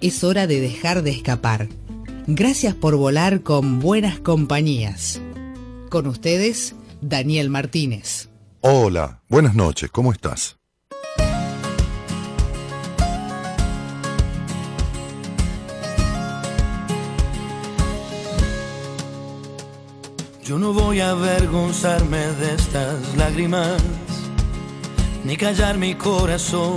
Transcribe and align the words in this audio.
es 0.00 0.24
hora 0.24 0.46
de 0.46 0.60
dejar 0.60 1.02
de 1.02 1.10
escapar. 1.10 1.68
Gracias 2.26 2.74
por 2.74 2.96
volar 2.96 3.42
con 3.42 3.80
buenas 3.80 4.18
compañías. 4.18 5.20
Con 5.90 6.06
ustedes, 6.06 6.74
Daniel 7.00 7.50
Martínez. 7.50 8.28
Hola, 8.60 9.22
buenas 9.28 9.54
noches, 9.54 9.90
¿cómo 9.90 10.12
estás? 10.12 10.56
Yo 20.44 20.58
no 20.58 20.72
voy 20.72 21.00
a 21.00 21.10
avergonzarme 21.10 22.18
de 22.18 22.54
estas 22.54 23.16
lágrimas, 23.16 23.82
ni 25.24 25.36
callar 25.36 25.78
mi 25.78 25.94
corazón 25.94 26.76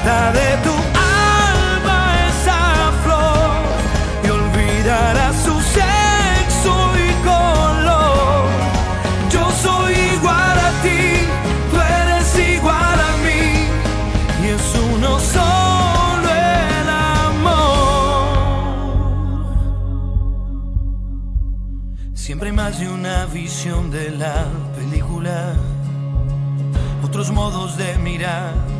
rescata 0.00 0.32
de 0.32 0.56
tu 0.62 0.72
alma 0.72 2.28
esa 2.28 2.92
flor 3.02 3.50
y 4.24 4.28
olvidará 4.28 5.32
su 5.32 5.60
sexo 5.60 6.92
y 6.96 7.12
color. 7.24 8.48
Yo 9.30 9.50
soy 9.50 9.94
igual 10.16 10.58
a 10.58 10.70
ti, 10.82 11.26
tú 11.70 11.76
eres 11.80 12.38
igual 12.56 13.00
a 13.00 13.16
mí 13.24 13.68
y 14.42 14.46
es 14.48 14.74
uno 14.94 15.18
solo 15.20 16.28
el 16.30 16.88
amor. 17.28 17.68
Siempre 22.14 22.52
más 22.52 22.78
de 22.78 22.88
una 22.88 23.26
visión 23.26 23.90
de 23.90 24.10
la 24.10 24.46
película, 24.76 25.54
otros 27.02 27.30
modos 27.30 27.76
de 27.76 27.98
mirar 27.98 28.79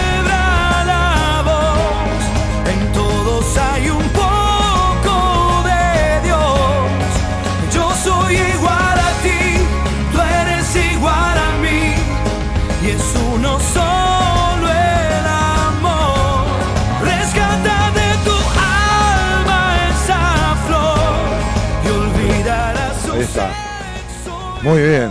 Muy 24.63 24.79
bien. 24.79 25.09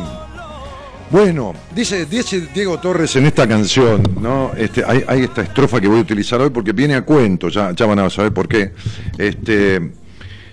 Bueno, 1.10 1.54
dice, 1.74 2.06
dice 2.06 2.48
Diego 2.54 2.78
Torres 2.78 3.16
en 3.16 3.26
esta 3.26 3.48
canción, 3.48 4.00
¿no? 4.20 4.52
Este, 4.56 4.84
hay, 4.86 5.02
hay 5.08 5.24
esta 5.24 5.42
estrofa 5.42 5.80
que 5.80 5.88
voy 5.88 5.98
a 5.98 6.02
utilizar 6.02 6.40
hoy 6.40 6.50
porque 6.50 6.72
viene 6.72 6.94
a 6.94 7.02
cuento, 7.02 7.48
ya, 7.48 7.72
ya 7.72 7.84
van 7.84 7.98
a 7.98 8.08
saber 8.10 8.32
por 8.32 8.46
qué. 8.46 8.72
Este, 9.18 9.90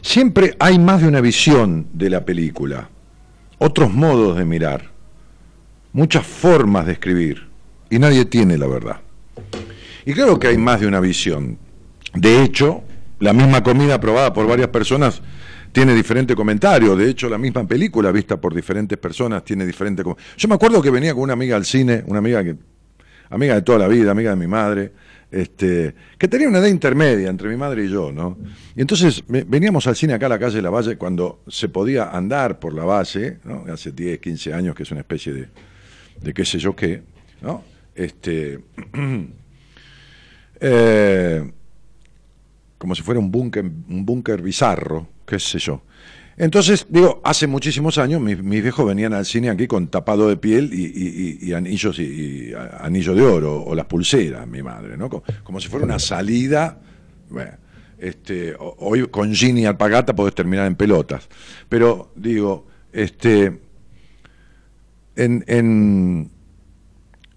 siempre 0.02 0.56
hay 0.58 0.80
más 0.80 1.02
de 1.02 1.08
una 1.08 1.22
visión 1.22 1.86
de 1.94 2.10
la 2.10 2.26
película, 2.26 2.90
otros 3.60 3.94
modos 3.94 4.36
de 4.36 4.46
mirar, 4.46 4.90
muchas 5.94 6.26
formas 6.26 6.88
de 6.88 6.94
escribir, 6.94 7.48
y 7.92 8.00
nadie 8.00 8.26
tiene 8.26 8.58
la 8.58 8.66
verdad. 8.66 9.02
Y 10.08 10.14
claro 10.14 10.40
que 10.40 10.48
hay 10.48 10.58
más 10.58 10.80
de 10.80 10.88
una 10.88 11.00
visión. 11.00 11.60
De 12.16 12.42
hecho, 12.42 12.82
la 13.20 13.32
misma 13.32 13.62
comida 13.62 14.00
probada 14.00 14.34
por 14.34 14.48
varias 14.48 14.70
personas 14.70 15.22
tiene 15.72 15.94
diferente 15.94 16.36
comentario. 16.36 16.96
De 16.96 17.10
hecho, 17.10 17.30
la 17.30 17.38
misma 17.38 17.68
película 17.68 18.12
vista 18.12 18.38
por 18.40 18.54
diferentes 18.54 18.98
personas 18.98 19.44
tiene 19.44 19.66
diferente. 19.66 20.04
Yo 20.38 20.48
me 20.48 20.56
acuerdo 20.56 20.82
que 20.82 20.90
venía 20.90 21.14
con 21.14 21.24
una 21.24 21.34
amiga 21.34 21.56
al 21.56 21.66
cine, 21.66 22.04
una 22.08 22.20
amiga 22.20 22.44
que 22.44 22.56
amiga 23.30 23.56
de 23.56 23.62
toda 23.62 23.78
la 23.80 23.88
vida, 23.88 24.12
amiga 24.12 24.30
de 24.30 24.36
mi 24.38 24.48
madre, 24.48 24.92
este, 25.30 25.94
que 26.18 26.28
tenía 26.30 26.48
una 26.48 26.60
edad 26.60 26.68
intermedia 26.68 27.30
entre 27.30 27.50
mi 27.50 27.58
madre 27.58 27.84
y 27.84 27.90
yo, 27.90 28.12
¿no? 28.14 28.38
Y 28.76 28.80
entonces 28.82 29.22
ve- 29.28 29.44
veníamos 29.46 29.86
al 29.88 29.96
cine 29.98 30.14
acá 30.14 30.28
a 30.28 30.30
la 30.30 30.40
calle 30.40 30.62
La 30.62 30.70
Valle 30.70 30.96
cuando 30.98 31.42
se 31.48 31.68
podía 31.68 32.10
andar 32.12 32.58
por 32.60 32.74
la 32.74 32.86
Valle, 32.86 33.40
¿no? 33.44 33.66
Hace 33.72 33.92
10, 33.92 34.20
15 34.20 34.54
años, 34.54 34.74
que 34.76 34.84
es 34.84 34.92
una 34.92 35.02
especie 35.02 35.34
de, 35.34 35.48
de 36.22 36.34
qué 36.34 36.46
sé 36.46 36.58
yo 36.58 36.74
qué, 36.74 37.02
¿no? 37.42 37.64
Este, 37.94 38.60
eh, 40.62 41.52
como 42.78 42.96
si 42.96 43.02
fuera 43.02 43.20
un 43.20 43.32
búnker, 43.32 43.64
un 43.66 44.06
búnker 44.06 44.42
bizarro, 44.42 45.08
qué 45.26 45.40
sé 45.40 45.60
yo. 45.60 45.82
Entonces, 46.40 46.86
digo, 46.90 47.20
hace 47.24 47.48
muchísimos 47.48 47.98
años 47.98 48.22
mis, 48.22 48.42
mis 48.44 48.62
viejos 48.62 48.86
venían 48.86 49.14
al 49.14 49.26
cine 49.26 49.50
aquí 49.50 49.66
con 49.66 49.88
tapado 49.88 50.30
de 50.30 50.38
piel 50.38 50.72
y, 50.72 50.86
y- 50.86 51.40
y- 51.44 51.50
y 51.50 51.54
anillos 51.54 51.98
y, 51.98 52.52
anillo 52.80 53.16
de 53.16 53.24
oro 53.24 53.64
o 53.64 53.74
las 53.74 53.86
pulseras, 53.88 54.46
mi 54.48 54.62
madre, 54.62 54.98
¿no? 54.98 55.10
Como, 55.10 55.24
como 55.44 55.60
si 55.60 55.68
fuera 55.68 55.86
una 55.86 55.98
salida. 55.98 56.80
Bueno, 57.30 57.52
este, 57.98 58.56
hoy 58.60 59.08
con 59.08 59.34
Gini 59.34 59.62
y 59.62 59.66
alpagata 59.66 60.16
podés 60.16 60.36
terminar 60.36 60.68
en 60.68 60.76
pelotas. 60.76 61.28
Pero 61.70 62.12
digo, 62.16 62.68
este, 62.94 63.60
en, 65.16 65.44
en, 65.48 66.30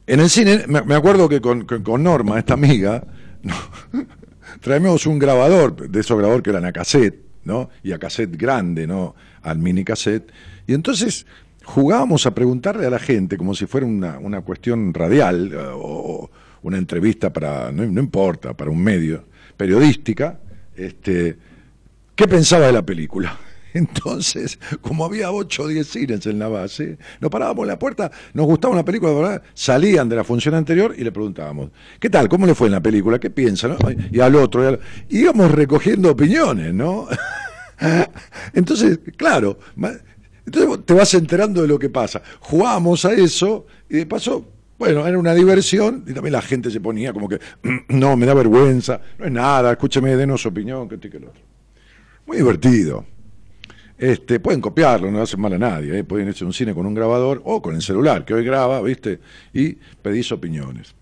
en 0.07 0.21
el 0.21 0.29
cine, 0.29 0.65
me, 0.69 0.83
me 0.83 0.95
acuerdo 0.95 1.27
que 1.27 1.41
con, 1.41 1.65
con- 1.65 2.03
Norma, 2.03 2.39
esta 2.39 2.53
amiga, 2.53 3.03
traemos 4.61 5.07
un 5.07 5.19
grabador, 5.19 5.89
de 5.89 6.01
esos 6.01 6.17
grabadores 6.17 6.43
que 6.43 6.51
eran 6.51 6.65
a 6.65 6.73
cassette, 6.73 7.23
¿no? 7.45 7.71
Y 7.83 7.93
a 7.93 7.99
cassette 7.99 8.37
grande, 8.37 8.87
¿no? 8.87 9.15
Al 9.43 9.59
mini 9.59 9.85
cassette. 9.85 10.31
Y 10.67 10.75
entonces 10.75 11.27
jugábamos 11.65 12.27
a 12.27 12.35
preguntarle 12.35 12.87
a 12.87 12.91
la 12.91 12.99
gente, 12.99 13.37
como 13.37 13.55
si 13.55 13.67
fuera 13.67 13.87
una, 13.87 14.19
una 14.19 14.43
cuestión 14.43 14.93
radial 14.95 15.53
eh, 15.53 15.57
o 15.75 16.31
una 16.63 16.79
entrevista 16.79 17.33
para, 17.33 17.73
no, 17.73 17.85
no, 17.87 18.01
importa, 18.01 18.55
para 18.55 18.71
un 18.71 18.83
medio, 18.83 19.25
periodística, 19.57 20.39
este, 20.77 21.37
¿qué 22.15 22.29
pensaba 22.29 22.67
de 22.67 22.73
la 22.73 22.83
película? 22.83 23.39
Entonces, 23.75 24.59
como 24.81 25.05
había 25.05 25.33
8 25.33 25.63
o 25.63 25.69
10 25.69 25.87
cines 25.87 26.27
en 26.27 26.39
la 26.39 26.49
base, 26.49 26.99
nos 27.21 27.31
parábamos 27.31 27.65
en 27.65 27.69
la 27.69 27.79
puerta, 27.79 28.11
nos 28.35 28.47
gustaba 28.47 28.75
una 28.75 28.85
película, 28.85 29.13
¿verdad? 29.13 29.43
salían 29.55 30.09
de 30.09 30.17
la 30.17 30.25
función 30.25 30.55
anterior 30.55 30.95
y 30.97 31.05
le 31.05 31.13
preguntábamos, 31.13 31.71
¿qué 31.99 32.11
tal? 32.11 32.29
¿Cómo 32.29 32.47
le 32.47 32.55
fue 32.55 32.67
en 32.67 32.73
la 32.73 32.83
película? 32.83 33.19
¿Qué 33.19 33.31
piensa? 33.31 33.77
Y 34.11 34.21
al 34.21 34.35
otro, 34.37 34.79
y 35.09 35.19
íbamos 35.21 35.51
recogiendo 35.51 36.11
opiniones, 36.11 36.75
¿no? 36.75 37.09
Entonces, 38.53 39.01
claro, 39.17 39.59
entonces 40.45 40.85
te 40.85 40.93
vas 40.93 41.15
enterando 41.15 41.63
de 41.63 41.69
lo 41.69 41.79
que 41.79 41.89
pasa. 41.89 42.21
Jugábamos 42.41 43.07
a 43.07 43.13
eso 43.13 43.67
y 43.89 43.97
de 43.97 44.07
paso 44.07 44.47
bueno, 44.81 45.07
era 45.07 45.19
una 45.19 45.35
diversión 45.35 46.05
y 46.07 46.15
también 46.15 46.33
la 46.33 46.41
gente 46.41 46.71
se 46.71 46.81
ponía 46.81 47.13
como 47.13 47.29
que, 47.29 47.39
no, 47.89 48.17
me 48.17 48.25
da 48.25 48.33
vergüenza, 48.33 48.99
no 49.19 49.27
es 49.27 49.31
nada, 49.31 49.73
escúcheme, 49.73 50.17
denos 50.17 50.47
opinión, 50.47 50.89
que 50.89 50.95
este 50.95 51.11
que 51.11 51.19
el 51.19 51.25
otro. 51.25 51.43
Muy 52.27 52.39
divertido. 52.39 53.05
Este, 54.01 54.41
pueden 54.41 54.63
copiarlo, 54.63 55.11
no 55.11 55.21
hacen 55.21 55.39
mal 55.39 55.53
a 55.53 55.59
nadie, 55.59 55.99
¿eh? 55.99 56.05
pueden 56.05 56.27
hacer 56.27 56.47
un 56.47 56.55
cine 56.55 56.73
con 56.73 56.87
un 56.87 56.95
grabador 56.95 57.43
o 57.45 57.61
con 57.61 57.75
el 57.75 57.83
celular, 57.83 58.25
que 58.25 58.33
hoy 58.33 58.43
graba, 58.43 58.81
¿viste? 58.81 59.21
Y 59.53 59.75
pedís 59.75 60.33
opiniones. 60.33 60.95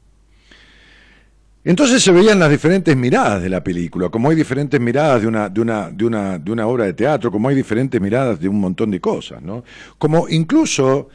Entonces 1.62 2.02
se 2.02 2.10
veían 2.10 2.40
las 2.40 2.50
diferentes 2.50 2.96
miradas 2.96 3.40
de 3.40 3.50
la 3.50 3.62
película, 3.62 4.08
como 4.08 4.30
hay 4.30 4.34
diferentes 4.34 4.80
miradas 4.80 5.22
de 5.22 5.28
una, 5.28 5.48
de 5.48 5.60
una, 5.60 5.90
de 5.90 6.04
una, 6.04 6.38
de 6.40 6.50
una 6.50 6.66
obra 6.66 6.86
de 6.86 6.94
teatro, 6.94 7.30
como 7.30 7.48
hay 7.48 7.54
diferentes 7.54 8.00
miradas 8.00 8.40
de 8.40 8.48
un 8.48 8.58
montón 8.58 8.90
de 8.90 9.00
cosas, 9.00 9.42
¿no? 9.42 9.62
Como 9.96 10.28
incluso 10.28 11.08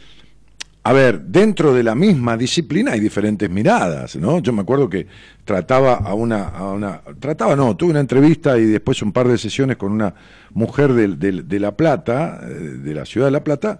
a 0.86 0.92
ver, 0.92 1.22
dentro 1.22 1.74
de 1.74 1.82
la 1.82 1.96
misma 1.96 2.36
disciplina 2.36 2.92
hay 2.92 3.00
diferentes 3.00 3.50
miradas, 3.50 4.18
¿no? 4.18 4.40
Yo 4.40 4.52
me 4.52 4.64
acuerdo 4.64 4.90
que 4.90 5.08
trataba 5.46 5.96
a 5.96 6.14
una, 6.14 7.02
trataba 7.22 7.56
no, 7.56 7.78
tuve 7.78 7.92
una 7.92 8.02
entrevista 8.02 8.58
y 8.58 8.66
después 8.66 9.02
un 9.02 9.14
par 9.14 9.30
de 9.30 9.38
sesiones 9.38 9.78
con 9.78 9.94
una 9.94 10.14
mujer 10.52 10.92
de, 10.92 11.60
La 11.60 11.78
Plata, 11.78 12.42
eh, 12.44 12.54
de 12.54 12.94
la 12.94 13.06
ciudad 13.06 13.28
de 13.28 13.32
La 13.32 13.44
Plata, 13.44 13.80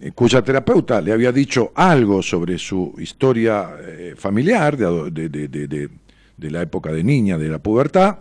eh, 0.00 0.10
cuya 0.10 0.42
terapeuta 0.42 1.00
le 1.00 1.12
había 1.12 1.30
dicho 1.30 1.70
algo 1.72 2.20
sobre 2.20 2.58
su 2.58 2.92
historia 2.98 3.70
eh, 3.80 4.14
familiar 4.16 4.76
de, 4.76 5.28
de, 5.28 6.50
la 6.50 6.62
época 6.62 6.90
de 6.90 7.04
niña, 7.04 7.38
de 7.38 7.48
la 7.48 7.60
pubertad, 7.60 8.18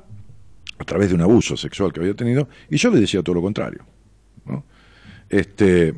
a 0.78 0.84
través 0.86 1.10
de 1.10 1.16
un 1.16 1.22
abuso 1.22 1.58
sexual 1.58 1.92
que 1.92 2.02
había 2.02 2.14
tenido, 2.14 2.48
y 2.70 2.78
yo 2.78 2.92
le 2.92 3.00
decía 3.00 3.24
todo 3.24 3.34
lo 3.36 3.42
contrario. 3.42 3.84
Este, 5.30 5.96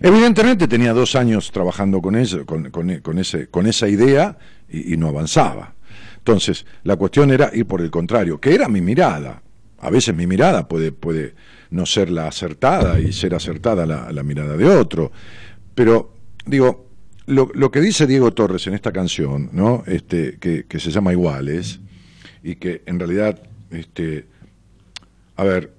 Evidentemente 0.00 0.68
tenía 0.68 0.92
dos 0.92 1.14
años 1.14 1.50
trabajando 1.52 2.00
con, 2.00 2.16
eso, 2.16 2.44
con, 2.46 3.18
ese, 3.18 3.48
con 3.48 3.66
esa 3.66 3.88
idea 3.88 4.38
y, 4.68 4.96
no 4.96 5.08
avanzaba. 5.08 5.74
Entonces, 6.18 6.66
la 6.84 6.96
cuestión 6.96 7.30
era 7.30 7.50
ir 7.54 7.66
por 7.66 7.80
el 7.80 7.90
contrario, 7.90 8.40
que 8.40 8.54
era 8.54 8.68
mi 8.68 8.80
mirada. 8.80 9.42
A 9.80 9.90
veces 9.90 10.14
mi 10.14 10.26
mirada 10.26 10.68
puede, 10.68 10.92
puede 10.92 11.34
no 11.70 11.86
ser 11.86 12.10
la 12.10 12.28
acertada 12.28 13.00
y 13.00 13.12
ser 13.12 13.34
acertada 13.34 13.86
la, 13.86 14.22
mirada 14.22 14.56
de 14.56 14.66
otro. 14.66 15.12
Pero, 15.74 16.14
digo, 16.44 16.86
lo, 17.26 17.70
que 17.70 17.80
dice 17.80 18.06
Diego 18.06 18.32
Torres 18.32 18.66
en 18.66 18.74
esta 18.74 18.92
canción, 18.92 19.50
¿no? 19.52 19.84
este, 19.86 20.38
que, 20.38 20.66
que 20.66 20.80
se 20.80 20.90
llama 20.90 21.12
Iguales, 21.12 21.80
y 22.42 22.56
que 22.56 22.82
en 22.86 22.98
realidad, 22.98 23.40
este, 23.70 24.26
a 25.36 25.44
ver, 25.44 25.77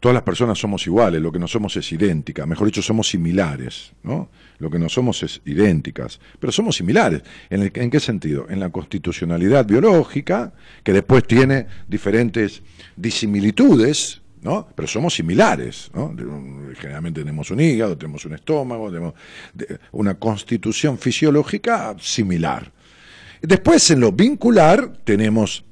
todas 0.00 0.14
las 0.14 0.22
personas 0.22 0.58
somos 0.58 0.86
iguales, 0.86 1.20
lo 1.20 1.30
que 1.30 1.38
no 1.38 1.46
somos 1.46 1.76
es 1.76 1.92
idéntica, 1.92 2.46
mejor 2.46 2.66
dicho, 2.66 2.80
somos 2.80 3.08
similares, 3.08 3.92
¿no? 4.02 4.30
Lo 4.58 4.70
que 4.70 4.78
no 4.78 4.88
somos 4.88 5.22
es 5.22 5.42
idénticas, 5.44 6.18
pero 6.38 6.50
somos 6.50 6.76
similares. 6.76 7.22
¿En, 7.50 7.70
¿En, 7.74 7.90
qué 7.90 8.00
sentido? 8.00 8.46
En 8.48 8.60
la 8.60 8.70
constitucionalidad 8.70 9.66
biológica, 9.66 10.54
que 10.82 10.94
después 10.94 11.26
tiene 11.26 11.66
diferentes 11.86 12.62
disimilitudes, 12.96 14.22
¿no? 14.40 14.66
Pero 14.74 14.88
somos 14.88 15.14
similares. 15.14 15.90
Generalmente 16.78 17.20
tenemos 17.20 17.50
un 17.50 17.60
hígado, 17.60 17.96
tenemos 17.96 18.24
un 18.24 18.34
estómago, 18.34 18.88
tenemos 18.88 19.14
una 19.92 20.14
constitución 20.14 20.96
fisiológica 20.96 21.94
similar. 22.00 22.72
Después, 23.42 23.90
en 23.90 24.00
lo 24.00 24.12
vincular, 24.12 24.92
tenemos 25.04 25.62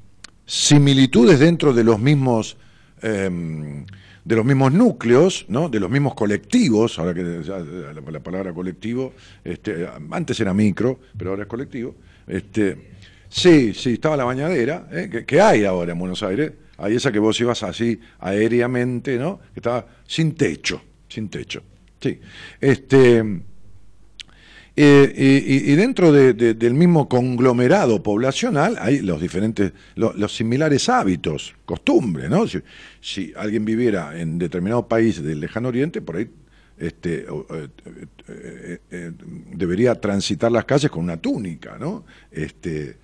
similitudes 0.44 1.38
dentro 1.38 1.72
de 1.72 1.84
los 1.84 1.98
mismos... 1.98 2.58
Eh, 3.00 3.84
de 4.28 4.36
los 4.36 4.44
mismos 4.44 4.74
núcleos, 4.74 5.46
¿no? 5.48 5.70
de 5.70 5.80
los 5.80 5.88
mismos 5.88 6.14
colectivos, 6.14 6.98
ahora 6.98 7.14
que 7.14 7.22
la, 7.22 8.20
palabra 8.20 8.52
colectivo, 8.52 9.14
este, 9.42 9.88
antes 10.10 10.38
era 10.38 10.52
micro, 10.52 11.00
pero 11.16 11.30
ahora 11.30 11.44
es 11.44 11.48
colectivo. 11.48 11.94
Este, 12.26 12.76
sí, 13.30 13.72
sí, 13.72 13.94
estaba 13.94 14.18
la 14.18 14.24
bañadera, 14.24 14.86
¿eh? 14.92 15.24
que, 15.26 15.40
hay 15.40 15.64
ahora 15.64 15.92
en 15.92 15.98
Buenos 15.98 16.22
Aires, 16.22 16.52
hay 16.76 16.96
esa 16.96 17.10
que 17.10 17.18
vos 17.18 17.40
ibas 17.40 17.62
así 17.62 17.98
aéreamente, 18.18 19.16
¿no? 19.16 19.40
que 19.54 19.60
estaba 19.60 19.86
sin 20.06 20.34
techo, 20.34 20.82
sin 21.08 21.30
techo. 21.30 21.62
Sí. 21.98 22.20
Este, 22.60 23.24
eh, 24.80 25.12
y, 25.66 25.74
dentro 25.74 26.12
del 26.12 26.74
mismo 26.74 27.08
conglomerado 27.08 28.00
poblacional 28.00 28.76
hay 28.78 29.00
los 29.00 29.20
diferentes, 29.20 29.72
los, 29.96 30.32
similares 30.32 30.88
hábitos, 30.88 31.56
costumbres, 31.64 32.30
¿no? 32.30 32.44
Alguien 33.36 33.64
viviera 33.64 34.18
en 34.18 34.38
determinado 34.38 34.88
país 34.88 35.22
del 35.22 35.40
lejano 35.40 35.68
oriente, 35.68 36.00
por 36.00 36.16
ahí 36.16 36.30
este, 36.76 37.26
eh, 38.28 38.78
eh, 38.90 39.12
debería 39.52 39.94
transitar 39.96 40.52
las 40.52 40.64
calles 40.64 40.90
con 40.90 41.04
una 41.04 41.16
túnica, 41.16 41.76
¿no? 41.78 42.04
Este, 42.30 42.96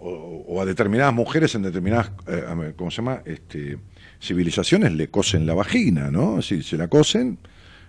o, 0.00 0.60
a 0.60 0.64
determinadas 0.64 1.14
mujeres 1.14 1.54
en 1.54 1.62
determinadas, 1.62 2.10
¿cómo 2.74 2.90
se 2.90 2.96
llama? 2.96 3.22
Este, 3.24 3.78
civilizaciones 4.20 4.92
le 4.92 5.08
cosen 5.08 5.46
la 5.46 5.54
vagina, 5.54 6.10
¿no? 6.10 6.42
Si 6.42 6.62
se 6.62 6.76
la 6.76 6.88
cosen 6.88 7.38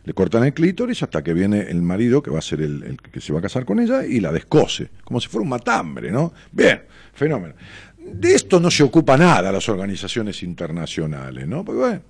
le 0.05 0.13
cortan 0.13 0.43
el 0.43 0.53
clítoris 0.53 1.01
hasta 1.03 1.23
que 1.23 1.33
viene 1.33 1.61
el 1.61 1.81
marido 1.81 2.21
que 2.21 2.29
va 2.29 2.39
a 2.39 2.41
ser 2.41 2.61
el, 2.61 2.97
que 3.11 3.19
se 3.19 3.33
va 3.33 3.39
a 3.39 3.41
casar 3.41 3.65
con 3.65 3.79
ella 3.79 4.05
y 4.05 4.19
la 4.19 4.31
descose, 4.31 4.89
como 5.03 5.19
si 5.19 5.27
fuera 5.27 5.43
un 5.43 5.49
matambre, 5.49 6.11
¿no? 6.11 6.31
Bien, 6.51 6.83
fenómeno. 7.13 7.55
De 8.05 8.33
esto 8.33 8.59
no 8.59 8.69
se 8.69 8.83
ocupa 8.83 9.17
nada 9.17 9.51
las 9.51 9.67
organizaciones 9.67 10.43
internacionales, 10.43 11.47
¿no? 11.47 11.65
Porque 11.65 11.79
bueno, 11.79 12.01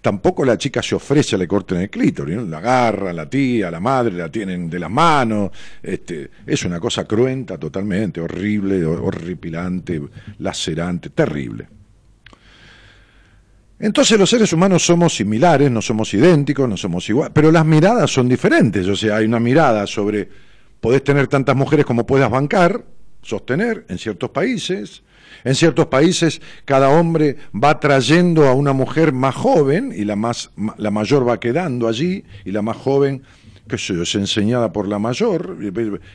tampoco 0.00 0.44
la 0.44 0.56
chica 0.56 0.82
se 0.82 0.94
ofrece 0.94 1.36
a 1.36 1.38
le 1.38 1.46
corten 1.46 1.78
el 1.78 1.90
clítoris, 1.90 2.36
¿no? 2.36 2.42
la 2.42 2.58
agarra, 2.58 3.12
la 3.12 3.28
tía, 3.28 3.70
la 3.70 3.80
madre, 3.80 4.14
la 4.14 4.30
tienen 4.30 4.70
de 4.70 4.78
las 4.78 4.90
manos, 4.90 5.50
este, 5.82 6.30
es 6.46 6.64
una 6.64 6.80
cosa 6.80 7.04
cruenta 7.04 7.58
totalmente, 7.58 8.20
horrible, 8.20 8.84
horripilante, 8.84 10.00
lacerante, 10.38 11.10
terrible. 11.10 11.68
Entonces 13.78 14.18
los 14.18 14.30
seres 14.30 14.52
humanos 14.54 14.84
somos 14.84 15.14
similares, 15.14 15.70
no 15.70 15.82
somos 15.82 16.12
idénticos, 16.14 16.66
no 16.66 16.78
somos 16.78 17.06
iguales, 17.10 17.32
pero 17.34 17.52
las 17.52 17.66
miradas 17.66 18.10
son 18.10 18.26
diferentes, 18.26 18.86
o 18.86 18.96
sea, 18.96 19.16
hay 19.16 19.26
una 19.26 19.38
mirada 19.38 19.86
sobre, 19.86 20.28
podés 20.80 21.04
tener 21.04 21.28
tantas 21.28 21.54
mujeres 21.54 21.84
como 21.84 22.06
puedas 22.06 22.30
bancar, 22.30 22.82
sostener 23.20 23.84
en 23.88 23.98
ciertos 23.98 24.30
países, 24.30 25.02
en 25.46 25.54
ciertos 25.54 25.86
países 25.86 26.42
cada 26.64 26.90
hombre 26.90 27.36
va 27.54 27.78
trayendo 27.78 28.48
a 28.48 28.52
una 28.52 28.72
mujer 28.72 29.12
más 29.12 29.36
joven 29.36 29.92
y 29.96 30.04
la, 30.04 30.16
más, 30.16 30.50
la 30.76 30.90
mayor 30.90 31.26
va 31.26 31.38
quedando 31.38 31.86
allí 31.86 32.24
y 32.44 32.50
la 32.50 32.62
más 32.62 32.76
joven, 32.76 33.22
qué 33.68 33.78
sé 33.78 33.94
yo, 33.94 34.02
es 34.02 34.14
enseñada 34.16 34.72
por 34.72 34.88
la 34.88 34.98
mayor, 34.98 35.56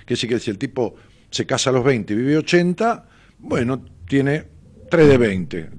que 0.06 0.18
sí 0.18 0.28
que 0.28 0.38
si 0.38 0.52
el 0.52 0.58
tipo 0.58 0.96
se 1.30 1.46
casa 1.46 1.70
a 1.70 1.74
los 1.74 1.86
20 1.86 2.12
y 2.12 2.16
vive 2.18 2.38
80, 2.40 3.06
bueno, 3.40 3.86
tiene 4.06 4.44
3 4.90 5.08
de 5.08 5.18
20, 5.18 5.70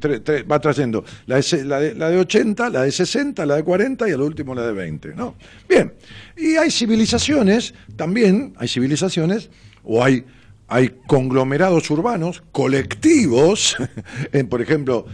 va 0.51 0.59
trayendo 0.59 1.05
la 1.27 1.37
de, 1.37 1.65
la, 1.65 1.79
de, 1.79 1.95
la 1.95 2.09
de 2.09 2.19
80, 2.21 2.71
la 2.71 2.83
de 2.85 2.91
60, 2.91 3.45
la 3.45 3.57
de 3.57 3.65
40 3.65 4.09
y 4.09 4.13
al 4.13 4.23
último 4.23 4.55
la 4.55 4.67
de 4.67 4.73
20. 4.73 5.15
¿no? 5.15 5.37
Bien, 5.69 5.93
y 6.39 6.57
hay 6.57 6.71
civilizaciones, 6.71 7.75
también 7.97 8.55
hay 8.57 8.69
civilizaciones, 8.69 9.51
o 9.85 10.03
hay, 10.03 10.25
hay 10.73 10.89
conglomerados 11.07 11.91
urbanos, 11.91 12.43
colectivos, 12.51 13.77
en, 14.33 14.49
por 14.49 14.63
ejemplo, 14.63 15.05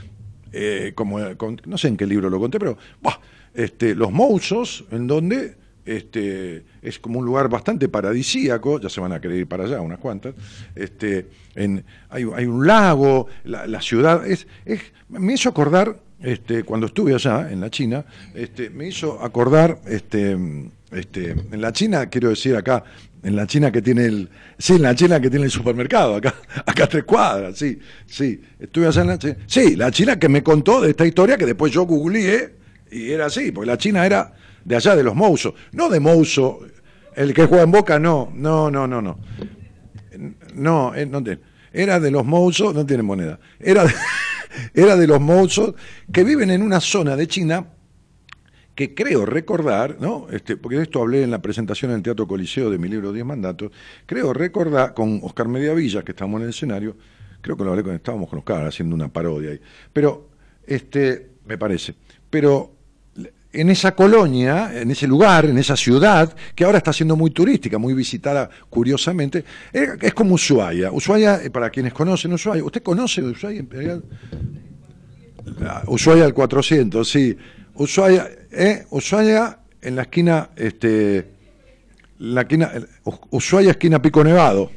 eh, 0.52 0.92
como, 0.94 1.18
no 1.66 1.76
sé 1.76 1.88
en 1.88 1.96
qué 1.96 2.06
libro 2.06 2.30
lo 2.30 2.38
conté, 2.38 2.60
pero 2.60 2.78
este, 3.54 3.96
los 3.96 4.12
mousos, 4.12 4.84
en 4.92 5.08
donde 5.08 5.56
este, 5.84 6.64
es 6.80 7.00
como 7.00 7.18
un 7.18 7.24
lugar 7.24 7.48
bastante 7.48 7.88
paradisíaco, 7.88 8.80
ya 8.80 8.88
se 8.88 9.00
van 9.00 9.12
a 9.12 9.20
querer 9.20 9.38
ir 9.38 9.48
para 9.48 9.64
allá 9.64 9.80
unas 9.80 9.98
cuantas, 9.98 10.34
este, 10.76 11.26
en, 11.56 11.84
hay, 12.08 12.24
un 12.24 12.64
lago, 12.64 13.26
la, 13.42 13.82
ciudad, 13.82 14.24
es, 14.26 14.46
me 15.08 15.32
hizo 15.32 15.48
acordar 15.48 15.98
este, 16.20 16.64
cuando 16.64 16.86
estuve 16.86 17.14
allá, 17.14 17.50
en 17.50 17.60
la 17.60 17.70
China, 17.70 18.04
este, 18.34 18.70
me 18.70 18.88
hizo 18.88 19.22
acordar, 19.22 19.78
este, 19.86 20.36
este, 20.90 21.30
en 21.30 21.60
la 21.60 21.72
China, 21.72 22.06
quiero 22.06 22.30
decir 22.30 22.56
acá, 22.56 22.82
en 23.22 23.36
la 23.36 23.46
China 23.46 23.70
que 23.70 23.82
tiene 23.82 24.04
el, 24.06 24.28
sí, 24.58 24.74
en 24.74 24.82
la 24.82 24.94
China 24.94 25.20
que 25.20 25.30
tiene 25.30 25.44
el 25.44 25.50
supermercado, 25.50 26.16
acá, 26.16 26.34
acá 26.66 26.86
tres 26.86 27.04
cuadras, 27.04 27.56
sí, 27.56 27.78
sí, 28.06 28.40
estuve 28.58 28.86
allá 28.86 29.02
en 29.02 29.06
la 29.08 29.18
China, 29.18 29.36
sí, 29.46 29.76
la 29.76 29.90
China 29.90 30.18
que 30.18 30.28
me 30.28 30.42
contó 30.42 30.80
de 30.80 30.90
esta 30.90 31.06
historia 31.06 31.36
que 31.36 31.46
después 31.46 31.72
yo 31.72 31.84
googleé 31.84 32.54
y 32.90 33.10
era 33.10 33.26
así, 33.26 33.52
porque 33.52 33.66
la 33.66 33.78
China 33.78 34.04
era 34.04 34.32
de 34.64 34.76
allá 34.76 34.96
de 34.96 35.02
los 35.02 35.14
Mouso, 35.14 35.54
no 35.72 35.88
de 35.88 36.00
Mouso, 36.00 36.60
el 37.14 37.32
que 37.34 37.46
juega 37.46 37.64
en 37.64 37.72
Boca, 37.72 37.98
no, 37.98 38.32
no, 38.34 38.70
no, 38.70 38.86
no, 38.86 39.02
no, 39.02 39.18
no, 40.54 40.94
eh, 40.94 41.06
no 41.06 41.22
era 41.72 42.00
de 42.00 42.10
los 42.10 42.24
Mouso, 42.24 42.72
no 42.72 42.84
tiene 42.86 43.02
moneda, 43.02 43.38
era 43.60 43.84
de, 43.84 43.92
era 44.74 44.96
de 44.96 45.06
los 45.06 45.20
Mouso 45.20 45.74
que 46.12 46.24
viven 46.24 46.50
en 46.50 46.62
una 46.62 46.80
zona 46.80 47.16
de 47.16 47.26
China 47.26 47.66
que 48.74 48.94
creo 48.94 49.26
recordar, 49.26 49.96
¿no? 50.00 50.28
Este, 50.30 50.56
porque 50.56 50.76
de 50.76 50.84
esto 50.84 51.02
hablé 51.02 51.24
en 51.24 51.32
la 51.32 51.42
presentación 51.42 51.90
en 51.90 51.96
el 51.96 52.02
Teatro 52.04 52.28
Coliseo 52.28 52.70
de 52.70 52.78
mi 52.78 52.88
libro 52.88 53.12
Diez 53.12 53.26
Mandatos, 53.26 53.72
creo 54.06 54.32
recordar, 54.32 54.94
con 54.94 55.18
Oscar 55.24 55.48
Mediavilla, 55.48 56.04
que 56.04 56.12
estábamos 56.12 56.38
en 56.38 56.44
el 56.44 56.50
escenario, 56.50 56.96
creo 57.40 57.56
que 57.56 57.64
lo 57.64 57.70
hablé 57.70 57.82
con, 57.82 57.92
estábamos 57.94 58.28
con 58.28 58.38
Oscar 58.38 58.66
haciendo 58.66 58.94
una 58.94 59.12
parodia 59.12 59.50
ahí, 59.50 59.60
pero, 59.92 60.28
este, 60.64 61.30
me 61.44 61.58
parece, 61.58 61.96
pero 62.30 62.77
en 63.52 63.70
esa 63.70 63.94
colonia, 63.94 64.70
en 64.74 64.90
ese 64.90 65.06
lugar, 65.06 65.46
en 65.46 65.58
esa 65.58 65.76
ciudad, 65.76 66.34
que 66.54 66.64
ahora 66.64 66.78
está 66.78 66.92
siendo 66.92 67.16
muy 67.16 67.30
turística, 67.30 67.78
muy 67.78 67.94
visitada 67.94 68.50
curiosamente, 68.68 69.44
es 69.72 70.14
como 70.14 70.34
Ushuaia. 70.34 70.92
Ushuaia, 70.92 71.42
eh, 71.42 71.50
para 71.50 71.70
quienes 71.70 71.92
conocen 71.92 72.32
Ushuaia, 72.32 72.62
¿usted 72.62 72.82
conoce 72.82 73.22
Ushuaia 73.22 73.58
Imperial? 73.58 74.02
Ushuaia 75.86 76.24
al 76.24 76.34
400, 76.34 77.08
sí. 77.08 77.36
Ushuaia, 77.74 78.28
eh, 78.52 78.84
Ushuaia 78.90 79.60
en 79.80 79.96
la 79.96 80.02
esquina, 80.02 80.50
este, 80.56 81.30
la 82.18 82.42
esquina, 82.42 82.72
Ushuaia 83.30 83.70
esquina 83.70 84.02
Pico 84.02 84.22
Nevado, 84.22 84.70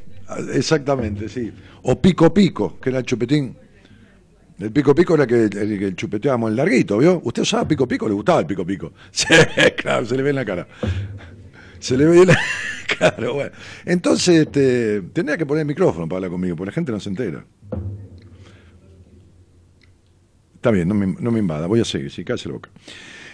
exactamente, 0.54 1.28
sí. 1.28 1.52
O 1.82 2.00
Pico 2.00 2.32
Pico, 2.32 2.78
que 2.80 2.90
era 2.90 3.00
el 3.00 3.04
chupetín. 3.04 3.56
El 4.62 4.70
pico 4.70 4.94
pico 4.94 5.16
era 5.16 5.26
que, 5.26 5.44
el, 5.46 5.78
que 5.78 5.94
chupeteábamos 5.96 6.50
el 6.50 6.56
larguito, 6.56 6.98
¿vio? 6.98 7.20
¿Usted 7.24 7.42
usaba 7.42 7.66
pico 7.66 7.88
pico? 7.88 8.06
¿Le 8.06 8.14
gustaba 8.14 8.40
el 8.40 8.46
pico 8.46 8.64
pico? 8.64 8.92
Sí, 9.10 9.26
claro, 9.76 10.06
se 10.06 10.16
le 10.16 10.22
ve 10.22 10.30
en 10.30 10.36
la 10.36 10.44
cara. 10.44 10.68
Se 11.80 11.96
le 11.96 12.04
ve 12.06 12.22
en 12.22 12.28
la 12.28 12.38
Claro, 12.96 13.34
bueno. 13.34 13.50
Entonces, 13.84 14.46
este, 14.46 15.00
tendría 15.12 15.36
que 15.36 15.46
poner 15.46 15.62
el 15.62 15.66
micrófono 15.66 16.08
para 16.08 16.18
hablar 16.18 16.30
conmigo, 16.30 16.54
porque 16.54 16.70
la 16.70 16.74
gente 16.74 16.92
no 16.92 17.00
se 17.00 17.08
entera. 17.08 17.44
Está 20.54 20.70
bien, 20.70 20.86
no 20.86 20.94
me, 20.94 21.08
no 21.08 21.32
me 21.32 21.40
invada, 21.40 21.66
voy 21.66 21.80
a 21.80 21.84
seguir, 21.84 22.12
sí, 22.12 22.24
cállese 22.24 22.48
la 22.48 22.54
boca. 22.54 22.70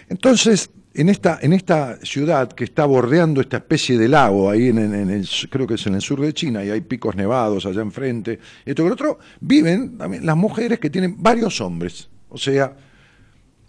Entonces, 0.07 0.71
en 0.93 1.09
esta, 1.09 1.39
en 1.41 1.53
esta 1.53 1.97
ciudad 2.03 2.51
que 2.51 2.63
está 2.63 2.85
bordeando 2.85 3.41
esta 3.41 3.57
especie 3.57 3.97
de 3.97 4.07
lago, 4.07 4.49
ahí 4.49 4.69
en, 4.69 4.77
el, 4.79 5.27
creo 5.49 5.67
que 5.67 5.75
es 5.75 5.85
en 5.87 5.95
el 5.95 6.01
sur 6.01 6.19
de 6.19 6.33
China, 6.33 6.63
y 6.63 6.69
hay 6.69 6.81
picos 6.81 7.15
nevados 7.15 7.65
allá 7.65 7.81
enfrente, 7.81 8.39
esto 8.65 8.83
que 8.83 8.91
otro, 8.91 9.19
viven 9.39 9.97
también 9.97 10.25
las 10.25 10.35
mujeres 10.35 10.79
que 10.79 10.89
tienen 10.89 11.21
varios 11.21 11.61
hombres. 11.61 12.09
O 12.29 12.37
sea, 12.37 12.75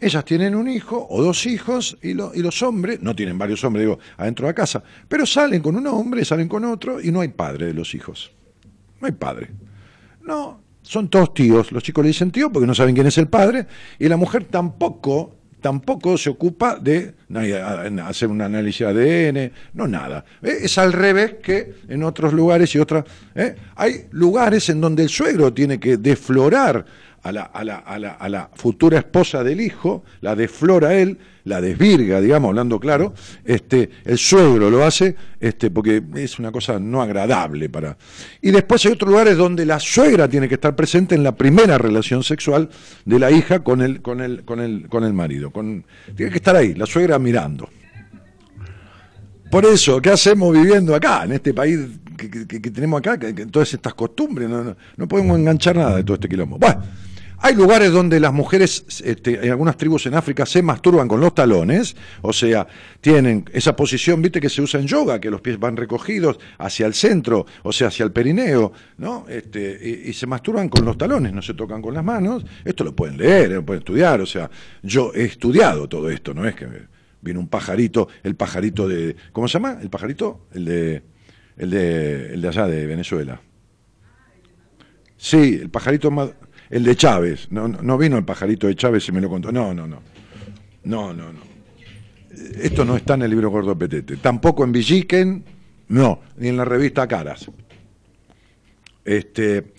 ellas 0.01 0.25
tienen 0.25 0.55
un 0.55 0.69
hijo 0.69 1.07
o 1.11 1.23
dos 1.23 1.45
hijos, 1.47 1.99
y, 2.03 2.11
y 2.11 2.43
los 2.43 2.63
hombres, 2.63 3.03
no 3.03 3.15
tienen 3.15 3.37
varios 3.37 3.63
hombres, 3.65 3.85
digo, 3.85 3.99
adentro 4.17 4.47
de 4.47 4.53
la 4.53 4.55
casa, 4.55 4.83
pero 5.07 5.27
salen 5.27 5.61
con 5.61 5.77
un 5.77 5.87
hombre, 5.87 6.25
salen 6.25 6.49
con 6.49 6.65
otro, 6.65 7.01
y 7.03 7.13
no 7.13 7.21
hay 7.21 7.29
padre 7.29 7.67
de 7.67 7.75
los 7.75 7.95
hijos. 7.95 8.33
No 9.01 9.07
hay 9.07 9.13
padre. 9.13 9.51
No, 10.23 10.61
son 10.83 11.09
todos 11.09 11.35
tíos. 11.35 11.73
Los 11.73 11.83
chicos 11.83 12.05
le 12.05 12.09
dicen 12.09 12.31
tío 12.31 12.51
porque 12.51 12.67
no 12.67 12.75
saben 12.75 12.95
quién 12.95 13.07
es 13.07 13.19
el 13.19 13.29
padre, 13.29 13.67
y 13.99 14.09
la 14.09 14.17
mujer 14.17 14.45
tampoco 14.45 15.40
tampoco 15.61 16.19
se 16.19 16.31
ocupa 16.31 16.77
de 16.77 17.15
hacer 18.05 18.29
un 18.29 18.41
análisis 18.41 18.87
de 18.87 19.29
ADN, 19.29 19.53
no 19.75 19.87
nada. 19.87 20.25
¿Eh? 20.43 20.59
Es 20.63 20.79
al 20.79 20.93
revés 20.93 21.35
que 21.43 21.75
en 21.89 22.03
otros 22.03 22.33
lugares 22.33 22.75
y 22.75 22.79
otras. 22.79 23.05
¿eh? 23.35 23.55
Hay 23.77 24.07
lugares 24.11 24.69
en 24.69 24.81
donde 24.81 25.03
el 25.03 25.09
suegro 25.09 25.53
tiene 25.53 25.79
que 25.79 25.97
deflorar 25.97 26.85
a 27.23 27.33
la, 27.33 28.51
futura 28.55 28.99
esposa 28.99 29.45
del 29.45 29.61
hijo, 29.61 30.05
la 30.21 30.35
desflora 30.35 30.95
él, 30.95 31.19
la 31.45 31.61
desvirga, 31.61 32.21
digamos, 32.21 32.49
hablando 32.49 32.79
claro, 32.79 33.15
este, 33.45 33.91
el 34.05 34.19
suegro 34.19 34.71
lo 34.71 34.85
hace 34.85 35.17
este, 35.39 35.71
porque 35.71 36.03
es 36.17 36.39
una 36.39 36.53
cosa 36.53 36.79
no 36.79 37.03
agradable 37.03 37.69
para... 37.69 37.97
Y 38.41 38.51
después 38.51 38.85
hay 38.85 38.93
otros 38.93 39.11
lugares 39.11 39.37
donde 39.37 39.67
la 39.67 39.81
suegra 39.81 40.29
tiene 40.29 40.49
que 40.49 40.55
estar 40.55 40.75
presente 40.77 41.15
en 41.15 41.23
la 41.23 41.35
primera 41.35 41.79
relación 41.79 42.23
sexual 42.23 42.69
de 43.05 43.19
la 43.19 43.31
hija 43.31 43.61
con 43.61 43.83
el, 43.83 44.03
con 44.03 44.21
el, 44.21 44.45
con 44.45 44.61
el, 44.61 44.89
con 44.89 45.05
el 45.05 45.13
marido. 45.13 45.51
Tiene 46.15 46.31
que 46.31 46.39
estar 46.39 46.57
ahí, 46.57 46.75
la 46.75 46.87
suegra 46.87 47.19
mirando. 47.19 47.69
Por 49.51 49.65
eso, 49.65 50.01
¿qué 50.01 50.11
hacemos 50.11 50.53
viviendo 50.53 50.95
acá, 50.95 51.25
en 51.25 51.33
este 51.33 51.53
país 51.53 51.81
que, 52.29 52.71
tenemos 52.71 52.99
acá, 52.99 53.19
que, 53.19 53.33
todas 53.47 53.73
estas 53.73 53.95
costumbres? 53.95 54.49
No, 54.49 54.63
no, 54.63 54.77
no 54.97 55.09
podemos 55.09 55.39
enganchar 55.39 55.77
nada 55.77 55.97
de 55.97 56.05
todo 56.05 56.15
este 56.15 56.29
quilombo. 56.29 56.59
Bueno. 56.59 56.83
Hay 57.43 57.55
lugares 57.55 57.91
donde 57.91 58.21
las 58.21 58.35
mujeres, 58.35 58.85
este, 59.03 59.47
en 59.47 59.51
algunas 59.51 59.79
tribus 59.79 60.05
en 60.05 60.15
África, 60.15 60.45
se 60.45 60.63
masturban 60.63 61.09
con 61.09 61.21
los 61.21 61.35
talones, 61.35 61.97
o 62.21 62.35
sea, 62.35 62.67
tienen 63.01 63.47
esa 63.55 63.75
posición, 63.75 64.21
viste, 64.21 64.43
que 64.43 64.51
se 64.51 64.61
usa 64.61 64.79
en 64.79 64.87
yoga, 64.87 65.19
que 65.19 65.31
los 65.31 65.41
pies 65.41 65.59
van 65.59 65.75
recogidos 65.79 66.39
hacia 66.59 66.87
el 66.87 66.93
centro, 66.93 67.47
o 67.63 67.73
sea, 67.73 67.89
hacia 67.89 68.05
el 68.05 68.13
perineo, 68.13 68.75
¿no? 68.99 69.25
Este, 69.27 70.03
y, 70.05 70.13
se 70.13 70.27
masturban 70.27 70.69
con 70.69 70.85
los 70.85 70.99
talones, 70.99 71.33
no 71.33 71.41
se 71.41 71.55
tocan 71.55 71.81
con 71.81 71.95
las 71.95 72.05
manos. 72.05 72.45
Esto 72.63 72.85
lo 72.85 72.95
pueden 72.95 73.17
leer, 73.17 73.53
lo 73.53 73.65
pueden 73.65 73.81
estudiar, 73.81 74.21
o 74.21 74.27
sea, 74.27 74.51
yo 74.83 75.11
he 75.15 75.25
estudiado 75.25 75.89
todo 75.89 76.11
esto, 76.11 76.35
no 76.35 76.47
es 76.47 76.55
que 76.55 76.67
viene 77.23 77.41
un 77.41 77.49
pajarito, 77.49 78.09
el 78.23 78.37
pajarito 78.37 78.87
de, 78.87 79.17
¿cómo 79.33 79.49
se 79.49 79.55
llama? 79.55 79.79
El 79.81 79.89
pajarito, 79.89 80.47
el 80.53 80.67
de, 80.67 81.03
el 81.57 81.71
de, 81.71 82.35
el 82.35 82.43
de 82.43 82.49
allá 82.49 82.67
de 82.67 82.87
Venezuela. 82.87 83.41
Sí, 85.17 85.59
el 85.61 85.71
pajarito 85.71 86.11
más 86.11 86.31
el 86.71 86.85
de 86.85 86.97
Chávez. 86.97 87.49
No, 87.51 87.69
no 87.69 87.99
vino 87.99 88.17
el 88.17 88.25
pajarito 88.25 88.69
de 88.69 88.77
Chávez 88.77 89.09
y 89.09 89.13
me 89.13 89.21
lo 89.21 89.29
contó. 89.29 89.53
No, 89.53 89.75
no, 89.75 89.87
no. 89.87 90.01
No, 90.85 91.13
no, 91.13 91.33
no. 91.33 91.41
Esto 92.63 92.85
no 92.85 92.97
está 92.97 93.15
en 93.15 93.23
el 93.23 93.31
libro 93.31 93.51
Gordo 93.51 93.77
Petete. 93.77 94.17
Tampoco 94.17 94.65
en 94.65 94.73
Villiquen, 94.73 95.45
no, 95.89 96.21
ni 96.37 96.49
en 96.49 96.57
la 96.57 96.65
revista 96.65 97.07
Caras. 97.07 97.51
Este, 99.05 99.73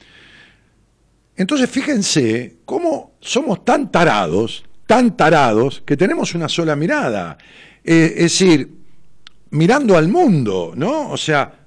entonces 1.36 1.70
fíjense 1.70 2.58
cómo 2.66 3.14
somos 3.22 3.64
tan 3.64 3.90
tarados, 3.92 4.66
tan 4.86 5.16
tarados, 5.16 5.82
que 5.86 5.96
tenemos 5.96 6.36
una 6.36 6.50
sola 6.50 6.76
mirada. 6.76 7.38
Eh, 7.84 8.14
es 8.18 8.24
decir, 8.24 8.70
mirando 9.52 9.98
al 9.98 10.10
mundo, 10.10 10.74
¿no? 10.76 11.10
O 11.10 11.18
sea, 11.18 11.61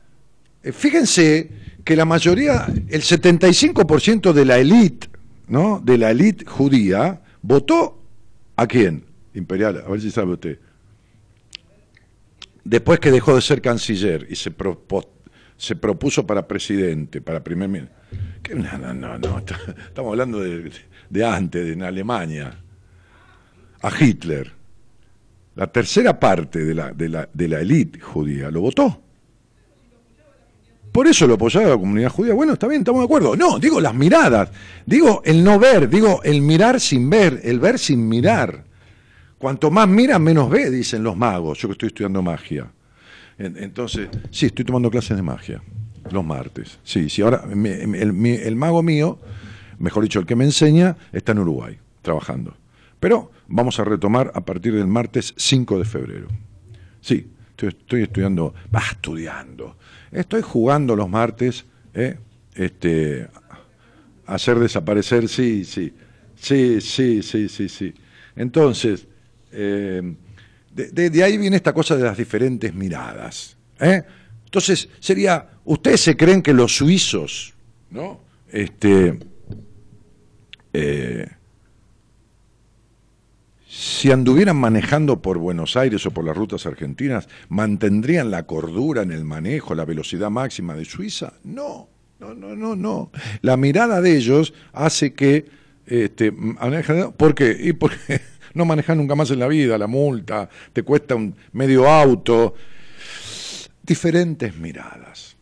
fíjense 0.73 1.51
que 1.85 1.97
la 1.97 2.05
mayoría, 2.05 2.67
el 2.89 3.03
75% 3.03 4.33
de 4.33 4.45
la 4.45 4.59
élite 4.59 5.09
¿no? 5.49 5.81
de 5.85 5.99
la 5.99 6.11
élite 6.11 6.45
judía 6.47 7.21
votó 7.43 8.03
a 8.57 8.67
quién? 8.67 9.05
Imperial, 9.35 9.83
a 9.87 9.91
ver 9.91 10.01
si 10.01 10.11
sabe 10.11 10.33
usted. 10.33 10.59
Después 12.65 12.99
que 13.01 13.11
dejó 13.11 13.35
de 13.35 13.43
ser 13.43 13.61
canciller 13.61 14.27
y 14.31 14.37
se, 14.37 14.55
se 15.57 15.77
propuso 15.77 16.27
para 16.27 16.49
presidente, 16.49 17.21
para 17.21 17.43
primer 17.45 17.69
ministro. 17.69 17.95
No, 18.55 18.79
no, 18.79 18.95
no, 18.95 19.19
no, 19.19 19.39
estamos 19.87 20.13
hablando 20.13 20.41
de, 20.41 20.71
de 21.11 21.25
antes, 21.25 21.73
en 21.73 21.83
Alemania. 21.83 22.59
A 23.83 23.91
Hitler. 23.99 24.51
La 25.57 25.67
tercera 25.67 26.19
parte 26.19 26.65
de 26.65 26.75
la, 26.75 26.93
de 26.93 27.29
de 27.33 27.49
la 27.49 27.61
élite 27.61 28.01
judía 28.01 28.51
lo 28.51 28.63
votó. 28.63 29.03
Por 30.95 31.09
eso 31.09 31.27
lo 31.27 31.35
apoyaba 31.35 31.71
la 31.71 31.77
comunidad 31.77 32.09
judía. 32.09 32.35
Bueno, 32.35 32.53
está 32.53 32.69
bien, 32.69 32.83
estamos 32.83 33.01
de 33.01 33.07
acuerdo. 33.07 33.35
No, 33.35 33.59
digo 33.59 33.81
las 33.81 33.93
miradas, 33.93 34.53
digo 34.87 35.23
el 35.25 35.43
no 35.43 35.59
ver, 35.59 35.89
digo 35.89 36.21
el 36.23 36.41
mirar 36.41 36.79
sin 36.79 37.11
ver, 37.11 37.41
el 37.43 37.59
ver 37.59 37.81
sin 37.81 38.09
mirar. 38.09 38.63
Cuanto 39.37 39.73
más 39.73 39.89
mira, 39.89 40.21
menos 40.21 40.49
ve, 40.49 40.71
dicen 40.71 41.03
los 41.03 41.17
magos. 41.17 41.59
Yo 41.59 41.67
que 41.67 41.73
estoy 41.73 41.89
estudiando 41.89 42.23
magia. 42.23 42.71
Entonces, 43.37 44.09
sí, 44.31 44.47
estoy 44.47 44.65
tomando 44.65 44.89
clases 44.89 45.17
de 45.17 45.23
magia 45.25 45.61
los 46.13 46.25
martes. 46.25 46.79
Sí, 46.85 47.11
sí, 47.11 47.23
ahora 47.23 47.43
el, 47.51 48.55
mago 48.55 48.85
mío, 48.85 49.19
mejor 49.81 50.05
dicho, 50.05 50.21
el 50.21 50.27
que 50.27 50.37
me 50.37 50.45
enseña, 50.45 50.97
está 51.11 51.33
en 51.33 51.41
Uruguay, 51.41 51.77
trabajando. 52.03 52.55
Pero 53.01 53.33
vamos 53.49 53.81
a 53.81 53.85
retomar 53.85 54.31
a 54.33 54.43
partir 54.43 54.73
del 54.77 54.87
martes 54.87 55.35
5 55.39 55.77
de 55.77 55.85
febrero. 55.85 56.29
Sí, 57.01 57.33
estoy, 57.57 58.03
estudiando, 58.03 58.55
va 58.75 58.83
estudiando 58.91 59.77
Estoy 60.11 60.43
jugando 60.43 60.95
los 60.95 61.09
martes, 61.09 61.65
¿eh? 61.93 62.17
este, 62.55 63.27
hacer 64.27 64.59
desaparecer, 64.61 65.29
sí, 65.29 65.65
sí, 65.65 65.93
sí, 66.37 66.81
sí, 66.81 67.23
sí, 67.23 67.49
sí, 67.49 67.69
sí. 67.69 67.95
Entonces, 68.37 69.09
eh, 69.51 70.15
de, 70.73 71.25
ahí 71.25 71.37
viene 71.37 71.57
esta 71.57 71.73
cosa 71.73 71.97
de 71.97 72.05
las 72.05 72.17
diferentes 72.17 72.73
miradas. 72.75 73.57
¿eh? 73.81 74.05
Entonces, 74.45 74.89
sería, 75.01 75.49
ustedes 75.65 76.01
se 76.01 76.17
creen 76.17 76.43
que 76.43 76.53
los 76.53 76.77
suizos, 76.77 77.55
¿no? 77.91 78.21
Este, 78.49 79.19
si 83.77 84.13
anduvieran 84.13 84.57
manejando 84.57 85.21
por 85.21 85.37
Buenos 85.39 85.77
Aires 85.77 86.07
o 86.07 86.13
por 86.13 86.25
las 86.25 86.37
rutas 86.37 86.65
argentinas, 86.65 87.29
¿mantendrían 87.49 88.31
la 88.31 88.45
cordura 88.45 89.03
en 89.03 89.11
el 89.11 89.25
manejo, 89.25 89.75
la 89.75 89.85
velocidad 89.85 90.31
máxima 90.31 90.77
de 90.77 90.85
Suiza? 90.85 91.33
No, 91.43 91.89
no, 92.21 92.35
no, 92.35 92.55
no, 92.55 92.77
no. 92.77 93.11
La 93.43 93.57
mirada 93.57 94.01
de 94.01 94.17
ellos 94.17 94.55
hace 94.73 95.13
que... 95.13 95.47
Este, 95.87 96.33
¿Por 97.17 97.35
qué? 97.35 97.57
Y 97.59 97.73
porque 97.73 98.21
no 98.55 98.65
manejan 98.65 98.97
nunca 98.97 99.17
más 99.17 99.33
en 99.33 99.41
la 99.41 99.49
vida, 99.49 99.77
la 99.77 99.89
multa, 99.89 100.49
te 100.73 100.85
cuesta 100.85 101.17
un 101.17 101.35
medio 101.53 101.91
auto. 101.91 102.55
Diferentes 103.83 104.57
miradas. 104.57 105.37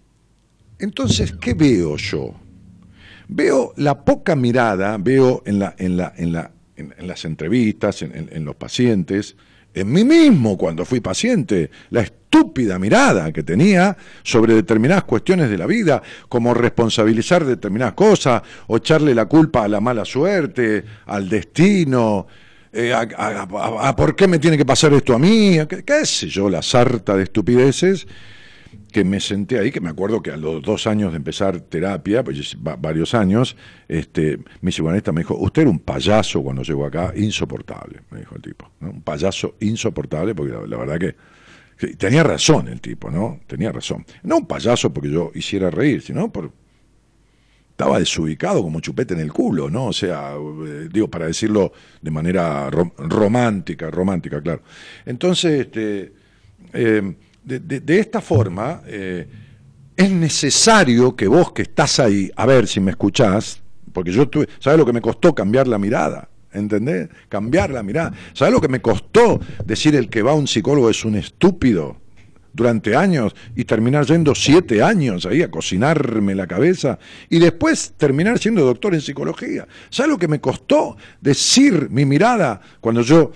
Entonces, 0.79 1.35
¿qué 1.39 1.53
veo 1.53 1.99
yo? 1.99 2.35
Veo 3.29 3.75
la 3.77 4.03
poca 4.07 4.35
mirada, 4.37 4.97
veo 4.97 5.43
en 5.45 5.59
la, 5.59 5.75
en 5.77 5.99
la, 5.99 6.15
en 6.17 6.33
la 6.33 6.51
en, 6.97 7.07
las 7.07 7.25
entrevistas, 7.25 8.03
en, 8.03 8.45
los 8.45 8.57
pacientes, 8.57 9.37
en 9.75 9.91
mí 9.91 10.05
mismo 10.05 10.59
cuando 10.59 10.85
fui 10.85 11.01
paciente, 11.01 11.71
la 11.91 12.03
estúpida 12.03 12.79
mirada 12.79 13.33
que 13.33 13.43
tenía 13.43 13.97
sobre 14.23 14.55
determinadas 14.55 15.05
cuestiones 15.05 15.49
de 15.49 15.59
la 15.59 15.67
vida, 15.67 16.03
como 16.29 16.55
responsabilizar 16.55 17.45
determinadas 17.45 17.95
cosas, 17.95 18.43
o 18.67 18.77
echarle 18.77 19.15
la 19.15 19.27
culpa 19.27 19.65
a 19.65 19.69
la 19.69 19.81
mala 19.81 20.05
suerte, 20.05 20.85
al 21.07 21.29
destino, 21.29 22.27
eh, 22.73 22.93
a, 22.95 23.97
por 23.97 24.17
qué 24.17 24.27
me 24.27 24.39
tiene 24.39 24.57
que 24.57 24.65
pasar 24.65 24.93
esto 24.95 25.15
a 25.15 25.19
mí, 25.19 25.59
qué, 25.69 25.85
qué 25.85 26.07
sé 26.07 26.29
yo, 26.29 26.49
la 26.49 26.63
sarta 26.63 27.17
de 27.17 27.25
estupideces 27.25 28.07
que 28.93 29.05
me 29.05 29.19
senté 29.21 29.59
ahí, 29.59 29.73
que 29.73 29.81
me 29.81 29.89
acuerdo 29.89 30.23
que 30.23 30.31
a 30.31 30.37
los 30.37 30.63
dos 30.63 30.87
años 30.87 31.13
de 31.13 31.17
empezar 31.17 31.59
terapia, 31.61 32.23
pues 32.23 32.57
varios 32.61 33.15
años, 33.15 33.57
este, 33.89 34.39
mi 34.61 34.71
psicoanalista 34.71 35.13
me 35.13 35.23
dijo, 35.23 35.35
usted 35.37 35.63
era 35.63 35.71
un 35.71 35.79
payaso 35.79 36.43
cuando 36.43 36.63
llegó 36.63 36.85
acá, 36.85 37.13
insoportable, 37.17 38.03
me 38.11 38.21
dijo 38.21 38.37
el 38.37 38.43
tipo, 38.43 38.71
un 38.81 39.01
payaso 39.03 39.57
insoportable, 39.61 40.35
porque 40.35 40.53
la, 40.69 40.77
verdad 40.77 40.99
que, 40.99 41.17
tenía 41.97 42.23
razón 42.23 42.69
el 42.69 42.81
tipo, 42.81 43.11
¿no? 43.11 43.41
Tenía 43.47 43.73
razón. 43.73 44.05
No 44.23 44.37
un 44.37 44.47
payaso 44.47 44.93
porque 44.93 45.11
yo 45.11 45.33
hiciera 45.35 45.71
reír, 45.71 46.03
sino 46.03 46.31
por... 46.31 46.53
Estaba 47.71 47.99
desubicado 47.99 48.63
como 48.63 48.79
chupete 48.81 49.15
en 49.15 49.21
el 49.21 49.33
culo, 49.33 49.69
¿no? 49.69 49.87
O 49.87 49.93
sea, 49.93 50.35
eh, 50.35 50.89
digo, 50.93 51.09
para 51.09 51.27
decirlo 51.27 51.73
de 52.01 52.11
manera 52.13 52.71
romántica, 52.71 53.91
romántica, 53.91 54.41
claro. 54.41 54.63
Entonces, 55.07 55.63
este... 55.63 56.13
Eh, 56.75 57.15
de, 57.45 57.99
esta 57.99 58.21
forma, 58.21 58.83
eh, 58.87 59.27
es 59.97 60.11
necesario 60.11 61.15
que 61.15 61.27
vos 61.27 61.53
que 61.53 61.63
estás 61.63 62.01
ahí, 62.01 62.31
a 62.37 62.47
ver 62.47 62.67
si 62.67 62.81
me 62.81 62.93
escuchás, 62.93 63.63
porque 63.93 64.13
yo 64.13 64.29
tuve, 64.29 64.49
¿sabes 64.59 64.79
lo 64.79 64.87
que 64.87 64.93
me 64.93 65.01
costó 65.01 65.35
cambiar 65.35 65.69
la 65.69 65.79
mirada? 65.79 66.29
¿Entendés? 66.53 67.09
Cambiar 67.29 67.71
la 67.71 67.83
mirada. 67.83 68.13
¿Sabes 68.35 68.53
lo 68.53 68.61
que 68.61 68.69
me 68.69 68.81
costó 68.81 69.41
decir 69.65 69.97
el 69.97 70.09
que 70.09 70.23
va 70.23 70.33
a 70.33 70.35
un 70.35 70.47
psicólogo 70.47 70.91
es 70.91 71.05
un 71.05 71.17
estúpido? 71.17 72.03
durante 72.53 72.95
años 72.95 73.35
y 73.57 73.65
terminar 73.65 74.05
yendo 74.05 74.35
siete 74.35 74.83
años 74.83 75.27
ahí 75.27 75.43
a 75.43 75.51
cocinarme 75.51 76.35
la 76.35 76.47
cabeza 76.47 76.99
y 77.31 77.39
después 77.39 77.95
terminar 77.97 78.39
siendo 78.39 78.65
doctor 78.65 78.95
en 78.95 79.01
psicología. 79.01 79.67
¿Sabes 79.91 80.13
lo 80.13 80.19
que 80.19 80.29
me 80.29 80.41
costó 80.41 80.97
decir 81.21 81.89
mi 81.91 82.05
mirada 82.05 82.61
cuando 82.81 83.03
yo 83.03 83.33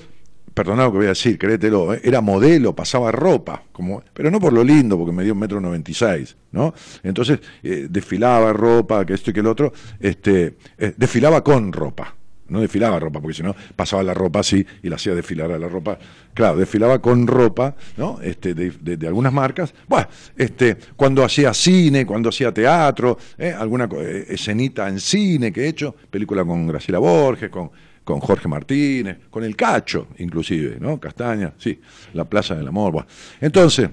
perdonad 0.56 0.86
lo 0.86 0.92
que 0.92 0.96
voy 0.96 1.06
a 1.06 1.10
decir, 1.10 1.38
créetelo, 1.38 1.92
¿eh? 1.92 2.00
era 2.02 2.22
modelo, 2.22 2.74
pasaba 2.74 3.12
ropa, 3.12 3.62
como, 3.72 4.02
pero 4.14 4.30
no 4.30 4.40
por 4.40 4.54
lo 4.54 4.64
lindo, 4.64 4.96
porque 4.96 5.12
me 5.12 5.22
dio 5.22 5.34
un 5.34 5.38
metro 5.38 5.60
noventa 5.60 5.90
y 5.90 5.94
seis, 5.94 6.34
¿no? 6.52 6.72
Entonces, 7.02 7.40
eh, 7.62 7.88
desfilaba 7.90 8.54
ropa, 8.54 9.04
que 9.04 9.12
esto 9.12 9.30
y 9.30 9.34
que 9.34 9.40
el 9.40 9.48
otro, 9.48 9.74
este, 10.00 10.56
eh, 10.78 10.94
desfilaba 10.96 11.44
con 11.44 11.74
ropa, 11.74 12.16
no 12.48 12.62
desfilaba 12.62 12.98
ropa, 12.98 13.20
porque 13.20 13.36
si 13.36 13.42
no, 13.42 13.54
pasaba 13.76 14.02
la 14.02 14.14
ropa 14.14 14.40
así 14.40 14.66
y 14.82 14.88
la 14.88 14.96
hacía 14.96 15.14
desfilar 15.14 15.52
a 15.52 15.58
la 15.58 15.68
ropa. 15.68 15.98
Claro, 16.32 16.56
desfilaba 16.56 17.02
con 17.02 17.26
ropa, 17.26 17.76
¿no? 17.98 18.18
Este, 18.22 18.54
de, 18.54 19.06
algunas 19.06 19.34
marcas. 19.34 19.74
Bueno, 19.86 20.08
este, 20.38 20.78
cuando 20.96 21.22
hacía 21.22 21.52
cine, 21.52 22.06
cuando 22.06 22.30
hacía 22.30 22.54
teatro, 22.54 23.18
alguna 23.58 23.90
escenita 24.26 24.88
en 24.88 25.00
cine 25.00 25.52
que 25.52 25.64
he 25.64 25.68
hecho, 25.68 25.94
película 26.08 26.46
con 26.46 26.66
Graciela 26.66 26.98
Borges, 26.98 27.50
con 27.50 27.70
con 28.06 28.20
Jorge 28.20 28.46
Martínez, 28.46 29.18
con 29.30 29.42
el 29.42 29.56
Cacho, 29.56 30.06
inclusive, 30.18 30.78
¿no? 30.78 31.00
Castaña, 31.00 31.52
sí, 31.58 31.80
la 32.12 32.24
Plaza 32.24 32.54
del 32.54 32.68
Amor. 32.68 33.04
Entonces, 33.40 33.90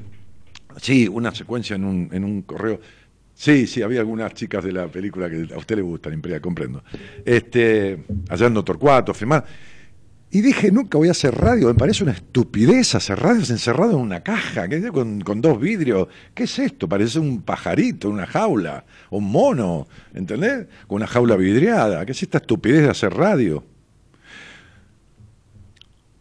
sí, 0.78 1.08
una 1.08 1.34
secuencia 1.34 1.76
en 1.76 1.84
un, 1.84 2.10
en 2.12 2.24
un 2.24 2.44
correo. 2.44 2.80
Sí, 3.34 3.66
sí, 3.66 3.82
había 3.82 4.02
algunas 4.02 4.32
chicas 4.36 4.64
de 4.64 4.72
la 4.72 4.88
película 4.88 5.28
que 5.32 5.52
a 5.52 5.58
usted 5.58 5.78
le 5.78 5.82
gustan, 5.82 6.14
Imperia, 6.14 6.40
comprendo. 6.40 6.84
Este, 7.26 8.04
Doctor 8.30 8.78
Cuatro, 8.78 9.16
firmar. 9.16 9.44
Y 10.30 10.42
dije, 10.42 10.72
nunca 10.72 11.00
voy 11.00 11.08
a 11.08 11.12
hacer 11.12 11.34
radio, 11.34 11.68
me 11.68 11.74
parece 11.74 12.04
una 12.04 12.14
estupidez 12.14 12.94
hacer 12.94 13.18
radio 13.20 13.40
encerrado 13.40 13.94
en 13.94 13.98
una 13.98 14.22
caja, 14.22 14.68
con, 14.92 15.22
con 15.22 15.42
dos 15.42 15.60
vidrios. 15.60 16.08
¿Qué 16.36 16.44
es 16.44 16.60
esto? 16.60 16.88
Parece 16.88 17.18
un 17.18 17.42
pajarito, 17.42 18.12
una 18.12 18.28
jaula, 18.28 18.86
un 19.10 19.24
mono, 19.24 19.88
¿entendés? 20.14 20.68
Con 20.86 20.98
una 20.98 21.08
jaula 21.08 21.36
vidriada. 21.36 22.06
¿Qué 22.06 22.12
es 22.12 22.22
esta 22.22 22.38
estupidez 22.38 22.84
de 22.84 22.90
hacer 22.90 23.12
radio? 23.12 23.73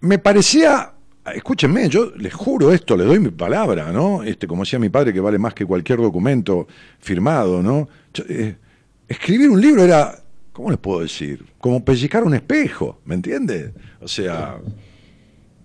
Me 0.02 0.18
parecía, 0.18 0.92
escúchenme, 1.32 1.88
yo 1.88 2.12
les 2.16 2.34
juro 2.34 2.72
esto, 2.72 2.96
les 2.96 3.06
doy 3.06 3.20
mi 3.20 3.30
palabra, 3.30 3.92
¿no? 3.92 4.22
Este, 4.24 4.46
como 4.48 4.62
decía 4.62 4.78
mi 4.78 4.88
padre, 4.88 5.12
que 5.12 5.20
vale 5.20 5.38
más 5.38 5.54
que 5.54 5.64
cualquier 5.64 6.00
documento 6.00 6.66
firmado, 6.98 7.62
¿no? 7.62 7.88
Eh, 8.28 8.56
escribir 9.06 9.48
un 9.48 9.60
libro 9.60 9.84
era, 9.84 10.20
¿cómo 10.52 10.70
les 10.70 10.78
puedo 10.78 11.00
decir? 11.00 11.44
Como 11.58 11.84
pellizcar 11.84 12.24
un 12.24 12.34
espejo, 12.34 13.00
¿me 13.04 13.14
entiendes? 13.14 13.70
O 14.00 14.08
sea, 14.08 14.58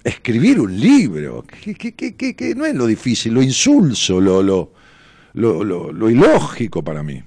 escribir 0.03 0.59
un 0.59 0.79
libro, 0.79 1.43
que, 1.43 2.53
no 2.55 2.65
es 2.65 2.75
lo 2.75 2.85
difícil, 2.85 3.33
lo 3.33 3.41
insulso, 3.41 4.21
lo, 4.21 4.43
lo, 4.43 4.71
lo, 5.33 5.91
lo 5.91 6.09
ilógico 6.11 6.83
para 6.83 7.01
mí. 7.01 7.23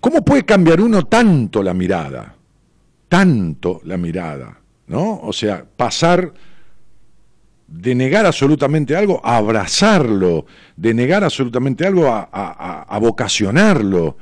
¿Cómo 0.00 0.22
puede 0.22 0.44
cambiar 0.44 0.82
uno 0.82 1.06
tanto 1.06 1.62
la 1.62 1.72
mirada? 1.72 2.36
Tanto 3.08 3.80
la 3.84 3.96
mirada 3.96 4.63
¿no? 4.86 5.20
O 5.22 5.32
sea, 5.32 5.64
pasar 5.76 6.32
de 7.66 7.94
negar 7.94 8.26
absolutamente 8.26 8.94
algo 8.96 9.20
a 9.24 9.36
abrazarlo, 9.36 10.46
de 10.76 10.94
negar 10.94 11.24
absolutamente 11.24 11.86
algo 11.86 12.06
a, 12.08 12.98
vocacionarlo, 13.00 14.16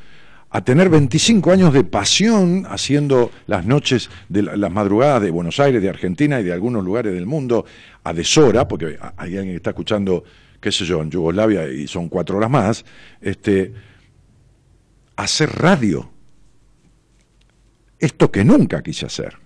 a 0.50 0.62
tener 0.62 0.88
25 0.88 1.50
años 1.50 1.72
de 1.72 1.84
pasión 1.84 2.66
haciendo 2.68 3.30
las 3.46 3.64
noches, 3.64 4.10
de 4.28 4.42
las 4.42 4.70
madrugadas 4.70 5.22
de 5.22 5.30
Buenos 5.30 5.58
Aires, 5.60 5.82
de 5.82 5.88
Argentina 5.88 6.40
y 6.40 6.44
de 6.44 6.52
algunos 6.52 6.84
lugares 6.84 7.12
del 7.12 7.26
mundo 7.26 7.64
a 8.04 8.12
deshora, 8.12 8.68
porque 8.68 8.98
hay 9.16 9.36
alguien 9.36 9.54
que 9.54 9.56
está 9.56 9.70
escuchando, 9.70 10.24
qué 10.60 10.70
sé 10.70 10.84
yo, 10.84 11.02
en 11.02 11.10
Yugoslavia 11.10 11.68
y 11.68 11.86
son 11.88 12.08
cuatro 12.08 12.36
horas 12.36 12.50
más, 12.50 12.84
este, 13.20 13.72
hacer 15.16 15.50
radio. 15.50 16.10
Esto 17.98 18.30
que 18.30 18.44
nunca 18.44 18.82
quise 18.82 19.06
hacer 19.06 19.42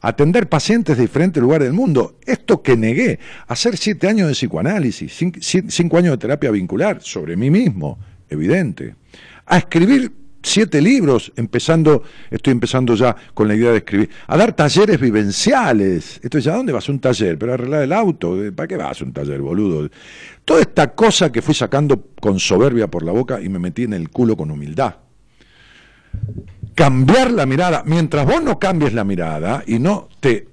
atender 0.00 0.48
pacientes 0.48 0.96
de 0.96 1.02
diferentes 1.02 1.42
lugares 1.42 1.66
del 1.66 1.74
mundo. 1.74 2.18
Esto 2.24 2.62
que 2.62 2.76
negué, 2.76 3.18
hacer 3.46 3.76
siete 3.76 4.08
años 4.08 4.28
de 4.28 4.34
psicoanálisis, 4.34 5.12
cinco, 5.68 5.96
años 5.96 6.12
de 6.12 6.18
terapia 6.18 6.50
vincular 6.50 7.00
sobre 7.02 7.36
mí 7.36 7.50
mismo, 7.50 7.98
evidente. 8.28 8.94
A 9.46 9.58
escribir 9.58 10.12
siete 10.42 10.80
libros, 10.80 11.32
empezando, 11.36 12.04
estoy 12.30 12.52
empezando 12.52 12.94
ya 12.94 13.14
con 13.34 13.48
la 13.48 13.54
idea 13.54 13.72
de 13.72 13.78
escribir, 13.78 14.10
a 14.26 14.36
dar 14.36 14.54
talleres 14.54 15.00
vivenciales. 15.00 16.20
Esto 16.22 16.38
ya, 16.38 16.54
¿a 16.54 16.56
dónde 16.56 16.72
vas 16.72 16.88
a 16.88 16.92
un 16.92 17.00
taller? 17.00 17.38
Pero 17.38 17.54
arreglar 17.54 17.82
el 17.82 17.92
auto, 17.92 18.36
¿para 18.54 18.68
qué 18.68 18.76
vas 18.76 19.00
a 19.00 19.04
un 19.04 19.12
taller, 19.12 19.40
boludo? 19.40 19.88
Toda 20.44 20.60
esta 20.60 20.94
cosa 20.94 21.32
que 21.32 21.42
fui 21.42 21.54
sacando 21.54 22.08
con 22.20 22.38
soberbia 22.38 22.86
por 22.86 23.02
la 23.02 23.12
boca 23.12 23.40
y 23.40 23.48
me 23.48 23.58
metí 23.58 23.82
en 23.82 23.94
el 23.94 24.10
culo 24.10 24.36
con 24.36 24.50
humildad 24.50 24.96
cambiar 26.78 27.32
la 27.32 27.44
mirada. 27.44 27.82
Mientras 27.84 28.24
vos 28.24 28.40
no 28.40 28.60
cambies 28.60 28.92
la 28.92 29.02
mirada 29.02 29.64
y 29.66 29.80
no 29.80 30.08
te, 30.20 30.46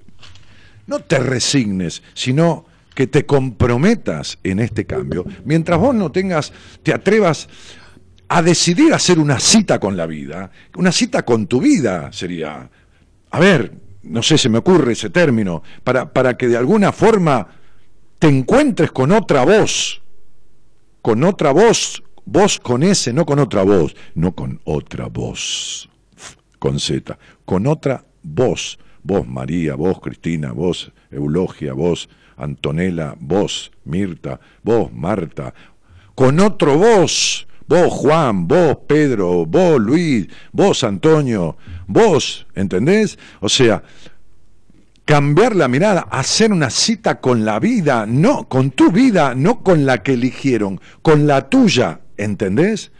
no 0.87 1.01
te 1.01 1.19
resignes, 1.19 2.01
sino 2.15 2.65
que 2.95 3.05
te 3.05 3.27
comprometas 3.27 4.39
en 4.43 4.59
este 4.59 4.85
cambio, 4.85 5.23
mientras 5.43 5.77
vos 5.77 5.93
no 5.93 6.11
tengas, 6.11 6.51
te 6.81 6.95
atrevas 6.95 7.47
a 8.27 8.41
decidir 8.41 8.91
hacer 8.91 9.19
una 9.19 9.39
cita 9.39 9.79
con 9.79 9.95
la 9.95 10.07
vida, 10.07 10.49
una 10.75 10.91
cita 10.91 11.23
con 11.23 11.45
tu 11.45 11.61
vida 11.61 12.11
sería, 12.11 12.71
a 13.29 13.39
ver, 13.39 13.73
no 14.01 14.23
sé, 14.23 14.39
se 14.39 14.49
me 14.49 14.57
ocurre 14.57 14.93
ese 14.93 15.11
término, 15.11 15.61
para, 15.83 16.11
para 16.11 16.35
que 16.35 16.47
de 16.47 16.57
alguna 16.57 16.91
forma 16.91 17.49
te 18.17 18.29
encuentres 18.29 18.91
con 18.91 19.11
otra 19.11 19.45
voz, 19.45 20.01
con 21.03 21.23
otra 21.23 21.51
voz, 21.51 22.01
voz 22.25 22.59
con 22.59 22.81
ese, 22.81 23.13
no 23.13 23.27
con 23.27 23.37
otra 23.37 23.61
voz, 23.61 23.95
no 24.15 24.33
con 24.33 24.59
otra 24.63 25.05
voz 25.05 25.87
con 26.65 26.79
Z, 26.79 27.19
con 27.45 27.67
otra 27.67 28.05
voz, 28.23 28.79
vos 29.03 29.27
María, 29.27 29.75
vos 29.75 29.99
Cristina, 30.01 30.51
vos 30.51 30.91
Eulogia, 31.11 31.73
vos 31.73 32.09
Antonella, 32.37 33.13
vos 33.19 33.71
Mirta, 33.83 34.39
vos 34.63 34.91
Marta, 34.91 35.53
con 36.15 36.39
otro 36.39 36.75
vos, 36.75 37.47
vos 37.67 37.93
Juan, 37.93 38.47
vos 38.47 38.79
Pedro, 38.87 39.45
vos 39.45 39.79
Luis, 39.79 40.27
vos 40.53 40.83
Antonio, 40.83 41.55
vos, 41.85 42.47
¿entendés? 42.55 43.19
O 43.41 43.47
sea, 43.47 43.83
cambiar 45.05 45.55
la 45.55 45.67
mirada, 45.67 46.07
hacer 46.09 46.51
una 46.51 46.71
cita 46.71 47.21
con 47.21 47.45
la 47.45 47.59
vida, 47.59 48.07
no 48.07 48.49
con 48.49 48.71
tu 48.71 48.91
vida, 48.91 49.35
no 49.35 49.61
con 49.61 49.85
la 49.85 50.01
que 50.01 50.13
eligieron, 50.13 50.81
con 51.03 51.27
la 51.27 51.47
tuya, 51.47 51.99
¿entendés? 52.17 52.91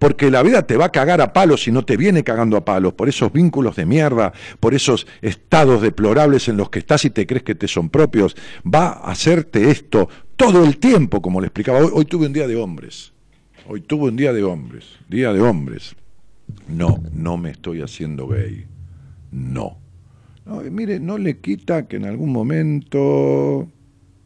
Porque 0.00 0.32
la 0.32 0.42
vida 0.42 0.66
te 0.66 0.76
va 0.76 0.86
a 0.86 0.92
cagar 0.92 1.20
a 1.20 1.32
palos 1.32 1.68
y 1.68 1.70
no 1.70 1.84
te 1.84 1.96
viene 1.96 2.24
cagando 2.24 2.56
a 2.56 2.64
palos 2.64 2.94
por 2.94 3.08
esos 3.08 3.32
vínculos 3.32 3.76
de 3.76 3.86
mierda, 3.86 4.32
por 4.58 4.74
esos 4.74 5.06
estados 5.22 5.80
deplorables 5.80 6.48
en 6.48 6.56
los 6.56 6.70
que 6.70 6.80
estás 6.80 7.04
y 7.04 7.10
te 7.10 7.24
crees 7.24 7.44
que 7.44 7.54
te 7.54 7.68
son 7.68 7.88
propios. 7.88 8.34
Va 8.66 8.88
a 8.88 9.12
hacerte 9.12 9.70
esto 9.70 10.08
todo 10.34 10.64
el 10.64 10.78
tiempo, 10.78 11.22
como 11.22 11.40
le 11.40 11.46
explicaba. 11.46 11.78
Hoy, 11.78 12.04
tuve 12.04 12.26
un 12.26 12.32
día 12.32 12.48
de 12.48 12.56
hombres. 12.56 13.12
Hoy 13.68 13.82
tuve 13.82 14.08
un 14.08 14.16
día 14.16 14.32
de 14.32 14.42
hombres. 14.42 14.86
Día 15.08 15.32
de 15.32 15.40
hombres. 15.40 15.94
No, 16.66 17.00
no 17.12 17.36
me 17.36 17.50
estoy 17.50 17.80
haciendo 17.80 18.26
gay. 18.26 18.66
No 19.30 19.78
mire, 20.70 20.98
no 20.98 21.18
le 21.18 21.38
quita 21.38 21.86
que 21.86 21.96
en 21.96 22.04
algún 22.04 22.32
momento 22.32 23.68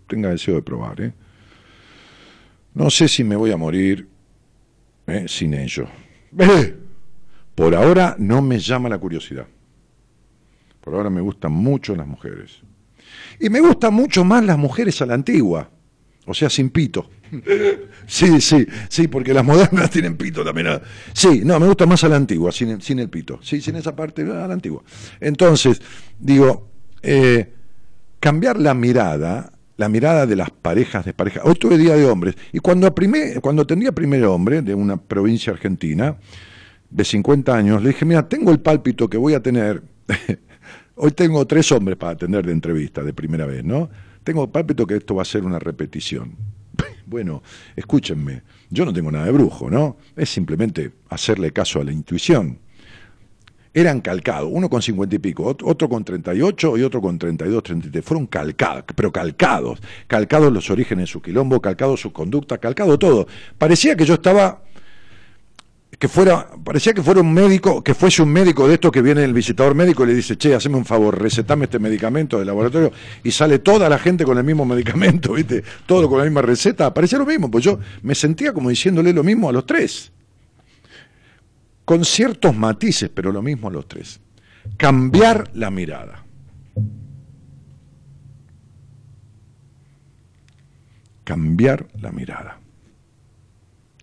tenga 0.07 0.31
deseo 0.31 0.55
de 0.55 0.63
probar. 0.63 1.01
¿eh? 1.01 1.13
No 2.75 2.91
sé 2.91 3.09
si 3.09 3.25
me 3.25 3.37
voy 3.37 3.51
a 3.51 3.57
morir 3.57 4.09
¿eh? 5.07 5.25
sin 5.29 5.55
ello. 5.55 5.87
¡Eh! 6.39 6.77
Por 7.55 7.75
ahora 7.75 8.17
no 8.19 8.43
me 8.43 8.59
llama 8.59 8.89
la 8.89 8.99
curiosidad. 8.99 9.47
Por 10.81 10.95
ahora 10.95 11.09
me 11.09 11.21
gustan 11.21 11.53
mucho 11.53 11.95
las 11.95 12.07
mujeres. 12.07 12.61
Y 13.39 13.49
me 13.49 13.61
gustan 13.61 13.95
mucho 13.95 14.25
más 14.25 14.45
las 14.45 14.59
mujeres 14.59 15.01
a 15.03 15.07
la 15.07 15.15
antigua, 15.15 15.71
o 16.27 16.35
sea, 16.35 16.51
sin 16.51 16.71
pito. 16.71 17.11
Sí, 18.07 18.39
sí, 18.43 18.67
sí, 18.91 19.09
porque 19.09 19.33
las 19.33 19.43
modernas 19.43 19.91
tienen 19.91 20.19
pito 20.19 20.45
también. 20.45 20.67
¿ah? 20.67 20.83
Sí, 21.15 21.41
no, 21.43 21.59
me 21.59 21.67
gusta 21.67 21.87
más 21.87 22.05
a 22.05 22.09
la 22.11 22.17
antigua, 22.17 22.53
sin, 22.53 22.83
sin 22.83 22.99
el 22.99 23.09
pito. 23.09 23.39
Sí, 23.43 23.63
sin 23.63 23.77
esa 23.77 23.97
parte, 23.97 24.21
a 24.23 24.47
la 24.47 24.53
antigua. 24.53 24.83
Entonces, 25.21 25.81
digo, 26.19 26.69
eh, 27.03 27.51
cambiar 28.21 28.61
la 28.61 28.75
mirada, 28.75 29.54
la 29.77 29.89
mirada 29.89 30.27
de 30.27 30.37
las 30.37 30.51
parejas 30.51 31.05
de 31.05 31.13
pareja. 31.13 31.41
Hoy 31.45 31.55
tuve 31.55 31.79
día 31.79 31.97
de 31.97 32.07
hombres, 32.07 32.37
y 32.53 32.59
cuando, 32.59 32.95
primé, 32.95 33.41
cuando 33.41 33.63
atendí 33.63 33.91
primer 33.91 34.25
hombre 34.25 34.63
de 34.63 34.75
una 34.75 34.97
provincia 34.97 35.53
argentina, 35.53 36.17
de 36.95 37.05
50 37.05 37.57
años, 37.57 37.83
le 37.83 37.89
dije, 37.89 38.05
mira, 38.05 38.29
tengo 38.29 38.53
el 38.53 38.61
pálpito 38.61 39.11
que 39.11 39.17
voy 39.17 39.35
a 39.35 39.43
tener. 39.43 39.83
Hoy 40.95 41.11
tengo 41.11 41.45
tres 41.45 41.73
hombres 41.73 41.97
para 41.97 42.13
atender 42.13 42.47
de 42.47 42.53
entrevista 42.53 43.03
de 43.03 43.13
primera 43.13 43.47
vez, 43.47 43.65
¿no? 43.65 43.91
Tengo 44.23 44.45
el 44.45 44.51
pálpito 44.51 44.87
que 44.87 44.97
esto 44.97 45.17
va 45.17 45.23
a 45.23 45.27
ser 45.27 45.45
una 45.45 45.59
repetición. 45.59 46.37
Bueno, 47.07 47.43
escúchenme, 47.77 48.43
yo 48.71 48.87
no 48.87 48.93
tengo 48.93 49.13
nada 49.13 49.27
de 49.27 49.33
brujo, 49.33 49.69
¿no? 49.69 49.99
Es 50.17 50.31
simplemente 50.31 50.91
hacerle 51.11 51.53
caso 51.53 51.79
a 51.79 51.85
la 51.85 51.93
intuición. 51.93 52.59
Eran 53.77 54.01
calcados, 54.01 54.49
uno 54.53 54.71
con 54.71 54.81
cincuenta 54.81 55.17
y 55.17 55.19
pico, 55.19 55.45
otro 55.45 55.89
con 55.89 56.05
treinta 56.05 56.33
y 56.33 56.41
ocho 56.41 56.77
y 56.79 56.83
otro 56.83 57.01
con 57.01 57.19
treinta 57.19 57.45
y 57.45 57.51
dos, 57.51 57.65
treinta 57.65 57.89
y 57.89 57.91
tres. 57.91 58.05
Fueron 58.05 58.29
calcados, 58.29 58.85
pero 58.95 59.13
calcados. 59.13 59.81
Calcados 60.07 60.53
los 60.53 60.71
orígenes 60.71 61.09
de 61.09 61.13
su 61.13 61.21
quilombo, 61.21 61.61
calcados 61.61 62.01
su 62.01 62.13
conducta, 62.13 62.59
calcado 62.59 62.97
todo. 62.99 63.27
Parecía 63.59 63.97
que 63.97 64.05
yo 64.05 64.15
estaba 64.15 64.63
que 65.99 66.09
fuera, 66.09 66.49
parecía 66.65 66.93
que 66.93 67.03
fuera 67.03 67.21
un 67.21 67.33
médico, 67.33 67.83
que 67.83 67.95
fuese 67.95 68.23
un 68.23 68.33
médico 68.33 68.69
de 68.69 68.75
esto 68.75 68.91
que 68.91 69.03
viene 69.03 69.25
el 69.25 69.33
visitador 69.33 69.75
médico 69.75 70.05
y 70.05 70.09
le 70.09 70.15
dice, 70.15 70.37
che, 70.37 70.55
haceme 70.55 70.77
un 70.77 70.85
favor, 70.85 71.21
recetame 71.21 71.65
este 71.65 71.79
medicamento 71.79 72.39
del 72.39 72.47
laboratorio, 72.47 72.93
y 73.23 73.31
sale 73.31 73.59
toda 73.59 73.89
la 73.89 73.99
gente 73.99 74.25
con 74.25 74.39
el 74.39 74.45
mismo 74.45 74.65
medicamento, 74.65 75.33
¿viste? 75.35 75.63
Todo 75.87 76.09
con 76.09 76.19
la 76.19 76.25
misma 76.25 76.43
receta, 76.43 76.93
parecía 76.93 77.19
lo 77.19 77.27
mismo, 77.27 77.51
pues 77.51 77.65
yo 77.65 77.79
me 78.03 78.15
sentía 78.15 78.53
como 78.53 78.71
diciéndole 78.71 79.13
lo 79.13 79.23
mismo 79.23 79.49
a 79.49 79.53
los 79.53 79.67
tres. 79.67 80.13
Con 81.85 82.05
ciertos 82.05 82.57
matices, 82.57 83.11
pero 83.13 83.33
lo 83.33 83.43
mismo 83.43 83.71
los 83.71 83.87
tres. 83.87 84.21
Cambiar 84.77 85.51
la 85.55 85.71
mirada. 85.71 86.25
Cambiar 91.25 91.87
la 92.01 92.13
mirada. 92.13 92.61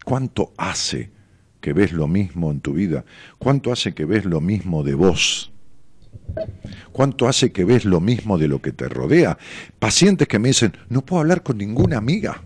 ¿Cuánto 0.04 0.54
hace? 0.58 1.12
que 1.62 1.74
ves 1.74 1.94
lo 1.94 2.08
mismo 2.08 2.52
en 2.52 2.60
tu 2.60 2.74
vida? 2.74 3.06
¿Cuánto 3.38 3.72
hace 3.72 3.94
que 3.94 4.04
ves 4.04 4.26
lo 4.26 4.42
mismo 4.42 4.84
de 4.84 4.96
vos? 4.96 5.52
¿Cuánto 6.92 7.28
hace 7.28 7.52
que 7.52 7.64
ves 7.64 7.86
lo 7.86 8.02
mismo 8.02 8.38
de 8.38 8.48
lo 8.48 8.62
que 8.62 8.72
te 8.72 8.90
rodea? 8.90 9.38
Pacientes 9.80 10.28
que 10.28 10.40
me 10.40 10.50
dicen, 10.50 10.74
no 10.90 11.06
puedo 11.06 11.22
hablar 11.22 11.44
con 11.44 11.58
ninguna 11.58 11.98
amiga. 11.98 12.42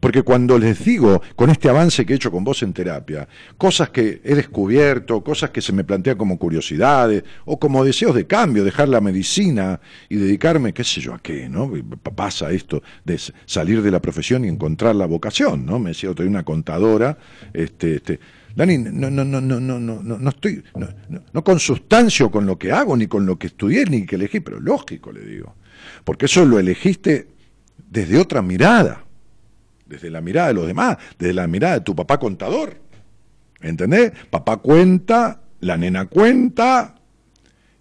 Porque 0.00 0.22
cuando 0.22 0.58
les 0.58 0.82
digo, 0.82 1.20
con 1.36 1.50
este 1.50 1.68
avance 1.68 2.06
que 2.06 2.14
he 2.14 2.16
hecho 2.16 2.30
con 2.30 2.42
vos 2.42 2.62
en 2.62 2.72
terapia, 2.72 3.28
cosas 3.58 3.90
que 3.90 4.22
he 4.24 4.34
descubierto, 4.34 5.22
cosas 5.22 5.50
que 5.50 5.60
se 5.60 5.74
me 5.74 5.84
plantean 5.84 6.16
como 6.16 6.38
curiosidades, 6.38 7.22
o 7.44 7.60
como 7.60 7.84
deseos 7.84 8.14
de 8.14 8.26
cambio, 8.26 8.64
dejar 8.64 8.88
la 8.88 9.02
medicina 9.02 9.78
y 10.08 10.16
dedicarme, 10.16 10.72
qué 10.72 10.84
sé 10.84 11.02
yo, 11.02 11.12
a 11.12 11.18
qué, 11.18 11.50
¿no? 11.50 11.70
Pasa 12.16 12.50
esto 12.50 12.82
de 13.04 13.20
salir 13.44 13.82
de 13.82 13.90
la 13.90 14.00
profesión 14.00 14.46
y 14.46 14.48
encontrar 14.48 14.96
la 14.96 15.04
vocación, 15.04 15.66
¿no? 15.66 15.78
Me 15.78 15.90
decía 15.90 16.10
otra 16.10 16.24
una 16.24 16.44
contadora, 16.44 17.18
este, 17.52 17.96
este, 17.96 18.20
Dani, 18.56 18.78
no, 18.78 19.10
no, 19.10 19.22
no, 19.22 19.40
no, 19.40 19.60
no, 19.60 19.78
no, 19.78 20.02
no 20.02 20.30
estoy, 20.30 20.62
no, 20.76 20.88
no 21.30 21.44
consustancio 21.44 22.30
con 22.30 22.46
lo 22.46 22.58
que 22.58 22.72
hago, 22.72 22.96
ni 22.96 23.06
con 23.06 23.26
lo 23.26 23.38
que 23.38 23.48
estudié, 23.48 23.84
ni 23.84 24.06
que 24.06 24.16
elegí, 24.16 24.40
pero 24.40 24.60
lógico, 24.60 25.12
le 25.12 25.20
digo. 25.20 25.56
Porque 26.04 26.24
eso 26.24 26.46
lo 26.46 26.58
elegiste 26.58 27.28
desde 27.90 28.18
otra 28.18 28.40
mirada 28.40 29.04
desde 29.90 30.08
la 30.08 30.20
mirada 30.20 30.48
de 30.48 30.54
los 30.54 30.66
demás, 30.66 30.96
desde 31.18 31.34
la 31.34 31.46
mirada 31.48 31.74
de 31.74 31.80
tu 31.80 31.94
papá 31.94 32.18
contador. 32.18 32.80
¿Entendés? 33.60 34.12
Papá 34.30 34.58
cuenta, 34.58 35.42
la 35.58 35.76
nena 35.76 36.06
cuenta 36.06 36.94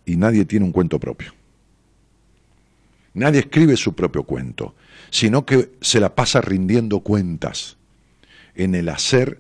y 0.05 0.17
nadie 0.17 0.43
tiene 0.43 0.65
un 0.65 0.71
cuento 0.71 0.99
propio. 0.99 1.33
Nadie 3.13 3.41
escribe 3.41 3.77
su 3.77 3.93
propio 3.93 4.23
cuento, 4.23 4.75
sino 5.11 5.45
que 5.45 5.71
se 5.81 5.99
la 5.99 6.15
pasa 6.15 6.41
rindiendo 6.41 7.01
cuentas 7.01 7.77
en 8.55 8.75
el 8.75 8.89
hacer 8.89 9.39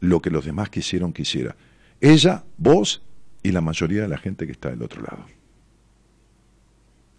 lo 0.00 0.20
que 0.20 0.30
los 0.30 0.44
demás 0.44 0.70
quisieron 0.70 1.12
que 1.12 1.22
hiciera. 1.22 1.56
Ella, 2.00 2.44
vos 2.56 3.02
y 3.42 3.52
la 3.52 3.60
mayoría 3.60 4.02
de 4.02 4.08
la 4.08 4.18
gente 4.18 4.44
que 4.44 4.52
está 4.52 4.70
del 4.70 4.82
otro 4.82 5.02
lado. 5.02 5.24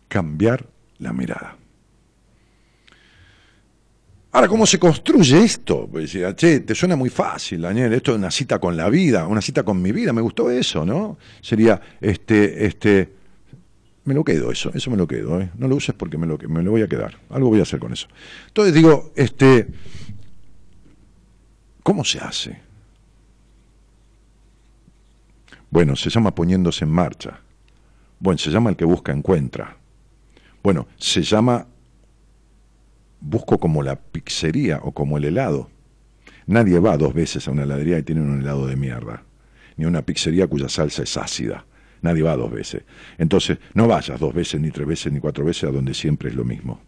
Cambiar 0.09 0.67
la 0.97 1.13
mirada. 1.13 1.58
Ahora, 4.31 4.47
¿cómo 4.47 4.65
se 4.67 4.77
construye 4.77 5.43
esto? 5.43 5.87
Pues, 5.91 6.11
che, 6.35 6.59
te 6.59 6.75
suena 6.75 6.95
muy 6.95 7.09
fácil, 7.09 7.61
Daniel, 7.61 7.93
esto 7.93 8.11
es 8.11 8.17
una 8.17 8.29
cita 8.29 8.59
con 8.59 8.77
la 8.77 8.87
vida, 8.89 9.25
una 9.25 9.41
cita 9.41 9.63
con 9.63 9.81
mi 9.81 9.91
vida, 9.91 10.13
me 10.13 10.21
gustó 10.21 10.51
eso, 10.51 10.85
¿no? 10.85 11.17
Sería, 11.41 11.81
este, 11.99 12.65
este, 12.67 13.11
me 14.03 14.13
lo 14.13 14.23
quedo 14.23 14.51
eso, 14.51 14.71
eso 14.75 14.91
me 14.91 14.97
lo 14.97 15.07
quedo, 15.07 15.41
¿eh? 15.41 15.49
No 15.57 15.67
lo 15.67 15.75
uses 15.75 15.95
porque 15.95 16.19
me 16.19 16.27
lo, 16.27 16.37
me 16.47 16.61
lo 16.61 16.69
voy 16.71 16.83
a 16.83 16.87
quedar, 16.87 17.17
algo 17.31 17.49
voy 17.49 17.59
a 17.59 17.63
hacer 17.63 17.79
con 17.79 17.91
eso. 17.91 18.07
Entonces 18.47 18.73
digo, 18.73 19.11
este, 19.15 19.67
¿cómo 21.81 22.03
se 22.05 22.19
hace? 22.19 22.59
Bueno, 25.71 25.95
se 25.95 26.11
llama 26.11 26.35
poniéndose 26.35 26.85
en 26.85 26.91
marcha. 26.91 27.39
Bueno, 28.19 28.37
se 28.37 28.51
llama 28.51 28.69
el 28.69 28.75
que 28.75 28.85
busca 28.85 29.11
encuentra. 29.11 29.77
Bueno, 30.61 30.87
se 30.97 31.23
llama 31.23 31.65
busco 33.21 33.59
como 33.59 33.83
la 33.83 33.95
pizzería 33.95 34.79
o 34.83 34.91
como 34.91 35.17
el 35.17 35.25
helado. 35.25 35.69
Nadie 36.47 36.79
va 36.79 36.97
dos 36.97 37.13
veces 37.13 37.47
a 37.47 37.51
una 37.51 37.63
heladería 37.63 37.99
y 37.99 38.03
tiene 38.03 38.21
un 38.21 38.41
helado 38.41 38.65
de 38.65 38.75
mierda, 38.75 39.23
ni 39.77 39.85
una 39.85 40.01
pizzería 40.01 40.47
cuya 40.47 40.69
salsa 40.69 41.03
es 41.03 41.15
ácida. 41.17 41.65
Nadie 42.01 42.23
va 42.23 42.35
dos 42.37 42.51
veces. 42.51 42.83
Entonces, 43.17 43.59
no 43.73 43.87
vayas 43.87 44.19
dos 44.19 44.33
veces, 44.33 44.61
ni 44.61 44.71
tres 44.71 44.87
veces, 44.87 45.11
ni 45.11 45.19
cuatro 45.19 45.43
veces 45.43 45.65
a 45.65 45.71
donde 45.71 45.93
siempre 45.93 46.29
es 46.29 46.35
lo 46.35 46.45
mismo. 46.45 46.81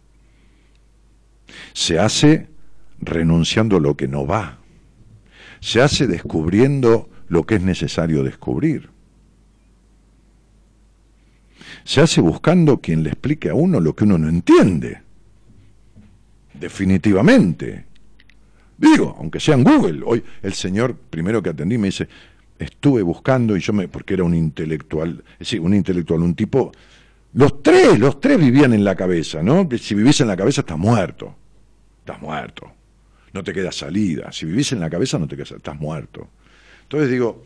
Se 1.73 1.99
hace 1.99 2.47
renunciando 2.99 3.77
a 3.77 3.81
lo 3.81 3.97
que 3.97 4.07
no 4.07 4.25
va. 4.25 4.59
Se 5.59 5.81
hace 5.81 6.07
descubriendo 6.07 7.09
lo 7.27 7.45
que 7.45 7.55
es 7.55 7.61
necesario 7.61 8.23
descubrir. 8.23 8.89
Se 11.83 11.99
hace 11.99 12.21
buscando 12.21 12.79
quien 12.79 13.03
le 13.03 13.09
explique 13.09 13.49
a 13.49 13.53
uno 13.53 13.79
lo 13.79 13.95
que 13.95 14.05
uno 14.05 14.17
no 14.17 14.29
entiende 14.29 15.01
definitivamente. 16.61 17.85
Digo, 18.77 19.15
aunque 19.19 19.39
sea 19.39 19.55
en 19.55 19.63
Google. 19.63 20.01
Hoy 20.05 20.23
el 20.41 20.53
señor 20.53 20.95
primero 20.95 21.43
que 21.43 21.49
atendí 21.49 21.77
me 21.77 21.87
dice, 21.87 22.07
estuve 22.57 23.01
buscando 23.01 23.57
y 23.57 23.59
yo 23.59 23.73
me, 23.73 23.87
porque 23.87 24.13
era 24.13 24.23
un 24.23 24.33
intelectual, 24.33 25.23
sí, 25.41 25.59
un 25.59 25.73
intelectual, 25.73 26.21
un 26.21 26.35
tipo, 26.35 26.71
los 27.33 27.61
tres, 27.61 27.99
los 27.99 28.21
tres 28.21 28.37
vivían 28.37 28.73
en 28.73 28.83
la 28.83 28.95
cabeza, 28.95 29.41
¿no? 29.43 29.67
Si 29.77 29.95
vivís 29.95 30.21
en 30.21 30.27
la 30.27 30.37
cabeza 30.37 30.61
estás 30.61 30.77
muerto, 30.77 31.35
estás 31.99 32.21
muerto, 32.21 32.71
no 33.33 33.43
te 33.43 33.53
queda 33.53 33.71
salida, 33.71 34.31
si 34.31 34.45
vivís 34.45 34.71
en 34.71 34.79
la 34.79 34.89
cabeza 34.89 35.17
no 35.17 35.27
te 35.27 35.35
queda 35.35 35.57
estás 35.57 35.79
muerto. 35.79 36.29
Entonces 36.83 37.09
digo, 37.09 37.43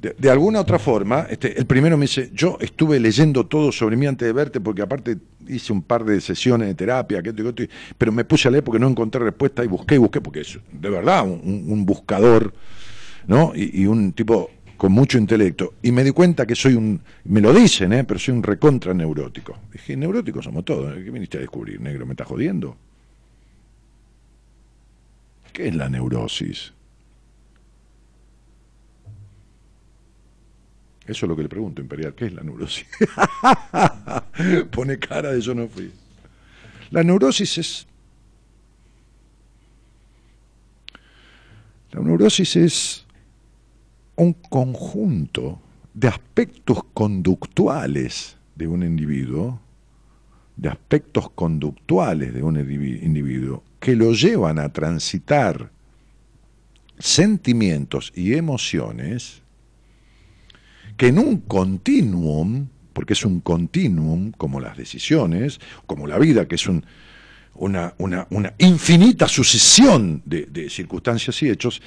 de, 0.00 0.30
alguna 0.30 0.60
otra 0.60 0.78
forma, 0.78 1.26
este, 1.28 1.58
el 1.58 1.66
primero 1.66 1.98
me 1.98 2.04
dice, 2.04 2.30
yo 2.32 2.56
estuve 2.60 2.98
leyendo 2.98 3.46
todo 3.46 3.70
sobre 3.70 3.96
mí 3.96 4.06
antes 4.06 4.26
de 4.26 4.32
verte, 4.32 4.58
porque 4.58 4.80
aparte 4.80 5.18
hice 5.46 5.74
un 5.74 5.82
par 5.82 6.04
de 6.04 6.22
sesiones 6.22 6.68
de 6.68 6.74
terapia, 6.74 7.22
que, 7.22 7.34
pero 7.98 8.10
me 8.10 8.24
puse 8.24 8.48
a 8.48 8.50
leer 8.50 8.64
porque 8.64 8.78
no 8.78 8.88
encontré 8.88 9.20
respuesta 9.22 9.62
y 9.62 9.66
busqué 9.66 9.96
y 9.96 9.98
busqué, 9.98 10.22
porque 10.22 10.40
es 10.40 10.58
de 10.72 10.88
verdad 10.88 11.26
un, 11.28 11.84
buscador, 11.84 12.54
¿no? 13.26 13.52
Y, 13.54 13.84
un 13.84 14.12
tipo 14.12 14.50
con 14.78 14.92
mucho 14.92 15.18
intelecto, 15.18 15.74
y 15.82 15.92
me 15.92 16.02
di 16.02 16.12
cuenta 16.12 16.46
que 16.46 16.54
soy 16.54 16.74
un, 16.74 17.02
me 17.24 17.42
lo 17.42 17.52
dicen, 17.52 17.92
¿eh? 17.92 18.04
pero 18.04 18.18
soy 18.18 18.32
un 18.32 18.42
recontra 18.42 18.94
neurótico. 18.94 19.58
Dije, 19.70 19.94
neuróticos 19.94 20.46
somos 20.46 20.64
todos, 20.64 20.94
¿qué 20.94 21.10
viniste 21.10 21.36
a 21.36 21.40
descubrir, 21.40 21.78
negro? 21.78 22.06
¿Me 22.06 22.12
estás 22.12 22.26
jodiendo? 22.26 22.74
¿Qué 25.52 25.68
es 25.68 25.74
la 25.74 25.90
neurosis? 25.90 26.72
Eso 31.06 31.26
es 31.26 31.28
lo 31.28 31.36
que 31.36 31.42
le 31.42 31.48
pregunto, 31.48 31.80
Imperial. 31.80 32.14
¿Qué 32.14 32.26
es 32.26 32.32
la 32.32 32.42
neurosis? 32.42 32.86
Pone 34.70 34.98
cara 34.98 35.32
de 35.32 35.40
yo 35.40 35.54
no 35.54 35.68
fui. 35.68 35.90
La 36.90 37.02
neurosis 37.02 37.58
es... 37.58 37.86
La 41.92 42.00
neurosis 42.00 42.56
es 42.56 43.06
un 44.16 44.32
conjunto 44.34 45.60
de 45.94 46.08
aspectos 46.08 46.84
conductuales 46.94 48.36
de 48.54 48.68
un 48.68 48.82
individuo, 48.82 49.60
de 50.56 50.68
aspectos 50.68 51.30
conductuales 51.30 52.32
de 52.34 52.42
un 52.42 52.56
individuo, 52.58 53.64
que 53.80 53.96
lo 53.96 54.12
llevan 54.12 54.58
a 54.58 54.72
transitar 54.72 55.70
sentimientos 56.98 58.12
y 58.14 58.34
emociones 58.34 59.42
que 61.00 61.06
en 61.06 61.18
un 61.18 61.38
continuum, 61.38 62.66
porque 62.92 63.14
es 63.14 63.24
un 63.24 63.40
continuum 63.40 64.32
como 64.32 64.60
las 64.60 64.76
decisiones, 64.76 65.58
como 65.86 66.06
la 66.06 66.18
vida, 66.18 66.46
que 66.46 66.56
es 66.56 66.68
una, 67.54 67.94
infinita 68.58 69.26
sucesión 69.26 70.20
de, 70.26 70.68
circunstancias 70.68 71.42
y 71.42 71.48
hechos, 71.48 71.80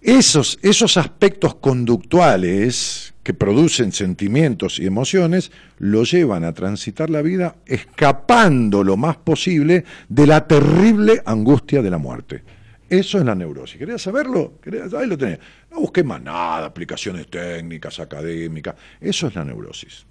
esos, 0.00 0.58
esos 0.62 0.96
aspectos 0.96 1.56
conductuales 1.56 3.12
que 3.22 3.34
producen 3.34 3.92
sentimientos 3.92 4.78
y 4.78 4.86
emociones 4.86 5.52
lo 5.76 6.04
llevan 6.04 6.42
a 6.42 6.54
transitar 6.54 7.10
la 7.10 7.20
vida 7.20 7.56
escapando 7.66 8.82
lo 8.82 8.96
más 8.96 9.18
posible 9.18 9.84
de 10.08 10.26
la 10.26 10.48
terrible 10.48 11.20
angustia 11.26 11.82
de 11.82 11.90
la 11.90 11.98
muerte. 11.98 12.42
Eso 12.88 13.18
es 13.18 13.24
la 13.24 13.34
neurosis. 13.34 13.78
¿Querías 13.78 14.02
saberlo? 14.02 14.54
Ahí 14.96 15.06
lo 15.06 15.18
tenés. 15.18 15.40
No 15.70 15.80
busqué 15.80 16.04
más 16.04 16.22
nada, 16.22 16.66
aplicaciones 16.66 17.28
técnicas, 17.28 17.98
académicas. 17.98 18.76
Eso 19.00 19.26
es 19.26 19.34
la 19.34 19.44
neurosis. 19.44 20.06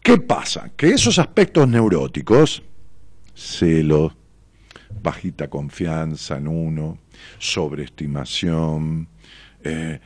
¿Qué 0.00 0.18
pasa? 0.18 0.70
Que 0.76 0.90
esos 0.90 1.18
aspectos 1.18 1.66
neuróticos, 1.66 2.62
celos, 3.34 4.12
bajita 5.02 5.48
confianza 5.48 6.36
en 6.36 6.46
uno, 6.46 6.98
sobreestimación, 7.38 9.08
eh, 9.62 9.98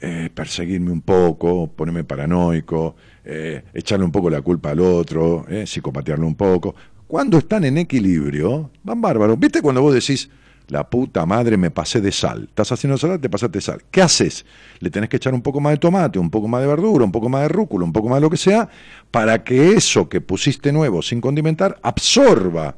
eh, 0.00 0.30
perseguirme 0.34 0.90
un 0.90 1.02
poco, 1.02 1.68
ponerme 1.68 2.04
paranoico, 2.04 2.96
eh, 3.24 3.64
echarle 3.72 4.04
un 4.04 4.12
poco 4.12 4.28
la 4.28 4.42
culpa 4.42 4.70
al 4.70 4.80
otro, 4.80 5.46
psicopatearlo 5.64 6.26
un 6.26 6.34
poco. 6.34 6.74
Cuando 7.08 7.38
están 7.38 7.64
en 7.64 7.78
equilibrio, 7.78 8.70
van 8.82 9.00
bárbaros. 9.00 9.40
¿Viste 9.40 9.62
cuando 9.62 9.80
vos 9.80 9.94
decís, 9.94 10.28
la 10.66 10.90
puta 10.90 11.24
madre 11.24 11.56
me 11.56 11.70
pasé 11.70 12.02
de 12.02 12.12
sal? 12.12 12.44
Estás 12.50 12.70
haciendo 12.70 12.98
salada, 12.98 13.18
te 13.18 13.30
pasaste 13.30 13.62
sal. 13.62 13.82
¿Qué 13.90 14.02
haces? 14.02 14.44
Le 14.80 14.90
tenés 14.90 15.08
que 15.08 15.16
echar 15.16 15.32
un 15.32 15.40
poco 15.40 15.58
más 15.58 15.72
de 15.72 15.78
tomate, 15.78 16.18
un 16.18 16.28
poco 16.28 16.48
más 16.48 16.60
de 16.60 16.66
verdura, 16.66 17.06
un 17.06 17.10
poco 17.10 17.30
más 17.30 17.40
de 17.40 17.48
rúcula, 17.48 17.86
un 17.86 17.94
poco 17.94 18.10
más 18.10 18.18
de 18.18 18.20
lo 18.20 18.28
que 18.28 18.36
sea, 18.36 18.68
para 19.10 19.42
que 19.42 19.72
eso 19.72 20.06
que 20.10 20.20
pusiste 20.20 20.70
nuevo 20.70 21.00
sin 21.00 21.22
condimentar 21.22 21.78
absorba 21.82 22.76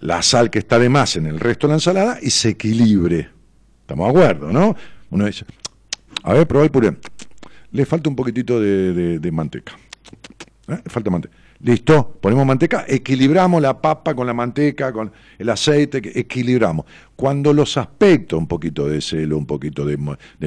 la 0.00 0.20
sal 0.20 0.50
que 0.50 0.58
está 0.58 0.78
de 0.78 0.90
más 0.90 1.16
en 1.16 1.24
el 1.24 1.40
resto 1.40 1.66
de 1.66 1.70
la 1.70 1.76
ensalada 1.76 2.18
y 2.20 2.28
se 2.28 2.50
equilibre. 2.50 3.30
¿Estamos 3.80 4.12
de 4.12 4.20
acuerdo, 4.20 4.52
no? 4.52 4.76
Uno 5.08 5.24
dice, 5.24 5.46
a 6.24 6.34
ver, 6.34 6.46
prueba 6.46 6.66
el 6.66 6.70
puré. 6.70 6.94
Le 7.70 7.86
falta 7.86 8.10
un 8.10 8.16
poquitito 8.16 8.60
de, 8.60 9.30
manteca. 9.32 9.72
¿Eh? 10.68 10.78
Falta 10.88 11.08
manteca. 11.08 11.34
Listo, 11.64 12.18
ponemos 12.20 12.44
manteca, 12.44 12.84
equilibramos 12.88 13.62
la 13.62 13.80
papa 13.80 14.16
con 14.16 14.26
la 14.26 14.34
manteca, 14.34 14.92
con 14.92 15.12
el 15.38 15.48
aceite, 15.48 16.02
equilibramos. 16.18 16.86
Cuando 17.14 17.52
los 17.52 17.76
aspectos, 17.76 18.36
un 18.36 18.48
poquito 18.48 18.88
de 18.88 19.00
celo, 19.00 19.38
un 19.38 19.46
poquito 19.46 19.86
de, 19.86 19.96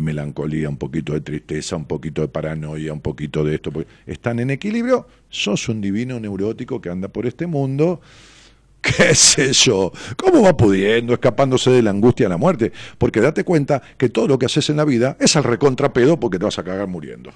melancolía, 0.01 0.67
un 0.67 0.75
poquito 0.75 1.13
de 1.13 1.21
tristeza, 1.21 1.77
un 1.77 1.85
poquito 1.85 2.21
de 2.21 2.27
paranoia, 2.27 2.91
un 2.91 2.99
poquito 2.99 3.45
de 3.45 3.55
esto, 3.55 3.71
están 4.05 4.41
en 4.41 4.49
equilibrio, 4.49 5.07
sos 5.29 5.69
un 5.69 5.79
divino 5.79 6.19
neurótico 6.19 6.81
que 6.81 6.89
anda 6.89 7.07
por 7.07 7.25
este 7.25 7.47
mundo 7.47 8.01
qué 8.81 9.15
sé 9.15 9.53
yo, 9.53 9.93
cómo 10.17 10.41
va 10.41 10.57
pudiendo, 10.57 11.13
escapándose 11.13 11.71
de 11.71 11.81
la 11.81 11.91
angustia 11.91 12.25
de 12.25 12.31
la 12.31 12.37
muerte, 12.37 12.73
porque 12.97 13.21
date 13.21 13.45
cuenta 13.45 13.81
que 13.97 14.09
todo 14.09 14.27
lo 14.27 14.37
que 14.37 14.47
haces 14.47 14.69
en 14.69 14.75
la 14.75 14.85
vida 14.85 15.15
es 15.21 15.37
al 15.37 15.45
recontrapedo 15.45 16.19
porque 16.19 16.39
te 16.39 16.43
vas 16.43 16.59
a 16.59 16.63
cagar 16.65 16.87
muriendo. 16.89 17.31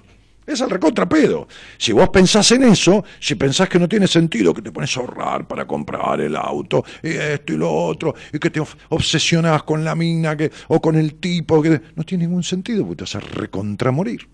Es 0.50 0.64
al 0.64 0.72
recontrapedo. 0.72 1.48
Si 1.78 1.92
vos 1.92 2.10
pensás 2.10 2.52
en 2.54 2.64
eso, 2.64 3.06
si 3.20 3.36
pensás 3.36 3.70
que 3.70 3.78
no 3.78 3.88
tiene 3.88 4.08
sentido, 4.08 4.52
que 4.52 4.64
te 4.64 4.72
pones 4.72 4.98
a 4.98 5.02
ahorrar 5.02 5.48
para 5.48 5.68
comprar 5.68 6.20
el 6.22 6.36
auto, 6.36 6.84
y 7.04 7.10
esto 7.10 7.54
y 7.54 7.58
lo 7.58 7.72
otro, 7.72 8.16
y 8.34 8.40
que 8.40 8.50
te 8.50 8.60
obsesionás 8.90 9.62
con 9.62 9.86
la 9.86 9.94
mina 9.94 10.36
que, 10.36 10.52
o 10.70 10.82
con 10.82 10.96
el 10.96 11.20
tipo, 11.20 11.62
que 11.62 11.80
no 11.96 12.04
tiene 12.04 12.26
ningún 12.26 12.42
sentido, 12.42 12.84
porque 12.84 12.96
te 12.96 13.04
vas 13.04 13.16
a 13.18 13.20
recontramorir. 13.20 14.28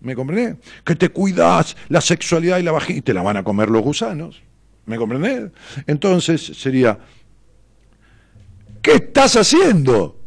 ¿Me 0.00 0.14
comprendés? 0.14 0.56
Que 0.84 0.94
te 0.94 1.08
cuidás 1.08 1.74
la 1.88 2.02
sexualidad 2.02 2.58
y 2.58 2.62
la 2.62 2.72
vagina 2.72 2.98
y 2.98 3.02
te 3.02 3.14
la 3.14 3.22
van 3.22 3.38
a 3.38 3.44
comer 3.44 3.70
los 3.70 3.80
gusanos. 3.80 4.42
¿Me 4.84 4.98
comprendés? 4.98 5.52
Entonces 5.86 6.44
sería, 6.44 6.98
¿qué 8.82 8.96
estás 8.96 9.36
haciendo? 9.36 10.21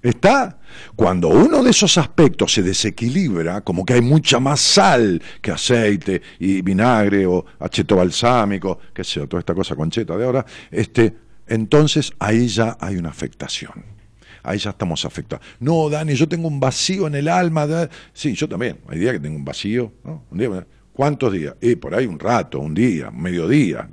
¿Está? 0.00 0.60
Cuando 0.94 1.28
uno 1.28 1.62
de 1.62 1.70
esos 1.70 1.98
aspectos 1.98 2.52
se 2.52 2.62
desequilibra, 2.62 3.62
como 3.62 3.84
que 3.84 3.94
hay 3.94 4.00
mucha 4.00 4.38
más 4.38 4.60
sal 4.60 5.20
que 5.42 5.50
aceite 5.50 6.22
y 6.38 6.62
vinagre 6.62 7.26
o 7.26 7.44
acheto 7.58 7.96
balsámico, 7.96 8.78
qué 8.94 9.02
sé 9.02 9.26
toda 9.26 9.40
esta 9.40 9.54
cosa 9.54 9.74
concheta 9.74 10.16
de 10.16 10.24
ahora, 10.24 10.46
este, 10.70 11.14
entonces 11.48 12.12
ahí 12.20 12.46
ya 12.46 12.76
hay 12.80 12.96
una 12.96 13.08
afectación. 13.08 13.98
Ahí 14.44 14.58
ya 14.58 14.70
estamos 14.70 15.04
afectados. 15.04 15.44
No, 15.58 15.90
Dani, 15.90 16.14
yo 16.14 16.28
tengo 16.28 16.46
un 16.48 16.60
vacío 16.60 17.06
en 17.08 17.16
el 17.16 17.28
alma. 17.28 17.66
Sí, 18.12 18.34
yo 18.34 18.48
también. 18.48 18.78
Hay 18.88 18.98
días 18.98 19.12
que 19.12 19.20
tengo 19.20 19.36
un 19.36 19.44
vacío. 19.44 19.92
¿no? 20.04 20.24
Un 20.30 20.38
día, 20.38 20.66
¿Cuántos 20.92 21.32
días? 21.32 21.54
Y 21.60 21.76
por 21.76 21.94
ahí 21.94 22.06
un 22.06 22.18
rato, 22.18 22.58
un 22.60 22.72
día, 22.72 23.10
un 23.10 23.20
mediodía. 23.20 23.88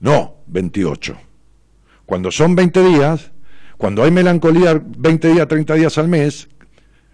No, 0.00 0.36
28. 0.48 1.16
Cuando 2.04 2.30
son 2.30 2.54
20 2.54 2.84
días, 2.84 3.32
cuando 3.76 4.02
hay 4.02 4.10
melancolía 4.10 4.80
20 4.84 5.32
días, 5.32 5.48
30 5.48 5.74
días 5.74 5.98
al 5.98 6.08
mes, 6.08 6.48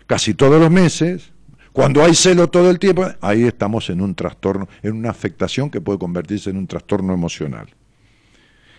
casi 0.06 0.34
todos 0.34 0.60
los 0.60 0.70
meses, 0.70 1.32
cuando 1.72 2.02
hay 2.02 2.14
celo 2.14 2.48
todo 2.48 2.70
el 2.70 2.78
tiempo, 2.78 3.06
ahí 3.20 3.44
estamos 3.44 3.90
en 3.90 4.00
un 4.00 4.14
trastorno, 4.14 4.68
en 4.82 4.96
una 4.96 5.10
afectación 5.10 5.70
que 5.70 5.80
puede 5.80 5.98
convertirse 5.98 6.50
en 6.50 6.56
un 6.56 6.66
trastorno 6.66 7.14
emocional. 7.14 7.68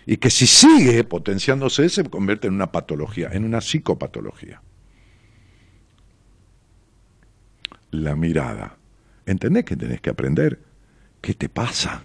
Y 0.04 0.16
que 0.16 0.30
si 0.30 0.46
sigue 0.46 1.04
potenciándose, 1.04 1.88
se 1.88 2.04
convierte 2.04 2.48
en 2.48 2.54
una 2.54 2.72
patología, 2.72 3.30
en 3.32 3.44
una 3.44 3.60
psicopatología. 3.60 4.60
La 7.92 8.16
mirada 8.16 8.76
¿Entendés 9.26 9.64
que 9.64 9.76
tenés 9.76 10.00
que 10.00 10.10
aprender? 10.10 10.58
¿Qué 11.20 11.34
te 11.34 11.48
pasa? 11.48 12.04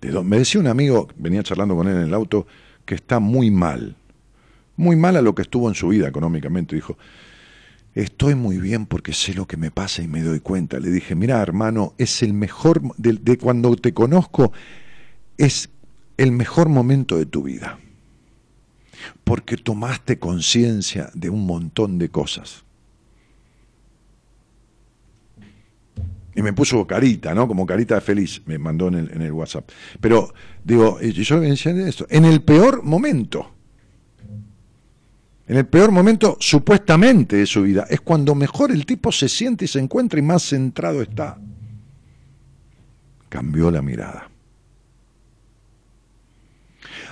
Me 0.00 0.38
decía 0.38 0.60
un 0.60 0.66
amigo, 0.66 1.08
venía 1.16 1.42
charlando 1.42 1.74
con 1.76 1.88
él 1.88 1.96
en 1.96 2.02
el 2.02 2.14
auto, 2.14 2.46
que 2.86 2.94
está 2.94 3.20
muy 3.20 3.50
mal, 3.50 3.96
muy 4.76 4.96
mal 4.96 5.16
a 5.16 5.22
lo 5.22 5.34
que 5.34 5.42
estuvo 5.42 5.68
en 5.68 5.74
su 5.74 5.88
vida 5.88 6.08
económicamente. 6.08 6.74
Dijo, 6.74 6.96
estoy 7.94 8.34
muy 8.34 8.58
bien 8.58 8.86
porque 8.86 9.12
sé 9.12 9.34
lo 9.34 9.46
que 9.46 9.56
me 9.56 9.70
pasa 9.70 10.02
y 10.02 10.08
me 10.08 10.22
doy 10.22 10.40
cuenta. 10.40 10.78
Le 10.78 10.90
dije, 10.90 11.14
mira 11.14 11.42
hermano, 11.42 11.94
es 11.98 12.22
el 12.22 12.32
mejor, 12.32 12.82
de, 12.96 13.14
de 13.14 13.36
cuando 13.36 13.74
te 13.76 13.92
conozco, 13.92 14.52
es 15.36 15.68
el 16.16 16.32
mejor 16.32 16.68
momento 16.68 17.18
de 17.18 17.26
tu 17.26 17.42
vida. 17.42 17.78
Porque 19.24 19.56
tomaste 19.56 20.18
conciencia 20.18 21.10
de 21.12 21.28
un 21.28 21.44
montón 21.46 21.98
de 21.98 22.08
cosas. 22.08 22.65
Y 26.36 26.42
me 26.42 26.52
puso 26.52 26.86
carita, 26.86 27.34
¿no? 27.34 27.48
Como 27.48 27.64
carita 27.64 27.94
de 27.94 28.02
feliz, 28.02 28.42
me 28.44 28.58
mandó 28.58 28.88
en 28.88 29.22
el, 29.22 29.32
WhatsApp. 29.32 29.70
Pero, 30.00 30.34
digo, 30.62 31.00
yo 31.00 31.40
decía 31.40 31.72
esto, 31.88 32.06
en 32.10 32.26
el 32.26 32.42
peor 32.42 32.82
momento, 32.82 33.52
en 35.48 35.56
el 35.56 35.66
peor 35.66 35.90
momento 35.90 36.36
supuestamente 36.38 37.36
de 37.36 37.46
su 37.46 37.62
vida, 37.62 37.86
es 37.88 38.02
cuando 38.02 38.34
mejor 38.34 38.70
el 38.70 38.84
tipo 38.84 39.10
se 39.10 39.30
siente 39.30 39.64
y 39.64 39.68
se 39.68 39.78
encuentra 39.78 40.18
y 40.18 40.22
más 40.22 40.42
centrado 40.42 41.00
está. 41.00 41.38
Cambió 43.30 43.70
la 43.70 43.80
mirada. 43.80 44.30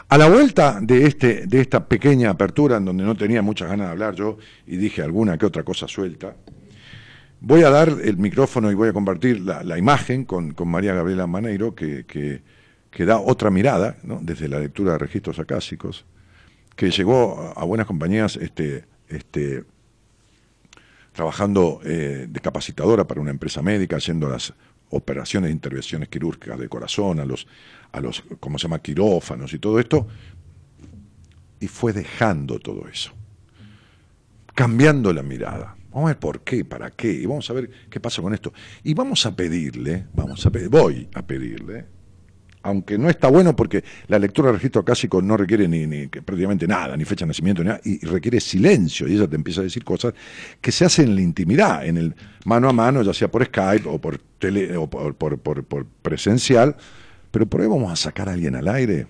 A 0.07 0.19
la 0.19 0.29
vuelta 0.29 0.81
de, 0.83 1.07
este, 1.07 1.47
de 1.47 1.63
esta 1.63 1.89
pequeña 1.89 2.29
apertura, 2.29 2.77
en 2.77 2.85
donde 2.85 3.05
no 3.05 3.17
tenía 3.17 3.41
muchas 3.41 3.71
ganas 3.71 3.87
de 3.87 3.93
hablar 3.93 4.15
yo, 4.15 4.37
y 4.67 4.77
dije 4.77 5.01
alguna 5.01 5.39
que 5.39 5.47
otra 5.47 5.63
cosa 5.63 5.89
suelta, 5.89 6.37
Voy 7.47 7.63
a 7.63 7.69
dar 7.69 7.91
el 8.03 8.17
micrófono 8.17 8.73
y 8.73 8.75
voy 8.75 8.89
a 8.89 8.95
compartir 8.95 9.43
la, 9.43 9.77
imagen 9.77 10.25
con, 10.25 10.55
María 10.65 10.95
Gabriela 10.95 11.27
Maneiro, 11.27 11.75
que, 11.75 12.07
que, 12.07 13.05
da 13.05 13.19
otra 13.19 13.51
mirada, 13.51 13.99
desde 14.23 14.49
la 14.49 14.59
lectura 14.59 14.93
de 14.93 14.99
registros 14.99 15.39
acásicos, 15.39 16.07
que 16.75 16.91
llegó 16.91 17.53
a 17.55 17.63
buenas 17.67 17.87
compañías 17.87 18.37
este, 18.37 18.87
este, 19.09 19.63
trabajando 21.13 21.83
eh, 21.85 22.29
de 22.31 22.41
capacitadora 22.41 23.07
para 23.07 23.21
una 23.21 23.33
empresa 23.33 23.61
médica, 23.61 23.97
haciendo 23.97 24.27
las 24.31 24.55
operaciones 24.89 25.49
de 25.49 25.53
intervenciones 25.53 26.09
quirúrgicas 26.09 26.59
de 26.59 26.71
corazón, 26.71 27.21
a 27.21 27.27
los, 27.27 27.47
a 27.93 28.01
los, 28.01 28.25
¿cómo 28.41 28.59
se 28.59 28.63
llama?, 28.63 28.79
quirófanos 28.79 29.53
y 29.53 29.59
todo 29.59 29.79
esto, 29.79 30.09
y 31.61 31.69
fue 31.69 31.93
dejando 31.93 32.59
todo 32.59 32.89
eso, 32.89 33.13
cambiando 34.55 35.13
la 35.13 35.23
mirada. 35.23 35.77
Vamos 35.95 36.09
a 36.09 36.15
ver 36.15 36.19
por 36.19 36.41
qué, 36.41 36.65
para 36.65 36.91
qué, 36.91 37.13
y 37.13 37.25
vamos 37.25 37.49
a 37.49 37.53
ver 37.53 37.71
qué 37.89 38.01
pasa 38.01 38.21
con 38.21 38.35
esto. 38.35 38.53
Y 38.83 38.95
vamos 38.95 39.25
a 39.27 39.37
pedirle, 39.37 40.07
vamos 40.13 40.45
a 40.45 40.51
pedir, 40.51 40.69
voy 40.69 41.09
a 41.15 41.25
pedirle, 41.25 41.85
aunque 42.65 42.99
no 42.99 43.09
está 43.09 43.29
bueno 43.29 43.55
porque 43.55 43.85
la 44.09 44.19
lectura 44.19 44.49
del 44.49 44.57
registro 44.57 44.81
acásico 44.81 45.23
no 45.23 45.37
requiere 45.37 45.69
ni, 45.69 46.09
prácticamente 46.09 46.67
nada, 46.67 46.97
ni 46.97 47.05
fecha 47.05 47.25
de 47.25 47.29
nacimiento, 47.29 47.63
ni 47.63 47.69
nada, 47.69 47.81
y, 47.85 48.05
requiere 48.07 48.41
silencio, 48.41 49.07
y 49.07 49.15
ella 49.15 49.29
te 49.29 49.37
empieza 49.37 49.61
a 49.61 49.65
decir 49.65 49.85
cosas 49.85 50.15
que 50.61 50.73
se 50.73 50.85
hacen 50.85 51.11
en 51.11 51.15
la 51.15 51.21
intimidad, 51.21 51.87
en 51.87 51.97
el 51.97 52.15
mano 52.45 52.69
a 52.69 52.73
mano, 52.73 53.03
ya 53.03 53.15
sea 53.15 53.31
por 53.31 53.45
Skype 53.45 53.89
o 53.89 54.01
por 54.01 54.19
tele 54.39 54.77
o 54.77 54.91
por, 54.91 55.15
por, 55.15 55.87
presencial, 56.03 56.75
pero 57.31 57.47
por 57.47 57.61
ahí 57.61 57.69
vamos 57.69 57.93
a 57.93 57.97
sacar 57.97 58.29
a 58.29 58.33
alguien 58.33 58.57
al 58.57 58.67
aire. 58.67 59.07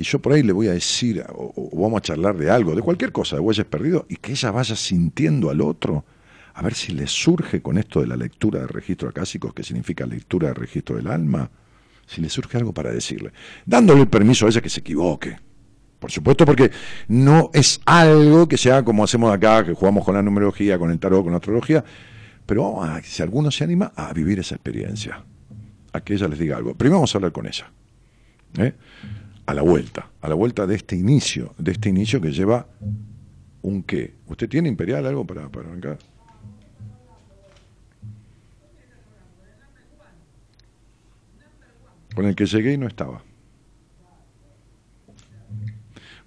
Y 0.00 0.04
yo 0.04 0.18
por 0.18 0.32
ahí 0.32 0.42
le 0.42 0.54
voy 0.54 0.66
a 0.66 0.72
decir, 0.72 1.22
o, 1.28 1.52
vamos 1.74 1.98
a 1.98 2.00
charlar 2.00 2.34
de 2.38 2.50
algo, 2.50 2.74
de 2.74 2.80
cualquier 2.80 3.12
cosa, 3.12 3.36
de 3.36 3.40
huellas 3.42 3.66
perdido, 3.66 4.06
y 4.08 4.16
que 4.16 4.32
ella 4.32 4.50
vaya 4.50 4.74
sintiendo 4.74 5.50
al 5.50 5.60
otro 5.60 6.06
a 6.54 6.62
ver 6.62 6.72
si 6.72 6.92
le 6.92 7.06
surge 7.06 7.60
con 7.60 7.76
esto 7.76 8.00
de 8.00 8.06
la 8.06 8.16
lectura 8.16 8.60
de 8.60 8.66
registro 8.66 9.10
acásicos, 9.10 9.52
que 9.52 9.62
significa 9.62 10.06
lectura 10.06 10.48
de 10.48 10.54
registro 10.54 10.96
del 10.96 11.06
alma, 11.06 11.50
si 12.06 12.22
le 12.22 12.30
surge 12.30 12.56
algo 12.56 12.72
para 12.72 12.90
decirle, 12.90 13.32
dándole 13.66 14.00
el 14.00 14.08
permiso 14.08 14.46
a 14.46 14.48
ella 14.48 14.62
que 14.62 14.70
se 14.70 14.80
equivoque. 14.80 15.36
Por 15.98 16.10
supuesto, 16.10 16.46
porque 16.46 16.70
no 17.08 17.50
es 17.52 17.78
algo 17.84 18.48
que 18.48 18.56
sea 18.56 18.82
como 18.82 19.04
hacemos 19.04 19.30
acá, 19.30 19.66
que 19.66 19.74
jugamos 19.74 20.06
con 20.06 20.14
la 20.14 20.22
numerología, 20.22 20.78
con 20.78 20.90
el 20.90 20.98
tarot, 20.98 21.24
con 21.24 21.32
la 21.32 21.40
astrología, 21.40 21.84
pero 22.46 22.80
si 23.04 23.22
alguno 23.22 23.50
se 23.50 23.64
anima 23.64 23.92
a 23.94 24.14
vivir 24.14 24.38
esa 24.38 24.54
experiencia, 24.54 25.22
a 25.92 26.00
que 26.00 26.14
ella 26.14 26.26
les 26.26 26.38
diga 26.38 26.56
algo. 26.56 26.74
Primero 26.74 27.00
vamos 27.00 27.14
a 27.14 27.18
hablar 27.18 27.32
con 27.32 27.46
ella. 27.46 27.70
¿eh? 28.56 28.72
A 29.46 29.54
la 29.54 29.62
vuelta, 29.62 30.10
a 30.20 30.28
la 30.28 30.34
vuelta 30.34 30.66
de 30.66 30.76
este 30.76 30.96
inicio, 30.96 31.54
de 31.58 31.72
este 31.72 31.88
inicio 31.88 32.20
que 32.20 32.30
lleva 32.30 32.66
un 33.62 33.82
qué. 33.82 34.14
¿Usted 34.26 34.48
tiene 34.48 34.68
imperial 34.68 35.06
algo 35.06 35.26
para, 35.26 35.48
para 35.48 35.68
arrancar? 35.68 35.98
con 42.14 42.26
el 42.26 42.34
que 42.34 42.46
llegué 42.46 42.74
y 42.74 42.78
no 42.78 42.86
estaba. 42.86 43.22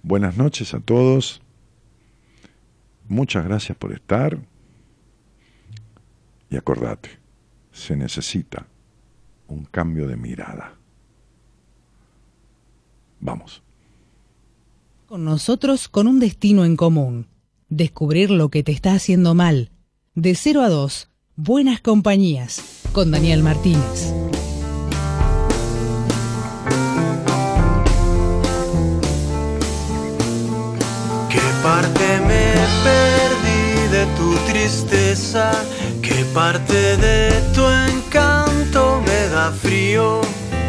Buenas 0.02 0.36
noches 0.36 0.74
a 0.74 0.80
todos. 0.80 1.40
Muchas 3.08 3.44
gracias 3.44 3.76
por 3.76 3.92
estar. 3.92 4.38
Y 6.50 6.56
acordate, 6.56 7.10
se 7.72 7.96
necesita 7.96 8.66
un 9.48 9.64
cambio 9.64 10.06
de 10.06 10.16
mirada. 10.16 10.74
Vamos. 13.24 13.64
Con 15.06 15.24
nosotros 15.24 15.88
con 15.88 16.06
un 16.06 16.20
destino 16.20 16.64
en 16.64 16.76
común. 16.76 17.26
Descubrir 17.68 18.30
lo 18.30 18.50
que 18.50 18.62
te 18.62 18.70
está 18.70 18.92
haciendo 18.92 19.34
mal. 19.34 19.72
De 20.14 20.36
0 20.36 20.62
a 20.62 20.68
2, 20.68 21.08
Buenas 21.34 21.80
Compañías, 21.80 22.62
con 22.92 23.10
Daniel 23.10 23.42
Martínez. 23.42 24.14
parte 31.64 32.20
me 32.28 32.52
perdí 32.84 33.88
de 33.90 34.04
tu 34.18 34.34
tristeza? 34.52 35.50
¿Qué 36.02 36.26
parte 36.34 36.98
de 36.98 37.30
tu 37.54 37.64
encanto 37.88 39.00
me 39.06 39.28
da 39.34 39.50
frío? 39.50 40.20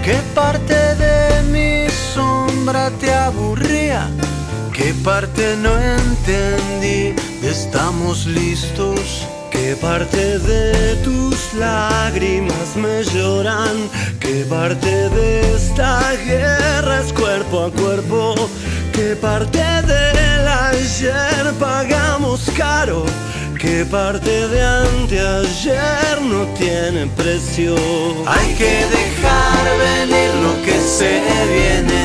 ¿Qué 0.05 0.17
parte 0.33 0.95
de 0.95 1.43
mi 1.51 1.94
sombra 2.15 2.89
te 3.01 3.13
aburría? 3.13 4.08
¿Qué 4.73 4.93
parte 5.04 5.43
no 5.58 5.73
entendí? 5.78 7.13
¿Estamos 7.43 8.25
listos? 8.25 9.28
¿Qué 9.51 9.75
parte 9.75 10.39
de 10.39 10.95
tus 11.04 11.54
lágrimas 11.54 12.67
me 12.75 13.04
lloran? 13.04 13.75
¿Qué 14.19 14.45
parte 14.49 15.10
de 15.17 15.56
esta 15.56 16.13
guerra 16.25 17.01
es 17.01 17.12
cuerpo 17.12 17.65
a 17.65 17.71
cuerpo? 17.71 18.36
¿Qué 18.93 19.15
parte 19.28 19.63
del 19.93 20.47
ayer 20.71 21.43
pagamos 21.60 22.49
caro? 22.58 23.06
¿Qué 23.65 23.84
parte 23.84 24.47
de 24.47 24.62
anteayer 24.62 26.21
no 26.21 26.45
tiene 26.54 27.08
precio? 27.17 27.75
Hay 28.28 28.54
que 28.54 28.86
dejar 28.99 29.63
venir 29.80 30.30
lo 30.36 30.54
que 30.63 30.80
se 30.80 31.19
viene 31.51 32.04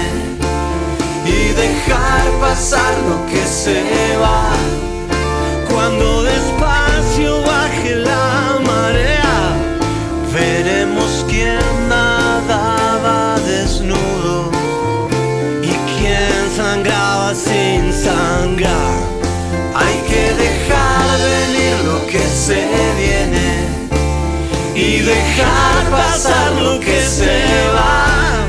y 1.26 1.52
dejar 1.52 2.30
pasar 2.40 2.94
lo 3.06 3.26
que 3.26 3.46
se 3.46 4.16
va. 4.16 4.52
Cuando 5.70 6.19
dejar 25.10 25.90
pasar 25.90 26.52
lo 26.62 26.80
que 26.80 27.00
se 27.00 27.44
va. 27.74 28.46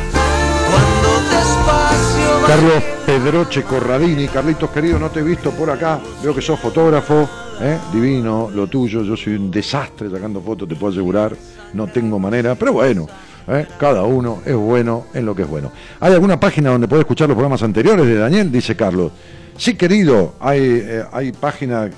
Cuando 0.70 1.10
despacio. 1.30 2.48
Carlos 2.48 2.84
Pedroche 3.06 3.64
Corradini, 3.64 4.28
Carlitos 4.28 4.70
querido, 4.70 5.00
no 5.00 5.10
te 5.10 5.20
he 5.20 5.24
visto 5.24 5.52
por 5.52 5.70
acá. 5.70 6.00
Veo 6.24 6.34
que 6.36 6.42
sos 6.42 6.60
fotógrafo, 6.60 7.28
¿eh? 7.62 7.78
divino, 7.92 8.50
lo 8.54 8.68
tuyo. 8.68 9.04
Yo 9.04 9.16
soy 9.18 9.36
un 9.36 9.50
desastre 9.50 10.10
sacando 10.10 10.42
fotos, 10.42 10.68
te 10.68 10.76
puedo 10.76 10.92
asegurar. 10.92 11.36
No 11.74 11.88
tengo 11.88 12.20
manera, 12.20 12.56
pero 12.56 12.74
bueno 12.74 13.08
¿eh? 13.48 13.66
Cada 13.80 14.04
uno 14.04 14.42
es 14.46 14.56
bueno 14.56 15.06
en 15.14 15.26
lo 15.26 15.36
que 15.36 15.44
es 15.44 15.48
bueno. 15.48 15.72
¿Hay 16.00 16.14
alguna 16.14 16.40
página 16.40 16.72
donde 16.72 16.88
puede 16.88 17.02
escuchar 17.02 17.28
los 17.28 17.36
programas 17.36 17.64
anteriores 17.64 18.06
de 18.06 18.16
Daniel? 18.16 18.52
Dice 18.52 18.76
Carlos. 18.76 19.12
Sí, 19.58 19.76
querido, 19.76 20.34
hay, 20.40 20.60
eh, 20.62 21.04
hay 21.12 21.32
página, 21.32 21.90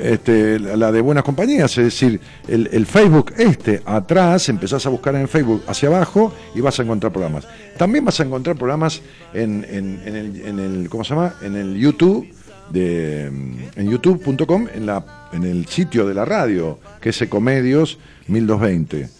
este, 0.00 0.58
la 0.58 0.92
de 0.92 1.00
Buenas 1.00 1.24
Compañías, 1.24 1.76
es 1.78 1.84
decir, 1.84 2.20
el, 2.46 2.86
Facebook 2.86 3.32
este, 3.36 3.82
atrás, 3.84 4.48
empezás 4.48 4.86
a 4.86 4.88
buscar 4.88 5.16
en 5.16 5.28
Facebook 5.28 5.64
hacia 5.66 5.88
abajo 5.88 6.32
y 6.54 6.60
vas 6.60 6.78
a 6.78 6.82
encontrar 6.82 7.12
programas. 7.12 7.48
También 7.76 8.04
vas 8.04 8.20
a 8.20 8.22
encontrar 8.22 8.56
programas 8.56 9.02
en, 9.34 9.66
en, 9.68 10.58
el, 10.58 10.88
¿cómo 10.88 11.02
se 11.02 11.14
llama? 11.14 11.34
En 11.42 11.56
el 11.56 11.76
YouTube, 11.76 12.28
de, 12.70 13.24
en 13.24 13.90
youtube.com, 13.90 14.68
en, 14.72 14.86
la, 14.86 15.28
en 15.32 15.42
el 15.44 15.66
sitio 15.66 16.06
de 16.06 16.14
la 16.14 16.24
radio, 16.24 16.78
que 17.00 17.08
es 17.08 17.20
Ecomedios 17.22 17.98
1220 18.28 19.18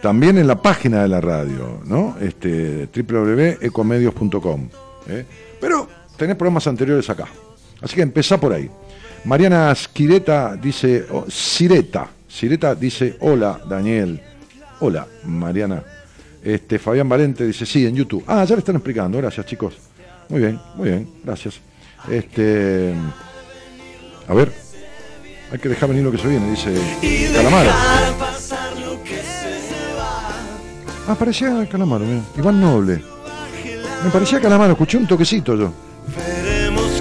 también 0.00 0.38
en 0.38 0.46
la 0.46 0.62
página 0.62 1.02
de 1.02 1.08
la 1.08 1.20
radio, 1.20 1.80
¿no? 1.84 2.16
Este, 2.20 2.88
www.ecomedios.com. 2.94 4.68
¿eh? 5.08 5.24
Pero 5.60 5.88
tenés 6.18 6.36
programas 6.36 6.66
anteriores 6.66 7.08
acá. 7.08 7.26
Así 7.80 7.94
que 7.94 8.02
empezá 8.02 8.38
por 8.38 8.52
ahí. 8.52 8.68
Mariana 9.24 9.74
Skireta 9.74 10.56
dice, 10.56 11.06
oh, 11.10 11.24
Sireta, 11.28 12.08
Sireta 12.28 12.74
dice, 12.74 13.16
hola 13.20 13.60
Daniel. 13.68 14.20
Hola 14.80 15.06
Mariana. 15.24 15.82
Este, 16.42 16.78
Fabián 16.78 17.08
Valente 17.08 17.46
dice, 17.46 17.64
sí, 17.64 17.86
en 17.86 17.94
YouTube. 17.94 18.24
Ah, 18.26 18.44
ya 18.44 18.54
le 18.54 18.60
están 18.60 18.76
explicando, 18.76 19.18
gracias 19.18 19.46
chicos. 19.46 19.74
Muy 20.28 20.40
bien, 20.40 20.60
muy 20.74 20.88
bien, 20.88 21.08
gracias. 21.24 21.60
Este, 22.10 22.94
a 24.28 24.34
ver, 24.34 24.52
hay 25.50 25.58
que 25.58 25.68
dejar 25.68 25.88
venir 25.88 26.04
lo 26.04 26.12
que 26.12 26.18
se 26.18 26.28
viene, 26.28 26.50
dice 26.50 26.72
Calamaro. 27.34 27.70
Ah, 31.08 31.16
parecía 31.18 31.66
Calamaro, 31.68 32.04
mira. 32.04 32.22
Iván 32.36 32.60
Noble. 32.60 33.02
Me 34.04 34.10
parecía 34.10 34.40
Calamaro, 34.40 34.72
escuché 34.72 34.96
un 34.96 35.06
toquecito 35.06 35.56
yo. 35.56 35.72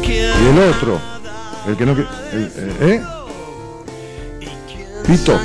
Y 0.03 0.47
el 0.49 0.60
otro, 0.70 0.99
el 1.68 1.78
que 1.78 1.86
no 1.86 1.95
que. 1.95 2.01
Eh, 2.01 2.78
¿Eh? 2.82 3.01
Pito. 5.08 5.39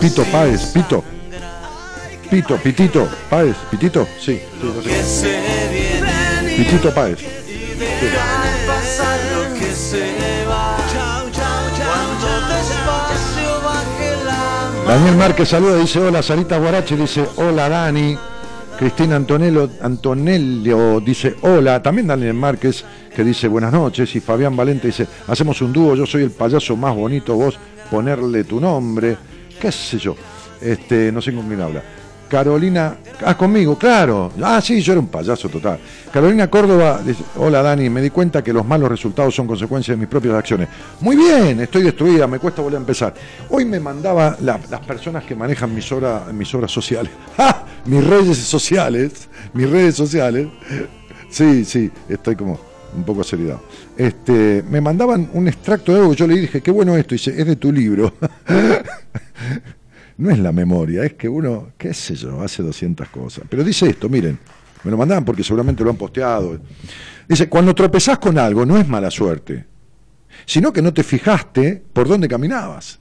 Pito 0.00 0.24
Páez, 0.24 0.66
Pito. 0.72 1.04
Pito, 2.30 2.56
Pitito, 2.56 3.08
Páez, 3.30 3.56
Pitito, 3.70 4.06
sí, 4.18 4.40
sí, 4.60 4.72
no 4.74 4.82
sé. 4.82 6.56
Pitito 6.56 6.92
Páez. 6.92 7.18
Daniel 14.86 15.16
Márquez 15.16 15.48
saluda, 15.48 15.78
dice 15.78 16.00
hola, 16.00 16.22
Sarita 16.22 16.58
Guarache, 16.58 16.96
dice 16.96 17.28
hola 17.36 17.68
Dani. 17.68 18.18
Cristina 18.78 19.16
Antonello, 19.16 19.70
Antonello 19.80 21.00
dice 21.00 21.34
hola, 21.40 21.82
también 21.82 22.08
Daniel 22.08 22.34
Márquez 22.34 22.84
que 23.14 23.24
dice 23.24 23.48
buenas 23.48 23.72
noches 23.72 24.14
y 24.14 24.20
Fabián 24.20 24.54
Valente 24.54 24.88
dice 24.88 25.06
hacemos 25.26 25.62
un 25.62 25.72
dúo, 25.72 25.94
yo 25.94 26.04
soy 26.04 26.24
el 26.24 26.30
payaso 26.30 26.76
más 26.76 26.94
bonito, 26.94 27.34
vos 27.36 27.58
ponerle 27.90 28.44
tu 28.44 28.60
nombre, 28.60 29.16
qué 29.58 29.72
sé 29.72 29.98
yo, 29.98 30.14
este, 30.60 31.10
no 31.10 31.22
sé 31.22 31.32
con 31.32 31.48
quién 31.48 31.62
habla. 31.62 31.82
Carolina, 32.28 32.96
ah, 33.24 33.36
conmigo, 33.36 33.78
claro. 33.78 34.32
Ah, 34.42 34.60
sí, 34.60 34.80
yo 34.80 34.92
era 34.92 35.00
un 35.00 35.08
payaso 35.08 35.48
total. 35.48 35.78
Carolina 36.12 36.48
Córdoba, 36.48 37.00
hola 37.36 37.62
Dani, 37.62 37.88
me 37.88 38.02
di 38.02 38.10
cuenta 38.10 38.42
que 38.42 38.52
los 38.52 38.66
malos 38.66 38.88
resultados 38.88 39.34
son 39.34 39.46
consecuencia 39.46 39.94
de 39.94 39.98
mis 39.98 40.08
propias 40.08 40.34
acciones. 40.34 40.68
Muy 41.00 41.16
bien, 41.16 41.60
estoy 41.60 41.82
destruida, 41.82 42.26
me 42.26 42.38
cuesta 42.38 42.62
volver 42.62 42.78
a 42.78 42.80
empezar. 42.80 43.14
Hoy 43.50 43.64
me 43.64 43.78
mandaba 43.78 44.36
las 44.40 44.80
personas 44.86 45.24
que 45.24 45.34
manejan 45.34 45.74
mis, 45.74 45.88
mis 46.32 46.54
obras 46.54 46.70
sociales, 46.70 47.12
¡Ah! 47.38 47.64
mis 47.84 48.04
redes 48.04 48.38
sociales, 48.38 49.28
mis 49.52 49.70
redes 49.70 49.94
sociales. 49.94 50.48
Sí, 51.28 51.64
sí, 51.64 51.90
estoy 52.08 52.34
como 52.34 52.58
un 52.96 53.04
poco 53.04 53.22
seriedad. 53.22 53.58
Este, 53.96 54.64
me 54.68 54.80
mandaban 54.80 55.28
un 55.32 55.48
extracto 55.48 55.92
de 55.92 56.00
algo 56.00 56.14
yo 56.14 56.26
le 56.26 56.36
dije, 56.36 56.60
qué 56.60 56.70
bueno 56.70 56.96
esto, 56.96 57.14
y 57.14 57.18
dice, 57.18 57.34
es 57.38 57.46
de 57.46 57.56
tu 57.56 57.72
libro. 57.72 58.14
no 60.18 60.30
es 60.30 60.38
la 60.38 60.52
memoria, 60.52 61.04
es 61.04 61.14
que 61.14 61.28
uno, 61.28 61.72
qué 61.76 61.92
sé 61.92 62.14
yo, 62.14 62.40
hace 62.42 62.62
200 62.62 63.08
cosas. 63.08 63.44
Pero 63.48 63.62
dice 63.62 63.88
esto, 63.88 64.08
miren, 64.08 64.38
me 64.84 64.90
lo 64.90 64.96
mandaban 64.96 65.24
porque 65.24 65.42
seguramente 65.44 65.84
lo 65.84 65.90
han 65.90 65.96
posteado. 65.96 66.58
Dice, 67.28 67.48
cuando 67.48 67.74
tropezás 67.74 68.18
con 68.18 68.38
algo 68.38 68.64
no 68.64 68.78
es 68.78 68.86
mala 68.88 69.10
suerte, 69.10 69.64
sino 70.44 70.72
que 70.72 70.82
no 70.82 70.92
te 70.92 71.02
fijaste 71.02 71.82
por 71.92 72.08
dónde 72.08 72.28
caminabas. 72.28 73.00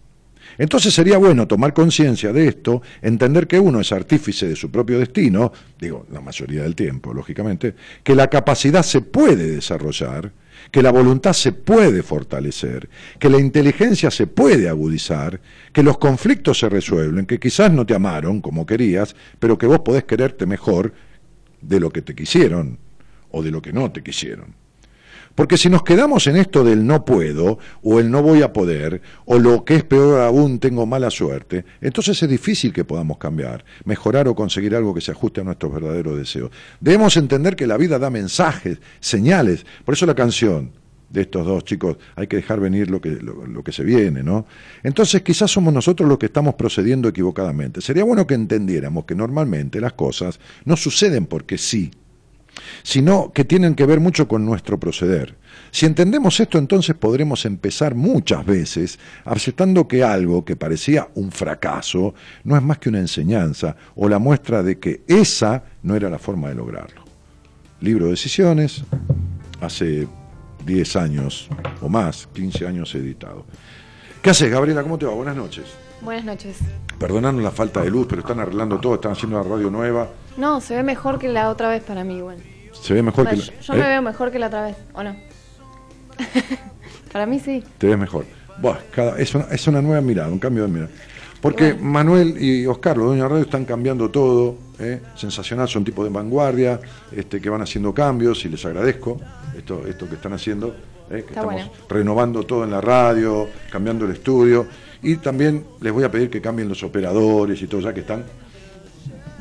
Entonces 0.58 0.94
sería 0.94 1.18
bueno 1.18 1.48
tomar 1.48 1.74
conciencia 1.74 2.32
de 2.32 2.48
esto, 2.48 2.82
entender 3.02 3.48
que 3.48 3.60
uno 3.60 3.82
es 3.82 3.92
artífice 3.92 4.48
de 4.48 4.56
su 4.56 4.72
propio 4.72 5.00
destino, 5.00 5.52
digo, 5.80 6.06
la 6.12 6.22
mayoría 6.22 6.64
del 6.64 6.76
tiempo, 6.76 7.14
lógicamente, 7.14 7.76
que 8.04 8.16
la 8.16 8.30
capacidad 8.30 8.84
se 8.84 9.02
puede 9.02 9.52
desarrollar, 9.52 10.32
que 10.72 10.82
la 10.82 10.92
voluntad 10.92 11.34
se 11.34 11.52
puede 11.52 12.04
fortalecer, 12.04 12.90
que 13.20 13.30
la 13.30 13.40
inteligencia 13.40 14.12
se 14.12 14.28
puede 14.28 14.68
agudizar, 14.70 15.40
que 15.72 15.84
los 15.84 15.98
conflictos 15.98 16.60
se 16.60 16.70
resuelven, 16.70 17.26
que 17.26 17.40
quizás 17.40 17.72
no 17.72 17.86
te 17.86 17.96
amaron 17.96 18.42
como 18.42 18.66
querías, 18.66 19.16
pero 19.40 19.58
que 19.58 19.68
vos 19.68 19.80
podés 19.80 20.04
quererte 20.04 20.46
mejor 20.46 20.94
de 21.62 21.80
lo 21.80 21.90
que 21.92 22.02
te 22.02 22.16
quisieron 22.16 22.80
o 23.32 23.44
de 23.44 23.52
lo 23.52 23.62
que 23.62 23.74
no 23.74 23.92
te 23.92 24.04
quisieron. 24.04 24.65
Porque 25.36 25.58
si 25.58 25.70
nos 25.70 25.84
quedamos 25.84 26.28
en 26.28 26.38
esto 26.38 26.64
del 26.64 26.88
no 26.88 27.04
puedo, 27.04 27.60
o 27.84 28.00
el 28.00 28.10
no 28.10 28.24
voy 28.24 28.42
a 28.42 28.54
poder, 28.54 29.02
o 29.26 29.38
lo 29.38 29.66
que 29.66 29.76
es 29.76 29.84
peor 29.84 30.22
aún, 30.22 30.60
tengo 30.60 30.86
mala 30.86 31.12
suerte, 31.12 31.66
entonces 31.82 32.24
es 32.24 32.30
difícil 32.30 32.72
que 32.72 32.86
podamos 32.86 33.18
cambiar, 33.18 33.66
mejorar 33.84 34.30
o 34.30 34.36
conseguir 34.36 34.76
algo 34.76 34.94
que 34.94 35.02
se 35.02 35.12
ajuste 35.12 35.42
a 35.42 35.44
nuestros 35.44 35.74
verdaderos 35.74 36.18
deseos. 36.18 36.52
Debemos 36.80 37.18
entender 37.18 37.58
que 37.58 37.68
la 37.68 37.76
vida 37.76 38.00
da 38.00 38.10
mensajes, 38.10 38.80
señales. 39.02 39.66
Por 39.84 39.94
eso 39.94 40.06
la 40.06 40.16
canción 40.16 40.72
de 41.10 41.22
estos 41.22 41.46
dos 41.46 41.64
chicos, 41.66 41.98
hay 42.16 42.28
que 42.28 42.38
dejar 42.38 42.60
venir 42.60 42.90
lo 42.90 43.00
que, 43.02 43.12
lo 43.12 43.64
que 43.64 43.72
se 43.72 43.84
viene, 43.84 44.24
¿no? 44.24 44.46
Entonces 44.84 45.22
quizás 45.22 45.52
somos 45.52 45.74
nosotros 45.74 46.10
los 46.10 46.18
que 46.18 46.26
estamos 46.28 46.56
procediendo 46.56 47.08
equivocadamente. 47.08 47.82
Sería 47.82 48.04
bueno 48.04 48.26
que 48.26 48.34
entendiéramos 48.34 49.06
que 49.06 49.16
normalmente 49.16 49.80
las 49.80 49.94
cosas 49.94 50.40
no 50.66 50.76
suceden 50.76 51.26
porque 51.26 51.58
sí, 51.58 51.92
sino 52.84 53.32
que 53.32 53.46
tienen 53.46 53.76
que 53.76 53.86
ver 53.86 54.00
mucho 54.00 54.28
con 54.28 54.46
nuestro 54.46 54.80
proceder. 54.80 55.36
Si 55.72 55.86
entendemos 55.86 56.40
esto, 56.40 56.58
entonces 56.58 56.96
podremos 56.96 57.46
empezar 57.46 57.96
muchas 57.96 58.46
veces 58.46 59.00
aceptando 59.24 59.88
que 59.88 60.04
algo 60.04 60.46
que 60.46 60.56
parecía 60.56 61.10
un 61.16 61.32
fracaso 61.32 62.14
no 62.44 62.56
es 62.56 62.64
más 62.64 62.78
que 62.78 62.90
una 62.90 63.00
enseñanza 63.00 63.76
o 63.96 64.08
la 64.08 64.20
muestra 64.20 64.64
de 64.64 64.80
que 64.80 65.04
esa 65.08 65.64
no 65.84 65.96
era 65.96 66.10
la 66.10 66.20
forma 66.20 66.50
de 66.50 66.56
lograrlo. 66.56 67.04
Libro 67.82 68.06
de 68.06 68.12
Decisiones, 68.12 68.84
hace 69.62 70.08
10 70.66 70.96
años 70.96 71.50
o 71.82 71.90
más, 71.90 72.28
15 72.34 72.68
años 72.68 72.96
editado. 72.96 73.46
¿Qué 74.22 74.30
haces, 74.30 74.50
Gabriela? 74.50 74.82
¿Cómo 74.82 74.98
te 74.98 75.06
va? 75.06 75.14
Buenas 75.14 75.36
noches. 75.36 75.66
Buenas 76.02 76.26
noches. 76.26 76.60
Perdonanos 77.00 77.44
la 77.44 77.52
falta 77.52 77.82
de 77.82 77.90
luz, 77.90 78.08
pero 78.10 78.22
están 78.22 78.40
arreglando 78.40 78.80
todo, 78.80 78.96
están 78.96 79.12
haciendo 79.12 79.40
una 79.40 79.50
radio 79.50 79.70
nueva. 79.70 80.08
No, 80.38 80.62
se 80.62 80.76
ve 80.76 80.84
mejor 80.84 81.20
que 81.20 81.28
la 81.28 81.50
otra 81.50 81.70
vez 81.70 81.84
para 81.84 82.04
mí, 82.04 82.18
igual. 82.18 82.38
Se 82.86 82.94
ve 82.94 83.02
mejor 83.02 83.28
que 83.28 83.36
la... 83.36 83.44
Yo 83.44 83.74
me 83.74 83.80
¿eh? 83.80 83.88
veo 83.88 84.02
mejor 84.04 84.32
que 84.32 84.38
la 84.38 84.46
otra 84.46 84.62
vez, 84.66 84.76
¿o 84.94 85.02
no? 85.02 85.16
para 87.12 87.26
mí 87.26 87.40
sí. 87.40 87.64
Te 87.80 87.88
ves 87.88 87.98
mejor. 87.98 88.26
Buah, 88.62 88.78
cada... 88.92 89.18
es, 89.18 89.34
una, 89.34 89.46
es 89.46 89.68
una 89.68 89.82
nueva 89.82 90.02
mirada, 90.02 90.30
un 90.30 90.38
cambio 90.38 90.62
de 90.62 90.70
mirada. 90.70 90.92
Porque 91.42 91.74
Manuel 91.74 92.40
y 92.40 92.68
Oscar, 92.68 92.96
los 92.96 93.08
dueños 93.08 93.24
de 93.24 93.30
radio, 93.30 93.44
están 93.44 93.66
cambiando 93.66 94.12
todo. 94.12 94.58
¿eh? 94.78 95.02
Sensacional, 95.16 95.68
son 95.68 95.84
tipos 95.84 96.06
de 96.06 96.12
vanguardia, 96.12 96.80
este, 97.12 97.42
que 97.42 97.50
van 97.50 97.64
haciendo 97.64 97.92
cambios 97.92 98.46
y 98.46 98.50
les 98.50 98.64
agradezco 98.64 99.20
esto, 99.58 99.88
esto 99.88 100.08
que 100.08 100.14
están 100.14 100.34
haciendo. 100.34 100.76
¿eh? 101.10 101.24
que 101.24 101.34
estamos 101.34 101.56
renovando 101.90 102.44
todo 102.44 102.66
en 102.66 102.70
la 102.70 102.82
radio, 102.82 103.48
cambiando 103.72 104.06
el 104.06 104.12
estudio. 104.12 104.68
Y 105.02 105.16
también 105.16 105.66
les 105.82 105.92
voy 105.92 106.04
a 106.04 106.12
pedir 106.12 106.30
que 106.30 106.40
cambien 106.40 106.70
los 106.70 106.84
operadores 106.84 107.60
y 107.60 107.66
todo, 107.66 107.82
ya 107.82 107.92
que 107.96 108.02
están. 108.02 108.26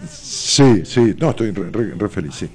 Sí, 0.09 0.83
sí, 0.87 1.15
no, 1.19 1.31
estoy 1.31 1.51
re, 1.51 2.09
feliz, 2.09 2.35
sí. 2.35 2.49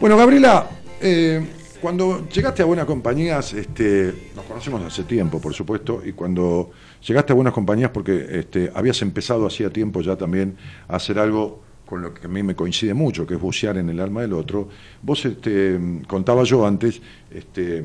Bueno, 0.00 0.16
Gabriela, 0.16 0.70
eh, 1.00 1.44
cuando 1.82 2.28
llegaste 2.28 2.62
a 2.62 2.66
Buenas 2.66 2.86
Compañías, 2.86 3.52
este, 3.52 4.30
nos 4.36 4.44
conocemos 4.44 4.80
hace 4.84 5.02
tiempo, 5.02 5.40
por 5.40 5.52
supuesto, 5.52 6.02
y 6.04 6.12
cuando 6.12 6.70
llegaste 7.04 7.32
a 7.32 7.34
Buenas 7.34 7.52
Compañías, 7.52 7.90
porque 7.90 8.24
este, 8.30 8.70
habías 8.72 9.02
empezado 9.02 9.44
hacía 9.44 9.70
tiempo 9.70 10.00
ya 10.00 10.14
también 10.14 10.56
a 10.86 10.96
hacer 10.96 11.18
algo 11.18 11.62
con 11.84 12.00
lo 12.00 12.14
que 12.14 12.26
a 12.26 12.28
mí 12.28 12.44
me 12.44 12.54
coincide 12.54 12.94
mucho, 12.94 13.26
que 13.26 13.34
es 13.34 13.40
bucear 13.40 13.76
en 13.76 13.88
el 13.88 13.98
alma 13.98 14.20
del 14.20 14.34
otro. 14.34 14.68
Vos 15.02 15.24
este, 15.24 15.80
contaba 16.06 16.44
yo 16.44 16.64
antes, 16.64 17.02
este, 17.32 17.84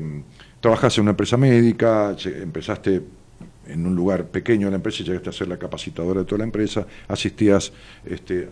trabajaste 0.60 1.00
en 1.00 1.02
una 1.02 1.10
empresa 1.10 1.36
médica, 1.36 2.14
empezaste 2.24 3.02
en 3.66 3.86
un 3.86 3.96
lugar 3.96 4.26
pequeño 4.26 4.68
de 4.68 4.70
la 4.70 4.76
empresa 4.76 5.02
y 5.02 5.06
llegaste 5.06 5.30
a 5.30 5.32
ser 5.32 5.48
la 5.48 5.58
capacitadora 5.58 6.20
de 6.20 6.26
toda 6.26 6.38
la 6.38 6.44
empresa, 6.44 6.86
asistías 7.08 7.72
este, 8.04 8.50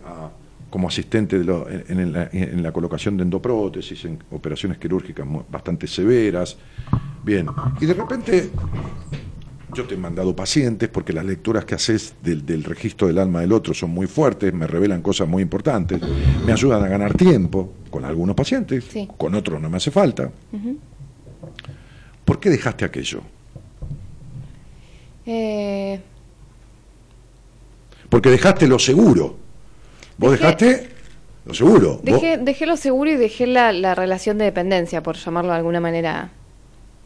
como 0.73 0.87
asistente 0.87 1.35
en, 1.35 2.63
la, 2.63 2.71
colocación 2.71 3.15
de 3.15 3.21
endoprótesis, 3.21 4.05
en 4.05 4.17
operaciones 4.31 4.79
quirúrgicas 4.79 5.23
bastante 5.47 5.85
severas. 5.85 6.57
Bien, 7.23 7.45
y 7.79 7.85
de 7.85 7.93
repente 7.93 8.49
yo 9.71 9.85
te 9.85 9.93
he 9.93 9.97
mandado 9.97 10.35
pacientes 10.35 10.89
porque 10.89 11.13
las 11.13 11.25
lecturas 11.25 11.65
que 11.65 11.75
haces 11.75 12.15
del, 12.23 12.63
registro 12.63 13.05
del 13.05 13.19
alma 13.19 13.41
del 13.41 13.51
otro 13.51 13.75
son 13.75 13.91
muy 13.91 14.07
fuertes, 14.07 14.51
me 14.51 14.65
revelan 14.65 15.03
cosas 15.03 15.27
muy 15.27 15.43
importantes, 15.43 16.01
me 16.43 16.51
ayudan 16.51 16.83
a 16.83 16.87
ganar 16.87 17.13
tiempo 17.13 17.73
con 17.91 18.03
algunos 18.03 18.35
pacientes, 18.35 18.83
con 19.15 19.35
otros 19.35 19.61
no 19.61 19.69
me 19.69 19.77
hace 19.77 19.91
falta. 19.91 20.31
¿Por 22.25 22.39
qué 22.39 22.49
dejaste 22.49 22.83
aquello? 22.83 23.21
Eh... 25.27 26.01
Porque 28.09 28.31
dejaste 28.31 28.65
lo 28.65 28.79
seguro. 28.79 29.42
Vos 30.23 30.31
dejaste 30.31 30.89
lo 31.45 31.53
seguro. 31.53 31.99
Dejé, 32.01 32.65
lo 32.65 32.77
seguro 32.77 33.11
y 33.11 33.17
dejé 33.17 33.45
la, 33.45 33.95
relación 33.95 34.37
de 34.37 34.45
dependencia, 34.45 35.03
por 35.03 35.17
llamarlo 35.17 35.51
de 35.51 35.57
alguna 35.57 35.81
manera. 35.81 36.29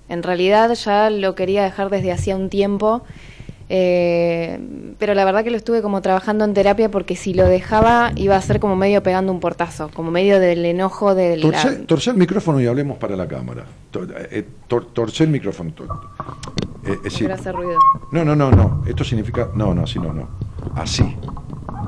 En 0.09 0.21
realidad 0.21 0.71
ya 0.75 1.09
lo 1.09 1.33
quería 1.33 1.63
dejar 1.63 1.89
desde 1.89 2.11
hacía 2.11 2.35
un 2.35 2.49
tiempo, 2.49 3.01
eh, 3.69 4.59
pero 4.99 5.15
la 5.15 5.25
verdad 5.25 5.43
que 5.43 5.49
lo 5.49 5.57
estuve 5.57 5.81
como 5.81 6.01
trabajando 6.01 6.45
en 6.45 6.53
terapia 6.53 6.89
porque 6.89 7.15
si 7.15 7.33
lo 7.33 7.45
dejaba 7.45 8.11
iba 8.15 8.35
a 8.35 8.41
ser 8.41 8.59
como 8.59 8.75
medio 8.75 9.01
pegando 9.01 9.33
un 9.33 9.39
portazo, 9.39 9.89
como 9.93 10.11
medio 10.11 10.39
del 10.39 10.63
enojo 10.63 11.15
del... 11.15 11.41
Torcer, 11.87 12.13
el 12.13 12.19
micrófono 12.19 12.61
y 12.61 12.67
hablemos 12.67 12.99
para 12.99 13.15
la 13.15 13.27
cámara. 13.27 13.65
Eh, 14.31 14.45
torcer 14.67 15.25
el 15.25 15.31
micrófono. 15.33 15.73
Eh, 16.85 16.99
es 17.03 17.21
hacer 17.23 17.55
ruido. 17.55 17.79
No, 18.11 18.23
no, 18.23 18.35
no, 18.35 18.51
no. 18.51 18.83
Esto 18.87 19.03
significa. 19.03 19.49
No, 19.55 19.73
no, 19.73 19.83
así 19.83 19.97
no, 19.99 20.13
no. 20.13 20.29
Así. 20.75 21.17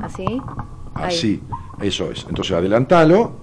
¿Así? 0.02 0.42
Así. 0.94 1.42
Eso 1.82 2.12
es. 2.12 2.26
Entonces 2.28 2.56
adelantalo 2.56 3.40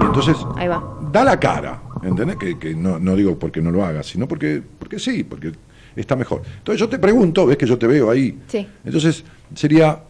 y 0.00 0.04
entonces. 0.04 0.36
Ahí 0.56 0.68
va. 0.68 0.98
Da 1.12 1.24
la 1.24 1.38
cara. 1.38 1.82
¿Entendés? 2.02 2.36
Que, 2.36 2.58
que 2.58 2.74
no, 2.74 2.98
no, 2.98 3.14
digo 3.14 3.38
porque 3.38 3.60
no 3.60 3.70
lo 3.70 3.84
hagas, 3.84 4.06
sino 4.06 4.26
porque, 4.26 4.62
porque 4.78 4.98
sí, 4.98 5.24
porque 5.24 5.52
está 5.96 6.16
mejor. 6.16 6.42
Entonces 6.58 6.80
yo 6.80 6.88
te 6.88 6.98
pregunto, 6.98 7.46
ves 7.46 7.56
que 7.56 7.66
yo 7.66 7.78
te 7.78 7.86
veo 7.86 8.10
ahí. 8.10 8.38
Sí. 8.48 8.66
Entonces 8.84 9.24
sería 9.54 10.00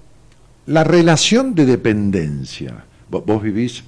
la 0.67 0.85
relación 0.85 1.55
de 1.55 1.67
dependencia. 1.67 2.85
Vos, 3.09 3.43
vivís 3.43 3.83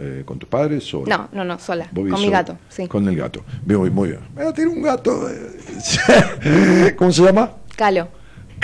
eh, 0.00 0.22
con 0.24 0.38
tus 0.38 0.48
padres 0.48 0.82
sola? 0.84 1.16
No, 1.16 1.28
no, 1.32 1.44
no, 1.44 1.58
sola. 1.58 1.88
Con 1.94 2.20
mi 2.20 2.28
gato, 2.28 2.58
sí. 2.68 2.88
Con 2.88 3.08
el 3.08 3.16
gato. 3.16 3.44
Veo 3.64 3.88
muy 3.90 4.08
bien. 4.08 4.20
tiene 4.54 4.70
un 4.70 4.82
gato. 4.82 5.28
Eh, 5.30 6.94
¿Cómo 6.98 7.12
se 7.12 7.22
llama? 7.22 7.52
Calo. 7.76 8.08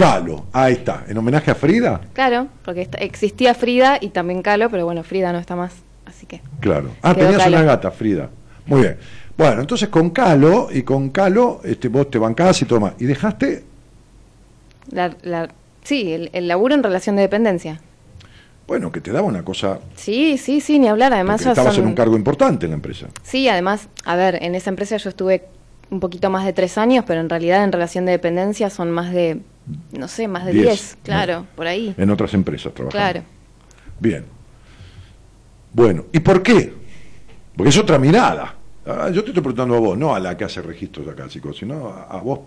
Calo, 0.01 0.47
ahí 0.53 0.73
está. 0.73 1.05
¿En 1.09 1.19
homenaje 1.19 1.51
a 1.51 1.55
Frida? 1.55 2.01
Claro, 2.15 2.49
porque 2.65 2.89
existía 3.01 3.55
Frida 3.55 3.99
y 4.01 4.09
también 4.09 4.41
Calo, 4.41 4.71
pero 4.71 4.87
bueno, 4.87 5.03
Frida 5.03 5.31
no 5.33 5.39
está 5.39 5.57
más, 5.57 5.75
así 6.07 6.25
que. 6.27 6.41
Claro. 6.61 6.91
Ah, 7.03 7.15
tenías 7.15 7.47
una 7.47 7.63
gata, 7.63 7.91
Frida. 7.91 8.31
Muy 8.65 8.81
bien. 8.81 8.97
Bueno, 9.37 9.61
entonces 9.61 9.89
con 9.91 10.09
Calo 10.11 10.69
y 10.73 10.83
con 10.83 11.11
Calo 11.11 11.61
este, 11.65 11.89
vos 11.89 12.11
te 12.11 12.19
bancás 12.19 12.63
y 12.63 12.65
todo 12.65 12.81
más. 12.81 12.95
¿Y 12.99 13.05
dejaste? 13.05 13.65
La, 14.91 15.49
sí, 15.85 16.29
el, 16.33 16.49
laburo 16.49 16.75
en 16.75 16.83
relación 16.83 17.17
de 17.17 17.23
dependencia. 17.23 17.81
bueno, 18.67 18.91
que 18.91 19.01
te 19.01 19.13
daba 19.13 19.27
una 19.27 19.45
cosa. 19.45 19.81
Sí, 19.97 20.39
sí, 20.39 20.61
sí, 20.61 20.79
ni 20.79 20.89
hablar. 20.89 21.13
Además, 21.13 21.45
estabas 21.45 21.75
son- 21.75 21.85
en 21.85 21.89
un 21.91 21.95
cargo 21.95 22.17
importante 22.17 22.67
en 22.67 22.71
la 22.71 22.77
empresa. 22.77 23.09
Sí, 23.23 23.49
además, 23.49 23.89
a 24.05 24.17
ver, 24.17 24.43
en 24.43 24.55
esa 24.55 24.71
empresa 24.71 24.97
yo 24.97 25.11
estuve 25.11 25.45
un 25.91 26.01
poquito 26.01 26.31
más 26.31 26.45
de 26.45 26.53
tres 26.53 26.79
años, 26.79 27.05
pero 27.07 27.21
en 27.21 27.29
realidad 27.29 27.65
en 27.65 27.73
relación 27.73 28.07
de 28.07 28.13
dependencia 28.13 28.71
son 28.71 28.91
más 28.93 29.13
de, 29.13 29.41
no 29.93 30.09
sé, 30.09 30.29
más 30.29 30.45
de 30.47 30.53
Diez, 30.53 30.65
diez, 30.67 30.97
¿no? 30.97 31.03
claro, 31.05 31.47
por 31.57 31.67
ahí. 31.67 31.95
En 31.97 32.11
otras 32.11 32.33
empresas 32.35 32.73
trabajando. 32.75 32.91
Claro. 32.91 33.23
Bien. 33.99 34.25
Bueno, 35.73 36.05
¿y 36.13 36.21
por 36.21 36.43
qué? 36.43 36.73
Porque 37.57 37.71
es 37.71 37.79
otra 37.79 37.99
mirada. 37.99 38.55
Ah, 38.87 39.09
Yo 39.13 39.23
te 39.23 39.29
estoy 39.31 39.43
preguntando 39.43 39.77
a 39.77 39.81
vos, 39.81 39.97
no 39.99 40.15
a 40.15 40.21
la 40.21 40.37
que 40.37 40.45
hace 40.45 40.63
registros 40.63 41.07
acá, 41.09 41.29
chicos, 41.29 41.57
sino 41.59 41.89
a, 41.89 42.05
a 42.05 42.21
vos, 42.21 42.41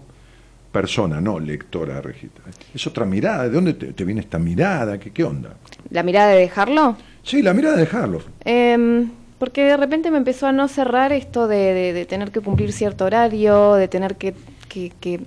persona, 0.72 1.22
no 1.22 1.40
lectora 1.40 1.96
de 1.96 2.02
registros. 2.02 2.48
Es 2.74 2.86
otra 2.88 3.06
mirada. 3.06 3.44
¿De 3.44 3.50
dónde 3.52 3.74
te, 3.76 3.94
te 3.94 4.04
viene 4.04 4.22
esta 4.22 4.40
mirada? 4.40 4.98
¿Qué, 5.00 5.12
¿Qué 5.12 5.24
onda? 5.24 5.54
¿La 5.90 6.04
mirada 6.04 6.30
de 6.32 6.40
dejarlo? 6.40 6.98
Sí, 7.24 7.42
la 7.42 7.54
mirada 7.54 7.76
de 7.76 7.82
dejarlo. 7.82 8.22
Em, 8.44 9.10
porque 9.40 9.64
de 9.64 9.78
repente 9.78 10.10
me 10.12 10.18
empezó 10.18 10.48
a 10.48 10.52
no 10.52 10.68
cerrar 10.68 11.14
esto 11.14 11.48
de, 11.48 11.74
de- 11.74 11.94
de 11.94 12.06
tener 12.06 12.32
que 12.32 12.42
cumplir 12.42 12.74
cierto 12.74 13.06
horario, 13.06 13.76
de 13.76 13.88
tener 13.88 14.16
que, 14.16 14.34
que, 14.68 14.92
que- 15.00 15.22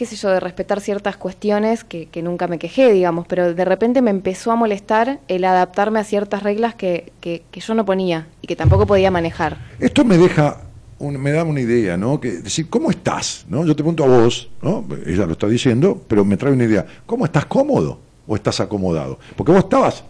qué 0.00 0.06
sé 0.06 0.16
yo, 0.16 0.30
de 0.30 0.40
respetar 0.40 0.80
ciertas 0.80 1.18
cuestiones 1.18 1.84
que, 1.84 2.06
que 2.06 2.22
nunca 2.22 2.48
me 2.48 2.58
quejé, 2.58 2.90
digamos, 2.90 3.26
pero 3.28 3.52
de 3.52 3.64
repente 3.66 4.00
me 4.00 4.08
empezó 4.10 4.50
a 4.50 4.56
molestar 4.56 5.20
el 5.28 5.44
adaptarme 5.44 5.98
a 5.98 6.04
ciertas 6.04 6.42
reglas 6.42 6.74
que, 6.74 7.12
que, 7.20 7.42
que 7.50 7.60
yo 7.60 7.74
no 7.74 7.84
ponía 7.84 8.26
y 8.40 8.46
que 8.46 8.56
tampoco 8.56 8.86
podía 8.86 9.10
manejar. 9.10 9.58
Esto 9.78 10.02
me 10.06 10.16
deja, 10.16 10.62
un- 11.00 11.20
me 11.20 11.32
da 11.32 11.44
una 11.44 11.60
idea, 11.60 11.98
¿no? 11.98 12.18
Que 12.18 12.30
decir, 12.30 12.70
¿cómo 12.70 12.88
estás? 12.88 13.44
¿No? 13.50 13.58
Yo 13.66 13.72
te 13.76 13.82
pregunto 13.82 14.02
a 14.04 14.06
vos, 14.06 14.48
¿no? 14.62 14.86
Ella 15.04 15.26
lo 15.26 15.32
está 15.32 15.46
diciendo, 15.48 16.00
pero 16.08 16.24
me 16.24 16.38
trae 16.38 16.54
una 16.54 16.64
idea. 16.64 16.86
¿Cómo 17.04 17.26
estás 17.26 17.44
cómodo 17.44 17.98
o 18.26 18.34
estás 18.36 18.58
acomodado? 18.60 19.18
Porque 19.36 19.52
vos 19.52 19.64
estabas 19.64 20.02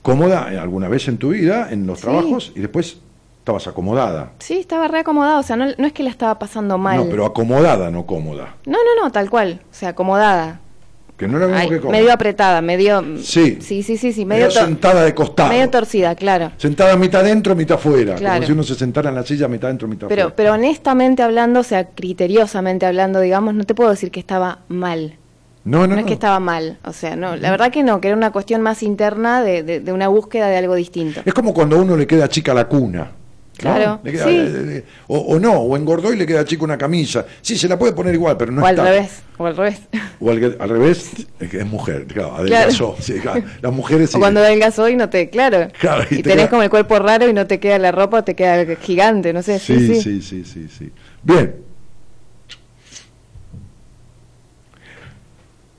cómoda 0.00 0.50
eh, 0.54 0.58
alguna 0.58 0.88
vez 0.88 1.06
en 1.08 1.18
tu 1.18 1.28
vida, 1.28 1.68
en 1.70 1.86
los 1.86 1.98
Sí. 1.98 2.04
trabajos, 2.06 2.52
y 2.56 2.60
después 2.60 2.96
estabas 3.42 3.66
acomodada. 3.66 4.30
Sí, 4.38 4.58
estaba 4.58 4.86
reacomodada, 4.86 5.38
o 5.40 5.42
sea, 5.42 5.56
no, 5.56 5.66
no 5.76 5.86
es 5.86 5.92
que 5.92 6.04
la 6.04 6.10
estaba 6.10 6.38
pasando 6.38 6.78
mal. 6.78 6.96
No, 6.98 7.06
pero 7.10 7.26
acomodada, 7.26 7.90
no 7.90 8.06
cómoda. 8.06 8.54
no, 8.66 8.78
no, 8.78 9.02
no, 9.04 9.10
tal 9.10 9.28
cual, 9.30 9.60
o 9.68 9.74
sea, 9.74 9.90
acomodada. 9.90 10.60
Que 11.16 11.26
no 11.28 11.36
era 11.38 11.46
mismo 11.46 11.60
Ay, 11.60 11.68
que 11.68 11.78
cómoda. 11.80 11.98
medio 11.98 12.12
apretada, 12.12 12.62
medio... 12.62 13.02
Sí. 13.20 13.58
Sí, 13.60 13.82
sí, 13.82 13.96
sí, 13.96 14.12
sí, 14.12 14.24
Medio 14.24 14.50
sentada 14.50 15.02
de 15.04 15.12
costado. 15.14 15.48
Medio 15.50 15.68
torcida, 15.70 16.14
claro. 16.14 16.52
sentada 16.56 16.96
mitad 16.96 17.22
dentro, 17.24 17.54
mitad 17.56 17.76
afuera. 17.78 18.14
Claro. 18.14 18.34
Como 18.36 18.46
si 18.46 18.52
uno 18.52 18.62
se 18.62 18.74
sentara 18.76 19.08
en 19.10 19.16
la 19.16 19.22
silla 19.24 19.46
mitad 19.48 19.68
dentro, 19.68 19.86
mitad 19.88 20.06
Pero, 20.08 20.22
afuera. 20.22 20.36
pero 20.36 20.52
honestamente 20.54 21.22
hablando, 21.22 21.60
o 21.60 21.64
sea, 21.64 21.88
criteriosamente 21.88 22.86
hablando, 22.86 23.20
digamos, 23.20 23.54
no 23.54 23.64
te 23.64 23.74
puedo 23.74 23.90
decir 23.90 24.10
que 24.12 24.20
estaba 24.20 24.60
mal. 24.68 25.16
no, 25.64 25.80
No, 25.86 25.94
no, 25.94 25.98
es 26.00 26.06
que 26.06 26.12
estaba 26.14 26.38
mal, 26.40 26.78
o 26.84 26.92
sea, 26.92 27.14
no, 27.16 27.36
la 27.36 27.50
verdad 27.52 27.70
que 27.72 27.82
no, 27.84 28.00
que 28.00 28.08
era 28.08 28.16
una 28.16 28.30
cuestión 28.32 28.62
más 28.62 28.82
interna 28.82 29.42
de, 29.42 29.62
de, 29.62 29.80
de 29.80 29.92
una 29.92 30.08
búsqueda 30.08 30.46
de 30.48 30.56
algo 30.56 30.74
distinto. 30.76 31.20
Es 31.24 31.34
como 31.34 31.52
cuando 31.54 31.76
a 31.76 31.80
uno 31.82 31.96
le 31.96 32.06
queda 32.06 32.28
chica 32.28 32.52
la 32.54 32.66
cuna. 32.68 33.10
Claro, 33.62 34.00
queda- 34.02 34.26
sí. 34.28 34.82
o, 35.06 35.18
o 35.18 35.38
no, 35.38 35.52
o 35.54 35.76
engordó 35.76 36.12
y 36.12 36.16
le 36.16 36.26
queda 36.26 36.44
chica 36.44 36.64
una 36.64 36.76
camisa. 36.76 37.24
Sí, 37.40 37.56
se 37.56 37.68
la 37.68 37.78
puede 37.78 37.92
poner 37.92 38.12
igual, 38.14 38.36
pero 38.36 38.50
no 38.52 38.62
o 38.62 38.66
al 38.66 38.74
está. 38.74 38.84
revés, 38.90 39.22
o 39.38 39.46
al 39.46 39.56
revés. 39.56 39.80
O 40.20 40.30
al, 40.30 40.56
al 40.58 40.68
revés, 40.68 41.10
es 41.40 41.66
mujer, 41.66 42.06
claro, 42.06 42.36
adelgazó. 42.36 42.96
sí, 43.00 43.14
claro. 43.20 43.42
Las 43.60 43.72
mujeres 43.72 44.10
sí. 44.10 44.16
O 44.16 44.20
cuando 44.20 44.40
adelgazó 44.40 44.88
y 44.88 44.96
no 44.96 45.08
te, 45.08 45.30
claro, 45.30 45.68
Claro, 45.78 46.04
y 46.10 46.14
y, 46.14 46.16
te 46.18 46.22
tenés 46.24 46.36
queda- 46.44 46.50
como 46.50 46.62
el 46.62 46.70
cuerpo 46.70 46.98
raro 46.98 47.28
y 47.28 47.32
no 47.32 47.46
te 47.46 47.60
queda 47.60 47.78
la 47.78 47.92
ropa, 47.92 48.24
te 48.24 48.34
queda 48.34 48.64
gigante, 48.76 49.32
no 49.32 49.42
sé, 49.42 49.58
sí, 49.58 49.94
Sí, 50.02 50.20
sí. 50.20 50.44
sí, 50.44 50.68
sí. 50.68 50.90
Bien. 51.22 51.54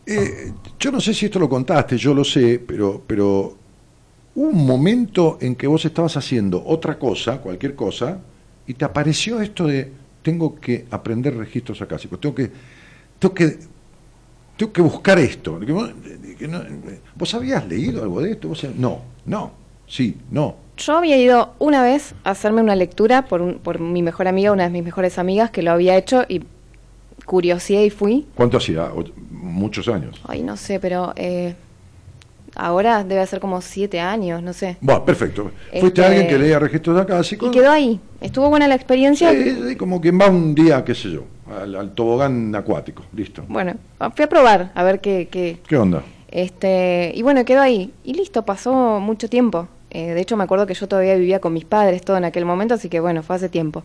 Eh, 0.05 0.51
yo 0.79 0.91
no 0.91 0.99
sé 0.99 1.13
si 1.13 1.25
esto 1.25 1.39
lo 1.39 1.47
contaste, 1.47 1.97
yo 1.97 2.13
lo 2.13 2.23
sé, 2.25 2.61
pero, 2.65 3.01
pero 3.07 3.57
un 4.35 4.65
momento 4.65 5.37
en 5.41 5.55
que 5.55 5.67
vos 5.67 5.85
estabas 5.85 6.17
haciendo 6.17 6.63
otra 6.65 6.97
cosa, 6.97 7.37
cualquier 7.39 7.75
cosa, 7.75 8.19
y 8.65 8.73
te 8.73 8.85
apareció 8.85 9.41
esto 9.41 9.67
de 9.67 9.91
tengo 10.21 10.55
que 10.55 10.85
aprender 10.89 11.35
registros 11.35 11.81
acásicos, 11.81 12.19
tengo 12.19 12.33
que, 12.35 12.49
tengo 13.19 13.33
que, 13.33 13.57
tengo 14.57 14.71
que 14.71 14.81
buscar 14.81 15.19
esto. 15.19 15.59
Vos, 15.67 15.91
que 16.39 16.47
no- 16.47 16.61
¿Vos 17.15 17.33
habías 17.33 17.67
leído 17.67 18.01
algo 18.01 18.21
de 18.21 18.31
esto? 18.31 18.47
¿Vos 18.47 18.59
sabías- 18.59 18.79
no, 18.79 19.01
no, 19.25 19.51
sí, 19.87 20.17
no. 20.31 20.55
Yo 20.77 20.97
había 20.97 21.17
ido 21.17 21.53
una 21.59 21.83
vez 21.83 22.15
a 22.23 22.31
hacerme 22.31 22.61
una 22.61 22.75
lectura 22.75 23.25
por, 23.25 23.41
un- 23.41 23.59
por 23.59 23.79
mi 23.79 24.01
mejor 24.01 24.27
amiga, 24.27 24.51
una 24.51 24.63
de 24.63 24.69
mis 24.69 24.83
mejores 24.83 25.19
amigas, 25.19 25.51
que 25.51 25.61
lo 25.61 25.71
había 25.71 25.95
hecho 25.97 26.23
y 26.27 26.41
curioseé 27.25 27.85
y 27.85 27.89
fui. 27.89 28.25
¿Cuánto 28.35 28.57
hacía? 28.57 28.89
Muchos 29.29 29.87
años. 29.87 30.19
Ay, 30.27 30.41
no 30.41 30.57
sé, 30.57 30.79
pero 30.79 31.13
eh, 31.15 31.53
ahora 32.55 33.03
debe 33.03 33.25
ser 33.27 33.39
como 33.39 33.61
siete 33.61 33.99
años, 33.99 34.41
no 34.43 34.53
sé. 34.53 34.77
Bueno, 34.81 35.03
perfecto. 35.05 35.51
Fuiste 35.71 35.87
Este- 35.87 36.05
alguien 36.05 36.27
que 36.27 36.37
leía 36.37 36.59
registros 36.59 36.99
acásicos. 36.99 37.49
Y 37.49 37.51
quedó 37.51 37.71
ahí. 37.71 37.99
Estuvo 38.21 38.49
buena 38.49 38.67
la 38.67 38.75
experiencia. 38.75 39.31
Sí, 39.31 39.57
sí, 39.67 39.75
como 39.75 39.99
quien 39.99 40.19
va 40.19 40.27
un 40.27 40.53
día, 40.55 40.83
qué 40.85 40.95
sé 40.95 41.11
yo, 41.11 41.23
al, 41.61 41.75
al 41.75 41.91
tobogán 41.93 42.53
acuático. 42.55 43.03
Listo. 43.15 43.43
Bueno, 43.47 43.73
fui 44.15 44.25
a 44.25 44.29
probar 44.29 44.71
a 44.75 44.83
ver 44.83 45.01
qué, 45.01 45.27
qué, 45.31 45.59
¿Qué 45.67 45.77
onda? 45.77 46.03
Este, 46.29 47.11
y 47.13 47.21
bueno, 47.21 47.45
quedó 47.45 47.61
ahí. 47.61 47.91
Y 48.03 48.13
listo, 48.13 48.43
pasó 48.43 48.99
mucho 48.99 49.29
tiempo. 49.29 49.67
Eh, 49.91 50.13
de 50.13 50.21
hecho, 50.21 50.35
me 50.37 50.43
acuerdo 50.43 50.65
que 50.65 50.73
yo 50.73 50.87
todavía 50.87 51.15
vivía 51.15 51.39
con 51.39 51.53
mis 51.53 51.65
padres 51.65 52.01
todo 52.01 52.17
en 52.17 52.25
aquel 52.25 52.45
momento, 52.45 52.73
así 52.73 52.89
que 52.89 52.99
bueno, 52.99 53.21
fue 53.21 53.35
hace 53.35 53.49
tiempo. 53.49 53.83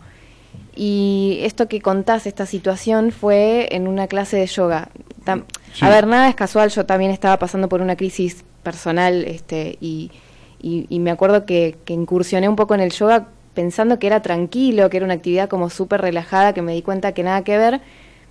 Y 0.75 1.41
esto 1.43 1.69
que 1.69 1.81
contás, 1.81 2.27
esta 2.27 2.47
situación, 2.47 3.11
fue 3.13 3.69
en 3.75 3.89
una 3.89 4.07
clase 4.07 4.37
de 4.37 4.47
yoga. 4.47 4.89
Tam- 5.25 5.45
Sí. 5.75 5.85
A 5.85 5.91
ver, 5.91 6.07
nada 6.07 6.29
es 6.31 6.35
casual, 6.35 6.71
yo 6.71 6.87
también 6.87 7.11
estaba 7.11 7.39
pasando 7.39 7.69
por 7.69 7.83
una 7.83 7.95
crisis 7.95 8.43
personal 8.73 9.25
este, 9.25 9.79
y, 9.81 10.11
y- 10.61 10.85
y 10.91 10.99
me 11.01 11.11
acuerdo 11.11 11.47
que, 11.47 11.77
que 11.87 11.95
incursioné 11.95 12.49
un 12.51 12.57
poco 12.57 12.75
en 12.75 12.81
el 12.81 12.91
yoga 12.93 13.29
pensando 13.55 13.99
que 13.99 14.07
era 14.07 14.21
tranquilo, 14.21 14.91
que 14.91 14.99
era 14.99 15.05
una 15.07 15.15
actividad 15.15 15.49
como 15.49 15.71
súper 15.71 16.03
relajada, 16.03 16.53
que 16.53 16.61
me 16.61 16.75
di 16.75 16.83
cuenta 16.83 17.13
que 17.13 17.23
nada 17.23 17.43
que 17.45 17.57
ver, 17.57 17.81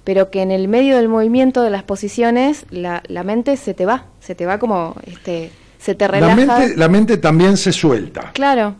pero 0.03 0.29
que 0.29 0.41
en 0.43 0.51
el 0.51 0.67
medio 0.67 0.95
del 0.97 1.09
movimiento 1.09 1.63
de 1.63 1.71
las 1.71 1.81
posiciones 1.83 2.65
la, 2.69 3.01
la 3.07 3.23
mente 3.23 3.57
se 3.57 3.73
te 3.73 3.85
va, 3.87 4.05
se 4.19 4.35
te 4.35 4.45
va 4.45 4.59
como, 4.59 4.95
este, 5.07 5.49
se 5.79 5.95
te 5.95 6.05
La 6.07 6.11
relaja. 6.35 6.59
mente, 6.59 6.77
la 6.77 6.87
mente 6.87 7.17
también 7.17 7.57
se 7.57 7.73
suelta. 7.73 8.31
Claro. 8.33 8.75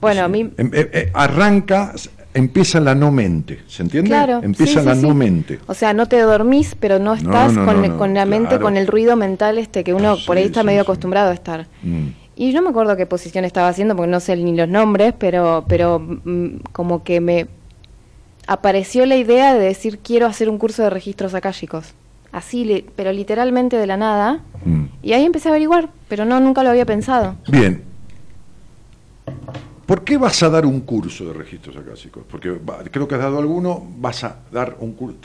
Bueno, 0.00 0.22
a 0.24 0.28
mí, 0.28 0.40
Em- 0.56 0.70
eh, 0.72 0.90
eh, 0.92 1.10
arranca, 1.12 1.92
empieza 2.34 2.80
la 2.80 2.94
no 2.94 3.10
mente. 3.10 3.60
¿Se 3.68 3.82
entiende? 3.82 4.08
claro. 4.10 4.40
Empieza 4.42 4.80
sí, 4.80 4.86
la 4.86 4.94
sí, 4.94 5.02
no 5.02 5.08
sí. 5.08 5.14
mente. 5.14 5.58
O 5.66 5.74
sea, 5.74 5.92
no 5.92 6.06
te 6.06 6.18
dormís, 6.20 6.74
pero 6.78 6.98
no 6.98 7.14
estás 7.14 7.52
no, 7.52 7.64
con, 7.66 7.82
no, 7.82 7.88
no, 7.88 7.98
con 7.98 8.14
la 8.14 8.24
mente, 8.24 8.48
claro. 8.50 8.62
con 8.64 8.76
el 8.76 8.86
ruido 8.86 9.16
mental 9.16 9.58
este 9.58 9.84
que 9.84 9.94
uno 9.94 10.16
por 10.26 10.36
ahí 10.36 10.44
está 10.44 10.62
medio 10.62 10.82
acostumbrado 10.82 11.30
a 11.30 11.34
estar. 11.34 11.66
Mm. 11.82 12.08
Y 12.36 12.52
yo 12.52 12.62
me 12.62 12.70
acuerdo 12.70 12.96
qué 12.96 13.04
posición 13.06 13.44
estaba 13.44 13.68
haciendo, 13.68 13.94
porque 13.96 14.10
no 14.10 14.20
sé 14.20 14.34
ni 14.36 14.56
los 14.56 14.68
nombres, 14.68 15.12
pero, 15.18 15.64
pero 15.68 15.98
mm, 16.00 16.46
como 16.72 17.02
que 17.04 17.20
me 17.20 17.48
apareció 18.46 19.04
la 19.06 19.16
idea 19.16 19.52
de 19.54 19.60
decir 19.60 19.98
quiero 19.98 20.26
hacer 20.26 20.48
un 20.48 20.56
curso 20.58 20.82
de 20.82 20.90
registros 20.90 21.34
akáshicos. 21.34 21.94
Así, 22.32 22.64
li- 22.64 22.86
pero 22.96 23.12
literalmente 23.12 23.76
de 23.76 23.86
la 23.86 23.96
nada. 23.96 24.40
Mm. 24.64 24.84
Y 25.02 25.12
ahí 25.12 25.24
empecé 25.24 25.48
a 25.48 25.50
averiguar, 25.52 25.88
pero 26.08 26.24
no, 26.24 26.40
nunca 26.40 26.62
lo 26.62 26.70
había 26.70 26.86
pensado. 26.86 27.34
Bien. 27.48 27.82
¿Por 29.90 30.04
qué 30.04 30.18
vas 30.18 30.40
a 30.44 30.48
dar 30.48 30.66
un 30.66 30.82
curso 30.82 31.24
de 31.24 31.32
registros 31.32 31.76
acásicos? 31.76 32.22
Porque 32.30 32.60
creo 32.92 33.08
que 33.08 33.16
has 33.16 33.22
dado 33.22 33.40
alguno, 33.40 33.84
vas 33.96 34.22
a 34.22 34.36
dar 34.52 34.76
un 34.78 34.92
curso. 34.92 35.18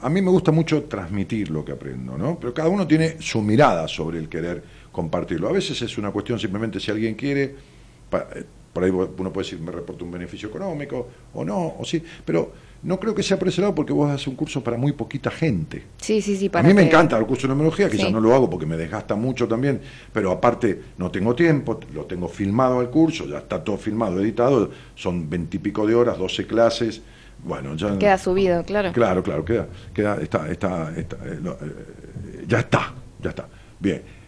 a 0.00 0.08
mí 0.08 0.22
me 0.22 0.30
gusta 0.30 0.52
mucho 0.52 0.84
transmitir 0.84 1.50
lo 1.50 1.64
que 1.64 1.72
aprendo, 1.72 2.16
¿no? 2.16 2.38
Pero 2.38 2.54
cada 2.54 2.68
uno 2.68 2.86
tiene 2.86 3.20
su 3.20 3.42
mirada 3.42 3.88
sobre 3.88 4.20
el 4.20 4.28
querer 4.28 4.62
compartirlo. 4.92 5.48
A 5.48 5.52
veces 5.52 5.82
es 5.82 5.98
una 5.98 6.12
cuestión 6.12 6.38
simplemente 6.38 6.78
si 6.78 6.92
alguien 6.92 7.16
quiere, 7.16 7.42
eh, 7.42 8.44
por 8.72 8.84
ahí 8.84 8.90
uno 8.90 9.32
puede 9.32 9.44
decir, 9.44 9.60
me 9.60 9.70
reporta 9.70 10.04
un 10.04 10.10
beneficio 10.10 10.48
económico, 10.48 11.08
o 11.34 11.44
no, 11.44 11.74
o 11.78 11.84
sí, 11.84 12.02
pero 12.24 12.52
no 12.84 12.98
creo 12.98 13.14
que 13.14 13.22
sea 13.22 13.38
por 13.38 13.48
ese 13.48 13.60
lado 13.60 13.74
porque 13.74 13.92
vos 13.92 14.10
haces 14.10 14.26
un 14.26 14.34
curso 14.34 14.64
para 14.64 14.76
muy 14.76 14.92
poquita 14.92 15.30
gente. 15.30 15.84
Sí, 15.98 16.20
sí, 16.22 16.36
sí. 16.36 16.46
A 16.46 16.52
Para 16.52 16.66
mí 16.68 16.74
me 16.74 16.82
encanta 16.82 17.16
el 17.18 17.26
curso 17.26 17.42
de 17.42 17.48
numerología, 17.50 17.88
quizás 17.90 18.06
Sí. 18.06 18.12
no 18.12 18.20
lo 18.20 18.34
hago 18.34 18.48
porque 18.48 18.64
me 18.66 18.76
desgasta 18.76 19.14
mucho 19.14 19.46
también, 19.46 19.80
pero 20.12 20.30
aparte 20.32 20.80
no 20.98 21.10
tengo 21.10 21.34
tiempo, 21.34 21.78
lo 21.92 22.06
tengo 22.06 22.28
filmado 22.28 22.80
al 22.80 22.88
curso, 22.90 23.26
ya 23.26 23.38
está 23.38 23.62
todo 23.62 23.76
filmado, 23.76 24.20
editado, 24.20 24.70
son 24.94 25.28
veintipico 25.28 25.86
de 25.86 25.94
horas, 25.94 26.16
12 26.18 26.46
clases, 26.46 27.02
bueno, 27.44 27.76
ya... 27.76 27.98
Queda 27.98 28.16
subido, 28.18 28.64
claro. 28.64 28.92
Claro, 28.92 29.22
claro, 29.22 29.44
queda, 29.44 29.66
queda, 29.92 30.16
está, 30.22 30.48
está, 30.50 30.92
está, 30.96 31.16
eh, 31.26 31.38
lo- 31.42 31.52
eh, 31.54 32.44
ya 32.48 32.60
está, 32.60 32.94
ya 33.20 33.30
está. 33.30 33.46
Bien. 33.78 34.21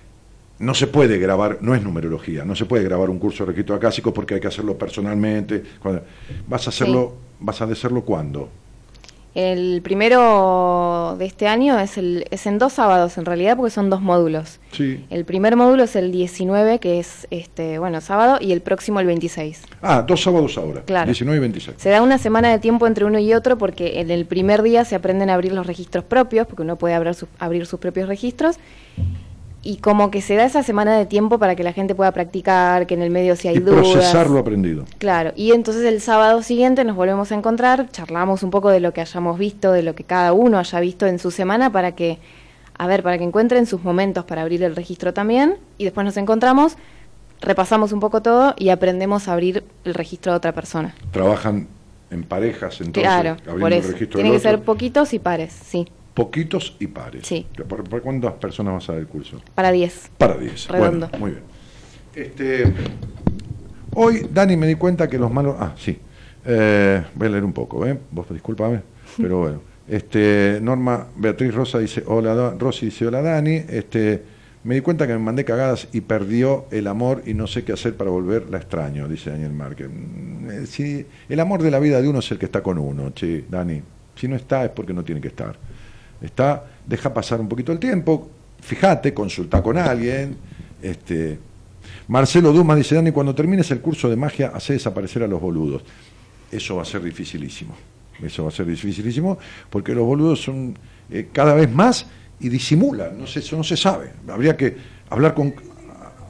No 0.58 0.72
se 0.74 0.86
puede 0.86 1.18
grabar, 1.18 1.58
no 1.62 1.74
es 1.74 1.82
numerología, 1.82 2.44
no 2.44 2.54
se 2.54 2.64
puede 2.64 2.84
grabar 2.84 3.10
un 3.10 3.18
curso 3.18 3.44
de 3.44 3.50
registro 3.52 3.74
acásico 3.74 4.14
porque 4.14 4.34
hay 4.34 4.40
que 4.40 4.46
hacerlo 4.48 4.78
personalmente. 4.78 5.62
¿Vas 6.46 6.66
a 6.66 6.70
hacerlo, 6.70 7.14
vas 7.40 7.60
a 7.60 7.64
hacerlo 7.64 8.02
cuándo? 8.04 8.48
El 9.34 9.82
primero 9.82 11.16
de 11.18 11.24
este 11.26 11.48
año 11.48 11.76
es, 11.80 11.98
el, 11.98 12.24
es 12.30 12.46
en 12.46 12.58
dos 12.60 12.74
sábados, 12.74 13.18
en 13.18 13.24
realidad, 13.24 13.56
porque 13.56 13.70
son 13.72 13.90
dos 13.90 14.00
módulos. 14.00 14.60
Sí. 14.70 15.04
El 15.10 15.24
primer 15.24 15.56
módulo 15.56 15.82
es 15.82 15.96
el 15.96 16.12
19, 16.12 16.78
que 16.78 17.00
es 17.00 17.26
este 17.32 17.80
bueno 17.80 18.00
sábado, 18.00 18.38
y 18.40 18.52
el 18.52 18.60
próximo 18.60 19.00
el 19.00 19.06
26. 19.06 19.62
Ah, 19.82 20.04
dos 20.06 20.22
sábados 20.22 20.56
ahora, 20.56 20.82
Claro. 20.82 21.06
19 21.06 21.36
y 21.36 21.40
26. 21.40 21.76
Se 21.80 21.88
da 21.90 22.00
una 22.00 22.18
semana 22.18 22.48
de 22.52 22.60
tiempo 22.60 22.86
entre 22.86 23.06
uno 23.06 23.18
y 23.18 23.34
otro 23.34 23.58
porque 23.58 23.98
en 23.98 24.12
el 24.12 24.24
primer 24.24 24.62
día 24.62 24.84
se 24.84 24.94
aprenden 24.94 25.28
a 25.30 25.34
abrir 25.34 25.52
los 25.52 25.66
registros 25.66 26.04
propios, 26.04 26.46
porque 26.46 26.62
uno 26.62 26.76
puede 26.76 26.94
abrir, 26.94 27.14
sus- 27.14 27.28
abrir 27.40 27.66
sus 27.66 27.80
propios 27.80 28.06
registros. 28.06 28.58
Y 29.64 29.78
como 29.78 30.10
que 30.10 30.20
se 30.20 30.36
da 30.36 30.44
esa 30.44 30.62
semana 30.62 30.96
de 30.96 31.06
tiempo 31.06 31.38
para 31.38 31.56
que 31.56 31.64
la 31.64 31.72
gente 31.72 31.94
pueda 31.94 32.12
practicar, 32.12 32.86
que 32.86 32.94
en 32.94 33.02
el 33.02 33.10
medio 33.10 33.34
si 33.34 33.48
hay 33.48 33.56
y 33.56 33.60
dudas. 33.60 33.80
procesar 33.80 34.28
lo 34.28 34.38
aprendido. 34.38 34.84
Claro, 34.98 35.32
y 35.34 35.52
entonces 35.52 35.84
el 35.84 36.02
sábado 36.02 36.42
siguiente 36.42 36.84
nos 36.84 36.94
volvemos 36.94 37.32
a 37.32 37.34
encontrar, 37.34 37.88
charlamos 37.90 38.42
un 38.42 38.50
poco 38.50 38.68
de 38.68 38.80
lo 38.80 38.92
que 38.92 39.00
hayamos 39.00 39.38
visto, 39.38 39.72
de 39.72 39.82
lo 39.82 39.94
que 39.94 40.04
cada 40.04 40.34
uno 40.34 40.58
haya 40.58 40.80
visto 40.80 41.06
en 41.06 41.18
su 41.18 41.30
semana 41.30 41.72
para 41.72 41.92
que, 41.92 42.18
a 42.76 42.86
ver, 42.86 43.02
para 43.02 43.16
que 43.16 43.24
encuentren 43.24 43.64
sus 43.64 43.82
momentos 43.82 44.24
para 44.26 44.42
abrir 44.42 44.62
el 44.62 44.76
registro 44.76 45.14
también, 45.14 45.56
y 45.78 45.84
después 45.84 46.04
nos 46.04 46.18
encontramos, 46.18 46.76
repasamos 47.40 47.92
un 47.92 48.00
poco 48.00 48.20
todo 48.20 48.54
y 48.58 48.68
aprendemos 48.68 49.28
a 49.28 49.32
abrir 49.32 49.64
el 49.84 49.94
registro 49.94 50.32
de 50.32 50.36
otra 50.36 50.52
persona. 50.52 50.94
Trabajan 51.10 51.68
en 52.10 52.22
parejas, 52.22 52.82
entonces, 52.82 53.02
claro, 53.02 53.30
abriendo 53.30 53.60
por 53.60 53.72
el 53.72 53.78
eso. 53.78 53.92
registro 53.92 54.18
Tienen 54.18 54.32
que 54.34 54.40
ser 54.40 54.60
poquitos 54.60 55.14
y 55.14 55.18
pares, 55.18 55.54
sí, 55.54 55.88
Poquitos 56.14 56.76
y 56.78 56.86
pares. 56.86 57.26
Sí. 57.26 57.46
¿Por, 57.68 57.84
por 57.88 58.00
cuántas 58.02 58.34
personas 58.34 58.74
vas 58.74 58.88
a 58.88 58.92
dar 58.92 59.00
el 59.00 59.08
curso? 59.08 59.40
para 59.54 59.72
10. 59.72 60.10
Para 60.16 60.36
10. 60.36 60.68
Redondo. 60.68 61.08
Bueno, 61.08 61.18
muy 61.18 61.30
bien. 61.32 61.42
Este, 62.14 62.72
hoy, 63.94 64.28
Dani, 64.32 64.56
me 64.56 64.66
di 64.68 64.76
cuenta 64.76 65.08
que 65.08 65.18
los 65.18 65.32
malos. 65.32 65.56
Ah, 65.58 65.74
sí. 65.76 65.98
Eh, 66.44 67.02
voy 67.14 67.26
a 67.26 67.30
leer 67.30 67.44
un 67.44 67.52
poco, 67.52 67.84
¿eh? 67.86 67.98
Vos 68.10 68.26
discúlpame, 68.30 68.80
pero 69.16 69.38
bueno. 69.40 69.60
Este, 69.88 70.60
Norma 70.62 71.08
Beatriz 71.16 71.52
Rosa 71.52 71.78
dice, 71.78 72.02
hola, 72.06 72.54
Rosy 72.58 72.86
dice, 72.86 73.06
hola, 73.06 73.20
Dani. 73.20 73.56
Este, 73.68 74.22
me 74.62 74.76
di 74.76 74.80
cuenta 74.80 75.06
que 75.06 75.12
me 75.14 75.18
mandé 75.18 75.44
cagadas 75.44 75.88
y 75.92 76.00
perdió 76.02 76.66
el 76.70 76.86
amor 76.86 77.22
y 77.26 77.34
no 77.34 77.46
sé 77.46 77.64
qué 77.64 77.72
hacer 77.72 77.96
para 77.96 78.10
volver, 78.10 78.48
la 78.50 78.58
extraño, 78.58 79.08
dice 79.08 79.30
Daniel 79.30 79.52
Márquez. 79.52 79.88
Mm, 79.90 80.50
eh, 80.50 80.66
Si 80.66 81.04
el 81.28 81.40
amor 81.40 81.62
de 81.62 81.70
la 81.70 81.80
vida 81.80 82.00
de 82.00 82.08
uno 82.08 82.20
es 82.20 82.30
el 82.30 82.38
que 82.38 82.46
está 82.46 82.62
con 82.62 82.78
uno, 82.78 83.10
che, 83.10 83.44
Dani. 83.48 83.82
Si 84.14 84.28
no 84.28 84.36
está 84.36 84.64
es 84.64 84.70
porque 84.70 84.94
no 84.94 85.02
tiene 85.02 85.20
que 85.20 85.28
estar. 85.28 85.56
Está, 86.20 86.64
deja 86.86 87.12
pasar 87.12 87.40
un 87.40 87.48
poquito 87.48 87.72
el 87.72 87.78
tiempo, 87.78 88.30
fíjate, 88.60 89.12
consulta 89.12 89.62
con 89.62 89.76
alguien. 89.76 90.36
Este, 90.82 91.38
Marcelo 92.08 92.52
Dumas 92.52 92.76
dice, 92.76 92.94
Dani, 92.94 93.12
cuando 93.12 93.34
termines 93.34 93.70
el 93.70 93.80
curso 93.80 94.08
de 94.08 94.16
magia, 94.16 94.52
hace 94.54 94.74
desaparecer 94.74 95.22
a 95.22 95.26
los 95.26 95.40
boludos. 95.40 95.82
Eso 96.50 96.76
va 96.76 96.82
a 96.82 96.86
ser 96.86 97.02
dificilísimo. 97.02 97.74
Eso 98.22 98.44
va 98.44 98.48
a 98.48 98.52
ser 98.52 98.66
dificilísimo 98.66 99.38
porque 99.70 99.94
los 99.94 100.04
boludos 100.04 100.40
son 100.42 100.76
eh, 101.10 101.28
cada 101.32 101.54
vez 101.54 101.70
más 101.70 102.06
y 102.40 102.48
disimulan, 102.48 103.18
no 103.18 103.26
se, 103.26 103.40
eso 103.40 103.56
no 103.56 103.64
se 103.64 103.76
sabe. 103.76 104.12
Habría 104.28 104.56
que 104.56 104.76
hablar 105.10 105.34
con 105.34 105.54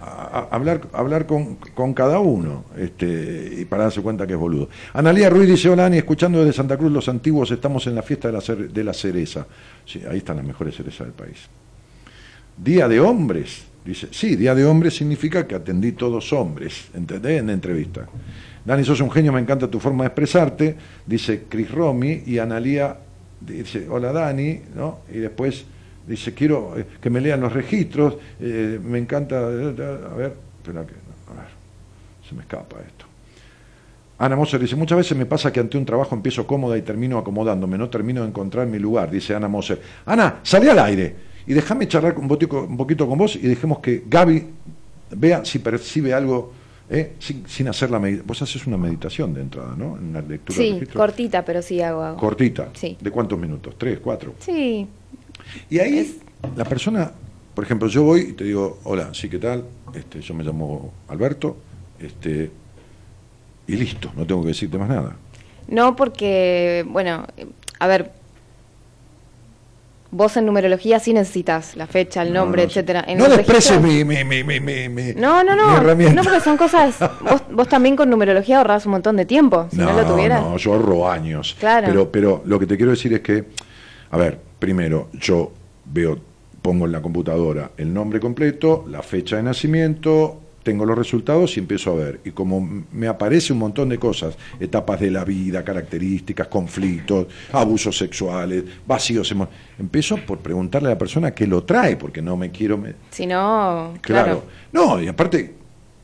hablar, 0.05 0.83
hablar 0.93 1.27
con, 1.27 1.57
con 1.75 1.95
cada 1.95 2.19
uno 2.19 2.65
este, 2.77 3.57
y 3.61 3.65
para 3.65 3.85
darse 3.85 4.03
cuenta 4.03 4.27
que 4.27 4.35
es 4.35 4.39
boludo. 4.39 4.69
Analía 4.93 5.31
Ruiz 5.31 5.49
dice, 5.49 5.69
hola 5.69 5.87
Ani, 5.87 5.99
escuchando 5.99 6.41
desde 6.41 6.53
Santa 6.53 6.77
Cruz 6.77 6.93
los 6.93 7.09
antiguos, 7.09 7.51
estamos 7.51 7.87
en 7.87 7.95
la 7.95 8.03
fiesta 8.03 8.31
de 8.31 8.35
la, 8.35 8.69
de 8.69 8.85
la 8.85 8.93
cereza. 8.93 9.47
Sí, 9.85 10.03
ahí 10.09 10.19
están 10.19 10.37
las 10.37 10.47
mejores 10.47 10.77
cerezas 10.77 11.07
del 11.07 11.15
país. 11.15 11.49
Día 12.57 12.87
de 12.89 13.01
hombres, 13.01 13.65
dice, 13.85 14.09
sí, 14.11 14.37
día 14.37 14.55
de 14.55 14.65
hombres 14.65 14.95
significa 14.97 15.47
que 15.47 15.55
atendí 15.55 15.93
todos 15.93 16.33
hombres, 16.33 16.89
¿entendés? 16.95 17.41
En 17.41 17.49
la 17.49 17.53
entrevista. 17.53 18.07
Dani, 18.65 18.85
sos 18.85 19.01
un 19.01 19.11
genio, 19.11 19.33
me 19.33 19.41
encanta 19.41 19.69
tu 19.69 19.81
forma 19.81 20.05
de 20.05 20.09
expresarte, 20.09 20.77
dice 21.07 21.45
Chris 21.49 21.71
Romy, 21.71 22.23
y 22.27 22.39
Analía 22.39 22.97
dice, 23.41 23.89
hola 23.89 24.13
Dani, 24.13 24.61
¿no? 24.75 25.01
Y 25.13 25.19
después 25.19 25.67
dice, 26.07 26.35
quiero 26.35 26.75
eh, 26.79 26.85
que 27.01 27.11
me 27.11 27.21
lean 27.21 27.41
los 27.41 27.53
registros, 27.53 28.17
eh, 28.41 28.79
me 28.83 28.99
encanta, 28.99 29.37
eh, 29.37 29.75
a 30.11 30.15
ver, 30.15 30.35
espera 30.59 30.87
que, 30.87 30.95
a 30.95 31.35
ver, 31.35 31.49
se 32.29 32.35
me 32.35 32.43
escapa 32.43 32.77
esto. 32.87 33.05
Ana 34.19 34.37
Moser 34.37 34.61
dice, 34.61 34.77
muchas 34.77 34.99
veces 34.99 35.19
me 35.19 35.27
pasa 35.27 35.53
que 35.53 35.61
ante 35.61 35.77
un 35.77 35.85
trabajo 35.85 36.15
empiezo 36.15 36.47
cómoda 36.47 36.79
y 36.79 36.83
termino 36.83 37.19
acomodándome, 37.19 37.77
no 37.77 37.89
termino 37.89 38.23
de 38.23 38.29
encontrar 38.29 38.67
mi 38.67 38.79
lugar, 38.79 39.11
dice 39.11 39.35
Ana 39.35 39.49
Moser. 39.49 39.81
Ana, 40.07 40.41
salí 40.43 40.69
al 40.69 40.79
aire 40.79 41.17
y 41.47 41.53
déjame 41.53 41.89
charlar 41.89 42.17
un 42.19 42.29
poquito, 42.29 42.63
un 42.63 42.77
poquito 42.77 43.09
con 43.09 43.19
vos 43.19 43.35
y 43.37 43.41
dejemos 43.41 43.81
que 43.81 44.05
Gaby 44.07 44.47
vea 45.17 45.45
si 45.45 45.59
percibe 45.59 46.15
algo 46.15 46.53
¿eh? 46.89 47.15
sin, 47.19 47.47
sin 47.49 47.67
hacer 47.69 47.91
la 47.91 47.99
meditación. 47.99 48.27
Vos 48.29 48.41
haces 48.41 48.67
una 48.69 48.77
meditación 48.77 49.35
de 49.35 49.41
entrada, 49.43 49.75
¿no? 49.77 49.97
En 49.99 50.13
la 50.13 50.21
lectura 50.23 50.57
Sí, 50.57 50.81
cortita, 50.95 51.45
pero 51.45 51.61
sí 51.61 51.83
hago. 51.83 52.03
hago. 52.03 52.17
Cortita. 52.17 52.69
Sí. 52.73 52.97
¿De 53.01 53.11
cuántos 53.11 53.39
minutos? 53.39 53.75
¿Tres, 53.77 53.99
cuatro? 53.99 54.35
Sí, 54.39 54.87
Y 55.71 55.79
ahí 55.79 55.99
Es- 55.99 56.17
la 56.57 56.65
persona, 56.65 57.11
por 57.55 57.65
ejemplo, 57.65 57.89
yo 57.89 58.03
voy 58.03 58.21
y 58.21 58.33
te 58.33 58.45
digo, 58.45 58.79
hola, 58.85 59.11
sí, 59.15 59.29
¿qué 59.29 59.39
tal? 59.39 59.65
Este, 59.95 60.21
yo 60.21 60.35
me 60.35 60.45
llamo 60.45 60.93
Alberto, 61.09 61.57
este, 61.99 62.51
y 63.67 63.77
listo, 63.77 64.13
no 64.17 64.27
tengo 64.27 64.43
que 64.43 64.49
decirte 64.49 64.77
más 64.77 64.89
nada. 64.89 65.17
No, 65.69 65.97
porque, 65.97 66.85
bueno, 66.89 67.27
a 67.79 67.87
ver, 67.87 68.11
vos 70.11 70.37
en 70.37 70.47
numerología 70.47 71.01
sí 71.01 71.13
necesitas 71.13 71.77
la 71.77 71.87
fecha, 71.87 72.23
el 72.23 72.33
No, 72.33 72.41
nombre, 72.41 72.63
no, 72.63 72.69
etcétera. 72.69 73.05
En 73.07 73.19
no 73.19 73.29
desprecies 73.29 73.81
mi, 73.81 74.05
mi, 74.05 74.23
mi, 74.25 74.45
mi, 74.45 74.61
mi, 74.61 74.89
mi- 74.89 75.15
No, 75.15 75.43
no, 75.43 75.57
no. 75.57 75.81
No, 75.83 76.23
porque 76.23 76.41
son 76.41 76.57
cosas. 76.57 76.97
Vos, 77.01 77.43
vos 77.51 77.69
también 77.69 77.97
con 77.97 78.11
numerología 78.11 78.59
ahorrás 78.59 78.87
un 78.87 78.93
montón 78.93 79.17
de 79.17 79.25
tiempo. 79.25 79.67
Si 79.71 79.77
no, 79.79 79.93
lo 79.93 80.05
tuvieras. 80.07 80.41
no, 80.43 80.57
yo 80.57 80.75
ahorro 80.75 81.11
años. 81.11 81.57
Claro. 81.59 81.87
Pero, 81.89 82.13
pero 82.13 82.43
lo 82.45 82.59
que 82.61 82.67
te 82.67 82.77
quiero 82.77 82.93
decir 82.93 83.13
es 83.15 83.21
que, 83.23 83.45
a 84.11 84.17
ver, 84.17 84.39
primero, 84.69 85.09
yo 85.21 85.53
veo, 85.93 86.19
pongo 86.63 86.87
en 86.87 86.93
la 86.93 87.03
computadora 87.03 87.73
el 87.77 87.93
nombre 87.93 88.19
completo, 88.19 88.87
la 88.89 89.03
fecha 89.03 89.37
de 89.37 89.43
nacimiento, 89.43 90.41
tengo 90.63 90.87
los 90.87 90.97
resultados 90.97 91.55
y 91.59 91.61
empiezo 91.61 91.91
a 91.93 91.97
ver. 91.97 92.21
Y 92.25 92.31
como 92.31 92.67
me 92.91 93.07
aparece 93.07 93.53
un 93.53 93.59
montón 93.59 93.91
de 93.91 93.99
cosas, 93.99 94.39
etapas 94.59 94.99
de 95.01 95.11
la 95.11 95.23
vida, 95.23 95.63
características, 95.63 96.49
conflictos, 96.49 97.27
abusos 97.53 97.99
sexuales, 97.99 98.65
vacíos 98.87 99.31
emo- 99.35 99.49
empiezo 99.79 100.17
por 100.17 100.39
preguntarle 100.39 100.89
a 100.89 100.93
la 100.93 100.99
persona 100.99 101.33
que 101.35 101.47
lo 101.47 101.65
trae, 101.65 101.97
porque 101.99 102.23
no 102.23 102.39
me 102.39 102.51
quiero... 102.51 102.79
me- 102.79 102.95
Si 103.11 103.27
no, 103.27 103.93
Claro. 104.01 104.01
claro. 104.01 104.43
No, 104.73 105.03
y 105.03 105.07
aparte, 105.09 105.53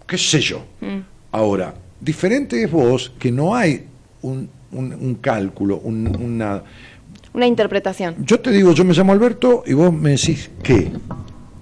qué 0.07 0.19
sé 0.19 0.43
yo. 0.43 0.59
Mm. 0.83 0.99
Ahora, 1.33 1.73
diferente 1.99 2.63
es 2.63 2.71
vos 2.71 3.11
que 3.19 3.33
no 3.33 3.55
hay 3.55 3.87
un, 4.21 4.51
un- 4.73 4.93
un 4.93 5.15
cálculo, 5.15 5.79
un- 5.79 6.15
una... 6.21 6.63
Una 7.33 7.47
interpretación. 7.47 8.17
Yo 8.25 8.41
te 8.41 8.51
digo, 8.51 8.73
yo 8.73 8.85
me 8.85 8.95
llamo 8.95 9.13
Alberto 9.13 9.63
y 9.67 9.75
vos 9.75 9.93
me 9.93 10.11
decís 10.11 10.51
qué. 10.63 10.93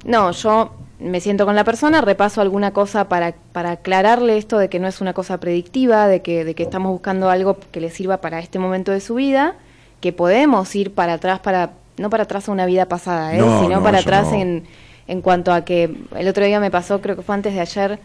No, 0.04 0.30
yo 0.32 0.72
me 0.98 1.20
siento 1.20 1.46
con 1.46 1.54
la 1.54 1.64
persona, 1.64 2.00
repaso 2.00 2.40
alguna 2.40 2.72
cosa 2.72 3.08
para, 3.08 3.34
para 3.52 3.72
aclararle 3.72 4.38
esto 4.38 4.58
de 4.58 4.68
que 4.68 4.78
no 4.78 4.88
es 4.88 5.00
una 5.00 5.12
cosa 5.12 5.38
predictiva, 5.38 6.08
de 6.08 6.22
que, 6.22 6.44
de 6.44 6.54
que 6.54 6.62
estamos 6.62 6.90
buscando 6.90 7.30
algo 7.30 7.58
que 7.70 7.80
le 7.80 7.90
sirva 7.90 8.20
para 8.20 8.40
este 8.40 8.58
momento 8.58 8.92
de 8.92 9.00
su 9.00 9.14
vida, 9.14 9.56
que 10.00 10.12
podemos 10.12 10.74
ir 10.74 10.92
para 10.92 11.14
atrás, 11.14 11.40
para 11.40 11.72
no 11.98 12.10
para 12.10 12.24
atrás 12.24 12.48
a 12.48 12.52
una 12.52 12.66
vida 12.66 12.86
pasada, 12.86 13.34
¿eh? 13.34 13.38
No, 13.38 13.60
sino 13.60 13.76
no, 13.76 13.82
para 13.82 13.98
atrás 13.98 14.28
no. 14.30 14.40
en, 14.40 14.64
en 15.06 15.20
cuanto 15.20 15.52
a 15.52 15.64
que 15.64 15.94
el 16.16 16.28
otro 16.28 16.44
día 16.44 16.60
me 16.60 16.70
pasó, 16.70 17.00
creo 17.00 17.16
que 17.16 17.22
fue 17.22 17.34
antes 17.34 17.54
de 17.54 17.60
ayer, 17.60 17.98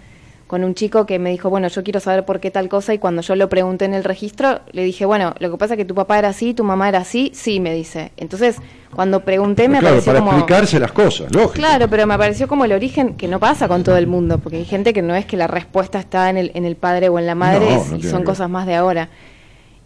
con 0.53 0.63
un 0.63 0.75
chico 0.75 1.07
que 1.07 1.17
me 1.17 1.31
dijo, 1.31 1.49
bueno, 1.49 1.67
yo 1.67 1.83
quiero 1.83 1.99
saber 1.99 2.25
por 2.25 2.39
qué 2.39 2.51
tal 2.51 2.69
cosa, 2.69 2.93
y 2.93 2.99
cuando 2.99 3.23
yo 3.23 3.35
lo 3.35 3.49
pregunté 3.49 3.85
en 3.85 3.95
el 3.95 4.03
registro, 4.03 4.59
le 4.71 4.83
dije, 4.83 5.03
bueno, 5.03 5.33
lo 5.39 5.49
que 5.49 5.57
pasa 5.57 5.73
es 5.73 5.79
que 5.79 5.83
tu 5.83 5.95
papá 5.95 6.19
era 6.19 6.27
así, 6.27 6.53
tu 6.53 6.63
mamá 6.63 6.89
era 6.89 6.99
así, 6.99 7.31
sí, 7.33 7.59
me 7.59 7.73
dice. 7.73 8.11
Entonces, 8.17 8.57
cuando 8.93 9.21
pregunté 9.21 9.67
me 9.67 9.79
claro, 9.79 9.95
pareció 9.95 10.13
para 10.13 10.19
como... 10.19 10.31
explicarse 10.33 10.79
las 10.79 10.91
cosas, 10.91 11.33
lógico. 11.33 11.53
Claro, 11.53 11.87
pero 11.89 12.05
me 12.05 12.15
pareció 12.19 12.47
como 12.47 12.65
el 12.65 12.71
origen 12.71 13.15
que 13.15 13.27
no 13.27 13.39
pasa 13.39 13.67
con 13.67 13.83
todo 13.83 13.97
el 13.97 14.05
mundo, 14.05 14.37
porque 14.37 14.57
hay 14.57 14.65
gente 14.65 14.93
que 14.93 15.01
no 15.01 15.15
es 15.15 15.25
que 15.25 15.37
la 15.37 15.47
respuesta 15.47 15.97
está 15.97 16.29
en 16.29 16.37
el, 16.37 16.51
en 16.53 16.65
el 16.65 16.75
padre 16.75 17.09
o 17.09 17.17
en 17.17 17.25
la 17.25 17.33
madre, 17.33 17.65
No, 17.71 17.85
no 17.85 17.95
y 17.95 18.03
son 18.03 18.21
cosas 18.21 18.47
más 18.47 18.67
de 18.67 18.75
ahora. 18.75 19.09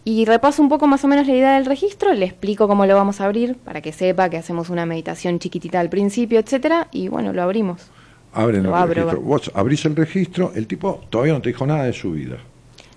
Y 0.04 0.26
repaso 0.26 0.60
un 0.60 0.68
poco 0.68 0.86
más 0.86 1.02
o 1.02 1.08
menos 1.08 1.26
la 1.26 1.32
idea 1.32 1.54
del 1.54 1.64
registro, 1.64 2.12
le 2.12 2.26
explico 2.26 2.68
cómo 2.68 2.84
lo 2.84 2.94
vamos 2.94 3.22
a 3.22 3.24
abrir, 3.24 3.56
para 3.56 3.80
que 3.80 3.92
sepa 3.94 4.28
que 4.28 4.36
hacemos 4.36 4.68
una 4.68 4.84
meditación 4.84 5.38
chiquitita 5.38 5.80
al 5.80 5.88
principio, 5.88 6.38
etcétera, 6.38 6.88
y 6.92 7.08
bueno, 7.08 7.32
lo 7.32 7.42
abrimos. 7.42 7.90
Abren 8.32 8.66
el 8.66 8.72
abro, 8.74 8.94
registro. 8.94 9.20
Vos 9.20 9.50
abrís 9.54 9.84
el 9.84 9.96
registro, 9.96 10.52
el 10.54 10.66
tipo 10.66 11.00
todavía 11.10 11.32
no 11.34 11.40
te 11.42 11.48
dijo 11.48 11.66
nada 11.66 11.84
de 11.84 11.92
su 11.92 12.12
vida. 12.12 12.36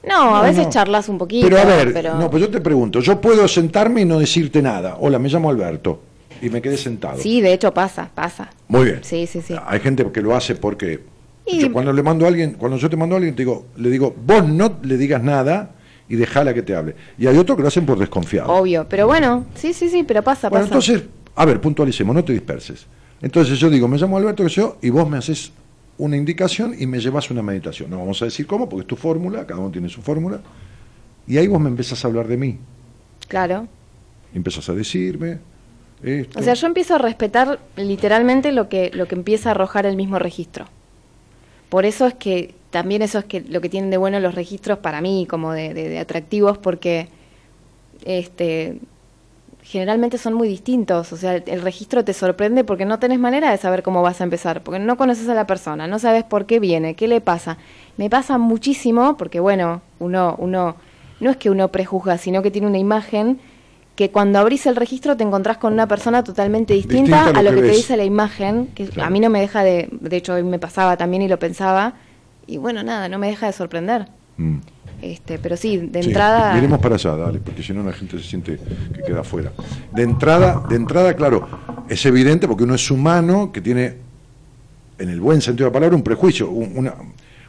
No, 0.08 0.36
a 0.36 0.40
No, 0.40 0.44
veces 0.44 0.66
no. 0.66 0.70
charlas 0.72 1.08
un 1.10 1.18
poquito, 1.18 1.48
Pero 1.48 1.60
a 1.62 1.66
ver, 1.66 1.94
pero- 1.94 2.16
no, 2.16 2.30
pues 2.30 2.42
yo 2.42 2.50
te 2.50 2.60
pregunto, 2.60 3.00
yo 3.02 3.22
puedo 3.22 3.48
sentarme 3.48 4.02
y 4.02 4.06
no 4.06 4.20
decirte 4.20 4.62
nada. 4.62 4.98
Hola, 5.00 5.20
me 5.20 5.30
llamo 5.30 5.50
Alberto. 5.50 6.02
Y 6.42 6.50
me 6.50 6.60
quedé 6.60 6.76
sentado. 6.76 7.20
Sí, 7.22 7.40
de 7.40 7.54
hecho 7.54 7.72
pasa, 7.72 8.10
pasa. 8.16 8.50
Muy 8.68 8.86
bien. 8.86 9.00
Sí, 9.04 9.28
sí, 9.28 9.42
sí. 9.42 9.54
Hay 9.64 9.80
gente 9.80 10.04
que 10.12 10.22
lo 10.24 10.36
hace 10.36 10.56
porque 10.56 11.02
Y- 11.46 11.60
yo 11.60 11.72
cuando 11.72 11.94
le 11.94 12.02
mando 12.02 12.26
a 12.26 12.30
alguien, 12.30 12.54
cuando 12.58 12.78
yo 12.78 12.90
te 12.90 12.98
mando 12.98 13.14
a 13.16 13.18
alguien, 13.18 13.36
te 13.36 13.44
digo, 13.44 13.68
le 13.78 13.90
digo, 13.92 14.16
vos 14.26 14.48
no 14.48 14.80
le 14.82 14.98
digas 14.98 15.22
nada 15.22 15.72
y 16.10 16.16
dejala 16.16 16.52
que 16.56 16.64
te 16.64 16.76
hable. 16.76 16.96
Y 17.20 17.28
hay 17.28 17.38
otros 17.38 17.56
que 17.56 17.62
lo 17.62 17.68
hacen 17.68 17.86
por 17.86 18.00
desconfiado. 18.00 18.52
Obvio, 18.52 18.88
pero 18.90 19.06
bueno, 19.06 19.46
sí, 19.54 19.72
sí, 19.72 19.88
sí, 19.90 20.02
pero 20.04 20.24
pasa, 20.24 20.50
bueno, 20.50 20.66
pasa. 20.66 20.74
entonces, 20.92 21.04
a 21.36 21.46
ver, 21.46 21.62
puntualicemos, 21.62 22.16
no 22.16 22.24
te 22.24 22.34
disperses. 22.34 22.88
Entonces 23.22 23.60
yo 23.60 23.70
digo, 23.70 23.88
me 23.88 23.98
llamo 23.98 24.18
Alberto, 24.18 24.44
que 24.44 24.50
yo, 24.50 24.78
y 24.82 24.90
vos 24.90 25.08
me 25.10 25.18
haces 25.18 25.52
una 25.98 26.18
indicación 26.18 26.74
y 26.78 26.88
me 26.88 27.00
llevas 27.00 27.30
una 27.30 27.42
meditación. 27.44 27.90
No 27.90 28.00
vamos 28.00 28.22
a 28.22 28.26
decir 28.26 28.48
cómo, 28.48 28.68
porque 28.68 28.82
es 28.82 28.88
tu 28.88 28.96
fórmula, 28.96 29.46
cada 29.46 29.60
uno 29.60 29.70
tiene 29.72 29.90
su 29.90 30.02
fórmula. 30.02 30.42
Y 31.28 31.38
ahí 31.38 31.48
vos 31.48 31.62
me 31.62 31.70
empezás 31.70 32.04
a 32.04 32.08
hablar 32.08 32.28
de 32.28 32.38
mí. 32.38 32.58
Claro. 33.28 33.68
Empezás 34.34 34.68
a 34.70 34.74
decirme 34.74 35.38
esto. 36.04 36.40
O 36.40 36.42
sea, 36.42 36.56
yo 36.56 36.66
empiezo 36.66 36.96
a 36.96 36.98
respetar 36.98 37.60
literalmente 37.76 38.52
lo 38.52 38.70
que, 38.70 38.90
lo 38.94 39.08
que 39.08 39.14
empieza 39.16 39.50
a 39.50 39.52
arrojar 39.52 39.86
el 39.86 39.96
mismo 39.96 40.18
registro. 40.18 40.66
Por 41.70 41.86
eso 41.86 42.08
es 42.08 42.16
que 42.16 42.56
también 42.72 43.02
eso 43.04 43.20
es 43.20 43.26
que 43.26 43.42
lo 43.42 43.62
que 43.62 43.70
tienen 43.70 43.92
de 43.92 43.98
bueno 43.98 44.20
los 44.20 44.34
registros 44.34 44.80
para 44.80 45.00
mí, 45.02 45.28
como 45.30 45.52
de, 45.54 45.74
de- 45.76 45.90
de 45.90 46.00
atractivos, 46.00 46.58
porque 46.58 47.08
este 48.04 48.80
generalmente 49.64 50.18
son 50.18 50.34
muy 50.34 50.48
distintos. 50.48 51.14
O 51.14 51.18
sea, 51.18 51.36
el, 51.36 51.44
el, 51.48 51.62
registro 51.62 52.04
te 52.04 52.14
sorprende 52.14 52.64
porque 52.64 52.86
no 52.86 53.00
tenés 53.00 53.20
manera 53.20 53.52
de 53.52 53.58
saber 53.58 53.84
cómo 53.84 54.02
vas 54.02 54.22
a 54.22 54.24
empezar, 54.24 54.64
porque 54.64 54.80
no 54.80 54.98
conoces 54.98 55.28
a 55.30 55.34
la 55.34 55.48
persona, 55.48 55.88
no 55.88 56.00
sabes 56.00 56.24
por 56.24 56.46
qué 56.46 56.60
viene, 56.60 56.96
qué 56.96 57.08
le 57.08 57.22
pasa. 57.22 57.58
Me 57.98 58.10
pasa 58.10 58.38
muchísimo 58.38 59.18
porque, 59.18 59.40
bueno, 59.40 59.82
uno, 60.00 60.36
uno, 60.40 60.76
no 61.20 61.30
es 61.30 61.38
que 61.38 61.50
uno 61.50 61.70
prejuzga, 61.70 62.18
sino 62.18 62.42
que 62.42 62.52
tiene 62.52 62.68
una 62.68 62.80
imagen 62.80 63.40
que 63.96 64.10
cuando 64.10 64.40
abrís 64.40 64.66
el 64.66 64.76
registro 64.76 65.18
te 65.18 65.24
encontrás 65.24 65.58
con 65.58 65.74
una 65.74 65.88
persona 65.88 66.24
totalmente 66.24 66.74
distinta, 66.74 67.26
a 67.26 67.44
lo, 67.44 67.54
que, 67.54 67.62
te 67.62 67.70
dice 67.70 67.98
la 67.98 68.06
imagen, 68.06 68.68
que 68.68 68.90
a 69.00 69.10
mí 69.10 69.20
no 69.20 69.30
me 69.30 69.42
deja 69.42 69.64
de, 69.64 69.90
de 69.92 70.18
hecho 70.18 70.34
hoy 70.34 70.44
me 70.44 70.60
pasaba 70.60 70.98
también 70.98 71.22
y 71.22 71.28
lo 71.28 71.38
pensaba, 71.38 71.94
y 72.48 72.58
bueno, 72.58 72.84
nada, 72.84 73.10
no 73.10 73.20
me 73.20 73.28
deja 73.28 73.48
de 73.48 73.54
sorprender. 73.54 74.08
Mm. 74.38 74.58
Este, 75.02 75.40
pero 75.40 75.58
sí, 75.58 75.78
de 75.78 76.00
entrada. 76.00 76.54
Miremos 76.54 76.80
para 76.80 76.96
allá, 76.96 77.16
dale, 77.16 77.40
porque 77.40 77.64
si 77.64 77.74
no 77.74 77.84
la 77.84 77.92
gente 77.92 78.18
se 78.20 78.24
siente 78.24 78.60
que 78.94 79.02
queda 79.02 79.22
afuera. 79.22 79.52
De 79.92 80.04
entrada, 80.04 80.64
de 80.70 80.76
entrada, 80.76 81.16
claro, 81.16 81.48
es 81.90 82.06
evidente 82.06 82.48
porque 82.48 82.64
uno 82.64 82.76
es 82.76 82.92
humano 82.92 83.52
que 83.52 83.62
tiene, 83.62 83.96
en 85.00 85.10
el 85.10 85.20
buen 85.20 85.42
sentido 85.42 85.66
de 85.66 85.70
la 85.72 85.74
palabra, 85.74 85.96
un 85.96 86.04
prejuicio. 86.04 86.50
Una, 86.50 86.94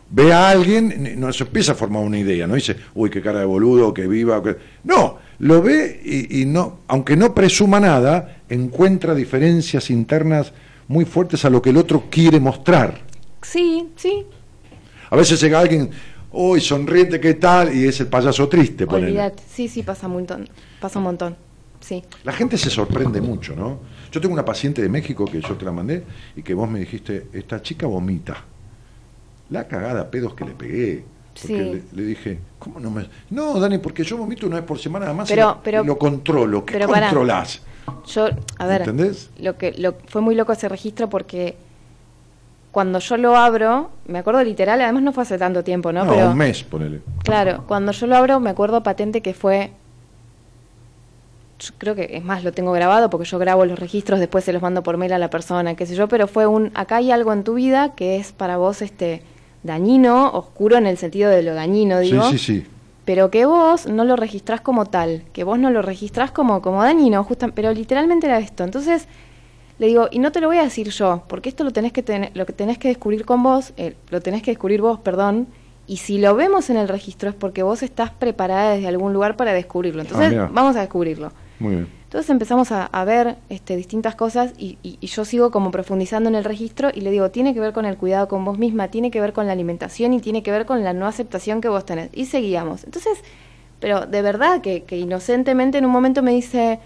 ve 0.08 0.32
a 0.32 0.50
alguien, 0.50 1.14
no 1.18 1.30
se 1.32 1.44
empieza 1.44 1.72
a 1.72 1.74
formar 1.74 2.02
una 2.02 2.18
idea, 2.18 2.46
no 2.46 2.54
dice, 2.54 2.76
uy, 2.94 3.10
qué 3.10 3.20
cara 3.20 3.40
de 3.40 3.44
boludo, 3.44 3.92
que 3.92 4.06
viva. 4.06 4.42
Que... 4.42 4.56
No, 4.84 5.18
lo 5.40 5.60
ve 5.60 6.00
y, 6.02 6.40
y 6.40 6.46
no, 6.46 6.78
aunque 6.88 7.16
no 7.16 7.34
presuma 7.34 7.80
nada, 7.80 8.38
encuentra 8.48 9.14
diferencias 9.14 9.90
internas 9.90 10.52
muy 10.88 11.04
fuertes 11.04 11.44
a 11.44 11.50
lo 11.50 11.60
que 11.60 11.70
el 11.70 11.76
otro 11.76 12.04
quiere 12.10 12.40
mostrar. 12.40 13.00
Sí, 13.42 13.88
sí. 13.96 14.24
A 15.10 15.16
veces 15.16 15.40
llega 15.40 15.60
alguien, 15.60 15.90
uy, 16.32 16.60
sonriente, 16.60 17.20
¿qué 17.20 17.34
tal? 17.34 17.74
Y 17.74 17.86
es 17.86 18.00
el 18.00 18.08
payaso 18.08 18.48
triste. 18.48 18.84
Olvídate, 18.88 19.42
sí, 19.48 19.68
sí, 19.68 19.82
pasa 19.82 20.06
un 20.06 20.14
montón, 20.14 20.48
pasa 20.80 20.98
un 20.98 21.04
montón, 21.04 21.36
sí. 21.80 22.02
La 22.24 22.32
gente 22.32 22.58
se 22.58 22.70
sorprende 22.70 23.20
mucho, 23.20 23.54
¿no? 23.54 23.80
Yo 24.10 24.20
tengo 24.20 24.34
una 24.34 24.44
paciente 24.44 24.82
de 24.82 24.88
México 24.88 25.24
que 25.24 25.40
yo 25.40 25.56
te 25.56 25.64
la 25.64 25.72
mandé 25.72 26.04
y 26.36 26.42
que 26.42 26.54
vos 26.54 26.68
me 26.68 26.80
dijiste, 26.80 27.28
esta 27.32 27.62
chica 27.62 27.86
vomita. 27.86 28.44
La 29.50 29.66
cagada 29.68 30.10
pedos 30.10 30.34
que 30.34 30.44
le 30.44 30.52
pegué. 30.52 31.04
Porque 31.34 31.82
le, 31.92 32.02
dije, 32.02 32.38
¿cómo 32.58 32.78
no 32.78 32.90
me.? 32.90 33.06
No, 33.30 33.58
Dani, 33.58 33.78
porque 33.78 34.04
yo 34.04 34.18
vomito 34.18 34.46
una 34.46 34.56
vez 34.56 34.64
por 34.66 34.78
semana, 34.78 35.06
además 35.06 35.28
pero, 35.28 35.82
y 35.82 35.86
lo, 35.86 35.98
controlo. 35.98 36.64
¿Qué 36.64 36.78
controlás? 36.80 37.62
yo, 38.06 38.28
a 38.58 38.66
ver, 38.66 38.82
¿entendés? 38.82 39.30
Lo 39.38 39.56
que, 39.56 39.72
lo, 39.72 39.94
fue 40.06 40.20
muy 40.20 40.34
loco 40.34 40.52
ese 40.52 40.68
registro 40.68 41.08
porque 41.08 41.56
cuando 42.72 42.98
yo 42.98 43.18
lo 43.18 43.36
abro, 43.36 43.90
me 44.06 44.18
acuerdo 44.18 44.42
literal, 44.42 44.80
además 44.80 45.02
no 45.02 45.12
fue 45.12 45.22
hace 45.22 45.36
tanto 45.36 45.62
tiempo, 45.62 45.92
¿no? 45.92 46.04
No, 46.04 46.14
Pero, 46.14 46.30
un 46.30 46.38
mes, 46.38 46.64
ponele. 46.64 47.02
Claro, 47.22 47.64
cuando 47.68 47.92
yo 47.92 48.06
lo 48.06 48.16
abro 48.16 48.40
me 48.40 48.48
acuerdo 48.48 48.82
patente 48.82 49.20
que 49.20 49.34
fue, 49.34 49.72
creo 51.76 51.94
que 51.94 52.16
es 52.16 52.24
más, 52.24 52.42
lo 52.42 52.52
tengo 52.52 52.72
grabado 52.72 53.10
porque 53.10 53.28
yo 53.28 53.38
grabo 53.38 53.66
los 53.66 53.78
registros, 53.78 54.18
después 54.18 54.44
se 54.44 54.54
los 54.54 54.62
mando 54.62 54.82
por 54.82 54.96
mail 54.96 55.12
a 55.12 55.18
la 55.18 55.28
persona, 55.28 55.74
qué 55.74 55.84
sé 55.84 55.94
yo, 55.94 56.08
pero 56.08 56.26
fue 56.26 56.46
un, 56.46 56.70
acá 56.74 56.96
hay 56.96 57.10
algo 57.10 57.34
en 57.34 57.44
tu 57.44 57.54
vida 57.54 57.94
que 57.94 58.16
es 58.16 58.32
para 58.32 58.56
vos 58.56 58.80
este 58.80 59.22
dañino, 59.62 60.30
oscuro 60.30 60.78
en 60.78 60.86
el 60.86 60.96
sentido 60.96 61.30
de 61.30 61.42
lo 61.42 61.54
dañino, 61.54 62.00
digo. 62.00 62.22
Sí, 62.30 62.38
sí, 62.38 62.60
sí. 62.60 62.66
Pero 63.04 63.30
que 63.30 63.44
vos 63.44 63.86
no 63.86 64.04
lo 64.04 64.16
registrás 64.16 64.62
como 64.62 64.86
tal, 64.86 65.24
que 65.34 65.44
vos 65.44 65.58
no 65.58 65.70
lo 65.70 65.82
registrás 65.82 66.30
como, 66.30 66.62
como 66.62 66.82
dañino, 66.82 67.22
justa, 67.22 67.48
pero 67.48 67.72
literalmente 67.72 68.28
era 68.28 68.38
esto. 68.38 68.64
Entonces, 68.64 69.08
le 69.82 69.88
digo, 69.88 70.08
y 70.10 70.18
no 70.20 70.30
te 70.32 70.40
lo 70.40 70.46
voy 70.46 70.58
a 70.58 70.62
decir 70.62 70.88
yo, 70.90 71.24
porque 71.26 71.48
esto 71.50 71.64
lo 71.64 71.72
tenés 71.72 71.92
que, 71.92 72.30
lo 72.34 72.46
que 72.46 72.52
tenés 72.52 72.78
que 72.78 72.88
descubrir 72.88 73.24
con 73.26 73.42
vos, 73.42 73.72
eh, 73.76 73.96
lo 74.10 74.20
tenés 74.20 74.40
que 74.42 74.52
descubrir 74.52 74.80
vos, 74.80 75.00
perdón, 75.00 75.48
y 75.86 75.96
si 75.96 76.18
lo 76.18 76.34
vemos 76.36 76.70
en 76.70 76.76
el 76.76 76.88
registro 76.88 77.28
es 77.28 77.34
porque 77.34 77.62
vos 77.64 77.82
estás 77.82 78.10
preparada 78.10 78.70
desde 78.74 78.86
algún 78.88 79.12
lugar 79.12 79.36
para 79.36 79.52
descubrirlo. 79.52 80.00
Entonces, 80.02 80.32
Ah, 80.32 80.48
vamos 80.52 80.76
a 80.76 80.80
descubrirlo. 80.80 81.32
Muy 81.58 81.74
bien. 81.74 81.88
Entonces 82.04 82.30
empezamos 82.30 82.70
a, 82.72 82.86
a 82.86 83.04
ver 83.04 83.36
este, 83.48 83.74
distintas 83.74 84.14
cosas 84.14 84.52
y, 84.58 84.78
y- 84.82 84.98
y 85.00 85.06
yo 85.06 85.24
sigo 85.24 85.50
como 85.50 85.70
profundizando 85.70 86.28
en 86.28 86.34
el 86.36 86.44
registro 86.44 86.90
y 86.94 87.00
le 87.00 87.10
digo, 87.10 87.30
tiene 87.30 87.52
que 87.54 87.60
ver 87.60 87.72
con 87.72 87.84
el 87.84 87.96
cuidado 87.96 88.28
con 88.28 88.44
vos 88.44 88.58
misma, 88.58 88.88
tiene 88.88 89.10
que 89.10 89.20
ver 89.20 89.32
con 89.32 89.46
la 89.46 89.52
alimentación 89.52 90.12
y 90.12 90.20
tiene 90.20 90.42
que 90.42 90.50
ver 90.52 90.66
con 90.66 90.84
la 90.84 90.92
no 90.92 91.06
aceptación 91.06 91.60
que 91.60 91.68
vos 91.68 91.84
tenés. 91.86 92.10
Y 92.12 92.26
seguíamos. 92.26 92.84
Entonces, 92.84 93.18
pero 93.80 94.06
de 94.06 94.22
verdad 94.22 94.60
que, 94.60 94.84
que 94.84 94.98
inocentemente 94.98 95.78
en 95.78 95.86
un 95.86 95.90
momento 95.90 96.22
me 96.22 96.30
dice, 96.32 96.78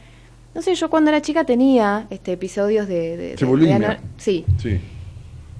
no 0.57 0.62
sé, 0.62 0.74
yo 0.74 0.90
cuando 0.90 1.11
era 1.11 1.20
chica 1.22 1.44
tenía 1.44 2.07
este, 2.11 2.32
episodios 2.32 2.88
de... 2.88 3.16
de- 3.16 3.36
de- 3.90 3.98
sí, 4.16 4.44
Sí. 4.57 4.80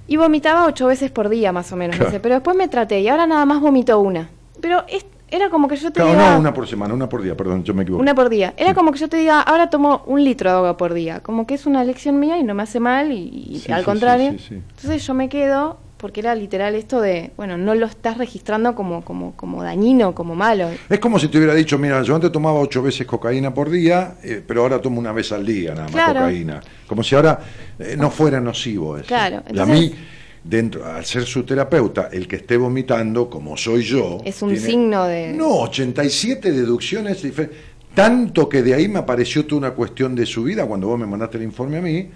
y 0.07 0.17
vomitaba 0.17 0.65
ocho 0.65 0.87
veces 0.87 1.11
por 1.11 1.29
día 1.29 1.51
más 1.51 1.71
o 1.71 1.75
menos, 1.75 1.95
Claro. 1.97 2.19
pero 2.21 2.35
después 2.35 2.57
me 2.57 2.67
traté 2.67 2.99
y 3.01 3.07
ahora 3.07 3.27
nada 3.27 3.45
más 3.45 3.61
vomito 3.61 3.99
una. 3.99 4.29
Pero 4.59 4.83
es- 4.89 5.05
era 5.29 5.49
como 5.49 5.67
que 5.67 5.75
yo 5.75 5.91
te 5.91 5.99
Claro, 5.99 6.11
diga... 6.11 6.33
no 6.33 6.39
una 6.39 6.53
por 6.53 6.65
semana, 6.67 6.93
una 6.93 7.07
por 7.09 7.21
día, 7.21 7.35
perdón, 7.37 7.63
yo 7.63 7.73
me 7.73 7.83
equivoco. 7.83 8.01
Una 8.01 8.15
por 8.15 8.29
día. 8.29 8.53
Era 8.57 8.73
como 8.73 8.91
que 8.91 8.97
yo 8.99 9.09
te 9.09 9.17
diga, 9.17 9.41
ahora 9.41 9.69
tomo 9.69 10.01
un 10.07 10.23
litro 10.23 10.49
de 10.49 10.55
agua 10.57 10.77
por 10.77 10.93
día. 10.93 11.19
Como 11.19 11.45
que 11.45 11.53
es 11.53 11.65
una 11.65 11.83
lección 11.83 12.17
mía 12.19 12.37
y 12.37 12.43
no 12.43 12.53
me 12.53 12.63
hace 12.63 12.79
mal 12.79 13.11
y, 13.11 13.45
y 13.49 13.59
Sí, 13.59 13.71
al 13.71 13.83
contrario. 13.83 14.29
Entonces 14.29 15.05
yo 15.05 15.13
me 15.13 15.27
quedo 15.29 15.79
porque 15.97 16.19
era 16.19 16.33
literal 16.35 16.75
esto 16.75 17.01
de, 17.01 17.31
bueno, 17.37 17.57
no 17.57 17.73
lo 17.75 17.85
estás 17.87 18.17
registrando 18.17 18.75
como, 18.75 19.03
como, 19.03 19.35
como 19.35 19.63
dañino, 19.63 20.13
como 20.13 20.35
malo. 20.35 20.69
Es 20.89 20.99
como 20.99 21.17
si 21.19 21.27
te 21.27 21.37
hubiera 21.37 21.53
dicho, 21.55 21.77
mira, 21.77 22.01
yo 22.03 22.15
antes 22.15 22.31
tomaba 22.31 22.59
ocho 22.59 22.81
veces 22.81 23.05
cocaína 23.07 23.53
por 23.53 23.69
día, 23.69 24.15
eh, 24.23 24.41
pero 24.45 24.61
ahora 24.61 24.79
tomo 24.81 24.99
una 24.99 25.11
vez 25.11 25.31
al 25.31 25.45
día 25.45 25.71
nada 25.71 25.83
más 25.85 25.91
Claro. 25.91 26.19
cocaína. 26.21 26.61
Como 26.87 27.03
si 27.03 27.15
ahora 27.15 27.39
eh, 27.79 27.95
no 27.97 28.11
fuera 28.11 28.39
nocivo 28.39 28.97
eso. 28.97 29.07
Claro, 29.07 29.37
y 29.51 29.57
a 29.59 29.63
entonces- 29.63 29.79
mí, 29.91 29.95
dentro, 30.43 30.85
al 30.85 31.03
ser 31.03 31.23
su 31.23 31.43
terapeuta, 31.43 32.09
el 32.11 32.27
que 32.27 32.37
esté 32.37 32.55
vomitando, 32.57 33.29
como 33.29 33.57
soy 33.57 33.83
yo... 33.83 34.19
Es 34.23 34.41
un 34.41 34.55
signo 34.55 35.05
de- 35.05 35.33
No, 35.33 35.47
87 35.61 36.51
deducciones 36.51 37.21
diferentes. 37.23 37.57
Tanto 37.93 38.47
que 38.47 38.61
de 38.61 38.75
ahí 38.75 38.87
me 38.87 38.99
apareció 38.99 39.45
toda 39.47 39.57
una 39.57 39.71
cuestión 39.71 40.13
de 40.15 40.27
su 40.27 40.43
vida, 40.43 40.65
cuando 40.67 40.87
vos 40.87 40.99
me 40.99 41.07
mandaste 41.07 41.37
el 41.37 41.43
informe 41.43 41.77
a 41.77 41.81
mí, 41.81 42.07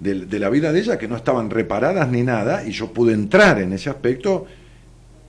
de, 0.00 0.26
de 0.26 0.38
la 0.38 0.50
vida 0.50 0.72
de 0.72 0.80
ella, 0.80 0.98
que 0.98 1.08
no 1.08 1.16
estaban 1.16 1.48
reparadas 1.50 2.08
ni 2.10 2.22
nada, 2.22 2.66
y 2.66 2.72
yo 2.72 2.92
pude 2.92 3.12
entrar 3.14 3.60
en 3.60 3.72
ese 3.72 3.88
aspecto 3.90 4.46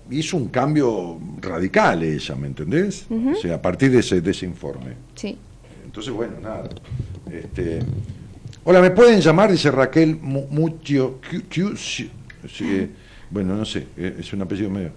hizo 0.10 0.38
un 0.38 0.48
cambio 0.48 1.20
radical 1.42 2.02
ella, 2.02 2.34
¿me 2.36 2.48
entendés? 2.48 3.06
O 3.10 3.36
sea, 3.36 3.56
a 3.56 3.62
partir 3.62 3.92
de 3.92 4.00
ese, 4.00 4.22
de 4.22 4.32
ese 4.32 4.46
informe. 4.46 4.94
Sí. 5.16 5.38
Entonces, 5.86 6.14
bueno, 6.14 6.34
nada. 6.42 6.70
Este, 7.30 7.80
hola, 8.64 8.80
¿me 8.82 8.92
pueden 8.92 9.20
llamar? 9.20 9.52
Dice 9.52 9.70
Raquel 9.70 10.18
Mu- 10.22 10.48
Muccio. 10.50 11.20
Q- 11.30 11.44
Q- 11.54 11.76
sí, 11.76 12.10
sí, 12.50 12.90
bueno, 13.30 13.58
no 13.58 13.66
sé, 13.66 13.88
eh, 13.98 14.16
es 14.20 14.32
un 14.32 14.42
apellido 14.44 14.70
medio. 14.70 14.92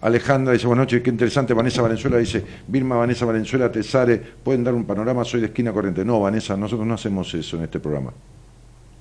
Alejandra 0.00 0.52
dice, 0.54 0.66
buenas 0.66 0.84
noches, 0.84 1.02
qué 1.02 1.10
interesante. 1.10 1.52
Vanessa 1.54 1.80
Valenzuela 1.82 2.16
dice, 2.18 2.42
Vilma 2.68 2.96
Vanessa 2.96 3.24
Valenzuela 3.26 3.70
Tesare, 3.72 4.16
¿pueden 4.42 4.64
dar 4.64 4.72
un 4.74 4.84
panorama? 4.84 5.22
Soy 5.24 5.40
de 5.40 5.46
esquina 5.46 5.72
corriente. 5.72 6.02
No, 6.04 6.20
Vanessa, 6.20 6.56
nosotros 6.56 6.86
no 6.86 6.94
hacemos 6.94 7.32
eso 7.34 7.56
en 7.58 7.64
este 7.64 7.78
programa. 7.80 8.12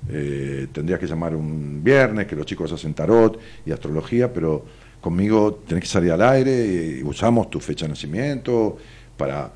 Eh, 0.09 0.67
tendrías 0.71 0.99
que 0.99 1.07
llamar 1.07 1.35
un 1.35 1.83
viernes, 1.83 2.27
que 2.27 2.35
los 2.35 2.45
chicos 2.45 2.71
hacen 2.71 2.93
tarot 2.93 3.39
y 3.65 3.71
astrología, 3.71 4.31
pero 4.31 4.65
conmigo 4.99 5.61
tenés 5.67 5.83
que 5.83 5.89
salir 5.89 6.11
al 6.11 6.21
aire 6.21 6.99
y 6.99 7.03
usamos 7.03 7.49
tu 7.49 7.59
fecha 7.59 7.85
de 7.85 7.89
nacimiento 7.89 8.77
para 9.17 9.51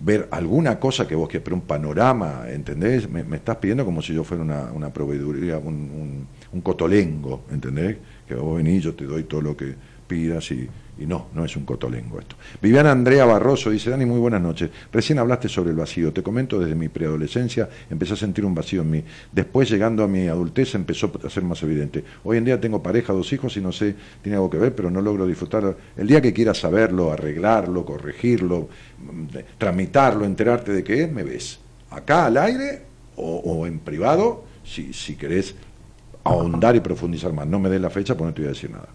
ver 0.00 0.28
alguna 0.30 0.78
cosa 0.78 1.06
que 1.06 1.14
vos 1.14 1.28
quieras, 1.28 1.44
pero 1.44 1.56
un 1.56 1.62
panorama, 1.62 2.44
¿entendés? 2.48 3.08
Me, 3.08 3.20
estás 3.36 3.56
pidiendo 3.56 3.84
como 3.84 4.00
si 4.00 4.14
yo 4.14 4.24
fuera 4.24 4.42
una, 4.42 4.72
una 4.72 4.90
proveeduría, 4.90 5.58
un, 5.58 5.74
un, 5.74 6.26
un 6.52 6.60
cotolengo, 6.62 7.42
¿entendés? 7.50 7.98
Que 8.26 8.34
vos 8.34 8.56
venís, 8.56 8.82
yo 8.82 8.94
te 8.94 9.04
doy 9.04 9.24
todo 9.24 9.42
lo 9.42 9.56
que 9.56 9.74
pidas 10.06 10.50
y, 10.52 10.68
y 10.98 11.06
no, 11.06 11.28
no 11.34 11.44
es 11.44 11.56
un 11.56 11.64
cotolengo 11.64 12.18
esto. 12.18 12.36
Viviana 12.60 12.90
Andrea 12.90 13.24
Barroso 13.24 13.70
dice, 13.70 13.90
Dani, 13.90 14.04
muy 14.04 14.18
buenas 14.18 14.42
noches. 14.42 14.70
Recién 14.92 15.18
hablaste 15.18 15.48
sobre 15.48 15.70
el 15.70 15.76
vacío. 15.76 16.12
Te 16.12 16.22
comento, 16.22 16.58
desde 16.58 16.74
mi 16.74 16.88
preadolescencia 16.88 17.68
empecé 17.88 18.14
a 18.14 18.16
sentir 18.16 18.44
un 18.44 18.54
vacío 18.54 18.82
en 18.82 18.90
mí. 18.90 19.04
Después, 19.32 19.70
llegando 19.70 20.04
a 20.04 20.08
mi 20.08 20.28
adultez, 20.28 20.74
empezó 20.74 21.10
a 21.24 21.30
ser 21.30 21.42
más 21.42 21.62
evidente. 21.62 22.04
Hoy 22.24 22.36
en 22.36 22.44
día 22.44 22.60
tengo 22.60 22.82
pareja, 22.82 23.12
dos 23.12 23.32
hijos 23.32 23.56
y 23.56 23.60
no 23.60 23.72
sé, 23.72 23.94
tiene 24.22 24.36
algo 24.36 24.50
que 24.50 24.58
ver, 24.58 24.74
pero 24.74 24.90
no 24.90 25.00
logro 25.00 25.26
disfrutar. 25.26 25.76
El 25.96 26.06
día 26.06 26.20
que 26.20 26.32
quieras 26.32 26.58
saberlo, 26.58 27.12
arreglarlo, 27.12 27.84
corregirlo, 27.84 28.68
tramitarlo, 29.58 30.24
enterarte 30.24 30.72
de 30.72 30.84
qué 30.84 31.04
es, 31.04 31.12
me 31.12 31.22
ves. 31.22 31.60
Acá 31.90 32.26
al 32.26 32.36
aire 32.36 32.82
o, 33.16 33.66
en 33.66 33.78
privado, 33.80 34.44
si, 34.64 34.92
si 34.92 35.16
querés 35.16 35.54
ahondar 36.24 36.76
y 36.76 36.80
profundizar 36.80 37.32
más. 37.32 37.46
No 37.46 37.58
me 37.58 37.68
des 37.68 37.80
la 37.80 37.90
fecha 37.90 38.14
porque 38.14 38.28
no 38.28 38.34
te 38.34 38.42
voy 38.42 38.48
a 38.48 38.52
decir 38.52 38.70
nada. 38.70 38.88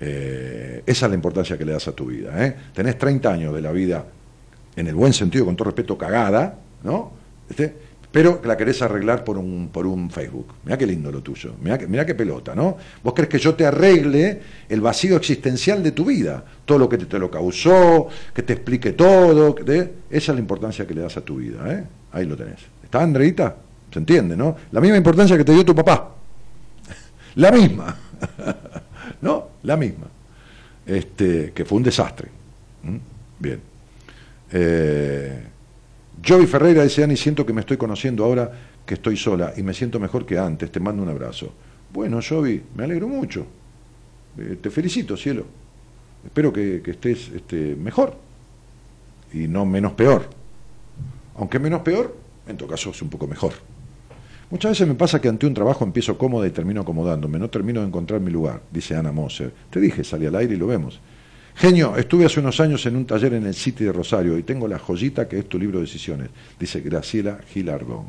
Eh, 0.00 0.82
esa 0.86 1.06
es 1.06 1.10
la 1.10 1.14
importancia 1.14 1.58
que 1.58 1.64
le 1.64 1.72
das 1.72 1.88
a 1.88 1.92
tu 1.92 2.06
vida. 2.06 2.44
¿eh? 2.44 2.54
Tenés 2.72 2.98
30 2.98 3.32
años 3.32 3.54
de 3.54 3.60
la 3.60 3.72
vida, 3.72 4.04
en 4.76 4.86
el 4.86 4.94
buen 4.94 5.12
sentido, 5.12 5.44
con 5.44 5.56
todo 5.56 5.66
respeto, 5.66 5.98
cagada, 5.98 6.58
¿no? 6.84 7.12
Este, 7.50 7.74
pero 8.10 8.40
la 8.44 8.56
querés 8.56 8.80
arreglar 8.80 9.22
por 9.22 9.36
un, 9.36 9.68
por 9.72 9.86
un 9.86 10.10
Facebook. 10.10 10.54
Mirá 10.64 10.78
qué 10.78 10.86
lindo 10.86 11.12
lo 11.12 11.20
tuyo, 11.20 11.54
mirá, 11.60 12.06
qué 12.06 12.14
pelota, 12.14 12.54
¿no? 12.54 12.76
Vos 13.02 13.12
querés 13.12 13.28
que 13.28 13.38
yo 13.38 13.54
te 13.54 13.66
arregle 13.66 14.40
el 14.68 14.80
vacío 14.80 15.16
existencial 15.16 15.82
de 15.82 15.92
tu 15.92 16.06
vida, 16.06 16.42
todo 16.64 16.78
lo 16.78 16.88
que 16.88 16.96
te, 16.96 17.18
lo 17.18 17.30
causó, 17.30 18.08
que 18.32 18.42
te 18.42 18.54
explique 18.54 18.92
todo, 18.92 19.56
esa 19.58 19.92
es 20.10 20.28
la 20.28 20.38
importancia 20.38 20.86
que 20.86 20.94
le 20.94 21.02
das 21.02 21.16
a 21.16 21.20
tu 21.20 21.36
vida, 21.36 21.58
¿eh? 21.70 21.84
Ahí 22.12 22.24
lo 22.24 22.36
tenés. 22.36 22.60
¿Está, 22.82 23.02
Andreita? 23.02 23.56
Se 23.92 23.98
entiende, 23.98 24.36
¿no? 24.36 24.56
La 24.72 24.80
misma 24.80 24.96
importancia 24.96 25.36
que 25.36 25.44
te 25.44 25.52
dio 25.52 25.64
tu 25.64 25.74
papá. 25.74 26.14
La 27.34 27.50
misma. 27.50 27.96
¿No? 29.20 29.47
La 29.62 29.76
misma. 29.76 30.06
Este, 30.86 31.52
que 31.52 31.64
fue 31.64 31.76
un 31.78 31.84
desastre. 31.84 32.28
Bien. 33.38 33.60
Eh, 34.50 35.42
Ferreira 36.22 36.82
dice, 36.82 37.16
siento 37.16 37.44
que 37.44 37.52
me 37.52 37.60
estoy 37.60 37.76
conociendo 37.76 38.24
ahora 38.24 38.50
que 38.84 38.94
estoy 38.94 39.16
sola 39.16 39.52
y 39.56 39.62
me 39.62 39.74
siento 39.74 40.00
mejor 40.00 40.24
que 40.24 40.38
antes, 40.38 40.72
te 40.72 40.80
mando 40.80 41.02
un 41.02 41.08
abrazo. 41.10 41.52
Bueno, 41.92 42.20
Joey, 42.26 42.62
me 42.74 42.84
alegro 42.84 43.06
mucho. 43.06 43.46
Eh, 44.38 44.58
te 44.60 44.70
felicito, 44.70 45.16
cielo. 45.16 45.44
Espero 46.24 46.52
que, 46.52 46.82
estés 46.84 47.30
este, 47.34 47.76
mejor 47.76 48.16
y 49.32 49.46
no 49.48 49.64
menos 49.64 49.92
peor. 49.92 50.28
Aunque 51.36 51.58
menos 51.58 51.82
peor, 51.82 52.16
en 52.46 52.56
todo 52.56 52.68
caso 52.68 52.90
es 52.90 53.02
un 53.02 53.10
poco 53.10 53.26
mejor. 53.26 53.52
Muchas 54.50 54.72
veces 54.72 54.88
me 54.88 54.94
pasa 54.94 55.20
que 55.20 55.28
ante 55.28 55.46
un 55.46 55.52
trabajo 55.52 55.84
empiezo 55.84 56.16
cómoda 56.16 56.46
y 56.46 56.50
termino 56.50 56.80
acomodándome, 56.80 57.38
no 57.38 57.50
termino 57.50 57.80
de 57.80 57.88
encontrar 57.88 58.20
mi 58.20 58.30
lugar, 58.30 58.62
dice 58.70 58.96
Ana 58.96 59.12
Moser. 59.12 59.52
Te 59.70 59.78
dije, 59.78 60.02
salí 60.04 60.24
al 60.24 60.36
aire 60.36 60.54
y 60.54 60.56
lo 60.56 60.66
vemos. 60.66 61.00
Genio, 61.54 61.96
estuve 61.96 62.24
hace 62.24 62.40
unos 62.40 62.58
años 62.60 62.86
en 62.86 62.96
un 62.96 63.04
taller 63.04 63.34
en 63.34 63.44
el 63.44 63.54
City 63.54 63.84
de 63.84 63.92
Rosario 63.92 64.38
y 64.38 64.44
tengo 64.44 64.66
la 64.66 64.78
joyita 64.78 65.28
que 65.28 65.40
es 65.40 65.48
tu 65.48 65.58
libro 65.58 65.78
de 65.78 65.84
decisiones, 65.84 66.30
dice 66.58 66.80
Graciela 66.80 67.40
Gilardón. 67.52 68.06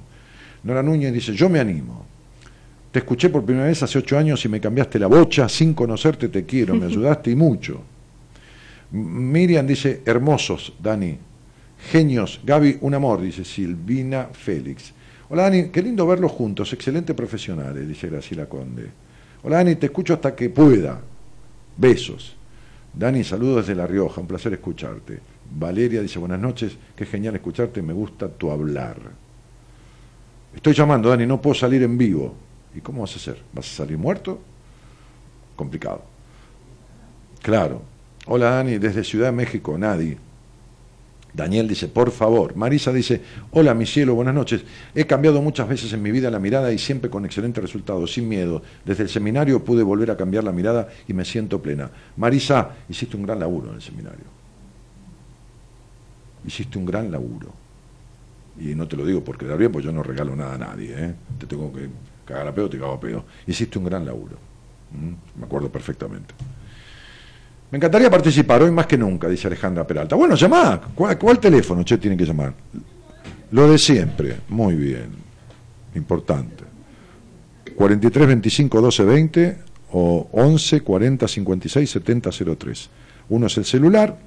Nora 0.64 0.84
Núñez 0.84 1.12
dice, 1.12 1.34
yo 1.34 1.50
me 1.50 1.60
animo. 1.60 2.06
Te 2.92 3.00
escuché 3.00 3.30
por 3.30 3.44
primera 3.44 3.68
vez 3.68 3.84
hace 3.84 4.00
ocho 4.00 4.18
años 4.18 4.44
y 4.46 4.50
me 4.50 4.62
cambiaste 4.62 4.98
la 4.98 5.08
bocha, 5.08 5.50
sin 5.50 5.74
conocerte 5.74 6.30
te 6.30 6.46
quiero, 6.46 6.76
me 6.76 6.86
ayudaste 6.88 7.32
y 7.32 7.36
mucho. 7.36 7.82
Miriam 8.92 9.68
dice, 9.68 10.04
hermosos, 10.06 10.74
Dani. 10.82 11.18
Genios, 11.92 12.42
Gaby, 12.44 12.78
un 12.82 12.94
amor, 12.94 13.22
dice 13.22 13.44
Silvina 13.44 14.30
Félix. 14.32 14.94
Hola 15.32 15.43
Dani, 15.43 15.69
qué 15.69 15.84
lindo 15.84 16.07
verlos 16.07 16.32
juntos, 16.32 16.73
excelente 16.73 17.13
profesionales, 17.13 17.88
dice 17.88 18.09
Graciela 18.09 18.47
Conde. 18.47 18.89
Hola 19.43 19.57
Dani, 19.57 19.75
te 19.75 19.86
escucho 19.86 20.15
hasta 20.15 20.36
que 20.36 20.49
pueda. 20.49 20.99
Besos. 21.77 22.36
Dani, 22.91 23.23
saludos 23.23 23.67
desde 23.67 23.75
La 23.75 23.86
Rioja, 23.86 24.21
un 24.21 24.25
placer 24.25 24.53
escucharte. 24.53 25.19
Valeria 25.51 26.01
dice, 26.01 26.17
buenas 26.17 26.39
noches, 26.39 26.75
qué 26.95 27.05
genial 27.05 27.36
escucharte, 27.36 27.84
me 27.84 27.93
gusta 27.93 28.27
tu 28.27 28.49
hablar. 28.49 28.97
Estoy 30.55 30.73
llamando, 30.73 31.09
Dani, 31.09 31.27
no 31.27 31.39
puedo 31.39 31.53
salir 31.53 31.84
en 31.84 31.95
vivo. 31.95 32.34
¿Y 32.73 32.82
cómo 32.82 33.01
vas 33.01 33.13
a 33.13 33.17
hacer? 33.17 33.39
¿Vas 33.53 33.71
a 33.71 33.75
salir 33.75 33.99
muerto? 33.99 34.39
Complicado. 35.55 36.01
Claro. 37.43 37.84
Hola 38.25 38.49
Dani, 38.49 38.80
desde 38.80 39.03
Ciudad 39.03 39.27
de 39.27 39.34
México, 39.34 39.77
nadie. 39.77 40.17
Daniel 41.34 41.67
dice, 41.67 41.88
por 41.88 42.11
favor. 42.11 42.55
Marisa 42.55 42.91
dice, 42.91 43.21
hola 43.51 43.73
mi 43.73 43.86
cielo, 43.86 44.15
buenas 44.15 44.34
noches. 44.34 44.63
He 44.95 45.05
cambiado 45.05 45.41
muchas 45.41 45.67
veces 45.67 45.93
en 45.93 46.01
mi 46.01 46.11
vida 46.11 46.30
la 46.32 46.39
mirada 46.39 46.71
y 46.71 46.77
siempre 46.77 47.09
con 47.09 47.25
excelentes 47.25 47.63
resultados, 47.63 48.13
sin 48.13 48.27
miedo. 48.27 48.61
Desde 48.86 49.03
el 49.03 49.09
seminario 49.09 49.63
pude 49.63 49.84
volver 49.84 50.11
a 50.11 50.17
cambiar 50.17 50.43
la 50.43 50.51
mirada 50.51 50.89
y 51.07 51.13
me 51.13 51.25
siento 51.25 51.61
plena. 51.61 51.89
Marisa, 52.17 52.71
hiciste 52.89 53.15
un 53.15 53.23
gran 53.23 53.39
laburo 53.39 53.69
en 53.69 53.75
el 53.75 53.82
seminario. 53.82 54.25
Hiciste 56.45 56.77
un 56.77 56.86
gran 56.86 57.11
laburo. 57.11 57.53
Y 58.59 58.75
no 58.75 58.88
te 58.88 58.97
lo 58.97 59.05
digo 59.05 59.23
porque 59.23 59.45
quedar 59.45 59.57
bien, 59.57 59.71
pues 59.71 59.86
yo 59.86 59.91
no 59.91 60.03
regalo 60.03 60.36
nada 60.36 60.55
a 60.55 60.57
nadie. 60.57 60.93
¿eh? 60.97 61.15
Te 61.38 61.45
tengo 61.45 61.71
que 61.71 61.88
cagar 62.25 62.47
a 62.47 62.53
pedo, 62.53 62.69
te 62.69 62.80
cago 62.80 62.93
a 62.93 62.99
pedo. 62.99 63.23
Hiciste 63.45 63.77
un 63.77 63.86
gran 63.86 64.05
laburo. 64.05 64.38
¿Mm? 64.91 65.39
Me 65.39 65.45
acuerdo 65.45 65.69
perfectamente. 65.71 66.34
Me 67.72 67.78
encantaría 67.78 68.09
participar 68.09 68.63
hoy 68.63 68.72
más 68.72 68.88
que 68.88 68.97
nunca, 68.97 69.28
dice 69.28 69.47
Alejandra 69.47 69.86
Peralta. 69.86 70.15
Bueno, 70.15 70.36
llamá. 70.36 70.82
¿Cuál, 70.95 71.39
teléfono 71.39 71.82
usted 71.82 71.99
tiene 71.99 72.17
que 72.17 72.26
llamar? 72.26 72.53
Lo 73.51 73.70
de 73.70 73.78
siempre. 73.78 74.38
Muy 74.49 74.76
bien. 74.76 75.09
Importante. 75.93 76.63
43 77.76 78.28
25 78.28 78.82
12 78.82 79.03
20 79.03 79.57
o 79.91 80.30
11 80.32 80.82
40 80.82 81.28
56 81.28 81.89
70 81.89 82.30
03. 82.57 82.89
Uno 83.30 83.47
es 83.47 83.57
el 83.57 83.65
celular. 83.65 84.17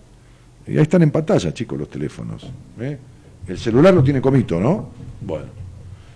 Y 0.66 0.76
ahí 0.76 0.82
están 0.82 1.02
en 1.02 1.10
pantalla, 1.10 1.52
chicos, 1.52 1.76
los 1.76 1.90
teléfonos. 1.90 2.48
¿eh? 2.80 2.96
El 3.48 3.58
celular 3.58 3.92
lo 3.92 4.04
tiene 4.04 4.20
comito, 4.20 4.60
¿no? 4.60 4.90
Bueno. 5.20 5.46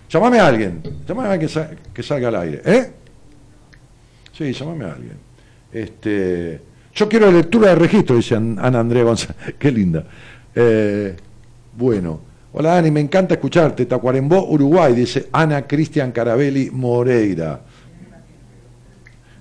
Llámame 0.08 0.38
a 0.38 0.46
alguien. 0.46 0.80
Llámame 1.06 1.28
a 1.28 1.32
alguien 1.32 1.50
que, 1.92 2.02
salga 2.04 2.28
al 2.28 2.36
aire. 2.36 2.62
¿Eh? 2.64 2.92
Sí, 4.32 4.52
llámame 4.52 4.84
a 4.84 4.92
alguien. 4.92 5.16
Este. 5.72 6.75
Yo 6.96 7.10
quiero 7.10 7.30
lectura 7.30 7.68
de 7.68 7.74
registro, 7.74 8.16
dice 8.16 8.34
Ana 8.34 8.80
Andrea 8.80 9.04
González. 9.04 9.54
Qué 9.58 9.70
linda. 9.70 10.02
Eh, 10.54 11.14
bueno. 11.76 12.20
Hola 12.54 12.76
Dani, 12.76 12.90
me 12.90 13.00
encanta 13.00 13.34
escucharte. 13.34 13.84
Tacuarembó, 13.84 14.48
Uruguay, 14.48 14.94
dice 14.94 15.28
Ana 15.30 15.66
Cristian 15.66 16.10
Carabelli 16.10 16.70
Moreira. 16.70 17.60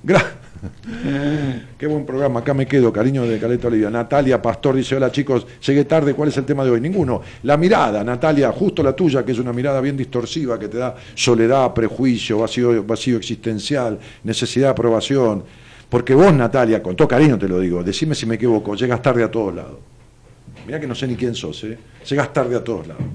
Gracias. 0.03 0.33
Qué 1.77 1.87
buen 1.87 2.05
programa, 2.05 2.41
acá 2.41 2.53
me 2.53 2.65
quedo, 2.65 2.91
cariño 2.91 3.23
de 3.23 3.39
Caleta 3.39 3.69
Olivia. 3.69 3.89
Natalia 3.89 4.41
Pastor 4.41 4.75
dice, 4.75 4.97
hola 4.97 5.09
chicos, 5.09 5.47
llegué 5.65 5.85
tarde, 5.85 6.13
¿cuál 6.13 6.29
es 6.29 6.37
el 6.37 6.43
tema 6.43 6.65
de 6.65 6.71
hoy? 6.71 6.81
Ninguno. 6.81 7.21
La 7.43 7.55
mirada, 7.55 8.03
Natalia, 8.03 8.51
justo 8.51 8.83
la 8.83 8.93
tuya, 8.93 9.23
que 9.23 9.31
es 9.31 9.39
una 9.39 9.53
mirada 9.53 9.79
bien 9.79 9.95
distorsiva, 9.95 10.59
que 10.59 10.67
te 10.67 10.77
da 10.77 10.93
soledad, 11.13 11.73
prejuicio, 11.73 12.39
vacío, 12.39 12.83
vacío 12.83 13.15
existencial, 13.15 13.97
necesidad 14.23 14.67
de 14.67 14.71
aprobación 14.71 15.64
porque 15.95 16.13
vos, 16.13 16.33
Natalia, 16.33 16.83
con 16.83 16.93
todo 16.93 17.07
cariño 17.07 17.39
te 17.39 17.47
lo 17.47 17.57
digo, 17.57 17.81
decime 17.81 18.15
si 18.15 18.25
me 18.25 18.35
equivoco, 18.35 18.75
llegas 18.75 19.01
tarde 19.01 19.23
a 19.23 19.31
todos 19.31 19.55
lados. 19.55 19.77
Mirá 20.67 20.77
que 20.77 20.87
no 20.87 20.93
sé 20.93 21.07
ni 21.07 21.15
quién 21.15 21.33
sos, 21.33 21.63
¿eh? 21.63 21.79
Llegas 22.05 22.33
tarde 22.33 22.57
a 22.57 22.61
todos 22.61 22.85
lados. 22.85 23.05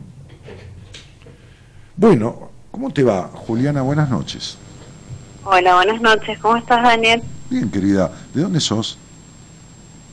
Bueno, 1.95 2.49
¿cómo 2.71 2.91
te 2.91 3.03
va, 3.03 3.25
Juliana? 3.35 3.83
Buenas 3.83 4.09
noches. 4.09 4.57
Hola, 5.45 5.75
buenas 5.75 6.01
noches. 6.01 6.39
¿Cómo 6.39 6.57
estás, 6.57 6.83
Daniel? 6.83 7.23
Bien, 7.51 7.71
querida. 7.71 8.11
¿De 8.33 8.41
dónde 8.41 8.61
sos? 8.61 8.97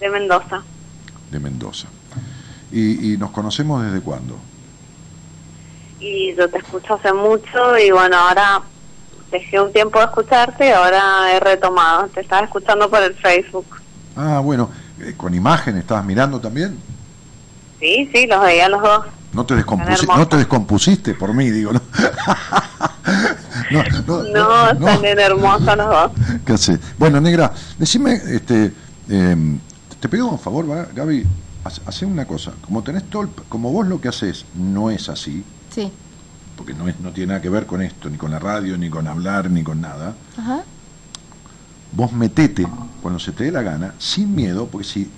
De 0.01 0.09
Mendoza. 0.09 0.61
De 1.31 1.39
Mendoza. 1.39 1.87
¿Y, 2.69 3.13
y 3.13 3.17
nos 3.17 3.31
conocemos 3.31 3.85
desde 3.85 4.01
cuándo? 4.01 4.35
Y 6.01 6.35
yo 6.35 6.49
te 6.49 6.57
escucho 6.57 6.95
hace 6.95 7.13
mucho 7.13 7.77
y 7.77 7.91
bueno, 7.91 8.17
ahora 8.17 8.61
dejé 9.31 9.59
un 9.59 9.71
tiempo 9.71 9.99
de 9.99 10.05
escucharte 10.05 10.67
y 10.67 10.71
ahora 10.71 11.33
he 11.33 11.39
retomado. 11.39 12.07
Te 12.07 12.21
estaba 12.21 12.45
escuchando 12.45 12.89
por 12.89 13.01
el 13.03 13.13
Facebook. 13.15 13.65
Ah, 14.15 14.39
bueno. 14.39 14.69
Eh, 14.99 15.13
¿Con 15.15 15.33
imagen 15.33 15.77
estabas 15.77 16.05
mirando 16.05 16.39
también? 16.39 16.77
Sí, 17.79 18.09
sí, 18.13 18.25
los 18.25 18.41
veía 18.41 18.67
los 18.69 18.81
dos. 18.81 19.05
¿No 19.33 19.45
te, 19.45 19.55
¿No 19.55 20.27
te 20.27 20.37
descompusiste 20.37 21.13
por 21.13 21.33
mí, 21.33 21.51
digo? 21.51 21.73
¿no? 21.73 21.81
no, 23.71 23.83
no, 24.07 24.23
no, 24.23 24.69
están 24.71 25.01
bien 25.01 25.19
hermosos 25.19 25.77
los 25.77 25.89
dos. 25.89 26.11
¿Qué 26.45 26.53
hace? 26.53 26.79
Bueno, 26.97 27.21
negra, 27.21 27.53
decime, 27.77 28.13
este, 28.13 28.73
em, 29.09 29.59
te 29.99 30.09
pido 30.09 30.27
un 30.27 30.39
favor, 30.39 30.71
¿va? 30.71 30.87
Gaby, 30.95 31.27
hace 31.63 32.05
una 32.05 32.25
cosa. 32.25 32.53
Como 32.61 32.81
tenés 32.81 33.03
todo, 33.09 33.29
como 33.47 33.71
vos 33.71 33.85
lo 33.85 34.01
que 34.01 34.07
haces 34.07 34.45
no 34.55 34.89
es 34.89 35.09
así. 35.09 35.43
Sí 35.69 35.91
porque 36.57 36.73
no, 36.73 36.87
es, 36.87 36.99
no 36.99 37.11
tiene 37.11 37.27
nada 37.27 37.41
que 37.41 37.49
ver 37.49 37.65
con 37.65 37.81
esto, 37.81 38.09
ni 38.09 38.17
con 38.17 38.31
la 38.31 38.39
radio, 38.39 38.77
ni 38.77 38.89
con 38.89 39.07
hablar, 39.07 39.49
ni 39.49 39.63
con 39.63 39.79
nada, 39.79 40.13
vos 41.93 42.11
metete 42.11 42.67
cuando 43.01 43.19
se 43.19 43.31
te 43.31 43.45
dé 43.45 43.51
la 43.51 43.61
gana, 43.61 43.93
sin 43.99 44.35
miedo, 44.35 44.67
porque 44.67 44.87
si 44.87 45.09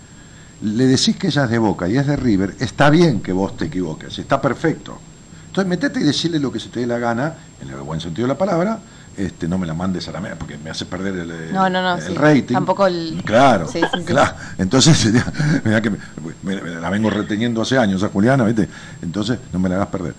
le 0.61 0.85
decís 0.85 1.15
que 1.15 1.27
ella 1.27 1.45
es 1.45 1.49
de 1.49 1.57
Boca 1.57 1.87
y 1.87 1.97
es 1.97 2.05
de 2.05 2.15
River, 2.15 2.55
está 2.59 2.89
bien 2.89 3.21
que 3.21 3.31
vos 3.31 3.55
te 3.57 3.65
equivoques, 3.65 4.19
está 4.19 4.41
perfecto. 4.41 4.99
Entonces 5.47 5.67
metete 5.67 5.99
y 6.01 6.03
decirle 6.03 6.39
lo 6.39 6.51
que 6.51 6.59
se 6.59 6.69
te 6.69 6.81
dé 6.81 6.87
la 6.87 6.99
gana, 6.99 7.33
en 7.61 7.69
el 7.69 7.77
buen 7.77 7.99
sentido 7.99 8.27
de 8.27 8.33
la 8.33 8.37
palabra, 8.37 8.79
este, 9.17 9.47
no 9.47 9.57
me 9.57 9.67
la 9.67 9.73
mandes 9.73 10.07
a 10.07 10.11
la 10.11 10.21
mesa 10.21 10.35
porque 10.37 10.57
me 10.57 10.69
hace 10.69 10.85
perder 10.85 11.15
el, 11.15 11.53
no, 11.53 11.69
no, 11.69 11.81
no, 11.81 11.97
rating. 12.15 12.53
Tampoco 12.53 12.87
el... 12.87 13.21
Claro, 13.25 13.67
claro. 14.05 14.33
Entonces, 14.57 15.11
mira 15.65 15.81
que 15.81 15.89
me, 15.89 16.55
la 16.79 16.89
vengo 16.89 17.09
reteniendo 17.09 17.61
hace 17.61 17.77
años 17.77 18.01
a 18.03 18.09
Juliana, 18.09 18.45
¿viste? 18.45 18.69
Entonces, 19.01 19.39
no 19.51 19.59
me 19.59 19.67
la 19.67 19.75
hagas 19.75 19.87
perder. 19.87 20.13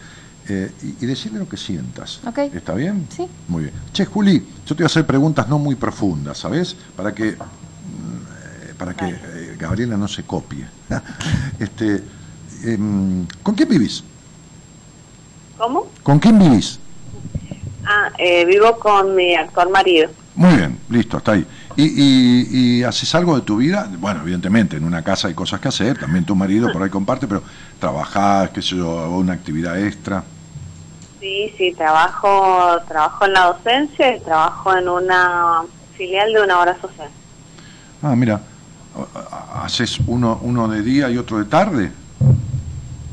Eh, 0.53 0.68
y, 1.01 1.07
decirle 1.07 1.38
lo 1.38 1.48
que 1.48 1.57
sientas. 1.57 2.20
¿Está 2.53 2.74
bien? 2.74 3.07
Sí. 3.09 3.28
Muy 3.46 3.62
bien. 3.64 3.74
Che, 3.92 4.05
Juli, 4.05 4.44
yo 4.66 4.74
te 4.74 4.82
voy 4.82 4.82
a 4.82 4.86
hacer 4.86 5.07
preguntas 5.07 5.48
no 5.48 5.61
muy 5.61 5.76
profundas, 5.76 6.38
¿sabes? 6.38 6.74
Para 6.96 7.14
que, 7.14 7.36
mm, 7.36 8.76
para 8.76 8.92
que 8.94 9.11
eh, 9.11 9.57
Gabriela 9.57 9.96
no 9.96 10.09
se 10.09 10.24
copie. 10.24 10.66
este, 11.61 12.03
em, 12.64 13.24
¿Con 13.44 13.55
quién 13.55 13.68
vivís? 13.68 14.03
¿Cómo? 15.57 15.86
¿Con 16.03 16.18
quién 16.18 16.36
vivís? 16.36 16.80
Ah, 17.86 18.11
eh, 18.18 18.44
vivo 18.44 18.76
con 18.76 19.14
mi 19.14 19.36
actual 19.36 19.70
marido. 19.70 20.11
Muy 20.34 20.57
bien, 20.57 20.80
listo, 20.88 21.18
está 21.18 21.32
ahí. 21.32 21.46
¿Y, 21.76 22.78
y, 22.78 22.82
haces 22.82 23.14
algo 23.14 23.36
de 23.36 23.42
tu 23.42 23.59
vida? 23.59 23.88
Bueno, 24.01 24.22
evidentemente, 24.22 24.76
en 24.76 24.82
una 24.82 25.03
casa 25.05 25.28
hay 25.28 25.34
cosas 25.34 25.61
que 25.61 25.68
hacer, 25.68 25.96
también 25.96 26.24
tu 26.24 26.34
marido 26.34 26.72
por 26.72 26.82
ahí 26.82 26.90
comparte, 26.90 27.28
pero 27.28 27.44
trabajás, 27.78 28.51
qué 28.51 28.61
sé 28.61 28.74
yo, 28.74 29.11
una 29.11 29.34
actividad 29.34 29.80
extra. 29.80 30.24
Sí, 31.20 31.54
sí, 31.58 31.72
trabajo, 31.72 32.80
trabajo 32.88 33.26
en 33.26 33.32
la 33.34 33.46
docencia 33.46 34.16
y 34.16 34.20
trabajo 34.20 34.74
en 34.74 34.88
una 34.88 35.62
filial 35.94 36.32
de 36.32 36.42
una 36.42 36.58
hora 36.60 36.80
social. 36.80 37.10
Ah, 38.02 38.16
mira, 38.16 38.40
¿haces 39.62 39.98
uno, 40.06 40.40
uno 40.42 40.66
de 40.68 40.80
día 40.80 41.10
y 41.10 41.18
otro 41.18 41.38
de 41.38 41.44
tarde? 41.44 41.92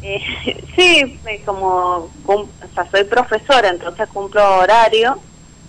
Eh, 0.01 0.21
sí, 0.75 1.19
como 1.45 2.09
o 2.25 2.47
sea, 2.73 2.89
soy 2.89 3.03
profesora, 3.03 3.69
entonces 3.69 4.07
cumplo 4.07 4.59
horario. 4.59 5.19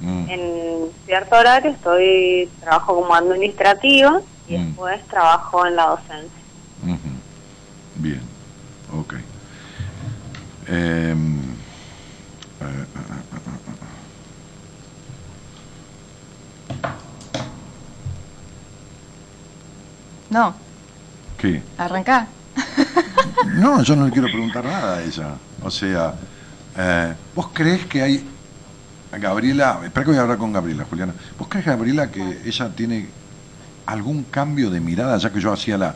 Mm. 0.00 0.30
En 0.30 0.90
cierto 1.06 1.36
horario 1.36 1.72
estoy 1.72 2.48
trabajo 2.60 2.94
como 2.94 3.12
administrativo 3.16 4.22
y 4.46 4.56
mm. 4.56 4.66
después 4.66 5.04
trabajo 5.08 5.66
en 5.66 5.74
la 5.74 5.86
docencia. 5.86 6.38
Bien, 7.96 8.22
ok. 8.96 9.14
Eh, 10.68 11.16
No, 20.30 20.54
¿Qué? 21.38 21.62
arrancá. 21.76 22.26
No, 23.54 23.82
yo 23.82 23.94
no 23.96 24.04
le 24.06 24.10
quiero 24.12 24.28
preguntar 24.28 24.64
nada 24.64 24.96
a 24.98 25.02
ella. 25.02 25.28
O 25.62 25.70
sea, 25.70 26.12
eh, 26.76 27.14
¿vos 27.34 27.48
crees 27.52 27.86
que 27.86 28.02
hay... 28.02 28.28
Gabriela, 29.12 29.80
espera 29.84 30.04
que 30.04 30.10
voy 30.10 30.18
a 30.18 30.22
hablar 30.22 30.36
con 30.38 30.52
Gabriela, 30.52 30.84
Juliana. 30.88 31.14
¿Vos 31.38 31.48
crees, 31.48 31.64
Gabriela, 31.64 32.10
que 32.10 32.42
ella 32.44 32.68
tiene 32.74 33.08
algún 33.86 34.24
cambio 34.24 34.70
de 34.70 34.80
mirada, 34.80 35.16
ya 35.18 35.30
que 35.32 35.40
yo 35.40 35.52
hacía 35.52 35.78
la... 35.78 35.94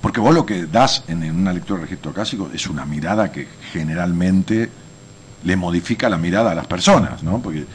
Porque 0.00 0.20
vos 0.20 0.32
lo 0.34 0.46
que 0.46 0.66
das 0.66 1.02
en, 1.08 1.22
en 1.24 1.34
una 1.36 1.52
lectura 1.52 1.80
de 1.80 1.86
registro 1.86 2.12
clásico 2.12 2.48
es 2.54 2.66
una 2.68 2.86
mirada 2.86 3.30
que 3.32 3.48
generalmente 3.72 4.70
le 5.44 5.56
modifica 5.56 6.08
la 6.08 6.16
mirada 6.16 6.52
a 6.52 6.54
las 6.54 6.66
personas, 6.66 7.22
¿no? 7.22 7.40
Porque 7.42 7.66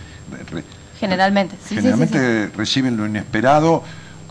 re- 0.51 0.63
Generalmente, 0.99 1.55
sí, 1.57 1.61
sí, 1.61 1.69
sí, 1.69 1.75
generalmente 1.75 2.47
reciben 2.55 2.95
lo 2.97 3.05
inesperado 3.05 3.83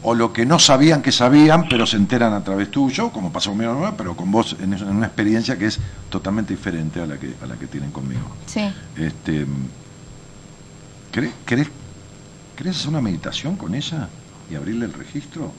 o 0.02 0.14
lo 0.14 0.32
que 0.32 0.46
no 0.46 0.58
sabían 0.58 1.02
que 1.02 1.12
sabían, 1.12 1.68
pero 1.68 1.86
se 1.86 1.96
enteran 1.96 2.32
a 2.32 2.42
través 2.42 2.70
tuyo, 2.70 3.10
como 3.10 3.32
pasó 3.32 3.50
conmigo, 3.50 3.92
pero 3.96 4.16
con 4.16 4.30
vos 4.30 4.56
en, 4.60 4.72
una 4.82 5.06
experiencia 5.06 5.58
que 5.58 5.66
es 5.66 5.78
totalmente 6.08 6.54
diferente 6.54 7.00
a 7.00 7.06
la 7.06 7.18
que 7.18 7.34
a 7.42 7.46
la 7.46 7.56
que 7.56 7.66
tienen 7.66 7.90
conmigo. 7.90 8.22
sí. 8.46 8.72
Este, 8.96 9.46
¿querés, 11.12 11.32
querés, 11.44 11.68
querés 12.56 12.76
hacer 12.76 12.88
una 12.88 13.00
meditación 13.00 13.56
con 13.56 13.74
ella 13.74 14.08
y 14.50 14.54
abrirle 14.54 14.86
el 14.86 14.92
registro? 14.92 15.52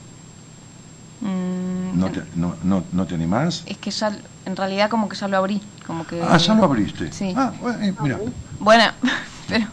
Mm, 1.20 1.98
¿No 1.98 2.10
te, 2.10 2.22
no, 2.34 2.56
no, 2.64 2.84
no 2.92 3.06
te 3.06 3.14
animás? 3.14 3.62
Es 3.66 3.78
que 3.78 3.90
ya, 3.92 4.12
en 4.44 4.56
realidad 4.56 4.90
como 4.90 5.08
que 5.08 5.16
ya 5.16 5.28
lo 5.28 5.36
abrí, 5.36 5.60
como 5.86 6.04
que... 6.04 6.20
Ah, 6.20 6.36
ya 6.36 6.54
lo 6.54 6.64
abriste. 6.64 7.12
Sí. 7.12 7.32
Ah, 7.36 7.52
bueno, 7.60 7.84
eh, 7.84 7.94
mira. 8.02 8.18
Bueno, 8.58 8.84
pero... 9.48 9.66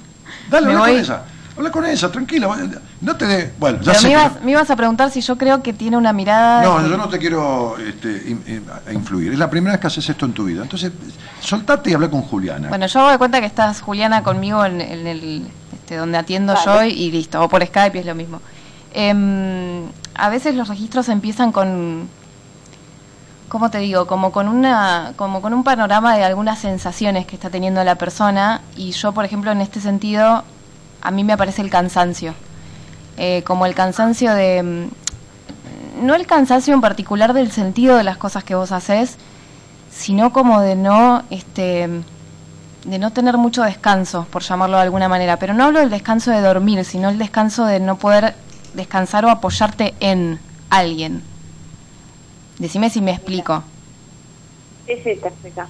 Dale, 0.50 0.68
me 0.68 0.78
voy- 0.78 1.06
con. 1.06 1.39
Habla 1.60 1.72
con 1.72 1.86
ella, 1.86 2.10
tranquila. 2.10 2.58
No 3.02 3.16
te 3.18 3.26
dé. 3.26 3.54
Bueno, 3.60 3.80
ya 3.82 3.92
Pero 3.92 4.00
sé 4.00 4.08
me 4.08 4.14
que 4.14 4.20
ibas, 4.20 4.36
no- 4.36 4.42
me 4.46 4.52
ibas 4.52 4.70
a 4.72 4.76
preguntar 4.78 5.12
si 5.12 5.20
yo 5.20 5.38
creo 5.38 5.62
que 5.62 5.74
tiene 5.74 5.98
una 5.98 6.14
mirada... 6.14 6.64
No, 6.64 6.78
que- 6.82 6.90
yo 6.90 6.96
no 6.98 7.10
te 7.10 7.20
quiero 7.20 7.76
este, 7.78 8.34
influir. 8.94 9.34
Es 9.34 9.40
la 9.40 9.50
primera 9.50 9.74
vez 9.74 9.82
que 9.82 9.88
haces 9.88 10.08
esto 10.10 10.26
en 10.26 10.32
tu 10.32 10.46
vida. 10.46 10.62
Entonces, 10.64 10.94
soltate 11.42 11.90
y 11.92 11.94
habla 11.96 12.10
con 12.10 12.22
Juliana. 12.22 12.70
Bueno, 12.70 12.88
yo 12.88 13.02
me 13.02 13.10
doy 13.10 13.18
cuenta 13.18 13.42
que 13.42 13.46
estás, 13.48 13.82
Juliana, 13.82 14.24
conmigo 14.24 14.64
en, 14.64 14.80
en 14.80 15.06
el... 15.06 15.48
Este, 15.74 15.98
donde 15.98 16.18
atiendo 16.18 16.56
yo 16.64 16.82
y 16.86 17.12
listo, 17.12 17.44
o 17.44 17.50
por 17.50 17.66
Skype 17.66 18.00
es 18.00 18.06
lo 18.06 18.16
mismo. 18.16 18.40
Em, 18.94 19.84
a 20.16 20.30
veces 20.30 20.56
los 20.56 20.70
registros 20.70 21.10
empiezan 21.10 21.52
con... 21.52 22.08
¿Cómo 23.50 23.70
te 23.70 23.80
digo? 23.80 24.08
Como 24.08 24.32
con 24.32 24.48
una, 24.48 25.12
como 25.18 25.42
con 25.42 25.54
un 25.54 25.66
panorama 25.66 26.16
de 26.16 26.24
algunas 26.24 26.60
sensaciones 26.60 27.26
que 27.26 27.36
está 27.36 27.50
teniendo 27.50 27.84
la 27.84 27.96
persona 27.96 28.62
y 28.78 28.92
yo, 28.92 29.12
por 29.12 29.26
ejemplo, 29.26 29.52
en 29.52 29.60
este 29.60 29.82
sentido, 29.82 30.46
a 31.02 31.12
mí 31.12 31.24
me 31.24 31.34
aparece 31.34 31.62
el 31.62 31.70
cansancio. 31.70 32.34
Eh, 33.18 33.44
como 33.46 33.66
el 33.66 33.76
cansancio 33.76 34.34
de... 34.34 34.64
mm, 34.64 36.06
No 36.06 36.16
el 36.16 36.26
cansancio 36.26 36.74
en 36.74 36.82
particular 36.82 37.34
del 37.34 37.52
sentido 37.52 37.98
de 37.98 38.04
las 38.04 38.18
cosas 38.18 38.44
que 38.44 38.56
vos 38.56 38.72
haces, 38.72 39.18
sino 39.92 40.32
como 40.32 40.62
de 40.62 40.76
no, 40.76 41.24
este, 41.30 41.90
de 42.86 43.00
no 43.00 43.12
tener 43.12 43.38
mucho 43.38 43.64
descanso, 43.64 44.26
por 44.32 44.42
llamarlo 44.44 44.78
de 44.78 44.84
alguna 44.84 45.10
manera. 45.10 45.38
Pero 45.38 45.54
no 45.54 45.66
hablo 45.66 45.80
del 45.80 45.90
descanso 45.90 46.32
de 46.32 46.40
dormir, 46.42 46.86
sino 46.86 47.10
el 47.10 47.18
descanso 47.18 47.66
de 47.66 47.80
no 47.82 47.98
poder 47.98 48.36
descansar 48.74 49.26
o 49.26 49.30
apoyarte 49.30 49.94
en 50.00 50.40
alguien. 50.70 51.22
Decime 52.60 52.90
si 52.90 53.02
me 53.02 53.12
explico. 53.12 53.64
Sí, 54.86 54.94
sí, 55.04 55.16
te 55.22 55.28
explica. 55.28 55.68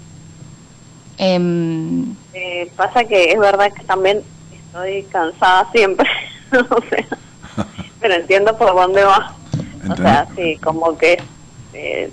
Em, 1.18 2.14
Eh, 2.34 2.72
pasa 2.76 3.04
que 3.06 3.32
es 3.32 3.40
verdad 3.40 3.72
que 3.74 3.84
también 3.84 4.22
estoy 4.70 5.04
cansada 5.04 5.68
siempre, 5.72 6.10
o 6.52 6.82
sea, 6.90 7.66
pero 8.00 8.14
entiendo 8.14 8.56
por 8.58 8.74
dónde 8.74 9.04
va. 9.04 9.34
O 9.90 9.96
sea, 9.96 10.28
sí, 10.36 10.58
como 10.64 10.98
que 10.98 11.22
eh, 11.74 12.12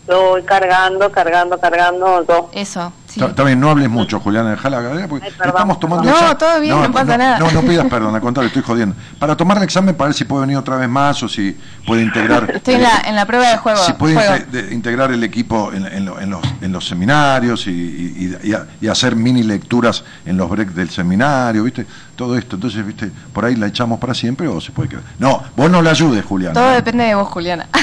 estoy 0.00 0.42
cargando, 0.42 1.10
cargando, 1.12 1.58
cargando, 1.60 2.24
todo. 2.24 2.50
eso, 2.52 2.92
sí. 3.14 3.20
Ta- 3.20 3.34
También 3.34 3.58
no 3.60 3.70
hables 3.70 3.88
mucho, 3.88 4.20
Juliana, 4.20 4.50
dejala 4.50 4.80
Gabriela, 4.80 5.08
porque 5.08 5.26
Ay, 5.26 5.32
estamos 5.46 5.80
tomando. 5.80 6.04
No, 6.10 6.36
todo 6.36 6.60
bien, 6.60 6.80
no 6.80 6.92
pasa 6.92 7.16
nada. 7.16 7.38
No, 7.38 7.50
no 7.50 7.62
pidas 7.62 7.86
perdón, 7.90 8.14
al 8.14 8.20
contrario, 8.20 8.48
estoy 8.48 8.62
jodiendo. 8.62 8.94
Para 9.18 9.36
tomar 9.36 9.56
el 9.58 9.62
examen, 9.62 9.94
para 9.94 10.08
ver 10.08 10.14
si 10.14 10.24
puede 10.24 10.42
venir 10.42 10.56
otra 10.56 10.76
vez 10.76 10.88
más 10.88 11.22
o 11.22 11.28
si 11.28 11.56
puede 11.86 12.02
integrar. 12.02 12.50
Estoy 12.54 12.74
en 12.74 12.82
la, 12.82 13.00
en 13.06 13.14
la 13.16 13.24
prueba 13.26 13.48
de 13.48 13.56
juego. 13.56 13.78
Si 13.84 13.92
puede 13.94 14.14
juego. 14.16 14.34
inte- 14.36 14.62
de- 14.62 14.74
integrar 14.74 15.12
el 15.12 15.22
equipo 15.24 15.72
en, 15.72 15.86
en 15.86 16.04
lo- 16.04 16.20
en 16.20 16.30
los, 16.30 16.42
en 16.60 16.72
los 16.72 16.86
seminarios 16.86 17.66
y, 17.66 17.70
y- 17.70 18.38
y- 18.44 18.48
y 18.50 18.54
a- 18.54 18.66
y 18.80 18.88
hacer 18.88 19.16
mini 19.16 19.42
lecturas 19.42 20.04
en 20.26 20.36
los 20.36 20.50
breaks 20.50 20.74
del 20.74 20.90
seminario, 20.90 21.62
¿viste? 21.64 21.86
Todo 22.16 22.36
esto. 22.38 22.56
Entonces, 22.56 22.84
¿viste? 22.86 23.10
Por 23.32 23.44
ahí 23.44 23.56
la 23.56 23.66
echamos 23.66 23.98
para 23.98 24.14
siempre 24.14 24.46
o 24.48 24.60
se 24.60 24.70
puede 24.72 24.88
quedar. 24.88 25.02
No, 25.18 25.42
vos 25.56 25.70
no 25.70 25.82
la 25.82 25.90
ayudes, 25.90 26.24
Juliana. 26.24 26.54
Todo 26.54 26.70
depende 26.70 27.04
de 27.04 27.14
vos, 27.14 27.28
Juliana. 27.28 27.66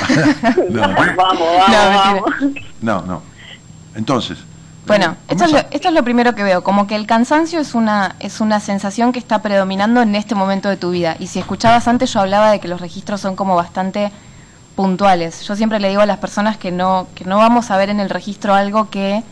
No, 0.69 0.81
Vamos, 0.81 1.15
vamos, 1.15 1.39
No, 1.69 1.77
vamos. 1.77 2.23
no, 2.81 3.01
no. 3.03 3.21
Entonces. 3.95 4.37
Bueno, 4.97 5.15
esto 5.29 5.45
es, 5.45 5.53
lo, 5.53 5.59
esto 5.71 5.87
es 5.87 5.93
lo 5.93 6.03
primero 6.03 6.35
que 6.35 6.43
veo, 6.43 6.63
como 6.65 6.85
que 6.85 6.97
el 6.97 7.07
cansancio 7.07 7.61
es 7.61 7.75
una, 7.75 8.17
es 8.19 8.41
una 8.41 8.59
sensación 8.59 9.13
que 9.13 9.19
está 9.19 9.41
predominando 9.41 10.01
en 10.01 10.15
este 10.15 10.35
momento 10.35 10.67
de 10.67 10.75
tu 10.75 10.91
vida. 10.91 11.15
Y 11.17 11.27
si 11.27 11.39
escuchabas 11.39 11.87
antes, 11.87 12.11
yo 12.11 12.19
hablaba 12.19 12.51
de 12.51 12.59
que 12.59 12.67
los 12.67 12.81
registros 12.81 13.21
son 13.21 13.37
como 13.37 13.55
bastante 13.55 14.11
puntuales. 14.75 15.43
Yo 15.43 15.55
siempre 15.55 15.79
le 15.79 15.87
digo 15.87 16.01
a 16.01 16.05
las 16.05 16.17
personas 16.17 16.57
que 16.57 16.71
no, 16.71 17.07
que 17.15 17.23
no 17.23 17.37
vamos 17.37 17.71
a 17.71 17.77
ver 17.77 17.89
en 17.89 18.01
el 18.01 18.09
registro 18.09 18.53
algo 18.53 18.89
que, 18.89 19.23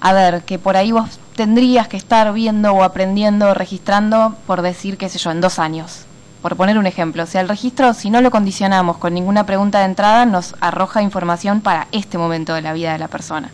a 0.00 0.12
ver, 0.12 0.42
que 0.42 0.60
por 0.60 0.76
ahí 0.76 0.92
vos 0.92 1.18
tendrías 1.34 1.88
que 1.88 1.96
estar 1.96 2.32
viendo 2.32 2.70
o 2.74 2.84
aprendiendo 2.84 3.48
o 3.48 3.54
registrando, 3.54 4.36
por 4.46 4.62
decir, 4.62 4.98
qué 4.98 5.08
sé 5.08 5.18
yo, 5.18 5.32
en 5.32 5.40
dos 5.40 5.58
años. 5.58 6.04
Por 6.42 6.54
poner 6.54 6.78
un 6.78 6.86
ejemplo, 6.86 7.24
o 7.24 7.26
sea, 7.26 7.40
el 7.40 7.48
registro, 7.48 7.92
si 7.92 8.08
no 8.08 8.20
lo 8.20 8.30
condicionamos 8.30 8.98
con 8.98 9.14
ninguna 9.14 9.46
pregunta 9.46 9.80
de 9.80 9.86
entrada, 9.86 10.26
nos 10.26 10.54
arroja 10.60 11.02
información 11.02 11.60
para 11.60 11.88
este 11.90 12.18
momento 12.18 12.54
de 12.54 12.62
la 12.62 12.72
vida 12.72 12.92
de 12.92 13.00
la 13.00 13.08
persona. 13.08 13.50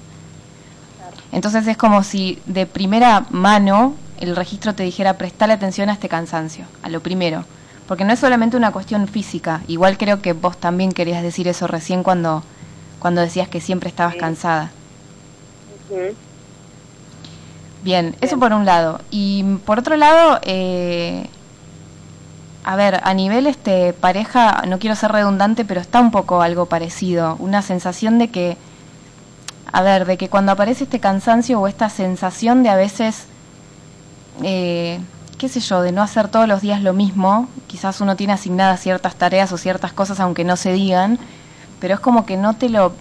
Entonces 1.33 1.67
es 1.67 1.77
como 1.77 2.03
si 2.03 2.41
de 2.47 2.67
primera 2.67 3.27
mano 3.31 3.95
el 4.19 4.37
registro 4.37 4.75
te 4.75 4.83
dijera 4.83 5.15
prestale 5.15 5.53
atención 5.53 5.89
a 5.89 5.95
este 5.95 6.09
cansancio, 6.09 6.67
a 6.83 6.89
lo 6.89 7.01
primero. 7.01 7.45
Porque 7.87 8.05
no 8.05 8.13
es 8.13 8.21
solamente 8.21 8.57
una 8.57 8.71
cuestión 8.71 9.09
física, 9.09 9.63
igual 9.67 9.99
creo 9.99 10.23
que 10.23 10.33
vos 10.33 10.57
también 10.57 10.93
querías 10.93 11.23
decir 11.23 11.49
eso 11.49 11.67
recién 11.67 12.03
cuando, 12.03 12.45
cuando 13.01 13.21
decías 13.21 13.49
que 13.49 13.61
siempre 13.61 13.89
estabas 13.89 14.15
cansada. 14.15 14.71
Bien, 17.83 18.15
eso 18.21 18.39
por 18.39 18.53
un 18.53 18.65
lado. 18.65 19.01
Y 19.11 19.43
por 19.65 19.79
otro 19.79 19.97
lado, 19.97 20.39
eh, 20.43 21.27
a 22.63 22.77
ver, 22.77 23.01
a 23.03 23.15
nivel 23.15 23.47
este 23.47 23.93
pareja, 23.93 24.63
no 24.69 24.79
quiero 24.79 24.95
ser 24.95 25.13
redundante, 25.13 25.65
pero 25.65 25.81
está 25.81 26.01
un 26.01 26.11
poco 26.11 26.43
algo 26.43 26.67
parecido. 26.67 27.37
Una 27.39 27.63
sensación 27.63 28.19
de 28.19 28.29
que, 28.29 28.57
a 29.73 29.83
ver, 29.83 30.05
de 30.07 30.17
que 30.17 30.29
cuando 30.29 30.53
aparece 30.53 30.85
este 30.85 31.01
cansancio 31.01 31.61
o 31.61 31.69
esta 31.69 31.89
sensación 31.89 32.63
de 32.63 32.71
a 32.71 32.77
veces, 32.77 33.25
eh, 34.43 35.01
qué 35.39 35.49
sé 35.49 35.61
yo, 35.61 35.83
de 35.83 35.93
no 35.93 36.03
hacer 36.03 36.29
todos 36.29 36.49
los 36.49 36.61
días 36.61 36.83
lo 36.83 36.93
mismo, 36.93 37.49
quizás 37.67 38.01
uno 38.01 38.17
tiene 38.17 38.33
asignadas 38.33 38.81
ciertas 38.81 39.15
tareas 39.15 39.53
o 39.53 39.59
ciertas 39.59 39.93
cosas 39.93 40.21
aunque 40.21 40.45
no 40.45 40.57
se 40.57 40.73
digan, 40.73 41.19
pero 41.79 41.95
es 41.95 42.01
como 42.01 42.27
que 42.27 42.37
no 42.37 42.55
te 42.55 42.69
lo 42.69 42.93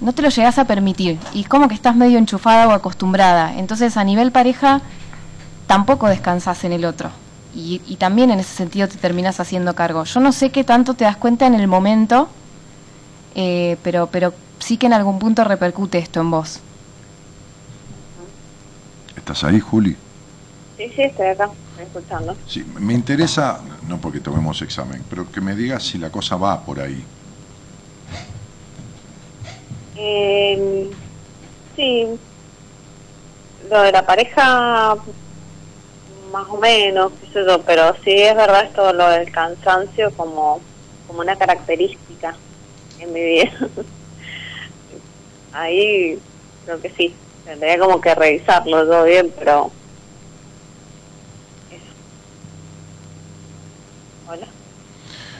no 0.00 0.14
te 0.14 0.22
lo 0.22 0.30
llegas 0.30 0.58
a 0.58 0.64
permitir 0.64 1.18
y 1.34 1.44
como 1.44 1.68
que 1.68 1.74
estás 1.74 1.94
medio 1.94 2.16
enchufada 2.16 2.66
o 2.68 2.72
acostumbrada. 2.72 3.54
Entonces 3.58 3.98
a 3.98 4.04
nivel 4.04 4.32
pareja 4.32 4.80
tampoco 5.66 6.08
descansas 6.08 6.64
en 6.64 6.72
el 6.72 6.86
otro 6.86 7.10
y, 7.54 7.82
y 7.86 7.96
también 7.96 8.30
en 8.30 8.40
ese 8.40 8.54
sentido 8.54 8.88
te 8.88 8.96
terminas 8.96 9.40
haciendo 9.40 9.74
cargo. 9.74 10.04
Yo 10.04 10.20
no 10.20 10.32
sé 10.32 10.50
qué 10.50 10.64
tanto 10.64 10.94
te 10.94 11.04
das 11.04 11.18
cuenta 11.18 11.46
en 11.46 11.54
el 11.54 11.68
momento, 11.68 12.28
eh, 13.34 13.76
pero, 13.82 14.06
pero 14.06 14.32
sí 14.60 14.76
que 14.76 14.86
en 14.86 14.92
algún 14.92 15.18
punto 15.18 15.44
repercute 15.44 15.98
esto 15.98 16.20
en 16.20 16.30
vos. 16.30 16.60
¿Estás 19.16 19.44
ahí, 19.44 19.60
Juli? 19.60 19.96
Sí, 20.76 20.92
sí, 20.94 21.02
estoy 21.02 21.26
acá, 21.26 21.50
escuchando. 21.78 22.36
Sí, 22.46 22.64
me 22.78 22.94
interesa, 22.94 23.60
no 23.88 23.98
porque 23.98 24.20
tomemos 24.20 24.62
examen, 24.62 25.04
pero 25.10 25.30
que 25.30 25.40
me 25.40 25.54
digas 25.54 25.82
si 25.82 25.98
la 25.98 26.10
cosa 26.10 26.36
va 26.36 26.64
por 26.64 26.80
ahí. 26.80 27.04
Eh, 29.96 30.90
sí, 31.76 32.06
lo 33.68 33.82
de 33.82 33.92
la 33.92 34.06
pareja, 34.06 34.96
más 36.32 36.48
o 36.48 36.56
menos, 36.56 37.12
qué 37.20 37.26
sé 37.26 37.46
yo, 37.46 37.60
pero 37.62 37.94
sí 38.02 38.12
es 38.12 38.34
verdad 38.34 38.64
esto 38.64 38.92
lo 38.92 39.08
del 39.10 39.30
cansancio 39.30 40.10
como, 40.16 40.60
como 41.06 41.20
una 41.20 41.36
característica 41.36 42.34
en 42.98 43.12
mi 43.12 43.20
vida. 43.20 43.52
Ahí 45.52 46.18
creo 46.64 46.80
que 46.80 46.90
sí, 46.96 47.14
tendría 47.44 47.78
como 47.78 48.00
que 48.00 48.14
revisarlo 48.14 48.84
yo 48.90 49.04
bien, 49.04 49.32
pero... 49.38 49.72
Eso. 51.70 51.84
Hola, 54.28 54.48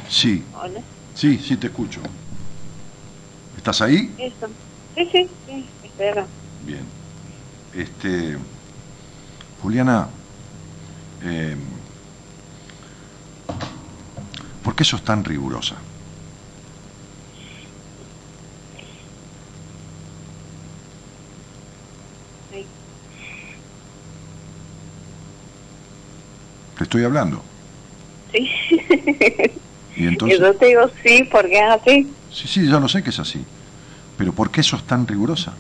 Sí, 0.09 0.45
hola. 0.55 0.81
sí, 1.15 1.39
sí, 1.39 1.57
te 1.57 1.69
escucho. 1.69 2.01
¿Estás 3.57 3.81
ahí? 3.83 4.15
Eso. 4.19 4.49
Sí, 4.97 5.09
sí, 5.13 5.31
sí, 5.47 5.71
estoy 5.83 6.07
acá. 6.09 6.27
Bien. 6.65 6.85
Este, 7.73 8.37
Juliana, 9.63 10.09
eh, 11.23 11.55
¿por 14.65 14.75
qué 14.75 14.83
sos 14.83 15.05
tan 15.05 15.25
rigurosa? 15.25 15.77
Te 26.81 26.85
estoy 26.85 27.05
hablando. 27.05 27.43
Sí. 28.33 28.51
Y 29.97 30.07
entonces, 30.07 30.39
yo 30.41 30.55
te 30.55 30.65
digo 30.65 30.91
sí 31.05 31.29
porque 31.31 31.59
es 31.59 31.71
así. 31.71 32.11
sí, 32.33 32.49
sí, 32.49 32.67
ya 32.67 32.81
lo 32.81 32.89
sé 32.89 33.03
que 33.03 33.11
es 33.11 33.19
así. 33.19 33.45
Pero 34.17 34.33
¿por 34.33 34.51
qué 34.51 34.63
sos 34.63 34.87
tan 34.87 35.07
rigurosa? 35.07 35.53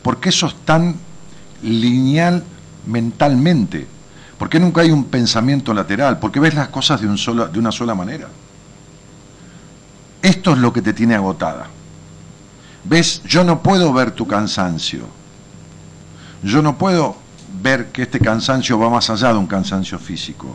¿Por 0.00 0.20
qué 0.20 0.32
sos 0.32 0.64
tan 0.64 0.96
lineal 1.62 2.42
mentalmente? 2.86 3.86
¿Por 4.38 4.48
qué 4.48 4.58
nunca 4.58 4.80
hay 4.80 4.90
un 4.90 5.04
pensamiento 5.04 5.74
lateral? 5.74 6.18
¿Por 6.18 6.32
qué 6.32 6.40
ves 6.40 6.54
las 6.54 6.68
cosas 6.68 7.02
de, 7.02 7.06
un 7.06 7.16
de 7.52 7.58
una 7.58 7.70
sola 7.70 7.94
manera? 7.94 8.28
Esto 10.22 10.52
es 10.52 10.58
lo 10.60 10.72
que 10.72 10.80
te 10.80 10.94
tiene 10.94 11.14
agotada. 11.14 11.66
¿Ves? 12.84 13.22
Yo 13.24 13.44
no 13.44 13.62
puedo 13.62 13.92
ver 13.92 14.12
tu 14.12 14.26
cansancio. 14.26 15.00
Yo 16.42 16.62
no 16.62 16.78
puedo 16.78 17.27
ver 17.62 17.88
que 17.88 18.02
este 18.02 18.20
cansancio 18.20 18.78
va 18.78 18.90
más 18.90 19.10
allá 19.10 19.32
de 19.32 19.38
un 19.38 19.46
cansancio 19.46 19.98
físico. 19.98 20.54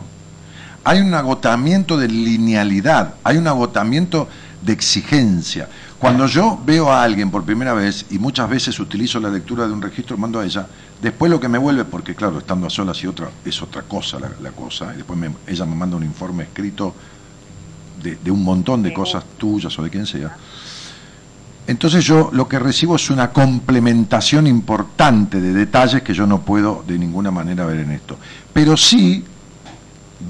Hay 0.84 1.00
un 1.00 1.14
agotamiento 1.14 1.96
de 1.96 2.08
linealidad, 2.08 3.14
hay 3.24 3.38
un 3.38 3.46
agotamiento 3.46 4.28
de 4.60 4.72
exigencia. 4.72 5.68
Cuando 5.98 6.26
yo 6.26 6.60
veo 6.64 6.92
a 6.92 7.02
alguien 7.02 7.30
por 7.30 7.44
primera 7.44 7.72
vez, 7.72 8.04
y 8.10 8.18
muchas 8.18 8.48
veces 8.50 8.78
utilizo 8.78 9.18
la 9.20 9.30
lectura 9.30 9.66
de 9.66 9.72
un 9.72 9.80
registro, 9.80 10.18
mando 10.18 10.40
a 10.40 10.44
ella, 10.44 10.66
después 11.00 11.30
lo 11.30 11.40
que 11.40 11.48
me 11.48 11.56
vuelve, 11.56 11.84
porque 11.84 12.14
claro, 12.14 12.38
estando 12.38 12.66
a 12.66 12.70
solas 12.70 13.02
y 13.02 13.06
otra, 13.06 13.30
es 13.44 13.62
otra 13.62 13.82
cosa 13.82 14.18
la, 14.20 14.30
la 14.42 14.50
cosa, 14.50 14.92
y 14.92 14.98
después 14.98 15.18
me- 15.18 15.30
ella 15.46 15.64
me 15.64 15.74
manda 15.74 15.96
un 15.96 16.02
informe 16.02 16.44
escrito 16.44 16.94
de, 18.02 18.16
de 18.16 18.30
un 18.30 18.42
montón 18.44 18.82
de 18.82 18.92
cosas 18.92 19.24
tuyas 19.38 19.78
o 19.78 19.82
de 19.82 19.88
quien 19.90 20.06
sea. 20.06 20.36
Entonces 21.66 22.04
yo 22.04 22.30
lo 22.32 22.46
que 22.46 22.58
recibo 22.58 22.96
es 22.96 23.08
una 23.10 23.30
complementación 23.30 24.46
importante 24.46 25.40
de 25.40 25.52
detalles 25.54 26.02
que 26.02 26.12
yo 26.12 26.26
no 26.26 26.42
puedo 26.42 26.84
de 26.86 26.98
ninguna 26.98 27.30
manera 27.30 27.64
ver 27.64 27.78
en 27.78 27.90
esto. 27.92 28.18
Pero 28.52 28.76
sí 28.76 29.24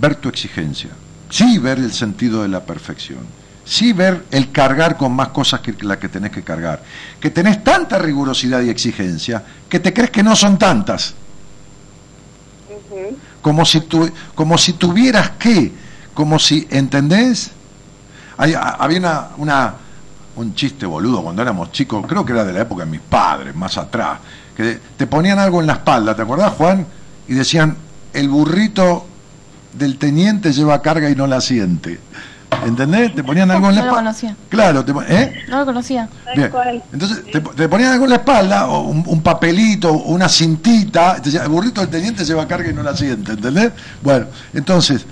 ver 0.01 0.14
tu 0.16 0.28
exigencia, 0.28 0.91
sí 1.30 1.59
ver 1.59 1.78
el 1.78 1.93
sentido 1.93 2.43
de 2.43 2.49
la 2.49 2.64
perfección, 2.64 3.20
sí 3.64 3.93
ver 3.93 4.24
el 4.30 4.53
cargar 4.53 4.97
con 4.97 5.12
más 5.12 5.28
cosas 5.28 5.61
que 5.61 5.74
la 5.82 5.99
que 5.99 6.09
tenés 6.09 6.30
que 6.30 6.43
cargar, 6.43 6.82
que 7.18 7.30
tenés 7.30 7.64
tanta 7.64 7.99
rigurosidad 7.99 8.62
y 8.62 8.70
exigencia 8.70 9.43
que 9.68 9.80
te 9.80 9.93
crees 9.93 10.11
que 10.11 10.22
no 10.22 10.37
son 10.37 10.57
tantas, 10.59 11.14
como 13.43 13.64
si, 13.64 13.80
tu- 13.82 14.11
como 14.35 14.57
si 14.57 14.74
tuvieras 14.74 15.30
que, 15.32 15.72
como 16.14 16.39
si, 16.39 16.66
¿entendés? 16.70 17.51
Hay- 18.37 18.55
había 18.57 18.99
una, 18.99 19.28
una- 19.37 19.74
un 20.37 20.55
chiste 20.55 20.87
boludo 20.87 21.22
cuando 21.22 21.43
éramos 21.43 21.70
chicos, 21.72 22.05
creo 22.09 22.24
que 22.24 22.32
era 22.32 22.45
de 22.45 22.53
la 22.53 22.61
época 22.62 22.85
de 22.85 22.91
mis 22.91 23.01
padres, 23.01 23.55
más 23.55 23.76
atrás, 23.78 24.18
que 24.57 24.78
te 24.97 25.07
ponían 25.07 25.39
algo 25.39 25.61
en 25.61 25.66
la 25.66 25.74
espalda, 25.74 26.14
¿te 26.14 26.22
acordás, 26.22 26.53
Juan? 26.53 26.87
Y 27.28 27.35
decían, 27.35 27.76
el 28.12 28.28
burrito 28.28 29.07
del 29.72 29.99
teniente 29.99 30.53
lleva 30.53 30.80
carga 30.82 31.09
y 31.11 31.14
no 31.16 31.26
la 31.26 31.41
siente. 31.41 31.99
¿Entendés? 32.64 33.14
Te 33.14 33.24
ponían 33.24 33.51
algo 33.51 33.68
en 33.68 33.74
la 33.74 33.80
No 33.80 33.87
lo 33.87 33.93
espalda. 33.93 34.11
conocía. 34.12 34.37
Claro, 34.49 34.85
te 34.85 34.93
¿eh? 35.09 35.43
No 35.49 35.59
lo 35.59 35.66
conocía. 35.66 36.09
Bien. 36.37 36.51
Entonces 36.93 37.24
te, 37.30 37.41
te 37.41 37.68
ponían 37.68 37.93
algo 37.93 38.05
en 38.05 38.11
la 38.11 38.16
espalda, 38.16 38.68
o 38.68 38.82
un, 38.82 39.03
un 39.07 39.22
papelito, 39.22 39.93
una 39.93 40.28
cintita, 40.28 41.16
te 41.16 41.22
decía, 41.30 41.43
el 41.43 41.49
burrito 41.49 41.80
del 41.80 41.91
teniente 41.91 42.24
lleva 42.24 42.47
carga 42.47 42.70
y 42.70 42.72
no 42.72 42.82
la 42.82 42.97
siente, 42.97 43.32
¿entendés? 43.32 43.72
Bueno, 44.03 44.26
entonces, 44.53 45.05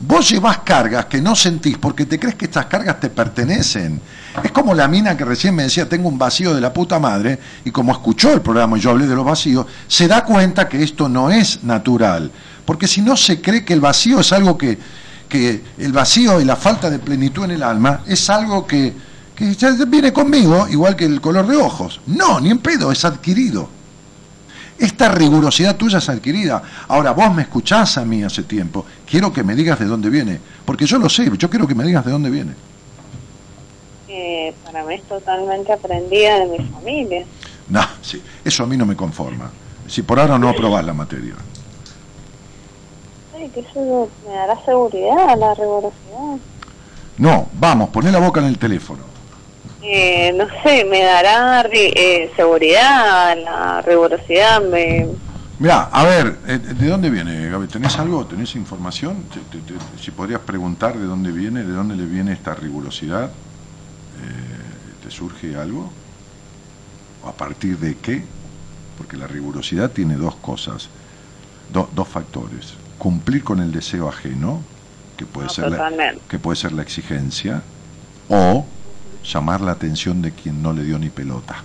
vos 0.00 0.30
llevas 0.30 0.58
cargas 0.58 1.06
que 1.06 1.20
no 1.20 1.34
sentís 1.34 1.76
porque 1.78 2.06
te 2.06 2.18
crees 2.18 2.36
que 2.36 2.44
estas 2.46 2.66
cargas 2.66 3.00
te 3.00 3.10
pertenecen. 3.10 4.00
Es 4.42 4.50
como 4.50 4.74
la 4.74 4.88
mina 4.88 5.16
que 5.16 5.24
recién 5.24 5.54
me 5.54 5.62
decía, 5.62 5.88
tengo 5.88 6.08
un 6.08 6.18
vacío 6.18 6.54
de 6.54 6.60
la 6.60 6.72
puta 6.72 6.98
madre, 6.98 7.38
y 7.64 7.70
como 7.70 7.92
escuchó 7.92 8.32
el 8.32 8.40
programa 8.40 8.76
y 8.76 8.80
yo 8.80 8.90
hablé 8.90 9.06
de 9.06 9.14
los 9.14 9.24
vacíos, 9.24 9.66
se 9.86 10.08
da 10.08 10.24
cuenta 10.24 10.68
que 10.68 10.82
esto 10.82 11.08
no 11.08 11.30
es 11.30 11.62
natural. 11.62 12.30
Porque 12.64 12.88
si 12.88 13.00
no 13.00 13.16
se 13.16 13.40
cree 13.40 13.64
que 13.64 13.74
el 13.74 13.80
vacío 13.80 14.20
es 14.20 14.32
algo 14.32 14.58
que, 14.58 14.78
que 15.28 15.62
el 15.78 15.92
vacío 15.92 16.40
y 16.40 16.44
la 16.44 16.56
falta 16.56 16.90
de 16.90 16.98
plenitud 16.98 17.44
en 17.44 17.52
el 17.52 17.62
alma 17.62 18.00
es 18.06 18.28
algo 18.28 18.66
que, 18.66 18.92
que 19.36 19.54
ya 19.54 19.70
viene 19.86 20.12
conmigo, 20.12 20.66
igual 20.68 20.96
que 20.96 21.04
el 21.04 21.20
color 21.20 21.46
de 21.46 21.56
ojos. 21.56 22.00
No, 22.06 22.40
ni 22.40 22.50
en 22.50 22.58
pedo, 22.58 22.90
es 22.90 23.04
adquirido. 23.04 23.68
Esta 24.76 25.08
rigurosidad 25.08 25.76
tuya 25.76 25.98
es 25.98 26.08
adquirida. 26.08 26.60
Ahora, 26.88 27.12
vos 27.12 27.32
me 27.32 27.42
escuchás 27.42 27.98
a 27.98 28.04
mí 28.04 28.24
hace 28.24 28.42
tiempo, 28.42 28.84
quiero 29.08 29.32
que 29.32 29.44
me 29.44 29.54
digas 29.54 29.78
de 29.78 29.86
dónde 29.86 30.10
viene, 30.10 30.40
porque 30.64 30.86
yo 30.86 30.98
lo 30.98 31.08
sé, 31.08 31.30
yo 31.38 31.48
quiero 31.48 31.68
que 31.68 31.76
me 31.76 31.84
digas 31.84 32.04
de 32.04 32.10
dónde 32.10 32.30
viene. 32.30 32.73
Para 34.64 34.84
mí 34.84 34.94
es 34.94 35.02
totalmente 35.04 35.72
aprendida 35.72 36.38
de 36.40 36.46
mi 36.46 36.58
familia. 36.68 37.24
No, 37.68 37.80
sí, 38.02 38.22
eso 38.44 38.64
a 38.64 38.66
mí 38.66 38.76
no 38.76 38.86
me 38.86 38.96
conforma. 38.96 39.50
Si 39.86 40.02
por 40.02 40.18
ahora 40.20 40.38
no 40.38 40.48
aprobás 40.48 40.84
la 40.84 40.92
materia. 40.94 41.34
Sí, 43.36 43.50
que 43.52 43.60
eso 43.60 44.08
me 44.26 44.34
dará 44.34 44.58
seguridad, 44.64 45.36
la 45.38 45.54
rigurosidad. 45.54 46.38
No, 47.18 47.48
vamos, 47.54 47.90
poné 47.90 48.10
la 48.12 48.18
boca 48.20 48.40
en 48.40 48.46
el 48.46 48.58
teléfono. 48.58 49.02
Eh, 49.82 50.32
no 50.34 50.46
sé, 50.62 50.84
me 50.84 51.02
dará 51.02 51.68
eh, 51.72 52.30
seguridad, 52.36 53.36
la 53.36 53.82
rigurosidad, 53.82 54.62
me... 54.62 55.06
Mira, 55.58 55.88
a 55.92 56.02
ver, 56.04 56.38
eh, 56.48 56.58
¿de 56.58 56.88
dónde 56.88 57.10
viene, 57.10 57.48
Gaby? 57.48 57.68
¿Tenés 57.68 57.96
algo? 57.98 58.24
¿Tenés 58.26 58.56
información? 58.56 59.24
Te- 59.32 59.58
te- 59.58 59.72
te- 59.72 60.02
si 60.02 60.10
podrías 60.10 60.40
preguntar 60.40 60.96
de 60.96 61.04
dónde 61.04 61.30
viene, 61.32 61.62
de 61.62 61.72
dónde 61.72 61.94
le 61.96 62.06
viene 62.06 62.32
esta 62.32 62.54
rigurosidad, 62.54 63.30
¿te 65.02 65.10
surge 65.10 65.56
algo? 65.56 65.90
¿A 67.26 67.32
partir 67.32 67.78
de 67.78 67.96
qué? 67.96 68.24
Porque 68.98 69.16
la 69.16 69.26
rigurosidad 69.26 69.90
tiene 69.90 70.16
dos 70.16 70.34
cosas, 70.36 70.88
do- 71.72 71.88
dos 71.94 72.08
factores. 72.08 72.74
Cumplir 72.98 73.42
con 73.42 73.60
el 73.60 73.72
deseo 73.72 74.08
ajeno, 74.08 74.60
que 75.16 75.26
puede, 75.26 75.46
No, 75.48 75.52
ser 75.52 75.70
la, 75.70 76.14
que 76.28 76.38
puede 76.38 76.56
ser 76.56 76.72
la 76.72 76.82
exigencia, 76.82 77.62
o 78.28 78.64
llamar 79.24 79.60
la 79.60 79.72
atención 79.72 80.20
de 80.22 80.32
quien 80.32 80.62
no 80.62 80.72
le 80.72 80.84
dio 80.84 80.98
ni 80.98 81.08
pelota. 81.10 81.56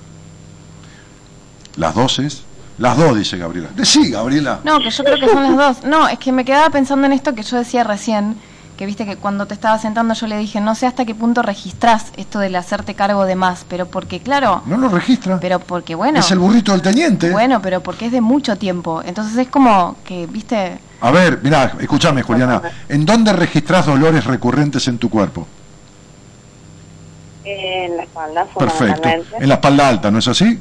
Las 1.76 1.95
dos 1.95 2.20
es, 2.20 2.43
las 2.78 2.97
dos, 2.97 3.18
dice 3.18 3.38
Gabriela. 3.38 3.70
Sí, 3.84 4.10
Gabriela. 4.12 4.60
No, 4.64 4.80
que 4.80 4.89
yo 4.89 5.03
creo 5.03 5.20
que 5.20 5.28
son 5.28 5.43
las 5.43 5.57
dos. 5.57 5.84
No, 5.89 6.07
es 6.07 6.18
que 6.20 6.32
me 6.32 6.45
quedaba 6.45 6.70
pensando 6.70 7.05
en 7.05 7.14
esto 7.14 7.36
que 7.36 7.43
yo 7.43 7.57
decía 7.57 7.84
recién, 7.84 8.38
que 8.80 8.86
viste 8.86 9.06
que 9.06 9.18
cuando 9.18 9.46
te 9.46 9.54
estaba 9.54 9.78
sentando 9.78 10.14
yo 10.14 10.26
le 10.26 10.38
dije, 10.38 10.62
no 10.62 10.74
sé 10.74 10.88
hasta 10.88 11.04
qué 11.04 11.14
punto 11.14 11.42
registrás 11.42 12.14
esto 12.16 12.40
del 12.40 12.56
hacerte 12.56 12.94
cargo 12.94 13.26
de 13.26 13.36
más, 13.36 13.66
pero 13.68 13.88
porque 13.88 14.22
claro, 14.22 14.62
No 14.66 14.78
lo 14.78 14.88
registra. 14.88 15.38
pero 15.42 15.60
porque 15.60 15.96
bueno, 15.96 16.20
es 16.22 16.32
el 16.32 16.40
burrito 16.40 16.72
del 16.72 16.82
teniente. 16.82 17.30
bueno, 17.30 17.62
pero 17.62 17.84
porque 17.84 18.06
es 18.06 18.14
de 18.14 18.22
mucho 18.22 18.56
tiempo. 18.56 19.01
Entonces 19.06 19.38
es 19.38 19.50
como 19.50 19.97
que, 20.06 20.28
viste, 20.28 20.80
A 21.01 21.12
ver, 21.12 21.42
mirá, 21.43 21.74
escúchame, 21.78 22.22
Juliana. 22.22 22.62
¿En 22.88 23.06
dónde 23.06 23.34
registrás 23.34 23.86
dolores 23.86 24.24
recurrentes 24.24 24.88
en 24.88 24.97
tu 24.97 25.10
cuerpo? 25.10 25.46
en 27.43 27.97
la 27.97 28.04
espalda, 28.04 28.46
Perfecto. 28.58 29.10
En 29.42 29.50
la 29.50 29.56
espalda 29.56 29.89
alta, 29.89 30.10
¿no 30.10 30.20
es 30.20 30.28
así? 30.30 30.58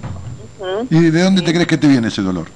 ¿Y 0.90 0.99
de 0.99 1.23
dónde 1.23 1.43
te 1.43 1.53
crees 1.53 1.69
que 1.69 1.78
te 1.78 1.86
viene 1.86 2.09
ese 2.09 2.23
dolor? 2.23 2.49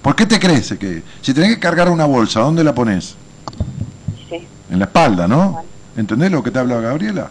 ¿Por 0.00 0.14
qué 0.14 0.26
te 0.26 0.38
crees 0.38 0.72
que 0.78 1.02
si 1.22 1.34
tenés 1.34 1.54
que 1.54 1.58
cargar 1.58 1.88
una 1.88 2.04
bolsa, 2.04 2.38
¿dónde 2.38 2.62
la 2.62 2.72
pones? 2.72 3.16
En 4.70 4.78
la 4.78 4.86
espalda, 4.86 5.28
¿no? 5.28 5.64
¿Entendés 5.96 6.30
lo 6.30 6.42
que 6.42 6.50
te 6.50 6.58
habla 6.58 6.80
Gabriela? 6.80 7.28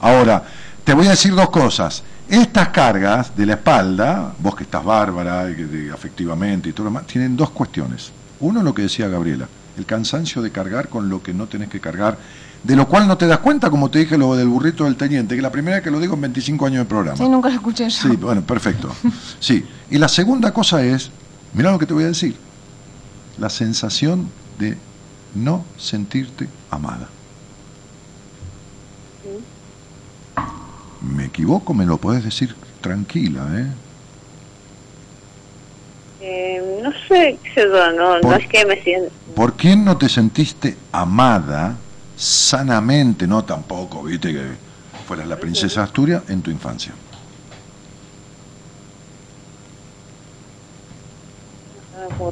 Ahora, 0.00 0.42
te 0.84 0.94
voy 0.94 1.06
a 1.06 1.10
decir 1.10 1.34
dos 1.34 1.50
cosas. 1.50 2.02
Estas 2.28 2.68
cargas 2.68 3.36
de 3.36 3.46
la 3.46 3.54
espalda, 3.54 4.32
vos 4.38 4.54
que 4.54 4.64
estás 4.64 4.84
bárbara, 4.84 5.50
y 5.50 5.56
que 5.56 5.64
te- 5.64 5.90
afectivamente 5.90 6.68
y 6.68 6.72
todo 6.72 6.84
lo 6.84 6.90
demás, 6.90 7.06
tienen 7.06 7.36
dos 7.36 7.50
cuestiones. 7.50 8.10
Uno, 8.40 8.62
lo 8.62 8.72
que 8.74 8.82
decía 8.82 9.08
Gabriela, 9.08 9.46
el 9.76 9.84
cansancio 9.86 10.40
de 10.42 10.50
cargar 10.50 10.88
con 10.88 11.08
lo 11.08 11.22
que 11.22 11.34
no 11.34 11.46
tenés 11.46 11.68
que 11.68 11.80
cargar, 11.80 12.16
de 12.62 12.76
lo 12.76 12.86
cual 12.88 13.06
no 13.08 13.18
te 13.18 13.26
das 13.26 13.38
cuenta, 13.38 13.68
como 13.70 13.90
te 13.90 13.98
dije 14.00 14.16
lo 14.16 14.34
del 14.36 14.48
burrito 14.48 14.84
del 14.84 14.96
teniente, 14.96 15.34
que 15.36 15.42
la 15.42 15.50
primera 15.52 15.76
vez 15.76 15.84
que 15.84 15.90
lo 15.90 16.00
digo 16.00 16.14
en 16.14 16.20
25 16.22 16.66
años 16.66 16.78
de 16.78 16.84
programa. 16.86 17.16
sí, 17.18 17.28
nunca 17.28 17.48
lo 17.48 17.54
escuché 17.56 17.88
yo. 17.90 18.08
Sí, 18.08 18.16
bueno, 18.16 18.40
perfecto. 18.42 18.94
Sí. 19.40 19.64
Y 19.90 19.98
la 19.98 20.08
segunda 20.08 20.52
cosa 20.52 20.82
es, 20.82 21.10
mira 21.52 21.70
lo 21.72 21.78
que 21.78 21.86
te 21.86 21.92
voy 21.94 22.04
a 22.04 22.08
decir, 22.08 22.36
la 23.38 23.50
sensación 23.50 24.28
de 24.58 24.76
no 25.34 25.64
sentirte 25.76 26.48
amada. 26.70 27.08
Me 31.00 31.26
equivoco, 31.26 31.74
me 31.74 31.84
lo 31.84 31.98
puedes 31.98 32.24
decir 32.24 32.54
tranquila, 32.80 33.46
¿eh? 33.54 33.66
eh 36.20 36.80
no 36.82 36.92
sé, 37.08 37.38
no, 37.96 38.36
es 38.36 38.48
que 38.48 38.64
me 38.64 38.80
siento... 38.82 39.12
¿Por 39.34 39.54
qué 39.54 39.74
no 39.76 39.96
te 39.96 40.08
sentiste 40.08 40.76
amada 40.92 41.76
sanamente? 42.16 43.26
No 43.26 43.44
tampoco, 43.44 44.02
viste 44.02 44.32
que 44.32 44.42
fueras 45.06 45.26
la 45.26 45.36
princesa 45.36 45.82
Asturias 45.82 46.22
en 46.28 46.42
tu 46.42 46.50
infancia. 46.50 46.92
Ah, 51.96 52.30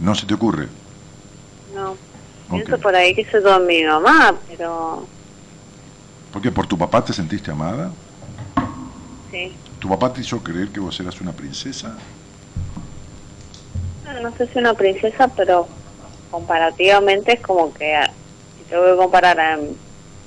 no 0.00 0.14
se 0.14 0.26
te 0.26 0.34
ocurre. 0.34 0.68
No. 1.78 1.96
Pienso 2.50 2.78
por 2.78 2.94
ahí 2.96 3.14
que 3.14 3.24
se 3.26 3.42
con 3.42 3.66
mi 3.66 3.84
mamá, 3.84 4.34
pero 4.48 5.06
¿Por 6.32 6.42
qué? 6.42 6.50
¿Por 6.50 6.66
tu 6.66 6.76
papá 6.76 7.04
te 7.04 7.12
sentiste 7.12 7.50
amada? 7.50 7.90
sí. 9.30 9.54
¿Tu 9.78 9.88
papá 9.88 10.12
te 10.12 10.20
hizo 10.22 10.42
creer 10.42 10.68
que 10.68 10.80
vos 10.80 10.98
eras 10.98 11.20
una 11.20 11.32
princesa? 11.32 11.94
No, 14.04 14.20
no 14.30 14.36
sé 14.36 14.48
si 14.48 14.58
una 14.58 14.74
princesa, 14.74 15.28
pero 15.28 15.68
comparativamente 16.30 17.34
es 17.34 17.40
como 17.40 17.72
que 17.72 17.94
ah, 17.94 18.10
si 18.58 18.64
tengo 18.64 18.84
que 18.86 18.96
comparar 18.96 19.38
a, 19.38 19.58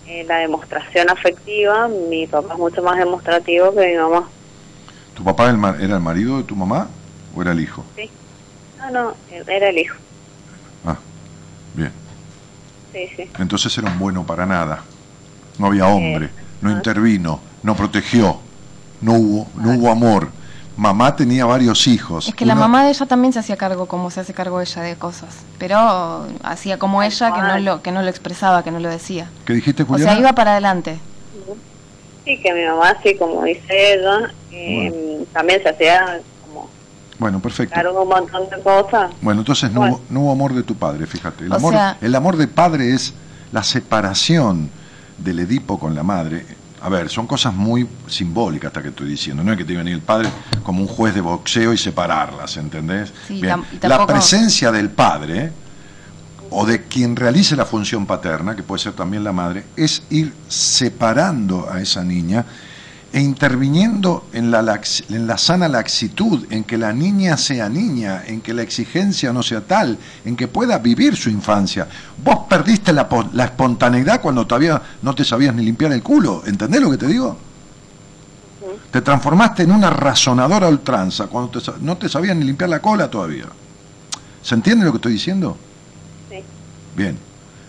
eh, 0.08 0.24
la 0.26 0.38
demostración 0.38 1.10
afectiva, 1.10 1.88
mi 1.88 2.28
papá 2.28 2.54
es 2.54 2.60
mucho 2.60 2.82
más 2.82 2.98
demostrativo 2.98 3.74
que 3.76 3.88
mi 3.88 3.96
mamá. 3.98 4.28
¿Tu 5.16 5.24
papá 5.24 5.44
era 5.44 5.52
el 5.52 5.58
ma- 5.58 5.78
era 5.80 5.96
el 5.96 6.02
marido 6.02 6.38
de 6.38 6.44
tu 6.44 6.56
mamá 6.56 6.88
o 7.36 7.42
era 7.42 7.52
el 7.52 7.60
hijo? 7.60 7.84
Sí. 7.98 8.10
No, 8.80 8.90
no, 8.92 9.16
era 9.48 9.70
el 9.70 9.78
hijo. 9.80 9.96
Bien. 11.74 11.92
Sí, 12.94 13.08
sí. 13.16 13.30
Entonces 13.40 13.78
era 13.78 13.90
un 13.90 14.00
bueno 14.00 14.26
para 14.26 14.46
nada. 14.46 14.82
No 15.58 15.68
había 15.68 15.88
hombre, 15.88 16.30
no 16.62 16.72
intervino, 16.72 17.40
no 17.64 17.76
protegió, 17.76 18.40
no 19.02 19.14
hubo, 19.14 19.48
no 19.56 19.72
hubo 19.76 19.92
amor. 19.92 20.30
Mamá 20.78 21.16
tenía 21.16 21.46
varios 21.46 21.86
hijos. 21.88 22.30
Es 22.30 22.34
que 22.36 22.46
la 22.46 22.56
mamá 22.56 22.86
de 22.86 22.92
ella 22.92 23.06
también 23.06 23.34
se 23.34 23.40
hacía 23.40 23.56
cargo 23.58 23.86
como 23.88 24.10
se 24.10 24.22
hace 24.22 24.34
cargo 24.34 24.60
ella 24.62 24.82
de 24.82 24.96
cosas, 24.96 25.36
pero 25.60 26.26
hacía 26.44 26.80
como 26.80 27.04
ella 27.04 27.34
que 27.34 27.42
no 27.42 27.60
lo 27.60 27.82
que 27.82 27.92
no 27.92 28.02
lo 28.02 28.08
expresaba, 28.10 28.64
que 28.64 28.72
no 28.72 28.80
lo 28.80 28.90
decía. 28.90 29.30
¿Qué 29.46 29.54
dijiste, 29.54 29.84
O 29.84 29.86
Juliana? 29.86 30.12
sea, 30.14 30.20
iba 30.20 30.34
para 30.34 30.52
adelante. 30.54 30.98
Sí, 32.26 32.38
que 32.38 32.54
mi 32.54 32.64
mamá, 32.66 32.96
sí, 33.04 33.16
como 33.16 33.44
dice 33.44 33.94
ella, 33.96 34.32
eh, 34.52 35.26
también 35.34 35.62
se 35.62 35.70
hacía 35.70 36.20
Bueno, 37.22 37.40
perfecto. 37.40 37.76
cargo 37.76 37.92
de 37.94 38.00
un 38.00 38.10
montón 38.10 38.50
de 38.50 38.60
cosas. 38.64 39.12
Bueno, 39.22 39.42
entonces 39.42 39.72
no, 39.72 39.82
Bueno. 39.82 39.96
hubo, 39.98 40.04
no 40.10 40.20
hubo 40.22 40.32
amor 40.32 40.56
de 40.56 40.64
tu 40.64 40.74
padre, 40.74 41.06
fíjate. 41.06 41.46
El 41.46 41.52
O 41.52 41.56
amor, 41.56 41.72
sea- 41.76 41.96
el 42.02 42.16
amor 42.16 42.36
de 42.36 42.48
padre 42.48 42.96
es 42.96 43.14
la 43.52 43.62
separación 43.62 44.72
del 45.20 45.38
Edipo 45.42 45.78
con 45.78 45.94
la 45.94 46.02
madre. 46.02 46.44
A 46.82 46.90
ver, 46.90 47.10
son 47.10 47.28
cosas 47.28 47.54
muy 47.54 47.88
simbólicas 48.08 48.70
hasta 48.70 48.82
que 48.82 48.88
estoy 48.90 49.08
diciendo. 49.08 49.44
No 49.44 49.52
es 49.52 49.58
que 49.60 49.64
te 49.66 49.74
iba 49.74 49.82
a 49.82 49.84
venir 49.84 50.00
el 50.00 50.04
padre 50.04 50.30
como 50.64 50.82
un 50.82 50.88
juez 50.88 51.14
de 51.14 51.22
boxeo 51.22 51.72
y 51.74 51.78
separarlas, 51.78 52.58
¿entendés? 52.58 53.14
Sí, 53.28 53.40
Bien. 53.40 53.62
La 53.84 54.04
presencia 54.08 54.72
del 54.72 54.90
padre 54.90 55.52
o 56.50 56.66
de 56.66 56.86
quien 56.86 57.16
realice 57.16 57.56
la 57.56 57.66
función 57.66 58.08
paterna, 58.08 58.56
que 58.56 58.64
puede 58.64 58.82
ser 58.82 58.94
también 58.94 59.24
la 59.24 59.32
madre, 59.32 59.64
es 59.78 60.02
ir 60.10 60.34
separando 60.48 61.70
a 61.72 61.80
esa 61.82 62.04
niña 62.04 62.46
e 63.14 63.20
interviniendo 63.20 64.26
en 64.32 64.52
la, 64.52 64.62
lax- 64.62 65.04
en 65.10 65.28
la 65.28 65.38
sana 65.38 65.68
laxitud, 65.68 66.46
en 66.50 66.64
que 66.64 66.78
la 66.78 66.94
niña 66.94 67.36
sea 67.38 67.68
niña, 67.68 68.24
en 68.26 68.42
que 68.42 68.54
la 68.54 68.62
exigencia 68.62 69.34
no 69.34 69.44
sea 69.44 69.62
tal, 69.62 69.98
en 70.24 70.36
que 70.36 70.48
pueda 70.48 70.78
vivir 70.78 71.18
su 71.18 71.30
infancia. 71.30 71.88
Vos 72.24 72.40
perdiste 72.50 72.94
la, 72.94 73.08
la 73.34 73.46
espontaneidad 73.46 74.22
cuando 74.22 74.48
todavía 74.48 74.82
no 75.02 75.14
te 75.14 75.26
sabías 75.26 75.54
ni 75.54 75.64
limpiar 75.66 75.92
el 75.92 76.02
culo, 76.02 76.44
¿entendés 76.46 76.82
lo 76.82 76.90
que 76.92 76.98
te 76.98 77.08
digo? 77.08 77.38
Te 78.92 79.02
transformaste 79.02 79.64
en 79.64 79.72
una 79.72 79.90
razonadora 79.90 80.70
ultranza 80.70 81.28
cuando 81.28 81.60
te 81.60 81.72
no 81.82 81.98
te 81.98 82.08
sabías 82.08 82.36
ni 82.36 82.46
limpiar 82.46 82.70
la 82.70 82.80
cola 82.80 83.10
todavía. 83.10 83.46
¿Se 84.42 84.56
entiende 84.56 84.86
lo 84.86 84.92
que 84.92 84.98
estoy 84.98 85.14
diciendo? 85.14 85.58
Sí. 86.30 86.38
Bien. 86.96 87.18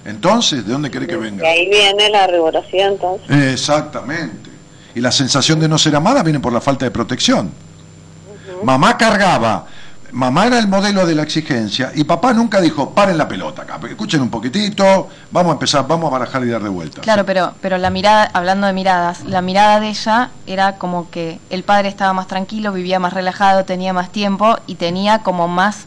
Entonces, 0.04 0.66
¿de 0.66 0.72
dónde 0.72 0.90
querés 0.90 1.08
que 1.08 1.16
venga? 1.16 1.48
ahí 1.48 1.68
viene 1.68 2.10
la 2.10 2.26
rigurosidad 2.26 2.92
entonces. 2.92 3.30
Exactamente. 3.52 4.50
Y 4.94 5.00
la 5.00 5.12
sensación 5.12 5.60
de 5.60 5.68
no 5.68 5.78
ser 5.78 5.96
amada 5.96 6.22
viene 6.22 6.40
por 6.40 6.52
la 6.52 6.60
falta 6.60 6.84
de 6.84 6.90
protección. 6.90 7.50
Mamá 8.62 8.96
cargaba, 8.96 9.66
mamá 10.12 10.46
era 10.46 10.58
el 10.58 10.68
modelo 10.68 11.06
de 11.06 11.14
la 11.14 11.22
exigencia 11.22 11.90
y 11.94 12.04
papá 12.04 12.32
nunca 12.32 12.60
dijo, 12.60 12.90
paren 12.90 13.18
la 13.18 13.26
pelota 13.26 13.62
acá, 13.62 13.80
escuchen 13.88 14.20
un 14.20 14.30
poquitito, 14.30 15.08
vamos 15.30 15.50
a 15.50 15.54
empezar, 15.54 15.86
vamos 15.88 16.08
a 16.08 16.12
barajar 16.12 16.44
y 16.44 16.48
dar 16.48 16.62
de 16.62 16.68
vuelta. 16.68 17.00
Claro, 17.00 17.24
pero 17.24 17.54
pero 17.60 17.78
la 17.78 17.90
mirada, 17.90 18.30
hablando 18.32 18.66
de 18.66 18.72
miradas, 18.72 19.24
la 19.24 19.42
mirada 19.42 19.80
de 19.80 19.88
ella 19.88 20.30
era 20.46 20.76
como 20.76 21.10
que 21.10 21.40
el 21.50 21.64
padre 21.64 21.88
estaba 21.88 22.12
más 22.12 22.26
tranquilo, 22.26 22.72
vivía 22.72 22.98
más 22.98 23.14
relajado, 23.14 23.64
tenía 23.64 23.92
más 23.92 24.10
tiempo 24.10 24.58
y 24.66 24.76
tenía 24.76 25.20
como 25.20 25.48
más 25.48 25.86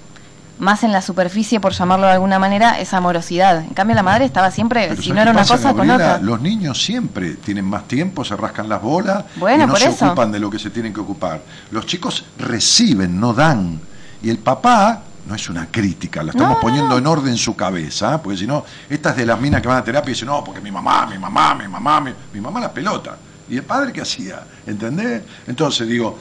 más 0.58 0.84
en 0.84 0.92
la 0.92 1.02
superficie, 1.02 1.60
por 1.60 1.74
llamarlo 1.74 2.06
de 2.08 2.14
alguna 2.14 2.40
manera, 2.40 2.80
esa 2.80 2.98
amorosidad. 2.98 3.60
En 3.60 3.74
cambio, 3.74 3.96
la 3.96 4.04
madre 4.04 4.26
estaba 4.26 4.52
siempre, 4.52 4.88
Pero 4.90 4.96
si 5.02 5.10
¿sabes 5.10 5.16
no 5.16 5.22
era 5.22 5.32
una 5.32 5.42
pasa, 5.42 5.56
cosa, 5.58 5.74
con 5.74 5.88
Gabriela? 5.88 6.14
otra. 6.16 6.26
Los 6.26 6.42
niños 6.42 6.82
siempre 6.84 7.34
tienen 7.36 7.66
más 7.66 7.88
tiempo, 7.88 8.24
se 8.24 8.36
rascan 8.38 8.70
las 8.70 8.82
bolas 8.82 9.26
Bueno, 9.36 9.64
y 9.64 9.68
no 9.68 9.74
por 9.74 9.82
se 9.82 9.90
eso. 9.90 10.06
ocupan 10.06 10.32
de 10.32 10.40
lo 10.40 10.50
que 10.50 10.58
se 10.60 10.70
tienen 10.70 10.94
que 10.94 11.00
ocupar. 11.02 11.42
Los 11.72 11.86
chicos 11.86 12.24
reciben, 12.40 13.20
no 13.20 13.34
dan. 13.34 13.80
Y 14.24 14.30
el 14.30 14.38
papá, 14.40 15.02
no 15.28 15.36
es 15.36 15.50
una 15.50 15.68
crítica, 15.70 16.24
la 16.24 16.32
estamos 16.32 16.56
No, 16.56 16.62
poniendo 16.62 16.90
no. 16.92 16.98
en 17.00 17.08
orden 17.08 17.38
su 17.38 17.56
cabeza, 17.56 18.16
¿eh? 18.16 18.20
porque 18.24 18.38
si 18.38 18.48
no, 18.48 18.64
estas 18.90 19.16
de 19.18 19.26
las 19.26 19.40
minas 19.40 19.62
que 19.62 19.68
van 19.68 19.78
a 19.78 19.84
terapia 19.84 20.12
y 20.12 20.14
dicen, 20.14 20.28
no, 20.28 20.44
porque 20.44 20.62
mi 20.62 20.72
mamá, 20.72 21.06
mi 21.06 21.18
mamá, 21.18 21.54
mi 21.56 21.68
mamá, 21.68 22.00
mi, 22.00 22.12
mi 22.34 22.40
mamá 22.42 22.60
la 22.60 22.72
pelota. 22.72 23.18
¿Y 23.50 23.58
el 23.58 23.64
padre 23.64 23.92
qué 23.92 24.02
hacía? 24.02 24.42
¿Entendés? 24.66 25.22
Entonces 25.48 25.88
digo, 25.88 26.18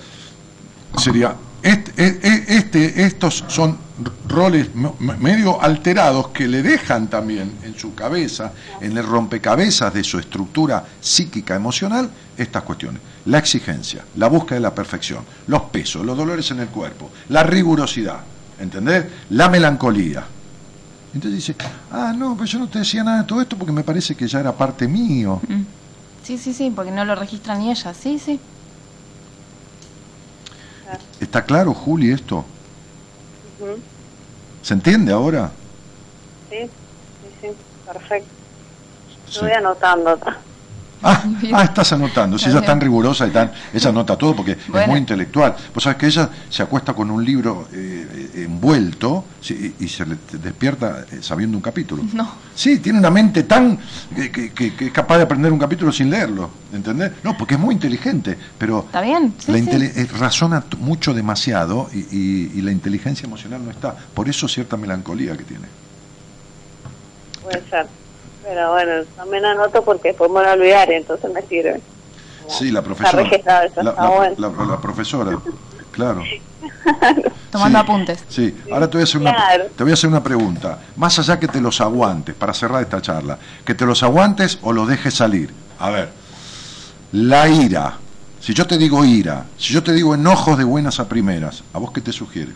sería 0.99 1.35
este, 1.65 1.93
e- 1.97 2.21
e- 2.23 2.45
este- 2.59 3.03
estos 3.05 3.45
son 3.49 3.77
roles 4.29 4.75
me- 4.75 4.93
me- 4.99 5.17
medio 5.17 5.61
alterados 5.63 6.29
que 6.29 6.47
le 6.47 6.63
dejan 6.63 7.09
también 7.09 7.53
en 7.63 7.77
su 7.79 7.95
cabeza, 7.95 8.53
en 8.81 8.97
el 8.97 9.05
rompecabezas 9.05 9.93
de 9.95 10.05
su 10.05 10.19
estructura 10.19 10.85
psíquica 11.01 11.55
emocional, 11.55 12.11
estas 12.37 12.63
cuestiones. 12.65 13.01
La 13.27 13.39
exigencia, 13.39 14.05
la 14.17 14.29
búsqueda 14.29 14.57
de 14.57 14.61
la 14.61 14.75
perfección, 14.75 15.25
los 15.47 15.63
pesos, 15.63 16.05
los 16.05 16.17
dolores 16.17 16.51
en 16.51 16.61
el 16.61 16.69
cuerpo, 16.69 17.11
la 17.31 17.43
rigurosidad, 17.45 18.21
¿entendés? 18.61 19.07
La 19.31 19.49
melancolía. 19.49 20.25
Entonces 21.15 21.47
dice, 21.47 21.57
ah, 21.93 22.13
no, 22.17 22.35
pero 22.35 22.47
yo 22.47 22.59
no 22.59 22.69
te 22.69 22.81
decía 22.81 23.05
nada 23.05 23.19
de 23.23 23.25
todo 23.25 23.41
esto 23.41 23.57
porque 23.57 23.73
me 23.73 23.85
parece 23.85 24.15
que 24.17 24.27
ya 24.29 24.41
era 24.41 24.53
parte 24.53 24.87
mío. 24.89 25.41
Mm. 25.49 25.63
Sí, 26.25 26.37
sí, 26.39 26.53
sí, 26.53 26.73
porque 26.75 26.91
no 26.91 27.05
lo 27.05 27.15
registra 27.15 27.55
ni 27.57 27.71
ella. 27.71 27.95
Sí, 27.95 28.19
sí. 28.19 28.41
¿Está 31.21 31.45
claro, 31.45 31.73
Juli, 31.73 32.13
esto? 32.13 32.45
¿Se 34.63 34.75
entiende 34.75 35.13
ahora? 35.13 35.51
Sí, 36.51 36.57
sí, 37.21 37.29
sí, 37.41 37.49
perfecto. 37.87 38.29
Sí. 39.27 39.37
Lo 39.41 39.43
voy 39.43 39.53
anotando. 39.53 40.21
Ah, 41.07 41.23
ah, 41.53 41.65
estás 41.65 41.93
anotando. 41.93 42.39
Si 42.39 42.49
ella 42.49 42.61
es 42.61 42.65
tan 42.67 42.81
rigurosa 42.81 43.27
y 43.27 43.31
tan. 43.31 43.53
Ella 43.73 43.91
anota 43.91 44.17
todo 44.17 44.35
porque 44.35 44.53
es 44.53 44.87
muy 44.89 44.99
intelectual. 44.99 45.55
Vos 45.75 45.83
sabés 45.85 45.99
que 45.99 46.07
ella 46.07 46.31
se 46.49 46.63
acuesta 46.63 46.95
con 46.95 47.11
un 47.11 47.23
libro 47.23 47.69
eh, 47.75 48.31
eh, 48.35 48.45
envuelto 48.45 49.27
sí, 49.41 49.75
y, 49.79 49.85
y 49.85 49.89
se 49.89 50.07
le 50.07 50.17
despierta 50.43 51.05
eh, 51.13 51.19
sabiendo 51.21 51.59
un 51.59 51.63
capítulo. 51.63 52.03
No. 52.15 52.33
Sí, 52.55 52.79
tiene 52.79 52.99
una 53.01 53.11
mente 53.11 53.43
tan. 53.43 53.79
que, 54.17 54.31
que- 54.33 54.53
que- 54.53 54.75
que 54.75 54.87
es 54.87 54.93
capaz 54.93 55.19
de 55.19 55.25
aprender 55.25 55.53
un 55.53 55.59
capítulo 55.59 55.93
sin 55.93 56.09
leerlo. 56.11 56.49
¿Entendés? 56.73 57.13
No, 57.23 57.37
porque 57.37 57.55
es 57.55 57.61
muy 57.61 57.75
inteligente. 57.75 58.39
Pero 58.59 58.81
¿Está 58.87 59.03
bien? 59.03 59.35
Sí, 59.39 59.53
la 59.53 59.59
sí. 59.59 59.65
intele- 59.65 59.93
eh, 59.95 60.09
razona 60.19 60.65
mucho 60.81 61.13
demasiado 61.13 61.89
y, 61.93 61.99
y- 62.17 62.53
y 62.57 62.63
la 62.63 62.73
inteligencia 62.73 63.27
emocional 63.27 63.63
no 63.65 63.71
está. 63.71 63.95
Por 64.15 64.29
eso 64.29 64.49
cierta 64.49 64.77
melancolía 64.79 65.37
que 65.37 65.45
tiene. 65.45 65.67
Puede 67.43 67.63
ser. 67.69 67.87
Pero 68.45 68.73
bueno, 68.73 69.05
también 69.17 69.45
anoto 69.45 69.83
porque 69.85 70.09
después 70.09 70.31
me 70.31 70.41
voy 70.41 70.49
a 70.49 70.53
olvidar 70.53 70.91
y 70.91 70.95
entonces 70.95 71.33
me 71.33 71.43
sirve. 71.43 71.81
Sí, 72.49 72.71
la 72.71 72.83
profesora. 72.83 73.23
la, 73.23 73.65
está 73.65 73.83
la- 73.83 73.93
bueno. 74.11 74.35
la- 74.39 74.65
la 74.67 74.81
profesora, 74.81 75.39
claro. 75.91 76.23
Tomando 77.51 77.79
Sí. 77.79 77.83
apuntes. 77.85 78.25
Sí, 78.29 78.55
ahora 78.71 78.87
te 78.89 78.99
voy, 78.99 79.03
a 79.03 79.05
hacer 79.05 79.21
una, 79.21 79.35
Claro. 79.35 79.65
te 79.77 79.83
voy 79.83 79.93
a 79.93 79.95
hacer 79.95 80.11
una 80.11 80.23
pregunta. 80.23 80.79
Más 80.97 81.19
allá 81.19 81.39
que 81.41 81.49
te 81.49 81.61
los 81.61 81.81
aguantes, 81.81 82.35
para 82.35 82.53
cerrar 82.53 82.83
esta 82.83 83.01
charla, 83.01 83.39
que 83.65 83.75
te 83.75 83.87
los 83.87 84.03
aguantes 84.03 84.59
o 84.63 84.73
los 84.75 84.89
dejes 84.89 85.15
salir. 85.15 85.51
A 85.79 85.89
ver, 85.91 86.11
la 87.13 87.49
ira. 87.49 87.97
Si 88.41 88.53
yo 88.53 88.67
te 88.67 88.77
digo 88.77 89.05
ira, 89.07 89.47
si 89.57 89.73
yo 89.73 89.83
te 89.83 89.93
digo 89.93 90.15
enojos 90.15 90.59
de 90.59 90.65
buenas 90.65 91.01
a 91.01 91.09
primeras, 91.09 91.65
¿a 91.73 91.79
vos 91.79 91.93
qué 91.93 92.03
te 92.03 92.13
sugiere? 92.13 92.53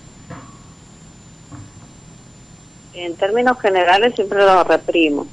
En 2.92 3.14
términos 3.16 3.58
generales 3.60 4.14
siempre 4.14 4.38
lo 4.44 4.64
reprimo. 4.64 5.26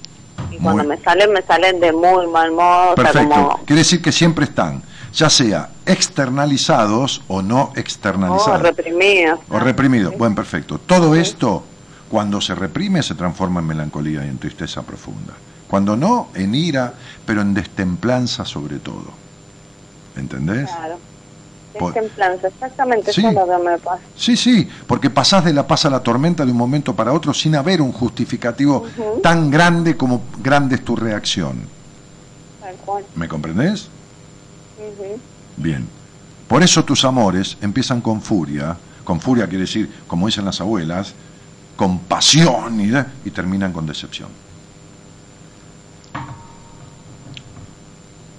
Y 0.56 0.60
cuando 0.60 0.84
Muy- 0.84 0.96
me 0.98 1.04
salen, 1.04 1.32
me 1.34 1.42
salen 1.42 1.80
de 1.80 1.92
muy 1.92 2.28
mal 2.28 2.52
modo. 2.52 2.92
o 2.92 2.96
sea, 2.96 3.04
Perfecto. 3.12 3.36
como 3.36 3.58
Quiere 3.66 3.80
decir 3.82 4.02
que 4.02 4.12
siempre 4.12 4.46
están, 4.46 4.82
ya 5.14 5.30
sea 5.30 5.70
externalizados 5.86 7.22
o 7.28 7.42
no 7.42 7.72
oh, 7.74 7.74
externalizados. 7.76 8.62
reprimidos. 8.62 9.40
O 9.50 9.60
reprimido. 9.60 10.12
Bueno, 10.18 10.36
perfecto. 10.36 10.78
Todo 10.80 11.16
esto, 11.16 11.64
cuando 12.10 12.42
se 12.42 12.56
reprime, 12.56 13.04
se 13.04 13.16
transforma 13.16 13.60
en 13.60 13.68
melancolía 13.68 14.26
y 14.26 14.30
en 14.30 14.38
tristeza 14.38 14.82
profunda. 14.84 15.34
Cuando 15.68 15.96
no, 15.98 16.30
en 16.36 16.54
ira, 16.56 16.94
pero 17.26 17.42
en 17.42 17.54
destemplanza 17.54 18.46
sobre 18.46 18.78
todo. 18.80 19.12
¿Entendés? 20.16 20.70
Claro. 20.70 20.98
Por- 21.80 21.98
exactamente 21.98 23.12
Sí. 23.12 23.22
eso 23.22 23.30
es 23.30 23.36
lo 23.36 23.46
que 23.48 23.64
me 23.70 23.78
pasa. 23.78 24.02
Sí, 24.16 24.38
sí, 24.38 24.70
porque 24.88 25.10
pasás 25.10 25.44
de 25.46 25.54
la 25.54 25.68
paz 25.68 25.86
a 25.86 25.90
la 25.90 26.02
tormenta 26.02 26.46
de 26.46 26.52
un 26.52 26.58
momento 26.58 26.96
para 26.96 27.12
otro 27.14 27.34
sin 27.34 27.56
haber 27.56 27.82
un 27.82 27.92
justificativo 27.92 28.86
tan 29.22 29.52
grande 29.52 29.98
como 29.98 30.22
grande 30.42 30.76
es 30.76 30.86
tu 30.86 30.96
reacción. 30.96 31.58
Tal 32.62 32.76
cual. 32.78 33.04
¿Me 33.16 33.28
comprendés? 33.28 33.90
Bien. 35.58 35.88
Por 36.48 36.64
eso 36.64 36.84
tus 36.86 37.04
amores 37.06 37.58
empiezan 37.62 38.02
con 38.02 38.22
furia, 38.22 38.78
con 39.04 39.20
furia 39.20 39.48
quiere 39.48 39.62
decir, 39.66 39.92
como 40.08 40.28
dicen 40.28 40.46
las 40.46 40.62
abuelas, 40.62 41.14
con 41.76 42.00
pasión 42.00 42.80
y, 42.80 42.92
y 43.28 43.32
terminan 43.32 43.74
con 43.74 43.86
decepción. 43.86 44.30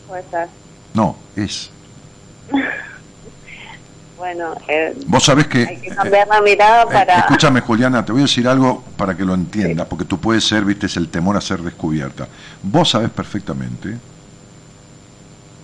Puede 0.08 0.22
ser. 0.30 0.48
No, 0.94 1.16
es. 1.34 1.70
Bueno, 4.16 4.54
eh, 4.68 4.94
Vos 5.06 5.24
sabés 5.24 5.46
que... 5.46 5.62
hay 5.62 5.76
que 5.80 5.88
cambiar 5.90 6.26
la 6.28 6.40
mirada 6.40 6.84
Eh, 6.84 6.92
para... 6.92 7.16
escúchame, 7.18 7.60
Juliana, 7.60 8.04
te 8.04 8.12
voy 8.12 8.22
a 8.22 8.24
decir 8.24 8.46
algo 8.48 8.84
para 8.96 9.16
que 9.16 9.24
lo 9.24 9.34
entiendas, 9.34 9.86
porque 9.86 10.04
tú 10.04 10.18
puedes 10.20 10.44
ser, 10.44 10.64
viste, 10.64 10.86
es 10.86 10.96
el 10.96 11.08
temor 11.08 11.36
a 11.36 11.40
ser 11.40 11.60
descubierta. 11.62 12.28
Vos 12.62 12.90
sabés 12.90 13.10
perfectamente, 13.10 13.98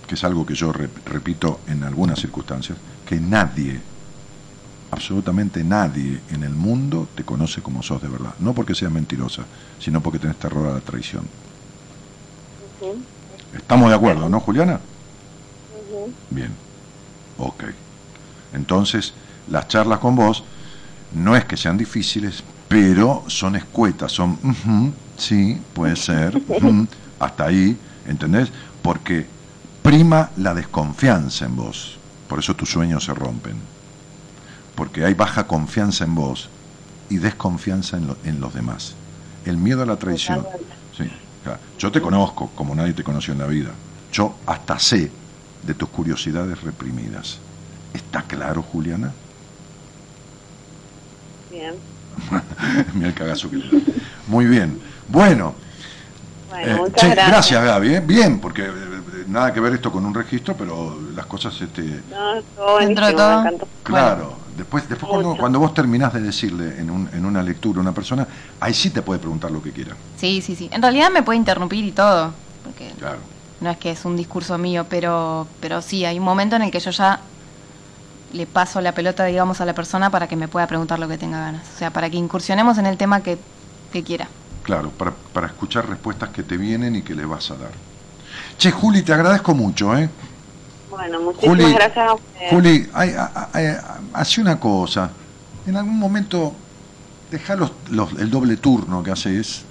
que 0.07 0.15
es 0.15 0.23
algo 0.23 0.45
que 0.45 0.53
yo 0.55 0.71
re- 0.71 0.89
repito 1.05 1.61
en 1.67 1.83
algunas 1.83 2.19
circunstancias, 2.19 2.77
que 3.05 3.19
nadie, 3.19 3.81
absolutamente 4.91 5.63
nadie 5.63 6.21
en 6.29 6.43
el 6.43 6.53
mundo 6.55 7.09
te 7.15 7.25
conoce 7.25 7.61
como 7.61 7.83
sos 7.83 8.01
de 8.01 8.07
verdad. 8.09 8.35
No 8.39 8.53
porque 8.53 8.75
seas 8.75 8.91
mentirosa, 8.91 9.47
sino 9.77 10.01
porque 10.01 10.19
tenés 10.19 10.37
terror 10.37 10.67
a 10.67 10.73
la 10.75 10.81
traición. 10.81 11.29
¿Estamos 13.51 13.89
de 13.89 13.95
acuerdo, 13.95 14.27
no, 14.29 14.39
Juliana? 14.39 14.81
ujú. 15.69 16.15
Bien, 16.29 16.57
ok. 17.37 17.63
Entonces, 18.53 19.13
las 19.49 19.67
charlas 19.67 19.99
con 19.99 20.15
vos 20.15 20.43
no 21.13 21.35
es 21.35 21.45
que 21.45 21.57
sean 21.57 21.77
difíciles, 21.77 22.43
pero 22.67 23.23
son 23.27 23.55
escuetas, 23.55 24.11
son, 24.11 24.37
sí, 25.17 25.59
puede 25.73 25.95
ser, 25.95 26.41
hasta 27.19 27.45
ahí, 27.45 27.77
¿entendés? 28.07 28.49
Porque 28.81 29.27
prima 29.81 30.29
la 30.37 30.53
desconfianza 30.53 31.45
en 31.45 31.55
vos, 31.55 31.97
por 32.27 32.39
eso 32.39 32.55
tus 32.55 32.69
sueños 32.69 33.03
se 33.05 33.13
rompen, 33.13 33.55
porque 34.75 35.05
hay 35.05 35.13
baja 35.13 35.45
confianza 35.47 36.03
en 36.03 36.15
vos 36.15 36.49
y 37.09 37.17
desconfianza 37.17 37.97
en, 37.97 38.07
lo- 38.07 38.17
en 38.23 38.39
los 38.39 38.53
demás. 38.53 38.93
El 39.45 39.57
miedo 39.57 39.83
a 39.83 39.85
la 39.85 39.97
traición. 39.97 40.45
Sí, 40.97 41.03
claro. 41.43 41.59
Yo 41.77 41.91
te 41.91 42.01
conozco 42.01 42.49
como 42.55 42.73
nadie 42.73 42.93
te 42.93 43.03
conoció 43.03 43.33
en 43.33 43.39
la 43.39 43.45
vida. 43.47 43.71
Yo 44.11 44.35
hasta 44.45 44.79
sé 44.79 45.11
de 45.63 45.73
tus 45.73 45.89
curiosidades 45.89 46.61
reprimidas. 46.63 47.39
¿Está 47.93 48.23
claro, 48.23 48.61
Juliana? 48.63 49.11
Bien. 51.51 51.73
Mira 52.93 53.07
el 53.09 53.13
cagazo 53.13 53.49
que 53.49 53.57
le 53.57 53.69
da. 53.69 53.77
Muy 54.27 54.45
bien. 54.45 54.79
Bueno, 55.07 55.53
Bueno, 56.49 56.71
eh, 56.71 56.75
muchas 56.77 56.95
che, 57.01 57.07
gracias. 57.09 57.27
gracias 57.29 57.63
Gaby. 57.63 57.95
¿eh? 57.95 57.99
Bien, 58.05 58.39
porque 58.39 58.63
eh, 58.65 59.25
nada 59.27 59.53
que 59.53 59.59
ver 59.59 59.73
esto 59.73 59.91
con 59.91 60.05
un 60.05 60.13
registro, 60.13 60.55
pero 60.55 60.99
las 61.15 61.25
cosas, 61.25 61.59
este, 61.61 62.01
No, 62.09 62.35
estuvo 62.35 62.77
Dentro 62.79 63.07
de 63.07 63.13
todo. 63.13 63.43
claro. 63.83 64.43
Después, 64.57 64.87
después 64.87 65.11
cuando 65.39 65.57
vos 65.59 65.73
terminás 65.73 66.13
de 66.13 66.21
decirle 66.21 66.79
en, 66.79 66.91
un- 66.91 67.09
en 67.11 67.25
una 67.25 67.41
lectura 67.41 67.79
a 67.79 67.81
una 67.81 67.91
persona, 67.91 68.27
ahí 68.59 68.71
sí 68.73 68.91
te 68.91 69.01
puede 69.01 69.19
preguntar 69.19 69.49
lo 69.49 69.63
que 69.63 69.71
quiera. 69.71 69.95
Sí, 70.15 70.43
sí, 70.45 70.55
sí. 70.55 70.69
En 70.71 70.79
realidad 70.79 71.09
me 71.09 71.23
puede 71.23 71.37
interrumpir 71.39 71.83
y 71.83 71.91
todo, 71.91 72.31
porque 72.63 72.91
Claro. 72.99 73.17
no 73.61 73.71
es 73.71 73.77
que 73.77 73.89
es 73.89 74.05
un 74.05 74.15
discurso 74.15 74.55
mío, 74.59 74.85
pero, 74.87 75.47
pero 75.59 75.81
sí, 75.81 76.05
hay 76.05 76.19
un 76.19 76.25
momento 76.25 76.55
en 76.55 76.61
el 76.61 76.69
que 76.71 76.79
yo 76.79 76.91
ya 76.91 77.19
le 78.33 78.45
paso 78.47 78.81
la 78.81 78.91
pelota, 78.93 79.25
digamos, 79.25 79.61
a 79.61 79.65
la 79.65 79.73
persona 79.73 80.09
para 80.09 80.27
que 80.27 80.35
me 80.35 80.47
pueda 80.47 80.67
preguntar 80.67 80.99
lo 80.99 81.07
que 81.07 81.17
tenga 81.17 81.39
ganas. 81.39 81.65
O 81.75 81.77
sea, 81.77 81.91
para 81.91 82.09
que 82.09 82.17
incursionemos 82.17 82.77
en 82.77 82.85
el 82.87 82.97
tema 82.97 83.21
que, 83.21 83.37
que 83.91 84.03
quiera. 84.03 84.27
Claro, 84.63 84.89
para, 84.91 85.11
para 85.33 85.47
escuchar 85.47 85.87
respuestas 85.87 86.29
que 86.29 86.43
te 86.43 86.57
vienen 86.57 86.95
y 86.95 87.01
que 87.01 87.13
le 87.15 87.25
vas 87.25 87.51
a 87.51 87.55
dar. 87.55 87.71
Che, 88.57 88.71
Juli, 88.71 89.03
te 89.03 89.13
agradezco 89.13 89.53
mucho, 89.53 89.95
¿eh? 89.97 90.09
Bueno, 90.89 91.19
muchísimas 91.21 91.57
Juli, 91.57 91.73
gracias 91.73 92.09
a 92.09 92.13
ustedes. 92.13 92.49
Juli, 92.51 92.89
hay- 92.93 93.09
hay- 93.53 93.65
hay- 93.67 93.77
hace 94.13 94.41
una 94.41 94.59
cosa. 94.59 95.09
En 95.65 95.75
algún 95.77 95.97
momento, 95.97 96.53
deja 97.31 97.55
los, 97.55 97.71
los- 97.89 98.13
el 98.13 98.29
doble 98.29 98.57
turno 98.57 99.01
que 99.03 99.11
haces. 99.11 99.63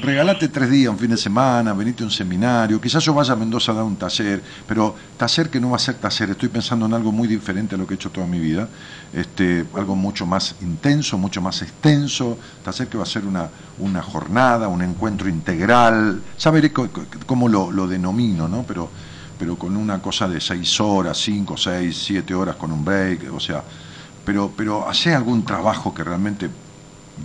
Regalate 0.00 0.48
tres 0.48 0.70
días, 0.70 0.90
un 0.90 0.98
fin 0.98 1.10
de 1.10 1.16
semana, 1.16 1.72
venite 1.72 2.02
a 2.02 2.06
un 2.06 2.10
seminario. 2.10 2.80
Quizás 2.80 3.04
yo 3.04 3.14
vaya 3.14 3.32
a 3.32 3.36
Mendoza 3.36 3.72
a 3.72 3.76
dar 3.76 3.84
un 3.84 3.96
taller, 3.96 4.42
pero 4.66 4.94
taller 5.16 5.50
que 5.50 5.60
no 5.60 5.70
va 5.70 5.76
a 5.76 5.78
ser 5.78 5.96
taller. 5.96 6.30
Estoy 6.30 6.48
pensando 6.48 6.86
en 6.86 6.94
algo 6.94 7.12
muy 7.12 7.28
diferente 7.28 7.74
a 7.74 7.78
lo 7.78 7.86
que 7.86 7.94
he 7.94 7.96
hecho 7.96 8.10
toda 8.10 8.26
mi 8.26 8.38
vida. 8.38 8.68
Este, 9.12 9.64
algo 9.74 9.96
mucho 9.96 10.26
más 10.26 10.56
intenso, 10.60 11.18
mucho 11.18 11.40
más 11.40 11.62
extenso. 11.62 12.38
Taller 12.64 12.88
que 12.88 12.96
va 12.96 13.04
a 13.04 13.06
ser 13.06 13.24
una, 13.24 13.48
una 13.78 14.02
jornada, 14.02 14.68
un 14.68 14.82
encuentro 14.82 15.28
integral. 15.28 16.20
Ya 16.38 16.50
veré 16.50 16.72
cómo 16.72 17.48
lo, 17.48 17.70
lo 17.70 17.86
denomino, 17.86 18.48
¿no? 18.48 18.64
Pero 18.66 18.90
pero 19.38 19.56
con 19.56 19.76
una 19.76 20.00
cosa 20.00 20.28
de 20.28 20.40
seis 20.40 20.78
horas, 20.80 21.18
cinco, 21.18 21.56
seis, 21.56 22.00
siete 22.04 22.32
horas 22.32 22.54
con 22.54 22.70
un 22.70 22.84
break, 22.84 23.34
o 23.34 23.40
sea, 23.40 23.60
pero, 24.24 24.52
pero 24.56 24.88
hace 24.88 25.12
algún 25.16 25.44
trabajo 25.44 25.92
que 25.92 26.04
realmente 26.04 26.48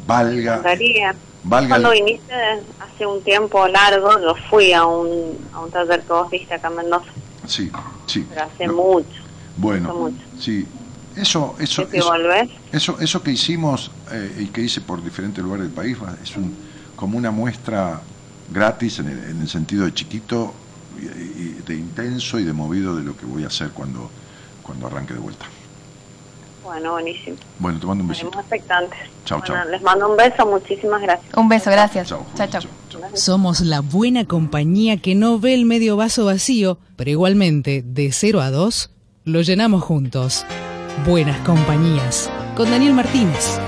valga, 0.08 0.56
encantaría. 0.56 1.16
Valga 1.48 1.70
Cuando 1.70 1.92
el- 1.92 2.04
viniste 2.04 2.34
hace 2.80 3.06
un 3.06 3.24
tiempo 3.24 3.68
largo, 3.68 4.10
yo 4.22 4.36
fui 4.50 4.74
a 4.74 4.86
un, 4.86 5.50
a 5.54 5.60
un 5.62 5.72
taller 5.72 6.02
que 6.06 6.14
vos 6.14 6.30
diste 6.30 6.54
acá 6.56 6.68
en 6.70 6.76
Mendoza, 6.76 7.12
sí, 7.46 7.72
sí. 8.06 8.26
pero 8.30 8.44
hace 8.44 8.68
No, 8.68 8.74
mucho. 8.74 9.10
Bueno, 9.56 9.94
mucho. 9.94 10.24
sí. 10.40 10.68
Eso, 11.16 11.56
eso, 11.60 11.82
¿Y 11.84 11.86
si 11.94 11.98
eso, 11.98 12.14
eso, 12.72 13.00
eso 13.00 13.24
que 13.24 13.32
hicimos 13.32 13.90
eh, 14.12 14.38
y 14.40 14.46
que 14.48 14.62
hice 14.62 14.82
por 14.82 15.04
diferentes 15.04 15.44
lugares 15.44 15.66
del 15.66 15.74
país 15.74 15.98
es 16.22 16.36
un, 16.38 16.56
como 16.96 17.18
una 17.18 17.32
muestra 17.32 18.02
gratis 18.54 19.00
en 19.00 19.08
el, 19.08 19.18
en 19.32 19.42
el 19.42 19.48
sentido 19.50 19.86
de 19.86 19.94
chiquito 19.96 20.54
y, 20.96 21.06
y 21.08 21.54
de 21.66 21.76
intenso 21.76 22.40
y 22.40 22.44
de 22.44 22.54
movido 22.54 22.96
de 22.96 23.04
lo 23.04 23.18
que 23.18 23.26
voy 23.26 23.44
a 23.44 23.48
hacer 23.48 23.70
cuando, 23.72 24.12
cuando 24.62 24.86
arranque 24.86 25.14
de 25.16 25.20
vuelta. 25.20 25.48
Bueno, 26.68 26.92
buenísimo. 26.92 27.38
Bueno, 27.60 27.80
te 27.80 27.86
mando 27.86 28.02
un 28.04 28.10
besito. 28.10 28.28
Estaremos 28.28 28.52
expectantes. 28.52 29.00
Chau, 29.24 29.40
Bueno, 29.40 29.56
chau. 29.64 29.72
Les 29.72 29.82
mando 29.82 30.10
un 30.12 30.18
beso, 30.18 30.46
muchísimas 30.46 31.02
gracias. 31.02 31.34
Un 31.38 31.48
beso, 31.48 31.72
gracias. 31.72 32.08
Chao, 32.10 32.26
Chao, 32.36 32.48
chao. 32.48 32.62
chao, 32.90 33.02
chao. 33.02 33.10
Somos 33.16 33.62
la 33.62 33.80
buena 33.80 34.26
compañía 34.26 34.98
que 34.98 35.16
no 35.16 35.40
ve 35.40 35.54
el 35.54 35.64
medio 35.66 35.96
vaso 35.96 36.26
vacío, 36.26 36.78
pero 36.98 37.10
igualmente, 37.10 37.84
de 37.86 38.12
0 38.12 38.42
a 38.42 38.52
2, 38.52 38.92
lo 39.24 39.42
llenamos 39.42 39.82
juntos. 39.82 40.46
Buenas 41.06 41.40
compañías, 41.46 42.30
con 42.56 42.70
Daniel 42.70 42.94
Martínez. 42.94 43.60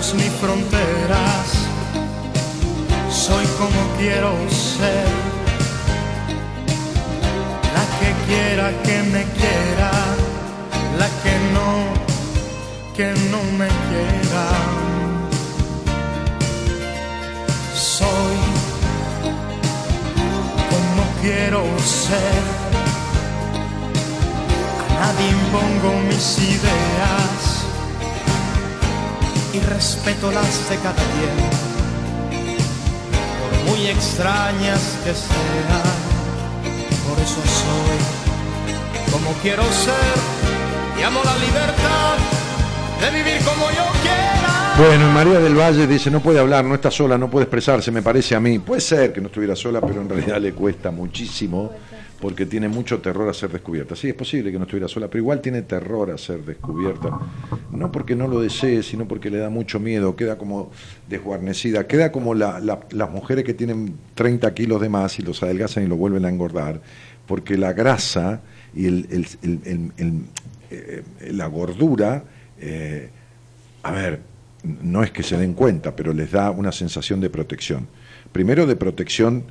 Ni 0.00 0.30
fronteras. 0.40 1.48
Soy 3.10 3.44
como 3.58 3.80
quiero 3.98 4.32
ser, 4.48 5.08
la 7.76 7.84
que 7.98 8.10
quiera 8.26 8.70
que 8.82 9.02
me 9.12 9.24
quiera, 9.38 9.90
la 10.98 11.08
que 11.22 11.34
no, 11.54 11.68
que 12.96 13.08
no 13.30 13.42
me 13.58 13.68
quiera. 13.88 14.46
Soy 17.74 18.38
como 20.70 21.02
quiero 21.20 21.62
ser. 21.78 22.42
A 24.98 25.12
nadie 25.12 25.28
impongo 25.28 26.00
mis 26.08 26.38
ideas 26.38 27.49
y 29.52 29.60
respeto 29.60 30.30
las 30.30 30.70
de 30.70 30.76
cada 30.76 30.94
quien, 30.94 31.36
por 33.40 33.70
muy 33.70 33.86
extrañas 33.86 34.98
que 35.04 35.12
sean. 35.14 36.00
Por 37.08 37.18
eso 37.18 37.40
soy 37.42 38.30
como 39.12 39.32
quiero 39.42 39.64
ser 39.64 39.94
y 40.98 41.02
amo 41.02 41.20
la 41.24 41.36
libertad 41.38 42.16
de 43.00 43.10
vivir 43.10 43.44
como 43.44 43.70
yo 43.70 43.84
quiera. 44.02 44.74
Bueno, 44.78 45.10
María 45.12 45.40
del 45.40 45.54
Valle 45.54 45.86
dice, 45.86 46.10
no 46.10 46.20
puede 46.20 46.38
hablar, 46.38 46.64
no 46.64 46.74
está 46.74 46.90
sola, 46.90 47.18
no 47.18 47.28
puede 47.28 47.44
expresarse, 47.44 47.90
me 47.90 48.02
parece 48.02 48.34
a 48.34 48.40
mí. 48.40 48.60
Puede 48.60 48.80
ser 48.80 49.12
que 49.12 49.20
no 49.20 49.26
estuviera 49.26 49.56
sola, 49.56 49.80
pero 49.80 50.00
en 50.00 50.08
realidad 50.08 50.40
le 50.40 50.52
cuesta 50.52 50.90
muchísimo 50.90 51.72
porque 52.20 52.46
tiene 52.46 52.68
mucho 52.68 53.00
terror 53.00 53.28
a 53.28 53.34
ser 53.34 53.50
descubierta. 53.50 53.96
Sí, 53.96 54.08
es 54.08 54.14
posible 54.14 54.52
que 54.52 54.58
no 54.58 54.64
estuviera 54.64 54.88
sola, 54.88 55.08
pero 55.08 55.18
igual 55.22 55.40
tiene 55.40 55.62
terror 55.62 56.10
a 56.10 56.18
ser 56.18 56.44
descubierta. 56.44 57.08
No 57.72 57.90
porque 57.92 58.14
no 58.16 58.28
lo 58.28 58.40
desee, 58.40 58.82
sino 58.82 59.06
porque 59.08 59.30
le 59.30 59.38
da 59.38 59.48
mucho 59.48 59.80
miedo, 59.80 60.16
queda 60.16 60.36
como 60.36 60.70
desguarnecida, 61.08 61.86
queda 61.86 62.12
como 62.12 62.34
la- 62.34 62.60
la- 62.60 62.80
las 62.90 63.10
mujeres 63.10 63.44
que 63.44 63.54
tienen 63.54 63.94
30 64.14 64.52
kilos 64.54 64.80
de 64.80 64.88
más 64.88 65.18
y 65.18 65.22
los 65.22 65.42
adelgazan 65.42 65.84
y 65.84 65.86
lo 65.86 65.96
vuelven 65.96 66.24
a 66.24 66.28
engordar, 66.28 66.82
porque 67.26 67.56
la 67.56 67.72
grasa 67.72 68.40
y 68.74 68.86
el- 68.86 69.06
eh, 70.70 71.02
la 71.32 71.46
gordura... 71.46 72.24
eh, 72.60 73.08
a 73.82 73.92
ver, 73.92 74.20
no 74.82 75.02
es 75.02 75.10
que 75.10 75.22
se 75.22 75.38
den 75.38 75.54
cuenta, 75.54 75.96
pero 75.96 76.12
les 76.12 76.30
da 76.32 76.50
una 76.50 76.70
sensación 76.70 77.18
de 77.22 77.30
protección. 77.30 77.86
Primero 78.30 78.66
de 78.66 78.76
protección 78.76 79.44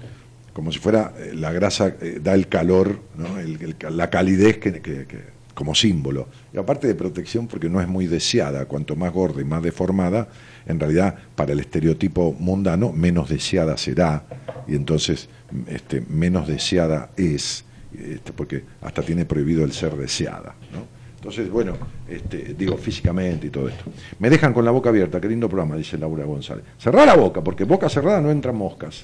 como 0.54 0.72
si 0.72 0.80
fuera 0.80 1.14
eh, 1.18 1.32
la 1.34 1.52
grasa 1.52 1.96
eh, 2.02 2.20
da 2.22 2.34
el 2.34 2.48
calor, 2.48 3.00
la 3.90 4.10
calidez 4.10 4.60
como 5.54 5.76
símbolo. 5.76 6.28
Y 6.54 6.58
aparte 6.58 6.88
de 6.88 6.96
protección 6.96 7.48
porque 7.48 7.70
no 7.70 7.82
es 7.82 7.88
muy 7.88 8.08
deseada, 8.08 8.66
cuanto 8.66 8.96
más 8.96 9.12
gorda 9.12 9.42
y 9.42 9.46
más 9.46 9.62
deformada, 9.62 10.30
en 10.66 10.80
realidad 10.80 11.16
para 11.36 11.54
el 11.54 11.60
estereotipo 11.60 12.34
mundano 12.40 12.94
menos 12.94 13.30
deseada 13.30 13.76
será 13.78 14.24
y 14.68 14.76
entonces 14.76 15.28
este, 15.68 16.02
menos 16.02 16.48
deseada 16.48 17.10
es, 17.18 17.66
este, 17.94 18.32
porque 18.34 18.64
hasta 18.82 19.02
tiene 19.02 19.26
prohibido 19.26 19.64
el 19.64 19.74
ser 19.74 19.96
deseada. 19.96 20.56
Entonces, 21.16 21.50
bueno, 21.50 21.74
este, 22.08 22.56
digo 22.58 22.78
físicamente 22.78 23.48
y 23.48 23.50
todo 23.50 23.68
esto. 23.68 23.84
Me 24.20 24.30
dejan 24.30 24.54
con 24.54 24.64
la 24.64 24.72
boca 24.72 24.88
abierta, 24.88 25.20
qué 25.20 25.28
lindo 25.28 25.50
programa, 25.50 25.76
dice 25.76 25.98
Laura 25.98 26.24
González. 26.24 26.64
Cerrá 26.78 27.06
la 27.06 27.16
boca, 27.16 27.44
porque 27.44 27.66
boca 27.66 27.90
cerrada 27.90 28.22
no 28.22 28.32
entran 28.32 28.56
moscas. 28.56 29.04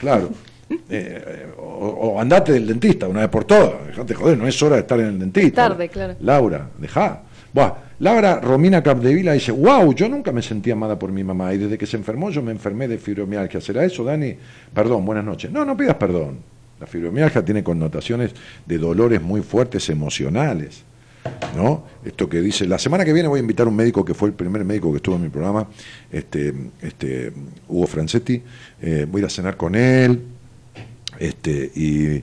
Claro. 0.00 0.30
Eh, 0.90 1.46
o, 1.58 1.86
o 2.14 2.20
andate 2.20 2.52
del 2.52 2.66
dentista 2.66 3.08
una 3.08 3.20
vez 3.20 3.28
por 3.28 3.44
todas. 3.44 3.86
Dejate 3.88 4.14
joder, 4.14 4.38
no 4.38 4.46
es 4.46 4.62
hora 4.62 4.76
de 4.76 4.82
estar 4.82 4.98
en 4.98 5.06
el 5.06 5.18
dentista. 5.18 5.68
Tarde, 5.68 5.88
claro. 5.88 6.16
Laura, 6.20 6.70
dejá. 6.78 7.22
Buah, 7.52 7.74
Laura 8.00 8.40
Romina 8.40 8.82
Capdevila 8.82 9.32
dice, 9.32 9.52
wow, 9.52 9.92
yo 9.92 10.08
nunca 10.08 10.30
me 10.32 10.40
sentía 10.42 10.74
amada 10.74 10.98
por 10.98 11.10
mi 11.10 11.24
mamá 11.24 11.52
y 11.52 11.58
desde 11.58 11.76
que 11.76 11.86
se 11.86 11.96
enfermó 11.96 12.30
yo 12.30 12.42
me 12.42 12.52
enfermé 12.52 12.86
de 12.86 12.98
fibromialgia. 12.98 13.60
¿Será 13.60 13.84
eso, 13.84 14.04
Dani? 14.04 14.34
Perdón, 14.72 15.04
buenas 15.04 15.24
noches. 15.24 15.50
No, 15.50 15.64
no 15.64 15.76
pidas 15.76 15.96
perdón. 15.96 16.38
La 16.78 16.86
fibromialgia 16.86 17.44
tiene 17.44 17.64
connotaciones 17.64 18.32
de 18.64 18.78
dolores 18.78 19.20
muy 19.20 19.42
fuertes 19.42 19.88
emocionales. 19.90 20.84
¿no? 21.56 21.84
Esto 22.04 22.28
que 22.28 22.40
dice, 22.40 22.66
la 22.66 22.78
semana 22.78 23.04
que 23.04 23.12
viene 23.12 23.28
voy 23.28 23.38
a 23.38 23.42
invitar 23.42 23.66
a 23.66 23.70
un 23.70 23.76
médico 23.76 24.04
que 24.04 24.14
fue 24.14 24.28
el 24.28 24.34
primer 24.34 24.64
médico 24.64 24.90
que 24.92 24.98
estuvo 24.98 25.16
en 25.16 25.22
mi 25.22 25.28
programa, 25.28 25.66
este, 26.10 26.54
este, 26.80 27.32
Hugo 27.66 27.86
Francetti, 27.86 28.40
eh, 28.80 29.06
voy 29.10 29.20
a 29.20 29.22
ir 29.22 29.26
a 29.26 29.30
cenar 29.30 29.56
con 29.56 29.74
él, 29.74 30.22
este, 31.18 31.70
y, 31.74 32.22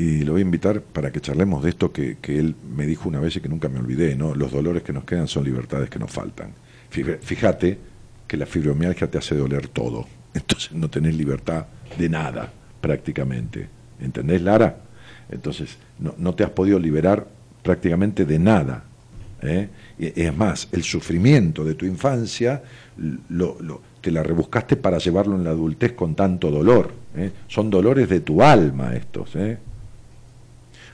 y 0.00 0.22
lo 0.24 0.32
voy 0.32 0.42
a 0.42 0.44
invitar 0.44 0.80
para 0.82 1.10
que 1.10 1.20
charlemos 1.20 1.62
de 1.64 1.70
esto 1.70 1.92
que, 1.92 2.18
que 2.20 2.38
él 2.38 2.54
me 2.76 2.86
dijo 2.86 3.08
una 3.08 3.20
vez 3.20 3.36
y 3.36 3.40
que 3.40 3.48
nunca 3.48 3.68
me 3.68 3.78
olvidé, 3.80 4.14
¿no? 4.16 4.34
Los 4.34 4.52
dolores 4.52 4.82
que 4.82 4.92
nos 4.92 5.04
quedan 5.04 5.28
son 5.28 5.44
libertades 5.44 5.90
que 5.90 5.98
nos 5.98 6.10
faltan. 6.10 6.52
Fíjate, 6.90 7.78
que 8.26 8.36
la 8.36 8.46
fibromialgia 8.46 9.10
te 9.10 9.18
hace 9.18 9.34
doler 9.34 9.68
todo, 9.68 10.06
entonces 10.34 10.72
no 10.72 10.88
tenés 10.88 11.14
libertad 11.16 11.66
de 11.98 12.08
nada, 12.08 12.52
prácticamente. 12.80 13.68
¿Entendés, 14.00 14.40
Lara? 14.42 14.76
Entonces, 15.30 15.76
no, 15.98 16.14
no 16.18 16.34
te 16.34 16.44
has 16.44 16.50
podido 16.50 16.78
liberar 16.78 17.26
prácticamente 17.62 18.24
de 18.24 18.38
nada. 18.38 18.84
¿eh? 19.42 19.68
Y 19.98 20.20
Es 20.22 20.36
más, 20.36 20.68
el 20.72 20.82
sufrimiento 20.82 21.64
de 21.64 21.74
tu 21.74 21.84
infancia 21.86 22.62
lo, 23.28 23.56
lo- 23.60 23.82
te 24.00 24.10
la 24.10 24.22
rebuscaste 24.22 24.76
para 24.76 24.98
llevarlo 24.98 25.36
en 25.36 25.44
la 25.44 25.50
adultez 25.50 25.92
con 25.92 26.14
tanto 26.14 26.50
dolor. 26.50 26.92
¿eh? 27.16 27.30
Son 27.48 27.70
dolores 27.70 28.08
de 28.08 28.20
tu 28.20 28.42
alma 28.42 28.94
estos. 28.94 29.36
¿eh? 29.36 29.58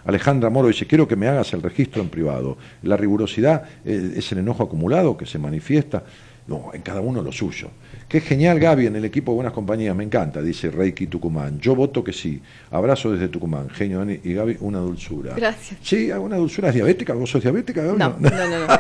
Alejandra 0.05 0.51
Moro 0.51 0.69
dice, 0.69 0.87
quiero 0.87 1.07
que 1.07 1.17
me 1.17 1.29
hagas 1.29 1.53
el 1.53 1.63
registro 1.63 2.03
en 2.03 2.09
privado. 2.09 2.57
La 2.83 2.97
rigurosidad 2.97 3.65
eh, 3.85 4.15
es 4.17 4.31
el 4.33 4.39
enojo 4.39 4.63
acumulado 4.63 5.17
que 5.17 5.27
se 5.27 5.39
manifiesta. 5.39 6.05
No, 6.47 6.71
en 6.73 6.83
cada 6.83 7.01
uno 7.01 7.23
lo 7.23 7.33
suyo. 7.33 7.71
Qué 8.09 8.21
genial, 8.21 8.61
Gaby, 8.61 8.87
en 8.87 8.95
el 8.97 9.05
equipo 9.05 9.33
de 9.33 9.37
Buenas 9.37 9.53
Compañías, 9.53 9.95
me 9.97 10.05
encanta, 10.05 10.41
dice 10.41 10.71
Reiki 10.71 11.09
Tucumán. 11.09 11.59
Yo 11.59 11.75
voto 11.75 12.05
que 12.05 12.13
sí. 12.13 12.41
Abrazo 12.71 13.11
desde 13.11 13.27
Tucumán. 13.29 13.69
Genio, 13.69 13.99
Dani 13.99 14.21
y 14.23 14.33
Gaby, 14.33 14.59
una 14.61 14.79
dulzura. 14.79 15.35
Gracias. 15.35 15.81
Sí, 15.83 16.09
una 16.13 16.37
dulzura. 16.37 16.69
¿Es 16.69 16.75
diabética? 16.77 17.15
¿Vos 17.15 17.29
sos 17.31 17.43
diabética? 17.43 17.83
Gaby? 17.83 17.99
No, 17.99 18.17
no, 18.21 18.31
no, 18.31 18.67
no. 18.67 18.77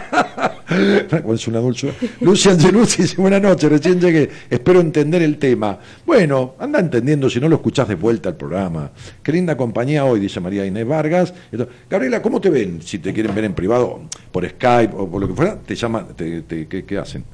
Es 1.34 1.46
una 1.48 1.58
dulzura. 1.60 1.92
Lucy 2.20 2.48
Angelucci 2.50 3.02
dice, 3.02 3.20
buenas 3.20 3.40
noches, 3.40 3.70
recién 3.70 4.00
llegué, 4.00 4.28
espero 4.50 4.80
entender 4.80 5.22
el 5.22 5.38
tema. 5.38 5.78
Bueno, 6.04 6.54
anda 6.58 6.80
entendiendo 6.80 7.30
si 7.30 7.38
no 7.40 7.48
lo 7.48 7.56
escuchás 7.56 7.86
de 7.88 7.94
vuelta 7.94 8.28
al 8.30 8.36
programa. 8.36 8.90
Qué 9.22 9.30
linda 9.32 9.56
compañía 9.56 10.04
hoy, 10.04 10.18
dice 10.20 10.40
María 10.40 10.66
Inés 10.66 10.86
Vargas. 10.86 11.32
Entonces, 11.52 11.74
Gabriela, 11.88 12.20
¿cómo 12.20 12.40
te 12.40 12.50
ven? 12.50 12.82
Si 12.82 12.98
te 12.98 13.12
quieren 13.12 13.34
ver 13.34 13.44
en 13.44 13.54
privado, 13.54 14.02
por 14.32 14.46
Skype 14.48 14.92
o 14.96 15.08
por 15.08 15.20
lo 15.20 15.28
que 15.28 15.34
fuera, 15.34 15.56
te 15.56 15.74
llaman, 15.76 16.08
te, 16.16 16.42
te- 16.42 16.66
¿qué, 16.66 16.84
qué 16.84 16.98
hacen? 16.98 17.24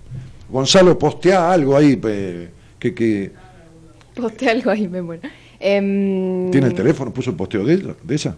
Gonzalo, 0.52 0.98
postea 0.98 1.50
algo 1.52 1.76
ahí, 1.76 1.96
que, 2.78 2.94
que 2.94 3.32
Posté 4.14 4.50
algo 4.50 4.70
ahí, 4.70 4.86
me 4.86 5.00
muero. 5.00 5.22
Em, 5.58 6.50
tiene 6.50 6.66
el 6.66 6.74
teléfono, 6.74 7.12
puso 7.12 7.30
el 7.30 7.36
posteo 7.36 7.64
de, 7.64 7.74
ella- 7.74 7.94
de. 8.02 8.32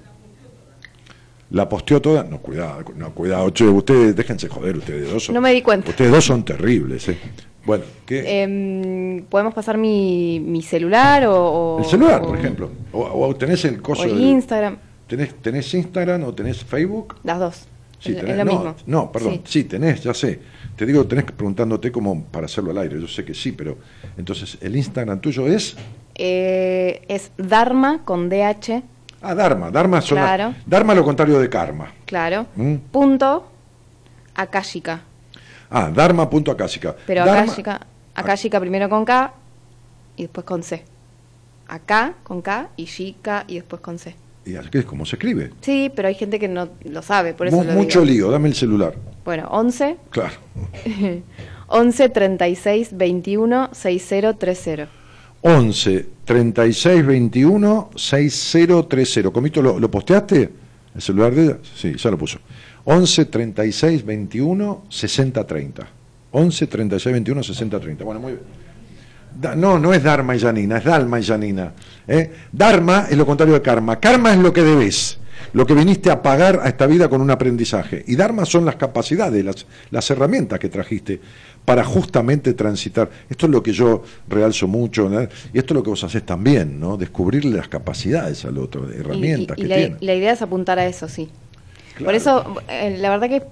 La 1.50 1.68
posteó 1.68 2.00
toda. 2.00 2.24
No, 2.24 2.38
cuidado, 2.38 2.84
no, 2.96 3.10
cuidado. 3.12 3.50
Che, 3.50 3.64
ustedes, 3.66 4.14
déjense 4.16 4.48
joder, 4.48 4.76
ustedes 4.76 5.10
dos. 5.12 5.24
son- 5.24 5.34
No 5.34 5.40
me 5.40 5.52
di 5.52 5.62
cuenta. 5.62 5.90
Ustedes 5.90 6.10
dos 6.12 6.24
son 6.24 6.44
terribles, 6.44 7.08
¿eh? 7.08 7.18
Bueno, 7.64 7.84
¿qué? 8.06 8.42
em, 8.42 9.24
¿Podemos 9.24 9.54
pasar 9.54 9.78
mi, 9.78 10.38
mi 10.40 10.62
celular 10.62 11.26
o, 11.26 11.34
o- 11.34 11.78
el 11.80 11.84
celular, 11.86 12.22
o- 12.22 12.26
por 12.28 12.38
ejemplo. 12.38 12.70
O, 12.92 13.00
o 13.26 13.36
tenés 13.36 13.64
el 13.64 13.78
O 13.78 13.82
coso 13.82 14.04
el 14.04 14.10
del- 14.10 14.20
Instagram? 14.20 14.76
¿tenés, 15.06 15.34
¿Tenés 15.36 15.72
Instagram 15.74 16.24
o 16.24 16.34
tenés 16.34 16.62
Facebook? 16.64 17.16
Las 17.24 17.38
dos. 17.38 17.64
Sí, 17.98 18.12
tenés- 18.14 18.30
es 18.32 18.36
lo 18.38 18.44
no, 18.44 18.52
mismo. 18.52 18.74
No, 18.86 19.10
perdón, 19.12 19.32
Sí. 19.34 19.40
sí. 19.44 19.64
tenés, 19.64 20.02
ya 20.02 20.12
sé. 20.12 20.40
Te 20.76 20.86
digo, 20.86 21.06
tenés 21.06 21.24
que 21.24 21.32
preguntándote 21.32 21.92
como 21.92 22.24
para 22.24 22.46
hacerlo 22.46 22.70
al 22.72 22.78
aire. 22.78 23.00
Yo 23.00 23.06
sé 23.08 23.24
que 23.24 23.32
sí, 23.34 23.52
pero 23.52 23.78
entonces, 24.16 24.58
¿el 24.60 24.74
Instagram 24.76 25.20
tuyo 25.20 25.46
es? 25.46 25.76
Eh, 26.16 27.02
es 27.08 27.30
Dharma 27.36 28.00
con 28.04 28.28
DH, 28.28 28.82
Ah, 29.26 29.34
Dharma. 29.34 29.70
Dharma, 29.70 30.00
son 30.02 30.18
Claro. 30.18 30.54
Dharma 30.66 30.94
lo 30.94 31.02
contrario 31.04 31.38
de 31.40 31.48
karma. 31.48 31.92
claro. 32.04 32.46
¿Mm? 32.56 32.74
Punto 32.92 33.50
Akashika. 34.34 35.02
Ah. 35.70 35.90
Pero 37.06 37.24
Dharma- 37.24 37.42
Akashika, 37.42 37.80
Akashika 38.14 38.60
primero 38.60 38.88
con 38.88 39.04
K 39.04 39.32
y 40.16 40.22
después 40.22 40.44
con 40.44 40.62
C. 40.62 40.84
Acá 41.68 42.14
con 42.22 42.42
K 42.42 42.68
y 42.76 42.84
Shika 42.84 43.44
y 43.48 43.54
después 43.54 43.80
con 43.80 43.98
C. 43.98 44.14
Y 44.44 44.56
así 44.56 44.68
es 44.72 44.84
como 44.84 45.06
se 45.06 45.16
escribe. 45.16 45.52
Sí, 45.62 45.90
pero 45.96 46.08
hay 46.08 46.14
gente 46.14 46.38
que 46.38 46.48
no 46.48 46.68
lo 46.84 47.00
sabe, 47.00 47.32
por 47.32 47.46
eso 47.46 47.56
Mu- 47.56 47.64
lo 47.64 47.72
mucho 47.72 48.02
digo. 48.02 48.12
lío, 48.12 48.30
dame 48.30 48.48
el 48.48 48.54
celular. 48.54 48.94
Bueno, 49.24 49.48
11 49.50 49.96
Claro. 50.10 50.34
11 51.68 52.08
36 52.10 52.90
21 52.96 53.70
6030. 53.72 54.88
11 55.42 56.06
36 56.24 57.06
21 57.06 57.90
6030. 57.96 59.30
¿Comito 59.30 59.62
lo, 59.62 59.78
lo 59.78 59.90
posteaste? 59.90 60.50
¿El 60.94 61.02
celular 61.02 61.34
de 61.34 61.44
ella? 61.44 61.58
Sí, 61.74 61.94
ya 61.96 62.10
lo 62.10 62.18
puso. 62.18 62.38
11 62.84 63.24
36 63.26 64.04
21 64.04 64.84
60 64.88 65.46
30. 65.46 65.86
11 66.32 66.66
36 66.66 67.12
21 67.12 67.42
60 67.42 67.80
30. 67.80 68.04
Bueno, 68.04 68.20
muy 68.20 68.32
bien. 68.32 68.44
Da- 69.40 69.56
no, 69.56 69.78
no 69.78 69.92
es 69.92 70.02
Dharma 70.02 70.36
y 70.36 70.40
Janina, 70.40 70.78
es 70.78 70.84
Dalma 70.84 71.18
y 71.18 71.24
Janina. 71.24 71.72
¿eh? 72.06 72.30
Dharma 72.52 73.06
es 73.10 73.16
lo 73.16 73.26
contrario 73.26 73.54
de 73.54 73.62
karma. 73.62 73.98
Karma 73.98 74.32
es 74.32 74.38
lo 74.38 74.52
que 74.52 74.62
debes, 74.62 75.18
lo 75.52 75.66
que 75.66 75.74
viniste 75.74 76.10
a 76.10 76.22
pagar 76.22 76.60
a 76.62 76.68
esta 76.68 76.86
vida 76.86 77.08
con 77.08 77.20
un 77.20 77.30
aprendizaje. 77.30 78.04
Y 78.06 78.16
Dharma 78.16 78.44
son 78.44 78.64
las 78.64 78.76
capacidades, 78.76 79.44
las, 79.44 79.66
las 79.90 80.10
herramientas 80.10 80.58
que 80.58 80.68
trajiste 80.68 81.20
para 81.64 81.84
justamente 81.84 82.52
transitar. 82.54 83.08
Esto 83.28 83.46
es 83.46 83.52
lo 83.52 83.62
que 83.62 83.72
yo 83.72 84.02
realzo 84.28 84.66
mucho, 84.68 85.08
¿no? 85.08 85.22
y 85.22 85.58
esto 85.58 85.72
es 85.72 85.76
lo 85.76 85.82
que 85.82 85.90
vos 85.90 86.04
haces 86.04 86.24
también, 86.24 86.78
¿no? 86.78 86.96
Descubrirle 86.96 87.56
las 87.56 87.68
capacidades 87.68 88.44
al 88.44 88.58
otro, 88.58 88.86
Y- 88.92 89.00
herramientas 89.00 89.56
y, 89.58 89.60
y 89.60 89.64
que 89.64 89.68
la, 89.68 89.76
tiene. 89.76 89.96
la 90.00 90.14
idea 90.14 90.32
es 90.32 90.42
apuntar 90.42 90.78
a 90.78 90.86
eso, 90.86 91.08
sí. 91.08 91.28
Claro. 91.94 92.04
Por 92.06 92.14
eso, 92.14 92.54
eh, 92.68 92.96
la 92.98 93.08
verdad 93.10 93.28
que 93.28 93.42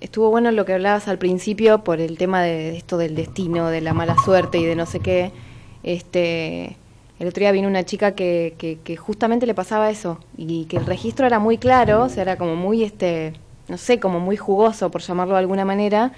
estuvo 0.00 0.28
bueno 0.30 0.50
lo 0.50 0.64
que 0.64 0.74
hablabas 0.74 1.06
al 1.08 1.18
principio 1.18 1.84
por 1.84 2.00
el 2.00 2.18
tema 2.18 2.42
de 2.42 2.76
esto 2.76 2.98
del 2.98 3.14
destino, 3.14 3.68
de 3.70 3.80
la 3.80 3.94
mala 3.94 4.16
suerte 4.24 4.58
y 4.58 4.64
de 4.64 4.74
no 4.76 4.84
sé 4.84 5.00
qué. 5.00 5.30
Este, 5.82 6.76
el 7.22 7.28
otro 7.28 7.40
día 7.40 7.52
vino 7.52 7.68
una 7.68 7.84
chica 7.84 8.16
que, 8.16 8.54
que, 8.58 8.80
que 8.82 8.96
justamente 8.96 9.46
le 9.46 9.54
pasaba 9.54 9.88
eso 9.90 10.18
y 10.36 10.64
que 10.64 10.76
el 10.76 10.86
registro 10.86 11.24
era 11.24 11.38
muy 11.38 11.56
claro, 11.56 12.02
o 12.02 12.08
sea, 12.08 12.22
era 12.22 12.36
como 12.36 12.56
muy, 12.56 12.82
este, 12.82 13.34
no 13.68 13.76
sé, 13.76 14.00
como 14.00 14.18
muy 14.18 14.36
jugoso, 14.36 14.90
por 14.90 15.02
llamarlo 15.02 15.34
de 15.34 15.38
alguna 15.38 15.64
manera. 15.64 16.10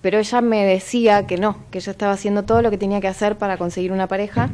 Pero 0.00 0.18
ella 0.18 0.40
me 0.40 0.64
decía 0.64 1.26
que 1.26 1.36
no, 1.36 1.58
que 1.70 1.78
ella 1.80 1.92
estaba 1.92 2.12
haciendo 2.12 2.44
todo 2.44 2.62
lo 2.62 2.70
que 2.70 2.78
tenía 2.78 2.98
que 3.02 3.08
hacer 3.08 3.36
para 3.36 3.58
conseguir 3.58 3.92
una 3.92 4.08
pareja 4.08 4.48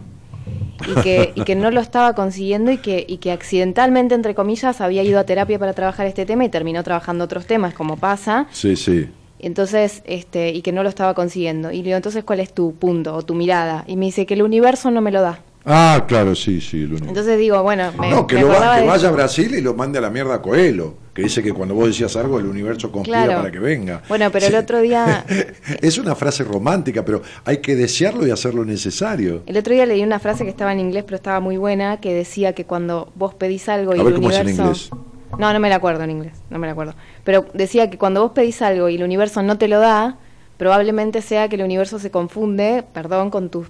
y 0.85 1.01
que, 1.01 1.33
y 1.37 1.45
que 1.45 1.55
no 1.55 1.71
lo 1.71 1.81
estaba 1.81 2.13
consiguiendo 2.15 2.73
y 2.73 2.79
que, 2.79 3.05
y 3.09 3.19
que 3.19 3.31
accidentalmente, 3.31 4.17
entre 4.17 4.35
comillas, 4.35 4.81
había 4.81 5.05
ido 5.05 5.21
a 5.21 5.25
terapia 5.25 5.61
para 5.61 5.75
trabajar 5.75 6.07
este 6.09 6.27
tema 6.27 6.45
y 6.45 6.49
terminó 6.49 6.83
trabajando 6.83 7.23
otros 7.23 7.47
temas, 7.47 7.73
como 7.73 7.97
pasa, 7.97 8.49
Sí, 8.51 8.75
sí. 8.75 9.09
entonces, 9.39 10.03
este, 10.07 10.51
y 10.51 10.63
que 10.63 10.73
no 10.73 10.83
lo 10.83 10.89
estaba 10.89 11.15
consiguiendo. 11.15 11.71
Y 11.71 11.79
le 11.79 11.83
digo, 11.85 11.97
entonces, 11.99 12.25
¿cuál 12.25 12.41
es 12.41 12.53
tu 12.53 12.75
punto 12.75 13.15
o 13.15 13.23
tu 13.23 13.35
mirada? 13.35 13.85
Y 13.87 13.97
me 13.97 14.07
dice 14.07 14.27
que 14.27 14.35
el 14.35 14.43
universo 14.43 14.91
no 14.91 15.01
me 15.01 15.13
lo 15.13 15.23
da. 15.23 15.39
Ah, 15.71 16.05
claro, 16.09 16.35
sí, 16.35 16.61
sí. 16.63 16.79
el 16.85 16.93
único. 16.93 17.09
Entonces 17.09 17.39
digo, 17.39 17.63
bueno, 17.63 17.93
me, 18.01 18.11
no, 18.11 18.27
que, 18.27 18.37
me 18.37 18.41
lo 18.43 18.49
va- 18.49 18.77
que 18.77 18.81
de 18.83 18.87
vaya 18.87 19.09
a. 19.09 19.13
Brasil 19.13 19.55
y 19.55 19.61
lo 19.61 19.75
mande 19.75 19.99
a 19.99 20.01
la 20.01 20.09
mierda 20.09 20.37
a 20.37 20.41
Coelho, 20.43 20.95
que 21.13 21.23
dice 21.23 21.43
que 21.43 21.53
cuando 21.53 21.75
vos 21.75 21.89
decías 21.89 22.17
algo 22.17 22.39
el 22.39 22.47
universo 22.47 22.91
conspira 22.91 23.25
Claro. 23.25 23.41
para 23.41 23.53
que 23.53 23.59
venga. 23.59 24.03
Bueno, 24.09 24.31
pero 24.33 24.47
el 24.47 24.55
otro 24.55 24.81
día- 24.81 25.27
es 25.83 25.99
una 25.99 26.15
frase 26.15 26.43
romántica, 26.45 27.05
pero 27.05 27.21
hay 27.45 27.59
que 27.59 27.77
desearlo 27.77 28.27
y 28.27 28.31
hacerlo 28.31 28.65
necesario. 28.65 29.43
El 29.47 29.57
otro 29.59 29.75
día 29.75 29.85
leí 29.85 30.03
una 30.03 30.19
frase 30.19 30.45
que 30.45 30.51
estaba 30.51 30.73
en 30.73 30.81
inglés, 30.81 31.05
pero 31.05 31.17
estaba 31.17 31.41
muy 31.41 31.59
buena, 31.59 31.99
que 32.01 32.15
decía 32.15 32.55
que 32.55 32.65
cuando 32.65 33.13
vos 33.15 33.35
pedís 33.35 33.69
algo 33.69 33.95
y 33.95 33.99
A 33.99 34.01
el 34.01 34.05
ver 34.07 34.15
cómo 34.15 34.31
es 34.31 34.37
en 34.37 34.47
universo... 34.47 34.63
inglés. 34.63 34.91
No, 35.39 35.53
no 35.53 35.61
me 35.61 35.69
la 35.69 35.75
acuerdo 35.77 36.03
en 36.05 36.11
inglés, 36.11 36.33
no 36.49 36.59
me 36.59 36.67
la 36.67 36.73
acuerdo. 36.73 36.95
Pero 37.25 37.45
decía 37.53 37.91
que 37.91 37.99
cuando 37.99 38.23
vos 38.23 38.31
pedís 38.33 38.63
algo 38.63 38.89
y 38.89 38.95
el 38.97 39.03
universo 39.03 39.43
no 39.43 39.59
te 39.59 39.69
lo 39.69 39.79
da, 39.81 40.17
probablemente 40.57 41.21
sea 41.21 41.49
que 41.51 41.57
el 41.57 41.63
universo 41.63 41.99
se 41.99 42.11
confunde, 42.11 42.85
perdón, 42.95 43.29
con 43.31 43.51
tus 43.51 43.69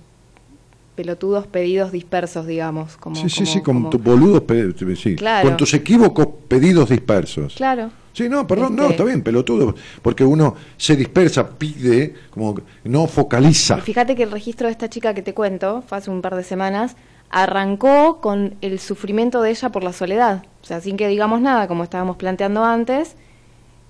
pelotudos 1.02 1.46
pedidos 1.46 1.92
dispersos, 1.92 2.44
digamos. 2.44 2.96
Como, 2.96 3.14
sí, 3.14 3.28
sí, 3.30 3.46
sí, 3.46 3.60
como- 3.62 3.82
con 3.82 3.90
tus 3.90 4.02
boludos, 4.02 4.40
pe- 4.42 4.74
sí. 4.96 5.14
Claro. 5.14 5.46
con 5.46 5.56
tus 5.56 5.72
equívocos 5.74 6.26
pedidos 6.48 6.88
dispersos. 6.88 7.54
Claro. 7.54 7.90
Sí, 8.12 8.28
no, 8.28 8.44
perdón, 8.48 8.74
no, 8.74 8.82
Este- 8.82 8.94
está 8.94 9.04
bien, 9.04 9.22
pelotudo, 9.22 9.76
porque 10.02 10.24
uno 10.24 10.56
se 10.76 10.96
dispersa, 10.96 11.48
pide, 11.50 12.14
como 12.30 12.56
no 12.82 13.06
focaliza. 13.06 13.78
Y 13.78 13.82
fíjate 13.82 14.16
que 14.16 14.24
el 14.24 14.32
registro 14.32 14.66
de 14.66 14.72
esta 14.72 14.88
chica 14.88 15.14
que 15.14 15.22
te 15.22 15.34
cuento, 15.34 15.84
fue 15.86 15.98
hace 15.98 16.10
un 16.10 16.20
par 16.20 16.34
de 16.34 16.42
semanas, 16.42 16.96
arrancó 17.30 18.20
con 18.20 18.56
el 18.60 18.80
sufrimiento 18.80 19.40
de 19.40 19.50
ella 19.50 19.68
por 19.68 19.84
la 19.84 19.92
soledad. 19.92 20.42
O 20.62 20.66
sea, 20.66 20.80
sin 20.80 20.96
que 20.96 21.06
digamos 21.06 21.40
nada, 21.40 21.68
como 21.68 21.84
estábamos 21.84 22.16
planteando 22.16 22.64
antes, 22.64 23.14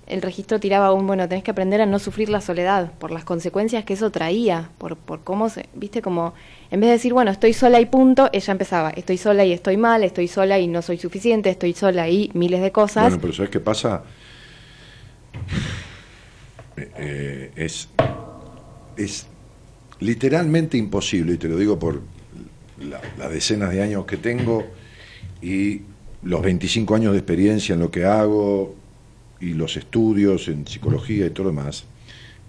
el 0.05 0.21
registro 0.21 0.59
tiraba 0.59 0.91
un, 0.93 1.05
bueno, 1.07 1.27
tenés 1.27 1.43
que 1.43 1.51
aprender 1.51 1.81
a 1.81 1.85
no 1.85 1.97
sufrir 1.99 2.29
la 2.29 2.41
soledad, 2.41 2.91
por 2.99 3.11
las 3.11 3.23
consecuencias 3.23 3.83
que 3.83 3.93
eso 3.93 4.09
traía, 4.11 4.69
por, 4.77 4.95
por 4.97 5.21
cómo 5.23 5.49
se, 5.49 5.69
viste, 5.75 6.01
como, 6.01 6.33
en 6.71 6.79
vez 6.79 6.87
de 6.89 6.93
decir, 6.93 7.13
bueno, 7.13 7.31
estoy 7.31 7.53
sola 7.53 7.79
y 7.81 7.85
punto, 7.87 8.29
ella 8.31 8.51
empezaba, 8.51 8.89
estoy 8.91 9.17
sola 9.17 9.43
y 9.45 9.53
estoy 9.53 9.77
mal, 9.77 10.03
estoy 10.03 10.27
sola 10.27 10.59
y 10.59 10.67
no 10.67 10.81
soy 10.81 10.97
suficiente, 10.97 11.49
estoy 11.49 11.73
sola 11.73 12.09
y 12.09 12.29
miles 12.33 12.61
de 12.61 12.71
cosas. 12.71 13.03
Bueno, 13.03 13.19
pero 13.21 13.33
¿sabes 13.33 13.49
qué 13.49 13.59
pasa? 13.59 14.03
Eh, 16.77 16.91
eh, 16.97 17.51
es, 17.55 17.89
es 18.95 19.27
literalmente 19.99 20.77
imposible, 20.77 21.33
y 21.33 21.37
te 21.37 21.47
lo 21.47 21.57
digo 21.57 21.77
por 21.79 22.01
la- 22.79 23.01
las 23.17 23.31
decenas 23.31 23.71
de 23.71 23.81
años 23.81 24.05
que 24.05 24.17
tengo 24.17 24.65
y 25.41 25.81
los 26.23 26.41
25 26.41 26.95
años 26.95 27.13
de 27.13 27.19
experiencia 27.19 27.73
en 27.73 27.79
lo 27.81 27.91
que 27.91 28.05
hago 28.05 28.75
y 29.39 29.53
los 29.53 29.75
estudios 29.77 30.47
en 30.49 30.67
psicología 30.67 31.25
y 31.25 31.29
todo 31.31 31.45
lo 31.45 31.49
demás, 31.51 31.85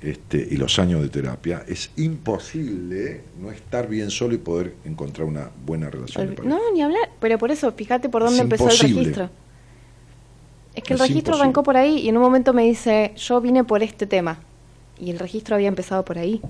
este, 0.02 0.48
y 0.51 0.56
los 0.56 0.78
años 0.78 1.02
de 1.02 1.09
terapia, 1.09 1.62
es 1.68 1.90
imposible 1.97 3.22
no 3.40 3.51
estar 3.51 3.89
bien 3.89 4.10
solo 4.10 4.35
y 4.35 4.39
poder 4.39 4.74
encontrar 4.85 5.27
una 5.28 5.51
buena 5.66 5.90
relación. 5.90 6.27
de 6.28 6.32
pareja. 6.36 6.55
No, 6.56 6.72
ni 6.72 6.82
hablar, 6.82 7.10
pero 7.20 7.39
por 7.39 7.51
eso, 7.51 7.70
fíjate 7.72 8.09
por 8.09 8.22
dónde 8.22 8.36
Es 8.36 8.43
empezó 8.43 8.64
imposible. 8.64 8.90
el 8.90 8.97
registro. 9.05 9.31
Es 10.74 10.85
que 10.85 10.94
el 10.94 10.97
Es 10.97 11.01
registro 11.01 11.18
imposible. 11.32 11.43
arrancó 11.43 11.62
por 11.62 11.77
ahí 11.77 11.98
y 11.98 12.09
en 12.09 12.16
un 12.16 12.22
momento 12.22 12.52
me 12.52 12.64
dice, 12.64 13.12
yo 13.16 13.40
vine 13.40 13.64
por 13.64 13.82
este 13.82 14.06
tema. 14.06 14.39
Y 14.98 15.10
el 15.10 15.18
registro 15.18 15.55
había 15.56 15.68
empezado 15.68 16.05
por 16.05 16.18
ahí. 16.18 16.40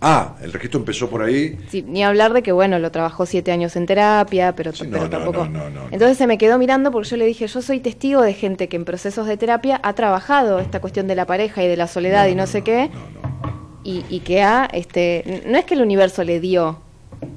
Ah, 0.00 0.36
el 0.42 0.52
registro 0.52 0.78
empezó 0.78 1.10
por 1.10 1.22
ahí. 1.22 1.58
Sí, 1.70 1.82
ni 1.82 2.04
hablar 2.04 2.32
de 2.32 2.42
que, 2.42 2.52
bueno, 2.52 2.78
lo 2.78 2.92
trabajó 2.92 3.26
siete 3.26 3.50
años 3.50 3.74
en 3.74 3.86
terapia, 3.86 4.54
pero, 4.54 4.72
Sí, 4.72 4.84
no, 4.84 4.90
pero 4.90 5.04
no, 5.04 5.10
tampoco. 5.10 5.44
no, 5.46 5.50
no, 5.50 5.70
no, 5.70 5.70
no. 5.70 5.88
Entonces 5.90 6.16
se 6.16 6.26
me 6.28 6.38
quedó 6.38 6.56
mirando 6.56 6.92
porque 6.92 7.08
yo 7.08 7.16
le 7.16 7.26
dije, 7.26 7.48
yo 7.48 7.60
soy 7.62 7.80
testigo 7.80 8.22
de 8.22 8.32
gente 8.32 8.68
que 8.68 8.76
en 8.76 8.84
procesos 8.84 9.26
de 9.26 9.36
terapia 9.36 9.80
ha 9.82 9.94
trabajado 9.94 10.60
esta 10.60 10.80
cuestión 10.80 11.08
de 11.08 11.16
la 11.16 11.26
pareja 11.26 11.64
y 11.64 11.68
de 11.68 11.76
la 11.76 11.88
soledad 11.88 12.28
y 12.28 12.36
no, 12.36 12.46
sé 12.46 12.62
qué, 12.62 12.90
y, 13.82 14.04
y 14.08 14.20
que 14.20 14.42
ha, 14.42 14.66
este, 14.72 15.42
no 15.46 15.58
es 15.58 15.64
que 15.64 15.74
el 15.74 15.82
universo 15.82 16.22
le 16.22 16.38
dio, 16.38 16.78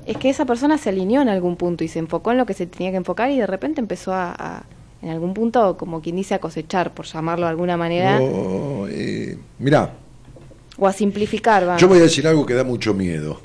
es 0.05 0.17
que 0.17 0.29
esa 0.29 0.45
persona 0.45 0.77
se 0.77 0.89
alineó 0.89 1.21
en 1.23 1.29
algún 1.29 1.55
punto 1.55 1.83
y 1.83 1.87
se 1.87 1.97
enfocó 1.97 2.31
en 2.31 2.37
lo 2.37 2.45
que 2.45 2.53
se 2.53 2.67
tenía 2.67 2.91
que 2.91 2.97
enfocar 2.97 3.31
y 3.31 3.39
de 3.39 3.47
repente 3.47 3.81
empezó 3.81 4.13
a, 4.13 4.35
a, 4.37 4.63
en 5.01 5.09
algún 5.09 5.33
punto, 5.33 5.77
como 5.77 6.01
quien 6.01 6.15
dice, 6.15 6.35
a 6.35 6.39
cosechar, 6.39 6.93
por 6.93 7.07
llamarlo 7.07 7.47
de 7.47 7.49
alguna 7.49 7.75
manera, 7.75 8.19
eh, 8.21 9.35
mirá, 9.57 9.93
o 10.77 10.87
a 10.87 10.93
simplificar, 10.93 11.67
va. 11.67 11.77
yo 11.77 11.87
voy 11.87 11.99
a 11.99 12.03
decir 12.03 12.27
algo 12.27 12.45
que 12.45 12.53
da 12.53 12.63
mucho 12.63 12.93
miedo. 12.93 13.41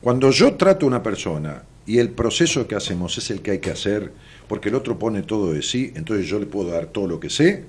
Cuando 0.00 0.30
yo 0.30 0.54
trato 0.54 0.86
a 0.86 0.88
una 0.88 1.02
persona 1.02 1.62
y 1.86 1.98
el 1.98 2.10
proceso 2.10 2.66
que 2.66 2.74
hacemos 2.74 3.18
es 3.18 3.30
el 3.30 3.42
que 3.42 3.52
hay 3.52 3.58
que 3.58 3.70
hacer, 3.70 4.12
porque 4.48 4.70
el 4.70 4.74
otro 4.74 4.98
pone 4.98 5.22
todo 5.22 5.52
de 5.52 5.62
sí, 5.62 5.92
entonces 5.94 6.26
yo 6.26 6.38
le 6.38 6.46
puedo 6.46 6.70
dar 6.70 6.86
todo 6.86 7.06
lo 7.06 7.20
que 7.20 7.28
sé, 7.30 7.64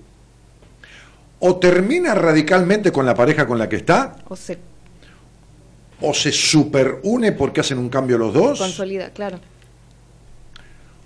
o 1.40 1.56
termina 1.58 2.14
radicalmente 2.14 2.92
con 2.92 3.06
la 3.06 3.16
pareja 3.16 3.48
con 3.48 3.58
la 3.58 3.68
que 3.68 3.78
está, 3.78 4.16
O 4.30 4.36
se 4.36 4.58
o 6.04 6.14
se 6.14 6.32
superune 6.32 7.32
porque 7.34 7.62
hacen 7.62 7.78
un 7.78 7.90
cambio 7.90 8.18
los 8.18 8.34
dos, 8.34 8.60
consolida, 8.60 9.10
claro. 9.12 9.40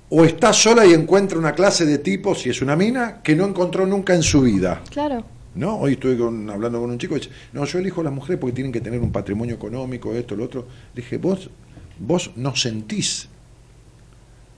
o 0.09 0.23
está 0.23 0.53
sola 0.53 0.85
y 0.85 0.93
encuentra 0.93 1.37
una 1.37 1.53
clase 1.53 1.85
de 1.85 1.97
tipo, 1.97 2.35
si 2.35 2.49
es 2.49 2.61
una 2.61 2.75
mina, 2.75 3.21
que 3.23 3.35
no 3.35 3.45
encontró 3.45 3.85
nunca 3.85 4.13
en 4.13 4.23
su 4.23 4.41
vida. 4.41 4.81
Claro. 4.89 5.25
¿No? 5.55 5.77
Hoy 5.77 5.93
estuve 5.93 6.17
con- 6.17 6.49
hablando 6.49 6.79
con 6.81 6.89
un 6.91 6.97
chico 6.97 7.15
y 7.15 7.19
dice, 7.19 7.31
no, 7.53 7.65
yo 7.65 7.79
elijo 7.79 8.01
a 8.01 8.05
las 8.05 8.13
mujeres 8.13 8.39
porque 8.39 8.53
tienen 8.55 8.71
que 8.71 8.81
tener 8.81 8.99
un 8.99 9.11
patrimonio 9.11 9.55
económico, 9.55 10.13
esto, 10.13 10.35
lo 10.35 10.43
otro. 10.45 10.67
Le 10.93 11.01
dije, 11.01 11.17
vos, 11.17 11.49
vos 11.99 12.31
no 12.35 12.55
sentís, 12.55 13.29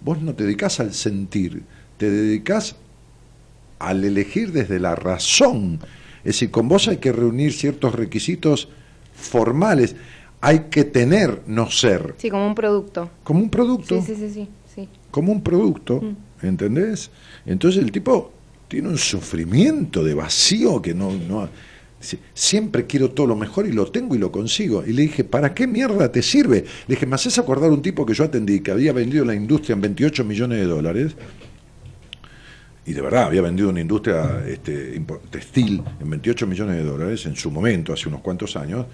vos 0.03 0.21
no 0.21 0.33
te 0.33 0.43
dedicás 0.43 0.79
al 0.79 0.93
sentir, 0.93 1.63
te 1.97 2.09
dedicás 2.09 2.75
al 3.79 4.03
elegir 4.03 4.51
desde 4.51 4.79
la 4.79 4.95
razón. 4.95 5.79
Es 6.19 6.33
decir, 6.35 6.51
con 6.51 6.67
vos 6.67 6.87
hay 6.87 6.97
que 6.97 7.11
reunir 7.11 7.53
ciertos 7.53 7.93
requisitos 7.95 8.69
formales, 9.13 9.95
hay 10.41 10.61
que 10.69 10.83
tener, 10.83 11.41
no 11.47 11.69
ser, 11.71 12.15
Sí, 12.17 12.29
como 12.29 12.47
un 12.47 12.55
producto. 12.55 13.09
como 13.23 13.39
un 13.39 13.49
producto 13.49 14.01
Sí, 14.01 14.13
sí, 14.13 14.15
sí, 14.15 14.29
sí. 14.33 14.47
sí. 14.75 14.89
como 15.11 15.31
un 15.31 15.41
producto, 15.41 16.01
Mm. 16.01 16.45
¿entendés? 16.45 17.09
Entonces 17.45 17.81
el 17.83 17.91
tipo 17.91 18.31
tiene 18.67 18.89
un 18.89 18.97
sufrimiento 18.97 20.03
de 20.03 20.13
vacío 20.13 20.81
que 20.81 20.93
no, 20.93 21.11
no 21.11 21.49
siempre 22.33 22.85
quiero 22.85 23.11
todo 23.11 23.27
lo 23.27 23.35
mejor 23.35 23.67
y 23.67 23.71
lo 23.71 23.87
tengo 23.87 24.15
y 24.15 24.17
lo 24.17 24.31
consigo. 24.31 24.83
Y 24.85 24.93
le 24.93 25.03
dije, 25.03 25.23
¿para 25.23 25.53
qué 25.53 25.67
mierda 25.67 26.11
te 26.11 26.21
sirve? 26.21 26.63
Le 26.87 26.95
dije, 26.95 27.05
¿me 27.05 27.15
haces 27.15 27.37
acordar 27.39 27.71
un 27.71 27.81
tipo 27.81 28.05
que 28.05 28.13
yo 28.13 28.23
atendí 28.23 28.59
que 28.59 28.71
había 28.71 28.93
vendido 28.93 29.25
la 29.25 29.35
industria 29.35 29.73
en 29.73 29.81
28 29.81 30.23
millones 30.23 30.59
de 30.59 30.65
dólares? 30.65 31.15
Y 32.85 32.93
de 32.93 33.01
verdad, 33.01 33.23
había 33.23 33.41
vendido 33.41 33.69
una 33.69 33.81
industria 33.81 34.43
este, 34.47 35.01
textil 35.29 35.83
en 35.99 36.09
28 36.09 36.47
millones 36.47 36.77
de 36.77 36.83
dólares 36.83 37.25
en 37.25 37.35
su 37.35 37.51
momento, 37.51 37.91
hace 37.91 38.07
unos 38.07 38.21
cuantos 38.21 38.55
años. 38.55 38.85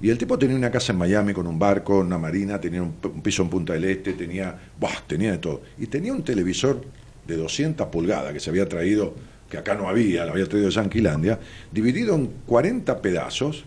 Y 0.00 0.10
el 0.10 0.18
tipo 0.18 0.38
tenía 0.38 0.54
una 0.54 0.70
casa 0.70 0.92
en 0.92 0.98
Miami 0.98 1.32
con 1.32 1.46
un 1.46 1.58
barco, 1.58 1.98
una 1.98 2.18
marina, 2.18 2.60
tenía 2.60 2.82
un, 2.82 2.92
piso 3.22 3.42
en 3.42 3.48
Punta 3.48 3.72
del 3.72 3.84
Este, 3.84 4.12
tenía, 4.12 4.56
¡buah! 4.78 5.00
tenía 5.06 5.32
de 5.32 5.38
todo. 5.38 5.62
Y 5.78 5.86
tenía 5.86 6.12
un 6.12 6.22
televisor 6.22 6.80
de 7.26 7.36
200 7.36 7.86
pulgadas 7.88 8.32
que 8.32 8.40
se 8.40 8.50
había 8.50 8.68
traído, 8.68 9.14
que 9.50 9.58
acá 9.58 9.74
no 9.74 9.88
había, 9.88 10.24
lo 10.24 10.32
había 10.32 10.46
traído 10.46 10.68
de 10.68 10.74
Yanquilandia, 10.74 11.38
dividido 11.72 12.14
en 12.14 12.30
40 12.46 13.00
pedazos, 13.00 13.64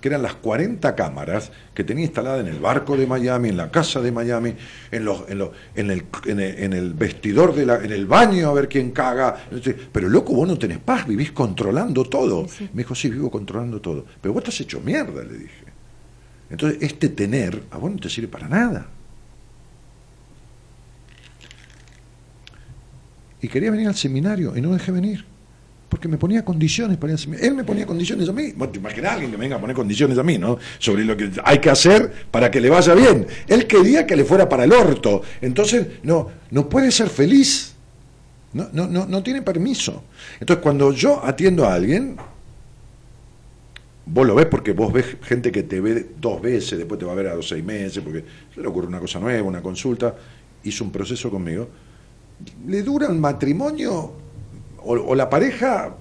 que 0.00 0.08
eran 0.08 0.22
las 0.22 0.34
40 0.34 0.94
cámaras 0.94 1.52
que 1.74 1.84
tenía 1.84 2.06
instalada 2.06 2.40
en 2.40 2.46
el 2.46 2.58
barco 2.58 2.96
de 2.96 3.06
Miami, 3.06 3.50
en 3.50 3.58
la 3.58 3.70
casa 3.70 4.00
de 4.00 4.10
Miami, 4.10 4.54
en, 4.90 5.04
los, 5.04 5.28
en, 5.28 5.36
los- 5.38 5.50
en, 5.74 5.90
el, 5.90 6.04
en, 6.24 6.40
el, 6.40 6.58
en 6.58 6.72
el 6.72 6.94
vestidor, 6.94 7.54
de 7.54 7.66
la, 7.66 7.76
en 7.84 7.92
el 7.92 8.06
baño 8.06 8.48
a 8.48 8.54
ver 8.54 8.66
quién 8.68 8.92
caga. 8.92 9.36
Pero 9.92 10.08
loco, 10.08 10.32
vos 10.34 10.48
no 10.48 10.58
tenés 10.58 10.78
paz, 10.78 11.06
vivís 11.06 11.32
controlando 11.32 12.04
todo. 12.04 12.48
Sí, 12.48 12.54
sí. 12.64 12.70
Me 12.72 12.78
dijo, 12.82 12.94
sí, 12.94 13.10
vivo 13.10 13.30
controlando 13.30 13.78
todo. 13.82 14.06
Pero 14.22 14.32
vos 14.32 14.42
estás 14.42 14.58
hecho 14.62 14.80
mierda, 14.80 15.22
le 15.22 15.34
dije. 15.34 15.64
Entonces, 16.48 16.78
este 16.82 17.10
tener 17.10 17.62
a 17.70 17.76
vos 17.76 17.90
no 17.92 17.98
te 17.98 18.08
sirve 18.08 18.28
para 18.28 18.48
nada. 18.48 18.86
Y 23.42 23.48
quería 23.48 23.70
venir 23.70 23.88
al 23.88 23.94
seminario 23.94 24.56
y 24.56 24.60
no 24.60 24.72
dejé 24.72 24.92
venir. 24.92 25.24
Porque 25.88 26.06
me 26.06 26.18
ponía 26.18 26.44
condiciones 26.44 26.96
para 26.98 27.10
ir 27.10 27.14
al 27.14 27.18
seminario. 27.18 27.48
Él 27.48 27.56
me 27.56 27.64
ponía 27.64 27.84
condiciones 27.84 28.28
a 28.28 28.32
mí. 28.32 28.52
Vos 28.54 28.70
te 28.70 28.78
imaginás 28.78 29.10
a 29.10 29.14
alguien 29.14 29.30
que 29.30 29.36
me 29.36 29.44
venga 29.44 29.56
a 29.56 29.60
poner 29.60 29.74
condiciones 29.74 30.16
a 30.18 30.22
mí, 30.22 30.38
¿no? 30.38 30.56
Sobre 30.78 31.04
lo 31.04 31.16
que 31.16 31.30
hay 31.44 31.58
que 31.58 31.68
hacer 31.68 32.12
para 32.30 32.50
que 32.50 32.60
le 32.60 32.70
vaya 32.70 32.94
bien. 32.94 33.26
Él 33.48 33.66
quería 33.66 34.06
que 34.06 34.14
le 34.14 34.24
fuera 34.24 34.48
para 34.48 34.64
el 34.64 34.72
orto. 34.72 35.22
Entonces, 35.40 35.86
no, 36.04 36.30
no 36.52 36.68
puede 36.68 36.92
ser 36.92 37.08
feliz. 37.08 37.74
No, 38.52 38.68
no, 38.72 38.86
no, 38.86 39.06
no 39.06 39.22
tiene 39.22 39.42
permiso. 39.42 40.04
Entonces, 40.38 40.62
cuando 40.62 40.92
yo 40.92 41.24
atiendo 41.24 41.66
a 41.66 41.74
alguien, 41.74 42.16
vos 44.06 44.26
lo 44.26 44.34
ves 44.34 44.46
porque 44.46 44.72
vos 44.72 44.92
ves 44.92 45.16
gente 45.22 45.52
que 45.52 45.62
te 45.62 45.80
ve 45.80 46.10
dos 46.20 46.40
veces, 46.40 46.78
después 46.78 46.98
te 46.98 47.06
va 47.06 47.12
a 47.12 47.16
ver 47.16 47.28
a 47.28 47.34
los 47.34 47.48
seis 47.48 47.64
meses, 47.64 48.02
porque 48.02 48.24
se 48.54 48.60
le 48.60 48.66
ocurre 48.66 48.88
una 48.88 48.98
cosa 48.98 49.20
nueva, 49.20 49.46
una 49.46 49.62
consulta, 49.62 50.14
hizo 50.64 50.84
un 50.84 50.90
proceso 50.90 51.30
conmigo. 51.30 51.68
Le 52.66 52.82
dura 52.82 53.06
el 53.06 53.14
matrimonio 53.14 54.12
o, 54.82 54.92
o 54.92 55.14
la 55.14 55.28
pareja 55.28 55.94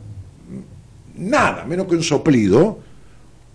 nada, 1.15 1.65
menos 1.65 1.87
que 1.87 1.95
un 1.95 2.03
soplido, 2.03 2.79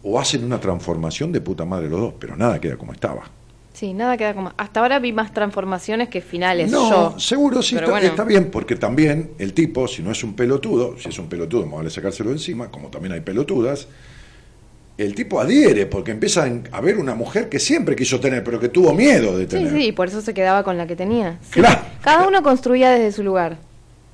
o 0.03 0.21
hacen 0.21 0.45
una 0.45 0.61
transformación 0.61 1.33
de 1.33 1.41
puta 1.41 1.65
madre 1.65 1.89
los 1.89 2.01
dos, 2.01 2.15
pero 2.19 2.37
nada 2.37 2.61
queda 2.61 2.77
como 2.77 2.93
estaba. 2.93 3.23
Sí, 3.73 3.93
nada 3.93 4.17
queda 4.17 4.35
como. 4.35 4.53
Hasta 4.57 4.81
ahora 4.81 5.01
vi 5.01 5.13
más 5.13 5.33
transformaciones 5.33 6.09
que 6.09 6.21
finales. 6.21 6.71
No, 6.71 7.13
yo. 7.13 7.19
seguro 7.19 7.61
sí 7.61 7.75
está, 7.75 7.91
bueno. 7.91 8.07
está 8.07 8.23
bien, 8.23 8.51
porque 8.51 8.77
también 8.77 9.33
el 9.39 9.53
tipo, 9.53 9.89
si 9.89 10.03
no 10.03 10.13
es 10.13 10.23
un 10.23 10.35
pelotudo, 10.35 10.97
si 10.99 11.09
es 11.09 11.19
un 11.19 11.27
pelotudo, 11.27 11.67
más 11.67 11.79
vale 11.79 11.91
sacárselo 11.91 12.31
de 12.31 12.37
encima, 12.37 12.71
como 12.71 12.89
también 12.89 13.15
hay 13.15 13.21
pelotudas, 13.21 13.89
el 14.97 15.15
tipo 15.15 15.41
adhiere, 15.41 15.87
porque 15.87 16.13
empieza 16.13 16.49
a 16.73 16.81
ver 16.81 16.99
una 16.99 17.15
mujer 17.15 17.49
que 17.49 17.59
siempre 17.59 17.97
quiso 17.97 18.21
tener, 18.21 18.45
pero 18.45 18.61
que 18.61 18.69
tuvo 18.69 18.93
miedo 18.95 19.37
de 19.37 19.45
Sí, 19.45 19.51
tener. 19.51 19.73
sí, 19.73 19.87
y 19.89 19.93
por 19.93 20.09
eso 20.09 20.21
se 20.21 20.33
quedaba 20.35 20.63
con 20.63 20.77
la 20.79 20.87
que 20.87 20.95
tenía. 20.97 21.39
Sí. 21.43 21.61
Claro. 21.61 21.81
Cada 22.03 22.29
uno 22.29 22.43
construía 22.43 22.91
desde 22.91 23.11
su 23.13 23.25
lugar. 23.25 23.59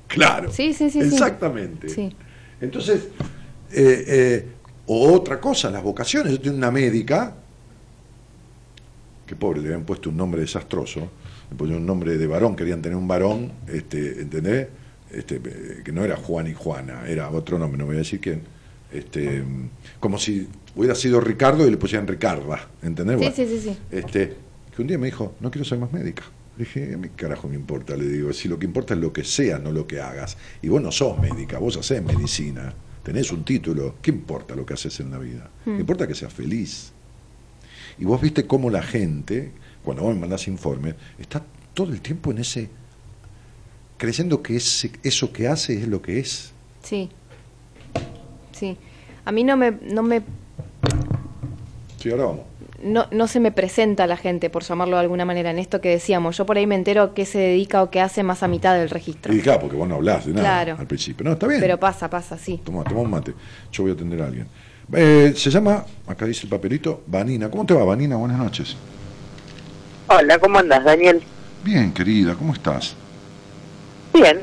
Claro. 0.07 0.51
Sí, 0.51 0.73
sí, 0.73 0.89
sí, 0.89 1.01
sí. 1.01 1.07
Exactamente. 1.07 1.87
Sí. 1.89 2.15
Entonces, 2.59 3.07
eh, 3.71 4.03
eh, 4.07 4.45
o 4.87 5.13
otra 5.13 5.39
cosa, 5.39 5.69
las 5.69 5.83
vocaciones. 5.83 6.33
Yo 6.33 6.41
tengo 6.41 6.57
una 6.57 6.71
médica, 6.71 7.35
que 9.25 9.35
pobre, 9.35 9.61
le 9.61 9.67
habían 9.67 9.83
puesto 9.85 10.09
un 10.09 10.17
nombre 10.17 10.41
desastroso, 10.41 10.99
le 11.49 11.55
pusieron 11.55 11.81
un 11.81 11.87
nombre 11.87 12.17
de 12.17 12.27
varón, 12.27 12.55
querían 12.55 12.81
tener 12.81 12.97
un 12.97 13.07
varón, 13.07 13.51
este, 13.67 14.21
¿entendés? 14.21 14.67
Este, 15.11 15.35
eh, 15.35 15.81
que 15.83 15.91
no 15.91 16.03
era 16.03 16.15
Juan 16.17 16.47
y 16.47 16.53
Juana, 16.53 17.03
era 17.07 17.29
otro 17.29 17.57
nombre, 17.59 17.77
no 17.77 17.85
voy 17.85 17.95
a 17.95 17.99
decir 17.99 18.19
quién. 18.19 18.41
Este, 18.91 19.43
como 19.99 20.17
si 20.17 20.47
hubiera 20.75 20.95
sido 20.95 21.21
Ricardo 21.21 21.65
y 21.65 21.71
le 21.71 21.77
pusieran 21.77 22.07
Ricarda, 22.07 22.69
¿entendés? 22.81 23.17
Sí, 23.17 23.25
Bueno, 23.25 23.35
sí, 23.35 23.47
sí, 23.47 23.69
sí. 23.69 23.77
Este, 23.91 24.35
que 24.75 24.81
un 24.81 24.87
día 24.87 24.97
me 24.97 25.07
dijo, 25.07 25.35
no 25.39 25.49
quiero 25.51 25.65
ser 25.65 25.79
más 25.79 25.91
médica. 25.91 26.23
Le 26.57 26.65
dije, 26.65 26.97
¿qué 27.01 27.09
carajo 27.15 27.47
me 27.47 27.55
importa? 27.55 27.95
Le 27.95 28.05
digo, 28.05 28.33
si 28.33 28.49
lo 28.49 28.59
que 28.59 28.65
importa 28.65 28.93
es 28.93 28.99
lo 28.99 29.13
que 29.13 29.23
seas, 29.23 29.61
no 29.61 29.71
lo 29.71 29.87
que 29.87 30.01
hagas. 30.01 30.37
Y 30.61 30.67
vos 30.67 30.81
no 30.81 30.91
sos 30.91 31.17
médica, 31.19 31.57
vos 31.59 31.77
haces 31.77 32.03
medicina, 32.03 32.73
tenés 33.03 33.31
un 33.31 33.43
título, 33.43 33.95
¿qué 34.01 34.11
importa 34.11 34.55
lo 34.55 34.65
que 34.65 34.73
haces 34.73 34.99
en 34.99 35.11
la 35.11 35.17
vida? 35.17 35.49
Hmm. 35.65 35.79
Importa 35.79 36.07
que 36.07 36.15
seas 36.15 36.33
feliz. 36.33 36.91
Y 37.97 38.05
vos 38.05 38.21
viste 38.21 38.45
cómo 38.45 38.69
la 38.69 38.81
gente, 38.81 39.51
cuando 39.83 40.03
vos 40.03 40.13
me 40.13 40.21
mandás 40.21 40.47
informes, 40.47 40.95
está 41.17 41.43
todo 41.73 41.91
el 41.93 42.01
tiempo 42.01 42.31
en 42.31 42.39
ese, 42.39 42.69
creyendo 43.97 44.41
que 44.41 44.57
ese, 44.57 44.91
eso 45.03 45.31
que 45.31 45.47
hace 45.47 45.79
es 45.79 45.87
lo 45.87 46.01
que 46.01 46.19
es. 46.19 46.51
Sí. 46.83 47.09
Sí. 48.61 48.77
A 49.25 49.31
mí 49.31 49.43
no 49.43 49.57
me, 49.57 49.71
no 49.81 50.03
me 50.03 50.21
Sí, 51.97 52.11
ahora 52.11 52.25
vamos. 52.25 52.41
no, 52.83 53.07
no 53.09 53.27
se 53.27 53.39
me 53.39 53.51
presenta 53.51 54.05
la 54.05 54.17
gente, 54.17 54.51
por 54.51 54.61
llamarlo 54.61 54.97
de 54.97 55.01
alguna 55.01 55.25
manera, 55.25 55.49
en 55.49 55.57
esto 55.57 55.81
que 55.81 55.89
decíamos. 55.89 56.37
Yo 56.37 56.45
por 56.45 56.57
ahí 56.57 56.67
me 56.67 56.75
entero 56.75 57.15
qué 57.15 57.25
se 57.25 57.39
dedica 57.39 57.81
o 57.81 57.89
qué 57.89 58.01
hace 58.01 58.21
más 58.21 58.43
a 58.43 58.47
mitad 58.47 58.75
del 58.75 58.91
registro. 58.91 59.33
Y 59.33 59.39
claro, 59.41 59.61
porque 59.61 59.75
vos 59.77 59.87
no 59.89 59.95
hablás 59.95 60.27
de 60.27 60.33
nada 60.33 60.63
Claro. 60.63 60.75
al 60.79 60.85
principio. 60.85 61.23
No, 61.25 61.31
está 61.33 61.47
bien. 61.47 61.59
Pero 61.59 61.79
pasa, 61.79 62.07
pasa, 62.07 62.37
sí. 62.37 62.61
Toma, 62.63 62.83
toma 62.83 63.01
un 63.01 63.09
mate. 63.09 63.33
Yo 63.71 63.81
voy 63.83 63.91
a 63.93 63.95
atender 63.95 64.21
a 64.21 64.25
alguien. 64.27 64.47
Eh, 64.93 65.33
se 65.35 65.49
llama, 65.49 65.83
acá 66.05 66.25
dice 66.27 66.43
el 66.43 66.49
papelito, 66.49 67.01
Vanina. 67.07 67.49
¿Cómo 67.49 67.65
te 67.65 67.73
va, 67.73 67.83
Vanina? 67.83 68.15
Buenas 68.17 68.37
noches. 68.37 68.75
Hola, 70.07 70.37
¿cómo 70.37 70.59
andas, 70.59 70.83
Daniel? 70.83 71.21
Bien, 71.63 71.91
querida, 71.93 72.35
¿cómo 72.35 72.53
estás? 72.53 72.95
Bien, 74.13 74.39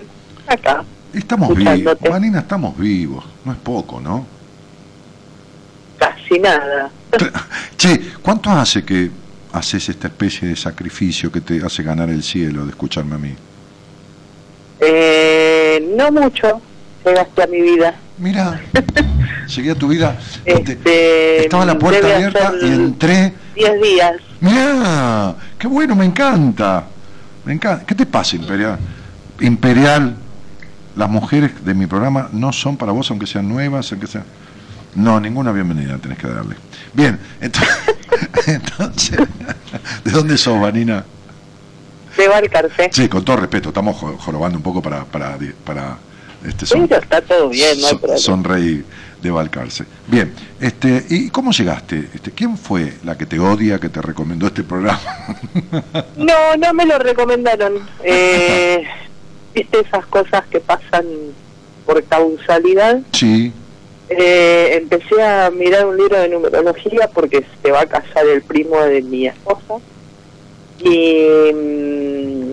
acá. 0.48 0.84
Estamos 1.18 1.54
vivos. 1.54 1.96
Vanina, 2.08 2.38
estamos 2.38 2.78
vivos. 2.78 3.24
No 3.44 3.52
es 3.52 3.58
poco, 3.58 4.00
¿no? 4.00 4.24
Casi 5.98 6.38
nada. 6.38 6.90
Che, 7.76 8.12
¿cuánto 8.22 8.50
hace 8.50 8.84
que 8.84 9.10
haces 9.52 9.88
esta 9.88 10.08
especie 10.08 10.48
de 10.48 10.56
sacrificio 10.56 11.32
que 11.32 11.40
te 11.40 11.64
hace 11.64 11.82
ganar 11.82 12.08
el 12.08 12.22
cielo 12.22 12.64
de 12.64 12.70
escucharme 12.70 13.16
a 13.16 13.18
mí? 13.18 13.34
Eh, 14.80 15.92
no 15.96 16.12
mucho 16.12 16.60
llegaste 17.04 17.42
a 17.42 17.46
mi 17.46 17.62
vida. 17.62 17.94
Mira, 18.18 18.60
llegué 19.54 19.70
a 19.72 19.74
tu 19.74 19.88
vida. 19.88 20.16
Este, 20.44 21.42
estaba 21.44 21.64
la 21.64 21.78
puerta 21.78 22.14
abierta 22.14 22.52
y 22.62 22.66
entré. 22.66 23.32
10 23.56 23.82
días. 23.82 24.12
Mira, 24.40 25.34
qué 25.58 25.66
bueno, 25.66 25.96
me 25.96 26.04
encanta. 26.04 26.84
Me 27.44 27.54
encanta. 27.54 27.84
¿Qué 27.84 27.94
te 27.94 28.06
pasa, 28.06 28.36
Imperial? 28.36 28.78
Imperial, 29.40 30.16
las 30.98 31.08
mujeres 31.08 31.64
de 31.64 31.72
mi 31.74 31.86
programa 31.86 32.28
no 32.32 32.52
son 32.52 32.76
para 32.76 32.92
vos, 32.92 33.10
aunque 33.10 33.26
sean 33.26 33.48
nuevas, 33.48 33.90
aunque 33.92 34.06
sean... 34.06 34.24
No, 34.94 35.20
ninguna 35.20 35.52
bienvenida 35.52 35.96
tenés 35.98 36.18
que 36.18 36.26
darle. 36.26 36.56
Bien, 36.92 37.18
entonces, 37.40 37.78
entonces 38.46 39.18
¿de 40.04 40.10
dónde 40.10 40.36
sos, 40.36 40.60
Vanina? 40.60 41.04
De 42.16 42.26
Balcarce. 42.26 42.90
Sí, 42.92 43.08
con 43.08 43.24
todo 43.24 43.36
respeto, 43.36 43.68
estamos 43.68 43.96
jo- 43.96 44.16
jorobando 44.18 44.58
un 44.58 44.62
poco 44.64 44.82
para, 44.82 45.04
para, 45.04 45.38
para 45.64 45.98
este, 46.44 46.66
son- 46.66 46.88
Pero 46.88 47.00
está 47.00 47.20
todo 47.20 47.48
bien, 47.48 47.80
no 47.80 47.86
hay 47.86 47.90
son- 47.90 47.98
problema. 48.00 48.18
sonreír 48.20 48.84
de 49.22 49.30
Balcarce. 49.30 49.84
Bien, 50.08 50.32
este, 50.60 51.06
¿y 51.10 51.30
cómo 51.30 51.52
llegaste? 51.52 52.08
Este, 52.14 52.32
¿Quién 52.32 52.56
fue 52.58 52.94
la 53.04 53.16
que 53.16 53.26
te 53.26 53.38
odia, 53.38 53.78
que 53.78 53.88
te 53.88 54.02
recomendó 54.02 54.46
este 54.48 54.64
programa? 54.64 54.98
No, 56.16 56.56
no 56.58 56.74
me 56.74 56.84
lo 56.86 56.98
recomendaron. 56.98 57.74
Eh, 58.02 58.82
Viste 59.58 59.80
esas 59.80 60.06
cosas 60.06 60.46
que 60.46 60.60
pasan 60.60 61.04
por 61.86 62.02
causalidad. 62.04 63.00
sí, 63.12 63.52
Eh, 64.10 64.76
empecé 64.80 65.20
a 65.22 65.50
mirar 65.50 65.84
un 65.86 65.96
libro 65.98 66.18
de 66.18 66.28
numerología 66.30 67.10
porque 67.12 67.44
se 67.62 67.70
va 67.70 67.80
a 67.82 67.86
casar 67.86 68.26
el 68.26 68.40
primo 68.42 68.80
de 68.80 69.02
mi 69.02 69.26
esposa. 69.26 69.74
Y 70.80 71.52
mm, 71.52 72.52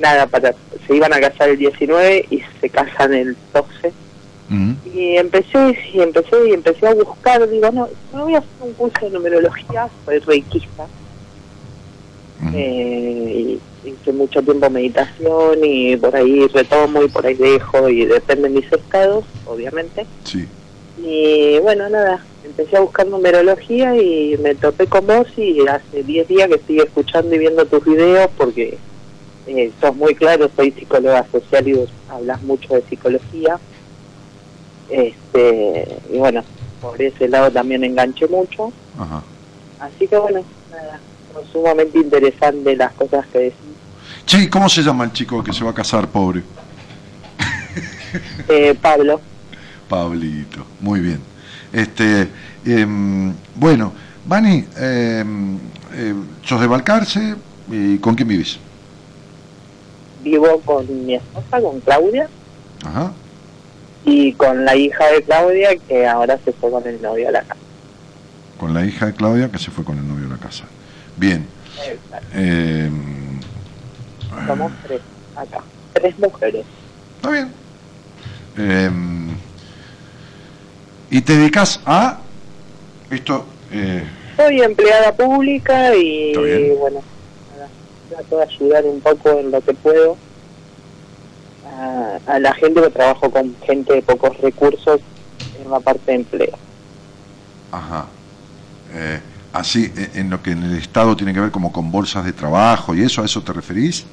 nada, 0.00 0.26
para, 0.26 0.54
se 0.86 0.94
iban 0.94 1.12
a 1.12 1.20
casar 1.20 1.48
el 1.48 1.56
19 1.58 2.26
y 2.30 2.42
se 2.60 2.68
casan 2.68 3.14
el 3.14 3.36
12. 3.52 3.92
mm, 4.50 4.72
Y 4.94 5.16
empecé 5.16 5.78
y 5.94 6.00
empecé 6.02 6.36
y 6.48 6.52
empecé 6.52 6.86
a 6.86 6.94
buscar, 6.94 7.48
digo, 7.48 7.70
no, 7.72 7.88
no 8.12 8.24
voy 8.24 8.34
a 8.34 8.38
hacer 8.38 8.50
un 8.60 8.72
curso 8.74 9.06
de 9.06 9.10
numerología, 9.10 9.88
soy 10.04 10.18
reikista. 10.20 10.86
mm. 12.40 12.52
Eh, 12.54 13.34
y 13.56 13.60
hice 13.84 14.12
mucho 14.12 14.42
tiempo 14.42 14.68
meditación 14.70 15.58
y 15.62 15.96
por 15.96 16.14
ahí 16.14 16.46
retomo 16.48 17.02
y 17.02 17.08
por 17.08 17.26
ahí 17.26 17.34
dejo 17.34 17.88
y 17.88 18.04
depende 18.04 18.48
de 18.48 18.60
mis 18.60 18.72
estados, 18.72 19.24
obviamente. 19.46 20.06
sí. 20.24 20.46
Y 21.02 21.58
bueno, 21.60 21.88
nada, 21.88 22.22
empecé 22.44 22.76
a 22.76 22.80
buscar 22.80 23.06
numerología 23.06 23.96
y 23.96 24.36
me 24.42 24.54
topé 24.54 24.86
con 24.86 25.06
vos 25.06 25.26
y 25.36 25.66
hace 25.66 26.02
10 26.02 26.28
días 26.28 26.48
que 26.48 26.56
estoy 26.56 26.80
escuchando 26.80 27.34
y 27.34 27.38
viendo 27.38 27.64
tus 27.64 27.82
videos 27.84 28.28
porque 28.36 28.76
eh, 29.46 29.72
sos 29.80 29.96
muy 29.96 30.14
claro, 30.14 30.50
soy 30.54 30.72
psicóloga 30.72 31.26
social 31.32 31.68
y 31.68 31.72
vos 31.72 31.88
hablas 32.10 32.42
mucho 32.42 32.74
de 32.74 32.82
psicología. 32.82 33.58
Este, 34.90 35.88
y 36.12 36.18
bueno, 36.18 36.44
por 36.80 37.00
ese 37.00 37.28
lado 37.28 37.50
también 37.50 37.84
enganché 37.84 38.26
mucho. 38.26 38.72
Ajá. 38.98 39.22
Así 39.78 40.06
que 40.06 40.18
bueno, 40.18 40.44
nada, 40.70 41.00
son 41.32 41.44
sumamente 41.52 41.98
interesante 41.98 42.76
las 42.76 42.92
cosas 42.92 43.26
que 43.26 43.38
decís. 43.38 43.58
Sí, 44.26 44.48
¿cómo 44.48 44.68
se 44.68 44.82
llama 44.82 45.04
el 45.04 45.12
chico 45.12 45.42
que 45.42 45.52
se 45.52 45.64
va 45.64 45.70
a 45.70 45.74
casar, 45.74 46.08
pobre? 46.08 46.42
Eh, 48.48 48.74
Pablo, 48.80 49.20
Pablito, 49.88 50.66
muy 50.80 51.00
bien. 51.00 51.20
Este, 51.72 52.28
em, 52.64 53.32
bueno, 53.54 53.92
Vani, 54.26 54.64
eh, 54.76 55.24
sos 56.44 56.60
de 56.60 56.66
Balcarce, 56.66 57.36
¿y 57.70 57.98
con 57.98 58.14
quién 58.14 58.28
vivís? 58.28 58.58
vivo 60.22 60.60
con 60.66 61.06
mi 61.06 61.14
esposa, 61.14 61.60
con 61.62 61.80
Claudia, 61.80 62.28
Ajá. 62.84 63.12
y 64.04 64.32
con 64.34 64.64
la 64.66 64.76
hija 64.76 65.06
de 65.06 65.22
Claudia 65.22 65.70
que 65.88 66.06
ahora 66.06 66.38
se 66.44 66.52
fue 66.52 66.70
con 66.70 66.86
el 66.86 67.00
novio 67.00 67.28
a 67.28 67.32
la 67.32 67.40
casa. 67.42 67.60
Con 68.58 68.74
la 68.74 68.84
hija 68.84 69.06
de 69.06 69.14
Claudia 69.14 69.50
que 69.50 69.58
se 69.58 69.70
fue 69.70 69.82
con 69.84 69.96
el 69.96 70.06
novio 70.06 70.26
a 70.26 70.30
la 70.30 70.36
casa. 70.36 70.64
Bien. 71.16 71.46
em, 72.34 73.40
Somos 74.46 74.72
tres 74.86 75.00
acá, 75.36 75.60
tres 75.92 76.18
mujeres. 76.18 76.64
Está 77.16 77.30
bien. 77.30 77.52
Em, 78.56 79.28
y 81.10 81.20
te 81.22 81.36
dedicas 81.36 81.80
a 81.86 82.18
esto. 83.10 83.44
eh, 83.72 84.04
Soy 84.36 84.60
empleada 84.62 85.12
pública 85.14 85.94
y 85.96 86.32
bueno, 86.78 87.02
trato 88.08 88.38
de 88.38 88.42
ayudar 88.44 88.84
un 88.84 89.00
poco 89.00 89.30
en 89.38 89.50
lo 89.50 89.60
que 89.60 89.74
puedo 89.74 90.16
a, 91.66 92.18
a 92.26 92.38
la 92.38 92.54
gente 92.54 92.80
que 92.80 92.90
trabajo 92.90 93.30
con 93.30 93.54
gente 93.66 93.94
de 93.94 94.02
pocos 94.02 94.36
recursos 94.38 95.00
en 95.62 95.70
la 95.70 95.80
parte 95.80 96.02
de 96.12 96.14
empleo. 96.16 96.58
ajá. 97.72 98.06
Eh, 98.92 99.20
así, 99.52 99.92
eh, 99.96 100.10
en 100.14 100.30
lo 100.30 100.42
que 100.42 100.52
en 100.52 100.62
el 100.64 100.76
Estado 100.76 101.16
tiene 101.16 101.32
que 101.34 101.40
ver 101.40 101.50
como 101.50 101.72
con 101.72 101.90
bolsas 101.90 102.24
de 102.24 102.32
trabajo 102.32 102.94
y 102.94 103.02
eso, 103.02 103.22
¿a 103.22 103.24
eso 103.24 103.42
te 103.42 103.52
referís? 103.52 104.04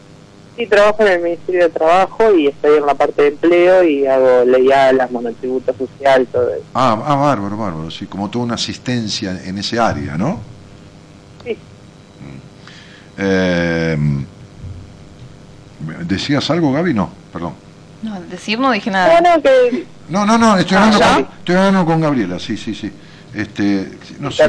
Sí, 0.55 0.65
trabajo 0.65 1.03
en 1.05 1.07
el 1.13 1.21
Ministerio 1.21 1.63
de 1.65 1.69
Trabajo 1.69 2.33
y 2.35 2.47
estoy 2.47 2.77
en 2.79 2.85
la 2.87 2.95
parte 2.95 3.21
de 3.21 3.27
empleo 3.27 3.83
y 3.83 4.07
hago 4.07 4.43
leyalas, 4.43 5.11
monotributo 5.11 5.71
social, 5.77 6.25
todo 6.31 6.51
eso. 6.51 6.63
Ah, 6.73 6.99
ah, 7.05 7.15
bárbaro, 7.15 7.55
bárbaro, 7.57 7.91
sí, 7.91 8.07
como 8.07 8.27
toda 8.31 8.45
una 8.45 8.55
asistencia 8.55 9.39
en 9.45 9.59
ese 9.59 9.79
área, 9.79 10.17
¿no? 10.17 10.39
Sí. 11.43 11.55
Eh, 13.19 13.97
¿Decías 16.05 16.49
algo, 16.49 16.71
Gaby? 16.73 16.93
No, 16.93 17.09
perdón. 17.31 17.53
No, 18.01 18.19
decir 18.21 18.59
no 18.59 18.71
dije 18.71 18.89
nada. 18.91 19.19
Bueno, 19.19 19.41
que, 19.41 19.85
No, 20.09 20.25
no, 20.25 20.37
no, 20.37 20.57
estoy 20.57 20.77
Ah, 20.77 20.83
hablando, 20.85 20.99
con, 21.25 21.37
estoy 21.39 21.55
hablando 21.55 21.85
con 21.85 22.01
Gabriela, 22.01 22.39
sí, 22.39 22.57
sí, 22.57 22.73
sí. 22.73 22.91
Este, 23.33 23.91
no 24.19 24.31
sé. 24.31 24.43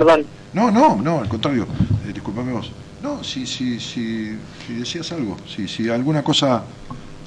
No, 0.52 0.70
no, 0.70 0.96
no, 0.96 1.20
al 1.20 1.28
contrario, 1.28 1.66
eh, 2.06 2.12
discúlpame 2.12 2.52
vos. 2.52 2.70
No, 3.02 3.22
si, 3.22 3.46
si, 3.46 3.78
si, 3.78 4.36
si 4.66 4.74
decías 4.74 5.10
algo, 5.12 5.36
si, 5.54 5.68
si 5.68 5.88
alguna 5.88 6.22
cosa... 6.22 6.62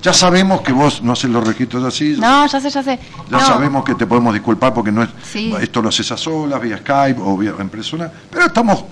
Ya 0.02 0.14
sabemos 0.14 0.61
que 0.61 0.72
vos 0.73 1.03
no 1.03 1.14
haces 1.14 1.30
los 1.30 1.45
registros 1.48 1.84
así, 1.84 2.15
No, 2.19 2.48
ya 2.48 2.60
sé, 2.60 2.72
ya 2.72 2.81
sé. 2.81 2.98
ya 3.30 3.38
No, 3.38 3.45
sabemos 3.45 3.84
que 3.85 3.93
te 3.93 4.07
podemos 4.07 4.34
disculpar 4.34 4.73
porque 4.73 4.91
no 4.91 5.03
es 5.03 5.10
Sí. 5.23 5.53
esto 5.61 5.80
lo 5.81 5.89
haces 5.89 6.11
a 6.11 6.18
solas, 6.18 6.60
vía 6.60 6.80
Skype 6.80 7.22
o 7.23 7.38
vía 7.38 7.53
en 7.60 7.69
persona, 7.69 8.11
pero 8.31 8.48
estamos, 8.48 8.84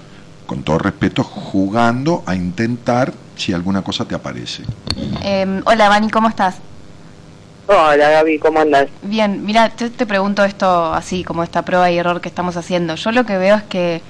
con 0.45 0.61
todo 0.61 0.77
respeto, 0.77 1.23
jugando 1.23 2.21
a 2.27 2.35
intentar 2.35 3.11
si 3.35 3.53
alguna 3.53 3.81
cosa 3.81 4.05
te 4.05 4.13
aparece. 4.13 4.63
eh, 5.23 5.61
hola, 5.65 5.89
Vani, 5.89 6.09
¿cómo 6.11 6.29
estás? 6.29 6.57
hola 7.67 8.09
Gaby, 8.09 8.39
¿cómo 8.39 8.59
andas? 8.59 8.87
Bien, 9.03 9.43
mira, 9.45 9.69
te, 9.69 9.89
te 9.89 10.05
pregunto 10.05 10.43
esto 10.43 10.93
así, 10.93 11.23
como 11.23 11.43
esta 11.43 11.63
prueba 11.63 11.89
y 11.91 11.97
error 11.97 12.21
que 12.21 12.29
estamos 12.29 12.55
haciendo. 12.55 12.93
Yo 12.95 13.11
lo 13.11 13.25
que 13.25 13.37
veo 13.37 13.55
es 13.55 13.63
que, 13.63 14.01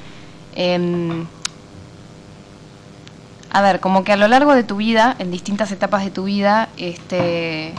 em, 0.55 1.25
a 3.51 3.61
ver, 3.61 3.79
como 3.79 4.03
que 4.03 4.11
a 4.13 4.17
lo 4.17 4.27
largo 4.27 4.53
de 4.53 4.63
tu 4.63 4.75
vida, 4.77 5.15
en 5.19 5.31
distintas 5.31 5.71
etapas 5.71 6.03
de 6.03 6.11
tu 6.11 6.25
vida, 6.25 6.69
este, 6.77 7.73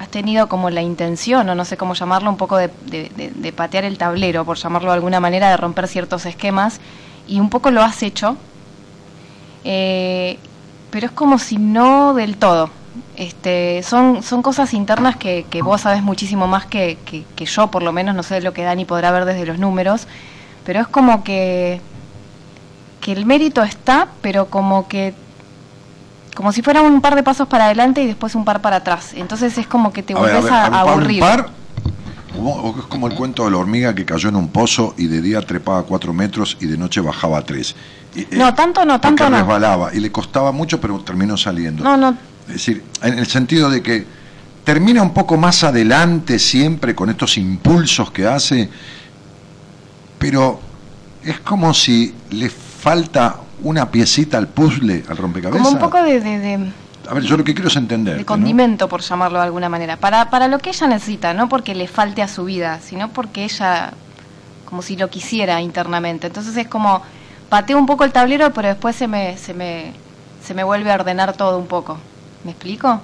has 0.00 0.08
tenido 0.08 0.48
como 0.48 0.70
la 0.70 0.82
intención, 0.82 1.48
o 1.48 1.54
no 1.54 1.64
sé 1.64 1.76
cómo 1.76 1.94
llamarlo, 1.94 2.30
un 2.30 2.36
poco 2.36 2.56
de, 2.56 2.70
de- 2.86 3.10
de- 3.16 3.30
de 3.30 3.52
patear 3.52 3.84
el 3.84 3.98
tablero, 3.98 4.44
por 4.44 4.56
llamarlo 4.56 4.88
de 4.90 4.94
alguna 4.94 5.20
manera, 5.20 5.50
de 5.50 5.56
romper 5.56 5.86
ciertos 5.88 6.26
esquemas, 6.26 6.80
y 7.28 7.38
un 7.38 7.50
poco 7.50 7.70
lo 7.70 7.82
has 7.82 8.02
hecho, 8.02 8.36
Eh, 9.64 10.38
pero 10.90 11.06
es 11.06 11.12
como 11.12 11.38
si 11.38 11.56
no 11.58 12.14
del 12.14 12.36
todo. 12.36 12.70
Este, 13.16 13.82
son, 13.82 14.22
son 14.22 14.42
cosas 14.42 14.72
internas 14.72 15.16
que, 15.16 15.44
vos 15.62 15.82
sabes 15.82 16.02
muchísimo 16.02 16.46
más 16.46 16.64
que, 16.66 16.96
que, 17.04 17.24
que 17.36 17.44
yo, 17.44 17.66
por 17.70 17.82
lo 17.82 17.92
menos, 17.92 18.14
no 18.14 18.22
sé 18.22 18.40
lo 18.40 18.52
que 18.54 18.62
Dani 18.64 18.84
podrá 18.86 19.10
ver 19.12 19.26
desde 19.26 19.44
los 19.46 19.58
números, 19.58 20.06
pero 20.64 20.80
es 20.80 20.88
como 20.88 21.22
que, 21.24 21.80
que 23.00 23.12
el 23.12 23.26
mérito 23.26 23.62
está, 23.62 24.08
pero 24.20 24.46
como 24.46 24.88
que 24.88 25.14
como 26.34 26.52
si 26.52 26.62
fuera 26.62 26.80
un 26.80 27.00
par 27.00 27.16
de 27.16 27.22
pasos 27.22 27.48
para 27.48 27.64
adelante 27.66 28.02
y 28.02 28.06
después 28.06 28.34
un 28.34 28.44
par 28.44 28.60
para 28.62 28.76
atrás. 28.76 29.12
Entonces 29.14 29.58
es 29.58 29.66
como 29.66 29.92
que 29.92 30.02
te 30.02 30.14
volvés 30.14 30.44
a 30.50 30.64
a, 30.66 30.66
a 30.66 30.68
un 30.68 30.72
par- 30.72 30.84
un 30.84 30.90
aburrir. 31.00 31.20
par, 31.20 31.48
es 32.78 32.84
como 32.86 33.08
el 33.08 33.14
cuento 33.14 33.44
de 33.44 33.50
la 33.50 33.56
hormiga 33.58 33.94
que 33.94 34.04
cayó 34.04 34.28
en 34.28 34.36
un 34.36 34.48
pozo 34.48 34.94
y 34.96 35.06
de 35.08 35.20
día 35.20 35.40
trepaba 35.42 35.82
cuatro 35.82 36.12
metros 36.12 36.56
y 36.60 36.66
de 36.66 36.78
noche 36.78 37.00
bajaba 37.00 37.38
a 37.38 37.42
tres. 37.42 37.74
Y, 38.14 38.20
eh, 38.22 38.28
No, 38.32 38.54
tanto 38.54 38.84
no, 38.84 39.00
tanto 39.00 39.28
no. 39.28 39.36
resbalaba 39.38 39.92
y 39.92 40.00
le 40.00 40.10
costaba 40.12 40.52
mucho, 40.52 40.80
pero 40.80 40.98
terminó 41.00 41.36
saliendo. 41.36 41.82
No, 41.82 41.96
no, 41.96 42.16
Es 42.46 42.54
decir, 42.54 42.84
en 43.02 43.18
el 43.18 43.26
sentido 43.26 43.68
de 43.68 43.82
que 43.82 44.06
termina 44.64 45.02
un 45.02 45.12
poco 45.12 45.36
más 45.36 45.64
adelante 45.64 46.38
siempre 46.38 46.94
con 46.94 47.10
estos 47.10 47.36
impulsos 47.38 48.10
que 48.12 48.26
hace, 48.26 48.70
pero 50.20 50.60
es 51.24 51.40
como 51.40 51.74
si 51.74 52.14
le 52.30 52.48
falta 52.50 53.36
una 53.62 53.90
piecita 53.90 54.38
al 54.38 54.46
puzzle, 54.48 55.02
al 55.08 55.16
rompecabezas. 55.16 55.66
como 55.66 55.76
un 55.76 55.82
poco 55.82 56.00
de, 56.02 56.20
de- 56.20 56.38
de- 56.38 56.72
A 57.08 57.14
ver, 57.14 57.24
yo 57.24 57.36
lo 57.36 57.42
que 57.42 57.54
quiero 57.54 57.68
es 57.68 57.76
entender. 57.76 58.18
de 58.18 58.24
condimento, 58.24 58.88
por 58.88 59.00
llamarlo 59.00 59.38
de 59.38 59.44
alguna 59.46 59.68
manera, 59.68 59.96
para, 59.96 60.30
para 60.30 60.46
lo 60.46 60.58
que 60.58 60.70
ella 60.70 60.86
necesita, 60.86 61.34
no 61.34 61.48
porque 61.48 61.74
le 61.74 61.88
falte 61.88 62.22
a 62.22 62.28
su 62.28 62.44
vida, 62.44 62.78
sino 62.84 63.08
porque 63.12 63.44
ella, 63.44 63.92
como 64.66 64.82
si 64.82 64.96
lo 64.96 65.08
quisiera 65.10 65.60
internamente. 65.60 66.28
Entonces 66.28 66.56
es 66.56 66.68
como, 66.68 67.02
pateo 67.48 67.78
un 67.78 67.86
poco 67.86 68.04
el 68.04 68.12
tablero, 68.12 68.52
pero 68.52 68.68
después 68.68 68.94
se 68.94 69.08
me, 69.08 69.36
se 69.38 69.54
me, 69.54 69.92
se 70.44 70.54
me 70.54 70.62
vuelve 70.64 70.92
a 70.92 70.94
ordenar 70.96 71.32
todo 71.32 71.58
un 71.58 71.66
poco. 71.66 71.98
¿Me 72.44 72.52
explico? 72.52 73.00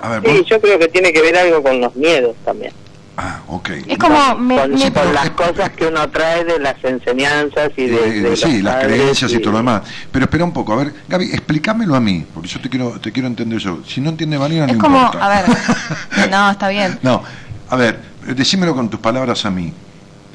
A 0.00 0.08
ver, 0.08 0.22
Sí, 0.30 0.38
vos- 0.38 0.46
yo 0.46 0.60
creo 0.60 0.78
que 0.78 0.88
tiene 0.88 1.12
que 1.12 1.20
ver 1.22 1.36
algo 1.36 1.62
con 1.62 1.80
los 1.80 1.94
miedos 1.94 2.34
también. 2.44 2.72
Ah, 3.16 3.40
ok. 3.46 3.68
Es 3.88 3.98
como, 3.98 4.36
me, 4.36 4.56
con, 4.56 4.70
me- 4.74 4.92
con 4.92 5.12
las 5.14 5.30
cosas 5.30 5.70
que 5.72 5.86
uno 5.86 6.08
trae 6.08 6.44
de 6.44 6.58
las 6.58 6.82
enseñanzas 6.82 7.70
y 7.76 7.86
de, 7.86 8.08
Eh, 8.08 8.20
de 8.22 8.36
sí, 8.36 8.62
las 8.62 8.82
creencias 8.84 9.30
y 9.32 9.36
y- 9.36 9.38
todo 9.38 9.52
lo 9.52 9.58
demás. 9.58 9.82
Pero 10.10 10.24
espera 10.24 10.44
un 10.44 10.52
poco, 10.52 10.72
a 10.72 10.76
ver, 10.76 10.94
Gaby, 11.08 11.26
explícamelo 11.26 11.94
a 11.94 12.00
mí, 12.00 12.24
porque 12.32 12.48
yo 12.48 12.60
te 12.60 12.70
quiero, 12.70 12.98
te 13.00 13.12
quiero 13.12 13.28
entender 13.28 13.58
yo. 13.58 13.80
Si 13.86 14.00
no 14.00 14.08
entiende 14.08 14.38
Vanina, 14.38 14.64
es 14.64 14.72
no 14.72 14.78
como, 14.78 14.98
importa. 14.98 15.26
a 15.26 15.28
ver, 15.28 16.30
no, 16.30 16.50
está 16.50 16.68
bien, 16.68 16.98
No, 17.02 17.22
a 17.68 17.76
ver, 17.76 18.00
decímelo 18.34 18.74
con 18.74 18.88
tus 18.88 18.98
palabras 19.00 19.44
a 19.44 19.50
mí. 19.50 19.72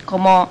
como 0.06 0.49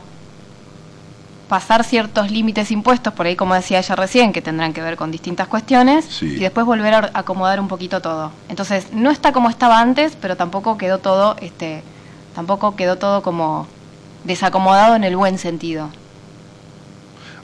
pasar 1.48 1.84
ciertos 1.84 2.32
límites 2.32 2.72
impuestos, 2.72 3.12
por 3.14 3.26
ahí 3.26 3.36
como 3.36 3.54
decía 3.54 3.78
ella 3.78 3.94
recién, 3.94 4.32
que 4.32 4.42
tendrán 4.42 4.72
que 4.72 4.82
ver 4.82 4.96
con 4.96 5.12
distintas 5.12 5.46
cuestiones, 5.46 6.04
Sí. 6.06 6.26
y 6.26 6.40
después 6.40 6.66
volver 6.66 6.92
a 6.92 7.10
acomodar 7.14 7.60
un 7.60 7.68
poquito 7.68 8.00
todo. 8.02 8.32
Entonces, 8.48 8.88
no 8.92 9.12
está 9.12 9.30
como 9.32 9.48
estaba 9.48 9.78
antes, 9.80 10.16
pero 10.20 10.36
tampoco 10.36 10.76
quedó 10.76 10.98
todo, 10.98 11.36
este, 11.40 11.84
tampoco 12.36 12.76
quedó 12.76 12.96
todo 12.98 13.22
como 13.22 13.66
desacomodado 14.24 14.94
en 14.94 15.04
el 15.04 15.16
buen 15.16 15.38
sentido. 15.38 15.88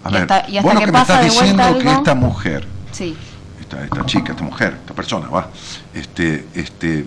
A 0.04 0.10
Y 0.10 0.12
ver, 0.12 0.22
hasta- 0.22 0.50
y 0.50 0.58
hasta 0.58 0.62
vos 0.62 0.74
lo 0.74 0.80
que 0.80 0.84
que 0.86 0.92
me 0.92 1.00
estás 1.00 1.24
diciendo 1.24 1.78
que 1.78 1.90
esta 1.92 2.14
mujer, 2.14 2.66
Sí, 2.92 3.16
esta, 3.58 3.82
esta 3.84 4.04
chica, 4.04 4.32
esta 4.32 4.44
mujer, 4.44 4.76
esta 4.80 4.92
persona, 4.94 5.28
va, 5.28 5.48
este, 5.94 6.46
este, 6.54 7.06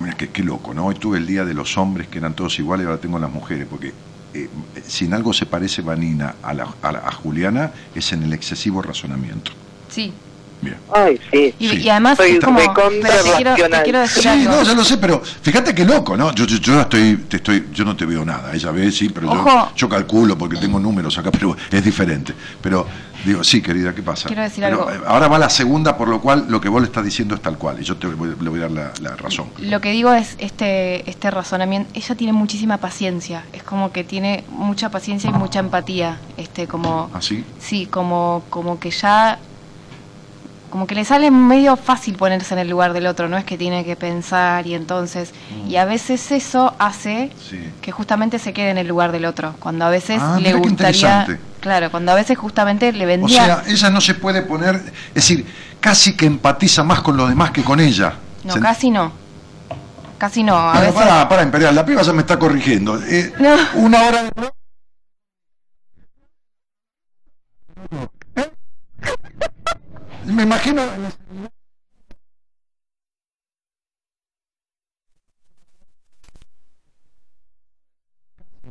mira 0.00 0.16
qué, 0.16 0.28
qué 0.30 0.42
loco, 0.42 0.74
¿no? 0.74 0.86
Hoy 0.86 0.94
tuve 0.96 1.18
el 1.18 1.26
día 1.26 1.44
de 1.44 1.54
los 1.54 1.78
hombres 1.78 2.08
que 2.08 2.18
eran 2.18 2.34
todos 2.34 2.58
iguales, 2.58 2.86
ahora 2.86 2.98
tengo 2.98 3.18
las 3.18 3.30
mujeres, 3.30 3.66
porque 3.70 3.92
eh, 4.34 4.48
si 4.86 5.04
en 5.04 5.14
algo 5.14 5.32
se 5.32 5.46
parece 5.46 5.80
Vanina 5.82 6.34
a, 6.42 6.52
la- 6.54 6.74
a 6.82 6.90
la- 6.92 6.98
a 7.06 7.12
Juliana 7.12 7.72
es 7.94 8.12
en 8.12 8.24
el 8.24 8.32
excesivo 8.32 8.82
razonamiento. 8.82 9.52
sí. 9.88 10.12
Bien. 10.64 10.76
Ay, 10.92 11.20
sí. 11.30 11.54
Y, 11.58 11.68
Sí. 11.68 11.76
y 11.82 11.88
además 11.90 12.16
Soy 12.16 12.38
como, 12.40 12.58
pero 12.58 12.72
te 12.74 13.00
quiero, 13.00 13.36
te 13.36 13.44
racional. 13.44 13.82
quiero 13.84 14.00
decir 14.00 14.22
Sí, 14.22 14.28
algo. 14.28 14.50
no, 14.52 14.62
ya 14.62 14.74
lo 14.74 14.84
sé, 14.84 14.96
pero 14.98 15.20
fíjate 15.22 15.74
qué 15.74 15.84
loco, 15.84 16.16
¿no? 16.16 16.32
Yo, 16.34 16.46
yo, 16.46 16.56
yo 16.58 16.80
estoy, 16.80 17.16
te 17.28 17.36
estoy, 17.36 17.68
yo 17.72 17.84
no 17.84 17.94
te 17.96 18.06
veo 18.06 18.24
nada. 18.24 18.52
Ella 18.54 18.70
ve, 18.70 18.90
sí, 18.90 19.08
pero 19.10 19.32
yo, 19.32 19.68
yo 19.76 19.88
calculo 19.88 20.36
porque 20.38 20.56
tengo 20.56 20.78
números 20.80 21.16
acá, 21.18 21.30
pero 21.30 21.56
es 21.70 21.84
diferente. 21.84 22.32
Pero 22.62 22.86
digo, 23.24 23.44
sí, 23.44 23.60
querida, 23.62 23.94
¿qué 23.94 24.02
pasa? 24.02 24.26
Quiero 24.26 24.42
decir 24.42 24.64
Pero, 24.64 24.88
algo. 24.88 25.04
eh, 25.04 25.06
Ahora 25.06 25.28
va 25.28 25.38
la 25.38 25.50
segunda, 25.50 25.96
por 25.96 26.08
lo 26.08 26.20
cual 26.20 26.46
lo 26.48 26.60
que 26.60 26.68
vos 26.68 26.80
le 26.80 26.86
estás 26.86 27.04
diciendo 27.04 27.34
es 27.34 27.42
tal 27.42 27.58
cual, 27.58 27.80
y 27.80 27.84
yo 27.84 27.96
te 27.96 28.06
voy- 28.06 28.34
le 28.40 28.48
voy 28.50 28.58
a 28.60 28.62
dar 28.62 28.70
la, 28.70 28.92
la 29.00 29.16
razón. 29.16 29.46
Lo 29.58 29.80
que 29.80 29.90
digo 29.92 30.12
es 30.12 30.34
este, 30.38 31.08
este 31.10 31.30
razonamiento. 31.30 31.90
Ella 31.94 32.14
tiene 32.14 32.32
muchísima 32.32 32.78
paciencia. 32.78 33.44
Es 33.52 33.62
como 33.62 33.92
que 33.92 34.04
tiene 34.04 34.44
mucha 34.50 34.90
paciencia 34.90 35.28
y 35.30 35.32
mucha 35.34 35.58
empatía. 35.60 36.18
Este, 36.36 36.66
como, 36.66 37.10
¿Así? 37.14 37.44
sí, 37.60 37.86
como, 37.86 38.44
como 38.50 38.78
que 38.78 38.90
ya, 38.90 39.38
como 40.74 40.88
que 40.88 40.96
le 40.96 41.04
sale 41.04 41.30
medio 41.30 41.76
fácil 41.76 42.16
ponerse 42.16 42.52
en 42.52 42.58
el 42.58 42.68
lugar 42.68 42.92
del 42.94 43.06
otro. 43.06 43.28
No 43.28 43.36
es 43.38 43.44
que 43.44 43.56
tiene 43.56 43.84
que 43.84 43.94
pensar 43.94 44.66
y 44.66 44.74
entonces, 44.74 45.32
y 45.68 45.76
a 45.76 45.84
veces 45.84 46.32
eso 46.32 46.74
hace 46.80 47.30
Sí. 47.48 47.70
que 47.80 47.92
justamente 47.92 48.40
se 48.40 48.52
quede 48.52 48.70
en 48.70 48.78
el 48.78 48.88
lugar 48.88 49.12
del 49.12 49.24
otro. 49.24 49.54
Cuando 49.60 49.84
a 49.84 49.88
veces 49.88 50.20
Ah, 50.20 50.36
le 50.42 50.52
gustaría, 50.54 51.38
claro, 51.60 51.92
cuando 51.92 52.10
a 52.10 52.16
veces 52.16 52.36
justamente 52.36 52.92
le 52.92 53.04
O 53.04 53.06
vendría. 53.06 53.44
sea, 53.44 53.62
ella 53.68 53.88
no 53.90 54.00
se 54.00 54.14
puede 54.14 54.42
poner, 54.42 54.74
es 55.10 55.14
decir, 55.14 55.46
casi 55.78 56.16
que 56.16 56.26
empatiza 56.26 56.82
más 56.82 57.02
con 57.02 57.16
los 57.16 57.28
demás 57.28 57.52
que 57.52 57.62
con 57.62 57.78
ella. 57.78 58.14
no, 58.42 58.54
Se- 58.54 58.58
casi 58.60 58.90
no. 58.90 59.12
Casi 60.18 60.42
no. 60.42 60.56
A 60.58 60.72
Pero 60.72 60.86
veces. 60.92 61.00
para, 61.08 61.28
para, 61.28 61.42
Imperial, 61.44 61.72
la 61.72 61.86
piba 61.86 62.02
ya 62.02 62.12
me 62.12 62.22
está 62.22 62.36
corrigiendo. 62.36 63.00
Eh, 63.00 63.32
No. 63.38 63.54
Una 63.74 64.02
hora 64.08 64.22
de... 64.24 64.30
¿Eh? 68.36 68.50
Me 70.34 70.42
imagino... 70.42 70.82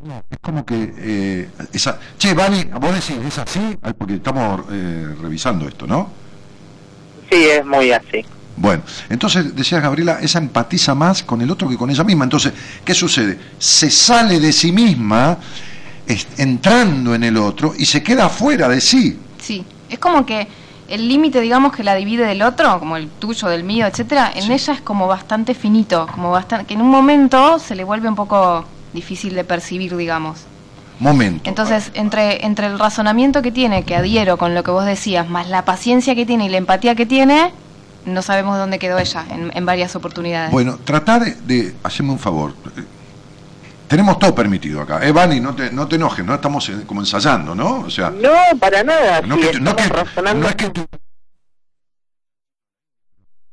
No, 0.04 0.24
es 0.30 0.38
como 0.42 0.66
que 0.66 0.94
eh, 0.98 1.50
esa, 1.72 1.98
che, 2.18 2.34
Vani, 2.34 2.66
vos 2.66 2.94
decís, 2.94 3.16
es 3.26 3.38
así, 3.38 3.78
porque 3.98 4.16
estamos 4.16 4.62
eh, 4.72 5.16
revisando 5.22 5.66
esto, 5.68 5.88
¿no? 5.88 6.10
Sí, 7.32 7.46
es 7.46 7.66
muy 7.66 7.92
así. 7.92 8.26
Bueno, 8.58 8.84
entonces 9.10 9.56
decías 9.56 9.82
Gabriela, 9.82 10.20
esa 10.22 10.40
empatiza 10.40 10.94
más 10.94 11.24
con 11.24 11.42
el 11.42 11.50
otro 11.50 11.70
que 11.70 11.78
con 11.78 11.90
ella 11.90 12.04
misma. 12.04 12.26
Entonces, 12.26 12.52
¿qué 12.84 12.94
sucede? 12.94 13.40
Se 13.58 13.90
sale 13.90 14.40
de 14.40 14.52
sí 14.52 14.72
misma, 14.74 15.38
es- 16.06 16.28
entrando 16.38 17.16
en 17.16 17.24
el 17.24 17.38
otro, 17.38 17.74
y 17.78 17.86
se 17.86 18.04
queda 18.04 18.28
fuera 18.30 18.68
de 18.68 18.82
sí. 18.82 19.18
Sí, 19.42 19.64
es 19.90 20.00
como 20.00 20.26
que 20.26 20.48
el 20.94 21.08
límite, 21.08 21.42
digamos, 21.42 21.72
que 21.74 21.84
la 21.84 21.96
divide 21.96 22.26
del 22.26 22.42
otro, 22.42 22.80
como 22.80 22.98
el 22.98 23.10
tuyo, 23.10 23.48
del 23.50 23.64
mío, 23.64 23.86
etcétera, 23.88 24.32
en 24.36 24.44
Sí. 24.44 24.54
ella 24.54 24.74
es 24.74 24.82
como 24.82 25.08
bastante 25.08 25.54
finito, 25.54 26.08
como 26.14 26.32
bastante, 26.32 26.66
que 26.66 26.74
en 26.76 26.82
un 26.82 26.90
momento 26.90 27.60
se 27.60 27.76
le 27.76 27.84
vuelve 27.84 28.08
un 28.10 28.16
poco 28.16 28.66
difícil 28.94 29.34
de 29.36 29.44
percibir, 29.44 29.96
digamos. 29.98 30.42
Momento. 31.00 31.50
Entonces, 31.50 31.92
entre, 31.96 32.46
entre 32.46 32.68
el 32.68 32.78
razonamiento 32.78 33.42
que 33.42 33.52
tiene, 33.52 33.84
que 33.84 33.96
adhiero 33.96 34.38
con 34.38 34.54
lo 34.54 34.64
que 34.64 34.72
vos 34.72 34.86
decías, 34.86 35.28
más 35.28 35.50
la 35.50 35.66
paciencia 35.66 36.14
que 36.16 36.26
tiene 36.26 36.46
y 36.46 36.50
la 36.50 36.58
empatía 36.58 36.94
que 36.96 37.06
tiene, 37.06 37.52
no 38.06 38.22
sabemos 38.22 38.58
dónde 38.58 38.78
quedó 38.80 39.00
ella 39.00 39.26
en, 39.32 39.52
en 39.56 39.66
varias 39.66 39.96
oportunidades. 39.96 40.52
Bueno, 40.52 40.78
trata 40.84 41.20
de, 41.20 41.36
de 41.48 41.74
hacerme 41.84 42.12
un 42.12 42.20
favor. 42.20 42.54
Tenemos 43.94 44.18
todo 44.18 44.34
permitido 44.34 44.82
acá. 44.82 45.06
Eh, 45.06 45.12
Vani, 45.12 45.40
no 45.40 45.54
te, 45.54 45.70
no 45.72 45.88
te 45.88 45.98
enojes, 45.98 46.26
no 46.26 46.34
estamos 46.34 46.68
eh, 46.70 46.78
como 46.88 47.02
ensayando, 47.02 47.54
¿no? 47.54 47.82
O 47.82 47.92
sea, 47.92 48.10
No, 48.10 48.32
para 48.60 48.82
nada. 48.84 49.22
no, 49.22 49.36
sí, 49.36 49.42
que, 49.52 49.60
no, 49.60 49.76
que, 49.76 49.84
es 49.84 50.56
que 50.56 50.70
tú- 50.72 50.88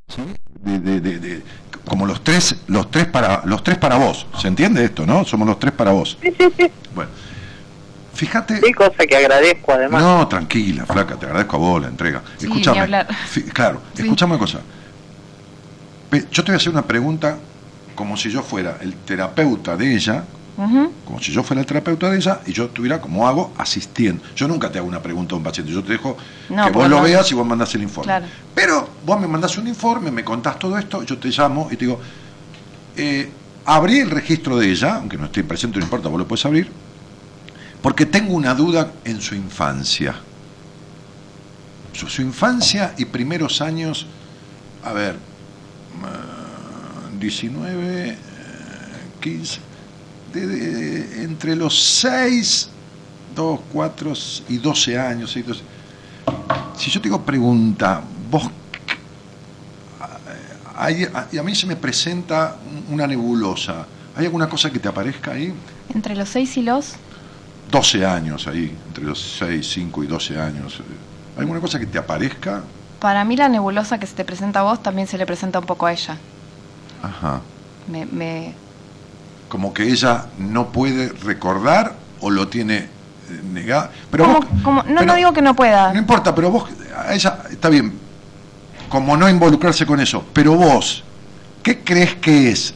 ¿Sí? 0.08 0.22
De- 0.62 0.78
de- 0.78 1.00
de- 1.02 1.18
de- 1.18 1.42
como 1.84 2.06
los 2.06 2.24
tres, 2.24 2.56
los 2.68 2.90
tres 2.90 3.04
para, 3.08 3.42
los 3.44 3.62
tres 3.62 3.76
para 3.76 3.96
vos. 3.98 4.26
¿Se 4.40 4.48
entiende 4.48 4.82
esto, 4.82 5.04
no? 5.04 5.26
Somos 5.26 5.46
los 5.46 5.58
tres 5.58 5.74
para 5.74 5.90
vos. 5.90 6.16
Sí, 6.22 6.32
sí, 6.38 6.46
sí. 6.56 6.70
Bueno, 6.94 7.10
fíjate. 8.14 8.62
Sí, 8.62 8.72
cosa 8.72 9.06
que 9.06 9.16
agradezco 9.18 9.72
además. 9.74 10.02
No, 10.02 10.26
tranquila, 10.26 10.86
flaca, 10.86 11.16
te 11.16 11.26
agradezco 11.26 11.56
a 11.56 11.58
vos 11.58 11.82
la 11.82 11.88
entrega. 11.88 12.22
Sí, 12.38 12.46
escúchame. 12.46 12.76
ni 12.78 12.82
hablar. 12.84 13.14
fi- 13.28 13.42
claro, 13.42 13.82
Sí. 13.92 14.04
escúchame 14.04 14.32
una 14.36 14.40
cosa. 14.40 14.60
Yo 16.32 16.42
te 16.44 16.50
voy 16.50 16.54
a 16.54 16.56
hacer 16.56 16.72
una 16.72 16.86
pregunta 16.86 17.36
como 18.00 18.16
si 18.16 18.30
yo 18.30 18.42
fuera 18.42 18.78
el 18.80 18.94
terapeuta 18.94 19.76
de 19.76 19.94
ella, 19.94 20.24
como 21.04 21.20
si 21.20 21.32
yo 21.32 21.42
fuera 21.42 21.60
el 21.60 21.66
terapeuta 21.66 22.08
de 22.10 22.16
ella 22.16 22.40
y 22.46 22.52
yo 22.54 22.64
estuviera, 22.64 22.98
como 22.98 23.28
hago, 23.28 23.52
asistiendo. 23.58 24.22
Yo 24.34 24.48
nunca 24.48 24.72
te 24.72 24.78
hago 24.78 24.88
una 24.88 25.02
pregunta 25.02 25.34
a 25.34 25.38
un 25.38 25.44
paciente, 25.44 25.70
yo 25.70 25.82
te 25.84 25.92
dejo 25.92 26.16
No, 26.48 26.64
que 26.64 26.70
vos 26.70 26.88
lo 26.88 26.96
no- 26.96 27.02
veas 27.02 27.30
y 27.30 27.34
vos 27.34 27.46
mandás 27.46 27.74
el 27.74 27.82
informe. 27.82 28.06
Claro. 28.06 28.26
Pero 28.54 28.88
vos 29.04 29.20
me 29.20 29.26
mandás 29.26 29.58
un 29.58 29.68
informe, 29.68 30.10
me 30.10 30.24
contás 30.24 30.58
todo 30.58 30.78
esto, 30.78 31.02
yo 31.02 31.18
te 31.18 31.28
llamo 31.28 31.68
y 31.70 31.76
te 31.76 31.84
digo, 31.84 32.00
eh, 32.96 33.30
abrí 33.66 33.98
el 33.98 34.08
registro 34.10 34.56
de 34.56 34.70
ella, 34.70 34.94
aunque 34.94 35.18
no 35.18 35.26
esté 35.26 35.44
presente, 35.44 35.78
no 35.78 35.84
importa, 35.84 36.08
vos 36.08 36.18
lo 36.18 36.26
puedes 36.26 36.46
abrir, 36.46 36.70
porque 37.82 38.06
tengo 38.06 38.32
una 38.32 38.54
duda 38.54 38.92
en 39.04 39.20
su 39.20 39.34
infancia. 39.34 40.14
Su, 41.92 42.08
su 42.08 42.22
infancia 42.22 42.94
y 42.96 43.04
primeros 43.04 43.60
años, 43.60 44.06
a 44.84 44.94
ver, 44.94 45.16
19, 47.20 48.08
eh, 48.10 48.16
15, 49.20 49.60
de- 50.32 50.46
de- 50.46 51.22
entre 51.24 51.54
los 51.54 51.78
6, 52.00 52.68
2, 53.36 53.60
4 53.72 54.12
y 54.48 54.56
12 54.58 54.98
años. 54.98 55.30
6, 55.32 55.46
12. 55.46 55.60
Si 56.76 56.90
yo 56.90 57.00
te 57.00 57.08
digo 57.08 57.20
pregunta, 57.22 58.00
vos... 58.30 58.50
hay- 60.76 61.06
y 61.32 61.38
a 61.38 61.42
mí 61.42 61.54
se 61.54 61.66
me 61.66 61.76
presenta 61.76 62.56
una 62.90 63.06
nebulosa. 63.06 63.86
¿Hay 64.16 64.24
alguna 64.24 64.48
cosa 64.48 64.70
que 64.70 64.78
te 64.78 64.88
aparezca 64.88 65.32
ahí? 65.32 65.52
Entre 65.94 66.16
los 66.16 66.28
6 66.30 66.56
y 66.56 66.62
los... 66.62 66.94
12 67.70 68.04
años 68.04 68.48
ahí, 68.48 68.76
entre 68.88 69.04
los 69.04 69.36
6, 69.38 69.70
5 69.74 70.02
y 70.02 70.06
12 70.08 70.40
años. 70.40 70.80
¿Hay 71.36 71.42
alguna 71.42 71.60
cosa 71.60 71.78
que 71.78 71.86
te 71.86 71.98
aparezca? 71.98 72.62
Para 72.98 73.24
mí 73.24 73.36
la 73.36 73.48
nebulosa 73.48 73.98
que 74.00 74.06
se 74.06 74.14
te 74.14 74.24
presenta 74.24 74.60
a 74.60 74.62
vos 74.64 74.82
también 74.82 75.06
se 75.06 75.16
le 75.18 75.24
presenta 75.26 75.60
un 75.60 75.66
poco 75.66 75.86
a 75.86 75.92
ella. 75.92 76.16
Ajá. 77.02 77.40
Me, 77.88 78.06
me- 78.06 78.54
Como 79.48 79.72
que 79.74 79.84
ella 79.84 80.26
no 80.38 80.68
puede 80.70 81.08
recordar 81.24 81.94
o 82.20 82.30
lo 82.30 82.48
tiene 82.48 82.76
eh, 82.78 82.88
negado. 83.52 83.90
Pero 84.10 84.24
¿Cómo- 84.24 84.40
vos- 84.40 84.46
cómo? 84.62 84.82
No, 84.82 84.94
pero- 85.00 85.06
no 85.06 85.14
digo 85.16 85.32
que 85.32 85.42
no 85.42 85.54
pueda. 85.56 85.92
No 85.92 85.98
importa, 85.98 86.34
pero 86.34 86.50
vos, 86.50 86.68
a 86.96 87.12
ella, 87.14 87.42
está 87.50 87.68
bien, 87.68 87.92
como 88.88 89.16
no 89.16 89.28
involucrarse 89.28 89.86
con 89.86 90.00
eso, 90.00 90.24
pero 90.32 90.54
vos, 90.54 91.02
¿qué 91.62 91.78
crees 91.80 92.14
que 92.16 92.50
es? 92.50 92.74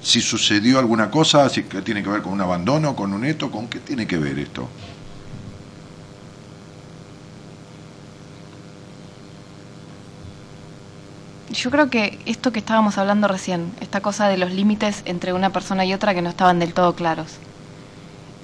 Si 0.00 0.20
sucedió 0.20 0.78
alguna 0.78 1.10
cosa, 1.10 1.48
si 1.48 1.62
tiene 1.62 2.02
que 2.02 2.08
ver 2.08 2.22
con 2.22 2.32
un 2.32 2.40
abandono, 2.40 2.94
con 2.94 3.12
un 3.12 3.24
esto, 3.24 3.50
¿con 3.50 3.66
qué 3.66 3.80
tiene 3.80 4.06
que 4.06 4.16
ver 4.18 4.38
esto? 4.38 4.68
Yo 11.56 11.70
creo 11.70 11.88
que 11.88 12.18
esto 12.26 12.52
que 12.52 12.58
estábamos 12.58 12.98
hablando 12.98 13.28
recién, 13.28 13.72
esta 13.80 14.00
cosa 14.02 14.28
de 14.28 14.36
los 14.36 14.50
límites 14.52 15.00
entre 15.06 15.32
una 15.32 15.50
persona 15.50 15.84
y 15.86 15.94
otra 15.94 16.14
que 16.14 16.20
no 16.20 16.28
estaban 16.28 16.58
del 16.58 16.74
todo 16.74 16.94
claros. 16.94 17.36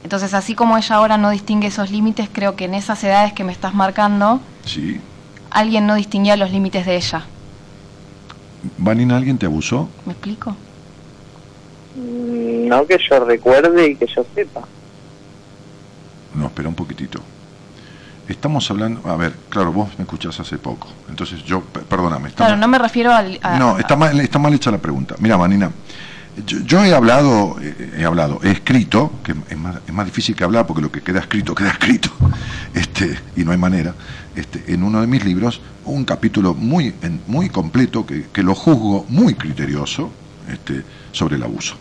Entonces, 0.02 0.32
así 0.34 0.54
como 0.54 0.78
ella 0.78 0.96
ahora 0.96 1.18
no 1.18 1.28
distingue 1.30 1.66
esos 1.68 1.90
límites, 1.90 2.28
creo 2.32 2.56
que 2.56 2.64
en 2.64 2.74
esas 2.74 3.04
edades 3.04 3.34
que 3.34 3.44
me 3.44 3.52
estás 3.52 3.74
marcando, 3.74 4.40
Sí. 4.64 4.98
alguien 5.50 5.86
no 5.86 5.94
distinguía 5.94 6.36
los 6.36 6.50
límites 6.50 6.86
de 6.86 6.96
ella. 6.96 7.26
¿Vanina, 8.78 9.16
alguien 9.16 9.36
te 9.38 9.44
abusó? 9.46 9.88
¿Me 10.06 10.12
explico? 10.12 10.56
Mm, 11.96 12.68
No 12.68 12.86
que 12.86 12.96
yo 13.10 13.22
recuerde 13.24 13.88
y 13.90 13.96
que 13.96 14.06
yo 14.06 14.24
sepa. 14.34 14.62
No, 16.34 16.46
espera 16.46 16.68
un 16.70 16.74
poquitito. 16.74 17.20
Estamos 18.28 18.70
hablando, 18.70 19.08
a 19.10 19.16
ver, 19.16 19.34
claro, 19.48 19.72
vos 19.72 19.88
me 19.98 20.04
escuchás 20.04 20.38
hace 20.38 20.56
poco, 20.56 20.88
entonces 21.08 21.42
yo, 21.44 21.60
pe- 21.60 21.80
perdóname. 21.80 22.28
está 22.28 22.38
Claro, 22.38 22.52
mal- 22.52 22.60
no 22.60 22.68
me 22.68 22.78
refiero 22.78 23.12
al... 23.12 23.38
a- 23.42 23.58
No, 23.58 23.78
está 23.78 23.96
mal, 23.96 24.18
está 24.20 24.38
mal 24.38 24.54
hecha 24.54 24.70
la 24.70 24.78
pregunta. 24.78 25.16
Mira, 25.18 25.36
Vanina, 25.36 25.70
yo, 26.46 26.60
yo 26.60 26.84
he 26.84 26.94
hablado, 26.94 27.56
eh, 27.60 27.94
he 27.98 28.04
hablado, 28.04 28.38
he 28.44 28.52
escrito, 28.52 29.12
que 29.24 29.34
es 29.48 29.58
más, 29.58 29.76
es 29.86 29.92
más 29.92 30.06
difícil 30.06 30.36
que 30.36 30.44
hablar 30.44 30.66
porque 30.66 30.80
lo 30.82 30.90
que 30.92 31.00
queda 31.02 31.18
escrito, 31.18 31.54
queda 31.54 31.70
escrito, 31.70 32.10
este, 32.74 33.18
y 33.36 33.44
no 33.44 33.50
hay 33.50 33.58
manera, 33.58 33.94
este, 34.36 34.72
en 34.72 34.84
uno 34.84 35.00
de 35.00 35.08
mis 35.08 35.24
libros, 35.24 35.60
un 35.84 36.04
capítulo 36.04 36.54
muy, 36.54 36.94
en- 37.02 37.20
muy 37.26 37.48
completo 37.50 38.06
que, 38.06 38.26
que 38.32 38.42
lo 38.44 38.54
juzgo 38.54 39.04
muy 39.08 39.34
criterioso 39.34 40.10
este, 40.48 40.84
sobre 41.10 41.36
el 41.36 41.42
abuso. 41.42 41.74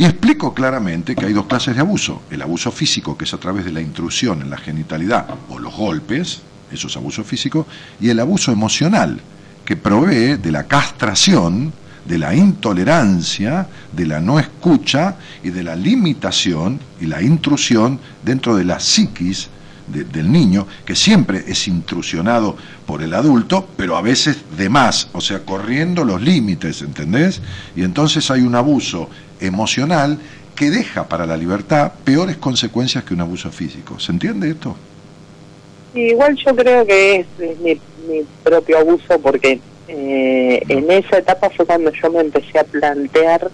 Y 0.00 0.06
explico 0.06 0.54
claramente 0.54 1.14
que 1.14 1.26
hay 1.26 1.34
dos 1.34 1.44
clases 1.44 1.74
de 1.74 1.82
abuso. 1.82 2.22
El 2.30 2.40
abuso 2.40 2.72
físico, 2.72 3.18
que 3.18 3.24
es 3.26 3.34
a 3.34 3.36
través 3.36 3.66
de 3.66 3.70
la 3.70 3.82
intrusión 3.82 4.40
en 4.40 4.48
la 4.48 4.56
genitalidad 4.56 5.26
o 5.50 5.58
los 5.58 5.76
golpes, 5.76 6.40
eso 6.72 6.86
es 6.86 6.96
abuso 6.96 7.22
físico, 7.22 7.66
y 8.00 8.08
el 8.08 8.18
abuso 8.18 8.50
emocional, 8.50 9.20
que 9.62 9.76
provee 9.76 10.36
de 10.38 10.52
la 10.52 10.62
castración, 10.66 11.74
de 12.06 12.16
la 12.16 12.34
intolerancia, 12.34 13.66
de 13.92 14.06
la 14.06 14.20
no 14.20 14.40
escucha 14.40 15.16
y 15.44 15.50
de 15.50 15.62
la 15.64 15.76
limitación 15.76 16.80
y 16.98 17.04
la 17.04 17.20
intrusión 17.20 18.00
dentro 18.24 18.56
de 18.56 18.64
la 18.64 18.80
psiquis 18.80 19.50
de- 19.86 20.04
del 20.04 20.32
niño, 20.32 20.66
que 20.86 20.96
siempre 20.96 21.44
es 21.46 21.68
intrusionado 21.68 22.56
por 22.86 23.02
el 23.02 23.12
adulto, 23.12 23.68
pero 23.76 23.98
a 23.98 24.00
veces 24.00 24.38
de 24.56 24.70
más, 24.70 25.08
o 25.12 25.20
sea, 25.20 25.44
corriendo 25.44 26.06
los 26.06 26.22
límites, 26.22 26.80
¿entendés? 26.80 27.42
Y 27.76 27.82
entonces 27.82 28.30
hay 28.30 28.40
un 28.40 28.54
abuso 28.54 29.10
emocional 29.40 30.18
que 30.54 30.70
deja 30.70 31.08
para 31.08 31.26
la 31.26 31.36
libertad 31.36 31.92
peores 32.04 32.36
consecuencias 32.36 33.04
que 33.04 33.14
un 33.14 33.20
abuso 33.22 33.50
físico. 33.50 33.98
¿Se 33.98 34.12
entiende 34.12 34.50
esto? 34.50 34.76
Igual 35.94 36.36
yo 36.36 36.54
creo 36.54 36.86
que 36.86 37.16
es, 37.16 37.26
es 37.38 37.58
mi, 37.60 37.80
mi 38.08 38.24
propio 38.44 38.78
abuso 38.78 39.18
porque 39.20 39.60
eh, 39.88 40.62
en 40.68 40.90
esa 40.90 41.18
etapa 41.18 41.50
fue 41.50 41.66
cuando 41.66 41.90
yo 41.92 42.10
me 42.12 42.20
empecé 42.20 42.58
a 42.58 42.64
plantear 42.64 43.50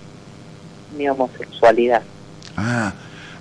mi 0.97 1.09
homosexualidad. 1.09 2.03
Ah, 2.57 2.93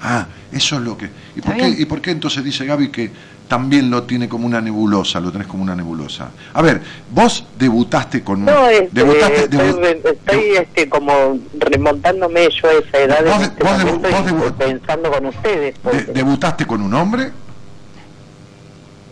ah, 0.02 0.28
eso 0.52 0.76
es 0.76 0.82
lo 0.82 0.98
que... 0.98 1.10
¿Y 1.36 1.42
por, 1.42 1.56
qué. 1.56 1.68
¿Y 1.70 1.86
por 1.86 2.02
qué 2.02 2.12
entonces 2.12 2.44
dice 2.44 2.66
Gaby 2.66 2.90
que 2.90 3.12
también 3.48 3.92
lo 3.92 4.04
tiene 4.04 4.28
como 4.28 4.46
una 4.48 4.60
nebulosa, 4.62 5.20
lo 5.20 5.32
tenés 5.32 5.48
como 5.48 5.62
una 5.64 5.76
nebulosa? 5.76 6.30
A 6.54 6.62
ver, 6.62 6.82
vos 7.12 7.46
debutaste 7.60 8.24
con... 8.24 8.40
un- 8.40 8.46
No, 8.46 8.68
este, 8.70 8.90
debutaste, 8.92 9.44
estoy, 9.44 9.60
debu- 9.60 9.80
re- 9.80 10.02
estoy 10.12 10.44
este, 10.58 10.90
como 10.90 11.38
remontándome 11.60 12.48
yo 12.50 12.68
a 12.70 12.74
esa 12.74 12.98
edad 13.00 13.24
Vos 13.26 13.40
de- 13.40 13.46
este 13.46 13.64
vos 13.64 13.74
debu- 13.74 13.86
momento 13.86 14.10
vos 14.10 14.22
y 14.22 14.34
debu- 14.34 14.54
pensando 14.54 15.12
con 15.12 15.26
ustedes. 15.28 15.76
porque, 15.84 16.04
¿Debutaste 16.14 16.66
con 16.66 16.82
un 16.82 16.94
hombre? 16.94 17.32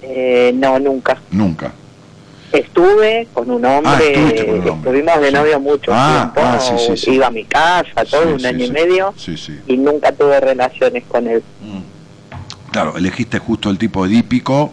eh, 0.01 0.51
no, 0.55 0.79
nunca. 0.79 1.17
Nunca. 1.31 1.71
Estuve 2.53 3.27
con 3.33 3.49
un 3.49 3.65
hombre, 3.65 4.13
Ah, 4.15 4.45
con 4.45 4.53
un 4.59 4.69
hombre. 4.69 4.91
estuvimos 4.91 5.21
de 5.21 5.27
Sí. 5.29 5.33
novio 5.33 5.59
mucho 5.59 5.91
Ah, 5.93 6.31
tiempo, 6.33 6.49
ah, 6.55 6.59
sí, 6.59 6.95
sí, 6.97 7.11
iba 7.15 7.25
a 7.27 7.31
mi 7.31 7.45
casa, 7.45 8.05
todo 8.09 8.35
un 8.35 8.45
año 8.45 8.65
y 8.65 8.71
medio, 8.71 9.11
Sí, 9.17 9.35
sí. 9.37 9.59
y 9.67 9.75
nunca 9.75 10.11
tuve 10.11 10.39
relaciones 10.39 11.03
con 11.07 11.27
él. 11.27 11.41
Claro, 12.71 12.95
elegiste 12.95 13.39
justo 13.39 13.71
el 13.71 13.79
tipo 13.79 14.05
edípico 14.05 14.71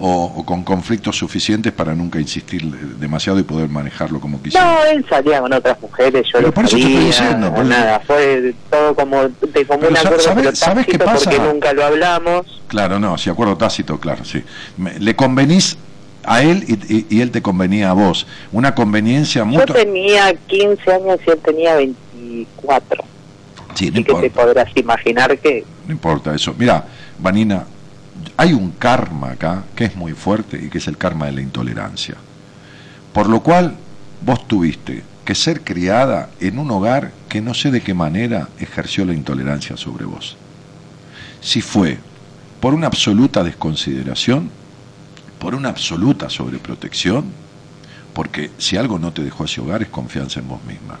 o, 0.00 0.24
o 0.36 0.44
con 0.44 0.64
conflictos 0.64 1.16
suficientes 1.18 1.72
para 1.72 1.94
nunca 1.94 2.18
insistir 2.18 2.64
demasiado 2.98 3.38
y 3.38 3.44
poder 3.44 3.68
manejarlo 3.68 4.18
como 4.20 4.42
quisieras. 4.42 4.68
No, 4.68 4.84
él 4.86 5.06
salía 5.08 5.40
con 5.40 5.52
otras 5.52 5.80
mujeres, 5.80 6.24
yo 6.26 6.32
Pero 6.34 6.46
lo 6.48 6.54
por 6.54 6.64
eso 6.64 6.76
te 6.76 6.82
estoy 6.82 6.94
sabía, 6.96 7.06
diciendo, 7.06 7.50
por 7.54 7.60
eso- 7.64 7.68
nada, 7.70 8.00
fue 8.06 8.54
todo 8.70 8.94
como 8.96 9.22
de 9.28 9.64
común 9.66 9.96
acuerdo, 9.96 10.18
¿sabes- 10.20 10.44
pero 10.46 10.56
sabes 10.56 10.86
qué 10.86 10.98
tácito 10.98 11.24
porque 11.30 11.36
pasa? 11.38 11.52
nunca 11.52 11.72
lo 11.74 11.84
hablamos. 11.84 12.60
Claro, 12.66 12.98
no, 12.98 13.16
si 13.18 13.30
acuerdo 13.30 13.56
tácito, 13.56 14.00
claro, 14.00 14.24
sí. 14.24 14.42
Me- 14.76 14.98
le 14.98 15.14
convenís 15.14 15.76
a 16.24 16.42
él 16.42 16.64
y, 16.68 16.94
y- 16.94 17.06
y 17.08 17.20
él 17.20 17.30
te 17.30 17.42
convenía 17.42 17.90
a 17.90 17.92
vos. 17.94 18.26
Una 18.52 18.74
conveniencia 18.74 19.40
Yo 19.42 19.46
mutua. 19.46 19.74
tenía 19.76 20.34
15 20.34 20.92
años 20.92 21.18
y 21.26 21.30
él 21.30 21.38
tenía 21.44 21.74
24. 21.76 23.04
Sí, 23.74 23.86
no 23.86 23.92
Así 23.92 24.04
que 24.04 24.12
te 24.14 24.26
importa, 24.26 24.42
podrás 24.42 24.76
imaginar 24.76 25.38
que 25.38 25.64
no 25.86 25.92
importa 25.92 26.34
eso. 26.34 26.54
Mira, 26.58 26.84
Vanina, 27.18 27.64
hay 28.36 28.52
un 28.52 28.70
karma 28.72 29.30
acá 29.32 29.64
que 29.74 29.84
es 29.84 29.96
muy 29.96 30.12
fuerte 30.12 30.58
y 30.62 30.68
que 30.68 30.78
es 30.78 30.86
el 30.88 30.96
karma 30.98 31.26
de 31.26 31.32
la 31.32 31.40
intolerancia. 31.40 32.16
Por 33.12 33.28
lo 33.28 33.42
cual, 33.42 33.74
vos 34.24 34.46
tuviste 34.46 35.02
que 35.24 35.34
ser 35.34 35.62
criada 35.62 36.30
en 36.40 36.58
un 36.58 36.70
hogar 36.70 37.12
que 37.28 37.40
no 37.40 37.54
sé 37.54 37.70
de 37.70 37.80
qué 37.80 37.94
manera 37.94 38.48
ejerció 38.58 39.04
la 39.04 39.14
intolerancia 39.14 39.76
sobre 39.76 40.04
vos. 40.04 40.36
Si 41.40 41.60
fue 41.60 41.98
por 42.60 42.74
una 42.74 42.86
absoluta 42.88 43.42
desconsideración, 43.42 44.50
por 45.40 45.54
una 45.56 45.70
absoluta 45.70 46.30
sobreprotección, 46.30 47.24
porque 48.14 48.50
si 48.58 48.76
algo 48.76 48.98
no 48.98 49.12
te 49.12 49.22
dejó 49.24 49.44
ese 49.46 49.60
hogar 49.60 49.82
es 49.82 49.88
confianza 49.88 50.38
en 50.40 50.48
vos 50.48 50.62
misma. 50.64 50.98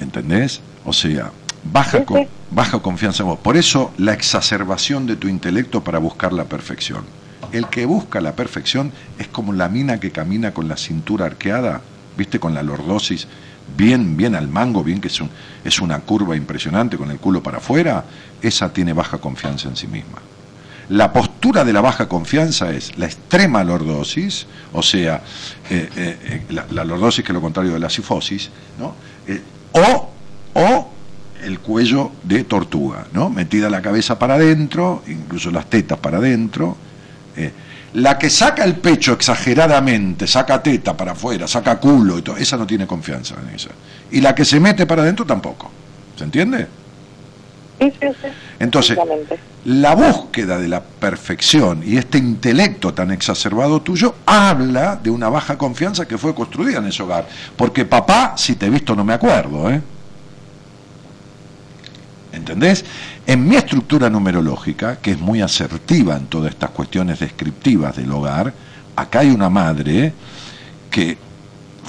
¿Entendés? 0.00 0.60
O 0.84 0.92
sea, 0.92 1.32
baja, 1.72 2.04
con- 2.04 2.28
baja 2.50 2.78
confianza 2.80 3.22
en 3.22 3.30
vos. 3.30 3.38
Por 3.38 3.56
eso 3.56 3.92
la 3.98 4.12
exacerbación 4.12 5.06
de 5.06 5.16
tu 5.16 5.28
intelecto 5.28 5.82
para 5.82 5.98
buscar 5.98 6.32
la 6.32 6.44
perfección. 6.44 7.04
El 7.52 7.68
que 7.68 7.86
busca 7.86 8.20
la 8.20 8.34
perfección 8.34 8.92
es 9.18 9.28
como 9.28 9.52
la 9.52 9.68
mina 9.68 9.98
que 10.00 10.10
camina 10.10 10.52
con 10.52 10.68
la 10.68 10.76
cintura 10.76 11.26
arqueada, 11.26 11.80
viste, 12.16 12.38
con 12.40 12.54
la 12.54 12.62
lordosis 12.62 13.26
bien, 13.76 14.16
bien 14.16 14.34
al 14.34 14.48
mango, 14.48 14.84
bien 14.84 15.00
que 15.00 15.08
es, 15.08 15.20
un- 15.20 15.30
es 15.64 15.80
una 15.80 15.98
curva 16.00 16.36
impresionante 16.36 16.96
con 16.96 17.10
el 17.10 17.18
culo 17.18 17.42
para 17.42 17.58
afuera, 17.58 18.04
esa 18.42 18.72
tiene 18.72 18.92
baja 18.92 19.18
confianza 19.18 19.68
en 19.68 19.76
sí 19.76 19.86
misma. 19.86 20.18
La 20.88 21.12
postura 21.12 21.64
de 21.64 21.72
la 21.72 21.80
baja 21.80 22.08
confianza 22.08 22.70
es 22.70 22.96
la 22.96 23.06
extrema 23.06 23.64
lordosis, 23.64 24.46
o 24.72 24.82
sea, 24.82 25.20
eh, 25.68 25.88
eh, 25.96 26.42
la, 26.50 26.84
lordosis 26.84 27.24
que 27.24 27.32
es 27.32 27.34
lo 27.34 27.40
contrario 27.40 27.72
de 27.72 27.80
la 27.80 27.90
sifosis, 27.90 28.50
¿no? 28.78 28.94
Eh, 29.26 29.42
o, 29.72 30.10
o 30.54 30.90
el 31.42 31.58
cuello 31.58 32.12
de 32.22 32.44
tortuga, 32.44 33.06
¿no? 33.12 33.30
Metida 33.30 33.68
la 33.68 33.82
cabeza 33.82 34.16
para 34.16 34.34
adentro, 34.34 35.02
incluso 35.08 35.50
las 35.50 35.68
tetas 35.68 35.98
para 35.98 36.18
adentro. 36.18 36.76
La 37.94 38.18
que 38.18 38.30
saca 38.30 38.64
el 38.64 38.76
pecho 38.76 39.12
exageradamente, 39.12 40.26
saca 40.26 40.62
teta 40.62 40.96
para 40.96 41.12
afuera, 41.12 41.48
saca 41.48 41.78
culo 41.78 42.18
y 42.18 42.22
todo, 42.22 42.36
esa 42.36 42.56
no 42.56 42.66
tiene 42.66 42.86
confianza 42.86 43.34
en 43.42 43.54
esa. 43.54 43.70
Y 44.10 44.20
la 44.20 44.34
que 44.34 44.44
se 44.44 44.60
mete 44.60 44.86
para 44.86 45.02
adentro 45.02 45.24
tampoco. 45.24 45.70
¿Se 46.16 46.24
entiende? 46.24 46.66
Sí, 47.78 47.92
sí, 48.00 48.08
sí. 48.22 48.28
Entonces, 48.58 48.98
la 49.64 49.94
búsqueda 49.94 50.58
de 50.58 50.68
la 50.68 50.82
perfección 50.82 51.82
y 51.84 51.98
este 51.98 52.18
intelecto 52.18 52.94
tan 52.94 53.10
exacerbado 53.10 53.82
tuyo 53.82 54.14
habla 54.24 54.96
de 54.96 55.10
una 55.10 55.28
baja 55.28 55.58
confianza 55.58 56.06
que 56.08 56.16
fue 56.16 56.34
construida 56.34 56.78
en 56.78 56.86
ese 56.86 57.02
hogar. 57.02 57.28
Porque 57.56 57.84
papá, 57.84 58.34
si 58.36 58.56
te 58.56 58.66
he 58.66 58.70
visto, 58.70 58.96
no 58.96 59.04
me 59.04 59.12
acuerdo, 59.12 59.70
¿eh? 59.70 59.80
¿Entendés? 62.32 62.84
En 63.26 63.46
mi 63.48 63.56
estructura 63.56 64.08
numerológica, 64.08 64.96
que 64.96 65.12
es 65.12 65.18
muy 65.18 65.40
asertiva 65.42 66.16
en 66.16 66.26
todas 66.26 66.50
estas 66.50 66.70
cuestiones 66.70 67.18
descriptivas 67.18 67.96
del 67.96 68.12
hogar, 68.12 68.52
acá 68.94 69.20
hay 69.20 69.30
una 69.30 69.50
madre 69.50 70.12
que 70.90 71.18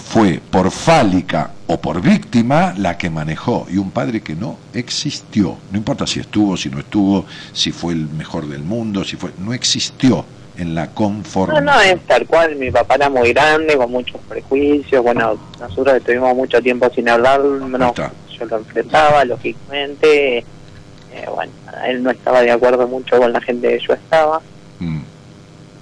fue 0.10 0.42
por 0.50 0.72
fálica 0.72 1.52
o 1.68 1.78
por 1.80 2.02
víctima 2.02 2.74
la 2.78 2.98
que 2.98 3.10
manejó 3.10 3.68
y 3.70 3.78
un 3.78 3.92
padre 3.92 4.22
que 4.22 4.36
no 4.36 4.58
existió. 4.74 5.58
No 5.72 5.78
importa 5.78 6.08
si 6.08 6.20
estuvo, 6.20 6.56
si 6.56 6.70
no 6.70 6.80
estuvo, 6.80 7.26
si 7.52 7.72
fue 7.72 7.94
el 7.94 8.08
mejor 8.10 8.48
del 8.48 8.64
mundo, 8.64 9.04
si 9.04 9.18
fue, 9.18 9.32
no 9.38 9.54
existió 9.54 10.26
en 10.58 10.74
la 10.74 10.88
conformación. 10.92 11.66
No, 11.66 11.74
no, 11.74 11.82
es 11.82 12.00
tal 12.08 12.26
cual. 12.26 12.56
Mi 12.56 12.72
papá 12.72 12.96
era 12.96 13.10
muy 13.10 13.34
grande, 13.34 13.76
con 13.78 13.92
muchos 13.92 14.20
prejuicios. 14.28 15.04
Bueno, 15.04 15.38
nosotros 15.60 15.98
estuvimos 15.98 16.36
mucho 16.36 16.62
tiempo 16.62 16.90
sin 16.94 17.10
hablar. 17.10 17.42
No, 17.42 17.94
yo 17.94 18.46
lo 18.46 18.58
enfrentaba, 18.58 19.26
lógicamente. 19.26 20.38
Eh, 20.38 21.26
bueno, 21.34 21.52
él 21.86 22.02
no 22.02 22.12
estaba 22.12 22.42
de 22.42 22.52
acuerdo 22.52 22.88
mucho 22.88 23.18
con 23.18 23.32
la 23.34 23.42
gente 23.42 23.68
que 23.70 23.86
yo 23.86 23.94
estaba. 23.94 24.42
Mm. 24.80 25.02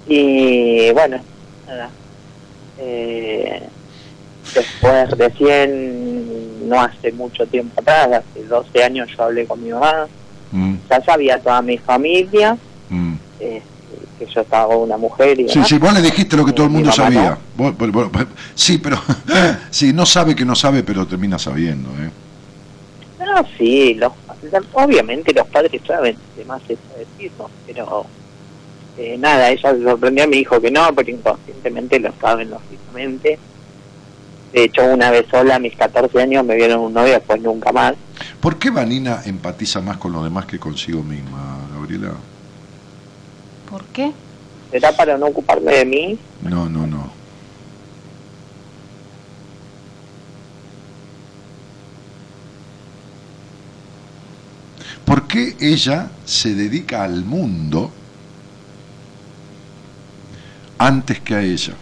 Y 0.08 0.90
bueno, 0.92 1.20
nada. 1.66 1.90
Eh, 2.78 3.68
después, 4.54 5.10
recién, 5.10 6.68
no 6.68 6.80
hace 6.80 7.12
mucho 7.12 7.46
tiempo 7.46 7.80
atrás, 7.80 8.22
hace 8.24 8.44
12 8.44 8.84
años, 8.84 9.08
yo 9.16 9.24
hablé 9.24 9.46
con 9.46 9.62
mi 9.62 9.70
mamá. 9.70 10.06
Mm. 10.52 10.74
Ya 10.90 11.02
sabía 11.02 11.38
toda 11.40 11.62
mi 11.62 11.78
familia. 11.78 12.56
Mm. 12.88 13.14
Eh, 13.40 13.62
que 14.18 14.26
yo 14.26 14.40
estaba 14.40 14.66
con 14.68 14.78
una 14.78 14.96
mujer 14.96 15.38
y 15.38 15.48
Sí, 15.48 15.62
sí, 15.64 15.78
vos 15.78 15.92
le 15.92 16.00
dijiste 16.00 16.36
lo 16.36 16.44
que 16.44 16.52
todo 16.52 16.66
el 16.66 16.72
mundo 16.72 16.90
sabía. 16.90 17.38
sí, 18.54 18.78
pero 18.78 19.00
sí, 19.70 19.92
no 19.92 20.06
sabe 20.06 20.34
que 20.34 20.44
no 20.44 20.54
sabe, 20.54 20.82
pero 20.82 21.06
termina 21.06 21.38
sabiendo, 21.38 21.90
¿eh? 21.90 22.10
No, 23.18 23.46
sí, 23.58 23.94
los, 23.94 24.12
obviamente 24.72 25.34
los 25.34 25.46
padres 25.48 25.80
saben, 25.86 26.16
además 26.34 26.62
eso 26.68 26.80
decirlo, 26.96 27.50
pero 27.66 28.06
eh, 28.96 29.16
nada, 29.18 29.50
ella 29.50 29.74
se 29.74 29.82
sorprendió 29.82 30.24
a 30.24 30.26
mi 30.26 30.38
hijo 30.38 30.60
que 30.60 30.70
no, 30.70 30.94
pero 30.94 31.10
inconscientemente 31.10 31.98
lo 32.00 32.12
saben, 32.20 32.50
lógicamente. 32.50 33.38
De 34.56 34.64
hecho, 34.64 34.86
una 34.86 35.10
vez 35.10 35.26
sola, 35.30 35.56
a 35.56 35.58
mis 35.58 35.76
14 35.76 36.18
años, 36.18 36.42
me 36.42 36.54
vieron 36.56 36.80
un 36.80 36.94
novio, 36.94 37.12
después 37.12 37.42
nunca 37.42 37.72
más. 37.72 37.92
¿Por 38.40 38.58
qué 38.58 38.70
Vanina 38.70 39.20
empatiza 39.26 39.82
más 39.82 39.98
con 39.98 40.12
los 40.12 40.24
demás 40.24 40.46
que 40.46 40.58
consigo 40.58 41.02
misma, 41.02 41.58
Gabriela? 41.74 42.14
¿Por 43.68 43.84
qué? 43.88 44.12
¿Será 44.70 44.92
para 44.92 45.18
no 45.18 45.26
ocuparme 45.26 45.74
de 45.74 45.84
mí? 45.84 46.18
No, 46.40 46.70
no, 46.70 46.86
no. 46.86 47.12
¿Por 55.04 55.26
qué 55.26 55.54
ella 55.60 56.08
se 56.24 56.54
dedica 56.54 57.04
al 57.04 57.26
mundo 57.26 57.90
antes 60.78 61.20
que 61.20 61.34
a 61.34 61.42
ella? 61.42 61.74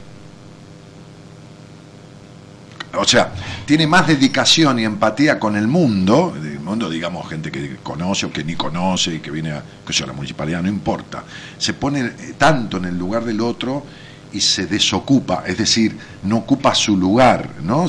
O 2.97 3.05
sea, 3.05 3.33
tiene 3.66 3.87
más 3.87 4.07
dedicación 4.07 4.79
y 4.79 4.85
empatía 4.85 5.39
con 5.39 5.57
el 5.57 5.66
mundo, 5.66 6.35
el 6.37 6.61
mundo, 6.61 6.89
digamos, 6.89 7.29
gente 7.29 7.51
que 7.51 7.77
conoce 7.83 8.27
o 8.27 8.33
que 8.33 8.45
ni 8.45 8.55
conoce 8.55 9.15
y 9.15 9.21
que 9.21 9.31
viene 9.31 9.53
a, 9.53 9.62
que 9.87 9.93
sea 9.93 10.07
la 10.07 10.12
municipalidad, 10.12 10.62
no 10.62 10.69
importa, 10.69 11.25
se 11.59 11.75
pone 11.75 12.01
eh, 12.01 12.35
tanto 12.39 12.79
en 12.79 12.87
el 12.87 12.99
lugar 12.99 13.25
del 13.25 13.41
otro 13.41 13.85
y 14.33 14.41
se 14.41 14.66
desocupa, 14.66 15.45
es 15.47 15.57
decir, 15.57 15.97
no 16.25 16.39
ocupa 16.39 16.75
su 16.75 16.97
lugar, 16.97 17.51
¿no? 17.62 17.87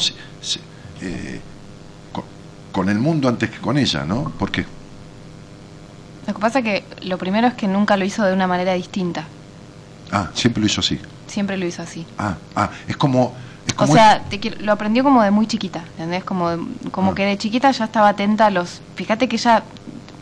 Eh, 1.01 1.41
con, 2.71 2.89
el 2.89 2.99
mundo 2.99 3.27
antes 3.29 3.49
que 3.49 3.57
con 3.57 3.77
ella, 3.77 4.05
¿no? 4.05 4.31
¿Por 4.31 4.51
qué? 4.51 4.65
Lo 6.27 6.33
que 6.33 6.39
pasa 6.39 6.59
es 6.59 6.65
que 6.65 6.85
lo 7.03 7.17
primero 7.17 7.47
es 7.47 7.53
que 7.53 7.67
nunca 7.67 7.97
lo 7.97 8.05
hizo 8.05 8.23
de 8.23 8.33
una 8.33 8.47
manera 8.47 8.73
distinta. 8.73 9.25
Ah, 10.11 10.29
siempre 10.33 10.61
lo 10.61 10.67
hizo 10.67 10.81
así. 10.81 10.99
Siempre 11.27 11.57
lo 11.57 11.65
hizo 11.65 11.81
así. 11.81 12.05
Ah, 12.17 12.35
ah, 12.55 12.69
es 12.87 12.97
como 12.97 13.33
o 13.77 13.87
sea, 13.87 14.23
lo 14.59 14.71
aprendió 14.71 15.03
como 15.03 15.21
de 15.21 15.31
muy 15.31 15.47
chiquita, 15.47 15.83
¿entendés? 15.91 16.23
Como, 16.23 16.51
como 16.91 17.11
ah. 17.11 17.15
que 17.15 17.25
de 17.25 17.37
chiquita 17.37 17.71
ya 17.71 17.85
estaba 17.85 18.09
atenta 18.09 18.47
a 18.47 18.49
los... 18.49 18.81
Fíjate 18.95 19.27
que 19.27 19.35
ella 19.35 19.63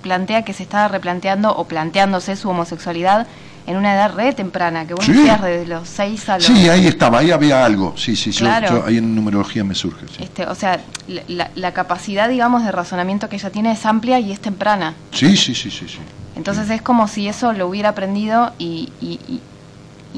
plantea 0.01 0.43
que 0.43 0.53
se 0.53 0.63
estaba 0.63 0.87
replanteando 0.87 1.55
o 1.55 1.65
planteándose 1.65 2.35
su 2.35 2.49
homosexualidad 2.49 3.27
en 3.65 3.77
una 3.77 3.93
edad 3.93 4.13
re 4.13 4.33
temprana, 4.33 4.85
que 4.85 4.93
vos 4.93 5.07
decías 5.07 5.41
desde 5.41 5.65
los 5.65 5.87
seis 5.87 6.27
a 6.27 6.35
los... 6.35 6.45
Sí, 6.45 6.67
ahí 6.67 6.85
estaba, 6.85 7.19
ahí 7.19 7.31
había 7.31 7.63
algo, 7.63 7.93
sí, 7.95 8.15
sí, 8.15 8.31
claro. 8.31 8.83
ahí 8.85 8.97
en 8.97 9.15
numerología 9.15 9.63
me 9.63 9.73
surge. 9.73 10.05
Este, 10.19 10.45
o 10.45 10.55
sea, 10.55 10.81
la, 11.07 11.49
la, 11.55 11.71
capacidad, 11.71 12.27
digamos, 12.27 12.65
de 12.65 12.73
razonamiento 12.73 13.29
que 13.29 13.37
ella 13.37 13.51
tiene 13.51 13.71
es 13.71 13.85
amplia 13.85 14.19
y 14.19 14.33
es 14.33 14.41
temprana. 14.41 14.95
Sí, 15.11 15.37
sí, 15.37 15.55
sí, 15.55 15.71
sí. 15.71 15.87
sí. 15.87 15.99
Entonces 16.35 16.69
es 16.69 16.81
como 16.81 17.07
si 17.07 17.29
eso 17.29 17.53
lo 17.53 17.67
hubiera 17.67 17.89
aprendido 17.89 18.51
y, 18.59 18.91
y 18.99 19.39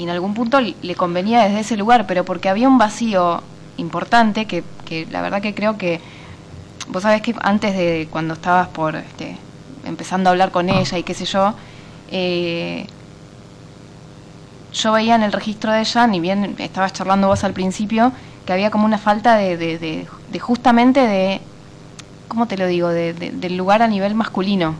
en 0.03 0.09
algún 0.09 0.33
punto 0.33 0.59
le 0.59 0.95
convenía 0.95 1.43
desde 1.43 1.61
ese 1.61 1.77
lugar, 1.77 2.05
pero 2.07 2.25
porque 2.25 2.49
había 2.49 2.67
un 2.67 2.77
vacío 2.77 3.41
importante 3.77 4.45
que, 4.45 4.63
que 4.85 5.05
la 5.09 5.21
verdad 5.21 5.41
que 5.41 5.53
creo 5.53 5.77
que 5.77 6.01
vos 6.87 7.03
sabés 7.03 7.21
que 7.21 7.35
antes 7.41 7.75
de 7.75 8.07
cuando 8.11 8.33
estabas 8.33 8.67
por 8.69 8.95
este, 8.95 9.37
empezando 9.85 10.29
a 10.29 10.31
hablar 10.31 10.51
con 10.51 10.69
ella 10.69 10.97
y 10.97 11.03
qué 11.03 11.13
sé 11.13 11.25
yo, 11.25 11.53
eh, 12.11 12.87
yo 14.73 14.91
veía 14.91 15.15
en 15.15 15.23
el 15.23 15.31
registro 15.31 15.71
de 15.71 15.81
ella, 15.81 16.07
ni 16.07 16.19
bien 16.19 16.55
estabas 16.59 16.93
charlando 16.93 17.27
vos 17.27 17.43
al 17.43 17.53
principio, 17.53 18.11
que 18.45 18.53
había 18.53 18.69
como 18.69 18.85
una 18.85 18.97
falta 18.97 19.35
de, 19.35 19.57
de, 19.57 19.77
de, 19.77 20.39
justamente 20.39 20.99
de, 21.07 21.41
¿cómo 22.27 22.47
te 22.47 22.57
lo 22.57 22.67
digo?, 22.67 22.89
de, 22.89 23.13
del 23.13 23.57
lugar 23.57 23.81
a 23.81 23.87
nivel 23.87 24.13
masculino 24.15 24.75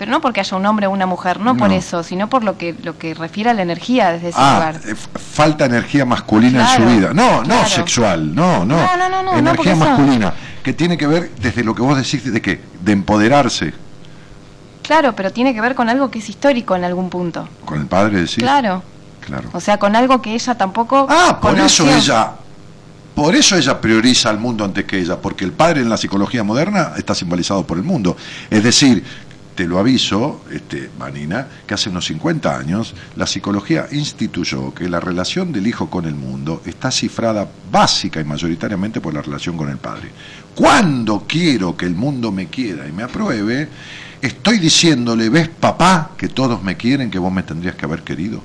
pero 0.00 0.12
no 0.12 0.22
porque 0.22 0.40
haya 0.40 0.56
un 0.56 0.64
hombre 0.64 0.86
o 0.86 0.90
una 0.90 1.04
mujer, 1.04 1.40
no, 1.40 1.58
por 1.58 1.70
eso, 1.72 2.02
sino 2.02 2.30
por 2.30 2.42
lo 2.42 2.56
que 2.56 2.74
lo 2.82 2.96
que 2.96 3.12
refiere 3.12 3.50
a 3.50 3.52
la 3.52 3.60
energía 3.60 4.12
desde 4.12 4.30
ese 4.30 4.38
ah, 4.40 4.54
lugar. 4.54 4.80
Eh, 4.86 4.94
falta 4.94 5.66
energía 5.66 6.06
masculina 6.06 6.74
en 6.74 6.82
su 6.82 6.88
vida. 6.88 7.12
No, 7.12 7.44
no 7.44 7.66
sexual, 7.66 8.34
no, 8.34 8.64
no. 8.64 8.78
No, 8.96 9.22
no, 9.22 9.36
energía 9.36 9.76
masculina, 9.76 10.32
que 10.62 10.72
tiene 10.72 10.96
que 10.96 11.06
ver 11.06 11.30
desde 11.38 11.62
lo 11.62 11.74
que 11.74 11.82
vos 11.82 11.98
decís 11.98 12.32
de 12.32 12.40
que 12.40 12.62
de 12.80 12.92
empoderarse. 12.92 13.74
Claro, 14.82 15.14
pero 15.14 15.34
tiene 15.34 15.52
que 15.52 15.60
ver 15.60 15.74
con 15.74 15.90
algo 15.90 16.10
que 16.10 16.20
es 16.20 16.30
histórico 16.30 16.74
en 16.74 16.84
algún 16.84 17.10
punto. 17.10 17.46
Con 17.66 17.78
el 17.82 17.86
padre 17.86 18.20
decís. 18.20 18.36
Claro. 18.38 18.82
Claro. 19.20 19.50
O 19.52 19.60
sea, 19.60 19.76
con 19.76 19.96
algo 19.96 20.22
que 20.22 20.32
ella 20.32 20.54
tampoco 20.54 21.06
Ah, 21.10 21.38
por 21.42 21.58
eso 21.58 21.86
ella 21.86 22.32
por 23.14 23.36
eso 23.36 23.54
ella 23.54 23.78
prioriza 23.78 24.30
al 24.30 24.38
mundo 24.38 24.64
antes 24.64 24.86
que 24.86 24.98
ella, 24.98 25.20
porque 25.20 25.44
el 25.44 25.52
padre 25.52 25.82
en 25.82 25.90
la 25.90 25.98
psicología 25.98 26.42
moderna 26.42 26.92
está 26.96 27.14
simbolizado 27.14 27.66
por 27.66 27.76
el 27.76 27.84
mundo. 27.84 28.16
Es 28.48 28.64
decir, 28.64 29.04
te 29.54 29.66
lo 29.66 29.78
aviso, 29.78 30.42
este, 30.50 30.90
Manina, 30.98 31.46
que 31.66 31.74
hace 31.74 31.90
unos 31.90 32.06
50 32.06 32.56
años 32.56 32.94
la 33.16 33.26
psicología 33.26 33.86
instituyó 33.92 34.72
que 34.72 34.88
la 34.88 35.00
relación 35.00 35.52
del 35.52 35.66
hijo 35.66 35.90
con 35.90 36.06
el 36.06 36.14
mundo 36.14 36.62
está 36.64 36.90
cifrada 36.90 37.48
básica 37.70 38.20
y 38.20 38.24
mayoritariamente 38.24 39.00
por 39.00 39.14
la 39.14 39.22
relación 39.22 39.56
con 39.56 39.68
el 39.68 39.78
padre. 39.78 40.10
Cuando 40.54 41.24
quiero 41.26 41.76
que 41.76 41.86
el 41.86 41.94
mundo 41.94 42.32
me 42.32 42.46
quiera 42.46 42.86
y 42.86 42.92
me 42.92 43.02
apruebe, 43.02 43.68
estoy 44.22 44.58
diciéndole, 44.58 45.28
¿ves 45.28 45.48
papá 45.48 46.12
que 46.16 46.28
todos 46.28 46.62
me 46.62 46.76
quieren, 46.76 47.10
que 47.10 47.18
vos 47.18 47.32
me 47.32 47.42
tendrías 47.42 47.74
que 47.74 47.84
haber 47.84 48.02
querido? 48.02 48.42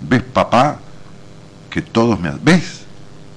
¿Ves 0.00 0.22
papá 0.22 0.80
que 1.70 1.82
todos 1.82 2.20
me... 2.20 2.30
¿Ves? 2.42 2.87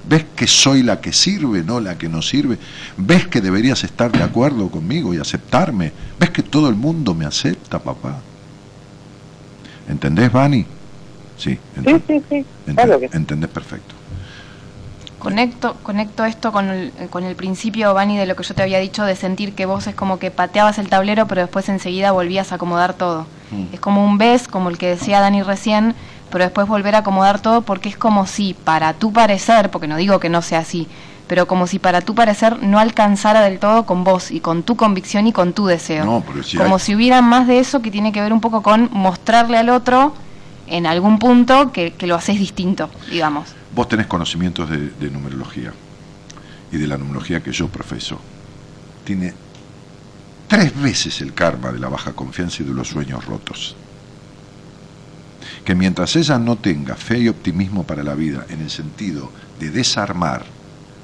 ¿Ves 0.07 0.25
que 0.35 0.47
soy 0.47 0.83
la 0.83 0.99
que 0.99 1.13
sirve, 1.13 1.63
no 1.63 1.79
la 1.79 1.97
que 1.97 2.09
no 2.09 2.21
sirve? 2.21 2.57
¿Ves 2.97 3.27
que 3.27 3.41
deberías 3.41 3.83
estar 3.83 4.11
de 4.11 4.23
acuerdo 4.23 4.69
conmigo 4.69 5.13
y 5.13 5.17
aceptarme? 5.17 5.91
¿Ves 6.19 6.31
que 6.31 6.43
todo 6.43 6.69
el 6.69 6.75
mundo 6.75 7.13
me 7.13 7.25
acepta, 7.25 7.79
papá? 7.79 8.19
¿Entendés, 9.87 10.31
Vani? 10.31 10.65
Sí, 11.37 11.57
sí, 11.85 12.03
sí, 12.07 12.23
sí. 12.29 12.45
Entendés 13.11 13.49
perfecto. 13.49 13.95
Conecto, 15.21 15.75
conecto 15.83 16.25
esto 16.25 16.51
con 16.51 16.69
el, 16.69 16.91
con 17.11 17.23
el 17.23 17.35
principio, 17.35 17.93
Vani, 17.93 18.17
de 18.17 18.25
lo 18.25 18.35
que 18.35 18.41
yo 18.41 18.55
te 18.55 18.63
había 18.63 18.79
dicho, 18.79 19.05
de 19.05 19.15
sentir 19.15 19.53
que 19.53 19.67
vos 19.67 19.85
es 19.85 19.93
como 19.93 20.17
que 20.17 20.31
pateabas 20.31 20.79
el 20.79 20.89
tablero, 20.89 21.27
pero 21.27 21.41
después 21.41 21.69
enseguida 21.69 22.11
volvías 22.11 22.51
a 22.51 22.55
acomodar 22.55 22.95
todo. 22.95 23.27
Mm. 23.51 23.73
Es 23.73 23.79
como 23.79 24.03
un 24.03 24.17
ves, 24.17 24.47
como 24.47 24.71
el 24.71 24.79
que 24.79 24.87
decía 24.87 25.19
Dani 25.19 25.43
recién, 25.43 25.93
pero 26.31 26.45
después 26.45 26.67
volver 26.67 26.95
a 26.95 26.99
acomodar 26.99 27.39
todo 27.39 27.61
porque 27.61 27.89
es 27.89 27.97
como 27.97 28.25
si 28.25 28.53
para 28.53 28.93
tu 28.93 29.13
parecer, 29.13 29.69
porque 29.69 29.87
no 29.87 29.97
digo 29.97 30.19
que 30.19 30.29
no 30.29 30.41
sea 30.41 30.59
así, 30.59 30.87
pero 31.27 31.47
como 31.47 31.67
si 31.67 31.79
para 31.79 32.01
tu 32.01 32.15
parecer 32.15 32.61
no 32.63 32.79
alcanzara 32.79 33.41
del 33.41 33.59
todo 33.59 33.85
con 33.85 34.03
vos 34.03 34.31
y 34.31 34.39
con 34.39 34.63
tu 34.63 34.75
convicción 34.75 35.27
y 35.27 35.33
con 35.33 35.53
tu 35.53 35.67
deseo. 35.67 36.23
como 36.57 36.79
si 36.79 36.95
hubiera 36.95 37.21
más 37.21 37.47
de 37.47 37.59
eso 37.59 37.81
que 37.81 37.91
tiene 37.91 38.11
que 38.11 38.21
ver 38.21 38.33
un 38.33 38.41
poco 38.41 38.63
con 38.63 38.89
mostrarle 38.91 39.57
al 39.57 39.69
otro 39.69 40.13
en 40.67 40.85
algún 40.85 41.19
punto 41.19 41.71
que, 41.71 41.93
lo 42.01 42.15
haces 42.15 42.39
distinto, 42.39 42.89
digamos. 43.09 43.53
Vos 43.75 43.87
tenés 43.87 44.07
conocimientos 44.07 44.69
de, 44.69 44.89
de 44.89 45.09
numerología 45.09 45.73
y 46.71 46.77
de 46.77 46.87
la 46.87 46.97
numerología 46.97 47.41
que 47.43 47.51
yo 47.51 47.67
profeso. 47.67 48.19
Tiene 49.03 49.33
tres 50.47 50.79
veces 50.81 51.21
el 51.21 51.33
karma 51.33 51.71
de 51.71 51.79
la 51.79 51.89
baja 51.89 52.13
confianza 52.13 52.63
y 52.63 52.65
de 52.65 52.73
los 52.73 52.89
sueños 52.89 53.25
rotos 53.25 53.75
que 55.65 55.75
mientras 55.75 56.15
ella 56.15 56.39
no 56.39 56.57
tenga 56.57 56.95
fe 56.95 57.19
y 57.19 57.29
optimismo 57.29 57.83
para 57.83 58.03
la 58.03 58.15
vida 58.15 58.45
en 58.49 58.61
el 58.61 58.69
sentido 58.69 59.31
de 59.59 59.69
desarmar 59.69 60.43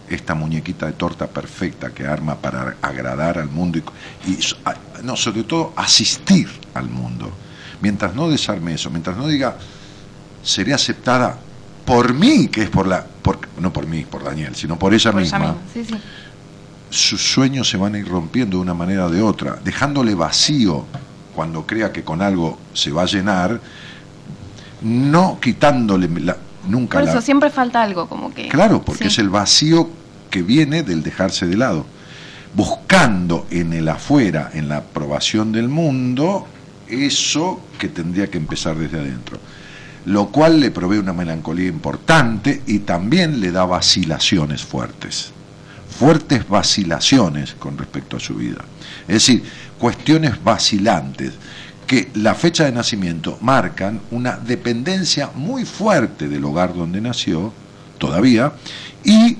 esta 0.10 0.36
muñequita 0.36 0.86
de 0.86 0.94
torta 0.94 1.28
perfecta 1.28 1.90
que 1.92 2.08
arma 2.08 2.36
para 2.36 2.78
agradar 2.82 3.38
al 3.38 3.50
mundo 3.50 3.80
y, 4.26 4.38
no, 5.04 5.16
sobre 5.16 5.44
todo 5.44 5.74
asistir 5.76 6.48
al 6.74 6.90
mundo. 6.90 7.32
Mientras 7.82 8.16
no 8.16 8.30
desarme 8.30 8.74
eso, 8.74 8.90
mientras 8.90 9.18
no 9.18 9.28
diga 9.28 9.58
seré 10.42 10.74
aceptada 10.74 11.38
por 11.86 12.14
mí, 12.14 12.48
que 12.48 12.64
es 12.64 12.70
por 12.70 12.88
la, 12.88 13.04
por, 13.04 13.40
no 13.60 13.72
por 13.72 13.86
mí, 13.86 14.06
por 14.06 14.24
Daniel, 14.24 14.56
sino 14.56 14.80
por 14.80 14.94
ella 14.94 15.12
Por 15.12 15.22
ella 15.22 15.40
misma, 15.40 15.54
misma, 15.54 15.74
Sí, 15.74 15.86
sí. 15.86 16.02
sus 16.90 17.22
sueños 17.22 17.70
se 17.70 17.78
van 17.78 17.96
a 17.96 18.00
ir 18.00 18.08
rompiendo 18.08 18.58
de 18.58 18.64
una 18.64 18.74
manera 18.74 19.06
o 19.06 19.10
de 19.10 19.22
otra, 19.22 19.60
dejándole 19.64 20.16
vacío 20.16 20.86
cuando 21.36 21.68
crea 21.68 21.92
que 21.92 22.04
con 22.04 22.22
algo 22.22 22.58
se 22.74 22.92
va 22.92 23.04
a 23.04 23.06
llenar, 23.06 23.60
no 24.82 25.40
quitándole 25.41 26.08
la- 26.22 26.38
nunca 26.68 26.98
Por 26.98 27.06
la... 27.06 27.12
eso 27.12 27.22
siempre 27.22 27.49
falta 27.49 27.82
algo, 27.82 28.08
como 28.08 28.34
que. 28.34 28.48
Claro, 28.49 28.82
porque 28.84 29.06
Sí. 29.06 29.08
es 29.10 29.20
el 29.20 29.30
vacío 29.30 29.90
que 30.30 30.41
viene 30.41 30.84
del 30.84 31.04
dejarse 31.04 31.45
de 31.48 31.58
lado, 31.58 31.86
buscando 32.54 33.45
en 33.52 33.74
el 33.74 33.88
afuera, 33.90 34.49
en 34.54 34.68
la 34.70 34.78
aprobación 34.78 35.52
del 35.52 35.70
mundo, 35.70 36.48
eso 36.90 37.62
que 37.78 37.88
tendría 37.90 38.30
que 38.30 38.38
empezar 38.38 38.76
desde 38.76 38.99
adentro. 38.99 39.38
Lo 40.06 40.28
cual 40.28 40.60
le 40.62 40.72
provee 40.72 40.98
una 40.99 41.12
melancolía 41.14 41.68
importante 41.68 42.62
y 42.66 42.80
también 42.80 43.40
le 43.41 43.52
da 43.52 43.66
vacilaciones 43.66 44.64
fuertes 44.64 45.32
fuertes 45.90 46.48
vacilaciones 46.48 47.56
con 47.58 47.78
respecto 47.78 48.18
a 48.18 48.20
su 48.20 48.36
vida. 48.36 48.64
Es 49.08 49.14
decir, 49.16 49.44
cuestiones 49.80 50.44
vacilantes 50.44 51.32
que 51.88 52.12
la 52.16 52.36
fecha 52.36 52.66
de 52.66 52.74
nacimiento 52.74 53.38
marcan 53.42 54.02
una 54.12 54.36
dependencia 54.36 55.32
muy 55.34 55.64
fuerte 55.64 56.28
del 56.28 56.44
hogar 56.44 56.76
donde 56.76 57.00
nació, 57.00 57.54
todavía, 57.98 58.52
y 59.06 59.38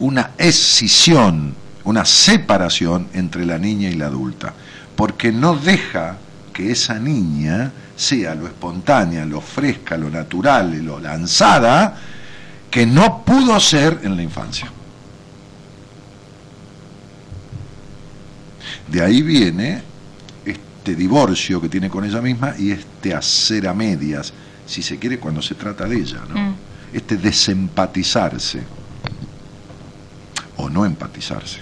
una 0.00 0.32
escisión, 0.36 1.54
una 1.84 2.04
separación 2.04 3.06
entre 3.14 3.46
la 3.46 3.58
niña 3.58 3.88
y 3.88 3.94
la 3.94 4.06
adulta, 4.06 4.52
porque 4.96 5.30
no 5.30 5.54
deja 5.56 6.18
que 6.52 6.72
esa 6.72 6.98
niña 6.98 7.70
sea 7.94 8.34
lo 8.34 8.48
espontánea, 8.48 9.24
lo 9.24 9.40
fresca, 9.40 9.96
lo 9.96 10.10
natural, 10.10 10.84
lo 10.84 10.98
lanzada, 10.98 11.96
que 12.68 12.86
no 12.86 13.24
pudo 13.24 13.60
ser 13.60 14.00
en 14.02 14.16
la 14.16 14.22
infancia. 14.22 14.70
De 18.90 19.02
ahí 19.02 19.22
viene 19.22 19.82
este 20.86 20.94
divorcio 20.94 21.60
que 21.60 21.68
tiene 21.68 21.90
con 21.90 22.04
ella 22.04 22.20
misma 22.20 22.54
y 22.56 22.70
este 22.70 23.12
hacer 23.12 23.66
a 23.66 23.74
medias, 23.74 24.32
si 24.66 24.82
se 24.82 25.00
quiere, 25.00 25.18
cuando 25.18 25.42
se 25.42 25.56
trata 25.56 25.84
de 25.84 25.96
ella, 25.96 26.20
¿no? 26.28 26.38
Mm. 26.38 26.54
Este 26.92 27.16
desempatizarse 27.16 28.60
o 30.56 30.70
no 30.70 30.86
empatizarse, 30.86 31.58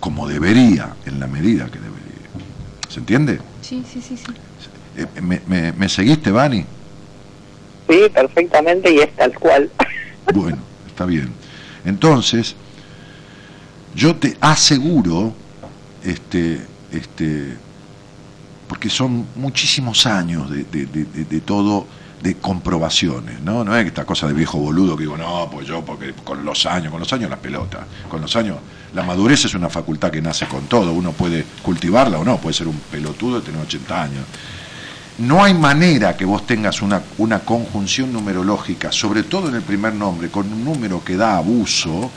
como 0.00 0.26
debería, 0.26 0.94
en 1.04 1.20
la 1.20 1.26
medida 1.26 1.66
que 1.66 1.78
debería. 1.78 2.00
¿Se 2.88 3.00
entiende? 3.00 3.38
Sí, 3.60 3.84
sí, 3.86 4.00
sí, 4.00 4.16
sí. 4.16 4.32
Eh, 4.96 5.20
¿Me, 5.20 5.42
me, 5.46 5.72
me 5.72 5.88
seguiste, 5.90 6.30
Vani? 6.30 6.64
Sí, 7.86 7.98
perfectamente 8.14 8.94
y 8.94 9.00
es 9.00 9.14
tal 9.14 9.38
cual. 9.38 9.70
Bueno, 10.32 10.58
está 10.86 11.04
bien. 11.04 11.28
Entonces, 11.84 12.54
yo 13.94 14.16
te 14.16 14.38
aseguro, 14.40 15.34
este, 16.02 16.60
este, 16.92 17.56
porque 18.70 18.88
son 18.88 19.26
muchísimos 19.34 20.06
años 20.06 20.48
de, 20.48 21.42
todo, 21.44 21.88
de 22.22 22.36
comprobaciones, 22.36 23.40
¿no? 23.40 23.64
No 23.64 23.76
es 23.76 23.84
esta 23.84 24.04
cosa 24.04 24.28
de 24.28 24.32
viejo 24.32 24.58
boludo 24.58 24.96
que 24.96 25.02
digo, 25.02 25.16
no, 25.16 25.48
pues 25.50 25.66
yo, 25.66 25.84
porque 25.84 26.12
con 26.22 26.44
los 26.44 26.66
años, 26.66 26.92
con 26.92 27.00
los 27.00 27.12
años 27.12 27.28
las 27.28 27.40
pelotas, 27.40 27.80
con 28.08 28.20
los 28.20 28.36
años, 28.36 28.58
la 28.94 29.02
madurez 29.02 29.44
es 29.44 29.54
una 29.54 29.68
facultad 29.68 30.12
que 30.12 30.22
nace 30.22 30.46
con 30.46 30.66
todo, 30.66 30.92
uno 30.92 31.10
puede 31.10 31.44
cultivarla 31.62 32.20
o 32.20 32.24
no, 32.24 32.36
puede 32.36 32.54
ser 32.54 32.68
un 32.68 32.78
pelotudo 32.92 33.40
y 33.40 33.42
tener 33.42 33.60
80 33.60 34.02
años. 34.02 34.24
No 35.18 35.42
hay 35.42 35.52
manera 35.52 36.16
que 36.16 36.24
vos 36.24 36.46
tengas 36.46 36.80
una, 36.80 37.02
una 37.18 37.40
conjunción 37.40 38.12
numerológica, 38.12 38.92
sobre 38.92 39.24
todo 39.24 39.48
en 39.48 39.56
el 39.56 39.62
primer 39.62 39.94
nombre, 39.94 40.28
con 40.28 40.46
un 40.46 40.64
número 40.64 41.02
que 41.02 41.16
da 41.16 41.38
abuso 41.38 42.08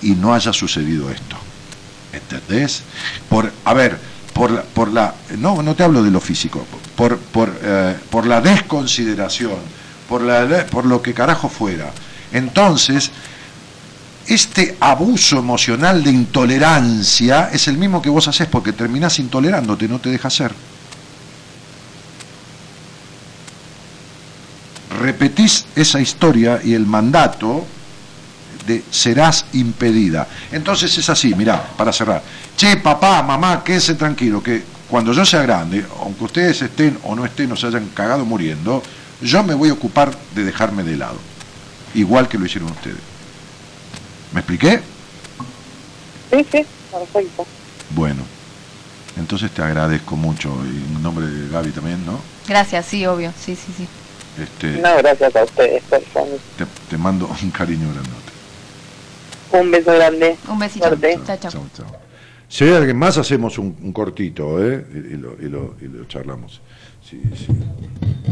y 0.00 0.12
no 0.12 0.32
haya 0.32 0.54
sucedido 0.54 1.10
esto. 1.10 1.36
¿Entendés? 2.10 2.84
Por, 3.28 3.52
a 3.66 3.74
ver, 3.74 4.13
por 4.34 4.50
la, 4.50 4.62
por 4.62 4.92
la 4.92 5.14
no, 5.38 5.62
no 5.62 5.74
te 5.74 5.82
hablo 5.84 6.02
de 6.02 6.10
lo 6.10 6.20
físico, 6.20 6.66
por, 6.96 7.18
por, 7.18 7.56
eh, 7.62 7.96
por 8.10 8.26
la 8.26 8.40
desconsideración, 8.40 9.56
por, 10.08 10.20
la, 10.22 10.66
por 10.66 10.84
lo 10.84 11.00
que 11.00 11.14
carajo 11.14 11.48
fuera. 11.48 11.90
Entonces, 12.32 13.10
este 14.26 14.76
abuso 14.80 15.38
emocional 15.38 16.02
de 16.02 16.10
intolerancia 16.10 17.50
es 17.52 17.68
el 17.68 17.78
mismo 17.78 18.02
que 18.02 18.10
vos 18.10 18.28
haces 18.28 18.48
porque 18.48 18.72
terminás 18.72 19.18
intolerándote, 19.18 19.88
no 19.88 20.00
te 20.00 20.10
deja 20.10 20.28
ser. 20.28 20.52
repetís 25.04 25.66
esa 25.76 26.00
historia 26.00 26.60
y 26.62 26.74
el 26.74 26.86
mandato 26.86 27.66
de 28.66 28.82
serás 28.90 29.44
impedida. 29.52 30.26
Entonces 30.52 30.96
es 30.96 31.08
así, 31.10 31.34
mirá, 31.34 31.62
para 31.76 31.92
cerrar. 31.92 32.22
Che, 32.56 32.76
papá, 32.76 33.22
mamá, 33.22 33.62
quédense 33.64 33.94
tranquilo, 33.94 34.42
que 34.42 34.62
cuando 34.88 35.12
yo 35.12 35.24
sea 35.24 35.42
grande, 35.42 35.84
aunque 36.00 36.24
ustedes 36.24 36.62
estén 36.62 36.98
o 37.02 37.14
no 37.14 37.24
estén 37.24 37.50
o 37.50 37.56
se 37.56 37.66
hayan 37.66 37.88
cagado 37.88 38.24
muriendo, 38.24 38.82
yo 39.20 39.42
me 39.42 39.54
voy 39.54 39.70
a 39.70 39.72
ocupar 39.72 40.16
de 40.34 40.44
dejarme 40.44 40.82
de 40.84 40.96
lado. 40.96 41.18
Igual 41.94 42.28
que 42.28 42.38
lo 42.38 42.46
hicieron 42.46 42.70
ustedes. 42.70 42.98
¿Me 44.32 44.40
expliqué? 44.40 44.80
Sí, 46.30 46.46
sí, 46.50 46.66
perfecto. 46.90 47.46
Bueno, 47.90 48.22
entonces 49.16 49.50
te 49.50 49.62
agradezco 49.62 50.16
mucho, 50.16 50.48
y 50.64 50.76
en 50.94 51.02
nombre 51.02 51.26
de 51.26 51.48
Gaby 51.50 51.70
también, 51.70 52.04
¿no? 52.06 52.20
Gracias, 52.48 52.86
sí, 52.86 53.04
obvio. 53.06 53.32
Sí, 53.38 53.56
sí, 53.56 53.72
sí. 53.76 53.88
Este, 54.40 54.80
No, 54.80 54.96
gracias 54.98 55.34
a 55.36 55.44
ustedes, 55.44 55.82
por 55.84 56.02
favor. 56.06 56.38
te, 56.56 56.66
te 56.88 56.98
mando 56.98 57.26
un 57.40 57.50
cariño 57.50 57.88
grandote. 57.92 58.32
Un 59.52 59.70
beso 59.70 59.92
grande. 59.92 60.36
Un 60.48 60.58
besito. 60.58 60.88
Chao, 61.24 61.36
chao. 61.38 61.50
Chau. 61.76 61.86
Si 62.54 62.62
hay 62.62 62.70
alguien 62.72 62.96
más, 62.96 63.18
hacemos 63.18 63.58
un, 63.58 63.74
un 63.82 63.92
cortito, 63.92 64.64
¿eh? 64.64 64.86
Y, 64.94 65.14
y 65.14 65.16
lo, 65.16 65.34
y 65.40 65.48
lo- 65.48 65.74
y 65.80 65.88
lo 65.88 66.04
charlamos. 66.04 66.60
Sí, 67.02 67.20
sí. 67.34 67.48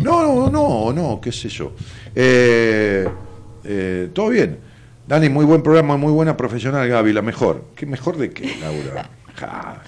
No, 0.01 0.23
no, 0.23 0.49
no, 0.49 0.93
no, 0.93 1.21
qué 1.21 1.33
sé 1.33 1.49
yo. 1.49 1.73
Eh, 2.15 3.09
eh, 3.65 4.11
Todo 4.13 4.29
bien. 4.29 4.59
Dani, 5.09 5.29
muy 5.29 5.45
buen 5.45 5.61
programa, 5.61 5.97
muy 5.97 6.13
buena 6.13 6.37
profesional, 6.37 6.89
Gaby, 6.89 7.13
la 7.13 7.23
mejor. 7.23 7.65
¿Qué 7.75 7.85
mejor 7.85 8.17
de 8.17 8.31
qué, 8.31 8.55
Laura? 8.61 9.11
Ja. 9.35 9.83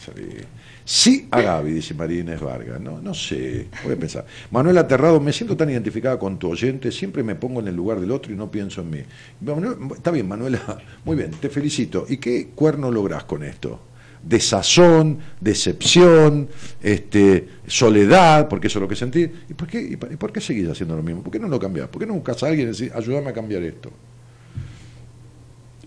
Sí 0.84 1.28
a 1.30 1.40
Gaby, 1.40 1.70
dice 1.72 1.94
María 1.94 2.20
Inés 2.22 2.40
Vargas. 2.40 2.80
No, 2.80 3.00
no 3.00 3.14
sé, 3.14 3.68
voy 3.84 3.92
a 3.92 3.96
pensar. 3.96 4.26
Manuel 4.50 4.78
Aterrado, 4.78 5.20
me 5.20 5.32
siento 5.32 5.56
tan 5.56 5.70
identificada 5.70 6.18
con 6.18 6.40
tu 6.40 6.48
oyente, 6.50 6.90
siempre 6.90 7.22
me 7.22 7.36
pongo 7.36 7.60
en 7.60 7.68
el 7.68 7.76
lugar 7.76 8.00
del 8.00 8.10
otro 8.10 8.32
y 8.32 8.36
no 8.36 8.50
pienso 8.50 8.80
en 8.80 8.90
mí. 8.90 8.98
Manuel, 9.42 9.76
está 9.94 10.10
bien, 10.10 10.26
Manuela, 10.26 10.60
muy 11.04 11.14
bien, 11.14 11.30
te 11.30 11.50
felicito. 11.50 12.04
¿Y 12.08 12.16
qué 12.16 12.48
cuerno 12.52 12.90
lográs 12.90 13.22
con 13.24 13.44
esto? 13.44 13.78
Desazón, 14.26 15.18
decepción, 15.40 16.48
este, 16.82 17.48
soledad, 17.66 18.48
porque 18.48 18.68
eso 18.68 18.78
es 18.78 18.82
lo 18.82 18.88
que 18.88 18.96
sentís. 18.96 19.28
¿Y 19.50 19.54
por 19.54 19.68
qué, 19.68 19.80
y 19.82 19.96
por- 19.96 20.32
qué 20.32 20.40
seguís 20.40 20.68
haciendo 20.68 20.96
lo 20.96 21.02
mismo? 21.02 21.22
¿Por 21.22 21.30
qué 21.32 21.38
no 21.38 21.48
lo 21.48 21.58
cambiás? 21.60 21.88
¿Por 21.88 22.00
qué 22.00 22.06
no 22.06 22.14
buscas 22.14 22.42
a 22.42 22.46
alguien 22.48 22.68
y 22.68 22.72
decís, 22.72 22.90
ayúdame 22.94 23.28
a 23.30 23.32
cambiar 23.34 23.62
esto? 23.62 23.90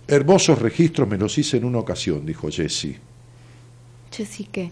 Hermosos 0.08 0.60
registros 0.60 1.08
me 1.08 1.18
los 1.18 1.38
hice 1.38 1.58
en 1.58 1.66
una 1.66 1.80
ocasión, 1.80 2.26
dijo 2.26 2.50
Jesse. 2.50 2.96
Sí, 4.12 4.48
¿qué? 4.52 4.70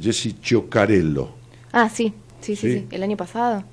Jesse 0.00 0.40
Chiocarello. 0.40 1.30
Ah, 1.72 1.88
sí, 1.88 2.12
sí, 2.40 2.54
sí, 2.56 2.72
Sí. 2.72 2.78
sí. 2.80 2.86
El 2.90 3.02
año 3.02 3.16
pasado. 3.16 3.64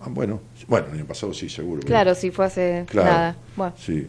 Ah, 0.00 0.08
bueno, 0.10 0.40
bueno, 0.68 0.88
el 0.88 0.94
año 0.94 1.06
pasado 1.06 1.32
sí, 1.32 1.48
seguro. 1.48 1.82
Claro, 1.82 2.14
sí, 2.14 2.30
fue 2.30 2.44
hace 2.46 2.84
Claro. 2.88 3.10
nada. 3.10 3.36
Bueno, 3.56 3.74
Sí. 3.78 4.06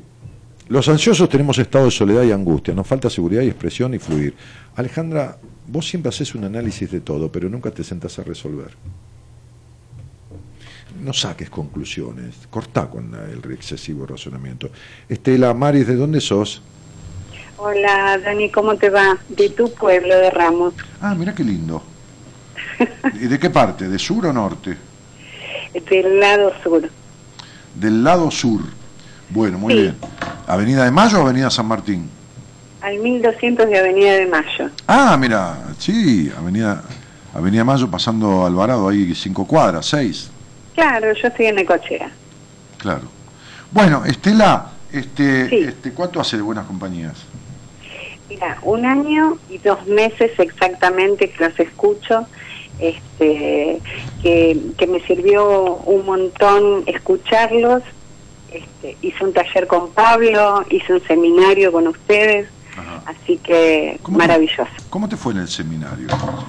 Los 0.69 0.87
ansiosos 0.87 1.29
tenemos 1.29 1.57
estado 1.59 1.85
de 1.85 1.91
soledad 1.91 2.23
y 2.23 2.31
angustia, 2.31 2.73
nos 2.73 2.87
falta 2.87 3.09
seguridad 3.09 3.41
y 3.41 3.47
expresión 3.47 3.93
y 3.93 3.99
fluir. 3.99 4.33
Alejandra, 4.75 5.37
vos 5.67 5.87
siempre 5.87 6.09
haces 6.09 6.33
un 6.35 6.45
análisis 6.45 6.89
de 6.89 7.01
todo, 7.01 7.31
pero 7.31 7.49
nunca 7.49 7.69
te 7.71 7.83
sentás 7.83 8.17
a 8.19 8.23
resolver. 8.23 8.71
No 11.01 11.11
saques 11.11 11.49
conclusiones, 11.49 12.35
cortá 12.49 12.87
con 12.89 13.11
la- 13.11 13.25
el 13.25 13.51
excesivo 13.51 14.05
razonamiento. 14.05 14.69
Estela 15.09 15.53
Maris, 15.53 15.85
¿de 15.87 15.95
dónde 15.95 16.21
sos? 16.21 16.61
Hola, 17.57 18.17
Dani, 18.19 18.49
¿cómo 18.49 18.75
te 18.77 18.89
va? 18.89 19.17
De 19.29 19.49
tu 19.49 19.71
pueblo 19.73 20.15
de 20.17 20.29
Ramos, 20.31 20.73
Ah, 21.01 21.13
mira 21.15 21.33
qué 21.35 21.43
lindo. 21.43 21.83
¿Y 23.15 23.27
de 23.27 23.37
qué 23.39 23.49
parte? 23.49 23.87
¿De 23.89 23.99
sur 23.99 24.25
o 24.25 24.33
norte? 24.33 24.77
del 25.89 26.19
lado 26.19 26.51
sur. 26.63 26.89
Del 27.75 28.03
lado 28.03 28.31
sur. 28.31 28.61
Bueno, 29.33 29.57
muy 29.57 29.73
Sí. 29.73 29.81
bien. 29.81 29.95
¿Avenida 30.47 30.83
de 30.85 30.91
Mayo 30.91 31.19
o 31.19 31.21
Avenida 31.23 31.49
San 31.49 31.65
Martín? 31.65 32.09
Al 32.81 32.99
1200 32.99 33.67
de 33.67 33.79
Avenida 33.79 34.13
de 34.13 34.25
Mayo. 34.27 34.69
Ah, 34.87 35.17
mira, 35.19 35.57
sí, 35.79 36.31
Avenida, 36.37 36.83
Avenida 37.33 37.63
Mayo 37.63 37.89
pasando 37.89 38.45
Alvarado, 38.45 38.87
ahí 38.89 39.13
cinco 39.15 39.47
cuadras, 39.47 39.85
seis. 39.87 40.29
Claro, 40.75 41.13
yo 41.13 41.27
estoy 41.27 41.47
en 41.47 41.55
Necochea. 41.55 42.11
Claro. 42.77 43.03
Bueno, 43.71 44.03
Estela, 44.05 44.67
este, 44.91 45.49
Sí. 45.49 45.55
este, 45.67 45.91
¿cuánto 45.93 46.19
hace 46.19 46.35
de 46.37 46.43
buenas 46.43 46.65
compañías? 46.65 47.13
Mira, 48.29 48.57
un 48.63 48.85
año 48.85 49.37
y 49.49 49.57
dos 49.59 49.85
meses 49.87 50.31
exactamente 50.37 51.29
que 51.31 51.47
los 51.47 51.59
escucho, 51.59 52.27
este, 52.79 53.79
que, 54.21 54.59
que 54.77 54.87
me 54.87 54.99
sirvió 55.07 55.75
un 55.85 56.05
montón 56.05 56.83
escucharlos. 56.87 57.81
Este, 58.53 58.97
hice 59.01 59.23
un 59.25 59.33
taller 59.33 59.65
con 59.67 59.89
Pablo, 59.91 60.63
hice 60.69 60.93
un 60.93 61.01
seminario 61.07 61.71
con 61.71 61.87
ustedes, 61.87 62.47
Ajá. 62.77 63.01
así 63.07 63.37
que 63.37 63.99
¿Cómo 64.03 64.17
te- 64.19 64.27
maravilloso. 64.27 64.67
¿Cómo 64.91 65.09
te 65.09 65.17
fue 65.17 65.33
en 65.33 65.39
el 65.39 65.47
seminario? 65.47 66.07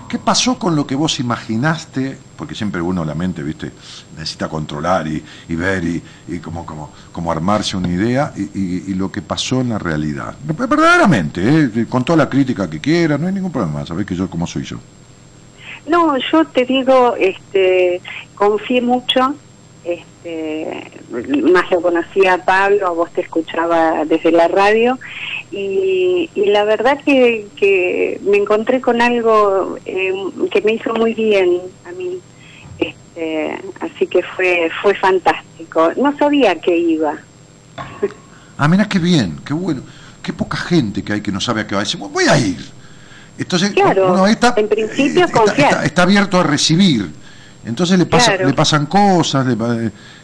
¿Qué 0.08 0.18
pasó 0.18 0.58
con 0.58 0.76
lo 0.76 0.86
que 0.86 0.94
vos 0.94 1.18
imaginaste? 1.20 2.18
Porque 2.36 2.54
siempre 2.54 2.80
uno 2.82 3.04
la 3.04 3.14
mente, 3.14 3.42
viste, 3.42 3.70
necesita 4.16 4.48
controlar 4.48 5.06
y, 5.08 5.24
y 5.48 5.54
ver 5.54 5.82
y, 5.84 6.02
y 6.28 6.38
como, 6.40 6.66
como, 6.66 6.92
como 7.12 7.32
armarse 7.32 7.76
una 7.76 7.88
idea 7.88 8.32
y, 8.36 8.42
y- 8.42 8.84
y 8.88 8.94
lo 8.94 9.10
que 9.10 9.22
pasó 9.22 9.60
en 9.62 9.70
la 9.70 9.78
realidad. 9.78 10.34
Verdaderamente, 10.44 11.40
¿eh? 11.42 11.86
con 11.88 12.04
toda 12.04 12.18
la 12.18 12.28
crítica 12.28 12.68
que 12.68 12.80
quiera, 12.80 13.16
no 13.16 13.26
hay 13.28 13.32
ningún 13.32 13.52
problema, 13.52 13.86
sabés 13.86 14.04
que 14.04 14.14
yo 14.14 14.28
como 14.28 14.46
soy 14.46 14.64
yo. 14.64 14.76
No, 15.86 16.16
yo 16.32 16.44
te 16.46 16.64
digo, 16.64 17.14
este, 17.18 18.00
confié 18.34 18.80
mucho, 18.80 19.34
este, 19.84 20.90
más 21.52 21.70
lo 21.70 21.80
conocía 21.82 22.34
a 22.34 22.44
Pablo, 22.44 22.86
a 22.86 22.90
vos 22.90 23.10
te 23.12 23.20
escuchaba 23.20 24.04
desde 24.04 24.32
la 24.32 24.48
radio, 24.48 24.98
y, 25.50 26.30
y 26.34 26.46
la 26.46 26.64
verdad 26.64 26.98
que, 27.04 27.46
que 27.56 28.20
me 28.24 28.38
encontré 28.38 28.80
con 28.80 29.00
algo 29.02 29.78
eh, 29.86 30.12
que 30.50 30.60
me 30.62 30.72
hizo 30.74 30.94
muy 30.94 31.14
bien 31.14 31.60
a 31.86 31.92
mí, 31.92 32.18
este, 32.78 33.58
así 33.80 34.06
que 34.06 34.22
fue, 34.22 34.70
fue 34.82 34.94
fantástico. 34.94 35.92
No 35.96 36.16
sabía 36.18 36.60
que 36.60 36.76
iba. 36.76 37.14
Ah, 38.56 38.68
mira 38.68 38.88
qué 38.88 38.98
bien, 38.98 39.38
qué 39.44 39.52
bueno, 39.52 39.82
qué 40.22 40.32
poca 40.32 40.56
gente 40.56 41.02
que 41.02 41.12
hay 41.14 41.20
que 41.20 41.32
no 41.32 41.40
sabe 41.40 41.62
a 41.62 41.66
qué 41.66 41.74
va 41.74 41.82
decir, 41.82 42.00
voy 42.00 42.24
a 42.24 42.38
ir. 42.38 42.58
Entonces, 43.36 43.72
Claro, 43.72 44.12
uno 44.12 44.26
está, 44.28 44.54
en 44.56 44.68
principio, 44.68 45.24
está- 45.24 45.38
confiar. 45.40 45.70
está- 45.72 45.84
está 45.84 46.02
abierto 46.04 46.38
a 46.38 46.44
recibir. 46.44 47.10
Entonces 47.66 47.98
le, 47.98 48.04
pasa, 48.06 48.32
Claro. 48.32 48.48
le 48.48 48.54
pasan 48.54 48.86
cosas, 48.86 49.46
le 49.46 49.56
pa- 49.56 49.74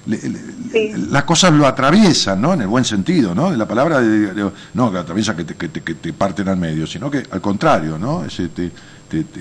le- 0.06 0.20
Sí. 0.20 0.92
las 1.10 1.24
cosas 1.24 1.52
lo 1.52 1.66
atraviesan, 1.66 2.40
¿no? 2.40 2.52
En 2.52 2.60
el 2.62 2.66
buen 2.68 2.84
sentido, 2.84 3.34
¿no? 3.34 3.50
De 3.50 3.56
la 3.56 3.66
palabra, 3.66 4.00
de- 4.00 4.34
de- 4.34 4.50
no 4.74 4.92
que 4.92 4.98
atraviesa 4.98 5.34
que 5.34 5.44
te, 5.44 5.54
que, 5.54 5.68
te, 5.68 5.80
que 5.82 5.94
te 5.94 6.12
parten 6.12 6.48
al 6.48 6.56
medio, 6.58 6.86
sino 6.86 7.10
que 7.10 7.22
al 7.30 7.40
contrario, 7.40 7.98
¿no? 7.98 8.24
Ese 8.24 8.48
te, 8.48 8.70
te, 9.08 9.24
te, 9.24 9.40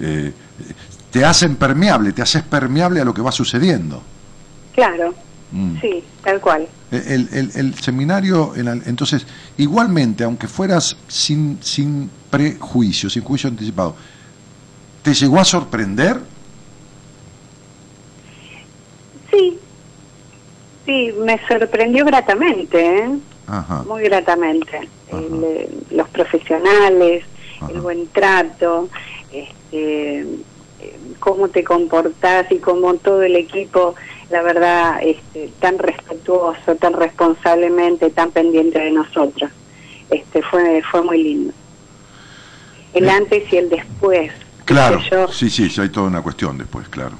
eh, 0.00 0.32
te 1.10 1.24
hacen 1.24 1.56
permeable, 1.56 2.12
te 2.12 2.22
haces 2.22 2.42
permeable 2.42 3.00
a 3.00 3.04
lo 3.04 3.14
que 3.14 3.22
va 3.22 3.32
sucediendo. 3.32 4.02
Claro, 4.74 5.14
Mm. 5.52 5.80
sí, 5.80 6.04
tal 6.22 6.40
cual. 6.40 6.68
El, 6.90 7.28
el- 7.32 7.50
el 7.54 7.74
seminario, 7.74 8.54
en 8.56 8.68
al- 8.68 8.82
entonces, 8.86 9.26
igualmente, 9.56 10.22
aunque 10.24 10.48
fueras 10.48 10.96
sin, 11.08 11.58
sin 11.62 12.10
prejuicio, 12.30 13.08
sin 13.08 13.22
juicio 13.22 13.48
anticipado, 13.48 13.96
¿te 15.02 15.14
llegó 15.14 15.40
a 15.40 15.44
sorprender? 15.44 16.20
Sí, 19.30 19.58
sí, 20.90 21.14
me 21.20 21.38
sorprendió 21.46 22.04
gratamente, 22.04 22.98
¿eh? 22.98 23.10
Ajá. 23.46 23.82
muy 23.86 24.02
gratamente. 24.02 24.88
El, 25.12 25.68
los 25.90 26.08
profesionales, 26.08 27.24
Ajá. 27.60 27.72
el 27.72 27.80
buen 27.80 28.06
trato, 28.08 28.88
este, 29.32 30.24
cómo 31.18 31.48
te 31.48 31.64
comportás 31.64 32.50
y 32.50 32.58
cómo 32.58 32.94
todo 32.94 33.22
el 33.22 33.36
equipo, 33.36 33.94
la 34.30 34.42
verdad, 34.42 35.00
este, 35.02 35.50
tan 35.60 35.78
respetuoso, 35.78 36.76
tan 36.76 36.92
responsablemente, 36.94 38.10
tan 38.10 38.30
pendiente 38.30 38.78
de 38.78 38.90
nosotros. 38.92 39.50
Este, 40.10 40.42
fue, 40.42 40.82
fue 40.90 41.02
muy 41.02 41.22
lindo. 41.22 41.52
El 42.94 43.08
antes 43.08 43.52
y 43.52 43.56
el 43.56 43.68
después. 43.68 44.32
Claro, 44.64 45.00
yo- 45.10 45.28
sí, 45.28 45.50
sí, 45.50 45.68
sí, 45.68 45.80
hay 45.80 45.88
toda 45.88 46.06
una 46.08 46.22
cuestión 46.22 46.56
después, 46.58 46.88
claro. 46.88 47.16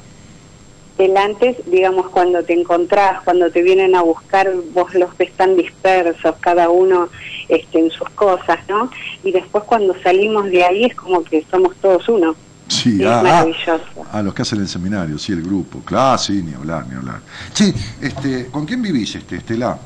El 1.05 1.17
antes, 1.17 1.57
digamos, 1.67 2.09
cuando 2.11 2.43
te 2.43 2.53
encontrás, 2.53 3.23
cuando 3.23 3.51
te 3.51 3.63
vienen 3.63 3.95
a 3.95 4.03
buscar, 4.03 4.53
vos 4.73 4.95
los 4.95 5.17
ves 5.17 5.33
tan 5.33 5.57
dispersos, 5.57 6.35
cada 6.41 6.69
uno 6.71 7.09
este, 7.49 7.79
en 7.79 7.91
sus 7.91 8.09
cosas, 8.11 8.59
¿no? 8.69 8.91
Y 9.25 9.33
después 9.33 9.65
cuando 9.65 9.95
salimos 10.03 10.47
de 10.51 10.65
ahí 10.65 10.85
es 10.85 10.95
como 10.95 11.23
que 11.25 11.45
somos 11.51 11.75
todos 11.77 12.09
uno. 12.09 12.35
Sí, 12.69 13.01
Es 13.03 13.07
ah, 13.09 13.21
maravilloso. 13.23 13.81
ah, 14.13 14.19
a 14.19 14.23
los 14.23 14.33
que 14.33 14.43
hacen 14.43 14.61
el 14.61 14.69
seminario, 14.69 15.19
sí, 15.19 15.33
el 15.33 15.43
grupo. 15.43 15.81
Claro, 15.85 16.17
sí, 16.19 16.43
ni 16.43 16.55
hablar, 16.55 16.87
ni 16.89 16.95
hablar. 16.97 17.21
Sí, 17.53 17.75
este, 18.01 18.47
¿con 18.47 18.65
quién 18.67 18.81
vivís, 18.83 19.15
este, 19.17 19.37
Estela? 19.37 19.79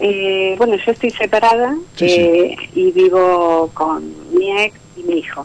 Eh, 0.00 0.54
bueno, 0.58 0.76
yo 0.76 0.92
estoy 0.92 1.10
separada 1.10 1.74
Sí, 1.96 2.08
sí. 2.08 2.14
eh, 2.20 2.56
y 2.74 2.92
vivo 2.92 3.70
con 3.74 4.14
mi 4.36 4.56
ex 4.60 4.74
y 4.96 5.02
mi 5.02 5.18
hijo. 5.18 5.44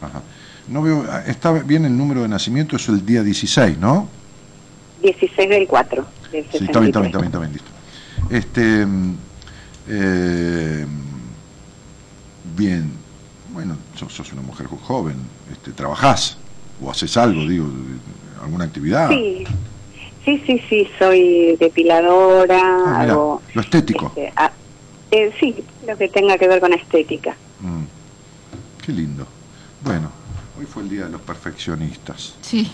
Ajá. 0.00 0.20
No 0.68 0.82
veo, 0.82 1.04
ah, 1.10 1.22
está 1.26 1.52
bien 1.52 1.84
el 1.84 1.96
número 1.96 2.22
de 2.22 2.28
nacimiento, 2.28 2.76
es 2.76 2.88
el 2.88 3.04
día 3.04 3.22
16, 3.22 3.78
¿no? 3.78 4.08
16 5.02 5.48
del 5.48 5.66
4 5.66 6.06
del 6.32 6.44
Sí, 6.50 6.64
está 6.64 6.80
bien, 6.80 6.88
está 6.88 7.00
63. 7.00 7.02
bien, 7.02 7.06
está 7.06 7.18
bien, 7.18 7.26
está 7.26 7.38
bien, 7.38 7.52
listo. 7.52 7.70
Este, 8.30 8.86
mm, 8.86 9.16
eh, 9.88 10.86
bien, 12.56 12.90
bueno, 13.52 13.76
sos, 13.96 14.12
sos 14.12 14.32
una 14.32 14.42
mujer 14.42 14.66
joven, 14.66 15.16
este, 15.50 15.72
trabajás 15.72 16.36
o 16.82 16.90
haces 16.90 17.16
algo, 17.16 17.46
digo, 17.48 17.66
alguna 18.42 18.64
actividad. 18.64 19.08
Sí, 19.08 19.44
sí, 20.24 20.42
sí, 20.46 20.60
sí, 20.68 20.88
soy 20.98 21.56
depiladora, 21.58 22.60
Ah, 22.60 22.98
mirá, 23.00 23.12
hago... 23.12 23.42
lo 23.54 23.60
estético. 23.62 24.06
este, 24.08 24.32
ah, 24.36 24.52
eh, 25.10 25.32
sí, 25.40 25.56
lo 25.86 25.96
que 25.96 26.08
tenga 26.08 26.36
que 26.36 26.46
ver 26.48 26.60
con 26.60 26.72
estética. 26.74 27.34
Mm, 27.60 27.84
qué 28.84 28.92
lindo. 28.92 29.26
Bueno, 29.82 30.10
hoy 30.58 30.66
fue 30.66 30.82
el 30.82 30.88
día 30.88 31.04
de 31.04 31.10
los 31.10 31.20
perfeccionistas. 31.20 32.34
Sí. 32.40 32.70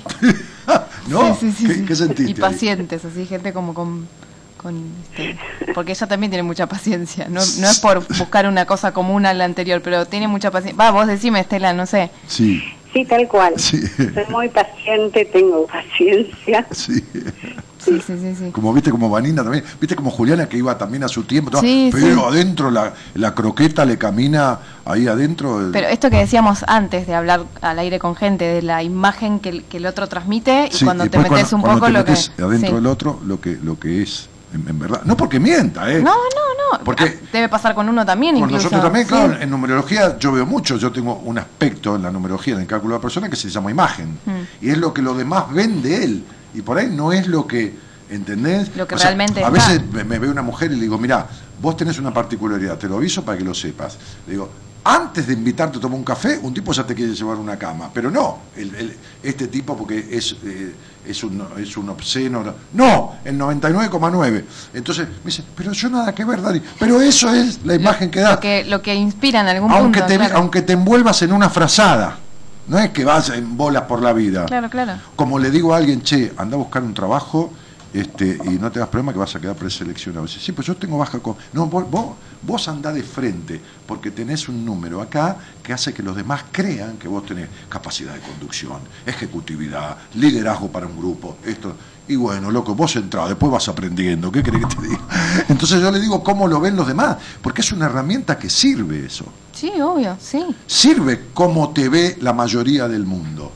¿No? 1.09 1.35
Sí, 1.36 1.52
sí, 1.52 1.52
sí, 1.52 1.66
¿Qué, 1.66 1.74
sí. 1.74 1.85
qué 1.85 1.97
sentiste? 1.97 2.23
Y 2.24 2.27
ahí? 2.28 2.35
pacientes, 2.35 3.05
así, 3.05 3.27
gente 3.27 3.52
como 3.52 3.74
con... 3.74 4.09
con 4.56 4.90
este, 5.02 5.39
porque 5.74 5.93
ella 5.93 6.06
también 6.06 6.31
tiene 6.31 6.43
mucha 6.43 6.66
paciencia. 6.66 7.27
No, 7.28 7.40
no 7.59 7.69
es 7.69 7.81
por 7.81 8.06
buscar 8.19 8.47
una 8.47 8.65
cosa 8.66 8.93
común 8.93 9.27
a 9.27 9.35
la 9.35 9.44
anterior, 9.44 9.82
pero 9.82 10.06
tiene 10.06 10.28
mucha 10.28 10.51
paciencia. 10.51 10.82
Va, 10.82 10.90
vos 10.90 11.06
decime, 11.06 11.40
Estela, 11.40 11.73
no 11.73 11.86
sé. 11.86 12.11
Sí, 12.27 12.62
Sí, 12.94 13.05
tal 13.05 13.27
cual. 13.27 13.55
Sí. 13.59 13.81
Soy 13.89 14.24
muy 14.28 14.48
paciente, 14.51 15.24
tengo 15.24 15.66
paciencia. 15.66 16.65
sí. 16.70 17.05
Sí, 17.85 18.01
sí, 18.06 18.19
sí, 18.19 18.35
sí. 18.36 18.51
Como 18.51 18.73
viste, 18.73 18.90
como 18.90 19.11
Vanina 19.11 19.43
también, 19.43 19.65
viste 19.81 19.94
como 19.97 20.11
Juliana 20.11 20.48
que 20.48 20.56
iba 20.56 20.77
también 20.78 21.05
a 21.05 21.09
su 21.09 21.24
tiempo, 21.24 21.59
Sí, 21.61 21.90
pero 21.93 22.06
sí. 22.31 22.36
adentro 22.36 22.70
la, 22.70 22.94
la 23.15 23.35
croqueta 23.35 23.85
le 23.85 23.98
camina 23.98 24.59
ahí 24.85 25.06
adentro. 25.06 25.61
el- 25.61 25.70
Pero 25.73 25.89
esto 25.89 26.11
que 26.11 26.16
decíamos 26.16 26.65
antes 26.66 27.06
de 27.06 27.15
hablar 27.15 27.44
al 27.61 27.78
aire 27.78 27.98
con 27.98 28.16
gente, 28.16 28.44
de 28.44 28.62
la 28.62 28.82
imagen 28.82 29.40
que 29.40 29.48
el, 29.51 29.65
que 29.65 29.77
el 29.78 29.86
otro 29.86 30.06
transmite, 30.09 30.69
y 30.73 30.85
cuando 30.85 31.05
y 31.05 31.09
te 31.09 31.19
metes 31.19 31.52
un 31.52 31.62
poco 31.62 31.86
te 31.86 31.93
lo 31.93 32.05
que... 32.05 32.11
metes 32.12 32.32
adentro 32.39 32.69
sí. 32.70 32.74
del 32.74 32.86
otro 32.86 33.20
lo 33.27 33.40
que 33.40 33.59
lo 33.62 33.78
que 33.78 34.02
es 34.02 34.28
en, 34.55 34.69
en 34.69 34.78
verdad. 34.78 35.02
No 35.05 35.16
porque 35.16 35.39
mienta, 35.40 35.90
¿eh? 35.93 36.01
No, 36.01 36.12
no, 36.15 36.78
no. 36.78 36.85
Porque- 36.85 37.05
Ah, 37.05 37.28
Debe 37.32 37.48
pasar 37.48 37.74
con 37.74 37.89
uno 37.89 38.06
también, 38.06 38.35
Con 38.35 38.44
incluso. 38.44 38.65
nosotros 38.65 38.82
también, 38.85 39.06
claro, 39.09 39.40
en 39.40 39.51
numerología 39.51 40.16
yo 40.19 40.31
veo 40.32 40.47
mucho, 40.47 40.77
yo 40.77 40.93
tengo 40.93 41.16
un 41.24 41.36
aspecto 41.39 41.97
en 41.97 42.02
la 42.02 42.11
numerología, 42.12 42.55
en 42.55 42.61
el 42.61 42.66
cálculo 42.66 42.94
de 42.94 42.98
la 42.98 43.02
persona, 43.02 43.28
que 43.28 43.35
se 43.36 43.48
llama 43.51 43.70
imagen. 43.73 44.19
Mm. 44.24 44.65
Y 44.65 44.70
es 44.70 44.78
lo 44.78 44.94
que 44.94 45.02
los 45.02 45.16
demás 45.16 45.52
ven 45.52 45.82
de 45.82 46.05
él. 46.05 46.24
Y 46.55 46.63
por 46.63 46.79
ahí 46.79 46.89
no 46.91 47.13
es 47.13 47.27
lo 47.27 47.47
que, 47.47 47.75
¿entendés? 48.11 48.75
Lo 48.77 48.87
que 48.87 48.95
O 48.95 48.99
sea, 48.99 49.09
realmente 49.09 49.43
A 49.45 49.51
veces 49.51 49.81
me, 49.93 50.05
me 50.05 50.19
ve 50.19 50.29
una 50.29 50.43
mujer 50.43 50.71
y 50.73 50.77
le 50.77 50.83
digo, 50.83 50.99
mira, 50.99 51.27
vos 51.61 51.77
tenés 51.77 51.99
una 51.99 52.13
particularidad, 52.13 52.79
te 52.79 52.89
lo 52.89 52.97
aviso 52.97 53.25
para 53.25 53.37
que 53.39 53.45
lo 53.45 53.55
sepas. 53.55 53.97
Le 54.27 54.33
digo, 54.33 54.51
antes 54.87 55.27
de 55.27 55.33
invitarte 55.33 55.79
a 55.79 55.81
tomar 55.81 55.99
un 55.99 56.05
café, 56.05 56.39
un 56.43 56.53
tipo 56.53 56.71
ya 56.73 56.85
te 56.85 56.95
quiere 56.95 57.15
llevar 57.15 57.37
una 57.39 57.57
cama. 57.59 57.91
Pero 57.93 58.11
no, 58.11 58.39
el- 58.57 58.75
el- 58.75 58.97
este 59.23 59.49
tipo 59.49 59.75
porque 59.77 60.09
es, 60.13 60.37
eh, 60.45 60.75
es, 61.07 61.25
un, 61.25 61.43
es 61.59 61.75
un 61.79 61.89
obsceno. 61.89 62.45
No, 62.75 63.15
el 63.25 63.39
99,9. 63.39 64.45
Entonces 64.75 65.09
me 65.09 65.31
dice, 65.31 65.43
pero 65.57 65.73
yo 65.73 65.89
nada 65.89 66.15
que 66.15 66.25
ver, 66.27 66.43
Dani. 66.43 66.61
Pero 66.79 67.01
eso 67.01 67.33
es 67.35 67.61
la 67.65 67.75
imagen 67.75 68.11
que 68.11 68.21
da 68.21 68.33
Lo 68.35 68.41
que, 68.41 68.65
lo 68.65 68.83
que 68.83 68.95
inspira 68.95 69.41
en 69.41 69.49
algún 69.49 69.71
aunque 69.73 70.01
punto. 70.01 70.13
te, 70.13 70.19
claro. 70.19 70.37
aunque 70.37 70.61
te 70.63 70.75
envuelvas 70.75 71.23
en 71.23 71.33
una 71.33 71.49
frazada. 71.49 72.19
No 72.66 72.78
es 72.78 72.91
que 72.91 73.05
vas 73.05 73.31
en 73.31 73.57
bolas 73.57 73.82
por 73.82 74.03
la 74.03 74.12
vida. 74.12 74.47
Claro, 74.47 74.70
claro. 74.70 74.95
Como 75.16 75.39
le 75.39 75.51
digo 75.51 75.74
a 75.74 75.77
alguien, 75.77 76.03
che, 76.03 76.32
anda 76.36 76.57
a 76.57 76.59
buscar 76.59 76.82
un 76.82 76.95
trabajo 76.95 77.53
este, 77.95 78.36
y 78.45 78.59
no 78.59 78.73
te 78.73 78.81
das 78.81 78.89
problema 78.89 79.12
que 79.12 79.20
vas 79.20 79.36
a 79.36 79.41
quedar 79.41 79.55
preseleccionado. 79.55 80.27
Dice, 80.27 80.41
sí, 80.41 80.51
pues 80.51 80.66
yo 80.66 80.77
tengo 80.77 80.99
baja 80.99 81.20
con. 81.20 81.36
No, 81.53 81.66
vos, 81.66 81.89
vos, 81.89 82.16
vos 82.43 82.66
andá 82.66 82.93
de 82.93 83.05
frente, 83.05 83.61
porque 83.86 84.11
tenés 84.11 84.49
un 84.49 84.65
número 84.65 85.01
acá 85.01 85.36
que 85.62 85.73
hace 85.73 85.95
que 85.95 86.03
los 86.03 86.16
demás 86.16 86.45
crean 86.51 86.97
que 86.97 87.07
vos 87.07 87.24
tenés 87.24 87.49
capacidad 87.69 88.12
de 88.12 88.20
conducción, 88.20 88.81
ejecutividad, 89.07 89.97
liderazgo 90.15 90.69
para 90.73 90.89
un 90.89 90.97
grupo, 90.97 91.36
esto. 91.45 91.77
Y 92.09 92.16
bueno, 92.16 92.51
loco, 92.51 92.74
vos 92.74 92.97
entrás, 92.97 93.28
después 93.28 93.53
vas 93.53 93.69
aprendiendo, 93.69 94.32
¿qué 94.32 94.43
querés 94.43 94.66
que 94.66 94.74
te 94.74 94.82
diga? 94.89 95.01
Entonces 95.49 95.81
yo 95.81 95.91
le 95.93 96.01
digo 96.01 96.23
cómo 96.24 96.49
lo 96.49 96.61
ven 96.61 96.74
los 96.74 96.89
demás, 96.89 97.16
porque 97.41 97.61
es 97.61 97.70
una 97.70 97.86
herramienta 97.86 98.36
que 98.36 98.51
sirve 98.51 99.07
eso. 99.07 99.24
Sí, 99.65 99.81
obvio, 99.81 100.15
sí. 100.20 100.45
Sirve 100.66 101.28
como 101.32 101.70
te 101.70 101.89
ve 101.89 102.19
la 102.20 102.35
mayoría 102.35 102.86
del 102.86 103.07
mundo. 103.07 103.51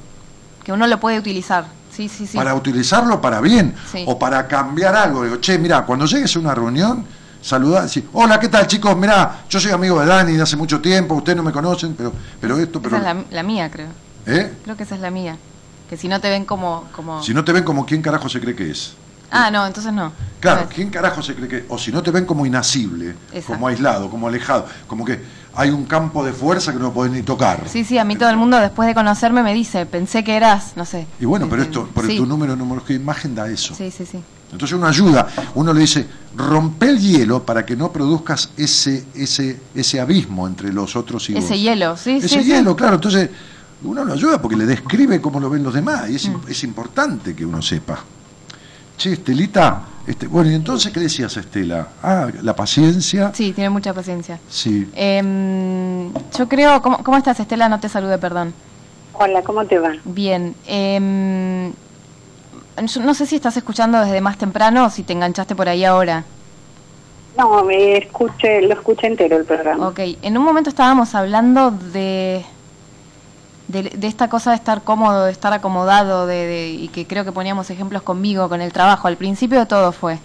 Que 0.64 0.72
uno 0.72 0.86
lo 0.86 0.98
puede 0.98 1.18
utilizar. 1.18 1.66
Sí, 1.94 2.09
sí, 2.09 2.26
sí. 2.26 2.35
Para 2.35 2.55
utilizarlo 2.55 3.20
para 3.20 3.43
bien 3.43 3.74
Sí. 3.93 4.05
o 4.06 4.18
para 4.18 4.48
cambiar 4.48 4.97
algo. 4.97 5.24
Digo, 5.24 5.36
che, 5.36 5.59
mira, 5.59 5.85
cuando 5.85 6.06
llegues 6.06 6.35
a 6.35 6.39
una 6.39 6.55
reunión, 6.55 7.05
saludar, 7.43 7.82
decir, 7.82 8.09
hola, 8.14 8.40
¿qué 8.40 8.48
tal 8.48 8.66
chicos? 8.66 8.97
Mirá, 8.97 9.43
yo 9.51 9.60
soy 9.60 9.70
amigo 9.70 10.01
de 10.01 10.06
Dani 10.06 10.32
de 10.32 10.40
hace 10.43 10.56
mucho 10.56 10.80
tiempo, 10.80 11.14
ustedes 11.14 11.36
no 11.36 11.43
me 11.43 11.52
conocen, 11.52 11.94
pero, 11.94 12.10
pero 12.40 12.56
esto, 12.59 12.80
pero... 12.80 12.97
Esa 12.97 13.10
es 13.10 13.16
la, 13.16 13.24
la 13.30 13.43
mía, 13.43 13.70
creo. 13.70 13.89
¿Eh? 14.24 14.51
Creo 14.64 14.78
que 14.78 14.85
esa 14.85 14.94
es 14.94 15.02
la 15.02 15.10
mía. 15.10 15.36
Que 15.90 15.98
si 15.98 16.09
no 16.09 16.22
te 16.22 16.30
ven 16.30 16.47
como... 16.47 16.85
como... 16.97 17.22
Si 17.22 17.35
no 17.35 17.44
te 17.44 17.52
ven 17.52 17.64
como 17.64 17.85
quién 17.85 18.01
carajo 18.01 18.30
se 18.30 18.40
cree 18.40 18.56
que 18.56 18.70
es. 18.70 18.94
Ah, 19.30 19.51
no, 19.51 19.66
entonces 19.66 19.93
no. 19.93 20.10
Claro. 20.40 20.68
¿quién 20.74 20.89
carajo 20.89 21.22
se 21.22 21.35
cree 21.35 21.48
que.? 21.48 21.66
O 21.68 21.76
si 21.76 21.93
no 21.93 22.02
te 22.02 22.10
ven 22.10 22.24
como 22.24 22.47
inasible, 22.47 23.10
Exacto. 23.32 23.52
como 23.55 23.68
aislado, 23.68 24.09
como 24.09 24.26
alejado, 24.28 24.66
como 24.86 25.05
que 25.05 25.20
hay 25.59 25.70
un 25.70 25.86
campo 25.86 26.24
de 26.24 26.32
fuerza 26.32 26.72
que 26.72 26.78
no 26.78 26.93
podés 26.93 27.10
ni 27.12 27.22
tocar. 27.22 27.64
Sí, 27.68 27.82
sí, 27.85 27.98
a 27.98 28.05
mí 28.05 28.14
todo 28.14 28.30
el 28.30 28.36
mundo 28.36 28.59
después 28.60 28.86
de 28.86 28.94
conocerme 28.94 29.43
me 29.43 29.52
dice, 29.52 29.86
pensé 29.86 30.22
que 30.22 30.36
eras, 30.36 30.74
no 30.76 30.85
sé. 30.85 31.05
Y 31.20 31.24
bueno, 31.24 31.48
pero 31.51 31.62
esto, 31.62 31.89
por 31.93 32.06
sí. 32.06 32.16
tu 32.16 32.26
número 32.26 32.52
de 32.52 32.59
numerología 32.59 32.97
de 32.97 33.02
imagen 33.02 33.35
da 33.35 33.48
eso. 33.48 33.74
Sí, 33.74 33.90
sí, 33.90 34.06
sí. 34.06 34.20
Entonces 34.52 34.78
uno 34.78 34.86
ayuda, 34.86 35.26
uno 35.56 35.74
le 35.74 35.80
dice, 35.80 36.06
rompe 36.36 36.89
el 36.89 37.01
hielo 37.01 37.43
para 37.44 37.66
que 37.66 37.74
no 37.74 37.90
produzcas 37.90 38.51
ese, 38.56 39.05
ese, 39.16 39.59
ese 39.74 40.01
abismo 40.01 40.47
entre 40.47 40.72
los 40.72 40.94
otros 40.94 41.28
y 41.28 41.35
vos. 41.35 41.43
Ese 41.44 41.59
hielo, 41.59 41.97
sí, 41.97 42.12
Ese 42.18 42.28
sí. 42.28 42.35
sí. 42.36 42.44
hielo, 42.44 42.76
claro. 42.76 42.94
Entonces 42.94 43.28
uno 43.82 44.05
lo 44.05 44.12
ayuda 44.12 44.40
porque 44.40 44.56
le 44.56 44.64
describe 44.64 45.20
cómo 45.20 45.40
lo 45.40 45.51
ven 45.51 45.64
los 45.64 45.74
demás 45.74 46.09
y 46.09 46.14
es, 46.14 46.28
Mm. 46.28 46.36
es 46.48 46.62
importante 46.62 47.35
que 47.35 47.44
uno 47.44 47.60
sepa. 47.60 47.98
Che, 48.97 49.12
Estelita, 49.12 49.82
este, 50.09 50.26
bueno, 50.26 50.51
y 50.51 50.55
entonces, 50.55 50.93
¿qué 50.93 51.01
decías, 51.01 51.36
Estela? 51.36 51.89
Ah, 52.02 52.28
la 52.43 52.56
paciencia. 52.56 53.30
Sí, 53.35 53.52
tiene 53.52 53.68
mucha 53.68 53.93
paciencia. 53.93 54.40
Sí. 54.48 54.90
Em, 54.94 56.12
yo 56.36 56.48
creo, 56.48 56.80
¿cómo, 56.80 57.05
¿cómo 57.05 57.16
estás 57.16 57.39
Estela? 57.40 57.68
No 57.68 57.78
te 57.78 57.89
salude, 57.89 58.16
perdón. 58.18 58.55
Hola, 59.12 59.43
¿cómo 59.43 59.64
te 59.66 59.78
va? 59.78 59.93
Bien. 60.05 60.55
em, 60.66 61.72
yo 62.86 63.02
no 63.02 63.12
sé 63.12 63.26
si 63.26 63.36
estás 63.36 63.56
escuchando 63.56 64.01
desde 64.01 64.20
más 64.20 64.39
temprano 64.39 64.86
o 64.86 64.90
si 64.90 65.02
te 65.02 65.12
enganchaste 65.12 65.55
por 65.55 65.68
ahí 65.68 65.85
ahora. 65.85 66.24
No, 67.36 67.62
me 67.64 67.98
escuché, 67.98 68.62
lo 68.62 68.74
escuché 68.74 69.09
entero 69.09 69.36
el 69.36 69.44
programa. 69.44 69.89
Ok, 69.89 70.01
en 70.22 70.39
un 70.39 70.44
momento 70.44 70.70
estábamos 70.70 71.14
hablando 71.14 71.70
de, 71.70 72.44
de, 73.69 73.82
de 73.85 74.07
esta 74.07 74.28
cosa 74.28 74.51
de 74.51 74.57
estar 74.57 74.82
cómodo, 74.82 75.24
de 75.24 75.32
estar 75.32 75.53
acomodado, 75.53 76.27
de, 76.27 76.47
de- 76.47 76.70
y 76.70 76.89
que 76.89 77.07
creo 77.07 77.24
que 77.24 77.32
poníamos 77.32 77.70
ejemplos 77.70 78.03
conmigo, 78.03 78.49
con 78.49 78.61
el 78.61 78.73
trabajo. 78.73 79.09
Al 79.09 79.16
principio 79.16 79.66
todo 79.66 79.93
fue. 79.93 80.19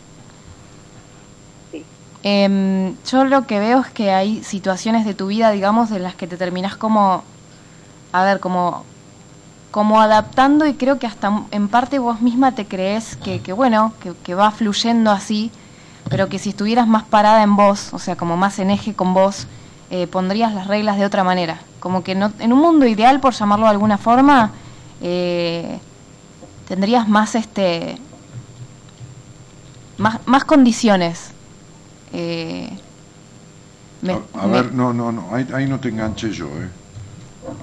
Sí. 1.72 1.84
Em, 2.24 2.96
yo 3.06 3.26
lo 3.26 3.46
que 3.46 3.60
veo 3.60 3.80
es 3.82 3.88
que 3.90 4.12
hay 4.12 4.44
situaciones 4.44 5.06
de 5.06 5.14
tu 5.14 5.28
vida, 5.28 5.52
digamos, 5.52 5.92
en 5.92 6.04
las 6.04 6.16
que 6.16 6.28
te 6.28 6.38
terminás 6.38 6.76
como, 6.78 7.24
a 8.12 8.24
ver, 8.24 8.40
como, 8.40 8.84
como 9.72 10.00
adaptando 10.02 10.66
y 10.66 10.76
creo 10.76 11.00
que 11.00 11.08
hasta 11.08 11.44
en 11.52 11.68
parte 11.68 12.00
vos 12.00 12.22
misma 12.22 12.54
te 12.54 12.66
crees 12.66 13.16
que, 13.18 13.42
que 13.42 13.54
bueno, 13.54 13.94
que, 14.02 14.14
que 14.24 14.36
va 14.36 14.52
fluyendo 14.52 15.12
así, 15.12 15.52
pero 16.10 16.30
que 16.30 16.40
si 16.40 16.50
estuvieras 16.50 16.88
más 16.88 17.04
parada 17.04 17.44
en 17.44 17.56
vos, 17.56 17.94
o 17.94 18.00
sea, 18.00 18.16
como 18.16 18.38
más 18.38 18.60
en 18.60 18.70
eje 18.70 18.94
con 18.94 19.14
vos, 19.14 19.48
eh, 19.94 20.08
pondrías 20.08 20.54
las 20.56 20.66
reglas 20.66 20.98
de 20.98 21.06
otra 21.06 21.24
manera. 21.24 21.60
Como 21.80 22.04
que 22.04 22.16
no, 22.16 22.32
en 22.40 22.52
un 22.52 22.60
mundo 22.60 22.88
ideal, 22.88 23.20
por 23.20 23.34
llamarlo 23.34 23.66
de 23.66 23.72
alguna 23.72 24.00
forma, 24.00 24.50
eh, 25.04 25.78
tendrías 26.68 27.08
más 27.08 27.36
este 27.36 27.96
más, 30.00 30.20
más 30.26 30.46
condiciones. 30.46 31.30
Eh, 32.12 32.70
me- 34.02 34.14
a, 34.14 34.44
a 34.44 34.48
me- 34.48 34.54
ver, 34.54 34.74
no, 34.74 34.94
no, 34.94 35.12
no, 35.12 35.28
ahí, 35.32 35.48
ahí 35.54 35.68
no 35.68 35.80
te 35.80 35.90
enganché 35.90 36.32
yo, 36.32 36.48
¿eh? 36.48 36.70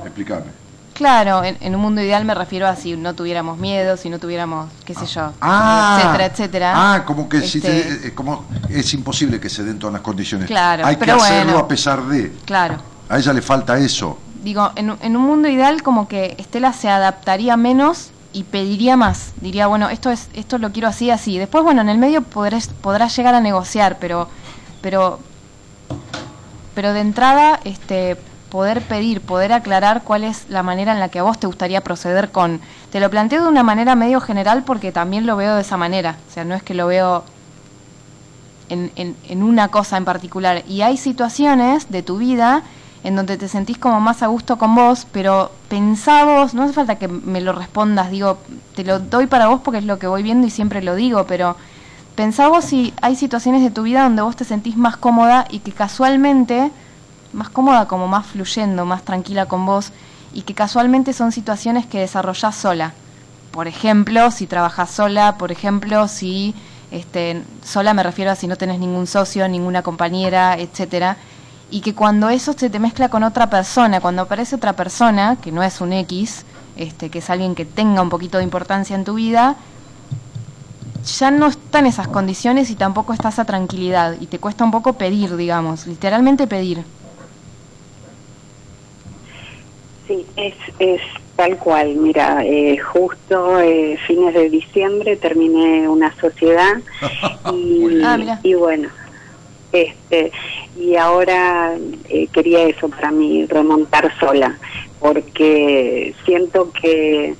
Explícame. 0.04 0.59
Claro, 1.00 1.42
en, 1.42 1.56
en 1.62 1.74
un 1.74 1.80
mundo 1.80 2.02
ideal 2.02 2.26
me 2.26 2.34
refiero 2.34 2.68
a 2.68 2.76
si 2.76 2.94
no 2.94 3.14
tuviéramos 3.14 3.56
miedo, 3.56 3.96
si 3.96 4.10
no 4.10 4.18
tuviéramos, 4.18 4.68
qué 4.84 4.92
sé 4.94 5.06
yo, 5.06 5.32
Ah, 5.40 5.96
etcétera, 5.98 6.26
etcétera. 6.26 6.72
Ah, 6.94 7.04
como 7.06 7.26
que 7.26 7.40
si 7.40 7.56
Este, 7.56 7.70
te- 7.84 8.08
eh, 8.08 8.14
como 8.14 8.44
es 8.68 8.92
imposible 8.92 9.40
que 9.40 9.48
se 9.48 9.64
den 9.64 9.78
todas 9.78 9.94
las 9.94 10.02
condiciones. 10.02 10.46
Claro, 10.46 10.84
Hay 10.84 10.96
pero 10.96 11.16
que 11.16 11.22
hacerlo 11.22 11.52
bueno. 11.52 11.58
a 11.64 11.68
pesar 11.68 12.02
de. 12.02 12.30
Claro. 12.44 12.76
A 13.08 13.16
ella 13.18 13.32
le 13.32 13.40
falta 13.40 13.78
eso. 13.78 14.18
Digo, 14.44 14.72
en, 14.76 14.90
un- 14.90 14.98
en 15.00 15.16
un 15.16 15.22
mundo 15.22 15.48
ideal 15.48 15.82
como 15.82 16.06
que 16.06 16.34
Estela 16.36 16.74
se 16.74 16.90
adaptaría 16.90 17.56
menos 17.56 18.10
y 18.34 18.42
pediría 18.44 18.98
más. 18.98 19.32
Diría, 19.40 19.68
bueno, 19.68 19.88
esto 19.88 20.10
es 20.10 20.28
esto 20.34 20.58
lo 20.58 20.70
quiero 20.70 20.88
así, 20.88 21.10
así. 21.10 21.38
Después, 21.38 21.64
bueno, 21.64 21.80
en 21.80 21.88
el 21.88 21.96
medio 21.96 22.20
podrás, 22.20 22.68
podrás 22.68 23.16
llegar 23.16 23.34
a 23.34 23.40
negociar, 23.40 23.96
pero 23.98 24.28
pero 24.82 25.18
pero 26.74 26.92
de 26.92 27.00
entrada 27.00 27.58
este 27.64 28.18
poder 28.50 28.82
pedir, 28.82 29.20
poder 29.20 29.52
aclarar 29.52 30.02
cuál 30.02 30.24
es 30.24 30.46
la 30.48 30.62
manera 30.62 30.92
en 30.92 31.00
la 31.00 31.08
que 31.08 31.20
a 31.20 31.22
vos 31.22 31.38
te 31.38 31.46
gustaría 31.46 31.80
proceder 31.82 32.30
con... 32.30 32.60
Te 32.90 33.00
lo 33.00 33.08
planteo 33.08 33.42
de 33.42 33.48
una 33.48 33.62
manera 33.62 33.94
medio 33.94 34.20
general 34.20 34.64
porque 34.64 34.92
también 34.92 35.26
lo 35.26 35.36
veo 35.36 35.54
de 35.54 35.62
esa 35.62 35.76
manera. 35.76 36.16
O 36.28 36.32
sea, 36.32 36.44
no 36.44 36.54
es 36.54 36.62
que 36.62 36.74
lo 36.74 36.86
veo 36.86 37.24
en, 38.68 38.90
en, 38.96 39.16
en 39.28 39.42
una 39.42 39.68
cosa 39.68 39.96
en 39.96 40.04
particular. 40.04 40.64
Y 40.68 40.82
hay 40.82 40.96
situaciones 40.96 41.90
de 41.90 42.02
tu 42.02 42.18
vida 42.18 42.62
en 43.02 43.16
donde 43.16 43.36
te 43.38 43.48
sentís 43.48 43.78
como 43.78 44.00
más 44.00 44.22
a 44.22 44.26
gusto 44.26 44.58
con 44.58 44.74
vos, 44.74 45.06
pero 45.10 45.50
pensá 45.68 46.24
vos, 46.24 46.52
no 46.52 46.64
hace 46.64 46.72
falta 46.72 46.98
que 46.98 47.08
me 47.08 47.40
lo 47.40 47.52
respondas, 47.52 48.10
digo, 48.10 48.38
te 48.74 48.84
lo 48.84 48.98
doy 48.98 49.26
para 49.26 49.46
vos 49.46 49.60
porque 49.64 49.78
es 49.78 49.84
lo 49.84 49.98
que 49.98 50.06
voy 50.06 50.22
viendo 50.22 50.46
y 50.46 50.50
siempre 50.50 50.82
lo 50.82 50.94
digo, 50.94 51.24
pero 51.24 51.56
pensá 52.14 52.48
vos 52.48 52.64
si 52.64 52.92
hay 53.00 53.16
situaciones 53.16 53.62
de 53.62 53.70
tu 53.70 53.84
vida 53.84 54.02
donde 54.02 54.22
vos 54.22 54.36
te 54.36 54.44
sentís 54.44 54.76
más 54.76 54.96
cómoda 54.98 55.46
y 55.48 55.60
que 55.60 55.72
casualmente, 55.72 56.70
más 57.32 57.50
cómoda 57.50 57.86
como 57.86 58.08
más 58.08 58.26
fluyendo, 58.26 58.84
más 58.84 59.02
tranquila 59.02 59.46
con 59.46 59.66
vos, 59.66 59.92
y 60.32 60.42
que 60.42 60.54
casualmente 60.54 61.12
son 61.12 61.32
situaciones 61.32 61.86
que 61.86 62.00
desarrollás 62.00 62.54
sola. 62.54 62.92
Por 63.50 63.66
ejemplo, 63.66 64.30
si 64.30 64.46
trabajás 64.46 64.90
sola, 64.90 65.36
por 65.38 65.50
ejemplo, 65.50 66.06
si 66.06 66.54
este, 66.90 67.42
sola 67.64 67.94
me 67.94 68.02
refiero 68.02 68.30
a 68.30 68.36
si 68.36 68.46
no 68.46 68.56
tenés 68.56 68.78
ningún 68.78 69.06
socio, 69.06 69.48
ninguna 69.48 69.82
compañera, 69.82 70.56
etcétera, 70.58 71.16
y 71.70 71.80
que 71.80 71.94
cuando 71.94 72.28
eso 72.28 72.52
se 72.52 72.70
te 72.70 72.78
mezcla 72.78 73.08
con 73.08 73.22
otra 73.22 73.48
persona, 73.48 74.00
cuando 74.00 74.22
aparece 74.22 74.56
otra 74.56 74.74
persona, 74.74 75.36
que 75.40 75.52
no 75.52 75.62
es 75.62 75.80
un 75.80 75.92
X, 75.92 76.44
este, 76.76 77.10
que 77.10 77.20
es 77.20 77.30
alguien 77.30 77.54
que 77.54 77.64
tenga 77.64 78.02
un 78.02 78.08
poquito 78.08 78.38
de 78.38 78.44
importancia 78.44 78.96
en 78.96 79.04
tu 79.04 79.14
vida, 79.14 79.56
ya 81.18 81.30
no 81.30 81.46
están 81.46 81.86
esas 81.86 82.08
condiciones 82.08 82.70
y 82.70 82.74
tampoco 82.74 83.12
está 83.12 83.28
esa 83.28 83.44
tranquilidad, 83.44 84.16
y 84.20 84.26
te 84.26 84.38
cuesta 84.38 84.64
un 84.64 84.70
poco 84.70 84.94
pedir, 84.94 85.36
digamos, 85.36 85.86
literalmente 85.86 86.46
pedir. 86.46 86.84
Sí, 90.10 90.26
es, 90.34 90.54
es 90.80 91.00
tal 91.36 91.56
cual. 91.58 91.94
Mira, 91.94 92.44
eh, 92.44 92.76
justo 92.78 93.60
eh, 93.60 93.96
fines 94.08 94.34
de 94.34 94.50
diciembre 94.50 95.14
terminé 95.14 95.88
una 95.88 96.12
sociedad 96.20 96.72
y, 97.54 98.02
Ah, 98.02 98.16
mira. 98.18 98.40
y 98.42 98.54
bueno, 98.54 98.88
este 99.70 100.32
y 100.76 100.96
ahora 100.96 101.76
eh, 102.08 102.26
quería 102.32 102.64
eso 102.64 102.88
para 102.88 103.12
mí, 103.12 103.46
remontar 103.46 104.12
sola, 104.18 104.58
porque 104.98 106.12
siento 106.24 106.72
que 106.72 107.36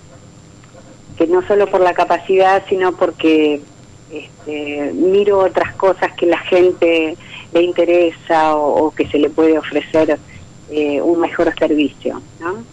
que 1.18 1.26
no 1.26 1.42
solo 1.48 1.66
por 1.66 1.80
la 1.80 1.92
capacidad, 1.92 2.62
sino 2.68 2.92
porque 2.92 3.60
este, 4.12 4.92
miro 4.94 5.40
otras 5.40 5.74
cosas 5.74 6.12
que 6.12 6.26
la 6.26 6.38
gente 6.38 7.16
le 7.52 7.62
interesa 7.62 8.54
o, 8.54 8.86
o 8.86 8.90
que 8.94 9.08
se 9.08 9.18
le 9.18 9.28
puede 9.28 9.58
ofrecer 9.58 10.20
eh, 10.70 11.00
un 11.00 11.20
mejor 11.20 11.52
servicio, 11.58 12.20
¿no? 12.38 12.64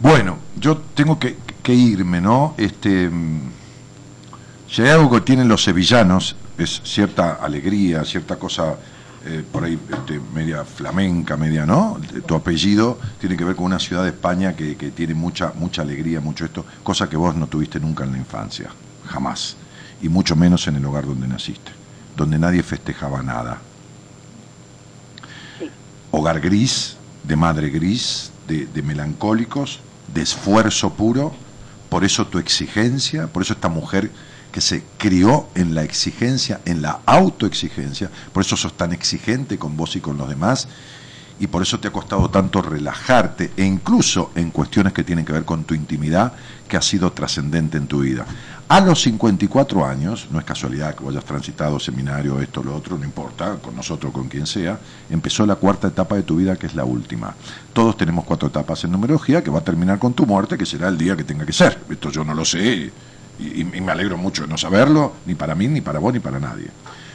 Bueno, 0.00 0.38
yo 0.58 0.76
tengo 0.94 1.18
que, 1.18 1.36
que 1.62 1.72
irme, 1.72 2.20
¿no? 2.20 2.54
Este, 2.58 3.10
si 4.68 4.82
hay 4.82 4.88
algo 4.90 5.10
que 5.10 5.20
tienen 5.20 5.48
los 5.48 5.62
sevillanos, 5.62 6.36
es 6.58 6.82
cierta 6.84 7.34
alegría, 7.34 8.04
cierta 8.04 8.36
cosa 8.36 8.76
eh, 9.26 9.42
por 9.50 9.64
ahí 9.64 9.78
este, 9.90 10.20
media 10.34 10.64
flamenca, 10.64 11.36
media, 11.36 11.64
¿no? 11.64 11.98
Tu 12.26 12.34
apellido 12.34 12.98
tiene 13.18 13.36
que 13.36 13.44
ver 13.44 13.56
con 13.56 13.64
una 13.64 13.78
ciudad 13.78 14.02
de 14.02 14.10
España 14.10 14.54
que, 14.54 14.76
que 14.76 14.90
tiene 14.90 15.14
mucha, 15.14 15.52
mucha 15.54 15.80
alegría, 15.80 16.20
mucho 16.20 16.44
esto, 16.44 16.66
cosa 16.82 17.08
que 17.08 17.16
vos 17.16 17.34
no 17.34 17.46
tuviste 17.46 17.80
nunca 17.80 18.04
en 18.04 18.12
la 18.12 18.18
infancia, 18.18 18.68
jamás, 19.06 19.56
y 20.02 20.10
mucho 20.10 20.36
menos 20.36 20.66
en 20.68 20.76
el 20.76 20.84
hogar 20.84 21.06
donde 21.06 21.26
naciste, 21.26 21.72
donde 22.14 22.38
nadie 22.38 22.62
festejaba 22.62 23.22
nada. 23.22 23.62
Hogar 26.16 26.40
gris, 26.40 26.96
de 27.24 27.34
madre 27.34 27.70
gris, 27.70 28.30
de, 28.46 28.82
melancólicos, 28.82 29.80
de 30.14 30.22
esfuerzo 30.22 30.90
puro, 30.90 31.32
por 31.88 32.04
eso 32.04 32.28
tu 32.28 32.38
exigencia, 32.38 33.26
por 33.26 33.42
eso 33.42 33.54
esta 33.54 33.68
mujer 33.68 34.12
que 34.52 34.60
se 34.60 34.84
crió 34.96 35.48
en 35.56 35.74
la 35.74 35.82
exigencia, 35.82 36.60
en 36.66 36.82
la 36.82 37.00
autoexigencia, 37.04 38.12
por 38.32 38.44
eso 38.44 38.56
sos 38.56 38.76
tan 38.76 38.92
exigente 38.92 39.58
con 39.58 39.76
vos 39.76 39.96
y 39.96 40.00
con 40.00 40.16
los 40.16 40.28
demás, 40.28 40.68
y 41.40 41.48
por 41.48 41.62
eso 41.62 41.80
te 41.80 41.88
ha 41.88 41.92
costado 41.92 42.30
tanto 42.30 42.62
relajarte, 42.62 43.50
e 43.56 43.64
incluso 43.64 44.30
en 44.36 44.50
cuestiones 44.50 44.92
que 44.92 45.02
tienen 45.02 45.24
que 45.24 45.32
ver 45.32 45.44
con 45.44 45.64
tu 45.64 45.74
intimidad, 45.74 46.32
que 46.68 46.76
ha 46.76 46.82
sido 46.82 47.12
trascendente 47.12 47.76
en 47.76 47.88
tu 47.88 48.02
vida. 48.02 48.24
A 48.66 48.80
los 48.80 49.02
54 49.02 49.84
años, 49.84 50.26
no 50.30 50.38
es 50.38 50.44
casualidad 50.44 50.94
que 50.94 51.06
hayas 51.06 51.24
transitado 51.24 51.78
seminario, 51.78 52.40
esto, 52.40 52.62
lo 52.62 52.74
otro, 52.74 52.96
no 52.96 53.04
importa, 53.04 53.56
con 53.56 53.76
nosotros, 53.76 54.10
con 54.12 54.26
quien 54.28 54.46
sea, 54.46 54.78
empezó 55.10 55.44
la 55.44 55.56
cuarta 55.56 55.88
etapa 55.88 56.16
de 56.16 56.22
tu 56.22 56.36
vida, 56.36 56.56
que 56.56 56.66
es 56.66 56.74
la 56.74 56.84
última. 56.84 57.34
Todos 57.74 57.96
tenemos 57.96 58.24
cuatro 58.24 58.48
etapas 58.48 58.82
en 58.84 58.92
numerología, 58.92 59.44
que 59.44 59.50
va 59.50 59.58
a 59.58 59.64
terminar 59.64 59.98
con 59.98 60.14
tu 60.14 60.24
muerte, 60.24 60.56
que 60.56 60.64
será 60.64 60.88
el 60.88 60.96
día 60.96 61.14
que 61.14 61.24
tenga 61.24 61.44
que 61.44 61.52
ser. 61.52 61.78
Esto 61.90 62.10
yo 62.10 62.24
no 62.24 62.32
lo 62.32 62.44
sé, 62.44 62.90
y- 63.38 63.60
y 63.60 63.64
me 63.64 63.92
alegro 63.92 64.16
mucho 64.16 64.42
de 64.42 64.48
no 64.48 64.56
saberlo, 64.56 65.12
ni 65.26 65.34
para 65.34 65.54
mí, 65.54 65.68
ni 65.68 65.82
para 65.82 65.98
vos, 65.98 66.14
ni 66.14 66.20
para 66.20 66.40
nadie. 66.40 66.68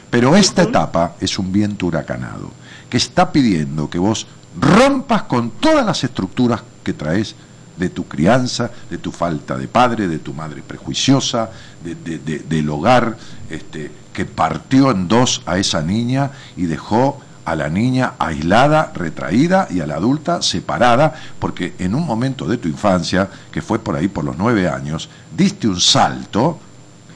Pero 0.08 0.36
esta 0.36 0.62
etapa 0.62 1.16
es 1.20 1.36
un 1.38 1.50
viento 1.50 1.86
huracanado, 1.86 2.50
que 2.88 2.96
está 2.96 3.32
pidiendo 3.32 3.90
que 3.90 3.98
vos 3.98 4.26
rompas 4.60 5.24
con 5.24 5.50
todas 5.50 5.84
las 5.84 6.04
estructuras 6.04 6.62
que 6.84 6.92
traes 6.92 7.34
de 7.80 7.88
tu 7.88 8.06
crianza, 8.06 8.70
de 8.88 8.98
tu 8.98 9.10
falta 9.10 9.56
de 9.56 9.66
padre, 9.66 10.06
de 10.06 10.18
tu 10.18 10.32
madre 10.32 10.62
prejuiciosa, 10.62 11.50
del 11.82 12.70
hogar 12.70 13.16
este, 13.48 13.90
que 14.12 14.26
partió 14.26 14.90
en 14.90 15.08
dos 15.08 15.42
a 15.46 15.58
esa 15.58 15.82
niña 15.82 16.30
y 16.56 16.66
dejó 16.66 17.20
a 17.44 17.56
la 17.56 17.68
niña 17.68 18.12
aislada, 18.18 18.92
retraída 18.94 19.66
y 19.70 19.80
a 19.80 19.86
la 19.86 19.96
adulta 19.96 20.42
separada, 20.42 21.14
porque 21.38 21.74
en 21.78 21.94
un 21.94 22.06
momento 22.06 22.46
de 22.46 22.58
tu 22.58 22.68
infancia, 22.68 23.28
que 23.50 23.62
fue 23.62 23.78
por 23.78 23.96
ahí 23.96 24.08
por 24.08 24.24
los 24.24 24.36
nueve 24.36 24.68
años, 24.68 25.08
diste 25.36 25.66
un 25.66 25.80
salto, 25.80 26.60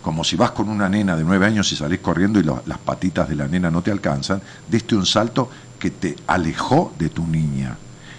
como 0.02 0.24
si 0.24 0.36
vas 0.36 0.50
con 0.52 0.68
una 0.68 0.88
nena 0.88 1.14
de 1.14 1.24
nueve 1.24 1.46
años 1.46 1.70
y 1.72 1.76
salís 1.76 2.00
corriendo 2.00 2.40
y 2.40 2.42
las 2.42 2.78
patitas 2.78 3.28
de 3.28 3.36
la 3.36 3.46
nena 3.46 3.70
no 3.70 3.82
te 3.82 3.90
alcanzan, 3.90 4.40
diste 4.68 4.96
un 4.96 5.06
salto 5.06 5.50
que 5.78 5.90
te 5.90 6.16
alejó 6.26 6.92
de 6.98 7.10
tu 7.10 7.26
niña. 7.26 7.76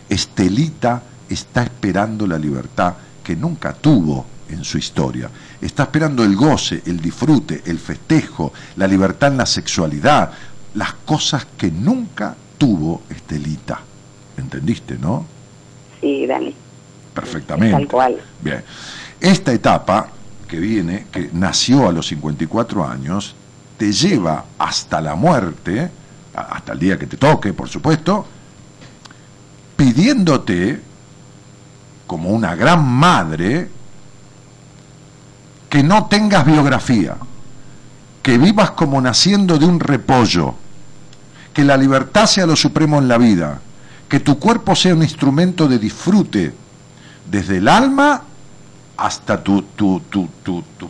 Estelita 0.07 1.01
está 1.29 1.63
esperando 1.63 2.27
la 2.27 2.37
libertad 2.37 2.93
que 3.23 3.35
nunca 3.35 3.73
tuvo 3.73 4.25
en 4.49 4.63
su 4.63 4.77
historia. 4.77 5.29
Está 5.61 5.83
esperando 5.83 6.23
el 6.23 6.35
goce, 6.35 6.81
el 6.85 6.99
disfrute, 6.99 7.63
el 7.65 7.79
festejo, 7.79 8.53
la 8.75 8.87
libertad 8.87 9.31
en 9.31 9.37
la 9.37 9.45
sexualidad, 9.45 10.31
las 10.75 10.93
cosas 11.05 11.47
que 11.57 11.71
nunca 11.71 12.35
tuvo 12.57 13.03
Estelita. 13.09 13.79
¿Entendiste, 14.37 14.97
no? 14.97 15.25
Sí, 16.01 16.25
Dani. 16.27 16.53
Perfectamente. 17.13 17.77
Tal 17.77 17.87
cual. 17.87 18.21
Bien. 18.41 18.63
Esta 19.19 19.53
etapa 19.53 20.09
que 20.47 20.59
viene, 20.59 21.07
que 21.11 21.29
nació 21.33 21.87
a 21.87 21.91
los 21.91 22.07
54 22.07 22.85
años, 22.85 23.35
te 23.77 23.91
lleva 23.91 24.45
hasta 24.57 25.01
la 25.01 25.15
muerte, 25.15 25.89
hasta 26.33 26.73
el 26.73 26.79
día 26.79 26.99
que 26.99 27.07
te 27.07 27.17
toque, 27.17 27.53
por 27.53 27.69
supuesto, 27.69 28.25
pidiéndote, 29.75 30.81
como 32.07 32.29
una 32.29 32.55
gran 32.55 32.85
madre, 32.85 33.69
que 35.69 35.83
no 35.83 36.05
tengas 36.05 36.45
biografía, 36.45 37.17
que 38.21 38.37
vivas 38.37 38.71
como 38.71 39.01
naciendo 39.01 39.57
de 39.57 39.65
un 39.65 39.79
repollo, 39.79 40.55
que 41.53 41.63
la 41.63 41.77
libertad 41.77 42.25
sea 42.25 42.45
lo 42.45 42.55
supremo 42.55 42.97
en 42.99 43.07
la 43.07 43.17
vida, 43.17 43.59
que 44.07 44.19
tu 44.19 44.39
cuerpo 44.39 44.75
sea 44.75 44.93
un 44.93 45.03
instrumento 45.03 45.67
de 45.67 45.79
disfrute, 45.79 46.53
desde 47.29 47.57
el 47.57 47.67
alma 47.67 48.23
hasta 48.97 49.43
tus 49.43 49.63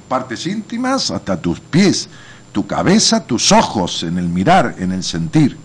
partes 0.07 0.45
íntimas, 0.45 1.11
hasta 1.11 1.39
tus 1.39 1.59
pies, 1.59 2.09
tu 2.51 2.67
cabeza, 2.67 3.25
tus 3.25 3.51
ojos, 3.51 4.03
en 4.03 4.17
el 4.17 4.29
mirar, 4.29 4.75
en 4.79 4.91
el 4.91 5.03
sentir. 5.03 5.57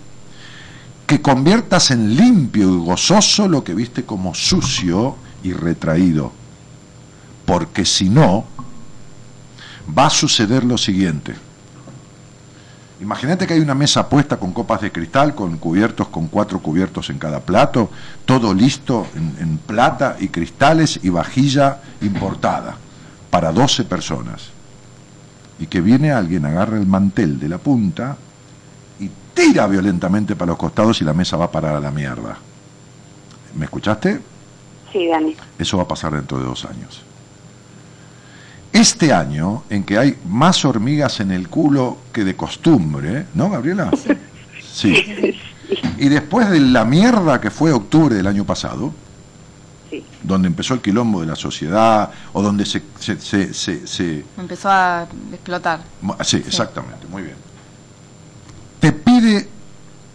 Que 1.06 1.20
conviertas 1.20 1.90
en 1.90 2.16
limpio 2.16 2.68
y 2.70 2.78
gozoso 2.78 3.48
lo 3.48 3.64
que 3.64 3.74
viste 3.74 4.04
como 4.04 4.34
sucio 4.34 5.16
y 5.42 5.52
retraído. 5.52 6.32
Porque 7.46 7.84
si 7.84 8.08
no, 8.08 8.44
va 9.96 10.06
a 10.06 10.10
suceder 10.10 10.64
lo 10.64 10.78
siguiente 10.78 11.34
Imagínate 13.00 13.46
que 13.46 13.54
hay 13.54 13.60
una 13.60 13.74
mesa 13.74 14.08
puesta 14.10 14.36
con 14.36 14.52
copas 14.52 14.82
de 14.82 14.92
cristal, 14.92 15.34
con 15.34 15.56
cubiertos, 15.56 16.08
con 16.08 16.28
cuatro 16.28 16.60
cubiertos 16.60 17.08
en 17.08 17.18
cada 17.18 17.40
plato, 17.40 17.90
todo 18.26 18.52
listo 18.52 19.06
en, 19.14 19.56
plata 19.56 20.16
y 20.20 20.28
cristales 20.28 21.00
y 21.02 21.08
vajilla 21.08 21.80
importada 22.02 22.76
para 23.30 23.52
12 23.52 23.84
personas. 23.84 24.50
Y 25.58 25.66
que 25.66 25.80
viene 25.80 26.12
alguien, 26.12 26.44
agarra 26.44 26.76
el 26.76 26.86
mantel 26.86 27.40
de 27.40 27.48
la 27.48 27.56
punta 27.56 28.16
y 28.98 29.10
tira 29.32 29.66
violentamente 29.66 30.36
para 30.36 30.50
los 30.50 30.58
costados 30.58 31.00
y 31.00 31.04
la 31.04 31.14
mesa 31.14 31.38
va 31.38 31.46
a 31.46 31.50
parar 31.50 31.76
a 31.76 31.80
la 31.80 31.90
mierda. 31.90 32.36
¿Me 33.56 33.64
escuchaste? 33.64 34.20
Sí, 34.92 35.06
Dani. 35.06 35.36
Eso 35.58 35.76
va 35.76 35.84
a 35.84 35.88
pasar 35.88 36.12
dentro 36.12 36.38
de 36.38 36.44
dos 36.44 36.64
años. 36.64 37.02
Este 38.72 39.12
año, 39.12 39.64
en 39.68 39.82
que 39.84 39.98
hay 39.98 40.16
más 40.26 40.64
hormigas 40.64 41.20
en 41.20 41.32
el 41.32 41.48
culo 41.48 41.98
que 42.12 42.24
de 42.24 42.36
costumbre, 42.36 43.26
¿no, 43.34 43.50
Gabriela? 43.50 43.90
Sí. 44.72 45.36
Y 45.98 46.08
después 46.08 46.48
de 46.48 46.60
la 46.60 46.84
mierda 46.84 47.40
que 47.40 47.50
fue 47.50 47.72
octubre 47.72 48.14
del 48.14 48.26
año 48.26 48.44
pasado, 48.44 48.94
donde 50.22 50.46
empezó 50.46 50.74
el 50.74 50.80
quilombo 50.80 51.20
de 51.20 51.26
la 51.26 51.36
sociedad, 51.36 52.10
o 52.32 52.40
donde 52.40 52.64
se... 52.64 52.82
se, 52.98 54.24
Empezó 54.38 54.70
a 54.70 55.06
explotar. 55.32 55.80
Sí, 56.22 56.36
exactamente, 56.36 57.06
muy 57.08 57.22
bien. 57.22 57.36
Te 58.78 58.92
pide 58.92 59.48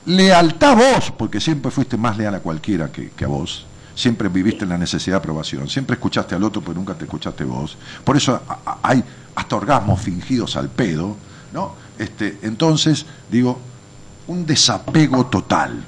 lealtad 0.05 0.71
a 0.71 0.75
vos, 0.75 1.13
porque 1.17 1.39
siempre 1.39 1.69
fuiste 1.69 1.97
más 1.97 2.17
leal 2.17 2.35
a 2.35 2.39
cualquiera 2.39 2.91
que, 2.91 3.09
que 3.09 3.25
a 3.25 3.27
vos 3.27 3.65
siempre 3.95 4.29
viviste 4.29 4.63
en 4.63 4.69
la 4.69 4.77
necesidad 4.77 5.15
de 5.15 5.19
aprobación, 5.19 5.67
siempre 5.69 5.95
escuchaste 5.95 6.35
al 6.35 6.43
otro, 6.43 6.61
pero 6.61 6.75
nunca 6.75 6.93
te 6.93 7.05
escuchaste 7.05 7.43
vos. 7.43 7.77
Por 8.03 8.17
eso 8.17 8.39
hay 8.83 9.03
hasta 9.33 9.55
orgasmos 9.55 10.01
fingidos 10.01 10.55
al 10.55 10.69
pedo, 10.69 11.15
¿no? 11.53 11.73
Este, 11.97 12.39
entonces, 12.43 13.05
digo, 13.31 13.57
un 14.27 14.45
desapego 14.45 15.25
total. 15.25 15.83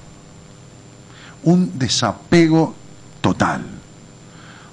Un 1.44 1.78
desapego 1.78 2.74
total 3.22 3.77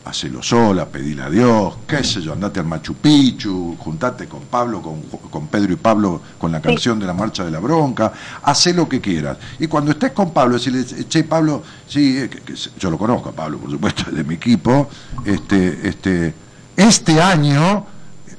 hacelo 0.05 0.43
sola, 0.43 0.86
pedile 0.86 1.22
a 1.22 1.31
Dios, 1.31 1.76
qué 1.86 2.05
sé 2.05 2.20
yo, 2.20 2.32
andate 2.32 2.60
al 2.60 2.66
Machu 2.66 2.94
Picchu, 2.94 3.76
juntate 3.78 4.26
con 4.26 4.43
Pablo, 4.43 4.82
con, 4.82 5.47
Pedro 5.48 5.72
y 5.72 5.76
Pablo 5.76 6.20
con 6.39 6.52
la 6.52 6.60
canción 6.60 6.98
de 6.98 7.06
la 7.06 7.14
marcha 7.14 7.44
de 7.44 7.51
la 7.51 7.59
bronca, 7.59 8.12
haz 8.43 8.66
lo 8.74 8.89
que 8.89 9.01
quieras. 9.01 9.39
Y 9.59 9.66
cuando 9.66 9.93
estés 9.93 10.12
con 10.12 10.32
Pablo, 10.32 10.55
decirle, 10.55 10.85
che, 11.09 11.24
Pablo, 11.24 11.62
sí, 11.89 12.18
eh, 12.18 12.31
yo 12.78 12.90
lo 12.90 12.98
conozco 12.98 13.31
a 13.31 13.32
Pablo, 13.32 13.59
por 13.59 13.70
supuesto, 13.70 14.10
de 14.10 14.24
mi 14.24 14.35
equipo, 14.35 14.89
este, 15.24 15.89
este, 15.89 16.35
este 16.76 17.22
año, 17.22 17.86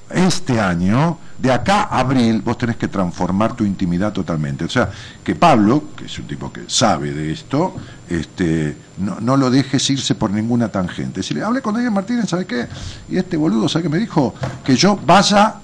este 0.09 0.59
año, 0.59 1.17
de 1.37 1.51
acá 1.51 1.83
a 1.83 1.99
abril 1.99 2.41
vos 2.41 2.57
tenés 2.57 2.77
que 2.77 2.87
transformar 2.87 3.55
tu 3.55 3.65
intimidad 3.65 4.13
totalmente. 4.13 4.65
O 4.65 4.69
sea, 4.69 4.89
que 5.23 5.35
Pablo, 5.35 5.85
que 5.95 6.05
es 6.05 6.19
un 6.19 6.27
tipo 6.27 6.51
que 6.51 6.63
sabe 6.67 7.11
de 7.11 7.31
esto, 7.31 7.75
este, 8.09 8.77
no, 8.97 9.19
no 9.19 9.37
lo 9.37 9.49
dejes 9.49 9.89
irse 9.89 10.15
por 10.15 10.31
ninguna 10.31 10.69
tangente. 10.69 11.23
Si 11.23 11.33
le 11.33 11.43
hablé 11.43 11.61
con 11.61 11.73
Daniel 11.73 11.91
Martínez, 11.91 12.29
¿sabe 12.29 12.45
qué? 12.45 12.67
Y 13.09 13.17
este 13.17 13.37
boludo, 13.37 13.67
¿sabe 13.67 13.83
qué 13.83 13.89
me 13.89 13.99
dijo? 13.99 14.33
Que 14.63 14.75
yo 14.75 14.99
vaya 15.05 15.55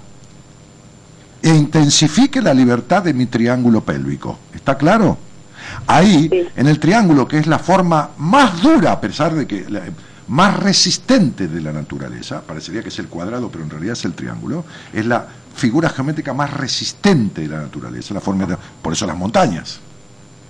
e 1.42 1.48
intensifique 1.48 2.40
la 2.40 2.54
libertad 2.54 3.02
de 3.02 3.12
mi 3.12 3.26
triángulo 3.26 3.82
pélvico. 3.82 4.38
¿Está 4.54 4.76
claro? 4.78 5.18
Ahí, 5.86 6.30
en 6.54 6.66
el 6.68 6.78
triángulo, 6.78 7.26
que 7.26 7.38
es 7.38 7.46
la 7.46 7.58
forma 7.58 8.10
más 8.18 8.62
dura, 8.62 8.92
a 8.92 9.00
pesar 9.00 9.34
de 9.34 9.46
que 9.46 9.66
más 10.28 10.58
resistente 10.58 11.48
de 11.48 11.60
la 11.60 11.72
naturaleza, 11.72 12.42
parecería 12.42 12.82
que 12.82 12.88
es 12.88 12.98
el 12.98 13.08
cuadrado, 13.08 13.50
pero 13.50 13.64
en 13.64 13.70
realidad 13.70 13.94
es 13.94 14.04
el 14.04 14.14
triángulo, 14.14 14.64
es 14.92 15.04
la 15.04 15.26
figura 15.54 15.88
geométrica 15.88 16.32
más 16.34 16.52
resistente 16.52 17.42
de 17.42 17.48
la 17.48 17.62
naturaleza, 17.62 18.14
la 18.14 18.20
forma 18.20 18.46
por 18.80 18.92
eso 18.92 19.06
las 19.06 19.16
montañas. 19.16 19.80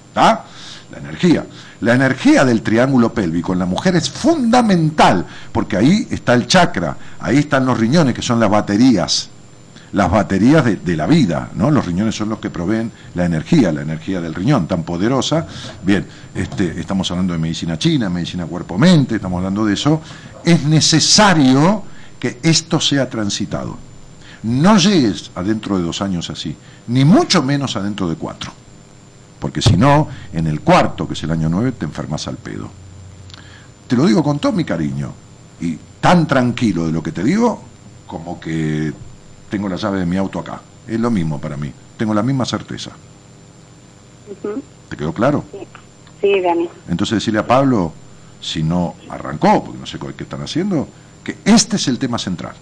¿Está? 0.08 0.44
La 0.90 0.98
energía. 0.98 1.46
La 1.80 1.94
energía 1.94 2.44
del 2.44 2.62
triángulo 2.62 3.12
pélvico 3.12 3.52
en 3.52 3.58
la 3.58 3.66
mujer 3.66 3.96
es 3.96 4.10
fundamental, 4.10 5.26
porque 5.50 5.76
ahí 5.76 6.06
está 6.10 6.34
el 6.34 6.46
chakra, 6.46 6.96
ahí 7.18 7.38
están 7.38 7.64
los 7.66 7.78
riñones, 7.78 8.14
que 8.14 8.22
son 8.22 8.38
las 8.38 8.50
baterías, 8.50 9.30
las 9.92 10.10
baterías 10.10 10.64
de, 10.64 10.96
la 10.96 11.06
vida, 11.06 11.50
¿no? 11.54 11.70
Los 11.70 11.86
riñones 11.86 12.14
son 12.14 12.28
los 12.28 12.38
que 12.38 12.50
proveen 12.50 12.92
la 13.14 13.24
energía, 13.24 13.72
la 13.72 13.82
energía 13.82 14.20
del 14.20 14.34
riñón 14.34 14.66
tan 14.66 14.84
poderosa. 14.84 15.46
Bien, 15.82 16.06
este, 16.34 16.78
estamos 16.78 17.10
hablando 17.10 17.32
de 17.32 17.38
medicina 17.38 17.78
china, 17.78 18.08
medicina 18.08 18.46
cuerpo-mente, 18.46 19.16
estamos 19.16 19.38
hablando 19.38 19.64
de 19.64 19.74
eso. 19.74 20.00
Es 20.44 20.62
necesario 20.64 21.84
que 22.20 22.38
esto 22.42 22.80
sea 22.80 23.08
transitado. 23.08 23.91
No 24.42 24.76
llegues 24.76 25.30
adentro 25.34 25.78
de 25.78 25.84
dos 25.84 26.02
años 26.02 26.28
así, 26.30 26.56
ni 26.88 27.04
mucho 27.04 27.42
menos 27.42 27.76
adentro 27.76 28.08
de 28.08 28.16
cuatro. 28.16 28.52
Porque 29.38 29.62
si 29.62 29.76
no, 29.76 30.08
en 30.32 30.46
el 30.46 30.60
cuarto, 30.60 31.06
que 31.06 31.14
es 31.14 31.22
el 31.22 31.30
año 31.30 31.48
nueve, 31.48 31.72
te 31.72 31.84
enfermas 31.84 32.26
al 32.28 32.36
pedo. 32.36 32.70
Te 33.86 33.96
lo 33.96 34.06
digo 34.06 34.22
con 34.22 34.38
todo 34.38 34.52
mi 34.52 34.64
cariño 34.64 35.12
y 35.60 35.78
tan 36.00 36.26
tranquilo 36.26 36.86
de 36.86 36.92
lo 36.92 37.02
que 37.02 37.12
te 37.12 37.22
digo 37.22 37.62
como 38.06 38.38
que 38.38 38.92
tengo 39.48 39.68
la 39.68 39.76
llave 39.76 40.00
de 40.00 40.06
mi 40.06 40.16
auto 40.16 40.38
acá. 40.38 40.60
Es 40.86 40.98
lo 40.98 41.10
mismo 41.10 41.40
para 41.40 41.56
mí. 41.56 41.72
Tengo 41.96 42.14
la 42.14 42.22
misma 42.22 42.44
certeza. 42.44 42.90
¿Te 44.88 44.96
quedó 44.96 45.12
claro? 45.12 45.44
Sí, 46.20 46.40
Dani. 46.40 46.68
Entonces 46.88 47.16
decirle 47.16 47.40
a 47.40 47.46
Pablo, 47.46 47.92
si 48.40 48.62
no 48.62 48.94
arrancó, 49.08 49.64
porque 49.64 49.78
no 49.78 49.86
sé 49.86 49.98
qué 49.98 50.24
están 50.24 50.42
haciendo, 50.42 50.88
que 51.24 51.38
este 51.44 51.76
es 51.76 51.88
el 51.88 51.98
tema 51.98 52.18
central. 52.18 52.54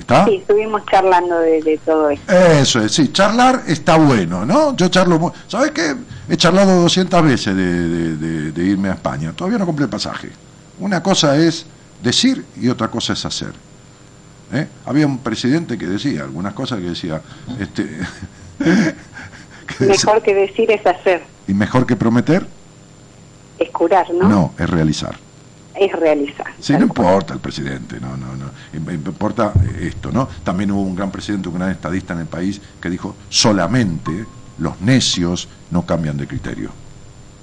¿Está? 0.00 0.24
Sí, 0.24 0.36
estuvimos 0.36 0.82
charlando 0.90 1.38
de, 1.38 1.80
todo 1.84 2.10
esto. 2.10 2.32
Eso 2.32 2.80
es, 2.80 2.92
sí, 2.92 3.12
charlar 3.12 3.62
está 3.66 3.96
bueno, 3.96 4.44
¿no? 4.46 4.74
Yo 4.76 4.88
charlo, 4.88 5.32
¿sabes 5.46 5.70
qué? 5.72 5.94
He 6.28 6.36
charlado 6.36 6.82
200 6.82 7.22
veces 7.22 7.54
de, 7.54 8.16
de 8.52 8.64
irme 8.64 8.88
a 8.88 8.92
España, 8.94 9.32
todavía 9.34 9.58
no 9.58 9.66
compré 9.66 9.84
el 9.84 9.90
pasaje. 9.90 10.30
Una 10.78 11.02
cosa 11.02 11.36
es 11.36 11.66
decir 12.02 12.44
y 12.60 12.68
otra 12.68 12.88
cosa 12.88 13.12
es 13.12 13.24
hacer. 13.24 13.52
¿eh? 14.52 14.66
Había 14.86 15.06
un 15.06 15.18
presidente 15.18 15.76
que 15.78 15.86
decía 15.86 16.22
algunas 16.22 16.54
cosas 16.54 16.78
que 16.80 16.86
decía, 16.86 17.20
este, 17.58 17.84
que 18.58 19.84
decía- 19.84 19.86
Mejor 19.86 20.22
que 20.22 20.34
decir 20.34 20.70
es 20.70 20.84
hacer, 20.86 21.22
y 21.46 21.54
mejor 21.54 21.86
que 21.86 21.96
prometer, 21.96 22.46
es 23.58 23.70
curar, 23.70 24.10
¿no? 24.12 24.28
no, 24.28 24.54
es 24.58 24.68
realizar. 24.68 25.16
Es 25.80 25.92
realizar. 25.98 26.46
Sí, 26.60 26.74
no 26.74 26.82
importa 26.82 27.32
el 27.32 27.40
presidente, 27.40 27.98
no, 28.00 28.14
no, 28.14 28.36
no. 28.36 28.50
Im- 28.74 28.92
Importa 29.06 29.52
esto, 29.80 30.12
¿no? 30.12 30.28
También 30.44 30.70
hubo 30.72 30.82
un 30.82 30.94
gran 30.94 31.10
presidente, 31.10 31.48
un 31.48 31.54
gran 31.54 31.70
estadista 31.70 32.12
en 32.12 32.20
el 32.20 32.26
país 32.26 32.60
que 32.82 32.90
dijo, 32.90 33.16
solamente 33.30 34.26
los 34.58 34.78
necios 34.82 35.48
no 35.70 35.86
cambian 35.86 36.18
de 36.18 36.26
criterio. 36.26 36.70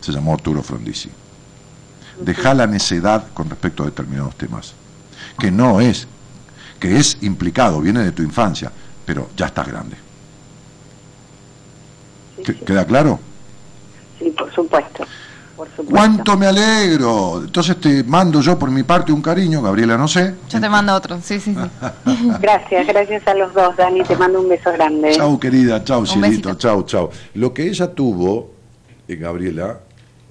Se 0.01 0.11
llamó 0.11 0.35
Arturo 0.35 0.61
Frondizi. 0.61 1.09
Deja 2.22 2.53
la 2.53 2.68
necedad 2.68 3.26
con 3.34 3.49
respecto 3.49 3.81
a 3.81 3.88
determinados 3.88 4.35
temas. 4.35 4.73
Que 5.39 5.49
no 5.49 5.81
es, 5.81 6.07
que 6.80 6.97
es 6.97 7.18
implicado, 7.22 7.81
viene 7.81 8.01
de 8.03 8.11
tu 8.11 8.22
infancia, 8.22 8.72
pero 9.05 9.31
ya 9.35 9.47
estás 9.47 9.68
grande. 9.68 9.95
Sí, 12.35 12.43
¿Qué- 12.43 12.53
sí. 12.53 12.59
¿Queda 12.65 12.85
claro? 12.85 13.19
Sí, 14.19 14.30
por 14.30 14.53
supuesto. 14.53 15.03
Por 15.58 15.68
supuesto. 15.70 15.92
¿Cuánto 15.92 16.38
me 16.38 16.46
alegro? 16.46 17.42
Entonces 17.44 17.78
te 17.78 18.04
mando 18.04 18.42
yo 18.42 18.60
por 18.60 18.70
mi 18.70 18.84
parte 18.84 19.12
un 19.12 19.24
cariño, 19.24 19.62
Gabriela, 19.62 19.98
no 19.98 20.08
sé. 20.08 20.36
Yo 20.48 20.62
te 20.62 20.70
mando 20.70 20.94
otro, 20.94 21.20
sí, 21.20 21.40
sí, 21.40 21.56
sí. 21.56 22.30
Gracias, 22.42 22.86
gracias 22.86 23.28
a 23.28 23.34
los 23.34 23.54
dos, 23.56 23.76
Dani. 23.76 24.04
Te 24.04 24.16
mando 24.16 24.40
un 24.40 24.50
beso 24.50 24.72
grande. 24.72 25.14
Chau, 25.14 25.40
querida, 25.40 25.84
chau, 25.84 26.06
cielito, 26.06 26.54
chau, 26.54 26.84
chau. 26.84 27.10
Lo 27.34 27.54
que 27.54 27.64
ella 27.64 27.92
tuvo, 27.94 28.52
eh, 29.08 29.16
Gabriela, 29.16 29.80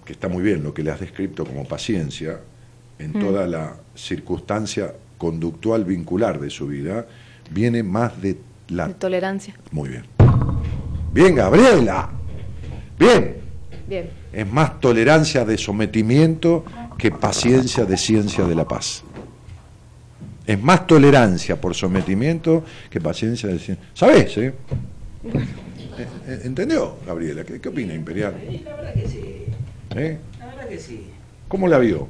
que 0.05 0.12
está 0.12 0.28
muy 0.28 0.44
bien 0.44 0.62
lo 0.62 0.73
que 0.73 0.85
le 0.85 0.93
has 0.93 1.01
descrito 1.01 1.44
como 1.44 1.65
paciencia, 1.65 2.39
en 2.98 3.12
toda 3.12 3.47
la 3.47 3.74
circunstancia 3.94 4.94
conductual 5.19 5.85
vincular 5.85 6.39
de 6.39 6.51
su 6.51 6.69
vida, 6.69 7.07
viene 7.51 7.82
más 7.82 8.20
de 8.23 8.39
la... 8.69 8.89
De 8.89 8.94
tolerancia. 8.94 9.55
Muy 9.73 9.89
bien. 9.89 10.07
Bien, 11.12 11.35
Gabriela. 11.35 12.11
Bien. 12.98 13.36
Bien. 13.86 14.11
Es 14.32 14.47
más 14.51 14.81
tolerancia 14.81 15.44
de 15.44 15.57
sometimiento 15.59 16.65
que 16.98 17.11
paciencia 17.11 17.85
de 17.85 17.97
ciencia 17.97 18.44
de 18.44 18.55
la 18.55 18.66
paz. 18.66 19.03
Es 20.47 20.62
más 20.62 20.86
tolerancia 20.86 21.61
por 21.61 21.74
sometimiento 21.74 22.65
que 22.90 23.01
paciencia 23.01 23.48
de 23.48 23.59
ciencia. 23.59 23.85
¿Sabés, 23.94 24.36
eh? 24.39 24.55
Eh, 25.24 26.07
eh, 26.28 26.40
¿Entendió, 26.44 26.97
Gabriela? 27.07 27.43
¿Qué, 27.44 27.61
qué 27.61 27.69
opina, 27.69 27.94
Imperial? 27.94 28.35
La 28.65 28.77
verdad 28.77 28.94
que 28.94 29.09
sí, 29.09 29.44
¿Eh? 29.97 30.19
la 30.39 30.47
verdad 30.47 30.69
que 30.69 30.78
sí. 30.78 31.07
¿Cómo 31.48 31.66
la 31.69 31.78
vio? 31.78 32.09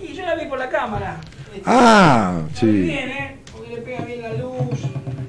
Y 0.00 0.14
yo 0.14 0.24
la 0.24 0.34
vi 0.36 0.46
por 0.46 0.58
la 0.58 0.68
cámara. 0.68 1.20
Este, 1.52 1.62
Ah, 1.66 2.42
sí. 2.54 2.66
bien, 2.66 3.08
¿eh? 3.10 3.36
Porque 3.52 3.70
le 3.76 3.82
pega 3.82 4.04
bien 4.04 4.22
la 4.22 4.32
luz. 4.34 4.80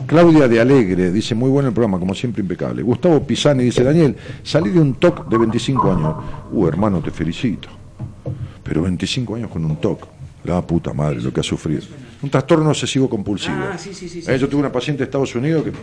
Claudia 0.07 0.47
de 0.47 0.59
Alegre 0.61 1.11
dice, 1.11 1.35
muy 1.35 1.49
bueno 1.49 1.67
el 1.67 1.73
programa, 1.73 1.99
como 1.99 2.15
siempre 2.15 2.41
impecable. 2.41 2.81
Gustavo 2.81 3.21
Pisani 3.27 3.65
dice, 3.65 3.83
Daniel, 3.83 4.15
salí 4.41 4.69
de 4.69 4.79
un 4.79 4.93
TOC 4.93 5.27
de 5.27 5.37
25 5.37 5.91
años. 5.91 6.15
Uh, 6.51 6.65
hermano, 6.67 7.01
te 7.01 7.11
felicito. 7.11 7.67
Pero 8.63 8.83
25 8.83 9.35
años 9.35 9.51
con 9.51 9.65
un 9.65 9.75
TOC. 9.75 10.07
La 10.45 10.65
puta 10.65 10.93
madre, 10.93 11.21
lo 11.21 11.33
que 11.33 11.41
ha 11.41 11.43
sufrido. 11.43 11.81
Un 12.21 12.29
trastorno 12.29 12.69
obsesivo 12.69 13.09
compulsivo. 13.09 13.57
Ah, 13.69 13.77
sí, 13.77 13.93
sí, 13.93 14.07
sí. 14.07 14.23
Eh, 14.25 14.37
Yo 14.39 14.47
tuve 14.47 14.61
una 14.61 14.71
paciente 14.71 14.99
de 14.99 15.05
Estados 15.05 15.35
Unidos 15.35 15.65
que, 15.65 15.73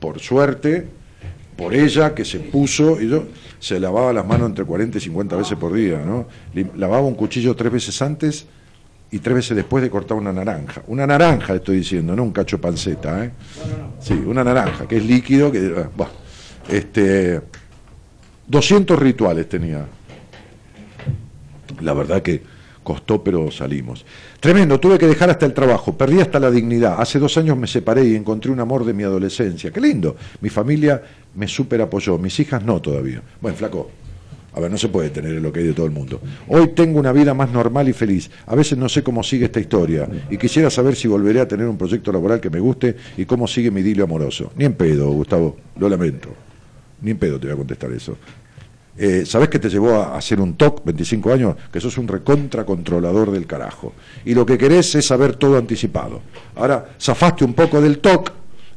por 0.00 0.18
suerte, 0.18 0.88
por 1.54 1.74
ella, 1.74 2.14
que 2.14 2.24
se 2.24 2.40
puso, 2.40 2.98
y 3.00 3.08
yo 3.08 3.24
se 3.58 3.78
lavaba 3.78 4.14
las 4.14 4.26
manos 4.26 4.48
entre 4.48 4.64
40 4.64 4.96
y 4.96 5.00
50 5.02 5.36
veces 5.36 5.58
por 5.58 5.74
día, 5.74 6.02
¿no? 6.06 6.26
Lavaba 6.76 7.02
un 7.06 7.14
cuchillo 7.14 7.54
tres 7.54 7.70
veces 7.70 8.00
antes 8.00 8.46
y 9.10 9.18
tres 9.20 9.36
veces 9.36 9.56
después 9.56 9.82
de 9.82 9.90
cortar 9.90 10.16
una 10.16 10.32
naranja. 10.32 10.82
Una 10.86 11.06
naranja, 11.06 11.54
estoy 11.54 11.78
diciendo, 11.78 12.14
no 12.14 12.22
un 12.22 12.32
cacho 12.32 12.60
panceta, 12.60 13.24
¿eh? 13.24 13.30
Sí, 14.00 14.12
una 14.12 14.44
naranja, 14.44 14.86
que 14.86 14.98
es 14.98 15.04
líquido, 15.04 15.50
que... 15.50 15.74
ah, 15.76 15.90
buah. 15.96 16.08
Este, 16.68 17.40
200 18.46 18.98
rituales 18.98 19.48
tenía. 19.48 19.86
La 21.80 21.94
verdad 21.94 22.22
que 22.22 22.42
costó, 22.82 23.22
pero 23.22 23.50
salimos. 23.50 24.04
Tremendo, 24.40 24.80
tuve 24.80 24.98
que 24.98 25.06
dejar 25.06 25.30
hasta 25.30 25.46
el 25.46 25.54
trabajo, 25.54 25.96
perdí 25.96 26.20
hasta 26.20 26.38
la 26.38 26.50
dignidad. 26.50 26.96
Hace 26.98 27.18
dos 27.18 27.36
años 27.38 27.56
me 27.56 27.66
separé 27.66 28.04
y 28.04 28.14
encontré 28.14 28.50
un 28.50 28.60
amor 28.60 28.84
de 28.84 28.92
mi 28.92 29.02
adolescencia. 29.02 29.70
Qué 29.70 29.80
lindo. 29.80 30.16
Mi 30.40 30.48
familia 30.48 31.02
me 31.34 31.46
super 31.48 31.80
apoyó, 31.80 32.18
mis 32.18 32.38
hijas 32.40 32.62
no 32.62 32.80
todavía. 32.80 33.22
Bueno, 33.40 33.56
flaco. 33.56 33.90
A 34.58 34.60
ver, 34.60 34.72
no 34.72 34.76
se 34.76 34.88
puede 34.88 35.10
tener 35.10 35.40
lo 35.40 35.52
que 35.52 35.60
hay 35.60 35.66
de 35.68 35.72
todo 35.72 35.86
el 35.86 35.92
mundo. 35.92 36.20
Hoy 36.48 36.70
tengo 36.74 36.98
una 36.98 37.12
vida 37.12 37.32
más 37.32 37.48
normal 37.52 37.88
y 37.88 37.92
feliz. 37.92 38.28
A 38.44 38.56
veces 38.56 38.76
no 38.76 38.88
sé 38.88 39.04
cómo 39.04 39.22
sigue 39.22 39.44
esta 39.44 39.60
historia 39.60 40.08
y 40.28 40.36
quisiera 40.36 40.68
saber 40.68 40.96
si 40.96 41.06
volveré 41.06 41.38
a 41.40 41.46
tener 41.46 41.68
un 41.68 41.78
proyecto 41.78 42.10
laboral 42.10 42.40
que 42.40 42.50
me 42.50 42.58
guste 42.58 42.96
y 43.16 43.24
cómo 43.24 43.46
sigue 43.46 43.70
mi 43.70 43.82
idilio 43.82 44.02
amoroso. 44.02 44.50
Ni 44.56 44.64
en 44.64 44.72
pedo, 44.74 45.12
Gustavo, 45.12 45.56
lo 45.78 45.88
lamento. 45.88 46.30
Ni 47.02 47.12
en 47.12 47.18
pedo 47.18 47.38
te 47.38 47.46
voy 47.46 47.54
a 47.54 47.56
contestar 47.56 47.92
eso. 47.92 48.16
Eh, 48.96 49.22
¿Sabés 49.24 49.48
que 49.48 49.60
te 49.60 49.68
llevó 49.70 49.94
a 49.94 50.18
hacer 50.18 50.40
un 50.40 50.54
TOC, 50.54 50.84
25 50.84 51.32
años? 51.32 51.54
Que 51.72 51.80
sos 51.80 51.96
un 51.96 52.08
recontra 52.08 52.66
controlador 52.66 53.30
del 53.30 53.46
carajo. 53.46 53.92
Y 54.24 54.34
lo 54.34 54.44
que 54.44 54.58
querés 54.58 54.92
es 54.96 55.06
saber 55.06 55.36
todo 55.36 55.56
anticipado. 55.56 56.20
Ahora, 56.56 56.96
zafaste 57.00 57.44
un 57.44 57.54
poco 57.54 57.80
del 57.80 58.00
TOC 58.00 58.32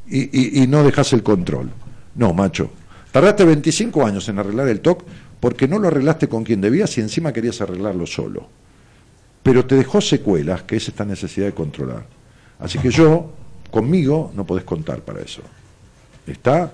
y, 0.07 0.61
y- 0.61 0.67
no 0.67 0.83
dejás 0.83 1.11
el 1.13 1.23
control. 1.23 1.71
No, 2.13 2.35
macho. 2.35 2.69
Tardaste 3.11 3.45
25 3.45 4.05
años 4.05 4.29
en 4.29 4.37
arreglar 4.37 4.67
el 4.67 4.79
TOC 4.81 5.03
porque 5.41 5.67
no 5.67 5.79
lo 5.79 5.89
arreglaste 5.89 6.29
con 6.29 6.45
quien 6.45 6.61
debías 6.61 6.97
y 6.97 7.01
encima 7.01 7.33
querías 7.33 7.59
arreglarlo 7.59 8.05
solo. 8.05 8.47
Pero 9.43 9.65
te 9.65 9.75
dejó 9.75 9.99
secuelas, 9.99 10.63
que 10.63 10.77
es 10.77 10.87
esta 10.87 11.03
necesidad 11.03 11.47
de 11.47 11.53
controlar. 11.53 12.05
Así 12.59 12.77
que 12.77 12.91
yo, 12.91 13.31
conmigo, 13.71 14.31
no 14.35 14.45
podés 14.45 14.63
contar 14.63 15.01
para 15.01 15.19
eso. 15.19 15.41
¿Está? 16.27 16.71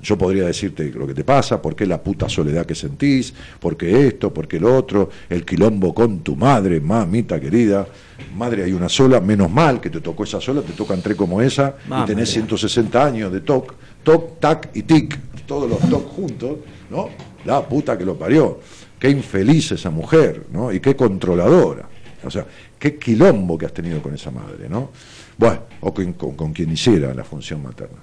Yo 0.00 0.16
podría 0.16 0.46
decirte 0.46 0.90
lo 0.90 1.06
que 1.06 1.12
te 1.12 1.22
pasa, 1.22 1.60
por 1.60 1.76
qué 1.76 1.86
la 1.86 2.02
puta 2.02 2.30
soledad 2.30 2.64
que 2.64 2.74
sentís, 2.74 3.32
por 3.60 3.76
qué 3.76 4.08
esto, 4.08 4.32
por 4.32 4.48
qué 4.48 4.58
lo 4.58 4.74
otro, 4.74 5.10
el 5.28 5.44
quilombo 5.44 5.94
con 5.94 6.20
tu 6.20 6.34
madre, 6.34 6.80
mamita 6.80 7.38
querida. 7.38 7.86
Madre 8.34 8.64
hay 8.64 8.72
una 8.72 8.88
sola, 8.88 9.20
menos 9.20 9.50
mal 9.50 9.82
que 9.82 9.90
te 9.90 10.00
tocó 10.00 10.24
esa 10.24 10.40
sola, 10.40 10.62
te 10.62 10.72
tocan 10.72 11.02
tres 11.02 11.14
como 11.14 11.42
esa, 11.42 11.76
y 11.86 12.06
tenés 12.06 12.30
mía. 12.30 12.46
160 12.46 13.04
años 13.04 13.30
de 13.30 13.42
toc, 13.42 13.74
toc, 14.02 14.40
tac 14.40 14.70
y 14.74 14.82
tic, 14.82 15.18
todos 15.46 15.68
los 15.68 15.78
toc 15.90 16.08
juntos, 16.08 16.56
¿no? 16.90 17.10
La 17.46 17.66
puta 17.66 17.96
que 17.96 18.04
lo 18.04 18.16
parió. 18.16 18.60
Qué 18.98 19.08
infeliz 19.10 19.72
esa 19.72 19.90
mujer, 19.90 20.46
¿no? 20.52 20.72
Y 20.72 20.80
qué 20.80 20.96
controladora. 20.96 21.88
O 22.24 22.30
sea, 22.30 22.44
qué 22.78 22.96
quilombo 22.96 23.56
que 23.56 23.66
has 23.66 23.72
tenido 23.72 24.02
con 24.02 24.14
esa 24.14 24.30
madre, 24.30 24.68
¿no? 24.68 24.90
Bueno, 25.38 25.60
o 25.80 25.92
con, 25.94 26.12
con- 26.14 26.34
con 26.34 26.52
quien 26.52 26.72
hiciera 26.72 27.12
la 27.14 27.22
función 27.24 27.62
materna. 27.62 27.98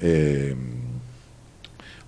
Eh, 0.00 0.54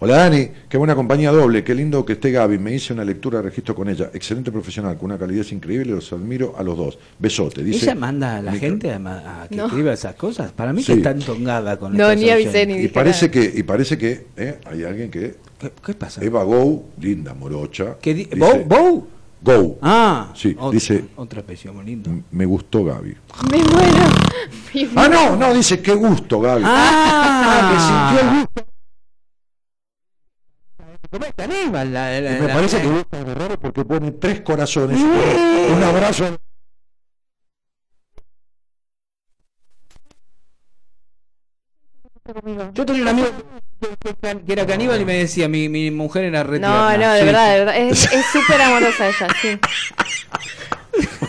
hola 0.05 0.19
Dani, 0.19 0.49
qué 0.69 0.77
buena 0.77 0.95
compañía 0.95 1.33
doble, 1.33 1.65
qué 1.65 1.75
lindo 1.75 2.05
que 2.05 2.13
esté 2.13 2.31
Gaby, 2.31 2.59
me 2.59 2.75
hice 2.75 2.93
una 2.93 3.05
lectura 3.07 3.39
de 3.39 3.45
registro 3.45 3.75
con 3.75 3.89
ella, 3.89 4.11
excelente 4.13 4.53
profesional, 4.53 4.99
con 4.99 5.07
una 5.07 5.19
calidad 5.19 5.47
increíble, 5.51 5.93
los 5.95 6.13
admiro 6.13 6.55
a 6.59 6.63
los 6.63 6.77
dos. 6.77 6.99
Besote, 7.19 7.65
dice. 7.65 7.87
¿Ella 7.87 7.95
manda 7.95 8.37
a 8.37 8.43
la 8.43 8.53
Micro- 8.53 8.61
gente 8.61 8.91
a, 8.93 9.43
a 9.45 9.49
que 9.49 9.57
No. 9.57 9.65
escriba 9.67 9.95
esas 9.95 10.15
cosas? 10.17 10.53
Para 10.53 10.75
mí 10.75 10.83
Sí. 10.83 10.93
que 10.93 10.99
está 10.99 11.11
entongada 11.13 11.79
con 11.79 11.97
No, 11.97 12.15
ni 12.15 12.29
avisé 12.29 12.67
ni 12.67 12.75
Y 12.85 12.89
parece 12.89 13.29
nada. 13.29 13.33
que, 13.41 13.59
y 13.59 13.63
parece 13.63 13.97
que 13.97 14.27
eh, 14.37 14.61
hay 14.67 14.85
alguien 14.85 15.11
que, 15.11 15.37
¿Qué, 15.59 15.73
qué 15.87 15.95
pasa? 15.95 16.23
Eva 16.23 16.43
Gou, 16.43 16.85
linda 17.01 17.33
morocha. 17.33 17.97
¿Qué 18.03 18.13
di- 18.13 18.25
dice- 18.25 18.37
¿Bou? 18.37 18.65
¿Bou? 18.67 19.07
Gou, 19.41 19.79
Ah, 19.81 20.33
Sí, 20.35 20.55
otra, 20.59 20.71
dice- 20.71 21.05
otra 21.17 21.41
expresión 21.41 21.77
muy 21.77 21.87
linda. 21.87 22.11
me 22.31 22.45
gustó 22.45 22.85
Gaby. 22.85 23.15
Me 23.51 23.57
muero. 23.57 24.05
Me 24.75 24.89
Ah, 24.97 25.09
no, 25.09 25.37
no, 25.37 25.55
dice 25.55 25.81
qué 25.81 25.95
gusto 25.95 26.41
Gaby. 26.41 26.63
Ah, 26.67 27.71
que 28.13 28.21
sintió 28.21 28.31
el 28.31 28.41
gusto. 28.43 28.74
¿Cómo 31.15 31.27
es 31.27 31.35
Caníbal? 31.35 31.93
La, 31.95 32.21
la- 32.21 32.37
Y 32.37 32.41
me 32.41 32.49
la- 32.49 32.55
parece 32.55 32.79
la- 32.79 32.83
que 32.83 32.89
gusta 32.89 33.23
de 33.23 33.35
raro 33.37 33.61
porque 33.61 33.85
pone 33.85 34.11
tres 34.11 34.41
corazones. 34.41 34.99
Un 35.01 35.81
abrazo. 35.85 36.37
Yo 42.73 42.87
tenía 42.87 43.03
un 43.03 43.09
amigo 43.09 43.27
que- 44.47 44.53
era 44.53 44.67
caníbal 44.67 45.01
y 45.01 45.05
me 45.05 45.15
decía, 45.19 45.47
mi, 45.49 45.69
mi 45.69 45.91
mujer 45.91 46.25
era 46.25 46.43
re 46.43 46.59
No, 46.59 46.89
tierna". 46.89 47.07
no, 47.07 47.13
de 47.13 47.21
Sí, 47.21 47.27
verdad, 47.27 47.53
de 47.53 47.59
verdad. 47.59 47.77
Es 47.77 48.13
es 48.13 48.27
súper 48.33 48.63
amorosa 48.63 49.09
ella, 49.09 49.29
sí. 49.43 49.59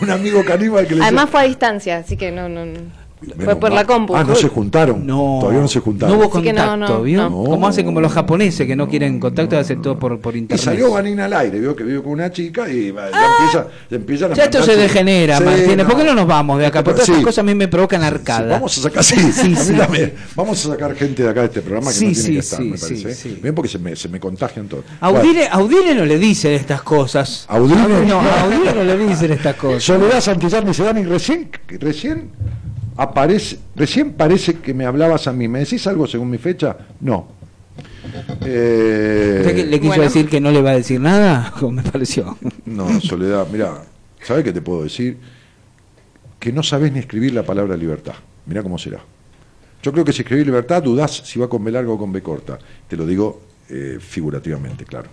Un 0.00 0.10
amigo 0.10 0.44
caníbal 0.44 0.86
que 0.86 0.94
le 0.94 1.02
Además 1.02 1.24
decía- 1.26 1.32
fue 1.32 1.40
a 1.40 1.44
distancia, 1.44 1.96
así 1.98 2.16
que 2.16 2.32
no, 2.32 2.48
no. 2.48 2.64
no. 2.64 3.05
Menos 3.22 3.44
Fue 3.44 3.56
por 3.56 3.70
mal. 3.70 3.76
la 3.76 3.84
compu. 3.86 4.14
Ah, 4.14 4.22
no 4.24 4.34
se 4.34 4.48
juntaron. 4.48 5.06
No, 5.06 5.38
Todavía 5.40 5.62
no 5.62 5.68
se 5.68 5.80
juntaron. 5.80 6.14
No 6.18 6.20
hubo 6.22 6.30
contacto, 6.30 6.76
no, 6.76 6.76
no, 6.76 7.02
¿vio? 7.02 7.22
no. 7.30 7.44
Como 7.44 7.66
hacen 7.66 7.86
como 7.86 8.00
los 8.00 8.12
japoneses 8.12 8.66
que 8.66 8.76
no 8.76 8.86
quieren 8.88 9.18
contacto, 9.18 9.58
hacen 9.58 9.80
todo 9.80 9.98
por, 9.98 10.20
por 10.20 10.36
Y 10.36 10.40
internet. 10.40 10.62
salió 10.64 10.90
Vanina 10.92 11.24
al 11.24 11.32
aire, 11.32 11.58
vio 11.58 11.74
que 11.74 11.82
vive 11.82 12.02
con 12.02 12.12
una 12.12 12.30
chica 12.30 12.68
y 12.68 12.90
va- 12.90 13.10
ya 13.10 13.26
empieza, 13.26 13.68
ya 13.90 13.96
empiezan 13.96 14.30
a 14.30 14.34
Ah. 14.34 14.36
Ya 14.36 14.44
esto 14.44 14.62
se 14.62 14.76
degenera, 14.76 15.40
Martínez. 15.40 15.86
¿Por 15.86 15.96
qué 15.96 16.04
no 16.04 16.14
nos 16.14 16.26
vamos 16.26 16.58
de 16.58 16.66
acá? 16.66 16.84
Porque 16.84 16.96
todas 16.96 17.06
Sí. 17.06 17.12
estas 17.12 17.24
cosas 17.24 17.38
a 17.38 17.42
mí 17.44 17.54
me 17.54 17.68
provocan 17.68 18.02
arcada. 18.02 18.44
Sí, 18.48 18.50
vamos 18.52 18.78
a 18.78 18.80
sacar, 18.82 19.02
sí, 19.04 19.16
Sí, 19.32 19.40
a 19.40 19.44
mí 19.44 19.56
sí. 19.56 19.72
también. 19.72 20.14
Vamos 20.34 20.66
a 20.66 20.68
sacar 20.72 20.94
gente 20.94 21.22
de 21.22 21.28
acá 21.30 21.40
de 21.40 21.46
este 21.46 21.62
programa 21.62 21.88
que 21.90 21.96
Sí, 21.96 22.06
no 22.08 22.12
tiene 22.12 22.26
sí, 22.26 22.32
que 22.34 22.38
estar, 22.40 22.58
sí, 22.60 22.64
me 22.70 22.76
sí, 22.76 22.82
parece. 22.84 23.10
¿eh? 23.10 23.14
sí. 23.14 23.38
Bien, 23.42 23.54
porque 23.54 23.68
se 23.70 23.78
me, 23.78 23.96
se 23.96 24.08
me 24.10 24.20
contagian 24.20 24.68
todos. 24.68 24.84
Audile, 25.00 25.48
Audile 25.50 25.94
no 25.94 26.04
le 26.04 26.18
dicen 26.18 26.52
estas 26.52 26.82
cosas. 26.82 27.46
¿Audile? 27.48 28.04
No, 28.06 28.20
a 28.20 28.42
Audile 28.42 28.74
no 28.74 28.84
le 28.84 28.98
dicen 28.98 29.32
estas 29.32 29.56
cosas. 29.56 29.82
Soledad 29.84 30.20
Santillán 30.20 30.66
Dani, 30.70 31.02
recién, 31.04 31.48
recién 31.80 32.30
aparece, 32.96 33.58
recién 33.74 34.12
parece 34.12 34.54
que 34.54 34.74
me 34.74 34.84
hablabas 34.86 35.26
a 35.26 35.32
mí. 35.32 35.48
¿Me 35.48 35.60
decís 35.60 35.86
algo 35.86 36.06
según 36.06 36.30
mi 36.30 36.38
fecha? 36.38 36.76
No. 37.00 37.28
Eh, 38.44 39.38
¿Usted 39.40 39.54
que 39.56 39.64
le 39.66 39.78
quiso 39.80 39.88
Bueno. 39.90 40.02
decir 40.04 40.28
que 40.28 40.40
no 40.40 40.50
le 40.50 40.62
va 40.62 40.70
a 40.70 40.76
decir 40.76 41.00
nada? 41.00 41.52
¿Cómo 41.60 41.72
me 41.72 41.82
pareció? 41.82 42.38
No, 42.64 43.00
Soledad, 43.00 43.46
mira, 43.50 43.82
¿sabes 44.22 44.44
qué 44.44 44.52
te 44.52 44.62
puedo 44.62 44.84
decir? 44.84 45.18
Que 46.38 46.52
no 46.52 46.62
sabes 46.62 46.92
ni 46.92 46.98
escribir 47.00 47.34
la 47.34 47.42
palabra 47.42 47.76
libertad. 47.76 48.14
Mira 48.46 48.62
cómo 48.62 48.78
será. 48.78 49.00
Yo 49.82 49.92
creo 49.92 50.04
que 50.04 50.12
si 50.12 50.22
escribís 50.22 50.46
libertad 50.46 50.82
dudás 50.82 51.12
si 51.12 51.38
va 51.38 51.48
con 51.48 51.62
B 51.64 51.70
larga 51.70 51.90
o 51.90 51.98
con 51.98 52.12
B 52.12 52.22
corta. 52.22 52.58
Te 52.88 52.96
lo 52.96 53.06
digo 53.06 53.40
eh, 53.68 53.98
figurativamente, 54.00 54.84
claro. 54.84 55.10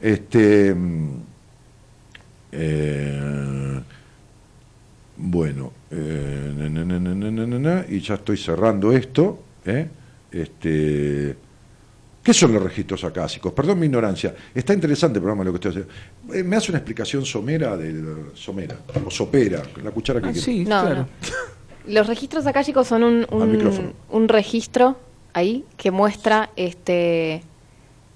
Este, 0.00 0.74
mm, 0.74 1.08
eh, 2.52 3.80
bueno, 5.18 5.72
eh, 5.90 7.84
y 7.88 8.00
ya 8.00 8.14
estoy 8.14 8.36
cerrando 8.36 8.92
esto. 8.92 9.38
¿eh? 9.64 9.88
Este, 10.30 11.36
¿Qué 12.22 12.34
son 12.34 12.52
los 12.52 12.62
registros 12.62 13.02
acásicos? 13.04 13.52
Perdón 13.52 13.78
mi 13.78 13.86
ignorancia. 13.86 14.34
Está 14.54 14.74
interesante 14.74 15.18
el 15.18 15.22
programa 15.22 15.44
lo 15.44 15.52
que 15.52 15.68
estoy 15.68 15.70
haciendo. 15.70 16.34
Eh, 16.34 16.42
¿Me 16.42 16.56
hace 16.56 16.70
una 16.70 16.78
explicación 16.78 17.24
somera 17.24 17.76
del 17.76 18.32
somera 18.34 18.76
o 19.04 19.10
sopera, 19.10 19.62
la 19.82 19.90
cuchara 19.90 20.20
que 20.20 20.28
ah, 20.28 20.34
Sí, 20.34 20.64
claro. 20.64 21.06
Los 21.86 22.06
registros 22.08 22.46
acásicos 22.46 22.88
son 22.88 23.04
un, 23.04 23.26
un, 23.30 23.94
un 24.10 24.28
registro 24.28 24.98
ahí 25.32 25.64
que 25.76 25.92
muestra 25.92 26.50
este 26.56 27.42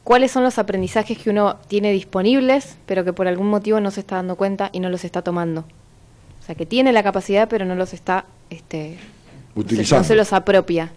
cuáles 0.03 0.33
son 0.33 0.43
los 0.43 0.59
aprendizajes 0.59 1.17
que 1.19 1.31
uno 1.31 1.59
tiene 1.69 1.93
disponibles, 1.93 2.79
pero 2.87 3.05
que 3.05 3.13
por 3.13 3.29
algún 3.29 3.47
motivo 3.47 3.79
no 3.79 3.93
se 3.93 4.01
está 4.01 4.17
dando 4.17 4.35
cuenta 4.35 4.71
y 4.73 4.81
no 4.81 4.91
los 4.91 5.05
está 5.05 5.23
tomando. 5.23 5.65
Sea, 6.51 6.57
que 6.57 6.67
tiene 6.67 6.93
la 6.93 7.05
capacidad, 7.05 7.49
pero 7.49 7.65
no 7.65 7.77
los 7.77 7.95
está 7.95 8.25
este, 8.51 8.99
Utilizando. 9.55 10.03
no 10.03 10.09
se 10.09 10.17
los 10.17 10.33
apropia. 10.33 10.91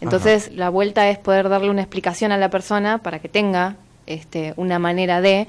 Entonces, 0.00 0.52
la 0.54 0.68
vuelta 0.68 1.08
es 1.08 1.18
poder 1.18 1.48
darle 1.48 1.68
una 1.70 1.80
explicación 1.82 2.30
a 2.30 2.36
la 2.38 2.48
persona 2.48 2.98
para 2.98 3.18
que 3.18 3.28
tenga 3.28 3.74
este, 4.06 4.54
una 4.56 4.78
manera 4.78 5.20
de, 5.20 5.48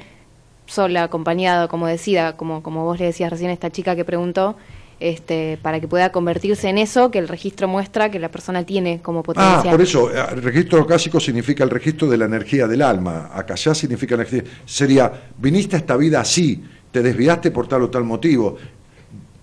sola, 0.66 1.04
acompañado, 1.04 1.68
como 1.68 1.86
decida, 1.86 2.36
como, 2.38 2.64
como 2.64 2.86
vos 2.86 2.98
le 3.00 3.06
decías 3.06 3.30
recién 3.30 3.52
a 3.52 3.54
esta 3.54 3.70
chica 3.70 3.96
que 3.96 4.04
preguntó, 4.04 4.56
este, 5.00 5.60
para 5.62 5.80
que 5.80 5.88
pueda 5.88 6.12
convertirse 6.12 6.68
en 6.70 6.80
eso 6.80 7.12
que 7.12 7.20
el 7.20 7.28
registro 7.28 7.68
muestra 7.68 8.10
que 8.10 8.18
la 8.18 8.30
persona 8.30 8.64
tiene 8.64 9.00
como 9.02 9.20
Ah, 9.20 9.24
potencial. 9.24 9.70
por 9.70 9.82
eso, 9.82 10.10
eh, 10.12 10.26
el 10.32 10.42
registro 10.42 10.82
acásico 10.82 11.20
significa 11.20 11.64
el 11.64 11.70
registro 11.70 12.08
de 12.08 12.18
la 12.18 12.26
energía 12.26 12.66
del 12.66 12.82
alma. 12.82 13.30
Acá 13.34 13.54
ya 13.54 13.76
significa 13.76 14.16
energía. 14.16 14.44
Sería, 14.66 15.12
viniste 15.38 15.76
a 15.76 15.80
esta 15.80 15.98
vida 15.98 16.22
así, 16.22 16.64
te 16.92 17.04
desviaste 17.04 17.52
por 17.52 17.68
tal 17.68 17.84
o 17.84 17.90
tal 17.90 18.06
motivo. 18.06 18.58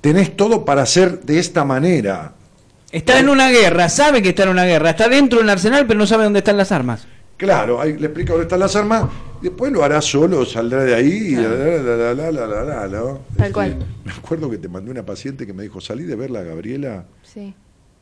Tenés 0.03 0.37
todo 0.37 0.65
para 0.65 0.85
ser 0.85 1.20
de 1.23 1.39
esta 1.39 1.65
manera. 1.65 2.33
Está 2.91 3.20
en 3.20 3.29
una 3.31 3.49
guerra, 3.51 3.89
sabe 3.89 4.20
que 4.20 4.31
está 4.31 4.43
en 4.43 4.51
una 4.51 4.65
guerra, 4.65 4.91
está 4.91 5.09
dentro 5.09 5.39
de 5.39 5.45
un 5.45 5.51
arsenal, 5.51 5.87
pero 5.87 5.99
no 5.99 6.07
sabe 6.07 6.24
dónde 6.24 6.41
están 6.41 6.57
las 6.59 6.73
armas. 6.73 7.07
Claro, 7.37 7.81
ahí 7.81 7.97
le 7.97 8.07
explica 8.07 8.33
dónde 8.33 8.45
están 8.45 8.59
las 8.61 8.74
armas, 8.77 9.05
después 9.41 9.73
lo 9.73 9.83
hará 9.83 10.03
solo, 10.03 10.45
saldrá 10.45 10.83
de 10.85 10.95
ahí 10.95 11.11
y 11.11 11.37
la, 11.37 11.49
la, 11.49 12.15
la, 12.15 12.15
la, 12.15 12.33
la, 12.33 12.47
la, 12.47 12.65
la, 12.65 12.89
¿no? 12.89 13.20
Tal 13.37 13.53
cual. 13.53 13.77
Me 14.05 14.12
acuerdo 14.12 14.51
que 14.51 14.59
te 14.59 14.69
mandé 14.69 14.91
una 14.91 15.07
paciente 15.07 15.47
que 15.47 15.53
me 15.53 15.62
dijo, 15.62 15.81
salí 15.81 16.03
de 16.03 16.16
verla, 16.16 16.43
Gabriela, 16.43 17.05
Sí. 17.23 17.55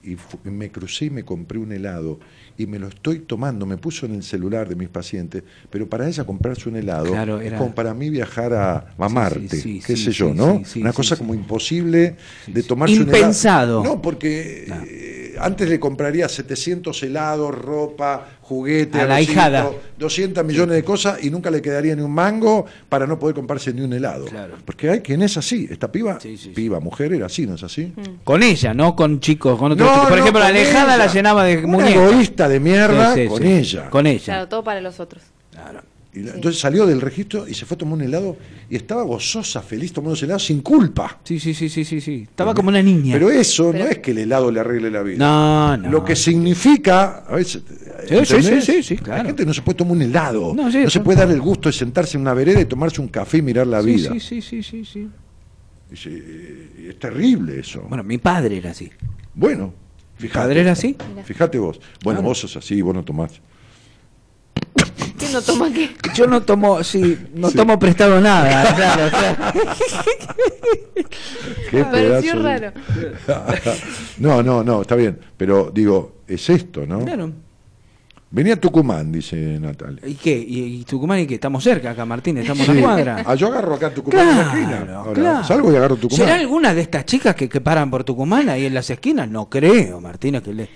Y 0.03 0.17
me 0.49 0.71
crucé 0.71 1.07
y 1.07 1.11
me 1.11 1.25
compré 1.25 1.59
un 1.59 1.73
helado 1.73 2.19
y 2.57 2.67
me 2.67 2.79
lo 2.79 2.89
estoy 2.89 3.21
tomando, 3.21 3.67
me 3.67 3.77
puso 3.77 4.07
en 4.07 4.15
el 4.15 4.23
celular 4.23 4.69
de 4.69 4.75
mis 4.75 4.89
pacientes, 4.89 5.43
pero 5.69 5.89
para 5.89 6.09
ella 6.09 6.25
comprarse 6.25 6.69
un 6.69 6.77
helado 6.77 7.11
Claro, 7.11 7.41
es 7.41 7.49
era- 7.49 7.59
como 7.59 7.75
para 7.75 7.93
mí 7.95 8.09
viajar 8.11 8.53
a, 8.55 8.95
a 8.97 9.09
Marte, 9.09 9.49
sí, 9.57 9.83
qué 9.87 9.97
sí, 9.97 10.05
sé 10.05 10.13
yo, 10.13 10.33
¿no? 10.35 10.63
Una 10.77 10.93
cosa 10.93 11.17
como 11.17 11.35
imposible 11.35 12.17
de 12.47 12.63
tomarse 12.63 12.95
Impensado. 12.97 13.81
un 13.81 13.87
helado. 13.87 13.97
No, 13.97 14.03
porque 14.03 14.65
eh, 14.87 15.20
antes 15.41 15.69
le 15.69 15.81
compraría 15.81 16.29
700 16.29 17.03
helados, 17.03 17.55
ropa, 17.55 18.27
juguete, 18.43 19.01
A 19.01 19.07
la 19.07 19.21
hijada. 19.21 19.71
200 19.99 20.45
millones 20.45 20.77
de 20.77 20.85
cosas 20.85 21.23
y 21.25 21.31
nunca 21.31 21.51
le 21.51 21.61
quedaría 21.63 21.95
ni 21.97 22.03
un 22.03 22.13
mango 22.13 22.67
para 22.89 23.07
no 23.07 23.19
poder 23.19 23.35
comprarse 23.35 23.73
ni 23.73 23.81
un 23.81 23.93
helado. 23.93 24.27
Claro. 24.27 24.55
Porque 24.65 24.91
hay 24.91 25.01
quien 25.01 25.23
es 25.23 25.37
así, 25.37 25.67
esta 25.71 25.91
piba, 25.91 26.19
Sí, 26.21 26.37
sí, 26.37 26.45
sí. 26.45 26.49
piba, 26.51 26.81
mujer, 26.81 27.13
era 27.13 27.27
así, 27.27 27.47
¿no 27.47 27.55
es 27.55 27.63
así? 27.63 27.93
Con 28.25 28.43
ella, 28.43 28.75
no 28.75 28.95
con 28.95 29.21
chicos, 29.21 29.59
con 29.59 29.73
otros 29.73 29.87
No, 29.89 29.95
chicos. 29.95 30.09
Por 30.09 30.17
no, 30.19 30.23
ejemplo, 30.25 30.41
la 30.41 30.47
alejada 30.49 30.95
ella. 30.97 31.07
la 31.07 31.13
llenaba 31.13 31.45
de 31.45 31.59
Una 31.59 31.67
muñecas. 31.69 31.95
egoísta 32.11 32.49
de 32.49 32.61
mierda 32.61 33.15
Sí, 33.15 33.23
sí, 33.23 33.29
con 33.29 33.43
sí. 33.43 33.49
ella. 33.53 33.91
Con 33.91 34.07
ella. 34.07 34.25
Claro, 34.25 34.49
todo 34.49 34.65
para 34.65 34.81
los 34.81 35.01
otros. 35.01 35.23
Y 36.13 36.21
la- 36.21 36.35
Entonces 36.35 36.61
salió 36.61 36.87
del 36.87 37.01
registro 37.01 37.47
y 37.47 37.55
se 37.55 37.65
fue 37.67 37.77
a 37.77 37.79
tomar 37.79 37.95
un 37.95 38.03
helado 38.03 38.37
y 38.69 38.75
estaba 38.75 39.03
gozosa, 39.05 39.63
feliz 39.63 39.93
tomando 39.93 40.15
ese 40.15 40.25
helado 40.25 40.41
sin 40.41 40.61
culpa. 40.61 41.21
Sí, 41.23 41.39
sí, 41.39 41.55
sí, 41.55 41.69
sí, 41.69 41.85
sí, 41.85 42.01
sí. 42.01 42.23
Estaba 42.29 42.53
como 42.53 42.69
una 42.69 42.83
niña. 42.83 43.13
Pero 43.13 43.31
eso 43.31 43.71
Pero- 43.71 43.85
no 43.85 43.91
es 43.91 43.99
que 44.01 44.11
el 44.11 44.19
helado 44.19 44.51
le 44.51 44.59
arregle 44.59 44.91
la 44.91 45.03
vida. 45.03 45.19
No, 45.19 45.77
no. 45.77 45.89
Lo 45.89 46.05
que 46.05 46.17
significa, 46.17 47.19
a 47.29 47.37
veces, 47.37 47.63
Sí, 48.09 48.43
sí, 48.43 48.61
sí, 48.61 48.83
sí, 48.83 48.97
claro. 48.97 49.23
La 49.23 49.27
gente 49.29 49.47
no 49.47 49.55
se 49.55 49.63
puede 49.63 49.77
tomar 49.79 49.93
un 49.95 50.03
helado, 50.03 50.53
No, 50.53 50.65
no, 50.65 50.73
sí, 50.73 50.91
se 50.91 50.99
no. 50.99 51.05
puede 51.05 51.19
dar 51.21 51.31
el 51.31 51.41
gusto 51.41 51.69
de 51.69 51.75
sentarse 51.75 52.17
en 52.17 52.23
una 52.23 52.35
vereda 52.35 52.61
y 52.61 52.65
tomarse 52.65 53.01
un 53.01 53.07
café 53.09 53.39
y 53.39 53.43
mirar 53.43 53.69
la 53.69 53.81
Sí, 53.81 53.87
vida. 53.95 54.11
Sí, 54.15 54.19
sí, 54.21 54.43
sí, 54.43 54.63
sí, 54.65 54.85
sí. 54.85 55.09
Y 55.93 55.97
se- 55.97 56.11
y 56.11 56.89
es 56.89 56.99
terrible 56.99 57.61
eso. 57.61 57.83
Bueno, 57.89 58.03
mi 58.03 58.19
padre 58.19 58.57
era 58.57 58.71
así. 58.73 58.91
Bueno, 59.35 59.73
¿Mi 60.19 60.23
fíjate. 60.23 60.39
padre 60.41 60.61
era 60.63 60.73
así? 60.73 60.97
Fíjate 61.25 61.59
vos. 61.59 61.79
Bueno, 62.03 62.19
Claro. 62.19 62.23
vos 62.31 62.39
sos 62.41 62.57
así, 62.57 62.83
vos 62.83 62.95
no 62.95 63.05
tomás. 63.05 63.41
¿Quién 65.21 65.33
no 65.33 65.43
toma 65.43 65.73
qué? 65.73 65.91
Yo 66.15 66.27
no 66.27 66.43
tomo, 66.43 66.83
sí, 66.83 67.17
no 67.35 67.51
Sí. 67.51 67.57
tomo 67.57 67.79
prestado 67.79 68.21
nada, 68.21 68.75
claro, 68.75 69.11
claro. 69.11 69.53
Qué 71.71 71.77
Me 71.77 71.85
pareció 71.85 72.37
de- 72.37 72.43
raro. 72.43 72.73
no, 74.19 74.43
no, 74.43 74.65
no, 74.65 74.83
está 74.83 74.97
bien. 74.97 75.19
Pero 75.37 75.71
digo, 75.73 76.17
es 76.27 76.49
esto, 76.51 76.87
¿no? 76.87 77.05
Claro. 77.05 77.33
Venía 78.33 78.55
a 78.55 78.57
Tucumán, 78.57 79.11
dice 79.11 79.37
Natalia. 79.61 80.03
¿Y 80.07 80.15
qué? 80.15 80.37
¿Y, 80.39 80.81
y 80.81 80.85
Tucumán 80.85 81.19
y 81.19 81.27
qué? 81.27 81.35
Estamos 81.35 81.65
cerca 81.65 81.91
acá, 81.91 82.05
Martín, 82.05 82.39
estamos 82.39 82.69
en 82.69 82.77
la 82.77 82.83
cuadra. 82.83 83.23
Ah, 83.27 83.35
yo 83.35 83.49
agarro 83.49 83.75
acá 83.75 83.93
Tucumán 83.93 84.29
en 84.29 84.37
la 84.37 84.43
esquina. 84.43 84.67
Claro, 84.85 84.99
Ahora, 84.99 85.13
claro. 85.21 85.45
salgo 85.45 85.73
y 85.73 85.77
agarro 85.77 85.97
Tucumán. 85.97 86.27
¿Será 86.27 86.39
alguna 86.39 86.73
de 86.73 86.81
estas 86.83 87.05
chicas 87.07 87.35
que, 87.35 87.49
que 87.49 87.61
paran 87.61 87.91
por 87.91 88.05
Tucumán 88.05 88.49
ahí 88.49 88.67
en 88.67 88.75
las 88.75 88.89
esquinas? 88.89 89.29
No 89.29 89.49
creo, 89.51 90.01
Martina, 90.01 90.41
que 90.41 90.55
le... 90.55 90.69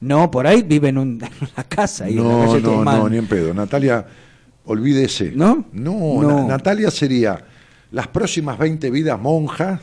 No, 0.00 0.30
por 0.30 0.46
ahí 0.46 0.62
vive 0.62 0.88
en, 0.88 0.98
un- 0.98 1.20
en 1.22 1.48
una 1.54 1.64
casa 1.64 2.08
en 2.08 2.16
la 2.16 2.22
No, 2.22 2.46
no, 2.46 2.52
Tucumán. 2.60 2.98
no, 2.98 3.08
ni 3.08 3.18
en 3.18 3.26
pedo. 3.26 3.52
Natalia, 3.54 4.06
olvídese. 4.64 5.32
¿No? 5.34 5.64
No, 5.72 6.22
No. 6.22 6.40
Na- 6.42 6.44
Natalia 6.48 6.90
sería 6.90 7.44
las 7.90 8.06
próximas 8.08 8.58
20 8.58 8.90
vidas 8.90 9.18
monjas 9.20 9.80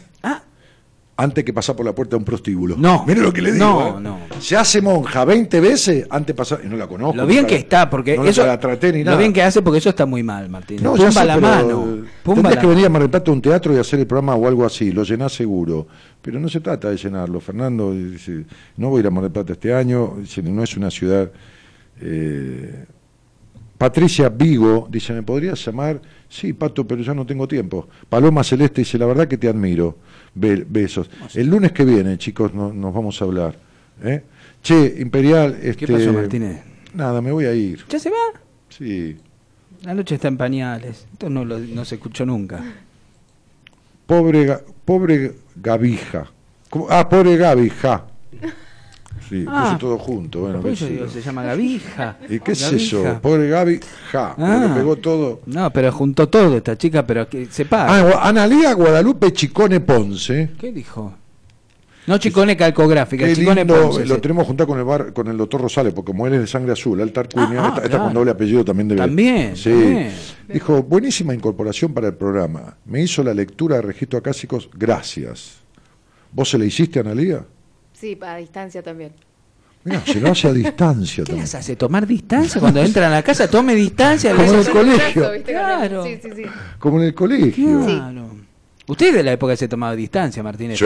antes 1.18 1.46
que 1.46 1.54
pasar 1.54 1.78
por 1.78 1.86
la 1.86 1.96
puerta 1.96 2.12
de 2.12 2.18
un 2.18 2.26
prostíbulo. 2.26 2.76
No. 2.78 3.06
Mire 3.08 3.22
lo 3.22 3.32
que 3.32 3.42
le 3.42 3.54
digo. 3.54 3.66
No, 3.66 3.98
¿eh? 3.98 4.02
no. 4.02 4.20
Se 4.42 4.58
hace 4.58 4.82
monja 4.82 5.24
20 5.24 5.60
veces 5.62 6.06
antes 6.10 6.28
de 6.28 6.34
pasar. 6.34 6.60
Y 6.64 6.68
no 6.68 6.76
la 6.76 6.88
conozco. 6.88 7.16
lo 7.16 7.26
bien 7.26 7.46
que 7.46 7.54
la- 7.54 7.60
está, 7.60 7.90
porque 7.90 8.18
no 8.18 8.26
eso... 8.26 8.46
la 8.46 8.60
traté 8.60 8.92
ni 8.92 9.00
lo 9.00 9.06
nada. 9.12 9.18
bien 9.18 9.32
que 9.32 9.42
hace, 9.42 9.62
porque 9.62 9.78
eso 9.80 9.90
está 9.90 10.06
muy 10.06 10.24
mal, 10.24 10.50
Martín. 10.50 10.80
No, 10.84 10.92
Pumba 10.92 11.06
ya 11.06 11.12
sé, 11.14 11.26
la 11.26 11.36
pero 11.36 11.48
mano. 11.48 11.80
Pumba 12.22 12.36
Tendrías 12.42 12.56
la- 12.56 12.62
que 12.62 12.68
venir 12.68 12.86
a 12.86 12.90
Mar 12.90 13.02
del 13.02 13.12
Plata 13.12 13.32
a 13.32 13.34
un 13.34 13.42
teatro 13.42 13.74
y 13.74 13.78
hacer 13.80 14.00
el 14.00 14.08
programa 14.08 14.36
o 14.36 14.46
algo 14.48 14.66
así, 14.66 14.92
lo 14.92 15.04
llenás 15.04 15.32
seguro. 15.34 15.88
Pero 16.22 16.38
no 16.40 16.50
se 16.50 16.60
trata 16.60 16.90
de 16.90 16.98
llenarlo. 16.98 17.40
Fernando 17.40 17.94
dice, 17.94 18.44
no 18.76 18.90
voy 18.90 18.98
a 18.98 19.00
ir 19.02 19.08
a 19.08 19.12
Mar 19.12 19.24
del 19.24 19.32
Plata 19.32 19.54
este 19.54 19.74
año, 19.74 20.16
dice, 20.20 20.44
no 20.44 20.64
es 20.64 20.76
una 20.76 20.92
ciudad... 20.92 21.32
eh, 22.02 22.86
Patricia 23.78 24.30
Vigo 24.30 24.88
dice, 24.90 25.12
¿me 25.14 25.22
podrías 25.22 25.64
llamar? 25.66 26.02
Sí, 26.36 26.52
Pato, 26.52 26.86
pero 26.86 27.02
ya 27.02 27.14
no 27.14 27.26
tengo 27.26 27.48
tiempo. 27.48 27.88
Paloma 28.10 28.44
Celeste 28.44 28.82
dice, 28.82 28.98
la 28.98 29.06
verdad 29.06 29.26
que 29.26 29.38
te 29.38 29.48
admiro. 29.48 29.98
Be- 30.34 30.66
besos. 30.68 31.10
El 31.34 31.48
lunes 31.48 31.72
que 31.72 31.86
viene, 31.86 32.18
chicos, 32.18 32.54
no- 32.54 32.74
nos 32.74 32.94
vamos 32.94 33.22
a 33.22 33.26
hablar. 33.26 33.56
¿eh? 34.04 34.22
Che, 34.62 34.96
Imperial... 35.00 35.58
Este, 35.64 35.88
pasó, 35.88 36.12
Martínez? 36.12 36.62
Nada, 36.94 37.22
me 37.22 37.32
voy 37.32 37.46
a 37.46 37.54
ir. 37.54 37.86
¿Ya 37.88 38.00
se 38.00 38.10
va? 38.10 38.16
Sí. 38.68 39.16
La 39.84 39.94
noche 39.94 40.16
está 40.16 40.28
en 40.28 40.36
pañales. 40.36 41.08
Esto 41.14 41.30
no, 41.30 41.46
lo- 41.46 41.58
no 41.60 41.86
se 41.86 41.96
escuchó 41.96 42.26
nunca. 42.26 42.62
Pobre, 44.06 44.58
pobre 44.84 45.36
Gavija. 45.56 46.30
Ah, 46.90 47.08
pobre 47.08 47.38
Gavija. 47.38 48.06
Sí, 49.30 49.46
Ah. 49.48 49.66
puse 49.70 49.80
todo 49.80 49.98
junto. 49.98 50.40
Bueno, 50.42 50.62
Por 50.62 50.72
eso 50.72 50.86
digo, 50.88 51.08
se 51.10 51.22
llama 51.22 51.44
Gavija. 51.44 52.18
¿Y 52.30 52.40
qué 52.40 52.52
es 52.52 52.62
eso? 52.72 53.20
Pobre 53.22 53.50
Gavija. 53.50 54.36
Ah. 54.38 54.66
Le 54.68 54.74
pegó 54.76 54.96
todo. 54.98 55.42
No, 55.48 55.72
pero 55.72 55.92
juntó 55.92 56.30
todo 56.30 56.58
esta 56.58 56.78
chica, 56.78 57.06
pero 57.06 57.28
que 57.28 57.48
se 57.48 57.66
para. 57.66 57.94
Ah, 58.12 58.28
Analía 58.30 58.74
Guadalupe 58.74 59.34
Chicone 59.34 59.80
Ponce. 59.80 60.52
¿Qué 60.60 60.72
dijo? 60.72 61.14
No 62.08 62.20
Chicone 62.20 62.56
calcográfica, 62.56 63.26
Qué 63.26 63.34
Chicone 63.36 63.62
lindo, 63.66 63.82
Ponce, 63.82 64.06
lo 64.06 64.14
sí. 64.16 64.22
tenemos 64.22 64.46
juntado 64.46 64.68
con 64.68 64.78
el 64.78 64.86
bar, 64.86 65.12
con 65.12 65.28
el 65.28 65.38
doctor 65.38 65.60
Rosales, 65.62 65.92
porque 65.92 66.12
como 66.12 66.28
él 66.28 66.36
es 66.36 66.42
de 66.42 66.46
sangre 66.48 66.74
azul, 66.74 67.02
Alta 67.02 67.22
Arcuña, 67.22 67.48
Ah, 67.66 67.72
ah, 67.74 67.78
esta 67.78 67.90
claro. 67.90 68.04
con 68.04 68.14
doble 68.14 68.30
apellido 68.30 68.64
también 68.64 68.88
debe. 68.90 69.02
También, 69.02 69.56
Sí. 69.58 69.72
también. 69.72 70.12
Dijo, 70.48 70.84
buenísima 70.84 71.34
incorporación 71.34 71.96
para 71.96 72.06
el 72.10 72.14
programa. 72.14 72.78
Me 72.86 73.02
hizo 73.02 73.24
la 73.24 73.34
lectura 73.34 73.78
de 73.78 73.82
registro 73.82 74.20
acásicos, 74.20 74.70
gracias. 74.78 75.56
¿Vos 76.32 76.48
se 76.50 76.60
la 76.60 76.66
hiciste, 76.66 77.00
Analía? 77.00 77.44
Sí, 77.98 78.18
a 78.22 78.36
distancia 78.38 78.84
también. 78.84 79.12
Mira, 79.84 80.04
se 80.06 80.20
lo 80.20 80.32
hace 80.32 80.48
a 80.48 80.54
distancia 80.54 81.24
¿Qué 81.24 81.28
también. 81.28 81.44
las 81.44 81.56
hace? 81.56 81.76
¿Tomar 81.76 82.08
distancia? 82.08 82.60
Cuando 82.60 82.82
entran 82.82 83.12
a 83.12 83.16
la 83.18 83.24
casa, 83.24 83.48
tome 83.48 83.76
distancia. 83.76 84.34
Como 84.36 84.52
en 84.52 84.60
el 84.60 84.70
colegio. 84.70 85.32
Claro. 85.46 86.04
Sí, 86.04 86.20
sí, 86.22 86.30
sí. 86.36 86.44
Como 86.80 86.98
en 87.00 87.04
el 87.06 87.14
colegio. 87.14 87.86
Claro. 87.86 88.46
Usted 88.88 89.16
de 89.16 89.24
la 89.24 89.32
época 89.34 89.56
se 89.56 89.68
tomaba 89.68 89.96
distancia, 89.96 90.44
Martínez. 90.44 90.78
Sí, 90.78 90.86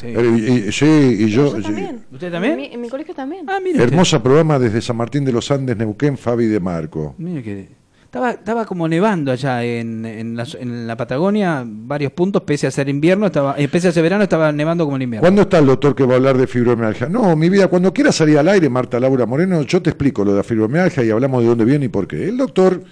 sí. 0.00 0.06
Eh, 0.06 0.66
y, 0.68 0.72
sí, 0.72 0.86
y 0.86 1.28
yo, 1.30 1.56
Yo 1.56 1.62
también. 1.62 2.04
¿Usted 2.12 2.30
también? 2.30 2.52
En 2.52 2.58
mi, 2.60 2.66
en 2.66 2.80
mi 2.80 2.88
colegio 2.88 3.14
también. 3.14 3.46
Ah, 3.48 3.58
mire. 3.58 3.78
usted. 3.78 3.92
hermosa 3.92 4.22
programa 4.22 4.58
desde 4.58 4.80
San 4.80 4.96
Martín 4.96 5.24
de 5.24 5.32
los 5.32 5.50
Andes, 5.50 5.76
Neuquén, 5.76 6.16
Fabi 6.16 6.46
de 6.46 6.60
Marco. 6.60 7.14
Mire 7.18 7.42
que 7.42 7.79
estaba, 8.10 8.32
estaba 8.32 8.64
como 8.64 8.88
nevando 8.88 9.30
allá 9.30 9.62
en, 9.62 10.04
en, 10.04 10.36
la, 10.36 10.44
en 10.58 10.88
la 10.88 10.96
Patagonia, 10.96 11.62
varios 11.64 12.10
puntos, 12.10 12.42
pese 12.42 12.66
a 12.66 12.70
ser 12.72 12.88
invierno, 12.88 13.26
estaba, 13.26 13.54
eh, 13.56 13.68
pese 13.68 13.86
a 13.86 13.92
ser 13.92 14.02
verano, 14.02 14.24
estaba 14.24 14.50
nevando 14.50 14.84
como 14.84 14.96
en 14.96 15.02
invierno. 15.02 15.22
¿Cuándo 15.22 15.42
está 15.42 15.58
el 15.58 15.66
doctor 15.66 15.94
que 15.94 16.04
va 16.04 16.14
a 16.14 16.16
hablar 16.16 16.36
de 16.36 16.48
fibromialgia? 16.48 17.08
No, 17.08 17.36
mi 17.36 17.48
vida, 17.48 17.68
cuando 17.68 17.94
quiera 17.94 18.10
salir 18.10 18.36
al 18.36 18.48
aire, 18.48 18.68
Marta 18.68 18.98
Laura 18.98 19.26
Moreno, 19.26 19.62
yo 19.62 19.80
te 19.80 19.90
explico 19.90 20.24
lo 20.24 20.32
de 20.32 20.38
la 20.38 20.42
fibromialgia 20.42 21.04
y 21.04 21.10
hablamos 21.10 21.40
de 21.42 21.48
dónde 21.50 21.64
viene 21.64 21.84
y 21.84 21.88
por 21.88 22.08
qué. 22.08 22.28
El 22.28 22.36
doctor 22.36 22.82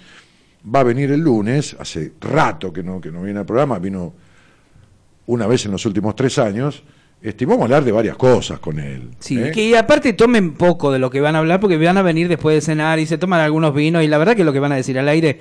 va 0.73 0.79
a 0.79 0.83
venir 0.83 1.11
el 1.11 1.19
lunes, 1.19 1.75
hace 1.77 2.13
rato 2.21 2.71
que 2.71 2.81
no, 2.81 3.01
que 3.01 3.11
no 3.11 3.21
viene 3.21 3.39
al 3.39 3.45
programa, 3.45 3.77
vino 3.77 4.13
una 5.25 5.47
vez 5.47 5.65
en 5.65 5.73
los 5.73 5.85
últimos 5.85 6.15
tres 6.15 6.39
años, 6.39 6.81
este, 7.21 7.43
y 7.43 7.47
vamos 7.47 7.61
a 7.61 7.63
hablar 7.65 7.83
de 7.83 7.91
varias 7.91 8.15
cosas 8.17 8.59
con 8.59 8.79
él. 8.79 9.09
Sí, 9.19 9.37
¿eh? 9.39 9.51
que 9.51 9.77
aparte 9.77 10.13
tomen 10.13 10.53
poco 10.53 10.91
de 10.91 10.99
lo 10.99 11.09
que 11.09 11.19
van 11.21 11.35
a 11.35 11.39
hablar 11.39 11.59
porque 11.59 11.77
van 11.77 11.97
a 11.97 12.01
venir 12.01 12.27
después 12.27 12.55
de 12.55 12.61
cenar 12.61 12.99
y 12.99 13.05
se 13.05 13.17
toman 13.17 13.41
algunos 13.41 13.73
vinos 13.73 14.03
y 14.03 14.07
la 14.07 14.17
verdad 14.17 14.35
que 14.35 14.43
lo 14.43 14.53
que 14.53 14.59
van 14.59 14.71
a 14.71 14.75
decir 14.75 14.97
al 14.99 15.07
aire 15.09 15.39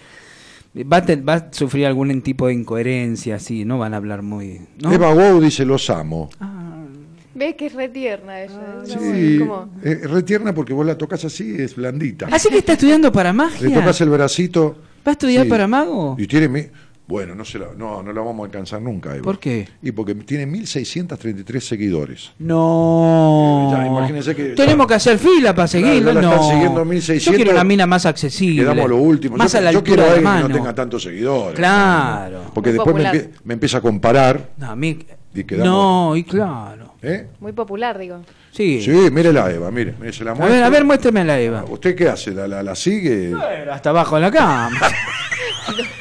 va 0.90 0.98
a, 0.98 1.04
te- 1.04 1.16
va 1.16 1.34
a 1.34 1.48
sufrir 1.52 1.86
algún 1.86 2.20
tipo 2.22 2.46
de 2.48 2.54
incoherencia, 2.54 3.38
sí, 3.38 3.64
no 3.64 3.78
van 3.78 3.94
a 3.94 3.96
hablar 3.98 4.22
muy... 4.22 4.60
¿no? 4.82 4.92
Eva 4.92 5.12
Wow 5.12 5.40
dice, 5.40 5.64
los 5.64 5.88
amo. 5.90 6.30
Ves 7.34 7.54
que 7.54 7.66
es 7.66 7.72
re 7.74 7.88
tierna 7.88 8.42
ella. 8.42 8.60
es 8.84 8.92
Sí, 8.92 8.98
muy 8.98 9.38
como- 9.38 9.70
es 9.82 10.10
re 10.10 10.22
tierna 10.24 10.52
porque 10.52 10.72
vos 10.72 10.84
la 10.84 10.98
tocas 10.98 11.24
así, 11.24 11.54
es 11.56 11.76
blandita. 11.76 12.26
Así 12.32 12.48
que 12.48 12.58
está 12.58 12.72
estudiando 12.72 13.12
para 13.12 13.30
Le 13.30 13.34
magia. 13.38 13.72
tocas 13.74 14.00
el 14.00 14.08
bracito. 14.10 14.76
¿Va 15.06 15.10
a 15.10 15.12
estudiar 15.12 15.44
sí. 15.44 15.50
para 15.50 15.66
mago? 15.68 16.16
Y 16.18 16.26
tiene... 16.26 16.70
Bueno, 17.08 17.34
no, 17.34 17.42
se 17.42 17.58
la, 17.58 17.68
no, 17.74 18.02
no 18.02 18.12
la 18.12 18.20
vamos 18.20 18.42
a 18.42 18.44
alcanzar 18.44 18.82
nunca, 18.82 19.14
Eva. 19.14 19.22
¿Por 19.24 19.38
qué? 19.38 19.66
Y 19.82 19.92
porque 19.92 20.14
tiene 20.14 20.46
1.633 20.46 21.60
seguidores. 21.60 22.32
No. 22.38 23.70
Ya, 23.72 23.86
imagínense 23.86 24.36
que- 24.36 24.50
Tenemos 24.50 24.86
que 24.86 24.92
hacer 24.94 25.18
fila 25.18 25.54
para 25.54 25.68
seguirlo. 25.68 26.12
la 26.12 26.20
no. 26.20 26.30
están 26.34 26.48
siguiendo 26.50 26.84
1600. 26.84 27.24
Yo 27.24 27.32
quiero 27.34 27.50
una 27.52 27.64
mina 27.64 27.86
más 27.86 28.04
accesible. 28.04 28.60
Quedamos 28.62 28.90
lo 28.90 28.96
último. 28.98 29.38
Más 29.38 29.50
yo 29.52 29.58
a 29.58 29.62
la 29.62 29.72
yo 29.72 29.82
quiero 29.82 30.02
a 30.02 30.06
de 30.12 30.20
la 30.20 30.32
alguien 30.34 30.42
que 30.48 30.52
no 30.52 30.54
tenga 30.58 30.74
tantos 30.74 31.02
seguidores. 31.02 31.56
Claro. 31.56 32.42
Porque 32.52 32.70
Muy 32.70 32.78
después 32.78 32.96
me, 32.96 33.04
empie- 33.10 33.30
me 33.42 33.54
empieza 33.54 33.78
a 33.78 33.80
comparar. 33.80 34.50
No, 34.58 34.70
a 34.70 34.76
mí- 34.76 34.98
Y 35.34 35.44
quedamos- 35.44 35.66
no, 35.66 36.14
y 36.16 36.24
claro. 36.24 36.92
¿eh? 37.00 37.26
Muy 37.40 37.52
popular, 37.52 37.96
digo. 37.98 38.20
Sí. 38.52 38.82
Sí, 38.82 38.90
mírela, 39.10 39.50
Eva, 39.50 39.70
mire. 39.70 39.94
mire, 39.98 40.12
se 40.12 40.24
la 40.24 40.32
A 40.32 40.34
muestro. 40.34 40.54
ver, 40.54 40.62
a 40.64 40.68
ver, 40.68 40.84
muéstrame 40.84 41.20
a 41.20 41.24
la 41.24 41.40
Eva. 41.40 41.64
¿Usted 41.70 41.94
qué 41.96 42.08
hace? 42.10 42.32
¿La, 42.32 42.46
la, 42.46 42.62
la 42.62 42.74
sigue? 42.74 43.32
Pero 43.48 43.72
hasta 43.72 43.88
abajo 43.90 44.16
de 44.16 44.20
la 44.22 44.30
cama. 44.30 44.70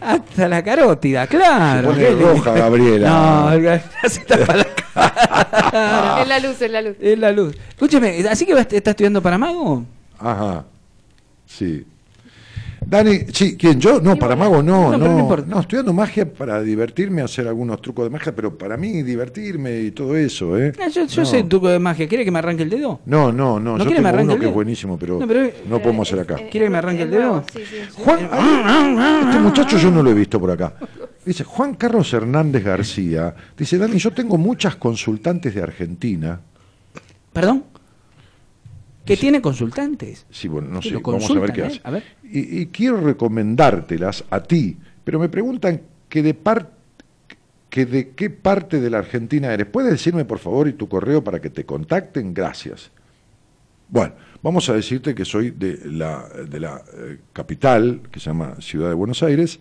hasta 0.00 0.48
la 0.48 0.62
carótida, 0.62 1.26
claro. 1.26 1.92
Se 1.94 1.94
pone 1.94 2.08
Qué 2.18 2.24
roja. 2.24 2.52
Gabriela. 2.52 3.08
No, 3.08 4.08
se 4.08 4.20
tapa 4.20 4.56
la 4.56 4.64
cara. 4.64 6.22
Es 6.22 6.28
la 6.28 6.38
luz, 6.40 6.62
es 6.62 6.70
la 6.70 6.82
luz. 6.82 6.96
Es 7.00 7.18
la 7.18 7.32
luz. 7.32 7.56
Escúcheme, 7.70 8.24
¿así 8.28 8.46
que 8.46 8.54
va- 8.54 8.60
está 8.70 8.90
estudiando 8.90 9.20
para 9.22 9.38
mago? 9.38 9.84
Ajá. 10.18 10.64
Sí. 11.46 11.86
Dani, 12.86 13.20
sí, 13.32 13.56
¿quién? 13.56 13.80
¿Yo? 13.80 14.00
No, 14.00 14.16
para 14.16 14.36
mago 14.36 14.62
no, 14.62 14.96
No, 14.96 14.98
no. 14.98 15.28
pero 15.28 15.44
no 15.46 15.60
estudiando 15.60 15.92
magia 15.92 16.30
para 16.32 16.60
divertirme, 16.62 17.22
hacer 17.22 17.48
algunos 17.48 17.80
trucos 17.82 18.04
de 18.04 18.10
magia, 18.10 18.34
pero 18.34 18.56
para 18.56 18.76
mí 18.76 19.02
divertirme 19.02 19.80
y 19.80 19.90
todo 19.90 20.16
eso, 20.16 20.58
¿eh? 20.58 20.72
Ah, 20.80 20.88
yo 20.88 21.06
yo 21.06 21.22
No. 21.22 21.26
sé 21.26 21.42
un 21.42 21.48
truco 21.48 21.68
de 21.68 21.78
magia. 21.78 22.06
¿Quiere 22.08 22.24
que 22.24 22.30
me 22.30 22.38
arranque 22.38 22.62
el 22.62 22.70
dedo? 22.70 23.00
No, 23.06 23.32
no, 23.32 23.58
no. 23.58 23.76
¿No 23.78 23.84
yo 23.84 23.90
tengo 23.90 24.08
arranque 24.08 24.24
uno 24.24 24.32
el 24.34 24.38
que 24.38 24.44
es 24.44 24.48
dedo? 24.50 24.54
buenísimo, 24.54 24.98
pero 24.98 25.14
No, 25.14 25.20
no, 25.20 25.26
pero- 25.26 25.82
podemos 25.82 26.08
hacer 26.08 26.20
acá. 26.20 26.36
¿Quiere 26.50 26.66
que 26.66 26.70
me 26.70 26.78
arranque 26.78 27.02
el 27.02 27.10
dedo? 27.10 27.44
Sí, 27.52 27.60
sí. 27.68 27.76
Juan, 28.02 28.18
este 29.28 29.40
muchacho 29.40 29.78
yo 29.78 29.90
no 29.90 30.02
lo 30.02 30.10
he 30.10 30.14
visto 30.14 30.38
por 30.38 30.50
acá. 30.50 30.74
Dice, 31.24 31.42
Juan 31.44 31.74
Carlos 31.74 32.12
Hernández 32.12 32.62
García, 32.62 33.34
dice, 33.56 33.78
Dani, 33.78 33.96
yo 33.98 34.12
tengo 34.12 34.36
muchas 34.36 34.76
consultantes 34.76 35.54
de 35.54 35.62
Argentina. 35.62 36.38
¿Perdón? 37.32 37.64
¿Que 39.04 39.16
tiene 39.16 39.40
consultantes? 39.42 40.26
Sí, 40.30 40.48
bueno, 40.48 40.68
no 40.68 40.80
sé, 40.80 40.96
vamos 40.96 41.30
a 41.30 41.38
ver 41.40 41.52
qué 41.52 41.60
¿eh? 41.60 41.66
hace. 41.66 41.80
A 41.84 41.90
ver. 41.90 42.02
Y, 42.22 42.60
y 42.60 42.66
quiero 42.66 43.00
recomendártelas 43.00 44.24
a 44.30 44.42
ti, 44.42 44.76
pero 45.04 45.18
me 45.18 45.28
preguntan 45.28 45.82
que 46.08 46.22
de, 46.22 46.32
par- 46.34 46.70
que 47.68 47.84
de 47.86 48.10
qué 48.10 48.30
parte 48.30 48.80
de 48.80 48.88
la 48.88 48.98
Argentina 48.98 49.52
eres. 49.52 49.66
¿Puedes 49.66 49.90
decirme, 49.90 50.24
por 50.24 50.38
favor, 50.38 50.68
y 50.68 50.72
tu 50.72 50.88
correo 50.88 51.22
para 51.22 51.40
que 51.40 51.50
te 51.50 51.64
contacten? 51.64 52.32
Gracias. 52.32 52.90
Bueno, 53.88 54.14
vamos 54.42 54.68
a 54.70 54.72
decirte 54.74 55.14
que 55.14 55.24
soy 55.24 55.50
de 55.50 55.78
la, 55.84 56.26
de 56.48 56.58
la 56.60 56.82
eh, 56.96 57.18
capital, 57.32 58.00
que 58.10 58.18
se 58.20 58.26
llama 58.30 58.56
Ciudad 58.60 58.88
de 58.88 58.94
Buenos 58.94 59.22
Aires, 59.22 59.60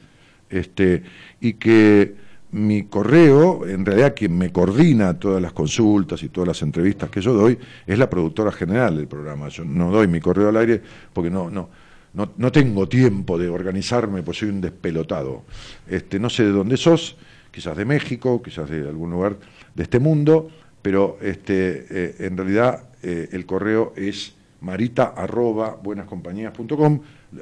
este, 0.50 1.04
y 1.42 1.54
que 1.54 2.16
mi 2.54 2.84
correo, 2.84 3.68
en 3.68 3.86
realidad 3.86 4.14
quien 4.16 4.38
me 4.38 4.52
coordina 4.52 5.20
todas 5.20 5.42
las 5.42 5.54
consultas 5.54 6.22
y 6.24 6.30
todas 6.30 6.48
las 6.48 6.62
entrevistas 6.62 7.10
que 7.10 7.20
yo 7.20 7.34
doy, 7.34 7.58
es 7.86 7.98
la 7.98 8.10
productora 8.10 8.52
general 8.52 8.96
del 8.98 9.08
programa. 9.08 9.50
Yo 9.50 9.66
no 9.66 9.92
doy 9.92 10.08
mi 10.08 10.20
correo 10.20 10.50
al 10.50 10.58
aire 10.58 10.82
porque 11.12 11.32
no, 11.32 11.50
no, 11.50 11.70
no, 12.14 12.32
no 12.38 12.52
tengo 12.52 12.88
tiempo 12.88 13.38
de 13.38 13.50
organizarme, 13.50 14.22
pues 14.22 14.38
soy 14.38 14.50
un 14.50 14.62
despelotado. 14.62 15.44
Este, 15.88 16.20
no 16.20 16.30
sé 16.30 16.44
de 16.44 16.52
dónde 16.52 16.78
sos, 16.78 17.18
quizás 17.52 17.76
de 17.76 17.86
México, 17.86 18.42
quizás 18.42 18.70
de 18.70 18.88
algún 18.88 19.12
lugar 19.12 19.38
de 19.74 19.84
este 19.84 20.00
mundo, 20.00 20.50
pero 20.82 21.18
este, 21.22 21.88
eh, 21.90 22.16
en 22.20 22.38
realidad 22.38 22.84
eh, 23.02 23.30
el 23.32 23.48
correo 23.48 23.94
es 23.96 24.36
marita 24.62 25.14
arroba. 25.16 25.80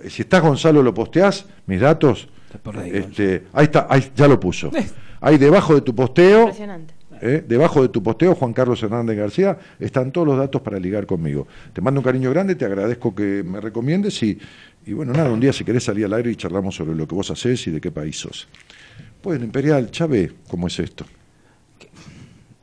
Si 0.07 0.21
estás 0.21 0.41
Gonzalo, 0.41 0.81
lo 0.81 0.93
posteás, 0.93 1.45
mis 1.67 1.81
datos. 1.81 2.29
Por 2.59 2.77
ahí, 2.77 2.91
este, 2.93 3.43
ahí 3.53 3.65
está, 3.65 3.87
ahí 3.89 4.11
ya 4.15 4.27
lo 4.27 4.39
puso. 4.39 4.71
Ahí 5.23 5.37
debajo 5.37 5.75
de 5.75 5.81
tu 5.81 5.93
posteo, 5.93 6.41
Impresionante. 6.45 6.95
eh, 7.21 7.45
debajo 7.47 7.83
de 7.83 7.89
tu 7.89 8.01
posteo, 8.01 8.33
Juan 8.33 8.53
Carlos 8.53 8.81
Hernández 8.81 9.15
García, 9.15 9.55
están 9.79 10.11
todos 10.11 10.25
los 10.27 10.35
datos 10.35 10.63
para 10.63 10.79
ligar 10.79 11.05
conmigo. 11.05 11.47
Te 11.73 11.79
mando 11.79 11.99
un 11.99 12.03
cariño 12.03 12.31
grande, 12.31 12.55
te 12.55 12.65
agradezco 12.65 13.13
que 13.13 13.43
me 13.45 13.61
recomiendes 13.61 14.23
y, 14.23 14.39
y 14.83 14.93
bueno, 14.93 15.13
nada, 15.13 15.29
un 15.29 15.39
día 15.39 15.53
si 15.53 15.63
querés 15.63 15.83
salir 15.83 16.05
al 16.05 16.13
aire 16.13 16.31
y 16.31 16.35
charlamos 16.35 16.73
sobre 16.75 16.95
lo 16.95 17.07
que 17.07 17.13
vos 17.13 17.29
hacés 17.29 17.67
y 17.67 17.71
de 17.71 17.79
qué 17.79 17.91
país 17.91 18.17
sos. 18.17 18.47
Bueno, 19.21 19.45
Imperial, 19.45 19.91
ya 19.91 20.07
ve 20.07 20.31
cómo 20.49 20.65
es 20.65 20.79
esto. 20.79 21.05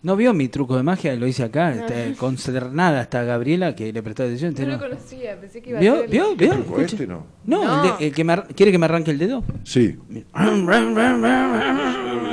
¿No 0.03 0.15
vio 0.15 0.33
mi 0.33 0.47
truco 0.49 0.77
de 0.77 0.85
magia? 0.85 1.15
Lo 1.17 1.27
hice 1.27 1.43
acá. 1.43 1.73
Está 1.75 2.19
consternada 2.19 3.01
hasta 3.01 3.25
Gabriela 3.25 3.75
que 3.75 3.93
le 3.93 4.01
prestó 4.03 4.23
atención. 4.23 4.55
No 4.57 4.65
lo 4.67 4.73
¿no? 4.75 4.79
conocía, 4.79 5.41
pensé 5.41 5.61
que 5.61 5.71
iba 5.71 5.79
a 5.79 5.83
¿Vio? 5.83 5.95
ser 5.97 6.05
el- 6.05 6.11
¿Vio? 6.11 6.37
¿Vio? 6.37 6.51
¿Truco 6.53 6.71
Escuche. 6.81 6.95
este 6.97 7.07
no? 7.09 7.27
No, 7.45 7.65
No. 7.65 7.85
El, 7.93 7.99
de- 7.99 8.07
el 8.07 8.15
que 8.15 8.23
me 8.25 8.33
ar- 8.35 8.47
¿quiere 8.55 8.71
que 8.71 8.79
me 8.79 8.85
arranque 8.85 9.11
el 9.11 9.19
dedo? 9.19 9.43
Sí. 9.65 9.97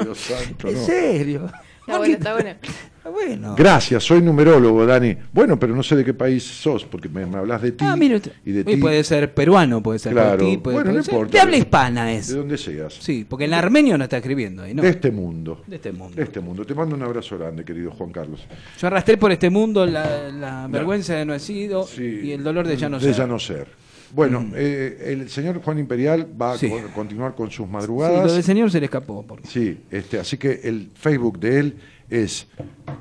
Dios 0.03 0.17
santo, 0.19 0.67
¿En 0.67 0.77
serio? 0.77 1.45
Está 1.81 1.97
bueno, 1.97 2.13
está 2.13 2.33
bueno. 2.33 2.49
Bueno. 3.11 3.55
Gracias, 3.57 4.03
soy 4.03 4.21
numerólogo, 4.21 4.85
Dani. 4.85 5.15
Bueno, 5.31 5.59
pero 5.59 5.75
no 5.75 5.83
sé 5.83 5.95
de 5.95 6.03
qué 6.03 6.13
país 6.13 6.43
sos, 6.43 6.83
porque 6.85 7.07
me, 7.07 7.25
me 7.25 7.37
hablas 7.37 7.61
de 7.61 7.71
ti 7.71 7.85
Ah, 7.87 7.95
mire 7.95 8.19
y 8.45 8.51
de 8.51 8.63
ti. 8.63 8.77
puede 8.77 9.03
ser 9.03 9.33
peruano, 9.33 9.81
puede 9.83 9.99
ser 9.99 10.13
Claro. 10.13 10.43
de 10.43 10.51
ti, 10.51 10.57
puede, 10.57 10.75
Bueno, 10.77 10.91
no 10.93 11.03
ser- 11.03 11.13
importa. 11.13 11.31
De 11.33 11.39
habla 11.39 11.57
hispana 11.57 12.11
es. 12.13 12.27
De 12.29 12.37
donde 12.37 12.57
seas. 12.57 12.93
Sí, 12.99 13.25
porque 13.29 13.45
en 13.45 13.53
armenio 13.53 13.97
no 13.97 14.03
está 14.05 14.17
escribiendo 14.17 14.63
ahí, 14.63 14.73
¿no? 14.73 14.81
De 14.81 14.89
este 14.89 15.11
mundo. 15.11 15.63
De 15.67 15.75
este 15.75 15.91
mundo. 15.91 16.15
De 16.15 16.23
este 16.23 16.39
mundo. 16.39 16.65
Te 16.65 16.73
mando 16.73 16.95
un 16.95 17.03
abrazo 17.03 17.37
grande, 17.37 17.63
querido 17.63 17.91
Juan 17.91 18.11
Carlos. 18.11 18.41
Yo 18.79 18.87
arrastré 18.87 19.17
por 19.17 19.31
este 19.31 19.49
mundo 19.49 19.85
la, 19.85 20.29
la 20.31 20.67
vergüenza 20.67 21.13
de 21.15 21.25
no 21.25 21.33
haber 21.33 21.41
sido 21.41 21.85
Sí. 21.85 22.21
y 22.23 22.31
el 22.31 22.43
dolor 22.43 22.67
de 22.67 22.75
ya 22.77 22.89
no 22.89 22.97
de 22.99 23.05
ser. 23.05 23.13
ya 23.15 23.27
no 23.27 23.39
ser. 23.39 23.67
Bueno, 24.13 24.45
eh, 24.55 25.07
el 25.07 25.29
señor 25.29 25.61
Juan 25.61 25.77
Imperial 25.79 26.27
va 26.39 26.53
a 26.53 26.57
Sí. 26.57 26.69
co- 26.69 26.79
continuar 26.93 27.35
con 27.35 27.51
sus 27.51 27.65
Sí, 27.65 27.71
madrugadas. 27.71 28.25
lo 28.27 28.33
del 28.33 28.43
señor 28.43 28.71
se 28.71 28.79
le 28.79 28.85
escapó. 28.85 29.25
porque- 29.27 29.47
Sí, 29.47 29.77
este, 29.91 30.19
así 30.19 30.37
que 30.37 30.61
el 30.63 30.89
Facebook 30.95 31.39
de 31.39 31.59
él 31.59 31.75
es 32.09 32.47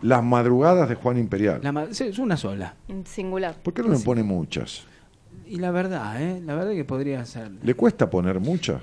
Las 0.03 0.23
Madrugadas 0.23 0.89
de 0.89 0.95
Juan 0.95 1.19
Imperial. 1.19 1.61
La 1.63 1.89
es 1.91 2.19
una 2.19 2.37
sola. 2.37 2.75
En 2.89 3.07
Singular. 3.07 3.57
¿Por 3.63 3.75
qué 3.75 3.83
no 3.83 3.89
le 3.89 3.99
pone 3.99 4.23
muchas? 4.23 4.83
Y 5.47 5.57
la 5.57 5.71
verdad, 5.71 6.21
¿eh? 6.23 6.41
La 6.45 6.55
verdad 6.55 6.73
que 6.73 6.85
podría 6.85 7.25
ser. 7.27 7.51
¿Le 7.63 7.75
cuesta 7.75 8.09
poner 8.09 8.41
muchas? 8.41 8.81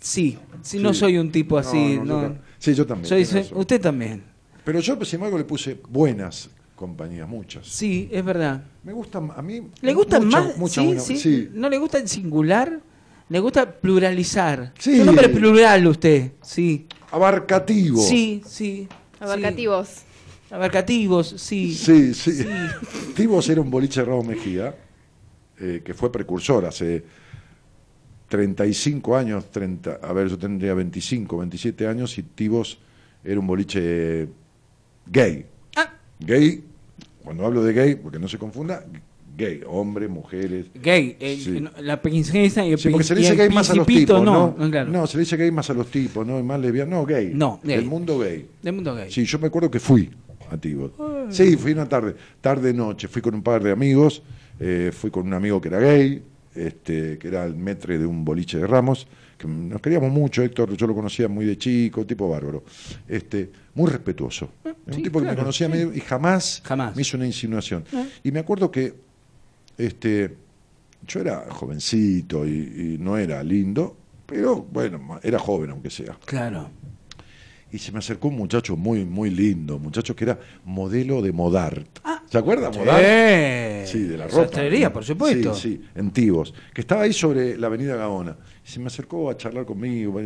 Sí, 0.00 0.38
si 0.62 0.76
Sí. 0.78 0.82
no 0.82 0.94
soy 0.94 1.18
un 1.18 1.32
tipo 1.32 1.58
así. 1.58 1.96
No, 1.98 2.04
No, 2.04 2.22
no, 2.22 2.28
yo 2.34 2.40
sí, 2.58 2.74
yo 2.74 2.86
también. 2.86 3.26
Soy- 3.26 3.48
usted 3.54 3.80
también. 3.80 4.22
Pero 4.64 4.78
yo, 4.80 5.02
sin 5.04 5.16
embargo, 5.16 5.38
le 5.38 5.44
puse 5.44 5.80
buenas 5.88 6.50
compañías, 6.76 7.28
muchas. 7.28 7.66
Sí, 7.66 8.08
es 8.12 8.24
verdad. 8.24 8.62
Me 8.84 8.92
gustan, 8.92 9.30
a 9.34 9.42
mí... 9.42 9.62
¿Le 9.80 9.94
gusta 9.94 10.20
mucha- 10.20 10.40
más? 10.42 10.56
mucha 10.58 10.80
sí, 10.80 10.86
buena- 10.86 11.00
sí, 11.00 11.16
sí. 11.16 11.48
¿No 11.54 11.68
le 11.68 11.78
gusta 11.78 11.98
el 11.98 12.08
singular? 12.08 12.80
¿Le 13.28 13.40
gusta 13.40 13.68
pluralizar? 13.80 14.72
Sí. 14.78 14.94
Es 14.94 15.00
un 15.00 15.08
hombre 15.08 15.28
plural 15.28 15.86
usted, 15.86 16.32
sí. 16.42 16.86
Abarcativo. 17.10 17.98
Sí, 18.00 18.42
sí. 18.46 18.86
Abarcativos. 19.20 19.88
sí. 19.88 20.06
Abarcativos, 20.50 21.34
sí. 21.38 21.74
Sí, 21.74 22.14
sí. 22.14 22.46
Tibos 23.16 23.48
era 23.48 23.60
un 23.60 23.70
boliche 23.70 24.00
de 24.00 24.06
Ramos 24.06 24.26
Mejía, 24.26 24.74
eh, 25.58 25.82
que 25.84 25.92
fue 25.92 26.12
precursor 26.12 26.64
hace 26.66 27.04
35 28.28 29.16
años, 29.16 29.50
30, 29.50 29.98
a 30.02 30.12
ver, 30.12 30.28
yo 30.28 30.38
tendría 30.38 30.74
25, 30.74 31.38
27 31.38 31.86
años, 31.86 32.16
y 32.18 32.22
Tibos 32.22 32.78
era 33.24 33.40
un 33.40 33.46
boliche 33.46 34.28
gay. 35.06 35.46
Ah. 35.76 35.92
Gay, 36.20 36.64
cuando 37.24 37.44
hablo 37.44 37.64
de 37.64 37.72
gay, 37.72 37.94
porque 37.96 38.18
no 38.18 38.28
se 38.28 38.38
confunda, 38.38 38.84
gay, 39.36 39.60
hombres, 39.66 40.08
mujeres. 40.08 40.66
Gay, 40.74 41.16
eh, 41.20 41.38
Sí. 41.42 41.62
la 41.82 42.00
princesa 42.00 42.64
y 42.64 42.72
el, 42.72 42.78
Sí, 42.78 42.88
porque 42.88 43.04
se 43.04 43.14
le 43.14 43.20
dice 43.20 43.32
el 43.32 43.38
gay 43.38 43.48
más 43.50 43.68
a 43.70 43.74
los 43.74 43.86
tipos, 43.86 44.22
no, 44.22 44.54
¿no? 44.58 44.70
claro. 44.70 44.90
No, 44.90 45.06
se 45.06 45.16
le 45.16 45.20
dice 45.24 45.36
gay 45.36 45.50
más 45.50 45.68
a 45.70 45.74
los 45.74 45.88
tipos, 45.90 46.26
¿no? 46.26 46.38
Y 46.38 46.42
más 46.42 46.58
lesbiana, 46.60 46.96
no, 46.96 47.04
gay. 47.04 47.32
No, 47.34 47.60
gay. 47.62 47.76
Del 47.76 47.86
mundo 47.86 48.18
gay. 48.18 48.46
Del 48.62 48.72
mundo 48.72 48.94
gay. 48.94 49.10
Sí, 49.10 49.24
yo 49.24 49.38
me 49.38 49.48
acuerdo 49.48 49.70
que 49.70 49.78
fui 49.80 50.10
a 50.50 50.56
Tibot. 50.56 50.94
Sí, 51.30 51.56
fui 51.56 51.72
una 51.72 51.88
tarde, 51.88 52.14
tarde-noche, 52.40 53.08
fui 53.08 53.20
con 53.20 53.34
un 53.34 53.42
par 53.42 53.62
de 53.62 53.72
amigos, 53.72 54.22
eh, 54.60 54.90
fui 54.92 55.10
con 55.10 55.26
un 55.26 55.34
amigo 55.34 55.60
que 55.60 55.68
era 55.68 55.80
gay, 55.80 56.22
este, 56.54 57.18
que 57.18 57.28
era 57.28 57.44
el 57.44 57.54
metre 57.56 57.98
de 57.98 58.06
un 58.06 58.24
boliche 58.24 58.58
de 58.58 58.66
Ramos, 58.66 59.06
que 59.36 59.46
nos 59.46 59.82
queríamos 59.82 60.10
mucho, 60.10 60.42
Héctor, 60.42 60.74
yo 60.76 60.86
lo 60.86 60.94
conocía 60.94 61.28
muy 61.28 61.44
de 61.44 61.58
chico, 61.58 62.06
tipo 62.06 62.26
bárbaro, 62.28 62.64
este, 63.06 63.50
muy 63.74 63.90
respetuoso. 63.90 64.48
Es 64.64 64.70
un 64.72 64.76
Ah, 64.86 64.92
sí, 64.94 65.02
tipo 65.02 65.20
que 65.20 65.26
me 65.26 65.36
conocía 65.36 65.66
sí. 65.66 65.72
medio- 65.72 65.92
y 65.92 66.00
jamás, 66.00 66.62
Jamás. 66.64 66.96
me 66.96 67.02
hizo 67.02 67.16
una 67.18 67.26
insinuación. 67.26 67.84
Ah. 67.92 68.06
Y 68.24 68.30
me 68.32 68.38
acuerdo 68.38 68.70
que 68.70 68.94
este, 69.78 70.36
yo 71.06 71.20
era 71.20 71.46
jovencito 71.50 72.46
y, 72.46 72.50
y 72.50 72.96
no 72.98 73.16
era 73.18 73.42
lindo, 73.42 73.96
pero 74.26 74.62
bueno, 74.62 75.20
era 75.22 75.38
joven 75.38 75.70
aunque 75.70 75.90
sea 75.90 76.18
Claro. 76.24 76.70
y 77.70 77.78
se 77.78 77.92
me 77.92 77.98
acercó 77.98 78.28
un 78.28 78.36
muchacho 78.36 78.76
muy, 78.76 79.04
muy 79.04 79.30
lindo, 79.30 79.76
un 79.76 79.82
muchacho 79.82 80.16
que 80.16 80.24
era 80.24 80.38
modelo 80.64 81.22
de 81.22 81.32
Modart. 81.32 81.86
¿Se 82.28 82.38
acuerda 82.38 82.70
Modart? 82.70 83.04
Sí. 83.04 83.92
Sí, 83.98 84.02
de 84.02 84.18
la 84.18 84.26
ropa. 84.26 84.42
Sastrería, 84.42 84.92
por 84.92 85.04
supuesto. 85.04 85.54
Sí, 85.54 85.76
sí, 85.80 85.88
en 85.94 86.10
Tibos, 86.10 86.52
que 86.74 86.80
estaba 86.80 87.02
ahí 87.02 87.12
sobre 87.12 87.56
la 87.56 87.68
avenida 87.68 87.94
Gaona. 87.94 88.36
Y 88.66 88.68
se 88.68 88.80
me 88.80 88.86
acercó 88.88 89.30
a 89.30 89.36
charlar 89.36 89.64
conmigo. 89.64 90.20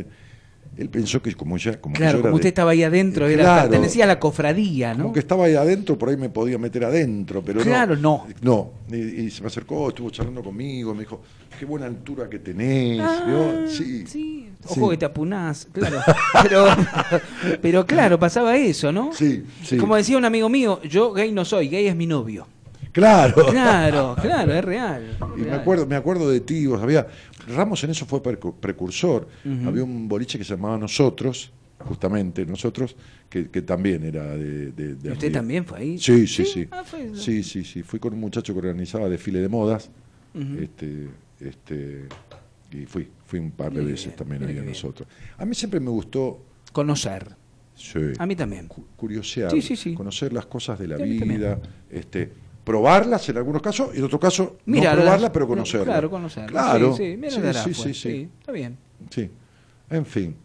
Él 0.76 0.89
pensó 0.89 1.20
que 1.20 1.34
como 1.34 1.57
ya, 1.58 1.78
como 1.81 1.94
Claro, 1.97 2.23
como 2.23 2.34
usted 2.36 2.44
de- 2.44 2.49
estaba 2.50 2.70
ahí 2.70 2.82
adentro, 2.82 3.26
era, 3.26 3.42
Claro. 3.42 3.68
pertenecía 3.70 4.05
a 4.05 4.07
la 4.07 4.18
cofradía, 4.20 4.94
¿no? 4.94 5.02
como 5.02 5.12
que 5.15 5.20
estaba 5.20 5.44
ahí 5.44 5.55
adentro, 5.55 5.99
por 5.99 6.08
ahí 6.08 6.16
me 6.16 6.31
podía 6.31 6.58
meter 6.58 6.84
adentro, 6.84 7.42
pero 7.44 7.60
Claro, 7.60 7.97
no. 7.97 8.26
No, 8.40 8.70
y, 8.90 8.97
y 8.97 9.31
se 9.31 9.42
me 9.42 9.49
acercó, 9.49 9.89
estuvo 9.89 10.08
charlando 10.10 10.42
conmigo, 10.42 10.94
me 10.94 11.00
dijo, 11.00 11.20
qué 11.58 11.65
buena 11.66 11.86
altura 11.86 12.31
que 12.31 12.39
tenés. 12.39 13.00
Ah, 13.02 13.26
Yo, 13.28 13.68
sí, 13.68 14.07
sí. 14.07 14.47
Sí. 14.68 14.78
Ojo 14.81 14.90
que 14.90 14.97
te 14.99 15.05
apunás, 15.07 15.66
claro. 15.73 16.00
Pero, 16.42 16.66
pero 17.62 17.86
claro, 17.86 18.18
pasaba 18.18 18.57
eso, 18.57 18.92
¿no? 18.92 19.10
Sí, 19.12 19.42
sí. 19.65 19.76
Como 19.78 19.97
decía 19.97 20.18
un 20.18 20.24
amigo 20.24 20.49
mío, 20.49 20.81
yo 20.82 21.12
gay 21.12 21.32
no 21.32 21.44
soy, 21.44 21.68
gay 21.68 21.86
es 21.86 21.97
mi 21.97 22.07
novio. 22.07 22.47
Claro. 22.93 23.47
Claro, 23.51 24.17
claro, 24.20 24.52
es 24.55 24.65
real. 24.65 25.19
Y 25.36 25.41
me 25.43 25.52
acuerdo, 25.52 25.86
me 25.86 25.97
acuerdo 25.97 26.28
de 26.31 26.41
Tibos, 26.41 26.81
había 26.83 27.07
Ramos 27.49 27.83
en 27.85 27.91
eso 27.91 28.07
fue 28.07 28.23
precu- 28.23 28.55
precursor. 28.55 29.28
Había 29.67 29.85
un 29.85 30.09
boliche 30.09 30.39
que 30.39 30.44
se 30.44 30.55
llamaba 30.55 30.77
Nosotros, 30.78 31.52
justamente 31.81 32.44
Nosotros, 32.47 32.94
que, 33.28 33.49
que 33.49 33.62
también 33.62 34.05
era 34.05 34.25
de, 34.36 34.73
de- 34.73 34.94
de 34.97 35.09
¿Y 35.09 35.12
¿Usted 35.12 35.33
también 35.33 35.65
fue 35.65 35.78
ahí? 35.78 35.99
Sí, 35.99 36.27
sí, 36.27 36.44
sí. 36.44 36.67
Ah, 36.70 36.83
fue- 36.85 37.15
Sí, 37.15 37.43
sí, 37.43 37.65
sí. 37.65 37.83
Fui 37.83 37.99
con 37.99 38.12
un 38.15 38.20
muchacho 38.20 38.52
que 38.52 38.59
organizaba 38.59 39.09
desfile 39.09 39.41
de 39.41 39.49
modas. 39.49 39.91
Este, 40.60 41.09
este, 41.41 42.07
y 42.70 42.86
fui, 42.86 43.09
fui 43.27 43.39
un 43.41 43.51
par 43.51 43.73
de 43.73 43.83
veces 43.85 44.15
también 44.15 44.44
ahí 44.44 44.59
a 44.59 44.62
nosotros. 44.62 45.09
A 45.39 45.44
mí 45.44 45.55
siempre 45.55 45.81
me 45.81 45.91
gustó 45.91 46.41
Conocer. 46.73 47.35
sí, 47.75 47.99
A 48.19 48.27
mí 48.27 48.36
también. 48.36 48.69
cu- 48.69 48.86
curiosear, 48.97 49.51
Sí, 49.51 49.60
sí, 49.60 49.75
sí. 49.75 49.94
conocer 49.94 50.33
las 50.33 50.47
cosas 50.47 50.78
de 50.78 50.86
la 50.86 50.99
también. 50.99 51.27
vida, 51.28 51.59
este, 51.91 52.31
probarlas 52.64 53.28
en 53.28 53.36
algunos 53.36 53.62
casos 53.62 53.90
y 53.94 53.98
en 53.98 54.05
otros 54.05 54.20
casos 54.20 54.50
Mira, 54.66 54.94
no 54.94 55.02
probarlas, 55.02 55.30
pero 55.30 55.47
conocerlas. 55.48 55.89
Claro, 55.89 56.10
conocerlas. 56.10 56.50
Claro. 56.50 56.97
Sí, 56.97 57.18
sí, 57.74 57.94
Sí. 57.94 58.28
Está 58.39 58.52
bien. 58.52 58.76
Sí, 59.10 59.30
en 59.90 60.06
fin. 60.06 60.36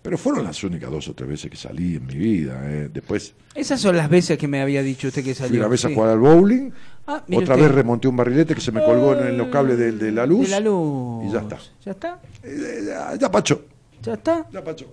Pero 0.00 0.16
fueron 0.16 0.44
las 0.44 0.62
únicas 0.64 0.90
dos 0.90 1.08
o 1.08 1.14
tres 1.14 1.28
veces 1.28 1.50
que 1.50 1.56
salí 1.56 1.96
en 1.96 2.06
mi 2.06 2.14
vida. 2.14 2.60
¿eh? 2.64 2.88
Después 2.92 3.34
Esas 3.54 3.80
son 3.80 3.96
las 3.96 4.08
veces 4.08 4.38
que 4.38 4.48
me 4.48 4.62
había 4.62 4.82
dicho 4.82 5.08
usted 5.08 5.22
que 5.24 5.34
salió. 5.34 5.50
fui 5.50 5.58
una 5.58 5.68
vez 5.68 5.84
a 5.84 5.88
jugar 5.92 6.10
al 6.10 6.18
bowling, 6.18 6.70
Ah, 7.06 7.22
otra 7.24 7.38
usted. 7.38 7.56
vez 7.56 7.70
remonté 7.72 8.06
un 8.08 8.16
barrilete 8.16 8.54
que 8.54 8.60
se 8.60 8.70
me 8.70 8.82
colgó 8.82 9.14
en, 9.16 9.36
los 9.36 9.48
cables 9.48 9.78
de, 9.78 9.92
de 9.92 10.12
la 10.12 10.24
luz. 10.26 10.44
De 10.44 10.48
la 10.50 10.60
luz. 10.60 11.24
Y 11.26 11.32
ya 11.32 11.40
está. 11.40 11.58
¿Ya 11.84 11.90
está? 11.92 12.20
Eh, 12.42 12.84
ya, 12.86 13.14
ya 13.16 13.30
pachó, 13.30 13.62
¿Ya 14.02 14.12
está? 14.14 14.46
ya 14.52 14.62
pachó. 14.62 14.86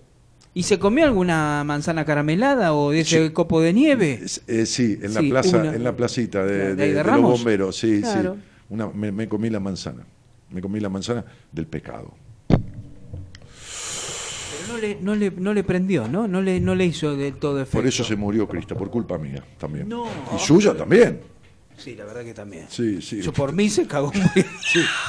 ¿Y 0.57 0.63
se 0.63 0.79
comió 0.79 1.03
alguna 1.03 1.63
manzana 1.65 2.05
caramelada 2.05 2.73
o 2.73 2.91
de 2.91 3.01
ese 3.01 3.33
copo 3.33 3.59
de 3.59 3.73
nieve? 3.73 4.21
Es- 4.23 4.41
eh, 4.47 4.65
sí, 4.65 4.97
en 5.01 5.13
la 5.13 5.19
Sí, 5.19 5.29
plaza, 5.29 5.57
una. 5.59 5.75
en 5.75 5.83
la 5.83 5.93
placita 5.95 6.45
de, 6.45 6.53
¿De 6.53 6.75
de- 6.75 6.85
de 6.87 6.93
de 6.93 7.03
los 7.03 7.21
bomberos, 7.21 7.75
sí, 7.75 7.99
Claro. 8.01 8.35
sí. 8.35 8.41
Una, 8.69 8.87
me, 8.87 9.11
me 9.11 9.27
comí 9.27 9.49
la 9.49 9.59
manzana. 9.59 10.03
Me 10.51 10.61
comí 10.61 10.79
la 10.79 10.87
manzana 10.89 11.25
del 11.51 11.67
pecado. 11.67 12.13
Pero 12.47 12.61
no 14.73 14.77
le, 14.79 14.97
no 15.01 15.15
le, 15.15 15.31
no 15.31 15.53
le 15.53 15.63
prendió, 15.65 16.07
¿no? 16.07 16.25
No 16.27 16.41
le, 16.41 16.59
no 16.61 16.73
le 16.73 16.85
hizo 16.85 17.15
de 17.17 17.33
todo 17.33 17.59
efecto. 17.61 17.77
Por 17.79 17.87
eso 17.87 18.03
se 18.05 18.15
murió 18.15 18.47
Crista, 18.47 18.75
por 18.75 18.89
culpa 18.89 19.17
mía 19.17 19.43
también. 19.59 19.89
No. 19.89 20.05
Y 20.35 20.39
suya 20.39 20.73
también. 20.73 21.19
Sí, 21.77 21.95
la 21.95 22.05
verdad 22.05 22.23
que 22.23 22.33
también. 22.33 22.65
Sí, 22.69 23.01
sí. 23.01 23.21
Yo 23.21 23.33
por 23.33 23.53
mí 23.53 23.69
se 23.69 23.85
cagó 23.85 24.11
muy 24.13 24.45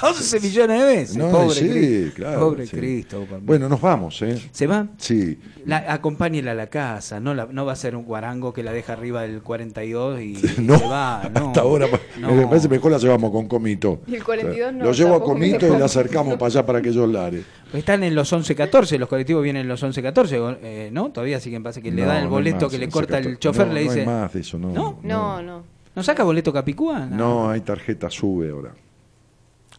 11 0.02 0.40
millones 0.42 0.80
de 0.80 0.86
veces. 0.86 1.16
No, 1.16 1.30
Pobre 1.30 1.54
sí, 1.54 1.68
Cristo. 1.68 2.14
claro, 2.16 2.40
Pobre 2.40 2.66
sí. 2.66 2.76
Cristo. 2.76 3.26
Bueno, 3.42 3.68
nos 3.68 3.80
vamos, 3.80 4.20
¿eh? 4.22 4.38
¿Se 4.52 4.66
va? 4.66 4.86
Sí. 4.98 5.38
La, 5.64 5.92
acompáñela 5.92 6.52
a 6.52 6.54
la 6.54 6.66
casa, 6.66 7.20
no, 7.20 7.34
la, 7.34 7.46
no 7.46 7.64
va 7.64 7.72
a 7.72 7.76
ser 7.76 7.96
un 7.96 8.04
guarango 8.04 8.52
que 8.52 8.62
la 8.62 8.72
deja 8.72 8.92
arriba 8.94 9.22
del 9.22 9.42
42 9.42 10.20
y, 10.20 10.24
y 10.24 10.36
No, 10.58 10.78
se 10.78 10.86
va. 10.86 11.30
No, 11.32 11.48
hasta 11.48 11.60
ahora 11.60 11.86
no. 12.18 12.34
me 12.34 12.46
parece 12.46 12.68
mejor 12.68 12.92
la 12.92 12.98
llevamos 12.98 13.30
con 13.30 13.46
Comito. 13.48 14.00
Y 14.06 14.16
el 14.16 14.24
42 14.24 14.72
no, 14.74 14.84
Lo 14.84 14.92
llevo 14.92 15.14
a 15.14 15.22
Comito 15.22 15.66
y 15.66 15.78
la 15.78 15.86
acercamos 15.86 16.34
para 16.34 16.46
allá 16.46 16.66
para 16.66 16.82
que 16.82 16.92
yo 16.92 17.06
lare. 17.06 17.42
Están 17.72 18.04
en 18.04 18.14
los 18.14 18.32
11-14, 18.32 18.98
los 18.98 19.08
colectivos 19.08 19.42
vienen 19.42 19.62
en 19.62 19.68
los 19.68 19.82
11-14, 19.82 20.58
eh, 20.62 20.90
¿no? 20.92 21.10
Todavía 21.10 21.40
siguen, 21.40 21.62
pasa 21.62 21.80
que 21.80 21.90
le 21.90 22.02
dan 22.04 22.22
el 22.22 22.28
boleto 22.28 22.66
más, 22.66 22.72
que 22.72 22.78
le 22.78 22.88
corta 22.88 23.18
el 23.18 23.38
chofer, 23.38 23.66
no, 23.66 23.74
le 23.74 23.84
no 23.84 23.90
hay 23.90 23.96
dice... 23.96 24.06
más 24.06 24.32
de 24.32 24.40
eso, 24.40 24.58
no. 24.58 24.72
¿No? 24.72 25.00
No, 25.02 25.75
no. 25.96 26.00
¿No 26.00 26.04
saca 26.04 26.22
boleto 26.22 26.52
Capicúa? 26.52 27.06
No, 27.06 27.48
hay 27.50 27.62
tarjeta 27.62 28.08
sube 28.10 28.50
ahora. 28.50 28.72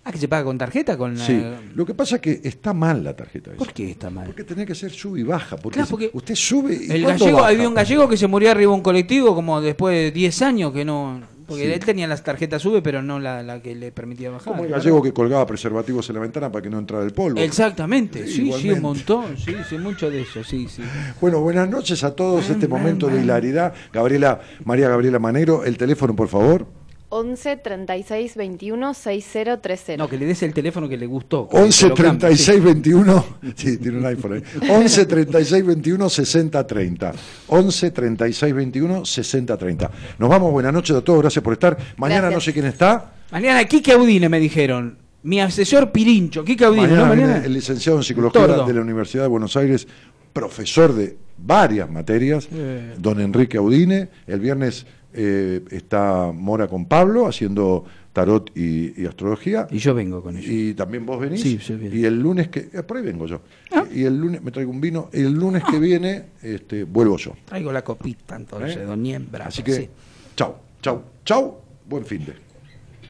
Ah, 0.04 0.12
que 0.12 0.18
se 0.18 0.28
paga 0.28 0.46
con 0.46 0.58
tarjeta, 0.58 0.98
con... 0.98 1.18
Sí. 1.18 1.34
eh, 1.34 1.72
Lo 1.76 1.86
que 1.86 1.94
pasa 1.94 2.16
es 2.16 2.22
que 2.22 2.42
está 2.44 2.74
mal 2.74 3.04
la 3.04 3.14
tarjeta 3.16 3.52
esa. 3.52 3.58
¿Por 3.60 3.74
qué 3.74 3.92
está 3.92 4.10
mal? 4.10 4.26
Porque 4.26 4.44
tenía 4.46 4.66
que 4.66 4.74
ser 4.74 4.90
sube 4.92 5.20
y 5.20 5.24
baja. 5.24 5.58
Porque, 5.58 5.76
Claro, 5.76 5.90
porque 5.90 6.10
usted 6.14 6.34
sube 6.36 6.74
y 6.74 6.92
El 6.92 7.04
¿cuándo 7.04 7.20
gallego, 7.26 7.38
baja? 7.40 7.50
había 7.50 7.68
un 7.68 7.74
gallego 7.76 8.08
que 8.10 8.16
se 8.18 8.26
murió 8.28 8.52
arriba 8.52 8.72
de 8.72 8.76
un 8.78 8.82
colectivo 8.82 9.36
como 9.36 9.60
después 9.62 9.96
de 9.96 10.12
10 10.12 10.42
años 10.44 10.72
que 10.74 10.86
no... 10.86 11.22
Porque 11.48 11.64
Sí. 11.66 11.72
él 11.72 11.80
tenía 11.80 12.08
las 12.08 12.24
tarjetas 12.24 12.61
sube, 12.61 12.82
pero 12.82 13.01
no 13.01 13.19
la, 13.19 13.42
la 13.42 13.61
que 13.61 13.74
le 13.74 13.92
permitía 13.93 14.30
bajar. 14.30 14.51
Como 14.51 14.64
el 14.64 14.67
claro. 14.67 14.82
gallego 14.84 15.01
que 15.01 15.14
colgaba 15.14 15.45
preservativos 15.48 16.08
en 16.09 16.16
la 16.16 16.22
ventana 16.22 16.51
para 16.51 16.61
que 16.61 16.69
no 16.69 16.77
entrara 16.77 17.03
el 17.06 17.14
polvo. 17.14 17.40
Exactamente, 17.40 18.27
Sí, 18.27 18.51
sí, 18.51 18.69
un 18.69 18.82
montón, 18.82 19.38
sí, 19.38 19.56
sí, 19.69 19.77
mucho 19.77 20.09
de 20.11 20.22
eso, 20.22 20.43
sí, 20.43 20.67
sí. 20.69 20.84
Bueno, 21.22 21.40
buenas 21.40 21.69
noches 21.69 22.03
a 22.03 22.14
todos. 22.16 22.50
Este 22.50 22.67
momento 22.67 23.08
de 23.08 23.22
hilaridad. 23.22 23.74
Gabriela, 23.93 24.42
María 24.66 24.90
Gabriela 24.90 25.19
Manero, 25.19 25.64
el 25.64 25.77
teléfono, 25.77 26.16
por 26.16 26.27
favor. 26.27 26.67
11 27.10 27.58
36 27.58 28.36
21 28.36 28.94
6030. 28.94 29.98
No, 30.03 30.10
que 30.10 30.18
le 30.18 30.26
des 30.26 30.44
el 30.44 30.53
teléfono 30.53 30.90
que 30.90 30.98
le 30.98 31.06
gustó. 31.08 31.48
que 31.48 31.56
11 31.58 31.90
lo 31.90 31.95
cambie, 31.95 32.19
36 32.19 32.64
21 32.64 33.26
sí, 33.56 33.77
tiene 33.77 33.98
un 34.00 34.06
iPhone 34.06 34.34
ahí. 34.34 34.44
11 34.69 35.06
36 35.06 35.66
21 35.66 36.10
60 36.10 36.68
30. 36.68 37.14
11 37.48 37.92
36 37.92 38.53
21 38.53 39.06
60 39.06 39.58
30. 39.58 39.92
Nos 40.19 40.30
vamos, 40.30 40.52
buenas 40.52 40.74
noches 40.74 40.95
a 40.98 41.02
todos, 41.02 41.22
gracias 41.22 41.42
por 41.44 41.53
estar. 41.53 41.77
Mañana 41.98 42.22
Gracias. 42.30 42.36
no 42.36 42.42
sé 42.42 42.53
quién 42.53 42.66
está. 42.66 43.14
Mañana 43.32 43.64
Kike 43.64 43.94
Audine 43.94 44.27
me 44.30 44.40
dijeron. 44.40 44.98
Mi 45.24 45.42
asesor 45.42 45.92
Pirincho, 45.92 46.44
Kike 46.45 46.64
Audine, 46.66 46.88
Mañana 46.88 47.06
¿no? 47.08 47.14
viene 47.14 47.27
Mañana. 47.27 47.45
el 47.45 47.53
licenciado 47.53 47.98
en 47.98 48.03
psicología 48.03 48.48
Tordo. 48.48 48.66
de 48.66 48.74
la 48.74 48.82
Universidad 48.82 49.24
de 49.24 49.27
Buenos 49.30 49.58
Aires, 49.58 49.88
profesor 50.32 50.94
de 50.94 51.18
varias 51.38 51.90
materias, 51.90 52.48
Eh. 52.53 52.94
don 52.98 53.19
Enrique 53.19 53.58
Audine. 53.58 54.10
El 54.27 54.40
viernes 54.40 54.86
eh, 55.14 55.64
está 55.72 56.32
Mora 56.34 56.68
con 56.68 56.86
Pablo 56.86 57.27
haciendo 57.27 57.86
tarot 58.14 58.52
y, 58.56 59.00
y 59.02 59.06
astrología. 59.06 59.68
Y 59.69 59.77
yo 59.77 59.94
vengo 59.94 60.22
con 60.24 60.38
ellos. 60.38 60.50
Y 60.50 60.74
también 60.74 61.06
vos 61.06 61.19
venís. 61.19 61.42
Sí, 61.42 61.58
yo 61.58 61.77
vengo. 61.77 61.95
y 61.95 62.06
el 62.06 62.19
lunes 62.19 62.48
que. 62.50 62.69
eh, 62.74 62.84
por 62.84 62.98
ahí 62.98 63.03
vengo 63.03 63.26
yo. 63.27 63.42
Ah. 63.72 63.86
Y 63.94 64.03
el 64.03 64.18
lunes 64.18 64.42
me 64.42 64.52
traigo 64.52 64.72
un 64.72 64.82
vino. 64.82 65.10
Y 65.14 65.22
el 65.22 65.34
lunes 65.34 65.64
que 65.69 65.80
viene 65.80 66.26
este, 66.42 66.84
vuelvo 66.84 67.18
yo. 67.18 67.34
Traigo 67.45 67.72
la 67.72 67.84
copita 67.84 68.36
entonces, 68.36 68.77
¿Eh? 68.77 68.82
don 68.86 69.02
Niembra. 69.03 69.45
Así 69.48 69.61
que, 69.64 69.74
Sí. 69.74 69.90
chau, 70.36 70.56
chau, 70.82 71.03
chau. 71.24 71.58
Buen 71.88 72.06
fin 72.06 72.26
de. 72.26 72.34